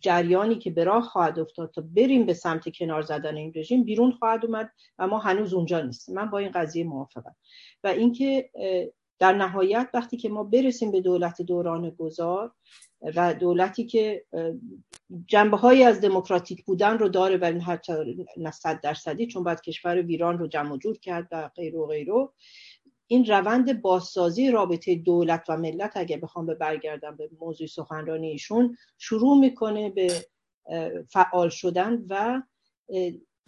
جریانی 0.00 0.58
که 0.58 0.70
به 0.70 0.84
راه 0.84 1.02
خواهد 1.02 1.38
افتاد 1.38 1.70
تا 1.70 1.84
بریم 1.96 2.26
به 2.26 2.34
سمت 2.34 2.76
کنار 2.76 3.02
زدن 3.02 3.36
این 3.36 3.52
رژیم 3.56 3.84
بیرون 3.84 4.12
خواهد 4.12 4.44
اومد 4.44 4.70
و 4.98 5.06
ما 5.06 5.18
هنوز 5.18 5.54
اونجا 5.54 5.80
نیستیم. 5.80 6.14
من 6.14 6.30
با 6.30 6.38
این 6.38 6.50
قضیه 6.50 6.84
موافقم. 6.84 7.34
و 7.84 7.88
اینکه 7.88 8.50
در 9.22 9.32
نهایت 9.32 9.88
وقتی 9.94 10.16
که 10.16 10.28
ما 10.28 10.44
برسیم 10.44 10.90
به 10.90 11.00
دولت 11.00 11.42
دوران 11.42 11.90
گذار 11.90 12.52
و 13.16 13.34
دولتی 13.34 13.86
که 13.86 14.24
جنبه 15.26 15.56
های 15.56 15.84
از 15.84 16.00
دموکراتیک 16.00 16.64
بودن 16.64 16.98
رو 16.98 17.08
داره 17.08 17.36
ولی 17.36 17.60
حتی 17.60 17.92
نه 18.36 18.50
صد 18.50 18.80
درصدی 18.80 19.26
چون 19.26 19.44
باید 19.44 19.60
کشور 19.60 20.02
ویران 20.02 20.38
رو 20.38 20.46
جمع 20.46 20.78
جور 20.78 20.98
کرد 20.98 21.28
و 21.32 21.48
غیر 21.48 21.76
و 21.76 21.86
غیره 21.86 22.28
این 23.06 23.24
روند 23.24 23.82
بازسازی 23.82 24.50
رابطه 24.50 24.94
دولت 24.94 25.44
و 25.48 25.56
ملت 25.56 25.92
اگه 25.94 26.16
بخوام 26.16 26.46
به 26.46 26.54
برگردم 26.54 27.16
به 27.16 27.30
موضوع 27.40 27.66
سخنرانی 27.66 28.28
ایشون 28.28 28.76
شروع 28.98 29.38
می‌کنه 29.38 29.90
به 29.90 30.26
فعال 31.08 31.48
شدن 31.48 32.04
و 32.08 32.42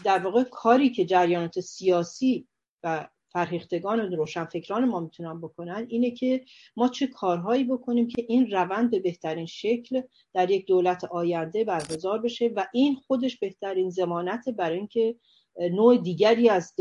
در 0.05 0.19
واقع 0.19 0.43
کاری 0.43 0.91
که 0.91 1.05
جریانات 1.05 1.61
سیاسی 1.61 2.49
و 2.83 3.09
فرهیختگان 3.35 4.01
و 4.01 4.17
روشنفکران 4.17 4.85
ما 4.85 5.01
می‌تونن 5.01 5.41
بکنن 5.41 5.87
اینه 5.89 6.11
که 6.11 6.45
ما 6.77 6.89
چه 6.89 7.07
کارهایی 7.07 7.65
بکنیم 7.65 8.09
که 8.09 8.25
این 8.29 8.51
روند 8.51 8.91
به 8.91 8.99
بهترین 8.99 9.47
شکل 9.47 10.03
در 10.35 10.51
یک 10.51 10.67
دولت 10.67 11.05
آینده 11.05 11.65
برگزار 11.65 12.19
بشه 12.19 12.49
و 12.57 12.67
این 12.73 12.95
خودش 12.95 13.39
بهترین 13.39 13.91
زمانت 13.91 14.49
برای 14.49 14.79
اینکه 14.79 15.17
نوع 15.59 15.97
دیگری 15.97 16.49
از 16.49 16.75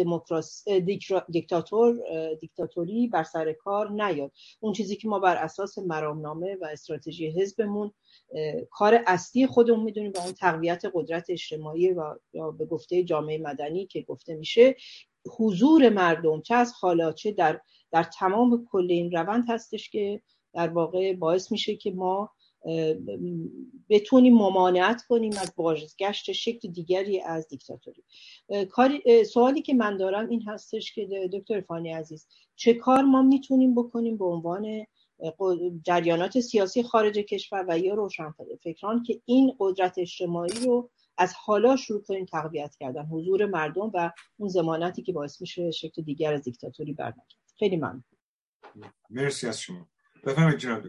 دیکتاتور 1.30 2.00
دیکتاتوری 2.40 3.08
بر 3.08 3.24
سر 3.24 3.54
کار 3.54 3.92
نیاد. 3.92 4.32
اون 4.60 4.74
چیزی 4.74 4.96
که 4.96 5.08
ما 5.08 5.20
بر 5.20 5.36
اساس 5.36 5.78
مرامنامه 5.78 6.58
و 6.62 6.66
استراتژی 6.66 7.42
حزبمون 7.42 7.92
کار 8.72 9.00
اصلی 9.08 9.48
خودمون 9.48 9.84
می‌دونیم 9.84 10.12
و 10.16 10.20
اون 10.20 10.34
تقویت 10.34 10.82
قدرت 10.94 11.30
اجتماعی 11.30 11.92
و 11.92 12.16
یا 12.34 12.52
به 12.52 12.66
گفته 12.66 13.04
جامعه 13.04 13.38
مدنی 13.38 13.86
که 13.86 14.02
گفته 14.02 14.36
میشه 14.36 14.76
حضور 15.30 15.90
مردم 15.90 16.42
چه 16.42 16.56
از 16.56 16.74
حالا 16.80 17.12
چه 17.12 17.32
در 17.32 17.62
در 17.92 18.04
تمام 18.04 18.68
کل 18.72 18.88
این 18.90 19.12
روند 19.12 19.44
هستش 19.48 19.90
که 19.90 20.22
در 20.54 20.68
واقع 20.68 21.14
باعث 21.14 21.52
میشه 21.52 21.76
که 21.76 21.92
ما 21.92 22.32
بتونیم 23.90 24.34
ممانعت 24.34 25.02
کنیم 25.02 25.32
از 25.42 25.54
بازگشت 25.56 26.32
شکل 26.32 26.72
دیگری 26.72 27.22
از 27.22 27.48
دیکتاتوری. 27.48 28.04
سوالی 29.26 29.62
که 29.62 29.74
من 29.74 29.98
دارم 29.98 30.30
این 30.30 30.42
هستش 30.42 30.94
که 30.94 31.30
دکتر 31.34 31.62
فانی 31.62 31.92
عزیز 31.92 32.28
چه 32.56 32.74
کار 32.74 33.02
ما 33.02 33.22
می‌تونیم 33.22 33.76
بکنیم 33.76 34.18
به 34.18 34.26
عنوان 34.26 34.86
جریانات 35.84 36.40
سیاسی 36.40 36.84
خارج 36.84 37.18
کشور 37.18 37.66
و 37.68 37.80
یا 37.80 37.94
روشن 37.94 38.34
فکران 38.64 39.04
که 39.04 39.22
این 39.26 39.54
قدرت 39.60 39.98
اجتماعی 39.98 40.66
رو 40.66 40.90
از 41.18 41.34
حالا 41.34 41.76
شروع 41.76 42.04
کنیم 42.04 42.26
تقویت 42.26 42.76
کردن. 42.76 43.06
حضور 43.06 43.46
مردم 43.46 43.92
و 43.94 44.12
اون 44.38 44.50
زمانتی 44.50 45.02
که 45.02 45.14
باعث 45.14 45.42
میشه 45.42 45.72
شکل 45.72 46.02
دیگر 46.02 46.34
از 46.34 46.42
دیکتاتوری 46.42 46.94
برنگرد. 46.94 47.28
خیلی 47.60 47.78
ممنون. 47.78 48.04
مرسی 49.10 49.48
از 49.48 49.62
شما. 49.62 49.90
بفرمایید 50.24 50.60
جناب 50.60 50.84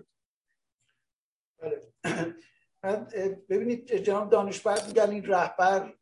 بله. 1.59 1.83
ببینید 3.49 3.97
جناب 3.97 4.31
دانشور 4.31 4.87
میگن 4.87 5.11
این 5.11 5.25
رهبر 5.25 5.95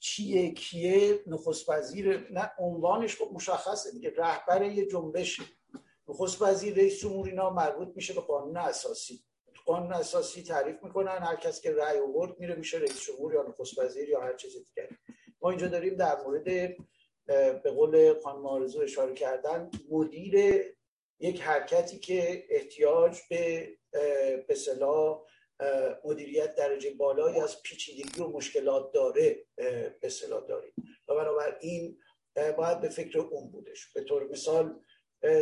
چیه 0.00 0.50
کیه 0.50 1.22
نخست 1.26 1.68
وزیر 1.68 2.32
نه 2.32 2.50
عنوانش 2.58 3.16
خب 3.16 3.30
مشخصه 3.32 3.90
دیگه. 3.90 4.12
رهبر 4.16 4.62
یه 4.62 4.86
جنبش 4.86 5.40
نخست 6.08 6.42
وزیر 6.42 6.74
رئیس 6.74 7.00
جمهور 7.00 7.28
اینا 7.28 7.50
مربوط 7.50 7.88
میشه 7.96 8.14
به 8.14 8.20
قانون 8.20 8.56
اساسی. 8.56 9.24
قانون 9.68 9.92
اساسی 9.92 10.42
تعریف 10.42 10.82
می‌کنن 10.82 11.18
هر 11.18 11.36
کس 11.36 11.60
که 11.60 11.72
رأی 11.72 11.98
آورد 11.98 12.40
میره 12.40 12.54
میشه 12.54 12.78
رئیس 12.78 13.00
جمهور 13.06 13.34
یا 13.34 13.42
نخست 13.42 13.78
وزیر 13.78 14.08
یا 14.08 14.20
هر 14.20 14.36
چیز 14.36 14.52
دیگه. 14.52 14.88
ما 15.42 15.50
اینجا 15.50 15.68
داریم 15.68 15.94
در 15.94 16.22
مورد 16.22 16.44
به 17.62 17.70
قول 17.70 18.20
خانم 18.20 18.46
آرزو 18.46 18.80
اشاره 18.80 19.14
کردن 19.14 19.70
مدیر 19.90 20.64
یک 21.20 21.40
حرکتی 21.40 21.98
که 21.98 22.44
احتیاج 22.50 23.18
به 23.30 23.68
به 24.48 24.56
مدیریت 26.04 26.54
درجه 26.54 26.94
بالایی 26.94 27.40
از 27.40 27.62
پیچیدگی 27.62 28.20
و 28.22 28.28
مشکلات 28.28 28.92
داره 28.92 29.44
به 30.00 30.08
صلاح 30.08 30.46
داریم. 30.48 30.72
و 31.08 31.14
بنابراین 31.14 31.98
باید 32.56 32.80
به 32.80 32.88
فکر 32.88 33.18
اون 33.18 33.50
بودش 33.50 33.92
به 33.92 34.04
طور 34.04 34.28
مثال 34.28 34.80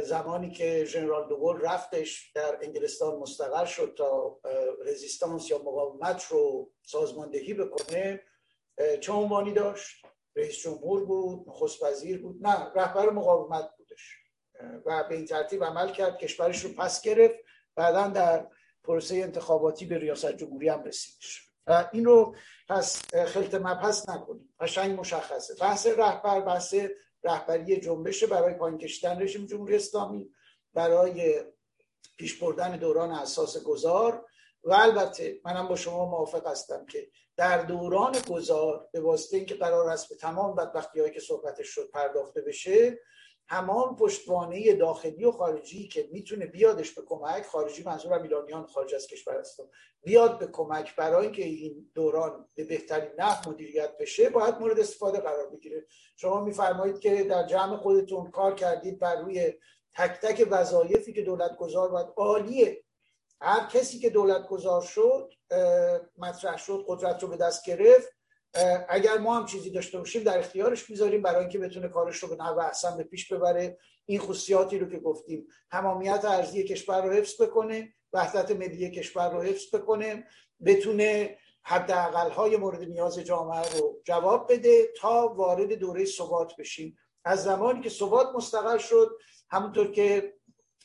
زمانی 0.04 0.50
که 0.50 0.84
ژنرال 0.84 1.28
دوگل 1.28 1.60
رفتش 1.60 2.32
در 2.34 2.58
انگلستان 2.62 3.16
مستقر 3.16 3.64
شد 3.64 3.94
تا 3.98 4.40
رزیستانس 4.84 5.50
یا 5.50 5.58
مقاومت 5.58 6.24
رو 6.24 6.72
سازماندهی 6.82 7.54
بکنه 7.54 8.22
چه 9.00 9.12
عنوانی 9.12 9.52
داشت؟ 9.52 10.06
رئیس 10.36 10.58
جمهور 10.58 11.04
بود 11.04 11.48
نخست 11.48 11.82
وزیر 11.82 12.22
بود 12.22 12.46
نه 12.46 12.72
رهبر 12.74 13.10
مقاومت 13.10 13.70
بودش. 13.78 14.16
و 14.86 15.04
به 15.08 15.14
این 15.14 15.24
ترتیب 15.24 15.64
عمل 15.64 15.92
کرد 15.92 16.18
کشورش 16.18 16.64
رو 16.64 16.70
پس 16.72 17.02
گرفت 17.02 17.34
بعدا 17.74 18.08
در 18.08 18.46
پروسه 18.84 19.16
انتخاباتی 19.16 19.86
به 19.86 19.98
ریاست 19.98 20.32
جمهوری 20.32 20.68
هم 20.68 20.84
رسیدش. 20.84 21.50
این 21.92 22.04
رو 22.04 22.36
پس 22.68 23.14
خلط 23.14 23.54
مبحث 23.54 24.08
نکنیم. 24.08 24.54
قشنگ 24.60 25.00
مشخصه. 25.00 25.54
بحث 25.60 25.86
رهبر 25.86 26.40
بحث 26.40 26.74
رهبری 27.26 27.80
جنبش 27.80 28.24
برای 28.24 28.54
پایین 28.54 28.78
کشیدن 28.78 29.22
رژیم 29.22 29.46
جمهوری 29.46 29.76
اسلامی 29.76 30.30
برای 30.74 31.40
پیش 32.16 32.42
بردن 32.42 32.76
دوران 32.76 33.10
اساس 33.10 33.62
گذار. 33.62 34.26
و 34.66 34.72
البته 34.72 35.40
منم 35.44 35.68
با 35.68 35.76
شما 35.76 36.06
موافق 36.06 36.46
هستم 36.46 36.86
که 36.86 37.08
در 37.36 37.62
دوران 37.62 38.16
گذار 38.30 38.88
به 38.92 39.00
واسطه 39.00 39.36
اینکه 39.36 39.54
قرار 39.54 39.88
است 39.88 40.08
به 40.08 40.14
تمام 40.16 40.54
بدبختی 40.56 41.00
هایی 41.00 41.12
که 41.12 41.20
صحبتش 41.20 41.68
شد 41.68 41.90
پرداخته 41.90 42.40
بشه 42.40 42.98
همان 43.48 43.96
پشتوانه 43.96 44.72
داخلی 44.72 45.24
و 45.24 45.30
خارجی 45.30 45.88
که 45.88 46.08
می‌تونه 46.12 46.46
بیادش 46.46 46.90
به 46.90 47.02
کمک 47.06 47.46
خارجی 47.46 47.82
منظورم 47.84 48.22
ایرانیان 48.22 48.66
خارج 48.66 48.94
از 48.94 49.06
کشور 49.06 49.40
هستم 49.40 49.68
بیاد 50.02 50.38
به 50.38 50.46
کمک 50.46 50.96
برای 50.96 51.26
اینکه 51.26 51.44
این 51.44 51.90
دوران 51.94 52.48
به 52.54 52.64
بهترین 52.64 53.10
نحو 53.18 53.50
مدیریت 53.50 53.98
بشه 53.98 54.28
باید 54.30 54.54
مورد 54.54 54.80
استفاده 54.80 55.20
قرار 55.20 55.50
بگیره. 55.50 55.86
شما 56.16 56.44
میفرمایید 56.44 56.98
که 56.98 57.24
در 57.24 57.46
جمع 57.46 57.76
خودتون 57.76 58.30
کار 58.30 58.54
کردید 58.54 58.98
بر 58.98 59.20
روی 59.20 59.52
تک 59.94 60.20
تک 60.20 60.48
وظایفی 60.50 61.12
که 61.12 61.22
دولت 61.22 61.56
گذار 61.56 61.88
باید 61.88 62.06
عالیه. 62.16 62.82
هر 63.40 63.66
کسی 63.66 63.98
که 63.98 64.10
دولت 64.10 64.46
گذار 64.46 64.82
شد 64.82 65.32
مطرح 66.18 66.56
شد 66.56 66.84
قدرت 66.88 67.22
رو 67.22 67.28
به 67.28 67.36
دست 67.36 67.66
گرفت 67.66 68.15
اگر 68.88 69.18
ما 69.18 69.36
هم 69.36 69.46
چیزی 69.46 69.70
داشته 69.70 69.98
باشیم 69.98 70.22
در 70.22 70.38
اختیارش 70.38 70.90
می‌ذاریم 70.90 71.22
برای 71.22 71.40
اینکه 71.40 71.58
بتونه 71.58 71.88
کارش 71.88 72.16
رو 72.16 72.28
به 72.28 72.36
نحو 72.36 72.58
احسن 72.58 72.96
به 72.96 73.04
پیش 73.04 73.32
ببره. 73.32 73.78
این 74.04 74.20
خصوصیاتی 74.20 74.78
رو 74.78 74.90
که 74.90 74.98
گفتیم 74.98 75.46
تمامیت 75.70 76.24
ارزی 76.24 76.64
کشور 76.64 77.02
رو 77.02 77.12
حفظ 77.12 77.42
بکنه 77.42 77.94
وحدت 78.12 78.50
ملی 78.50 78.90
کشور 78.90 79.30
رو 79.30 79.42
حفظ 79.42 79.74
بکنه 79.74 80.26
بتونه 80.64 81.38
حداقل 81.62 82.30
های 82.30 82.56
مورد 82.56 82.82
نیاز 82.82 83.18
جامعه 83.18 83.62
رو 83.78 84.00
جواب 84.04 84.52
بده 84.52 84.92
تا 84.96 85.28
وارد 85.28 85.72
دوره 85.72 86.04
ثبات 86.04 86.56
بشیم. 86.58 86.98
از 87.24 87.44
زمانی 87.44 87.80
که 87.80 87.90
ثبات 87.90 88.26
مستقر 88.34 88.78
شد 88.78 89.18
همونطور 89.50 89.92
که 89.92 90.34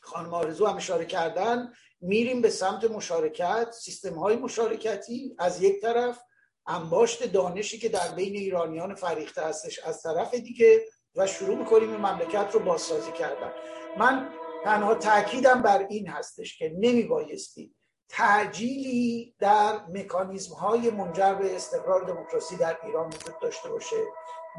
خانم 0.01 0.33
آرزو 0.33 0.65
هم 0.65 0.75
اشاره 0.75 1.05
کردن 1.05 1.73
میریم 2.01 2.41
به 2.41 2.49
سمت 2.49 2.83
مشارکت 2.83 3.71
سیستم 3.71 4.13
های 4.13 4.35
مشارکتی 4.35 5.35
از 5.39 5.61
یک 5.61 5.81
طرف 5.81 6.19
انباشت 6.67 7.31
دانشی 7.33 7.79
که 7.79 7.89
در 7.89 8.07
بین 8.15 8.35
ایرانیان 8.35 8.95
فریخته 8.95 9.41
هستش 9.41 9.79
از 9.79 10.01
طرف 10.01 10.33
دیگه 10.33 10.85
و 11.15 11.27
شروع 11.27 11.57
می‌کنیم 11.57 11.91
این 11.91 11.97
مملکت 11.97 12.49
رو 12.53 12.59
بازسازی 12.59 13.11
کردن. 13.11 13.51
من 13.97 14.29
تنها 14.63 14.95
تاکیدم 14.95 15.61
بر 15.61 15.87
این 15.89 16.07
هستش 16.07 16.57
که 16.57 16.75
نمی 16.79 17.03
بایستی 17.03 17.75
تعجیلی 18.09 19.35
در 19.39 19.79
مکانیزم 19.89 20.55
های 20.55 20.89
منجر 20.89 21.33
به 21.33 21.55
استقرار 21.55 22.03
دموکراسی 22.03 22.55
در 22.55 22.77
ایران 22.83 23.07
وجود 23.07 23.39
داشته 23.41 23.69
باشه 23.69 23.95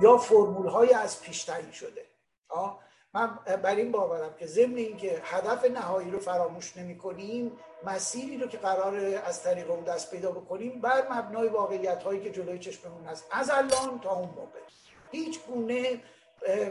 یا 0.03 0.17
فرمول 0.17 0.67
های 0.67 0.93
از 0.93 1.23
پیش 1.23 1.51
شده. 1.73 2.07
من 3.15 3.39
بر 3.63 3.77
این 3.77 3.93
باورم 3.93 4.35
که 4.39 4.47
ضمن 4.47 4.77
اینکه 4.77 5.21
هدف 5.25 5.65
نهایی 5.65 6.11
رو 6.11 6.19
فراموش 6.19 6.77
نمی 6.77 6.99
کنیم 6.99 7.53
مسیری 7.85 8.39
رو 8.39 8.47
که 8.47 8.59
قرار 8.59 8.97
از 9.25 9.43
طریق 9.43 9.71
اون 9.71 9.85
دست 9.85 10.11
پیدا 10.11 10.31
بکنیم 10.31 10.81
بر 10.81 11.09
مبنای 11.11 11.49
واقعیت 11.49 12.03
هایی 12.03 12.21
که 12.21 12.31
جلوی 12.31 12.59
چشممون 12.59 13.05
هست. 13.05 13.25
از 13.31 13.51
الان 13.51 14.01
تا 14.01 14.11
اون 14.11 14.29
موقع. 14.29 14.59
هیچ 15.11 15.41
گونه 15.47 16.01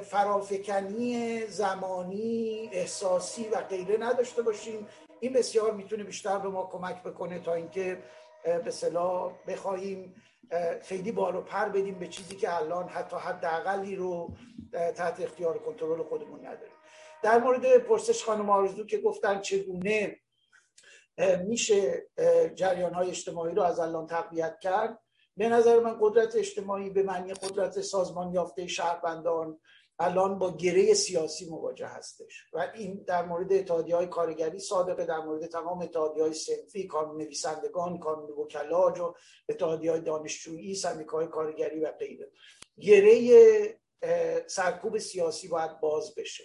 فرافکنی 0.03 1.41
زمانی 1.47 2.69
احساسی 2.73 3.49
و 3.49 3.61
غیره 3.61 3.97
نداشته 3.97 4.41
باشیم. 4.41 4.87
این 5.19 5.33
بسیار 5.33 5.71
می‌تونه 5.71 6.03
بیشتر 6.03 6.37
به 6.37 6.49
ما 6.49 6.69
کمک 6.71 7.03
بکنه 7.03 7.39
تا 7.39 7.53
اینکه 7.53 8.03
به 8.65 8.71
صلاح 8.71 9.31
بخواهیم 9.47 10.15
خیلی 10.81 11.11
بال 11.11 11.35
و 11.35 11.41
پر 11.41 11.69
بدیم 11.69 11.99
به 11.99 12.07
چیزی 12.07 12.35
که 12.35 12.55
الان 12.55 12.87
حتی 12.87 13.15
حداقلی 13.15 13.95
رو 13.95 14.33
تحت 14.71 15.21
اختیار 15.21 15.57
کنترل 15.57 16.03
خودمون 16.03 16.39
نداریم. 16.39 16.75
در 17.23 17.39
مورد 17.39 17.77
پرسش 17.77 18.23
خانم 18.23 18.49
آرزو 18.49 18.85
که 18.85 18.97
گفتن 18.97 19.41
چگونه 19.41 20.19
میشه 21.45 22.07
جریان 22.55 22.93
های 22.93 23.09
اجتماعی 23.09 23.55
رو 23.55 23.61
از 23.61 23.79
الان 23.79 24.07
تقویت 24.07 24.59
کرد 24.59 24.99
به 25.37 25.49
نظر 25.49 25.79
من 25.79 25.97
قدرت 26.01 26.35
اجتماعی 26.35 26.89
به 26.89 27.03
معنی 27.03 27.33
قدرت 27.33 27.81
سازمان 27.81 28.33
یافته 28.33 28.67
شهروندان 28.67 29.59
الان 30.01 30.39
با 30.39 30.57
گره 30.57 30.93
سیاسی 30.93 31.49
مواجه 31.49 31.87
هستش. 31.87 32.45
و 32.53 32.71
این 32.75 33.03
در 33.07 33.25
مورد 33.25 33.53
اتحادی 33.53 33.91
های 33.91 34.07
کارگری 34.07 34.59
صادقه 34.59 35.05
در 35.05 35.19
مورد 35.19 35.45
تمام 35.45 35.81
اتحادی 35.81 36.21
های 36.21 36.33
سنفی 36.33 36.87
کانون 36.87 37.17
نویسندگان 37.17 37.99
کانون 37.99 38.29
وکلا 38.29 38.91
و 38.91 39.13
اتحادی 39.49 39.87
های 39.87 40.01
دانشجویی 40.01 40.77
های 41.11 41.27
کارگری 41.27 41.79
و 41.79 41.91
غیره. 41.91 42.31
گره 42.79 43.79
سرکوب 44.47 44.97
سیاسی 44.97 45.47
باید 45.47 45.79
باز 45.79 46.15
بشه. 46.15 46.43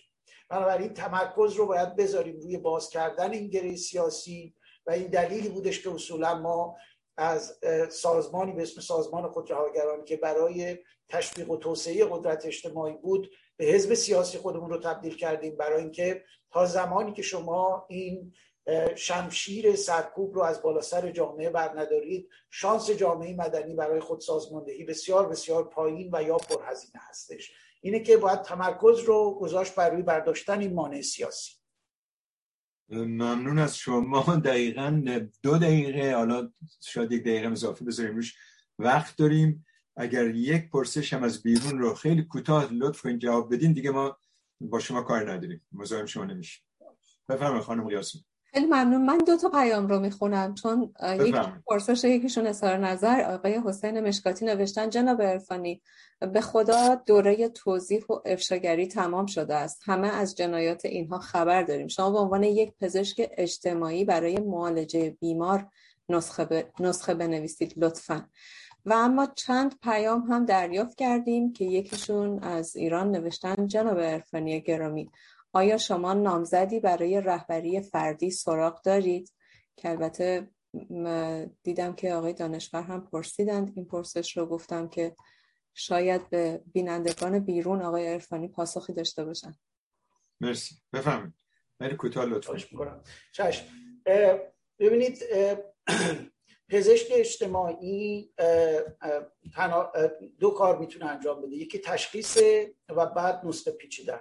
بنابراین 0.49 0.94
تمرکز 0.94 1.52
رو 1.52 1.67
باید 1.67 1.97
بذاریم 1.97 2.41
روی 2.41 2.59
باز 2.59 2.91
کردن 2.91 3.33
این 3.33 3.49
گره 3.49 3.76
سیاسی 3.76 4.55
و 4.86 4.91
این 4.91 5.07
دلیلی 5.07 5.49
بودش 5.49 5.83
که 5.83 5.91
اصولا 5.91 6.39
ما 6.39 6.76
از 7.17 7.59
سازمانی 7.91 8.52
به 8.52 8.62
اسم 8.62 8.81
سازمان 8.81 9.28
خودرهاگران 9.28 10.05
که 10.05 10.17
برای 10.17 10.78
تشویق 11.09 11.51
و 11.51 11.57
توسعه 11.57 12.05
قدرت 12.05 12.47
اجتماعی 12.47 12.94
بود 12.94 13.31
به 13.57 13.65
حزب 13.65 13.94
سیاسی 13.94 14.39
خودمون 14.39 14.70
رو 14.70 14.78
تبدیل 14.78 15.17
کردیم 15.17 15.57
برای 15.57 15.83
اینکه 15.83 16.25
تا 16.51 16.67
زمانی 16.67 17.12
که 17.12 17.23
شما 17.23 17.86
این 17.89 18.33
شمشیر 18.97 19.76
سرکوب 19.76 20.35
رو 20.35 20.43
از 20.43 20.62
بالا 20.62 20.81
سر 20.81 21.10
جامعه 21.10 21.51
بر 21.51 21.81
ندارید 21.81 22.28
شانس 22.51 22.91
جامعه 22.91 23.36
مدنی 23.36 23.75
برای 23.75 24.01
خود 24.01 24.20
سازماندهی 24.20 24.85
بسیار 24.85 25.28
بسیار 25.28 25.65
پایین 25.68 26.10
و 26.12 26.23
یا 26.23 26.36
پرهزینه 26.36 27.02
هستش. 27.09 27.52
اینه 27.81 28.01
که 28.01 28.17
باید 28.17 28.43
تمرکز 28.43 29.01
رو 29.01 29.39
گذاشت 29.41 29.75
برای 29.75 30.02
برداشتن 30.02 30.60
این 30.60 30.75
مانع 30.75 31.01
سیاسی. 31.01 31.52
ممنون 32.89 33.59
از 33.59 33.76
شما. 33.76 34.36
دقیقا 34.44 35.02
دو 35.43 35.59
دقیقه 35.59 36.15
حالا 36.15 36.52
شاید 36.86 37.12
یک 37.12 37.23
دقیقه 37.23 37.49
اضافه 37.49 37.85
بذاریم 37.85 38.15
روش 38.15 38.36
وقت 38.78 39.17
داریم. 39.17 39.67
اگر 39.97 40.26
یک 40.34 40.70
پرسش 40.70 41.12
هم 41.12 41.23
از 41.23 41.42
بیرون 41.42 41.78
رو 41.78 41.94
خیلی 41.94 42.23
کوتاه 42.23 42.73
لطف 42.73 43.02
کنید 43.02 43.18
جواب 43.18 43.55
بدین 43.55 43.73
دیگه 43.73 43.91
ما 43.91 44.16
با 44.60 44.78
شما 44.78 45.02
کار 45.02 45.33
نداریم. 45.33 45.66
مزاحم 45.73 46.07
شما 46.07 46.25
نمیشیم. 46.25 46.65
بفرمایید 47.28 47.62
خانم 47.65 47.89
قیاسی 47.89 48.25
خیلی 48.44 48.66
ممنون. 48.66 49.07
من 49.07 49.18
دو 49.18 49.36
تا 49.36 49.49
پیام 49.49 49.89
رو 49.89 49.99
می‌خونم 49.99 50.55
چون 50.55 50.94
یک 51.20 51.36
پرسش 51.66 52.05
یکیشون 52.05 52.47
اظهار 52.47 52.76
نظر. 52.76 53.20
آقای 53.20 53.60
حسین 53.66 54.00
مشکاتی 54.00 54.44
نوشتن 54.44 54.91
جناب 54.91 55.23
عرفانی 55.23 55.83
به 56.33 56.41
خدا 56.41 56.94
دوره 56.94 57.49
توضیح 57.49 58.05
و 58.08 58.12
افشاگری 58.25 58.86
تمام 58.86 59.26
شده 59.26 59.55
است. 59.55 59.83
همه 59.84 60.08
از 60.08 60.36
جنایات 60.36 60.84
اینها 60.84 61.18
خبر 61.18 61.62
داریم. 61.62 61.89
شما 61.89 62.10
به 62.10 62.18
عنوان 62.18 62.42
یک 62.42 62.73
پزشک 62.81 63.28
اجتماعی 63.36 64.05
برای 64.05 64.39
معالجه 64.39 65.16
بیمار 65.20 65.68
نسخه, 66.08 66.73
نسخه 66.81 67.15
بنویسید 67.15 67.75
لطفا. 67.76 68.28
و 68.86 68.92
اما 68.92 69.26
چند 69.26 69.78
پیام 69.82 70.20
هم 70.20 70.44
دریافت 70.44 70.98
کردیم 70.98 71.52
که 71.52 71.65
یکیشون 71.65 72.42
از 72.42 72.76
ایران 72.76 73.10
نوشتن 73.10 73.66
جناب 73.66 74.00
عرفانی 74.00 74.60
گرامی 74.60 75.10
آیا 75.52 75.78
شما 75.78 76.15
نامزدی 76.15 76.81
برای 76.81 77.20
رهبری 77.20 77.81
فردی 77.81 78.31
سراغ 78.31 78.82
دارید؟ 78.82 79.32
که 79.76 79.90
البته 79.90 80.48
دیدم 81.62 81.92
که 81.92 82.15
آقای 82.15 82.32
دانشور 82.32 82.82
هم 82.82 83.06
پرسیدند. 83.06 83.73
این 83.76 83.84
پرسش 83.84 84.36
رو 84.36 84.47
گفتم 84.47 84.89
که 84.89 85.16
شاید 85.74 86.31
به 86.31 86.62
بینندگان 86.73 87.39
بیرون 87.39 87.82
آقای 87.82 88.06
عرفانی 88.06 88.48
پاسخی 88.48 88.92
داشته 88.92 89.24
باشن. 89.24 89.55
مرسی. 90.40 90.74
بفهمید 90.92 91.34
من 91.81 91.97
کوتاه 91.97 92.24
لطفا. 92.24 92.56
چشم 93.32 93.66
ببینید 94.78 95.18
پزشک 96.69 97.07
اجتماعی 97.11 98.31
دو 100.41 100.51
کار 100.51 100.78
می‌تونه 100.78 101.07
انجام 101.07 101.43
بده. 101.43 101.57
یکی 101.57 101.78
تشخیص 101.78 102.39
و 102.89 103.07
بعد 103.07 103.41
نسخه 103.45 103.70
پیچیدن. 103.70 104.20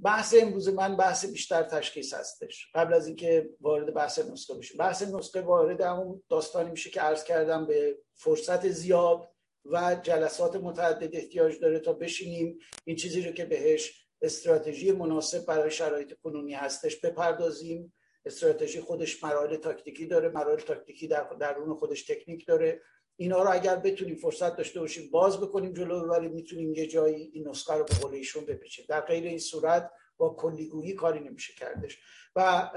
بحث 0.00 0.34
امروز 0.40 0.68
من 0.68 0.96
بحث 0.96 1.26
بیشتر 1.26 1.62
تشخیص 1.62 2.14
هستش. 2.14 2.70
قبل 2.74 2.94
از 2.94 3.06
اینکه 3.06 3.50
وارد 3.60 3.94
بحث 3.94 4.18
نسخه 4.18 4.54
بشیم 4.54 4.78
بحث 4.78 5.02
نسخه 5.02 5.40
وارد 5.40 5.80
همون 5.80 6.22
داستانی 6.28 6.70
میشه 6.70 6.90
که 6.90 7.00
عرض 7.00 7.24
کردم 7.24 7.66
به 7.66 7.98
فرصت 8.14 8.68
زیاد 8.68 9.28
و 9.64 9.96
جلسات 10.02 10.56
متعدد 10.56 11.16
احتیاج 11.16 11.60
داره 11.60 11.78
تا 11.78 11.92
بشینیم 11.92 12.58
این 12.84 12.96
چیزی 12.96 13.22
رو 13.22 13.32
که 13.32 13.44
بهش 13.44 14.06
استراتژی 14.22 14.92
مناسب 14.92 15.46
برای 15.46 15.70
شرایط 15.70 16.12
کنونی 16.22 16.54
هستش 16.54 17.00
بپردازیم. 17.00 17.92
استراتژی 18.26 18.80
خودش 18.80 19.24
مراحل 19.24 19.56
تاکتیکی 19.56 20.06
داره 20.06 20.28
مراحل 20.28 20.60
تاکتیکی 20.60 21.08
در 21.08 21.22
درون 21.40 21.74
خودش 21.74 22.02
تکنیک 22.02 22.46
داره. 22.46 22.80
اینا 23.16 23.42
رو 23.42 23.52
اگر 23.52 23.76
بتونیم 23.76 24.14
فرصت 24.14 24.56
داشته 24.56 24.80
باشیم 24.80 25.10
باز 25.10 25.40
بکنیم 25.40 25.72
جلو 25.72 26.04
ببریم 26.04 26.32
می‌تونیم 26.32 26.74
یه 26.74 26.86
جایی 26.86 27.30
این 27.32 27.48
نسخه 27.48 27.74
رو 27.74 27.84
به 27.84 27.94
قول 27.94 28.14
ایشون 28.14 28.44
بپیچیم. 28.44 28.84
در 28.88 29.00
غیر 29.00 29.24
این 29.24 29.38
صورت 29.38 29.90
با 30.16 30.28
کلیگویی 30.28 30.94
کاری 30.94 31.20
نمیشه 31.20 31.52
کردش. 31.54 31.98
و 32.36 32.70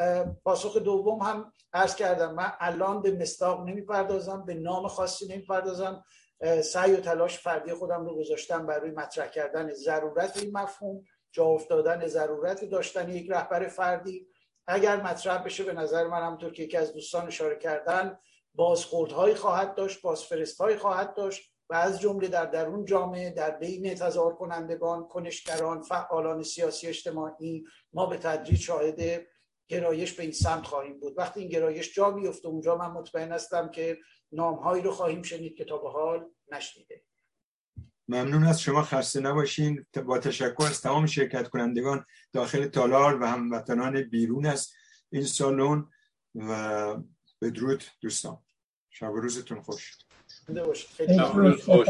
پاسخ 0.44 0.78
دوم 0.78 1.20
هم 1.20 1.54
عرض 1.74 1.96
کردم. 1.96 2.36
من 2.36 2.52
الان 2.60 3.02
به 3.02 3.12
مستاق 3.12 3.68
نمی‌پردازم 3.68 4.46
به 4.46 4.54
نام 4.54 4.88
خاصی 4.88 5.28
نمی‌پردازم. 5.28 6.04
سعی 6.64 6.94
و 6.94 6.98
تلاش 6.98 7.40
فردی 7.40 7.74
خودم 7.74 8.06
رو 8.06 8.16
گذاشتم 8.16 8.66
برای 8.66 8.92
مطرح 8.92 9.28
کردن 9.28 9.74
ضرورت 9.74 10.38
این 10.38 10.58
مفهوم 10.58 11.04
جا 11.32 11.46
افتادن 11.46 12.08
ضرورت 12.08 12.66
داشتن 12.66 13.10
یک 13.10 13.32
رهبر 13.32 13.68
فردی. 13.68 14.28
اگر 14.72 15.02
مطرح 15.02 15.44
بشه 15.44 15.64
به 15.64 15.74
نظر 15.74 16.08
من 16.08 16.22
همونطور 16.22 16.54
که 16.54 16.64
یکی 16.64 16.78
از 16.78 16.94
دوستان 16.94 17.28
اشاره 17.28 17.56
کردن 17.56 18.20
بازخوردهایی 18.56 19.36
خواهد 19.36 19.76
داشت 19.76 20.02
بازفرستهایی 20.02 20.78
خواهد 20.78 21.16
داشت 21.16 21.54
و 21.70 21.74
از 21.74 22.02
جمله 22.02 22.28
در 22.28 22.46
درون 22.46 22.86
جامعه 22.86 23.30
در 23.30 23.52
بین 23.52 23.96
تظاهر 23.96 24.34
کنندگان 24.34 25.08
کنشگران 25.08 25.82
فعالان 25.82 26.44
سیاسی 26.44 26.88
اجتماعی 26.88 27.66
ما 27.94 28.06
به 28.06 28.18
تدریج 28.18 28.60
شاهد 28.60 29.26
گرایش 29.68 30.14
به 30.14 30.24
این 30.24 30.32
سمت 30.32 30.66
خواهیم 30.66 31.00
بود. 31.00 31.18
وقتی 31.18 31.40
این 31.40 31.50
گرایش 31.50 31.94
جا 31.94 32.12
بیفته 32.12 32.48
اونجا 32.48 32.76
من 32.76 32.92
مطمئن 32.92 33.32
هستم 33.32 33.70
که 33.70 33.98
نامهایی 34.32 34.84
رو 34.84 34.92
خواهیم 34.92 35.22
شنید 35.22 35.56
که 35.56 35.66
تا 35.66 35.78
به 35.78 35.90
حال 35.90 36.30
نشنیده. 36.52 37.04
ممنون 38.10 38.44
از 38.44 38.62
شما 38.62 38.84
خسته 38.84 39.20
نباشین. 39.20 39.86
با 40.06 40.20
تشکر 40.20 40.64
از 40.64 40.82
تمام 40.82 41.06
شرکت 41.06 41.50
کنندگان 41.50 42.06
داخل 42.34 42.66
تالار 42.68 43.22
و 43.22 43.26
هموطنان 43.26 44.02
بیرون 44.02 44.46
از 44.46 44.72
این 45.12 45.24
سالن 45.24 45.86
و 46.36 46.98
بدرود 47.42 47.84
دوستان. 48.02 48.38
شب 48.90 49.12
و 49.12 49.20
روزتون 49.20 49.62
خوش. 49.62 49.98
خیلی 50.98 51.20
خوش. 51.52 51.88